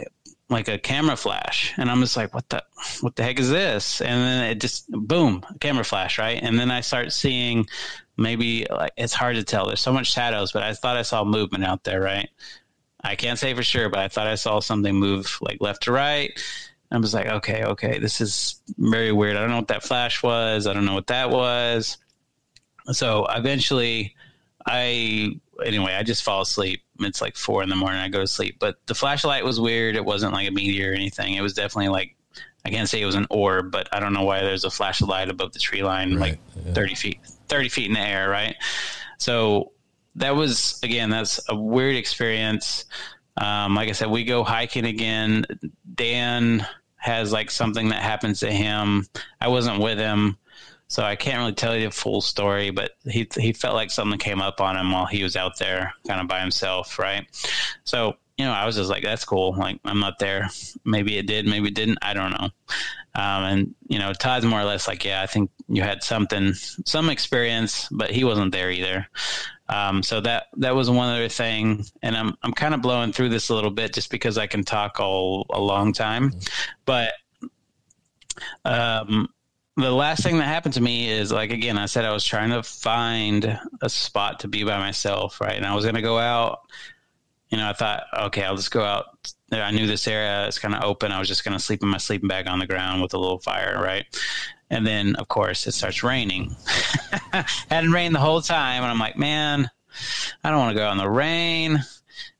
Like 0.49 0.67
a 0.67 0.77
camera 0.77 1.15
flash, 1.15 1.73
and 1.77 1.91
I'm 1.91 2.01
just 2.01 2.17
like, 2.17 2.33
"What 2.33 2.49
the, 2.49 2.63
what 3.01 3.15
the 3.15 3.23
heck 3.23 3.39
is 3.39 3.49
this?" 3.49 4.01
And 4.01 4.21
then 4.21 4.43
it 4.45 4.59
just 4.59 4.89
boom, 4.91 5.45
camera 5.59 5.83
flash, 5.83 6.17
right? 6.17 6.39
And 6.41 6.59
then 6.59 6.71
I 6.71 6.81
start 6.81 7.11
seeing 7.11 7.67
maybe 8.17 8.65
like 8.69 8.93
it's 8.97 9.13
hard 9.13 9.35
to 9.35 9.43
tell. 9.43 9.67
There's 9.67 9.79
so 9.79 9.93
much 9.93 10.11
shadows, 10.11 10.51
but 10.51 10.63
I 10.63 10.73
thought 10.73 10.97
I 10.97 11.03
saw 11.03 11.23
movement 11.23 11.65
out 11.65 11.83
there, 11.83 12.01
right? 12.01 12.29
I 13.01 13.15
can't 13.15 13.39
say 13.39 13.53
for 13.53 13.63
sure, 13.63 13.89
but 13.89 13.99
I 13.99 14.07
thought 14.07 14.27
I 14.27 14.35
saw 14.35 14.59
something 14.59 14.95
move 14.95 15.37
like 15.41 15.61
left 15.61 15.83
to 15.83 15.91
right. 15.91 16.31
I 16.91 16.97
was 16.97 17.13
like, 17.13 17.27
okay, 17.27 17.63
okay, 17.63 17.99
this 17.99 18.19
is 18.19 18.61
very 18.77 19.11
weird. 19.11 19.37
I 19.37 19.41
don't 19.41 19.51
know 19.51 19.57
what 19.57 19.67
that 19.67 19.83
flash 19.83 20.23
was. 20.23 20.65
I 20.65 20.73
don't 20.73 20.85
know 20.85 20.95
what 20.95 21.07
that 21.07 21.29
was. 21.29 21.97
So 22.91 23.27
eventually, 23.29 24.15
I 24.69 25.39
anyway, 25.65 25.95
I 25.95 26.03
just 26.03 26.23
fall 26.23 26.41
asleep. 26.41 26.81
It's 26.99 27.21
like 27.21 27.35
four 27.35 27.63
in 27.63 27.69
the 27.69 27.75
morning. 27.75 27.99
I 27.99 28.07
go 28.07 28.19
to 28.19 28.27
sleep. 28.27 28.57
But 28.59 28.75
the 28.85 28.93
flashlight 28.93 29.43
was 29.43 29.59
weird. 29.59 29.95
It 29.95 30.05
wasn't 30.05 30.33
like 30.33 30.47
a 30.47 30.51
meteor 30.51 30.91
or 30.91 30.93
anything. 30.93 31.33
It 31.33 31.41
was 31.41 31.53
definitely 31.53 31.89
like 31.89 32.15
I 32.63 32.69
can't 32.69 32.87
say 32.87 33.01
it 33.01 33.05
was 33.05 33.15
an 33.15 33.25
orb, 33.31 33.71
but 33.71 33.89
I 33.91 33.99
don't 33.99 34.13
know 34.13 34.23
why 34.23 34.41
there's 34.41 34.65
a 34.65 34.69
flashlight 34.69 35.29
above 35.29 35.53
the 35.53 35.59
tree 35.59 35.81
line, 35.81 36.11
right. 36.11 36.31
like 36.31 36.39
yeah. 36.65 36.73
thirty 36.73 36.93
feet, 36.93 37.19
thirty 37.47 37.67
feet 37.67 37.87
in 37.87 37.93
the 37.93 37.99
air, 37.99 38.29
right? 38.29 38.55
So 39.17 39.71
that 40.15 40.35
was 40.35 40.79
again, 40.83 41.09
that's 41.09 41.39
a 41.49 41.55
weird 41.55 41.95
experience. 41.95 42.85
Um, 43.37 43.73
like 43.73 43.89
I 43.89 43.93
said, 43.93 44.11
we 44.11 44.23
go 44.23 44.43
hiking 44.43 44.85
again. 44.85 45.45
Dan 45.95 46.65
has 46.97 47.31
like 47.31 47.49
something 47.49 47.89
that 47.89 48.03
happens 48.03 48.41
to 48.41 48.51
him. 48.51 49.07
I 49.41 49.47
wasn't 49.47 49.81
with 49.81 49.97
him. 49.97 50.37
So 50.89 51.03
I 51.03 51.15
can't 51.15 51.37
really 51.37 51.53
tell 51.53 51.75
you 51.75 51.85
the 51.85 51.91
full 51.91 52.19
story, 52.19 52.71
but 52.71 52.91
he 53.05 53.27
he 53.37 53.53
felt 53.53 53.75
like 53.75 53.91
something 53.91 54.19
came 54.19 54.41
up 54.41 54.59
on 54.59 54.75
him 54.75 54.91
while 54.91 55.05
he 55.05 55.23
was 55.23 55.35
out 55.35 55.57
there, 55.59 55.93
kind 56.07 56.19
of 56.19 56.27
by 56.27 56.39
himself, 56.41 56.97
right? 56.97 57.25
So 57.83 58.15
you 58.39 58.45
know, 58.45 58.51
I 58.51 58.65
was 58.65 58.75
just 58.75 58.89
like, 58.89 59.03
"That's 59.03 59.23
cool." 59.23 59.53
Like 59.55 59.79
I'm 59.85 59.99
not 59.99 60.17
there. 60.17 60.49
Maybe 60.85 61.17
it 61.17 61.27
did, 61.27 61.45
maybe 61.45 61.67
it 61.67 61.75
didn't. 61.75 61.99
I 62.01 62.13
don't 62.13 62.31
know. 62.31 62.49
Um, 63.15 63.43
and 63.43 63.75
you 63.87 63.99
know, 63.99 64.13
Todd's 64.13 64.45
more 64.45 64.61
or 64.61 64.65
less 64.65 64.87
like, 64.87 65.05
"Yeah, 65.05 65.21
I 65.21 65.27
think 65.27 65.51
you 65.67 65.83
had 65.83 66.03
something, 66.03 66.53
some 66.53 67.09
experience, 67.09 67.87
but 67.91 68.09
he 68.09 68.23
wasn't 68.23 68.51
there 68.51 68.71
either." 68.71 69.07
Um, 69.67 70.01
so 70.01 70.21
that 70.21 70.47
that 70.57 70.73
was 70.73 70.89
one 70.89 71.13
other 71.13 71.29
thing, 71.29 71.85
and 72.01 72.17
I'm 72.17 72.35
I'm 72.41 72.53
kind 72.53 72.73
of 72.73 72.81
blowing 72.81 73.11
through 73.11 73.29
this 73.29 73.49
a 73.49 73.55
little 73.55 73.71
bit 73.71 73.93
just 73.93 74.09
because 74.09 74.39
I 74.39 74.47
can 74.47 74.63
talk 74.63 74.99
all 74.99 75.45
a 75.51 75.59
long 75.59 75.93
time, 75.93 76.33
but 76.85 77.13
um, 78.65 79.27
the 79.81 79.91
last 79.91 80.23
thing 80.23 80.37
that 80.37 80.45
happened 80.45 80.73
to 80.73 80.81
me 80.81 81.09
is 81.09 81.31
like 81.31 81.51
again 81.51 81.77
i 81.77 81.85
said 81.85 82.05
i 82.05 82.11
was 82.11 82.25
trying 82.25 82.49
to 82.49 82.61
find 82.63 83.59
a 83.81 83.89
spot 83.89 84.41
to 84.41 84.47
be 84.47 84.63
by 84.63 84.77
myself 84.77 85.39
right? 85.41 85.55
And 85.55 85.65
i 85.65 85.75
was 85.75 85.85
going 85.85 85.95
to 85.95 86.01
go 86.01 86.17
out. 86.17 86.61
You 87.49 87.57
know 87.57 87.69
i 87.69 87.73
thought 87.73 88.03
okay 88.25 88.43
i'll 88.43 88.55
just 88.55 88.71
go 88.71 88.83
out. 88.83 89.05
I 89.51 89.71
knew 89.71 89.87
this 89.87 90.07
area 90.07 90.47
is 90.47 90.59
kind 90.59 90.75
of 90.75 90.83
open. 90.83 91.11
I 91.11 91.17
was 91.17 91.27
just 91.27 91.43
going 91.43 91.57
to 91.57 91.63
sleep 91.63 91.81
in 91.81 91.89
my 91.89 91.97
sleeping 91.97 92.27
bag 92.27 92.47
on 92.47 92.59
the 92.59 92.67
ground 92.67 93.01
with 93.01 93.15
a 93.15 93.17
little 93.17 93.39
fire 93.39 93.81
right? 93.81 94.05
And 94.69 94.85
then 94.85 95.15
of 95.15 95.27
course 95.27 95.65
it 95.65 95.73
starts 95.73 96.03
raining. 96.03 96.55
Hadn't 97.69 97.91
rained 97.91 98.13
the 98.13 98.19
whole 98.19 98.41
time 98.41 98.83
and 98.83 98.91
i'm 98.91 98.99
like 98.99 99.17
man 99.17 99.69
i 100.43 100.49
don't 100.51 100.59
want 100.59 100.75
to 100.75 100.79
go 100.79 100.87
out 100.87 100.91
in 100.91 100.97
the 100.99 101.09
rain. 101.09 101.83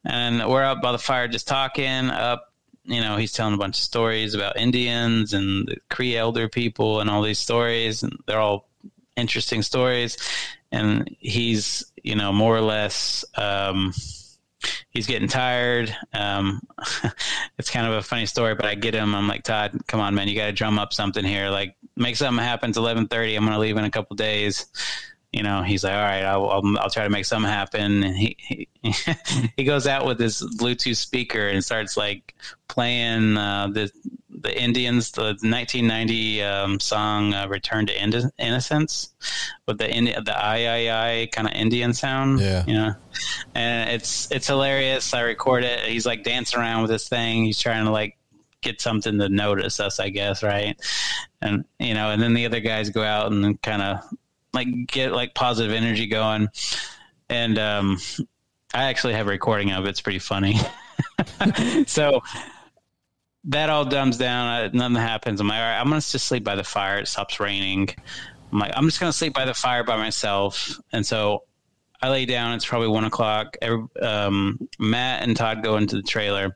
And 0.05 0.47
we're 0.49 0.63
out 0.63 0.81
by 0.81 0.91
the 0.93 0.97
fire 0.97 1.27
just 1.27 1.47
talking 1.47 2.09
up 2.09 2.48
you 2.89 3.01
know, 3.01 3.17
he's 3.17 3.33
telling 3.33 3.53
a 3.53 3.57
bunch 3.57 3.77
of 3.77 3.83
stories 3.83 4.33
about 4.33 4.57
Indians 4.57 5.33
and 5.33 5.67
the 5.67 5.77
Cree 5.89 6.17
elder 6.17 6.49
people 6.49 6.99
and 6.99 7.09
all 7.09 7.21
these 7.21 7.39
stories, 7.39 8.03
and 8.03 8.17
they're 8.25 8.39
all 8.39 8.67
interesting 9.15 9.61
stories. 9.61 10.17
And 10.71 11.15
he's, 11.19 11.91
you 12.03 12.15
know, 12.15 12.33
more 12.33 12.55
or 12.55 12.61
less, 12.61 13.25
um, 13.35 13.93
he's 14.89 15.07
getting 15.07 15.27
tired. 15.27 15.95
Um, 16.13 16.61
it's 17.57 17.69
kind 17.69 17.87
of 17.87 17.93
a 17.93 18.01
funny 18.01 18.25
story, 18.25 18.55
but 18.55 18.65
I 18.65 18.75
get 18.75 18.93
him. 18.93 19.15
I'm 19.15 19.27
like, 19.27 19.43
Todd, 19.43 19.79
come 19.87 19.99
on, 19.99 20.15
man, 20.15 20.27
you 20.27 20.35
got 20.35 20.47
to 20.47 20.51
drum 20.51 20.79
up 20.79 20.93
something 20.93 21.23
here. 21.23 21.49
Like, 21.49 21.75
make 21.95 22.15
something 22.15 22.43
happen. 22.43 22.71
It's 22.71 22.79
11:30. 22.79 23.35
I'm 23.35 23.43
going 23.43 23.53
to 23.53 23.59
leave 23.59 23.77
in 23.77 23.85
a 23.85 23.91
couple 23.91 24.15
days 24.15 24.65
you 25.31 25.43
know, 25.43 25.61
he's 25.61 25.83
like, 25.83 25.93
all 25.93 25.99
right, 25.99 26.23
I'll, 26.23 26.49
I'll, 26.49 26.77
I'll 26.79 26.89
try 26.89 27.03
to 27.03 27.09
make 27.09 27.25
something 27.25 27.51
happen. 27.51 28.03
And 28.03 28.15
he, 28.15 28.35
he, 28.39 28.67
he 29.57 29.63
goes 29.63 29.85
out 29.85 30.07
with 30.07 30.17
this 30.17 30.41
Bluetooth 30.57 30.95
speaker 30.95 31.47
and 31.47 31.63
starts 31.63 31.95
like 31.95 32.33
playing 32.67 33.37
uh, 33.37 33.67
the 33.67 33.91
the 34.41 34.57
Indians, 34.57 35.11
the 35.11 35.35
1990 35.41 36.43
um, 36.43 36.79
song 36.79 37.33
uh, 37.33 37.47
"Return 37.47 37.85
to 37.87 38.03
Ind- 38.03 38.31
Innocence" 38.37 39.13
with 39.67 39.77
the 39.77 39.91
Indi- 39.91 40.15
the 40.23 40.35
I 40.35 40.87
I 40.87 41.09
I 41.09 41.27
kind 41.31 41.47
of 41.47 41.53
Indian 41.53 41.93
sound. 41.93 42.39
Yeah, 42.39 42.63
you 42.65 42.73
know, 42.73 42.93
and 43.53 43.89
it's 43.89 44.31
it's 44.31 44.47
hilarious. 44.47 45.13
I 45.13 45.21
record 45.21 45.63
it. 45.65 45.81
He's 45.81 46.05
like 46.05 46.23
dancing 46.23 46.59
around 46.59 46.83
with 46.83 46.91
this 46.91 47.09
thing. 47.09 47.43
He's 47.43 47.59
trying 47.59 47.85
to 47.85 47.91
like 47.91 48.17
get 48.61 48.81
something 48.81 49.19
to 49.19 49.29
notice 49.29 49.79
us, 49.79 49.99
I 49.99 50.09
guess, 50.09 50.41
right? 50.41 50.79
And 51.41 51.65
you 51.77 51.93
know, 51.93 52.11
and 52.11 52.21
then 52.21 52.33
the 52.33 52.45
other 52.45 52.61
guys 52.61 52.89
go 52.89 53.03
out 53.03 53.31
and 53.31 53.61
kind 53.61 53.81
of 53.81 53.99
like 54.53 54.67
get 54.87 55.11
like 55.11 55.33
positive 55.33 55.71
energy 55.71 56.07
going. 56.07 56.49
And 57.29 57.57
um, 57.59 57.97
I 58.73 58.85
actually 58.85 59.13
have 59.13 59.27
a 59.27 59.31
recording 59.31 59.71
of 59.71 59.85
it. 59.85 59.89
It's 59.89 60.01
pretty 60.01 60.19
funny. 60.19 60.59
so 61.87 62.21
that 63.45 63.69
all 63.69 63.85
dumbs 63.85 64.17
down. 64.17 64.71
Nothing 64.73 64.95
happens. 64.95 65.39
I'm 65.39 65.47
like, 65.47 65.57
all 65.57 65.63
right, 65.63 65.79
I'm 65.79 65.89
to 65.89 66.11
just 66.11 66.27
sleep 66.27 66.43
by 66.43 66.55
the 66.55 66.63
fire. 66.63 66.99
It 66.99 67.07
stops 67.07 67.39
raining. 67.39 67.89
I'm 68.51 68.59
like, 68.59 68.71
I'm 68.75 68.85
just 68.85 68.99
to 69.11 69.17
sleep 69.17 69.33
by 69.33 69.45
the 69.45 69.53
fire 69.53 69.83
by 69.83 69.97
myself. 69.97 70.79
And 70.91 71.05
so 71.05 71.43
I 72.01 72.09
lay 72.09 72.25
down. 72.25 72.53
It's 72.53 72.65
probably 72.65 72.87
one 72.87 73.05
o'clock. 73.05 73.57
Every, 73.61 73.83
um, 74.01 74.67
Matt 74.79 75.23
and 75.23 75.35
Todd 75.35 75.63
go 75.63 75.77
into 75.77 75.95
the 75.95 76.01
trailer. 76.01 76.55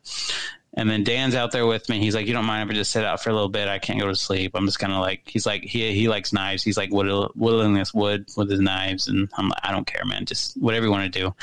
And 0.76 0.90
then 0.90 1.04
Dan's 1.04 1.36
out 1.36 1.52
there 1.52 1.68
with 1.68 1.88
me. 1.88 2.00
He's 2.00 2.16
like, 2.16 2.26
"You 2.26 2.34
don't 2.34 2.46
mind 2.46 2.68
if 2.68 2.74
I 2.74 2.78
just 2.78 2.92
sit 2.92 3.06
out 3.06 3.22
for 3.22 3.30
a 3.30 3.34
little 3.34 3.50
bit? 3.50 3.68
I 3.68 3.80
can't 3.80 4.00
go 4.00 4.08
to 4.08 4.16
sleep. 4.16 4.52
I'm 4.56 4.66
just 4.66 4.80
kind 4.80 4.92
of 4.92 5.00
like." 5.00 5.22
He's 5.26 5.46
like, 5.46 5.64
"He 5.64 5.94
he 5.94 6.10
likes 6.10 6.34
knives. 6.34 6.64
He's 6.64 6.78
like 6.78 6.90
whittling 6.92 7.74
this 7.74 7.94
wood 7.94 8.28
with 8.36 8.50
his 8.50 8.60
knives." 8.60 9.08
And 9.08 9.30
I'm 9.38 9.50
like, 9.50 9.60
"I 9.64 9.72
don't 9.72 9.86
care, 9.86 10.04
man. 10.06 10.26
Just 10.26 10.58
whatever 10.58 10.86
you 10.86 10.92
want 10.92 11.14
to 11.14 11.20
do." 11.20 11.36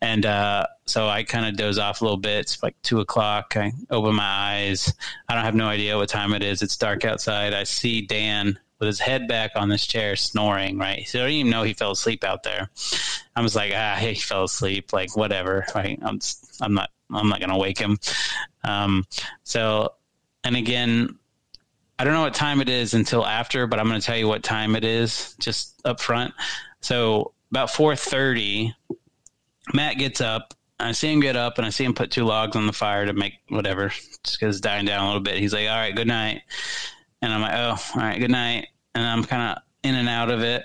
And 0.00 0.26
uh, 0.26 0.66
so 0.86 1.08
I 1.08 1.22
kind 1.22 1.46
of 1.46 1.56
doze 1.56 1.78
off 1.78 2.00
a 2.00 2.04
little 2.04 2.18
bit. 2.18 2.40
It's 2.40 2.62
like 2.62 2.74
two 2.82 3.00
o'clock. 3.00 3.56
I 3.56 3.72
open 3.90 4.16
my 4.16 4.24
eyes. 4.24 4.92
I 5.28 5.34
don't 5.34 5.44
have 5.44 5.54
no 5.54 5.68
idea 5.68 5.96
what 5.96 6.08
time 6.08 6.34
it 6.34 6.42
is. 6.42 6.62
It's 6.62 6.76
dark 6.76 7.04
outside. 7.04 7.54
I 7.54 7.64
see 7.64 8.02
Dan 8.02 8.58
with 8.82 8.88
his 8.88 8.98
head 8.98 9.28
back 9.28 9.52
on 9.54 9.68
this 9.68 9.86
chair 9.86 10.16
snoring, 10.16 10.76
right? 10.76 11.06
So 11.06 11.20
I 11.20 11.22
didn't 11.22 11.34
even 11.34 11.50
know 11.52 11.62
he 11.62 11.72
fell 11.72 11.92
asleep 11.92 12.24
out 12.24 12.42
there. 12.42 12.68
I 13.36 13.40
was 13.40 13.54
like, 13.54 13.72
ah, 13.76 13.94
he 13.94 14.16
fell 14.16 14.42
asleep, 14.42 14.92
like 14.92 15.16
whatever. 15.16 15.64
Right? 15.72 16.00
I'm, 16.02 16.18
just, 16.18 16.58
I'm 16.60 16.74
not, 16.74 16.90
I'm 17.14 17.28
not 17.28 17.40
gonna 17.40 17.58
wake 17.58 17.78
him. 17.78 17.98
Um, 18.64 19.04
so, 19.42 19.94
and 20.44 20.56
again, 20.56 21.18
I 21.98 22.04
don't 22.04 22.14
know 22.14 22.22
what 22.22 22.34
time 22.34 22.60
it 22.60 22.68
is 22.68 22.94
until 22.94 23.26
after, 23.26 23.66
but 23.66 23.78
I'm 23.78 23.86
gonna 23.86 24.00
tell 24.00 24.16
you 24.16 24.28
what 24.28 24.42
time 24.42 24.76
it 24.76 24.84
is 24.84 25.34
just 25.38 25.80
up 25.84 26.00
front. 26.00 26.34
So 26.80 27.32
about 27.50 27.70
4:30, 27.70 28.74
Matt 29.72 29.98
gets 29.98 30.20
up. 30.20 30.54
I 30.80 30.92
see 30.92 31.12
him 31.12 31.20
get 31.20 31.36
up, 31.36 31.58
and 31.58 31.66
I 31.66 31.70
see 31.70 31.84
him 31.84 31.94
put 31.94 32.10
two 32.10 32.24
logs 32.24 32.56
on 32.56 32.66
the 32.66 32.72
fire 32.72 33.06
to 33.06 33.12
make 33.12 33.34
whatever, 33.48 33.88
just 33.88 34.38
because 34.38 34.56
it's 34.56 34.60
dying 34.60 34.84
down 34.84 35.04
a 35.04 35.06
little 35.06 35.20
bit. 35.20 35.36
He's 35.36 35.52
like, 35.52 35.68
"All 35.68 35.76
right, 35.76 35.94
good 35.94 36.08
night," 36.08 36.42
and 37.20 37.32
I'm 37.32 37.40
like, 37.40 37.54
"Oh, 37.54 37.76
all 37.94 38.02
right, 38.02 38.18
good 38.18 38.30
night." 38.30 38.68
and 38.94 39.06
I'm 39.06 39.24
kind 39.24 39.56
of 39.56 39.62
in 39.82 39.94
and 39.94 40.08
out 40.08 40.30
of 40.30 40.42
it, 40.42 40.64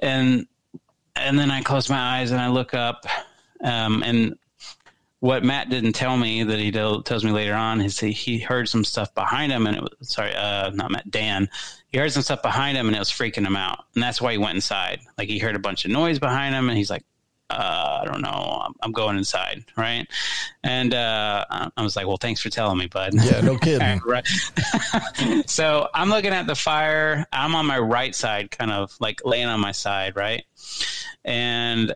and 0.00 0.46
and 1.16 1.38
then 1.38 1.50
I 1.50 1.62
close 1.62 1.90
my 1.90 2.18
eyes 2.18 2.30
and 2.30 2.40
I 2.40 2.48
look 2.48 2.74
up, 2.74 3.04
um, 3.62 4.02
and 4.02 4.36
what 5.22 5.44
Matt 5.44 5.70
didn't 5.70 5.92
tell 5.92 6.16
me 6.16 6.42
that 6.42 6.58
he 6.58 6.72
tells 6.72 7.22
me 7.22 7.30
later 7.30 7.54
on 7.54 7.80
is 7.80 7.96
he, 8.00 8.10
he 8.10 8.40
heard 8.40 8.68
some 8.68 8.82
stuff 8.82 9.14
behind 9.14 9.52
him, 9.52 9.68
and 9.68 9.76
it 9.76 9.80
was 9.80 9.92
sorry, 10.00 10.34
uh, 10.34 10.70
not 10.70 10.90
Matt, 10.90 11.08
Dan. 11.12 11.48
He 11.86 11.98
heard 11.98 12.10
some 12.10 12.24
stuff 12.24 12.42
behind 12.42 12.76
him, 12.76 12.88
and 12.88 12.96
it 12.96 12.98
was 12.98 13.08
freaking 13.08 13.46
him 13.46 13.54
out, 13.54 13.84
and 13.94 14.02
that's 14.02 14.20
why 14.20 14.32
he 14.32 14.38
went 14.38 14.56
inside. 14.56 14.98
Like 15.16 15.28
he 15.28 15.38
heard 15.38 15.54
a 15.54 15.60
bunch 15.60 15.84
of 15.84 15.92
noise 15.92 16.18
behind 16.18 16.56
him, 16.56 16.68
and 16.68 16.76
he's 16.76 16.90
like, 16.90 17.04
uh, 17.50 18.00
I 18.02 18.04
don't 18.04 18.20
know, 18.20 18.62
I'm, 18.64 18.72
I'm, 18.82 18.90
going 18.90 19.16
inside, 19.16 19.64
right? 19.76 20.08
And 20.64 20.92
uh, 20.92 21.44
I 21.76 21.82
was 21.82 21.94
like, 21.94 22.08
well, 22.08 22.16
thanks 22.16 22.40
for 22.40 22.50
telling 22.50 22.78
me, 22.78 22.88
bud. 22.88 23.14
Yeah, 23.14 23.42
no 23.42 23.56
kidding. 23.58 24.00
right. 24.04 24.26
so 25.46 25.88
I'm 25.94 26.08
looking 26.08 26.32
at 26.32 26.48
the 26.48 26.56
fire. 26.56 27.26
I'm 27.32 27.54
on 27.54 27.66
my 27.66 27.78
right 27.78 28.12
side, 28.12 28.50
kind 28.50 28.72
of 28.72 28.92
like 28.98 29.20
laying 29.24 29.46
on 29.46 29.60
my 29.60 29.72
side, 29.72 30.16
right? 30.16 30.42
And 31.24 31.94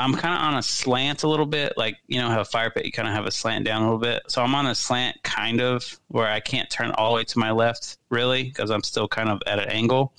I'm 0.00 0.14
kind 0.14 0.34
of 0.34 0.40
on 0.40 0.56
a 0.56 0.62
slant 0.62 1.24
a 1.24 1.28
little 1.28 1.44
bit, 1.44 1.74
like 1.76 1.98
you 2.08 2.18
know 2.18 2.30
how 2.30 2.40
a 2.40 2.44
fire 2.44 2.70
pit 2.70 2.86
you 2.86 2.92
kind 2.92 3.06
of 3.06 3.12
have 3.12 3.26
a 3.26 3.30
slant 3.30 3.66
down 3.66 3.82
a 3.82 3.84
little 3.84 3.98
bit. 3.98 4.22
So 4.28 4.42
I'm 4.42 4.54
on 4.54 4.66
a 4.66 4.74
slant, 4.74 5.22
kind 5.22 5.60
of 5.60 6.00
where 6.08 6.26
I 6.26 6.40
can't 6.40 6.70
turn 6.70 6.90
all 6.92 7.10
the 7.10 7.16
way 7.16 7.24
to 7.24 7.38
my 7.38 7.50
left, 7.50 7.98
really, 8.08 8.44
because 8.44 8.70
I'm 8.70 8.82
still 8.82 9.06
kind 9.06 9.28
of 9.28 9.42
at 9.46 9.58
an 9.58 9.68
angle. 9.68 10.14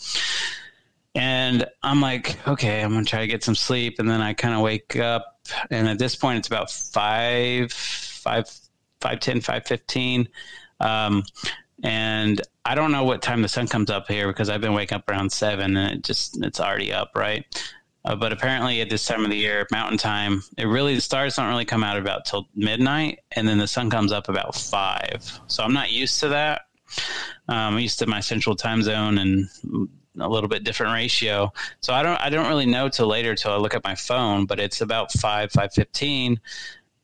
And 1.15 1.65
I'm 1.81 1.99
like, 1.99 2.37
okay, 2.47 2.81
I'm 2.81 2.93
gonna 2.93 3.05
try 3.05 3.21
to 3.21 3.27
get 3.27 3.43
some 3.43 3.55
sleep, 3.55 3.97
and 3.97 4.07
then 4.07 4.21
I 4.21 4.33
kind 4.33 4.53
of 4.53 4.61
wake 4.61 4.97
up, 4.97 5.39
and 5.71 5.87
at 5.87 5.97
this 5.97 6.15
point, 6.15 6.37
it's 6.37 6.47
about 6.47 6.69
five, 6.69 7.73
five, 7.73 8.47
five 9.01 9.19
ten, 9.19 9.41
five 9.41 9.65
fifteen, 9.65 10.27
um, 10.79 11.23
and 11.83 12.39
I 12.63 12.75
don't 12.75 12.91
know 12.91 13.03
what 13.03 13.23
time 13.23 13.41
the 13.41 13.49
sun 13.49 13.67
comes 13.67 13.89
up 13.89 14.07
here 14.07 14.27
because 14.27 14.47
I've 14.47 14.61
been 14.61 14.75
waking 14.75 14.97
up 14.97 15.09
around 15.09 15.31
seven, 15.31 15.75
and 15.75 15.97
it 15.97 16.03
just 16.03 16.41
it's 16.43 16.59
already 16.59 16.93
up, 16.93 17.13
right? 17.15 17.45
Uh, 18.03 18.15
but 18.15 18.33
apparently, 18.33 18.81
at 18.81 18.89
this 18.89 19.05
time 19.05 19.23
of 19.23 19.29
the 19.29 19.37
year, 19.37 19.67
mountain 19.71 19.97
time, 19.97 20.41
it 20.57 20.65
really 20.65 20.95
the 20.95 21.01
stars 21.01 21.35
don't 21.35 21.49
really 21.49 21.65
come 21.65 21.83
out 21.83 21.97
about 21.97 22.25
till 22.25 22.47
midnight, 22.55 23.19
and 23.33 23.47
then 23.47 23.57
the 23.57 23.67
sun 23.67 23.89
comes 23.89 24.11
up 24.11 24.27
about 24.27 24.55
five. 24.55 25.39
So 25.47 25.63
I'm 25.63 25.73
not 25.73 25.91
used 25.91 26.19
to 26.21 26.29
that. 26.29 26.61
Um, 27.47 27.75
I'm 27.75 27.79
used 27.79 27.99
to 27.99 28.07
my 28.07 28.19
central 28.19 28.55
time 28.55 28.81
zone 28.81 29.17
and 29.17 29.47
a 30.19 30.27
little 30.27 30.49
bit 30.49 30.63
different 30.63 30.93
ratio. 30.93 31.53
So 31.79 31.93
I 31.93 32.03
don't 32.03 32.19
I 32.19 32.29
don't 32.29 32.47
really 32.47 32.65
know 32.65 32.89
till 32.89 33.07
later 33.07 33.35
till 33.35 33.51
I 33.51 33.57
look 33.57 33.73
at 33.73 33.83
my 33.83 33.95
phone, 33.95 34.45
but 34.45 34.59
it's 34.59 34.81
about 34.81 35.11
five 35.11 35.51
five 35.51 35.73
fifteen, 35.73 36.39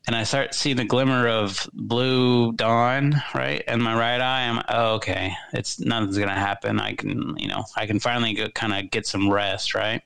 and 0.08 0.16
I 0.16 0.24
start 0.24 0.54
seeing 0.54 0.78
the 0.78 0.86
glimmer 0.86 1.28
of 1.28 1.70
blue 1.74 2.54
dawn 2.54 3.22
right 3.34 3.64
in 3.68 3.82
my 3.82 3.98
right 3.98 4.20
eye. 4.20 4.50
I'm 4.50 4.62
oh, 4.68 4.96
okay, 4.96 5.34
it's 5.54 5.80
nothing's 5.80 6.18
gonna 6.18 6.34
happen. 6.34 6.80
I 6.80 6.96
can 6.96 7.36
you 7.38 7.48
know 7.48 7.64
I 7.76 7.86
can 7.86 8.00
finally 8.00 8.50
kind 8.54 8.74
of 8.74 8.92
get 8.92 9.06
some 9.06 9.32
rest 9.32 9.74
right. 9.76 10.02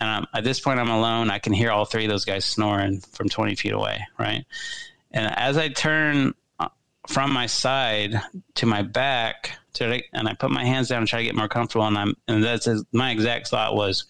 And 0.00 0.08
I'm, 0.08 0.26
at 0.34 0.44
this 0.44 0.60
point, 0.60 0.78
I'm 0.78 0.90
alone. 0.90 1.30
I 1.30 1.38
can 1.38 1.52
hear 1.52 1.70
all 1.70 1.84
three 1.84 2.04
of 2.04 2.10
those 2.10 2.24
guys 2.24 2.44
snoring 2.44 3.00
from 3.00 3.28
20 3.28 3.54
feet 3.54 3.72
away, 3.72 4.06
right? 4.18 4.44
And 5.10 5.32
as 5.38 5.56
I 5.56 5.68
turn 5.68 6.34
uh, 6.60 6.68
from 7.08 7.32
my 7.32 7.46
side 7.46 8.20
to 8.56 8.66
my 8.66 8.82
back, 8.82 9.58
to, 9.74 10.02
and 10.12 10.28
I 10.28 10.34
put 10.34 10.50
my 10.50 10.64
hands 10.64 10.88
down 10.88 10.98
and 10.98 11.08
try 11.08 11.20
to 11.20 11.24
get 11.24 11.34
more 11.34 11.48
comfortable. 11.48 11.86
And 11.86 11.96
I'm, 11.96 12.14
and 12.28 12.44
that's 12.44 12.68
my 12.92 13.10
exact 13.10 13.48
thought 13.48 13.74
was, 13.74 14.04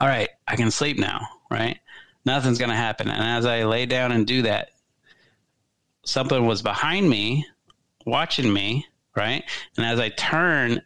all 0.00 0.08
right, 0.08 0.28
I 0.48 0.56
can 0.56 0.70
sleep 0.70 0.98
now, 0.98 1.26
right? 1.50 1.78
Nothing's 2.24 2.58
to 2.58 2.66
happen. 2.68 3.08
And 3.08 3.22
as 3.22 3.46
I 3.46 3.64
lay 3.64 3.86
down 3.86 4.12
and 4.12 4.26
do 4.26 4.42
that, 4.42 4.70
something 6.04 6.46
was 6.46 6.62
behind 6.62 7.08
me, 7.08 7.46
watching 8.06 8.52
me, 8.52 8.86
right? 9.16 9.44
And 9.76 9.86
as 9.86 9.98
I 9.98 10.10
turn, 10.10 10.82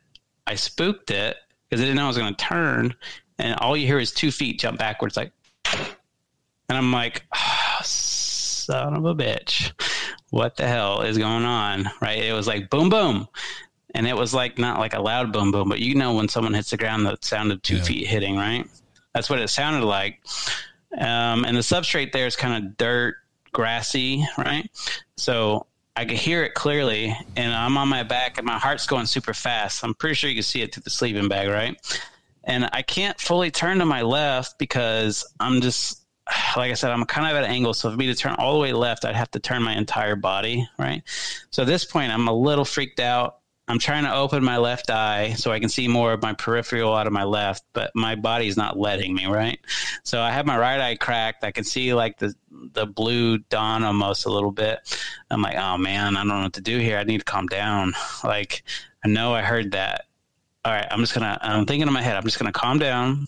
I 0.47 0.55
spooked 0.55 1.11
it 1.11 1.37
because 1.69 1.81
I 1.81 1.85
didn't 1.85 1.97
know 1.97 2.05
I 2.05 2.09
was 2.09 2.19
going 2.19 2.35
to 2.35 2.45
turn. 2.45 2.95
And 3.39 3.59
all 3.59 3.77
you 3.77 3.87
hear 3.87 3.99
is 3.99 4.13
two 4.13 4.31
feet 4.31 4.61
jump 4.61 4.79
backwards, 4.79 5.17
like, 5.17 5.33
and 6.69 6.79
I'm 6.79 6.93
like, 6.93 7.25
oh, 7.35 7.81
son 7.83 8.95
of 8.95 9.05
a 9.05 9.15
bitch 9.15 9.73
what 10.35 10.57
the 10.57 10.67
hell 10.67 11.03
is 11.03 11.17
going 11.17 11.45
on? 11.45 11.89
Right? 12.03 12.25
It 12.25 12.33
was 12.33 12.49
like 12.49 12.69
boom, 12.69 12.89
boom. 12.89 13.29
And 13.95 14.09
it 14.09 14.17
was 14.17 14.35
like 14.35 14.59
not 14.59 14.81
like 14.81 14.93
a 14.93 15.01
loud 15.01 15.33
boom, 15.33 15.53
boom, 15.53 15.69
but 15.69 15.79
you 15.79 15.95
know 15.95 16.15
when 16.15 16.29
someone 16.29 16.55
hits 16.55 16.71
the 16.71 16.77
ground, 16.77 17.07
the 17.07 17.17
sound 17.21 17.53
of 17.53 17.63
two 17.63 17.77
yeah. 17.77 17.83
feet 17.85 18.07
hitting, 18.09 18.37
right? 18.37 18.69
That's 19.15 19.31
what 19.31 19.39
it 19.39 19.49
sounded 19.49 19.87
like. 19.87 20.21
Um, 20.99 21.45
and 21.45 21.57
the 21.57 21.61
substrate 21.61 22.11
there 22.11 22.27
is 22.27 22.35
kind 22.35 22.65
of 22.65 22.77
dirt, 22.77 23.15
grassy, 23.53 24.27
right? 24.37 24.69
So 25.17 25.67
I 25.95 26.05
could 26.05 26.17
hear 26.17 26.43
it 26.43 26.55
clearly, 26.55 27.17
and 27.37 27.55
I'm 27.55 27.79
on 27.79 27.89
my 27.89 28.03
back, 28.03 28.37
and 28.39 28.47
my 28.47 28.59
heart's 28.59 28.89
going 28.89 29.07
super 29.07 29.35
fast. 29.35 29.85
I'm 29.85 29.95
pretty 29.95 30.17
sure 30.17 30.29
you 30.29 30.37
can 30.37 30.43
see 30.43 30.63
it 30.63 30.75
through 30.75 30.83
the 30.83 30.91
sleeping 30.91 31.29
bag, 31.29 31.49
right? 31.49 31.77
And 32.47 32.69
I 32.73 32.83
can't 32.83 33.19
fully 33.19 33.51
turn 33.51 33.79
to 33.79 33.87
my 33.87 34.03
left 34.03 34.59
because 34.59 35.25
I'm 35.41 35.61
just 35.61 36.05
like 36.57 36.71
I 36.71 36.75
said, 36.75 36.91
I'm 36.91 37.05
kind 37.05 37.27
of 37.27 37.37
at 37.37 37.45
an 37.45 37.51
angle. 37.51 37.75
So 37.75 37.91
for 37.91 37.97
me 37.97 38.07
to 38.07 38.15
turn 38.15 38.35
all 38.39 38.55
the 38.55 38.61
way 38.61 38.73
left, 38.73 39.05
I'd 39.05 39.17
have 39.17 39.31
to 39.33 39.41
turn 39.41 39.63
my 39.63 39.77
entire 39.77 40.17
body, 40.17 40.67
right? 40.79 41.03
So 41.51 41.63
at 41.63 41.67
this 41.67 41.85
point, 41.85 42.13
I'm 42.13 42.29
a 42.29 42.33
little 42.33 42.65
freaked 42.65 43.01
out. 43.01 43.41
I'm 43.67 43.79
trying 43.79 44.05
to 44.05 44.15
open 44.15 44.45
my 44.45 44.59
left 44.59 44.91
eye 44.91 45.33
so 45.35 45.51
I 45.51 45.59
can 45.59 45.71
see 45.71 45.89
more 45.89 46.13
of 46.13 46.21
my 46.21 46.35
peripheral 46.35 46.95
out 46.95 47.07
of 47.07 47.15
my 47.15 47.25
left, 47.25 47.65
but 47.73 47.91
my 47.95 48.15
body's 48.15 48.59
not 48.59 48.79
letting 48.79 49.15
me, 49.15 49.27
right? 49.27 49.59
So 50.03 50.21
I 50.21 50.31
have 50.33 50.45
my 50.45 50.59
right 50.59 50.81
eye 50.81 50.97
cracked. 50.97 51.45
I 51.45 51.51
can 51.51 51.65
see 51.65 51.95
like 51.95 52.19
the 52.19 52.35
the 52.73 52.87
blue 52.87 53.39
dawn 53.39 53.83
almost 53.83 54.27
a 54.27 54.31
little 54.31 54.51
bit. 54.51 54.81
I'm 55.31 55.41
like, 55.41 55.57
oh 55.57 55.79
man, 55.79 56.15
I 56.15 56.21
don't 56.21 56.29
know 56.29 56.43
what 56.43 56.53
to 56.55 56.61
do 56.61 56.79
here. 56.79 56.99
I 56.99 57.05
need 57.05 57.19
to 57.19 57.25
calm 57.25 57.47
down. 57.47 57.95
Like 58.23 58.65
I 59.03 59.09
know 59.09 59.35
I 59.35 59.41
heard 59.41 59.73
that. 59.73 60.07
All 60.65 60.73
right, 60.73 60.87
I'm 60.91 61.01
just 61.01 61.15
gonna. 61.15 61.39
I'm 61.41 61.67
thinking 61.67 61.87
in 61.87 61.95
my 61.95 62.03
head. 62.03 62.17
I'm 62.17 62.25
just 62.25 62.39
gonna 62.39 62.53
calm 62.53 62.79
down 62.79 63.27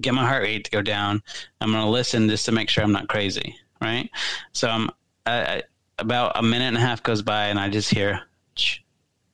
get 0.00 0.14
my 0.14 0.26
heart 0.26 0.42
rate 0.42 0.64
to 0.64 0.70
go 0.70 0.82
down. 0.82 1.22
I'm 1.60 1.72
to 1.72 1.86
listen 1.86 2.28
just 2.28 2.46
to 2.46 2.52
make 2.52 2.68
sure 2.68 2.84
I'm 2.84 2.92
not 2.92 3.08
crazy, 3.08 3.56
right? 3.80 4.10
So 4.52 4.68
I'm 4.68 4.90
I, 5.26 5.62
about 5.98 6.32
a 6.36 6.42
minute 6.42 6.66
and 6.66 6.76
a 6.76 6.80
half 6.80 7.02
goes 7.02 7.22
by, 7.22 7.46
and 7.46 7.58
I 7.58 7.68
just 7.68 7.90
hear 7.90 8.22
ch, 8.54 8.84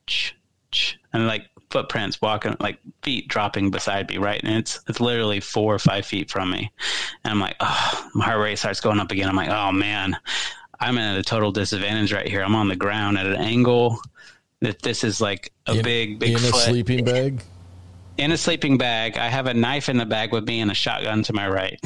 ch, 0.07 0.35
ch, 0.71 0.99
and 1.13 1.27
like 1.27 1.47
footprints 1.71 2.21
walking, 2.21 2.57
like 2.61 2.79
feet 3.03 3.29
dropping 3.29 3.71
beside 3.71 4.09
me, 4.09 4.19
right? 4.19 4.43
And 4.43 4.57
it's 4.57 4.81
it's 4.89 5.01
literally 5.01 5.41
four 5.41 5.75
or 5.75 5.79
five 5.79 6.07
feet 6.07 6.31
from 6.31 6.51
me, 6.51 6.73
and 7.25 7.33
I'm 7.33 7.41
like, 7.41 7.57
oh, 7.61 8.11
my 8.15 8.25
heart 8.25 8.41
rate 8.41 8.59
starts 8.59 8.81
going 8.81 9.01
up 9.01 9.13
again. 9.13 9.29
I'm 9.29 9.37
like, 9.37 9.51
oh 9.51 9.73
man, 9.73 10.17
I'm 10.81 10.99
at 10.99 11.19
a 11.19 11.23
total 11.23 11.53
disadvantage 11.53 12.13
right 12.13 12.29
here. 12.29 12.43
I'm 12.43 12.57
on 12.57 12.69
the 12.69 12.77
ground 12.77 13.19
at 13.19 13.27
an 13.27 13.37
angle. 13.37 14.01
That 14.65 14.83
this 14.83 15.05
is 15.05 15.21
like 15.21 15.53
a 15.67 15.77
in, 15.77 15.85
big, 15.85 16.19
big 16.19 16.33
in 16.33 16.39
foot. 16.39 16.55
a 16.55 16.59
sleeping 16.59 17.05
bag 17.05 17.43
in 18.17 18.33
a 18.33 18.37
sleeping 18.37 18.79
bag. 18.79 19.17
I 19.19 19.29
have 19.29 19.47
a 19.47 19.55
knife 19.55 19.89
in 19.89 19.97
the 19.97 20.07
bag 20.07 20.33
with 20.33 20.47
me 20.47 20.61
and 20.61 20.71
a 20.71 20.75
shotgun 20.75 21.23
to 21.25 21.33
my 21.33 21.49
right. 21.49 21.81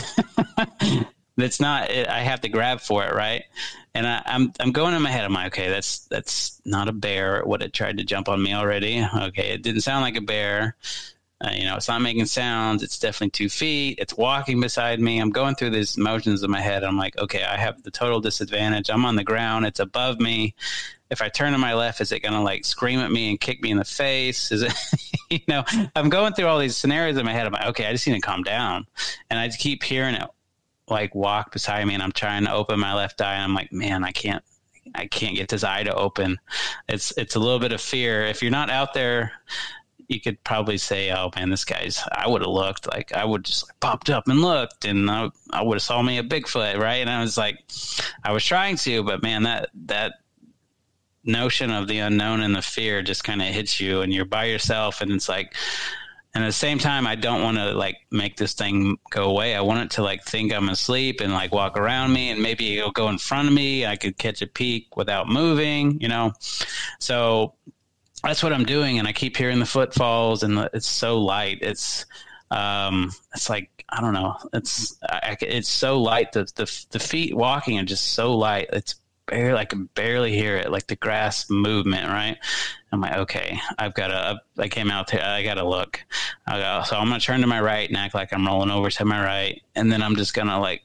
that's 1.36 1.60
not. 1.60 1.90
I 1.90 2.20
have 2.20 2.40
to 2.42 2.48
grab 2.48 2.80
for 2.80 3.04
it, 3.04 3.14
right? 3.14 3.44
And 3.94 4.06
I, 4.06 4.16
am 4.18 4.22
I'm, 4.26 4.52
I'm 4.60 4.72
going 4.72 4.94
in 4.94 5.02
my 5.02 5.10
head. 5.10 5.24
I'm 5.24 5.32
like, 5.32 5.58
okay, 5.58 5.68
that's 5.68 6.00
that's 6.06 6.60
not 6.64 6.88
a 6.88 6.92
bear. 6.92 7.42
What 7.44 7.62
it 7.62 7.72
tried 7.72 7.98
to 7.98 8.04
jump 8.04 8.28
on 8.28 8.42
me 8.42 8.54
already. 8.54 9.06
Okay, 9.14 9.50
it 9.50 9.62
didn't 9.62 9.82
sound 9.82 10.02
like 10.02 10.16
a 10.16 10.20
bear. 10.20 10.76
Uh, 11.40 11.50
you 11.54 11.64
know, 11.64 11.76
it's 11.76 11.86
not 11.86 12.02
making 12.02 12.26
sounds. 12.26 12.82
It's 12.82 12.98
definitely 12.98 13.30
two 13.30 13.48
feet. 13.48 14.00
It's 14.00 14.16
walking 14.16 14.60
beside 14.60 14.98
me. 14.98 15.20
I'm 15.20 15.30
going 15.30 15.54
through 15.54 15.70
these 15.70 15.96
motions 15.96 16.42
in 16.42 16.50
my 16.50 16.60
head. 16.60 16.82
I'm 16.82 16.98
like, 16.98 17.16
okay, 17.16 17.44
I 17.44 17.56
have 17.56 17.80
the 17.84 17.92
total 17.92 18.20
disadvantage. 18.20 18.90
I'm 18.90 19.04
on 19.04 19.14
the 19.14 19.22
ground. 19.22 19.64
It's 19.64 19.78
above 19.78 20.18
me 20.18 20.56
if 21.10 21.22
I 21.22 21.28
turn 21.28 21.52
to 21.52 21.58
my 21.58 21.74
left, 21.74 22.00
is 22.00 22.12
it 22.12 22.20
going 22.20 22.34
to 22.34 22.40
like 22.40 22.64
scream 22.64 23.00
at 23.00 23.10
me 23.10 23.30
and 23.30 23.40
kick 23.40 23.62
me 23.62 23.70
in 23.70 23.78
the 23.78 23.84
face? 23.84 24.52
Is 24.52 24.62
it, 24.62 24.72
you 25.30 25.40
know, 25.48 25.64
I'm 25.96 26.08
going 26.08 26.34
through 26.34 26.46
all 26.46 26.58
these 26.58 26.76
scenarios 26.76 27.16
in 27.16 27.24
my 27.24 27.32
head. 27.32 27.46
I'm 27.46 27.52
like, 27.52 27.66
okay, 27.66 27.86
I 27.86 27.92
just 27.92 28.06
need 28.06 28.14
to 28.14 28.20
calm 28.20 28.42
down. 28.42 28.86
And 29.30 29.38
I 29.38 29.48
keep 29.48 29.82
hearing 29.82 30.14
it 30.14 30.28
like 30.88 31.14
walk 31.14 31.52
beside 31.52 31.86
me 31.86 31.94
and 31.94 32.02
I'm 32.02 32.12
trying 32.12 32.44
to 32.44 32.52
open 32.52 32.80
my 32.80 32.94
left 32.94 33.20
eye 33.20 33.34
and 33.34 33.44
I'm 33.44 33.54
like, 33.54 33.72
man, 33.72 34.04
I 34.04 34.12
can't, 34.12 34.42
I 34.94 35.06
can't 35.06 35.36
get 35.36 35.48
this 35.48 35.64
eye 35.64 35.82
to 35.82 35.94
open. 35.94 36.38
It's 36.88 37.12
it's 37.18 37.36
a 37.36 37.38
little 37.38 37.58
bit 37.58 37.72
of 37.72 37.80
fear. 37.80 38.24
If 38.24 38.40
you're 38.40 38.50
not 38.50 38.70
out 38.70 38.94
there, 38.94 39.32
you 40.08 40.20
could 40.20 40.42
probably 40.42 40.78
say, 40.78 41.10
"Oh 41.12 41.30
man, 41.36 41.50
this 41.50 41.64
guy's." 41.64 42.02
I 42.10 42.26
would 42.26 42.40
have 42.40 42.50
looked 42.50 42.90
like 42.90 43.12
I 43.12 43.24
would 43.24 43.44
just 43.44 43.68
like 43.68 43.78
popped 43.80 44.08
up 44.08 44.26
and 44.26 44.40
looked, 44.40 44.86
and 44.86 45.10
I, 45.10 45.28
I 45.50 45.62
would 45.62 45.74
have 45.74 45.82
saw 45.82 46.00
me 46.00 46.16
a 46.18 46.22
Bigfoot, 46.22 46.78
right? 46.78 46.96
And 46.96 47.10
I 47.10 47.20
was 47.20 47.36
like, 47.36 47.62
I 48.24 48.32
was 48.32 48.44
trying 48.44 48.76
to, 48.78 49.02
but 49.02 49.22
man, 49.22 49.42
that 49.42 49.68
that 49.86 50.14
notion 51.28 51.70
of 51.70 51.86
the 51.86 52.00
unknown 52.00 52.40
and 52.40 52.56
the 52.56 52.62
fear 52.62 53.02
just 53.02 53.22
kind 53.22 53.40
of 53.40 53.48
hits 53.48 53.78
you, 53.78 54.00
and 54.00 54.12
you're 54.12 54.24
by 54.24 54.46
yourself, 54.46 55.00
and 55.00 55.12
it's 55.12 55.28
like. 55.28 55.54
And 56.34 56.44
at 56.44 56.48
the 56.48 56.52
same 56.52 56.78
time, 56.78 57.06
I 57.06 57.14
don't 57.14 57.42
want 57.42 57.56
to 57.56 57.72
like 57.72 57.96
make 58.10 58.36
this 58.36 58.52
thing 58.52 58.98
go 59.10 59.24
away. 59.30 59.56
I 59.56 59.62
want 59.62 59.80
it 59.80 59.90
to 59.92 60.02
like 60.02 60.24
think 60.24 60.52
I'm 60.52 60.68
asleep 60.68 61.20
and 61.20 61.32
like 61.32 61.52
walk 61.52 61.76
around 61.76 62.12
me, 62.12 62.30
and 62.30 62.40
maybe 62.40 62.78
it'll 62.78 62.92
go 62.92 63.08
in 63.08 63.18
front 63.18 63.48
of 63.48 63.54
me. 63.54 63.86
I 63.86 63.96
could 63.96 64.18
catch 64.18 64.42
a 64.42 64.46
peek 64.46 64.94
without 64.94 65.26
moving, 65.26 66.00
you 66.00 66.06
know. 66.06 66.34
So 67.00 67.54
that's 68.22 68.42
what 68.42 68.52
I'm 68.52 68.64
doing, 68.64 68.98
and 68.98 69.08
I 69.08 69.12
keep 69.12 69.36
hearing 69.36 69.58
the 69.58 69.66
footfalls, 69.66 70.42
and 70.42 70.68
it's 70.74 70.86
so 70.86 71.18
light. 71.18 71.58
It's 71.62 72.04
um, 72.50 73.10
it's 73.34 73.48
like 73.48 73.84
I 73.88 74.00
don't 74.00 74.12
know. 74.12 74.36
It's 74.52 74.96
I, 75.02 75.36
it's 75.40 75.68
so 75.68 76.00
light. 76.00 76.32
The, 76.32 76.44
the 76.54 76.86
the 76.90 76.98
feet 76.98 77.34
walking 77.34 77.78
are 77.78 77.84
just 77.84 78.12
so 78.12 78.36
light. 78.36 78.68
It's 78.72 78.96
barely 79.28 79.58
I 79.58 79.64
can 79.64 79.84
barely 79.94 80.32
hear 80.32 80.56
it, 80.56 80.70
like 80.70 80.86
the 80.86 80.96
grass 80.96 81.48
movement. 81.48 82.08
Right? 82.08 82.36
I'm 82.90 83.00
like, 83.00 83.16
okay, 83.16 83.60
I've 83.78 83.94
got 83.94 84.08
to. 84.08 84.40
I 84.58 84.68
came 84.68 84.90
out 84.90 85.08
there. 85.08 85.24
I 85.24 85.42
got 85.42 85.54
to 85.54 85.68
look. 85.68 86.04
I 86.46 86.82
so 86.82 86.96
I'm 86.96 87.08
gonna 87.08 87.20
turn 87.20 87.40
to 87.42 87.46
my 87.46 87.60
right 87.60 87.88
and 87.88 87.96
act 87.96 88.14
like 88.14 88.32
I'm 88.32 88.46
rolling 88.46 88.70
over 88.70 88.90
to 88.90 89.04
my 89.04 89.22
right, 89.22 89.62
and 89.74 89.92
then 89.92 90.02
I'm 90.02 90.16
just 90.16 90.34
gonna 90.34 90.58
like 90.58 90.82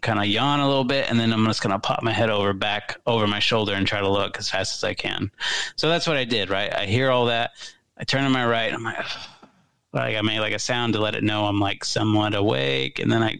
kind 0.00 0.18
of 0.18 0.26
yawn 0.26 0.60
a 0.60 0.66
little 0.66 0.84
bit, 0.84 1.10
and 1.10 1.18
then 1.18 1.32
I'm 1.32 1.44
just 1.46 1.62
going 1.62 1.72
to 1.72 1.78
pop 1.78 2.02
my 2.02 2.12
head 2.12 2.30
over 2.30 2.52
back 2.52 2.98
over 3.06 3.26
my 3.26 3.38
shoulder 3.38 3.74
and 3.74 3.86
try 3.86 4.00
to 4.00 4.08
look 4.08 4.38
as 4.38 4.48
fast 4.48 4.76
as 4.76 4.84
I 4.84 4.94
can. 4.94 5.30
So 5.76 5.88
that's 5.88 6.06
what 6.06 6.16
I 6.16 6.24
did, 6.24 6.50
right? 6.50 6.74
I 6.74 6.86
hear 6.86 7.10
all 7.10 7.26
that. 7.26 7.52
I 7.98 8.04
turn 8.04 8.24
to 8.24 8.30
my 8.30 8.46
right. 8.46 8.72
I'm 8.72 8.82
like, 8.82 9.04
like 9.92 10.16
I 10.16 10.22
made 10.22 10.40
like 10.40 10.52
a 10.52 10.58
sound 10.58 10.94
to 10.94 11.00
let 11.00 11.14
it 11.14 11.24
know 11.24 11.46
I'm 11.46 11.60
like 11.60 11.84
somewhat 11.84 12.34
awake, 12.34 12.98
and 12.98 13.10
then 13.10 13.22
I 13.22 13.38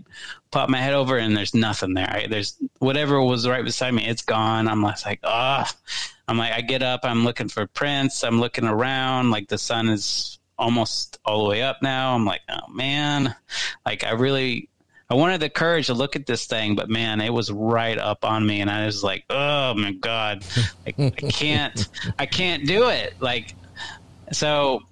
pop 0.50 0.68
my 0.68 0.78
head 0.78 0.94
over, 0.94 1.16
and 1.16 1.36
there's 1.36 1.54
nothing 1.54 1.94
there. 1.94 2.10
I, 2.10 2.26
there's 2.26 2.56
whatever 2.78 3.22
was 3.22 3.48
right 3.48 3.64
beside 3.64 3.94
me, 3.94 4.06
it's 4.06 4.22
gone. 4.22 4.68
I'm 4.68 4.82
like, 4.82 5.20
ah. 5.24 5.68
Oh. 5.68 5.76
I'm 6.28 6.38
like, 6.38 6.52
I 6.52 6.60
get 6.60 6.80
up. 6.84 7.00
I'm 7.02 7.24
looking 7.24 7.48
for 7.48 7.66
prints. 7.66 8.22
I'm 8.22 8.38
looking 8.38 8.64
around. 8.64 9.32
Like 9.32 9.48
the 9.48 9.58
sun 9.58 9.88
is 9.88 10.38
almost 10.56 11.18
all 11.24 11.42
the 11.42 11.50
way 11.50 11.62
up 11.62 11.82
now. 11.82 12.14
I'm 12.14 12.24
like, 12.24 12.42
oh 12.48 12.72
man, 12.72 13.34
like 13.84 14.04
I 14.04 14.12
really 14.12 14.68
I 15.10 15.14
wanted 15.14 15.40
the 15.40 15.48
courage 15.48 15.88
to 15.88 15.94
look 15.94 16.14
at 16.14 16.26
this 16.26 16.46
thing, 16.46 16.76
but 16.76 16.88
man, 16.88 17.20
it 17.20 17.32
was 17.32 17.50
right 17.50 17.98
up 17.98 18.24
on 18.24 18.46
me, 18.46 18.60
and 18.60 18.70
I 18.70 18.86
was 18.86 19.02
like, 19.02 19.24
"Oh 19.28 19.74
my 19.74 19.90
god, 19.90 20.44
I, 20.86 20.94
I 20.98 21.10
can't, 21.10 21.88
I 22.16 22.26
can't 22.26 22.64
do 22.64 22.90
it!" 22.90 23.14
Like, 23.18 23.56
so 24.30 24.82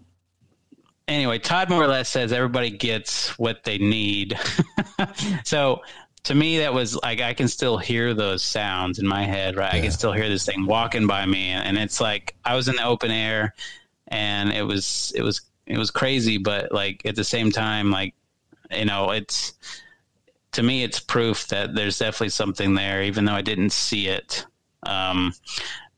anyway, 1.09 1.39
Todd 1.39 1.71
more 1.71 1.83
or 1.83 1.89
less 1.89 2.09
says 2.09 2.33
everybody 2.33 2.71
gets 2.71 3.37
what 3.39 3.65
they 3.65 3.79
need. 3.79 4.39
so 5.45 5.83
to 6.25 6.35
me, 6.35 6.59
that 6.59 6.75
was 6.75 6.95
like 6.97 7.21
I 7.21 7.35
can 7.35 7.49
still 7.49 7.79
hear 7.79 8.15
those 8.15 8.43
sounds 8.43 8.99
in 8.99 9.07
my 9.07 9.25
head, 9.25 9.57
right? 9.57 9.73
Yeah. 9.73 9.79
I 9.79 9.83
can 9.83 9.93
still 9.93 10.13
hear 10.13 10.29
this 10.29 10.45
thing 10.45 10.67
walking 10.67 11.07
by 11.07 11.27
me, 11.27 11.49
and 11.49 11.79
it's 11.79 12.01
like 12.01 12.37
I 12.45 12.55
was 12.55 12.69
in 12.69 12.77
the 12.77 12.85
open 12.85 13.11
air, 13.11 13.55
and 14.09 14.53
it 14.53 14.63
was 14.63 15.13
it 15.17 15.23
was 15.23 15.41
it 15.67 15.79
was 15.79 15.91
crazy, 15.91 16.39
but 16.39 16.71
like 16.73 17.05
at 17.05 17.17
the 17.17 17.25
same 17.25 17.51
time, 17.51 17.91
like 17.91 18.15
you 18.71 18.85
know, 18.85 19.11
it's 19.11 19.55
to 20.53 20.63
me, 20.63 20.83
it's 20.83 21.01
proof 21.01 21.47
that 21.49 21.75
there's 21.75 21.99
definitely 21.99 22.31
something 22.31 22.75
there, 22.75 23.03
even 23.03 23.25
though 23.25 23.33
I 23.33 23.43
didn't 23.43 23.71
see 23.71 24.09
it. 24.09 24.47
Um, 24.83 25.33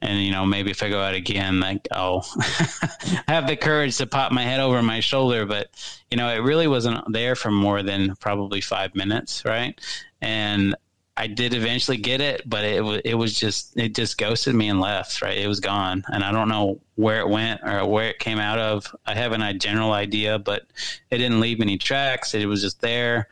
and 0.03 0.23
you 0.23 0.33
know, 0.33 0.47
maybe 0.47 0.71
if 0.71 0.83
I 0.83 0.89
go 0.89 1.01
out 1.01 1.15
again, 1.15 1.61
like 1.61 1.87
I'll 1.93 2.21
have 3.29 3.47
the 3.47 3.57
courage 3.57 3.99
to 3.99 4.07
pop 4.07 4.33
my 4.33 4.43
head 4.43 4.61
over 4.61 4.83
my 4.83 5.01
shoulder. 5.01 5.47
But 5.47 5.69
you 6.11 6.17
know, 6.17 6.29
it 6.29 6.39
really 6.39 6.67
wasn't 6.67 7.13
there 7.13 7.37
for 7.37 7.51
more 7.51 7.83
than 7.83 8.17
probably 8.17 8.61
five 8.61 8.95
minutes, 8.95 9.45
right? 9.45 9.79
And 10.23 10.75
I 11.17 11.27
did 11.27 11.53
eventually 11.53 11.99
get 11.99 12.23
it, 12.23 12.49
but 12.49 12.65
it 12.65 13.03
it 13.05 13.15
was 13.15 13.39
just 13.39 13.77
it 13.77 13.95
just 13.95 14.17
ghosted 14.17 14.55
me 14.55 14.69
and 14.69 14.81
left. 14.81 15.21
Right, 15.21 15.37
it 15.37 15.49
was 15.49 15.61
gone, 15.61 16.03
and 16.09 16.25
I 16.25 16.33
don't 16.33 16.49
know 16.49 16.81
where 16.95 17.21
it 17.21 17.29
went 17.29 17.61
or 17.63 17.87
where 17.87 18.09
it 18.09 18.19
came 18.19 18.39
out 18.39 18.59
of. 18.59 18.95
I 19.07 19.15
have 19.15 19.33
a 19.33 19.53
general 19.53 19.93
idea, 19.93 20.39
but 20.39 20.63
it 21.11 21.19
didn't 21.19 21.41
leave 21.41 21.61
any 21.61 21.77
tracks. 21.77 22.35
It 22.35 22.47
was 22.47 22.63
just 22.63 22.81
there, 22.81 23.29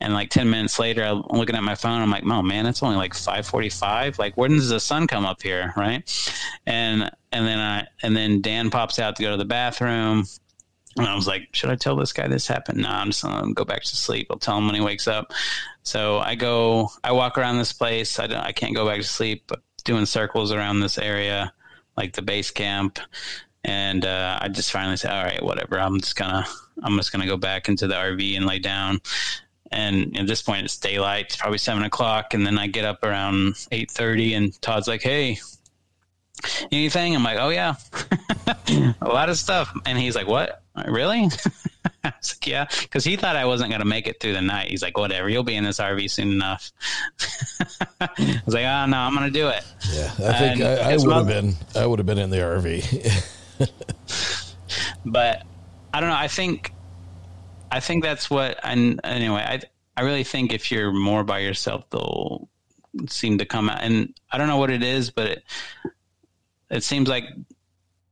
and 0.00 0.12
like 0.12 0.30
10 0.30 0.50
minutes 0.50 0.78
later, 0.78 1.02
I'm 1.02 1.22
looking 1.30 1.56
at 1.56 1.62
my 1.62 1.74
phone. 1.74 2.02
I'm 2.02 2.10
like, 2.10 2.24
oh 2.26 2.42
man, 2.42 2.66
it's 2.66 2.82
only 2.82 2.96
like 2.96 3.14
545. 3.14 4.18
Like, 4.18 4.36
when 4.36 4.52
does 4.52 4.68
the 4.68 4.80
sun 4.80 5.06
come 5.06 5.24
up 5.24 5.42
here? 5.42 5.72
Right. 5.76 6.04
And, 6.66 7.10
and 7.32 7.46
then 7.46 7.58
I, 7.58 7.86
and 8.02 8.14
then 8.14 8.42
Dan 8.42 8.70
pops 8.70 8.98
out 8.98 9.16
to 9.16 9.22
go 9.22 9.30
to 9.30 9.36
the 9.36 9.46
bathroom. 9.46 10.24
And 10.98 11.06
I 11.06 11.14
was 11.14 11.26
like, 11.26 11.48
should 11.52 11.70
I 11.70 11.76
tell 11.76 11.96
this 11.96 12.12
guy 12.12 12.28
this 12.28 12.46
happened? 12.46 12.78
No, 12.82 12.90
I'm 12.90 13.08
just 13.08 13.22
going 13.22 13.46
to 13.46 13.52
go 13.54 13.64
back 13.64 13.82
to 13.82 13.96
sleep. 13.96 14.28
I'll 14.30 14.38
tell 14.38 14.58
him 14.58 14.66
when 14.66 14.74
he 14.74 14.80
wakes 14.80 15.08
up. 15.08 15.32
So 15.82 16.18
I 16.18 16.34
go, 16.34 16.90
I 17.04 17.12
walk 17.12 17.38
around 17.38 17.58
this 17.58 17.72
place. 17.72 18.18
I, 18.18 18.26
I 18.26 18.52
can't 18.52 18.74
go 18.74 18.86
back 18.86 18.98
to 18.98 19.06
sleep, 19.06 19.44
but 19.46 19.62
doing 19.84 20.06
circles 20.06 20.52
around 20.52 20.80
this 20.80 20.98
area, 20.98 21.52
like 21.96 22.12
the 22.12 22.22
base 22.22 22.50
camp. 22.50 22.98
And 23.64 24.04
uh, 24.04 24.38
I 24.40 24.48
just 24.48 24.70
finally 24.70 24.96
said, 24.96 25.10
all 25.10 25.24
right, 25.24 25.42
whatever. 25.42 25.78
I'm 25.78 26.00
just 26.00 26.16
going 26.16 26.30
to, 26.30 26.46
I'm 26.82 26.96
just 26.96 27.12
going 27.12 27.22
to 27.22 27.28
go 27.28 27.36
back 27.36 27.68
into 27.68 27.86
the 27.86 27.94
RV 27.94 28.36
and 28.36 28.46
lay 28.46 28.58
down 28.58 29.00
and 29.76 30.18
at 30.18 30.26
this 30.26 30.42
point 30.42 30.64
it's 30.64 30.76
daylight 30.78 31.26
it's 31.26 31.36
probably 31.36 31.58
seven 31.58 31.82
o'clock 31.82 32.34
and 32.34 32.46
then 32.46 32.58
i 32.58 32.66
get 32.66 32.84
up 32.84 33.04
around 33.04 33.54
8.30 33.54 34.36
and 34.36 34.62
todd's 34.62 34.88
like 34.88 35.02
hey 35.02 35.38
anything 36.72 37.14
i'm 37.14 37.22
like 37.22 37.38
oh 37.38 37.50
yeah 37.50 37.74
a 39.00 39.08
lot 39.08 39.28
of 39.28 39.36
stuff 39.36 39.72
and 39.84 39.98
he's 39.98 40.16
like 40.16 40.26
what 40.26 40.62
really 40.88 41.28
I 42.04 42.12
was 42.18 42.36
like, 42.36 42.46
yeah, 42.46 42.66
because 42.82 43.02
he 43.04 43.16
thought 43.16 43.34
I 43.34 43.46
wasn't 43.46 43.70
going 43.70 43.80
to 43.80 43.86
make 43.86 44.06
it 44.06 44.20
through 44.20 44.34
the 44.34 44.42
night. 44.42 44.70
He's 44.70 44.82
like, 44.82 44.96
whatever, 44.96 45.28
you'll 45.28 45.42
be 45.42 45.56
in 45.56 45.64
this 45.64 45.80
RV 45.80 46.08
soon 46.08 46.30
enough. 46.30 46.70
I 48.00 48.40
was 48.44 48.54
like, 48.54 48.64
oh 48.64 48.86
no, 48.86 48.96
I'm 48.96 49.14
going 49.14 49.26
to 49.26 49.32
do 49.32 49.48
it. 49.48 49.64
Yeah, 49.92 50.12
I 50.24 50.38
think 50.38 50.60
and 50.60 50.80
I, 50.80 50.92
I 50.92 50.96
would 50.96 51.12
have 51.12 51.26
been. 51.26 51.54
I 51.74 51.84
would 51.86 51.98
have 51.98 52.06
been 52.06 52.18
in 52.18 52.30
the 52.30 52.36
RV. 52.36 53.68
but 55.04 55.42
I 55.92 56.00
don't 56.00 56.10
know. 56.10 56.16
I 56.16 56.28
think 56.28 56.72
I 57.70 57.80
think 57.80 58.02
that's 58.02 58.30
what. 58.30 58.58
And 58.62 59.00
anyway, 59.04 59.42
I 59.46 59.60
I 59.96 60.02
really 60.02 60.24
think 60.24 60.52
if 60.52 60.70
you're 60.70 60.92
more 60.92 61.24
by 61.24 61.40
yourself, 61.40 61.88
they'll 61.90 62.48
seem 63.08 63.38
to 63.38 63.46
come 63.46 63.68
out. 63.68 63.82
And 63.82 64.14
I 64.30 64.38
don't 64.38 64.48
know 64.48 64.58
what 64.58 64.70
it 64.70 64.82
is, 64.82 65.10
but 65.10 65.26
it 65.26 65.44
it 66.70 66.82
seems 66.84 67.08
like 67.08 67.24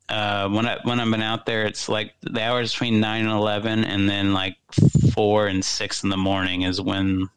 uh, 0.09 0.49
when 0.49 0.67
I 0.67 0.79
when 0.83 1.01
I've 1.01 1.11
been 1.11 1.23
out 1.23 1.47
there, 1.47 1.65
it's 1.65 1.89
like 1.89 2.15
the 2.23 2.43
hours 2.43 2.73
between 2.73 3.01
nine 3.01 3.23
and 3.23 3.33
eleven, 3.33 3.85
and 3.85 4.09
then 4.09 4.33
like 4.33 4.57
four 5.13 5.47
and 5.47 5.65
six 5.65 6.03
in 6.05 6.11
the 6.11 6.17
morning 6.17 6.63
is 6.63 6.81
when 6.81 7.29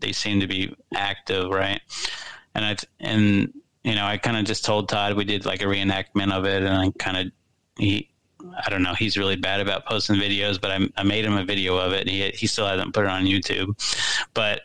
they 0.00 0.12
seem 0.12 0.40
to 0.40 0.46
be 0.46 0.74
active, 0.94 1.50
right? 1.50 1.80
And 2.54 2.64
I 2.64 2.76
and 3.00 3.52
you 3.82 3.94
know 3.94 4.06
I 4.06 4.18
kind 4.18 4.36
of 4.36 4.44
just 4.44 4.64
told 4.64 4.88
Todd 4.88 5.16
we 5.16 5.24
did 5.24 5.44
like 5.44 5.62
a 5.62 5.66
reenactment 5.66 6.32
of 6.32 6.44
it, 6.44 6.62
and 6.62 6.74
I 6.74 6.90
kind 6.98 7.16
of 7.16 7.32
he 7.76 8.08
I 8.64 8.70
don't 8.70 8.82
know. 8.82 8.94
He's 8.94 9.16
really 9.16 9.36
bad 9.36 9.60
about 9.60 9.86
posting 9.86 10.16
videos, 10.16 10.60
but 10.60 10.70
I, 10.70 10.80
I 10.96 11.02
made 11.02 11.24
him 11.24 11.36
a 11.36 11.44
video 11.44 11.76
of 11.76 11.92
it. 11.92 12.08
He 12.08 12.30
he 12.30 12.46
still 12.46 12.66
hasn't 12.66 12.94
put 12.94 13.04
it 13.04 13.10
on 13.10 13.24
YouTube, 13.24 13.76
but 14.34 14.62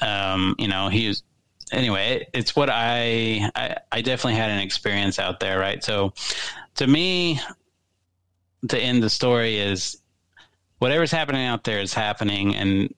um, 0.00 0.54
you 0.58 0.68
know, 0.68 0.88
he 0.88 1.08
was 1.08 1.22
anyway. 1.70 2.16
It, 2.16 2.30
it's 2.32 2.56
what 2.56 2.68
I, 2.70 3.50
I 3.54 3.76
I 3.90 4.00
definitely 4.02 4.38
had 4.38 4.50
an 4.50 4.58
experience 4.58 5.18
out 5.18 5.40
there, 5.40 5.58
right? 5.58 5.82
So, 5.82 6.12
to 6.76 6.86
me, 6.86 7.40
to 8.68 8.78
end 8.78 9.02
the 9.02 9.10
story 9.10 9.58
is 9.58 10.00
whatever's 10.78 11.12
happening 11.12 11.46
out 11.46 11.64
there 11.64 11.80
is 11.80 11.94
happening, 11.94 12.56
and 12.56 12.94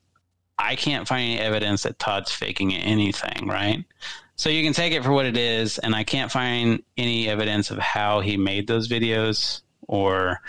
I 0.59 0.76
can't 0.76 1.06
find 1.06 1.22
any 1.22 1.38
evidence 1.38 1.82
that 1.82 1.98
Todd's 1.98 2.32
faking 2.32 2.74
anything, 2.74 3.46
right? 3.46 3.84
So 4.36 4.51
you 4.51 4.64
can 4.64 4.72
take 4.72 4.92
it 4.92 5.05
for 5.05 5.12
what 5.12 5.26
it 5.26 5.36
is, 5.36 5.78
and 5.78 5.94
I 5.94 6.02
can't 6.02 6.30
find 6.30 6.82
any 6.96 7.28
evidence 7.28 7.70
of 7.70 7.78
how 7.78 8.20
he 8.20 8.36
made 8.36 8.66
those 8.66 8.88
videos 8.88 9.60
or 9.89 10.40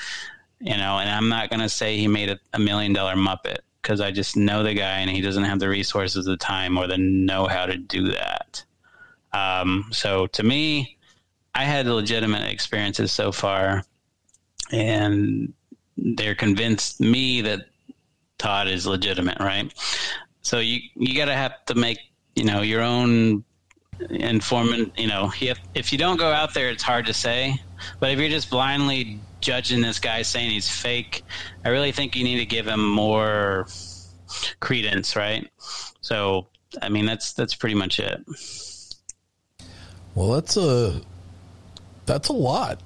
you 0.59 0.77
know, 0.77 0.99
and 0.99 1.09
I'm 1.09 1.29
not 1.29 1.49
going 1.49 1.59
to 1.59 1.69
say 1.69 1.97
he 1.97 2.07
made 2.07 2.29
a, 2.29 2.39
a 2.53 2.59
million 2.59 2.93
dollar 2.93 3.15
Muppet 3.15 3.59
because 3.81 4.01
I 4.01 4.11
just 4.11 4.35
know 4.35 4.63
the 4.63 4.73
guy 4.73 4.99
and 4.99 5.09
he 5.09 5.21
doesn't 5.21 5.43
have 5.43 5.59
the 5.59 5.69
resources, 5.69 6.25
the 6.25 6.37
time, 6.37 6.77
or 6.77 6.87
the 6.87 6.97
know 6.97 7.45
how 7.45 7.65
to 7.65 7.77
do 7.77 8.11
that. 8.11 8.63
Um, 9.33 9.85
so 9.91 10.27
to 10.27 10.43
me, 10.43 10.97
I 11.53 11.65
had 11.65 11.85
legitimate 11.87 12.49
experiences 12.49 13.11
so 13.11 13.31
far, 13.31 13.83
and 14.71 15.53
they're 15.97 16.35
convinced 16.35 16.99
me 16.99 17.41
that 17.41 17.67
Todd 18.37 18.67
is 18.67 18.87
legitimate, 18.87 19.39
right? 19.39 19.71
So 20.41 20.59
you 20.59 20.79
you 20.95 21.15
got 21.15 21.25
to 21.25 21.35
have 21.35 21.63
to 21.65 21.75
make 21.75 21.99
you 22.35 22.43
know 22.43 22.61
your 22.61 22.81
own 22.81 23.43
informant. 24.09 24.97
You 24.97 25.07
know, 25.07 25.31
if 25.39 25.59
if 25.73 25.91
you 25.91 25.97
don't 25.97 26.17
go 26.17 26.31
out 26.31 26.53
there, 26.53 26.69
it's 26.69 26.83
hard 26.83 27.05
to 27.05 27.13
say. 27.13 27.59
But 27.99 28.11
if 28.11 28.19
you're 28.19 28.29
just 28.29 28.49
blindly 28.49 29.19
judging 29.41 29.81
this 29.81 29.99
guy 29.99 30.21
saying 30.21 30.51
he's 30.51 30.69
fake, 30.69 31.23
I 31.63 31.69
really 31.69 31.91
think 31.91 32.15
you 32.15 32.23
need 32.23 32.37
to 32.37 32.45
give 32.45 32.67
him 32.67 32.87
more 32.87 33.67
credence, 34.59 35.15
right? 35.15 35.49
So, 36.01 36.47
I 36.81 36.89
mean, 36.89 37.05
that's 37.05 37.33
that's 37.33 37.55
pretty 37.55 37.75
much 37.75 37.99
it. 37.99 38.25
Well, 40.13 40.31
that's 40.31 40.57
a 40.57 41.01
that's 42.05 42.29
a 42.29 42.33
lot. 42.33 42.79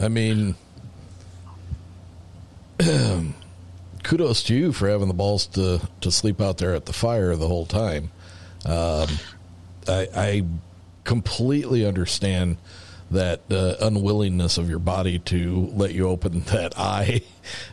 I 0.00 0.08
mean, 0.08 0.54
kudos 4.02 4.42
to 4.44 4.54
you 4.54 4.72
for 4.72 4.88
having 4.88 5.08
the 5.08 5.14
balls 5.14 5.46
to 5.46 5.80
to 6.00 6.10
sleep 6.10 6.40
out 6.40 6.58
there 6.58 6.74
at 6.74 6.86
the 6.86 6.92
fire 6.92 7.34
the 7.36 7.48
whole 7.48 7.66
time. 7.66 8.10
Um, 8.64 9.08
I, 9.88 10.08
I 10.14 10.44
completely 11.04 11.86
understand 11.86 12.58
that 13.10 13.40
uh, 13.50 13.74
unwillingness 13.80 14.58
of 14.58 14.68
your 14.68 14.78
body 14.78 15.18
to 15.18 15.70
let 15.74 15.94
you 15.94 16.08
open 16.08 16.40
that 16.46 16.78
eye 16.78 17.22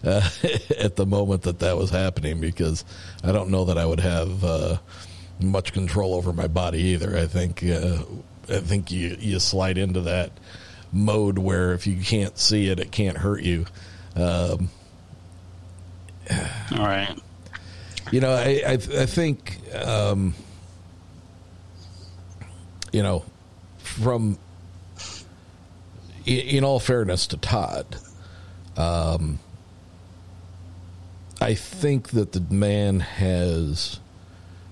uh, 0.03 0.30
at 0.80 0.95
the 0.95 1.06
moment 1.06 1.44
that 1.44 1.60
that 1.60 1.78
was 1.78 1.90
happening 1.90 2.40
because 2.40 2.86
I 3.24 3.32
don't 3.32 3.49
know 3.49 3.66
that 3.66 3.78
I 3.78 3.86
would 3.86 3.99
have 3.99 4.44
uh, 4.44 4.78
much 5.40 5.74
control 5.74 6.14
over 6.14 6.32
my 6.32 6.48
body 6.48 6.80
either. 6.80 7.18
I 7.18 7.26
think 7.26 7.64
uh, 7.64 8.03
I 8.49 8.60
think 8.60 8.91
you 8.91 9.18
you 9.20 9.40
slide 9.40 9.78
into 9.78 10.02
that 10.02 10.32
mode 10.91 11.38
where 11.38 11.74
if 11.74 11.86
you 11.86 12.02
can't 12.02 12.38
see 12.38 12.70
it, 12.70 12.80
it 12.80 12.91
can't 12.91 13.18
hurt 13.18 13.41
you. 13.41 13.66
Um, 14.16 14.70
All 16.72 16.86
right. 16.86 17.16
You 18.12 18.22
know, 18.22 18.32
I 18.32 18.64
I, 18.66 18.74
I 18.74 19.06
think 19.06 19.60
um, 19.74 20.34
you 22.94 23.03
know 23.03 23.26
from 23.80 24.38
in, 26.26 26.64
all 26.64 26.80
fairness 26.80 27.27
to 27.27 27.38
Todd, 27.38 27.97
um, 28.77 29.39
I 31.41 31.53
think 31.53 32.10
that 32.10 32.31
the 32.31 32.41
man 32.41 32.99
has 32.99 33.99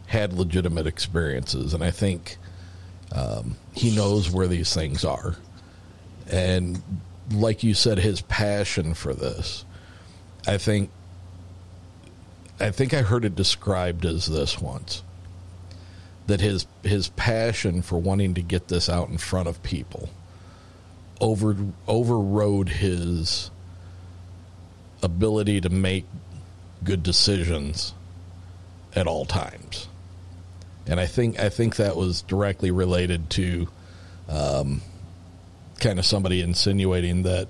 had 0.07 0.33
legitimate 0.33 0.87
experiences, 0.87 1.73
and 1.73 1.83
I 1.83 1.91
think 1.91 2.37
um, 3.11 3.55
he 3.73 3.95
knows 3.95 4.29
where 4.31 4.47
these 4.47 4.73
things 4.73 5.05
are. 5.05 5.35
And 6.29 6.81
like 7.31 7.63
you 7.63 7.73
said, 7.73 7.99
his 7.99 8.21
passion 8.21 8.93
for 8.93 9.13
this, 9.13 9.65
I 10.47 10.57
think, 10.57 10.89
I 12.59 12.71
think 12.71 12.93
I 12.93 13.01
heard 13.01 13.25
it 13.25 13.35
described 13.35 14.05
as 14.05 14.25
this 14.25 14.59
once 14.59 15.03
that 16.27 16.39
his 16.39 16.65
his 16.83 17.09
passion 17.09 17.81
for 17.81 17.97
wanting 17.97 18.33
to 18.33 18.41
get 18.41 18.69
this 18.69 18.87
out 18.87 19.09
in 19.09 19.17
front 19.17 19.47
of 19.47 19.61
people 19.61 20.09
over 21.19 21.55
overrode 21.87 22.69
his 22.69 23.51
ability 25.01 25.61
to 25.61 25.69
make 25.69 26.05
good 26.83 27.03
decisions 27.03 27.93
at 28.95 29.07
all 29.07 29.25
times. 29.25 29.87
And 30.85 30.99
I 30.99 31.05
think 31.05 31.39
I 31.39 31.49
think 31.49 31.77
that 31.77 31.95
was 31.95 32.21
directly 32.23 32.71
related 32.71 33.29
to 33.31 33.67
um, 34.27 34.81
kind 35.79 35.99
of 35.99 36.05
somebody 36.05 36.41
insinuating 36.41 37.23
that 37.23 37.47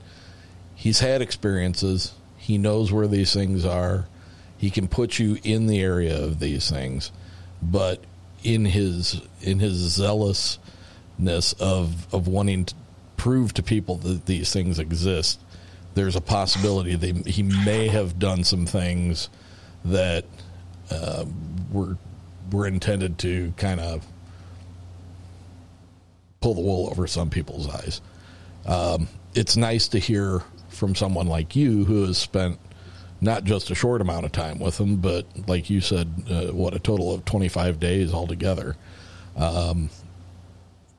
he's 0.75 0.99
had 0.99 1.21
experiences, 1.21 2.13
he 2.37 2.57
knows 2.57 2.91
where 2.91 3.07
these 3.07 3.33
things 3.33 3.65
are, 3.65 4.07
he 4.57 4.69
can 4.69 4.87
put 4.87 5.19
you 5.19 5.37
in 5.43 5.67
the 5.67 5.81
area 5.81 6.23
of 6.23 6.39
these 6.39 6.69
things, 6.69 7.11
but 7.61 8.03
in 8.43 8.65
his 8.65 9.21
in 9.41 9.59
his 9.59 9.73
zealousness 9.75 11.53
of 11.59 12.13
of 12.13 12.27
wanting 12.27 12.65
to 12.65 12.75
prove 13.23 13.53
to 13.53 13.63
people 13.63 13.95
that 13.95 14.25
these 14.25 14.51
things 14.51 14.79
exist, 14.79 15.39
there's 15.93 16.17
a 16.17 16.19
possibility 16.19 16.93
that 16.93 17.25
he 17.25 17.41
may 17.41 17.87
have 17.87 18.19
done 18.19 18.43
some 18.43 18.65
things 18.65 19.29
that 19.85 20.25
uh, 20.91 21.23
were 21.71 21.97
were 22.51 22.67
intended 22.67 23.17
to 23.17 23.53
kind 23.55 23.79
of 23.79 24.05
pull 26.41 26.53
the 26.53 26.59
wool 26.59 26.89
over 26.91 27.07
some 27.07 27.29
people's 27.29 27.69
eyes. 27.69 28.01
Um, 28.65 29.07
it's 29.33 29.55
nice 29.55 29.87
to 29.87 29.99
hear 29.99 30.41
from 30.67 30.93
someone 30.93 31.27
like 31.27 31.55
you 31.55 31.85
who 31.85 32.03
has 32.03 32.17
spent 32.17 32.59
not 33.21 33.45
just 33.45 33.71
a 33.71 33.75
short 33.75 34.01
amount 34.01 34.25
of 34.25 34.33
time 34.33 34.59
with 34.59 34.77
him, 34.77 34.97
but 34.97 35.25
like 35.47 35.69
you 35.69 35.79
said, 35.79 36.11
uh, 36.29 36.47
what 36.47 36.73
a 36.73 36.79
total 36.79 37.13
of 37.13 37.23
25 37.23 37.79
days 37.79 38.13
altogether. 38.13 38.75
Um, 39.37 39.89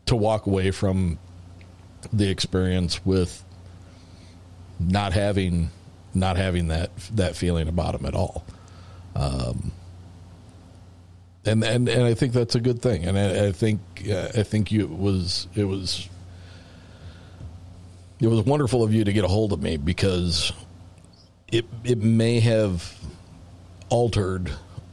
to 0.07 0.17
walk 0.17 0.47
away 0.47 0.71
from 0.71 1.19
the 2.13 2.29
experience 2.29 3.05
with 3.05 3.45
not 4.79 5.13
having 5.13 5.71
not 6.15 6.37
having 6.37 6.69
that 6.69 6.91
that 7.15 7.37
feeling 7.37 7.69
about 7.69 7.95
him 7.95 8.07
at 8.07 8.15
all. 8.15 8.45
Um, 9.17 9.73
and 11.45 11.63
and 11.63 11.89
and 11.89 12.03
I 12.05 12.15
think 12.15 12.33
that's 12.33 12.55
a 12.55 12.61
good 12.61 12.81
thing. 12.81 13.05
And 13.05 13.19
I, 13.19 13.47
I 13.47 13.53
think 13.53 13.81
uh, 14.11 14.29
I 14.35 14.43
think 14.43 14.73
you 14.73 14.83
it 14.85 14.91
was 14.91 15.47
it 15.55 15.65
was 15.65 16.09
it 18.21 18.29
was 18.29 18.45
wonderful 18.45 18.83
of 18.83 18.93
you 18.95 19.05
to 19.05 19.13
get 19.13 19.25
a 19.25 19.29
hold 19.29 19.53
of 19.53 19.63
me 19.63 19.77
because 19.77 20.53
it 21.49 21.67
it 21.85 21.99
may 21.99 22.41
have 22.41 22.97
altered 23.91 24.49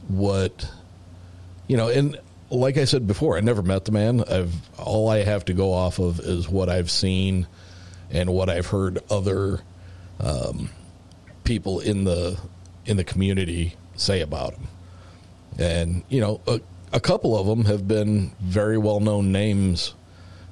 what 0.08 0.68
you 1.66 1.76
know 1.76 1.88
and 1.88 2.18
like 2.52 2.76
I 2.76 2.84
said 2.84 3.06
before 3.06 3.36
I 3.36 3.40
never 3.40 3.62
met 3.62 3.84
the 3.84 3.92
man 3.92 4.22
I've 4.30 4.54
all 4.78 5.08
I 5.08 5.22
have 5.24 5.44
to 5.46 5.54
go 5.54 5.72
off 5.72 5.98
of 5.98 6.20
is 6.20 6.48
what 6.48 6.68
I've 6.68 6.90
seen 6.90 7.46
and 8.10 8.30
what 8.32 8.48
I've 8.50 8.66
heard 8.66 8.98
other 9.10 9.60
um, 10.20 10.68
people 11.44 11.80
in 11.80 12.04
the 12.04 12.38
in 12.86 12.96
the 12.96 13.04
community 13.04 13.74
say 13.96 14.20
about 14.20 14.54
him 14.54 14.68
and 15.58 16.02
you 16.08 16.20
know 16.20 16.40
a, 16.46 16.60
a 16.92 17.00
couple 17.00 17.38
of 17.38 17.46
them 17.46 17.64
have 17.64 17.86
been 17.88 18.30
very 18.40 18.78
well 18.78 19.00
known 19.00 19.32
names 19.32 19.94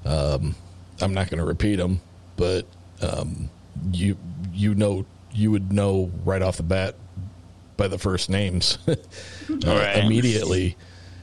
um, 0.05 0.55
I'm 1.01 1.13
not 1.15 1.29
going 1.31 1.39
to 1.39 1.45
repeat 1.47 1.77
them 1.77 2.01
but 2.37 2.67
um, 3.03 3.51
you 3.93 4.17
you 4.53 4.75
know 4.75 5.05
you 5.33 5.51
would 5.51 5.73
know 5.73 6.11
right 6.25 6.43
off 6.43 6.57
the 6.57 6.63
bat 6.63 6.95
by 7.77 7.89
the 7.89 7.99
first 7.99 8.29
names 8.31 8.79
Right. 9.49 9.97
immediately, 10.05 10.77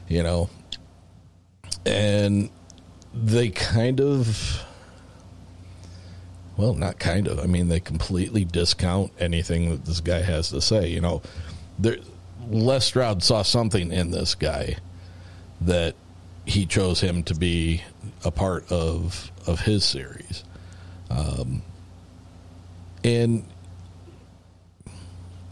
you 0.08 0.22
know. 0.22 0.48
And 1.84 2.50
they 3.14 3.48
kind 3.50 4.00
of, 4.00 4.64
well, 6.56 6.74
not 6.74 6.98
kind 6.98 7.26
of. 7.28 7.38
I 7.38 7.46
mean, 7.46 7.68
they 7.68 7.80
completely 7.80 8.44
discount 8.44 9.12
anything 9.18 9.70
that 9.70 9.84
this 9.84 10.00
guy 10.00 10.20
has 10.20 10.50
to 10.50 10.60
say. 10.60 10.88
You 10.88 11.00
know, 11.00 11.22
there, 11.78 11.96
Les 12.50 12.84
Stroud 12.84 13.22
saw 13.22 13.42
something 13.42 13.92
in 13.92 14.10
this 14.10 14.34
guy 14.34 14.76
that 15.60 15.94
he 16.44 16.64
chose 16.64 17.00
him 17.00 17.22
to 17.24 17.34
be 17.34 17.82
a 18.24 18.30
part 18.30 18.70
of 18.72 19.30
of 19.46 19.60
his 19.60 19.84
series. 19.84 20.44
Um, 21.10 21.62
and 23.04 23.44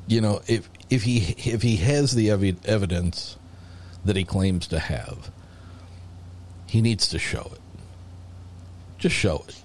you 0.06 0.20
know, 0.20 0.40
if 0.46 0.68
if 0.90 1.02
he 1.02 1.18
if 1.50 1.62
he 1.62 1.76
has 1.76 2.14
the 2.14 2.30
evidence 2.30 3.36
that 4.04 4.16
he 4.16 4.24
claims 4.24 4.68
to 4.68 4.78
have, 4.78 5.30
he 6.76 6.82
needs 6.82 7.08
to 7.08 7.18
show 7.18 7.50
it. 7.54 7.60
Just 8.98 9.16
show 9.16 9.44
it. 9.48 9.62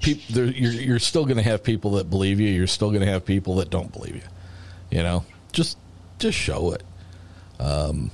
People, 0.00 0.34
there, 0.34 0.46
you're 0.46 0.72
you're 0.72 0.98
still 0.98 1.24
going 1.24 1.36
to 1.36 1.44
have 1.44 1.62
people 1.62 1.92
that 1.92 2.10
believe 2.10 2.40
you. 2.40 2.48
You're 2.48 2.66
still 2.66 2.88
going 2.90 3.02
to 3.02 3.06
have 3.06 3.24
people 3.24 3.54
that 3.56 3.70
don't 3.70 3.92
believe 3.92 4.16
you. 4.16 4.22
You 4.90 5.04
know, 5.04 5.24
just 5.52 5.78
just 6.18 6.36
show 6.36 6.72
it, 6.72 6.82
um, 7.60 8.10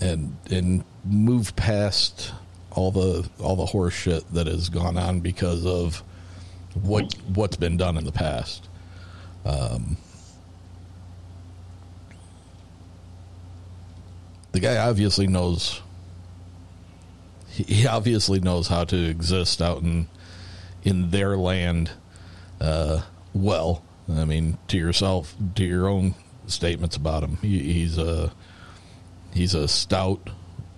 and 0.00 0.36
and 0.50 0.82
move 1.04 1.54
past 1.54 2.32
all 2.72 2.90
the 2.90 3.28
all 3.38 3.54
the 3.54 3.66
horse 3.66 3.94
shit 3.94 4.28
that 4.32 4.48
has 4.48 4.68
gone 4.68 4.98
on 4.98 5.20
because 5.20 5.64
of 5.64 6.02
what 6.74 7.14
what's 7.34 7.56
been 7.56 7.76
done 7.76 7.96
in 7.96 8.04
the 8.04 8.10
past. 8.12 8.68
Um, 9.44 9.96
the 14.50 14.58
guy 14.58 14.76
obviously 14.78 15.28
knows. 15.28 15.80
He 17.54 17.86
obviously 17.86 18.40
knows 18.40 18.66
how 18.66 18.84
to 18.84 18.96
exist 18.96 19.62
out 19.62 19.82
in 19.82 20.08
in 20.82 21.10
their 21.10 21.36
land. 21.36 21.92
Uh, 22.60 23.02
well, 23.32 23.84
I 24.08 24.24
mean, 24.24 24.58
to 24.68 24.76
yourself, 24.76 25.34
to 25.54 25.64
your 25.64 25.88
own 25.88 26.14
statements 26.46 26.96
about 26.96 27.22
him, 27.22 27.36
he, 27.36 27.72
he's 27.72 27.96
a 27.96 28.32
he's 29.32 29.54
a 29.54 29.68
stout 29.68 30.30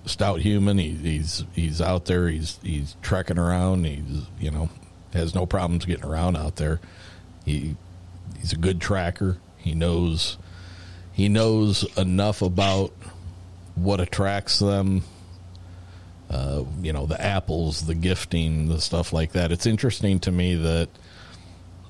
stout 0.05 0.40
human. 0.40 0.78
He, 0.78 0.90
he's 0.90 1.44
he's 1.55 1.80
out 1.80 2.05
there. 2.05 2.28
He's 2.28 2.58
he's 2.62 2.96
trekking 3.00 3.38
around. 3.38 3.84
He's 3.84 4.26
you 4.38 4.50
know 4.50 4.68
has 5.12 5.34
no 5.34 5.46
problems 5.46 5.86
getting 5.86 6.05
around 6.05 6.36
out 6.36 6.56
there. 6.56 6.80
He 7.44 7.76
he's 8.38 8.52
a 8.52 8.56
good 8.56 8.80
tracker. 8.80 9.38
He 9.56 9.74
knows 9.74 10.36
he 11.12 11.28
knows 11.30 11.84
enough 11.96 12.42
about 12.42 12.92
what 13.74 14.00
attracts 14.00 14.58
them. 14.58 15.05
Uh, 16.28 16.64
you 16.82 16.92
know 16.92 17.06
the 17.06 17.20
apples, 17.20 17.86
the 17.86 17.94
gifting, 17.94 18.68
the 18.68 18.80
stuff 18.80 19.12
like 19.12 19.32
that. 19.32 19.52
It's 19.52 19.66
interesting 19.66 20.18
to 20.20 20.32
me 20.32 20.56
that 20.56 20.88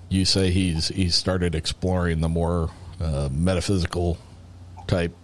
you 0.08 0.24
say 0.24 0.50
he's 0.50 0.88
he's 0.88 1.14
started 1.14 1.54
exploring 1.54 2.20
the 2.20 2.28
more 2.28 2.70
uh, 3.00 3.28
metaphysical 3.32 4.18
type 4.86 5.14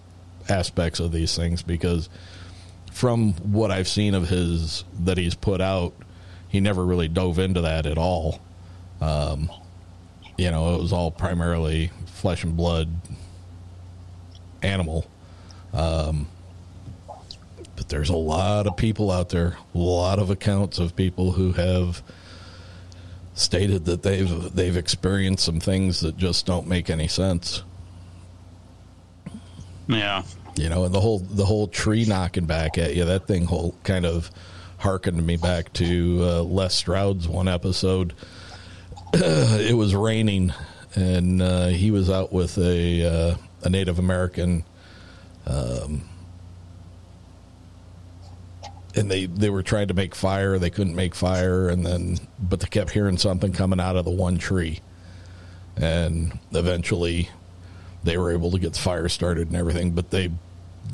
aspects 0.49 0.99
of 0.99 1.13
these 1.13 1.37
things 1.37 1.63
because 1.63 2.09
from 2.91 3.33
what 3.35 3.71
I've 3.71 3.89
seen 3.89 4.15
of 4.15 4.29
his 4.29 4.85
that 5.01 5.19
he's 5.19 5.35
put 5.35 5.61
out, 5.61 5.95
he 6.49 6.61
never 6.61 6.85
really 6.85 7.09
dove 7.09 7.39
into 7.39 7.63
that 7.63 7.87
at 7.87 7.99
all. 7.99 8.41
Um, 9.01 9.51
you 10.37 10.51
know, 10.51 10.75
it 10.75 10.81
was 10.81 10.93
all 10.93 11.11
primarily 11.11 11.91
flesh 12.07 12.45
and 12.45 12.57
blood 12.57 12.89
animal. 14.63 15.07
Um, 15.73 16.29
there's 17.93 18.09
a 18.09 18.17
lot 18.17 18.67
of 18.67 18.75
people 18.77 19.11
out 19.11 19.29
there, 19.29 19.59
a 19.75 19.79
lot 19.79 20.19
of 20.19 20.31
accounts 20.31 20.79
of 20.79 20.97
people 20.97 21.33
who 21.33 21.53
have 21.53 22.03
stated 23.35 23.85
that 23.85 24.03
they've 24.03 24.55
they've 24.55 24.77
experienced 24.79 25.45
some 25.45 25.61
things 25.61 26.01
that 26.01 26.17
just 26.17 26.47
don't 26.47 26.67
make 26.67 26.89
any 26.89 27.07
sense. 27.07 27.63
Yeah. 29.87 30.23
You 30.57 30.71
know, 30.71 30.85
and 30.85 30.95
the 30.95 31.01
whole 31.01 31.19
the 31.19 31.45
whole 31.45 31.69
tree 31.69 32.07
knocking 32.07 32.47
back 32.47 32.79
at 32.79 32.97
you, 32.97 33.05
that 33.05 33.27
thing 33.27 33.45
whole 33.45 33.75
kind 33.85 34.07
of 34.07 34.31
harkened 34.79 35.25
me 35.25 35.37
back 35.37 35.71
to 35.75 36.19
uh, 36.23 36.43
Les 36.45 36.75
Stroud's 36.75 37.29
one 37.29 37.47
episode. 37.47 38.15
it 39.13 39.77
was 39.77 39.95
raining, 39.95 40.55
and 40.95 41.43
uh, 41.43 41.67
he 41.67 41.91
was 41.91 42.09
out 42.09 42.33
with 42.33 42.57
a 42.57 43.07
uh, 43.07 43.37
a 43.65 43.69
Native 43.69 43.99
American, 43.99 44.65
um, 45.47 46.09
and 48.95 49.11
they 49.11 49.27
they 49.27 49.51
were 49.51 49.63
trying 49.63 49.89
to 49.89 49.95
make 49.95 50.15
fire. 50.15 50.59
They 50.59 50.71
couldn't 50.71 50.95
make 50.97 51.15
fire, 51.15 51.69
and 51.69 51.85
then 51.87 52.19
but 52.39 52.61
they 52.61 52.69
kept 52.69 52.91
hearing 52.91 53.17
something 53.19 53.53
coming 53.53 53.81
out 53.81 53.97
of 53.97 54.05
the 54.05 54.11
one 54.11 54.39
tree, 54.39 54.81
and 55.77 56.39
eventually 56.53 57.29
they 58.05 58.17
were 58.19 58.33
able 58.33 58.51
to 58.51 58.59
get 58.59 58.73
the 58.75 58.79
fire 58.81 59.09
started 59.09 59.49
and 59.49 59.57
everything. 59.57 59.93
But 59.93 60.11
they 60.11 60.31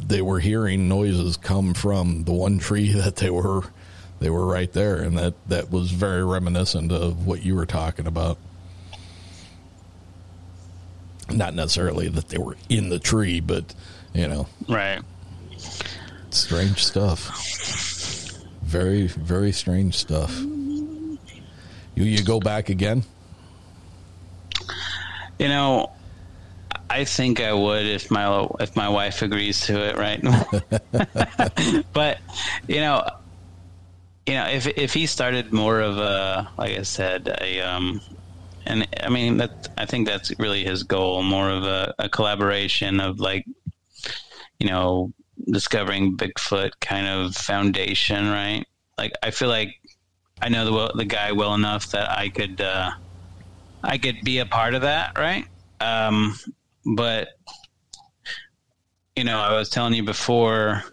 they 0.07 0.23
were 0.23 0.39
hearing 0.41 0.89
noises 0.89 1.37
come 1.37 1.75
from 1.75 2.25
the 2.25 2.33
one 2.33 2.59
tree 2.59 2.93
that 2.95 3.17
they 3.17 3.31
were 3.31 3.63
they 4.21 4.31
were 4.31 4.47
right 4.47 4.73
there, 4.73 4.97
and 4.97 5.17
that 5.19 5.35
that 5.49 5.71
was 5.71 5.91
very 5.91 6.25
reminiscent 6.25 6.93
of 6.93 7.27
what 7.27 7.43
you 7.43 7.55
were 7.55 7.67
talking 7.67 8.07
about. 8.07 8.39
Not 11.31 11.55
necessarily 11.55 12.09
that 12.09 12.29
they 12.29 12.39
were 12.39 12.57
in 12.69 12.89
the 12.89 12.99
tree, 12.99 13.41
but 13.41 13.75
you 14.15 14.27
know, 14.29 14.47
Right. 14.67 15.03
strange 16.31 16.83
stuff. 16.85 17.88
Very 18.69 19.07
very 19.07 19.51
strange 19.51 19.95
stuff. 19.95 20.39
You 20.39 22.05
you 22.05 22.23
go 22.23 22.39
back 22.39 22.69
again? 22.69 23.03
You 25.39 25.49
know, 25.49 25.93
I 26.91 27.05
think 27.05 27.41
I 27.41 27.55
would 27.55 27.87
if 27.87 28.11
my 28.11 28.47
if 28.61 28.77
my 28.77 28.91
wife 28.91 29.23
agrees 29.23 29.63
to 29.63 29.81
it, 29.89 29.97
right? 29.97 30.23
but 31.95 32.19
you 32.67 32.81
know, 32.81 33.09
you 34.27 34.35
know, 34.35 34.47
if 34.49 34.67
if 34.67 34.93
he 34.93 35.07
started 35.07 35.51
more 35.51 35.81
of 35.81 35.97
a, 35.97 36.51
like 36.59 36.79
I 36.79 36.83
said, 36.83 37.39
a 37.41 37.63
um, 37.63 38.03
and 38.67 38.87
I 39.03 39.09
mean 39.09 39.39
that 39.39 39.69
I 39.79 39.87
think 39.87 40.07
that's 40.07 40.39
really 40.39 40.63
his 40.63 40.83
goal, 40.83 41.23
more 41.23 41.49
of 41.49 41.65
a, 41.65 41.95
a 41.99 42.09
collaboration 42.11 43.01
of 43.01 43.19
like, 43.19 43.47
you 44.59 44.69
know, 44.69 45.15
discovering 45.51 46.17
Bigfoot 46.17 46.73
kind 46.81 47.07
of 47.07 47.35
foundation, 47.35 48.29
right? 48.29 48.65
Like 48.97 49.13
I 49.23 49.31
feel 49.31 49.49
like 49.49 49.71
I 50.41 50.49
know 50.49 50.65
the 50.65 50.93
the 50.97 51.05
guy 51.05 51.33
well 51.33 51.55
enough 51.55 51.91
that 51.91 52.11
I 52.11 52.29
could 52.29 52.61
uh, 52.61 52.91
I 53.83 53.99
could 53.99 54.17
be 54.25 54.39
a 54.39 54.47
part 54.47 54.75
of 54.75 54.83
that, 54.83 55.19
right? 55.19 55.45
Um, 55.81 56.35
but 56.85 57.29
you 59.17 59.25
know, 59.25 59.39
I 59.39 59.53
was 59.57 59.69
telling 59.69 59.95
you 59.95 60.05
before, 60.05 60.85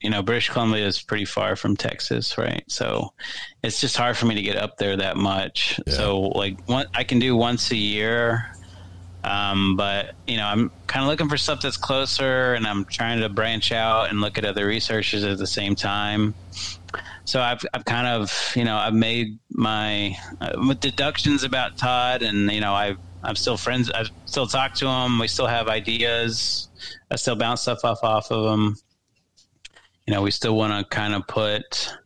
you 0.00 0.10
know, 0.10 0.20
British 0.22 0.50
Columbia 0.50 0.84
is 0.84 1.00
pretty 1.00 1.24
far 1.24 1.54
from 1.54 1.76
Texas, 1.76 2.36
right? 2.36 2.64
So 2.68 3.12
it's 3.62 3.80
just 3.80 3.96
hard 3.96 4.16
for 4.16 4.26
me 4.26 4.34
to 4.34 4.42
get 4.42 4.56
up 4.56 4.78
there 4.78 4.96
that 4.96 5.16
much. 5.16 5.78
So 5.88 6.20
like 6.20 6.58
one, 6.66 6.86
I 6.94 7.04
can 7.04 7.20
do 7.20 7.36
once 7.36 7.70
a 7.70 7.76
year. 7.76 8.53
Um, 9.24 9.76
but 9.76 10.14
you 10.26 10.36
know, 10.36 10.46
I'm 10.46 10.70
kind 10.86 11.02
of 11.02 11.08
looking 11.08 11.28
for 11.28 11.36
stuff 11.36 11.62
that's 11.62 11.78
closer, 11.78 12.54
and 12.54 12.66
I'm 12.66 12.84
trying 12.84 13.20
to 13.20 13.28
branch 13.28 13.72
out 13.72 14.10
and 14.10 14.20
look 14.20 14.36
at 14.36 14.44
other 14.44 14.66
researchers 14.66 15.24
at 15.24 15.38
the 15.38 15.46
same 15.46 15.74
time. 15.74 16.34
So 17.24 17.40
I've 17.40 17.64
I've 17.72 17.84
kind 17.86 18.06
of 18.06 18.52
you 18.54 18.64
know 18.64 18.76
I've 18.76 18.94
made 18.94 19.38
my 19.50 20.14
uh, 20.40 20.74
deductions 20.74 21.42
about 21.42 21.78
Todd, 21.78 22.22
and 22.22 22.52
you 22.52 22.60
know 22.60 22.74
I've 22.74 22.98
I'm 23.22 23.36
still 23.36 23.56
friends. 23.56 23.90
I 23.90 24.04
still 24.26 24.46
talk 24.46 24.74
to 24.74 24.86
him. 24.86 25.18
We 25.18 25.28
still 25.28 25.46
have 25.46 25.68
ideas. 25.68 26.68
I 27.10 27.16
still 27.16 27.36
bounce 27.36 27.62
stuff 27.62 27.82
off 27.82 28.04
off 28.04 28.30
of 28.30 28.52
him. 28.52 28.76
You 30.06 30.12
know, 30.12 30.20
we 30.20 30.30
still 30.30 30.54
want 30.54 30.74
to 30.74 30.94
kind 30.94 31.14
of 31.14 31.26
put 31.26 31.96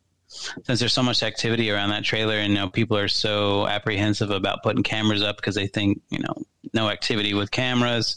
since 0.65 0.81
there's 0.81 0.93
so 0.93 1.03
much 1.03 1.23
activity 1.23 1.71
around 1.71 1.91
that 1.91 2.05
trailer, 2.05 2.37
and 2.37 2.55
know 2.55 2.69
people 2.69 2.97
are 2.97 3.09
so 3.09 3.67
apprehensive 3.67 4.31
about 4.31 4.63
putting 4.63 4.83
cameras 4.83 5.23
up 5.23 5.37
because 5.37 5.55
they 5.55 5.67
think 5.67 6.01
you 6.11 6.19
know 6.19 6.43
no 6.73 6.89
activity 6.89 7.35
with 7.35 7.51
cameras. 7.51 8.17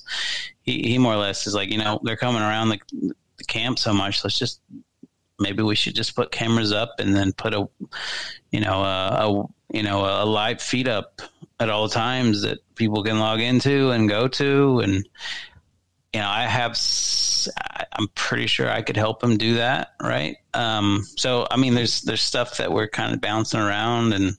He, 0.62 0.84
he 0.84 0.98
more 0.98 1.14
or 1.14 1.18
less 1.18 1.48
is 1.48 1.54
like 1.54 1.70
you 1.70 1.78
know 1.78 2.00
they're 2.04 2.18
coming 2.18 2.42
around 2.42 2.70
the, 2.70 3.14
the 3.38 3.44
camp 3.44 3.80
so 3.80 3.94
much. 3.94 4.24
Let's 4.24 4.38
just 4.38 4.62
maybe 5.40 5.64
we 5.64 5.76
should 5.76 5.96
just 5.96 6.16
put 6.16 6.32
cameras 6.32 6.72
up 6.72 6.96
and 7.00 7.16
then 7.16 7.34
put 7.34 7.54
a 7.54 7.68
you 8.52 8.62
know 8.62 8.84
a, 8.84 9.28
a 9.28 9.76
you 9.76 9.84
know 9.84 10.06
a 10.06 10.26
live 10.26 10.62
feed 10.62 10.88
up 10.88 11.22
at 11.60 11.70
all 11.70 11.88
times 11.88 12.42
that 12.42 12.60
people 12.76 13.04
can 13.04 13.20
log 13.20 13.40
into 13.40 13.92
and 13.92 14.10
go 14.10 14.28
to 14.28 14.80
and 14.80 15.08
you 16.14 16.20
know 16.20 16.28
i 16.28 16.44
have 16.44 16.78
I'm 17.94 18.08
pretty 18.16 18.48
sure 18.48 18.70
i 18.70 18.82
could 18.82 18.98
help 18.98 19.24
him 19.24 19.38
do 19.38 19.56
that 19.56 19.94
right 20.02 20.38
um 20.54 21.04
so 21.18 21.48
i 21.50 21.58
mean 21.58 21.74
there's 21.74 22.02
there's 22.02 22.22
stuff 22.22 22.58
that 22.58 22.72
we're 22.72 22.88
kind 22.88 23.14
of 23.14 23.22
bouncing 23.22 23.60
around 23.60 24.14
and 24.14 24.38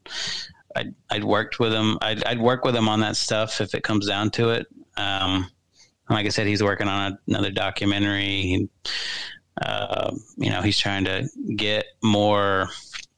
i'd 0.76 0.94
i'd 1.10 1.24
worked 1.24 1.58
with 1.58 1.72
him 1.72 1.98
i'd, 2.02 2.22
I'd 2.24 2.40
work 2.40 2.64
with 2.64 2.76
him 2.76 2.88
on 2.88 3.00
that 3.00 3.16
stuff 3.16 3.60
if 3.60 3.74
it 3.74 3.82
comes 3.82 4.06
down 4.06 4.30
to 4.32 4.50
it 4.50 4.66
um 4.96 5.50
like 6.10 6.26
i 6.26 6.30
said 6.30 6.46
he's 6.46 6.62
working 6.62 6.88
on 6.88 7.18
another 7.26 7.50
documentary 7.50 8.68
uh, 9.60 10.14
you 10.36 10.50
know, 10.50 10.62
he's 10.62 10.78
trying 10.78 11.04
to 11.04 11.28
get 11.56 11.86
more, 12.02 12.68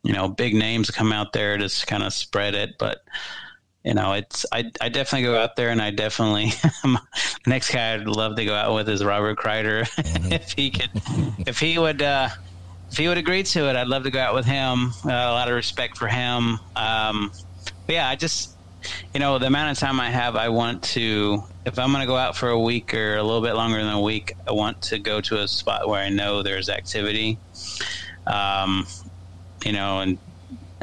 you 0.02 0.12
know, 0.12 0.28
big 0.28 0.54
names 0.54 0.90
come 0.90 1.12
out 1.12 1.32
there 1.32 1.56
to 1.56 1.68
kind 1.86 2.02
of 2.02 2.12
spread 2.12 2.54
it. 2.54 2.70
But, 2.78 2.98
you 3.84 3.92
know, 3.92 4.14
it's, 4.14 4.46
I, 4.50 4.70
I 4.80 4.88
definitely 4.88 5.26
go 5.26 5.38
out 5.38 5.56
there 5.56 5.68
and 5.68 5.80
I 5.80 5.90
definitely, 5.90 6.46
the 6.82 7.00
next 7.46 7.70
guy 7.70 7.94
I'd 7.94 8.06
love 8.06 8.36
to 8.36 8.44
go 8.44 8.54
out 8.54 8.74
with 8.74 8.88
is 8.88 9.04
Robert 9.04 9.38
Kreider. 9.38 9.86
if 10.32 10.52
he 10.52 10.70
could, 10.70 10.90
if 11.46 11.58
he 11.58 11.78
would, 11.78 12.00
uh, 12.00 12.30
if 12.90 12.96
he 12.96 13.08
would 13.08 13.18
agree 13.18 13.42
to 13.42 13.68
it, 13.68 13.76
I'd 13.76 13.88
love 13.88 14.04
to 14.04 14.10
go 14.10 14.20
out 14.20 14.34
with 14.34 14.46
him. 14.46 14.92
Uh, 15.04 15.10
a 15.10 15.34
lot 15.34 15.48
of 15.48 15.54
respect 15.54 15.98
for 15.98 16.08
him. 16.08 16.58
Um, 16.74 17.30
but 17.86 17.94
yeah, 17.94 18.08
I 18.08 18.16
just, 18.16 18.56
you 19.12 19.20
know, 19.20 19.38
the 19.38 19.46
amount 19.46 19.72
of 19.72 19.78
time 19.78 20.00
I 20.00 20.10
have, 20.10 20.34
I 20.34 20.48
want 20.48 20.82
to, 20.84 21.42
if 21.66 21.78
I'm 21.78 21.90
going 21.90 22.02
to 22.02 22.06
go 22.06 22.16
out 22.16 22.36
for 22.36 22.48
a 22.48 22.58
week 22.58 22.94
or 22.94 23.16
a 23.16 23.22
little 23.22 23.42
bit 23.42 23.54
longer 23.54 23.82
than 23.82 23.92
a 23.92 24.00
week, 24.00 24.32
I 24.48 24.52
want 24.52 24.80
to 24.82 24.98
go 24.98 25.20
to 25.22 25.42
a 25.42 25.48
spot 25.48 25.88
where 25.88 26.02
I 26.02 26.08
know 26.08 26.42
there's 26.42 26.70
activity. 26.70 27.38
Um, 28.26 28.86
you 29.64 29.72
know, 29.72 30.00
and 30.00 30.18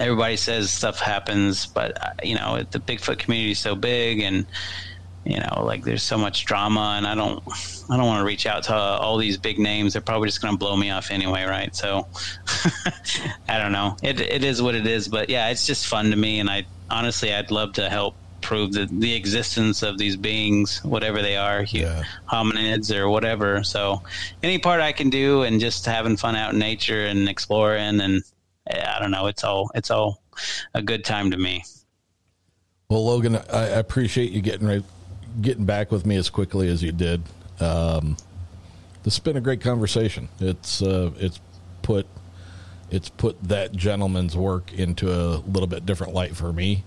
everybody 0.02 0.36
says 0.36 0.72
stuff 0.72 1.00
happens, 1.00 1.68
but, 1.68 1.96
uh, 2.04 2.10
you 2.24 2.36
know, 2.36 2.64
the 2.72 2.80
Bigfoot 2.80 3.20
community 3.20 3.52
is 3.52 3.60
so 3.60 3.76
big 3.76 4.22
and, 4.22 4.48
you 5.24 5.40
know, 5.40 5.64
like 5.64 5.84
there's 5.84 6.04
so 6.04 6.18
much 6.18 6.46
drama 6.46 6.96
and 6.98 7.06
I 7.06 7.14
don't, 7.14 7.44
I 7.90 7.98
don't 7.98 8.08
want 8.08 8.22
to 8.22 8.26
reach 8.26 8.48
out 8.48 8.64
to 8.64 8.74
all 8.76 9.18
these 9.18 9.38
big 9.38 9.60
names. 9.60 9.94
They're 9.94 10.02
probably 10.02 10.28
just 10.28 10.42
going 10.42 10.54
to 10.54 10.58
blow 10.58 10.76
me 10.76 10.90
off 10.90 11.12
anyway. 11.12 11.44
Right. 11.44 11.76
So 11.76 12.08
I 13.48 13.60
don't 13.60 13.72
know. 13.72 13.96
It, 14.02 14.20
it 14.20 14.44
is 14.44 14.62
what 14.62 14.74
it 14.76 14.88
is, 14.88 15.08
but 15.08 15.30
yeah, 15.30 15.50
it's 15.50 15.66
just 15.66 15.86
fun 15.86 16.10
to 16.10 16.16
me. 16.16 16.40
And 16.40 16.50
I 16.50 16.66
honestly, 16.90 17.34
I'd 17.34 17.52
love 17.52 17.74
to 17.74 17.90
help 17.90 18.18
prove 18.42 18.74
the, 18.74 18.88
the 18.92 19.14
existence 19.14 19.84
of 19.84 20.00
these 20.00 20.18
beings, 20.18 20.80
whatever 20.84 21.22
they 21.22 21.38
are, 21.38 21.64
hu- 21.64 21.86
hominids 22.32 22.94
or 22.94 23.08
whatever. 23.08 23.64
So 23.64 24.02
any 24.42 24.58
part 24.58 24.82
I 24.82 24.92
can 24.92 25.12
do 25.12 25.44
and 25.44 25.60
just 25.60 25.86
having 25.86 26.18
fun 26.18 26.36
out 26.36 26.54
in 26.54 26.60
nature 26.60 27.06
and 27.06 27.30
exploring 27.30 28.02
and 28.02 28.24
I 28.70 29.00
don't 29.00 29.12
know, 29.12 29.28
it's 29.28 29.44
all, 29.44 29.72
it's 29.76 29.92
all 29.92 30.22
a 30.74 30.82
good 30.82 31.04
time 31.04 31.32
to 31.32 31.38
me. 31.38 31.64
Well, 32.90 33.06
Logan, 33.06 33.38
I, 33.52 33.68
appreciate 33.68 34.32
you 34.32 34.42
getting 34.42 34.68
right, 34.68 34.84
getting 35.40 35.64
back 35.64 35.92
with 35.92 36.06
me 36.06 36.18
as 36.18 36.30
quickly 36.30 36.68
as 36.68 36.84
you 36.84 36.92
did. 36.92 37.24
Um, 37.62 38.18
this 39.04 39.16
has 39.16 39.20
been 39.20 39.38
a 39.38 39.42
great 39.42 39.62
conversation. 39.62 40.28
It's 40.40 40.82
uh, 40.82 41.12
it's 41.18 41.40
put 41.84 42.06
it's 42.90 43.08
put 43.08 43.42
that 43.44 43.72
gentleman's 43.72 44.36
work 44.36 44.74
into 44.74 45.10
a 45.10 45.40
little 45.40 45.68
bit 45.68 45.86
different 45.86 46.14
light 46.14 46.36
for 46.36 46.52
me, 46.52 46.84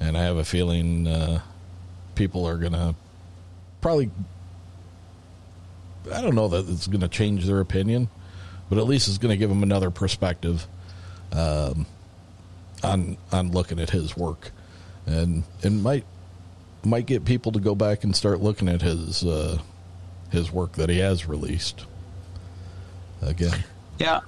and 0.00 0.16
I 0.16 0.22
have 0.22 0.38
a 0.38 0.44
feeling 0.44 1.06
uh, 1.06 1.42
people 2.14 2.46
are 2.46 2.56
gonna 2.56 2.94
probably. 3.82 4.10
I 6.12 6.22
don't 6.22 6.34
know 6.34 6.48
that 6.48 6.68
it's 6.68 6.88
going 6.88 7.02
to 7.02 7.08
change 7.08 7.44
their 7.44 7.60
opinion, 7.60 8.08
but 8.68 8.78
at 8.78 8.86
least 8.86 9.06
it's 9.06 9.18
going 9.18 9.30
to 9.30 9.36
give 9.36 9.50
them 9.50 9.62
another 9.62 9.88
perspective 9.90 10.66
um, 11.32 11.86
on 12.82 13.16
on 13.32 13.52
looking 13.52 13.78
at 13.80 13.90
his 13.90 14.16
work, 14.16 14.50
and 15.06 15.44
and 15.62 15.82
might 15.82 16.04
might 16.84 17.06
get 17.06 17.24
people 17.24 17.52
to 17.52 17.60
go 17.60 17.74
back 17.74 18.04
and 18.04 18.14
start 18.14 18.40
looking 18.40 18.68
at 18.68 18.82
his 18.82 19.24
uh, 19.24 19.58
his 20.30 20.52
work 20.52 20.72
that 20.72 20.88
he 20.88 20.98
has 20.98 21.26
released 21.26 21.86
again. 23.22 23.64
Yeah, 23.98 24.20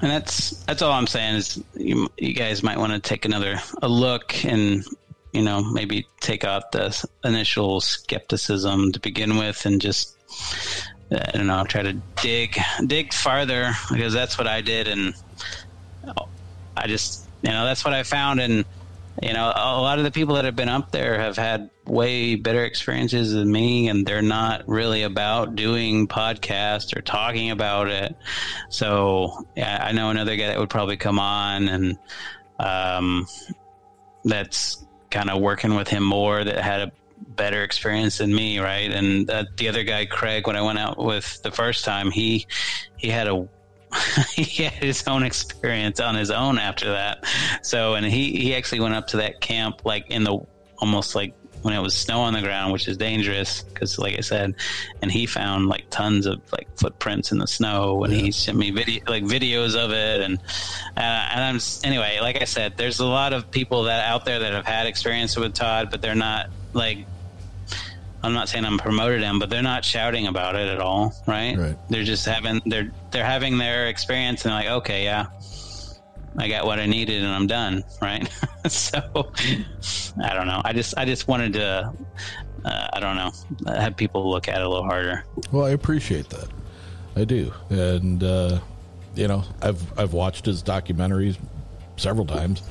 and 0.00 0.10
that's 0.10 0.50
that's 0.64 0.82
all 0.82 0.92
I'm 0.92 1.06
saying 1.06 1.36
is 1.36 1.62
you, 1.74 2.08
you 2.18 2.34
guys 2.34 2.62
might 2.62 2.78
want 2.78 2.92
to 2.92 2.98
take 2.98 3.24
another 3.24 3.60
a 3.82 3.88
look 3.88 4.44
and 4.44 4.84
you 5.32 5.42
know 5.42 5.62
maybe 5.62 6.06
take 6.20 6.44
out 6.44 6.72
the 6.72 7.06
initial 7.24 7.80
skepticism 7.80 8.92
to 8.92 9.00
begin 9.00 9.38
with 9.38 9.64
and 9.64 9.80
just 9.80 10.16
I 11.10 11.30
don't 11.32 11.46
know 11.46 11.64
try 11.64 11.82
to 11.82 11.94
dig 12.20 12.58
dig 12.86 13.12
farther 13.12 13.72
because 13.90 14.12
that's 14.12 14.36
what 14.36 14.46
I 14.46 14.60
did 14.60 14.88
and 14.88 15.14
I 16.76 16.86
just 16.86 17.28
you 17.42 17.50
know 17.50 17.64
that's 17.64 17.84
what 17.84 17.94
I 17.94 18.02
found. 18.02 18.40
And 18.40 18.64
you 19.22 19.32
know 19.32 19.52
a 19.54 19.80
lot 19.80 19.98
of 19.98 20.04
the 20.04 20.10
people 20.10 20.36
that 20.36 20.44
have 20.44 20.56
been 20.56 20.68
up 20.68 20.90
there 20.90 21.18
have 21.18 21.36
had 21.36 21.70
way 21.84 22.34
better 22.34 22.64
experiences 22.64 23.32
than 23.32 23.50
me 23.50 23.88
and 23.88 24.06
they're 24.06 24.22
not 24.22 24.66
really 24.66 25.02
about 25.02 25.54
doing 25.54 26.06
podcasts 26.06 26.96
or 26.96 27.02
talking 27.02 27.50
about 27.50 27.88
it. 27.88 28.16
So 28.70 29.46
yeah 29.56 29.84
i 29.84 29.92
know 29.92 30.10
another 30.10 30.36
guy 30.36 30.46
that 30.46 30.58
would 30.58 30.70
probably 30.70 30.96
come 30.96 31.18
on 31.18 31.68
and 31.68 31.98
um, 32.58 33.26
that's 34.24 34.84
kind 35.10 35.28
of 35.28 35.40
working 35.42 35.74
with 35.74 35.88
him 35.88 36.02
more 36.02 36.44
that 36.44 36.56
had 36.58 36.80
a 36.80 36.92
better 37.36 37.62
experience 37.64 38.18
than 38.18 38.34
me 38.34 38.58
right? 38.60 38.90
And 38.90 39.28
uh, 39.30 39.44
the 39.56 39.68
other 39.68 39.84
guy 39.84 40.06
craig 40.06 40.46
when 40.46 40.56
i 40.56 40.62
went 40.62 40.78
out 40.78 40.98
with 40.98 41.42
the 41.42 41.50
first 41.50 41.84
time 41.84 42.10
he 42.10 42.46
he 42.96 43.08
had 43.08 43.28
a 43.28 43.46
he 44.34 44.64
had 44.64 44.72
his 44.72 45.06
own 45.06 45.22
experience 45.22 46.00
on 46.00 46.14
his 46.14 46.30
own 46.30 46.58
after 46.58 46.90
that. 46.92 47.24
So, 47.62 47.94
and 47.94 48.06
he, 48.06 48.32
he 48.32 48.54
actually 48.54 48.80
went 48.80 48.94
up 48.94 49.08
to 49.08 49.18
that 49.18 49.40
camp 49.40 49.84
like 49.84 50.10
in 50.10 50.24
the 50.24 50.38
almost 50.78 51.14
like 51.14 51.34
when 51.62 51.74
it 51.74 51.80
was 51.80 51.94
snow 51.94 52.20
on 52.20 52.32
the 52.32 52.42
ground, 52.42 52.72
which 52.72 52.88
is 52.88 52.96
dangerous 52.96 53.62
because, 53.62 53.98
like 53.98 54.18
I 54.18 54.20
said, 54.20 54.54
and 55.00 55.10
he 55.10 55.26
found 55.26 55.68
like 55.68 55.88
tons 55.90 56.26
of 56.26 56.40
like 56.52 56.66
footprints 56.76 57.32
in 57.32 57.38
the 57.38 57.46
snow, 57.46 58.02
and 58.04 58.12
yeah. 58.12 58.22
he 58.22 58.32
sent 58.32 58.58
me 58.58 58.70
video 58.70 59.02
like 59.06 59.22
videos 59.22 59.76
of 59.76 59.92
it, 59.92 60.20
and 60.20 60.38
uh, 60.96 61.00
and 61.00 61.40
I'm 61.40 61.60
anyway, 61.84 62.18
like 62.20 62.42
I 62.42 62.44
said, 62.44 62.76
there's 62.76 62.98
a 62.98 63.06
lot 63.06 63.32
of 63.32 63.50
people 63.50 63.84
that 63.84 64.04
out 64.06 64.24
there 64.24 64.40
that 64.40 64.52
have 64.52 64.66
had 64.66 64.86
experience 64.86 65.36
with 65.36 65.54
Todd, 65.54 65.88
but 65.90 66.02
they're 66.02 66.14
not 66.14 66.50
like 66.72 67.06
I'm 68.24 68.34
not 68.34 68.48
saying 68.48 68.64
I'm 68.64 68.78
promoted 68.78 69.22
them, 69.22 69.38
but 69.38 69.50
they're 69.50 69.62
not 69.62 69.84
shouting 69.84 70.26
about 70.28 70.54
it 70.54 70.68
at 70.68 70.80
all, 70.80 71.14
right? 71.26 71.56
Right. 71.56 71.76
They're 71.88 72.04
just 72.04 72.24
having 72.24 72.60
they're 72.66 72.90
they're 73.10 73.24
having 73.24 73.58
their 73.58 73.88
experience 73.88 74.44
and 74.44 74.54
like, 74.54 74.68
okay, 74.68 75.04
yeah, 75.04 75.26
I 76.38 76.48
got 76.48 76.64
what 76.64 76.78
I 76.78 76.86
needed 76.86 77.22
and 77.22 77.32
I'm 77.32 77.46
done, 77.46 77.82
right? 78.00 78.28
so 78.68 79.32
I 80.22 80.34
don't 80.34 80.46
know. 80.46 80.62
I 80.64 80.72
just 80.72 80.96
I 80.96 81.04
just 81.04 81.26
wanted 81.26 81.54
to 81.54 81.92
uh, 82.64 82.88
I 82.92 83.00
don't 83.00 83.16
know 83.16 83.32
have 83.74 83.96
people 83.96 84.30
look 84.30 84.48
at 84.48 84.60
it 84.60 84.62
a 84.62 84.68
little 84.68 84.84
harder. 84.84 85.24
Well, 85.50 85.66
I 85.66 85.70
appreciate 85.70 86.28
that. 86.30 86.48
I 87.16 87.24
do, 87.24 87.52
and 87.70 88.22
uh, 88.22 88.60
you 89.16 89.26
know, 89.26 89.42
I've 89.60 89.98
I've 89.98 90.12
watched 90.12 90.46
his 90.46 90.62
documentaries 90.62 91.38
several 91.96 92.26
times, 92.26 92.62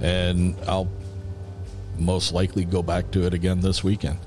and 0.00 0.56
I'll 0.66 0.88
most 1.98 2.32
likely 2.32 2.64
go 2.64 2.82
back 2.82 3.10
to 3.12 3.24
it 3.24 3.32
again 3.32 3.60
this 3.60 3.82
weekend 3.82 4.18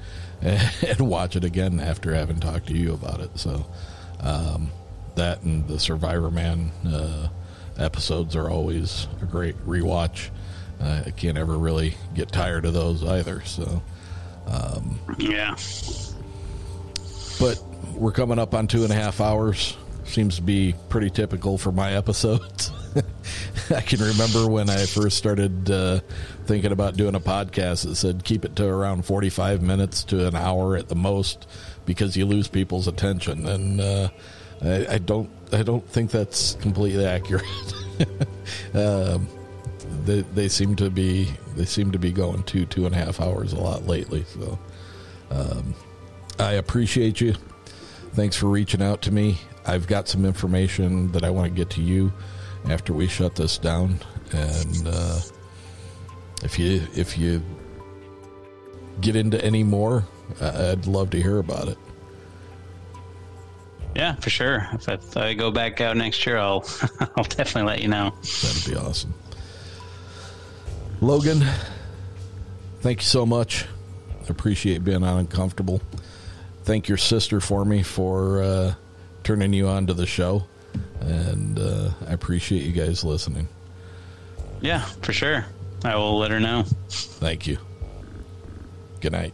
and 0.87 1.01
watch 1.01 1.35
it 1.35 1.43
again 1.43 1.79
after 1.79 2.13
having 2.13 2.39
talked 2.39 2.67
to 2.67 2.73
you 2.73 2.93
about 2.93 3.19
it. 3.19 3.37
So 3.37 3.65
um, 4.21 4.71
that 5.15 5.41
and 5.41 5.67
the 5.67 5.75
Survivorman 5.75 6.69
uh, 6.85 7.29
episodes 7.77 8.35
are 8.35 8.49
always 8.49 9.07
a 9.21 9.25
great 9.25 9.57
rewatch. 9.65 10.29
Uh, 10.79 11.03
I 11.05 11.11
can't 11.11 11.37
ever 11.37 11.57
really 11.57 11.95
get 12.13 12.31
tired 12.31 12.65
of 12.65 12.73
those 12.73 13.03
either. 13.03 13.43
So 13.43 13.81
um, 14.47 14.99
yeah, 15.17 15.55
but 17.39 17.61
we're 17.93 18.13
coming 18.13 18.39
up 18.39 18.53
on 18.53 18.67
two 18.67 18.83
and 18.83 18.91
a 18.91 18.95
half 18.95 19.19
hours. 19.19 19.75
Seems 20.05 20.37
to 20.37 20.41
be 20.41 20.73
pretty 20.87 21.09
typical 21.09 21.57
for 21.57 21.71
my 21.71 21.93
episodes. 21.97 22.71
I 23.75 23.81
can 23.81 23.99
remember 23.99 24.47
when 24.47 24.69
I 24.69 24.85
first 24.85 25.17
started 25.17 25.69
uh, 25.69 25.99
thinking 26.45 26.71
about 26.71 26.97
doing 26.97 27.15
a 27.15 27.19
podcast 27.19 27.85
that 27.85 27.95
said 27.95 28.23
keep 28.23 28.45
it 28.45 28.55
to 28.57 28.65
around 28.65 29.05
45 29.05 29.61
minutes 29.61 30.03
to 30.05 30.27
an 30.27 30.35
hour 30.35 30.75
at 30.75 30.89
the 30.89 30.95
most 30.95 31.47
because 31.85 32.17
you 32.17 32.25
lose 32.25 32.47
people's 32.47 32.87
attention. 32.87 33.47
And 33.47 33.81
uh, 33.81 34.09
I, 34.61 34.87
I, 34.93 34.97
don't 34.97 35.29
I 35.51 35.63
don't 35.63 35.87
think 35.87 36.11
that's 36.11 36.55
completely 36.55 37.05
accurate. 37.05 37.45
um, 38.73 39.27
they, 40.05 40.21
they 40.21 40.47
seem 40.47 40.75
to 40.77 40.89
be 40.89 41.29
they 41.55 41.65
seem 41.65 41.91
to 41.91 41.99
be 41.99 42.11
going 42.11 42.43
two 42.43 42.65
two 42.65 42.85
and 42.85 42.95
a 42.95 42.97
half 42.97 43.19
hours 43.19 43.53
a 43.53 43.59
lot 43.59 43.85
lately. 43.85 44.23
So 44.25 44.59
um, 45.31 45.75
I 46.39 46.53
appreciate 46.53 47.21
you. 47.21 47.35
Thanks 48.13 48.35
for 48.35 48.47
reaching 48.47 48.81
out 48.81 49.03
to 49.03 49.11
me. 49.11 49.37
I've 49.65 49.85
got 49.87 50.07
some 50.07 50.25
information 50.25 51.11
that 51.11 51.23
I 51.23 51.29
want 51.29 51.51
to 51.51 51.55
get 51.55 51.69
to 51.71 51.81
you 51.81 52.11
after 52.67 52.93
we 52.93 53.07
shut 53.07 53.35
this 53.35 53.57
down. 53.57 53.99
And 54.31 54.87
uh, 54.87 55.19
if 56.43 56.59
you 56.59 56.85
if 56.95 57.17
you 57.17 57.41
get 59.01 59.15
into 59.15 59.43
any 59.43 59.63
more, 59.63 60.05
I'd 60.41 60.87
love 60.87 61.09
to 61.11 61.21
hear 61.21 61.39
about 61.39 61.67
it. 61.67 61.77
Yeah, 63.95 64.15
for 64.15 64.29
sure. 64.29 64.67
If 64.73 64.87
I, 64.87 64.93
if 64.93 65.17
I 65.17 65.33
go 65.33 65.49
back 65.51 65.81
out 65.81 65.97
next 65.97 66.25
year, 66.25 66.37
I'll 66.37 66.65
I'll 67.17 67.23
definitely 67.23 67.63
let 67.63 67.81
you 67.81 67.87
know. 67.87 68.13
That'd 68.21 68.71
be 68.71 68.75
awesome. 68.75 69.13
Logan, 71.01 71.43
thank 72.81 72.99
you 72.99 73.05
so 73.05 73.25
much. 73.25 73.65
I 74.27 74.27
appreciate 74.27 74.83
being 74.83 75.03
on 75.03 75.19
uncomfortable. 75.19 75.81
Thank 76.63 76.87
your 76.87 76.97
sister 76.97 77.39
for 77.39 77.65
me 77.65 77.81
for 77.81 78.43
uh, 78.43 78.73
turning 79.23 79.53
you 79.53 79.67
on 79.67 79.87
to 79.87 79.93
the 79.93 80.05
show 80.05 80.45
and 81.01 81.59
uh, 81.59 81.91
I 82.07 82.13
appreciate 82.13 82.63
you 82.63 82.71
guys 82.71 83.03
listening. 83.03 83.47
Yeah, 84.61 84.81
for 85.01 85.13
sure. 85.13 85.45
I 85.83 85.95
will 85.95 86.17
let 86.17 86.31
her 86.31 86.39
know. 86.39 86.63
Thank 86.89 87.47
you. 87.47 87.57
Good 88.99 89.13
night. 89.13 89.33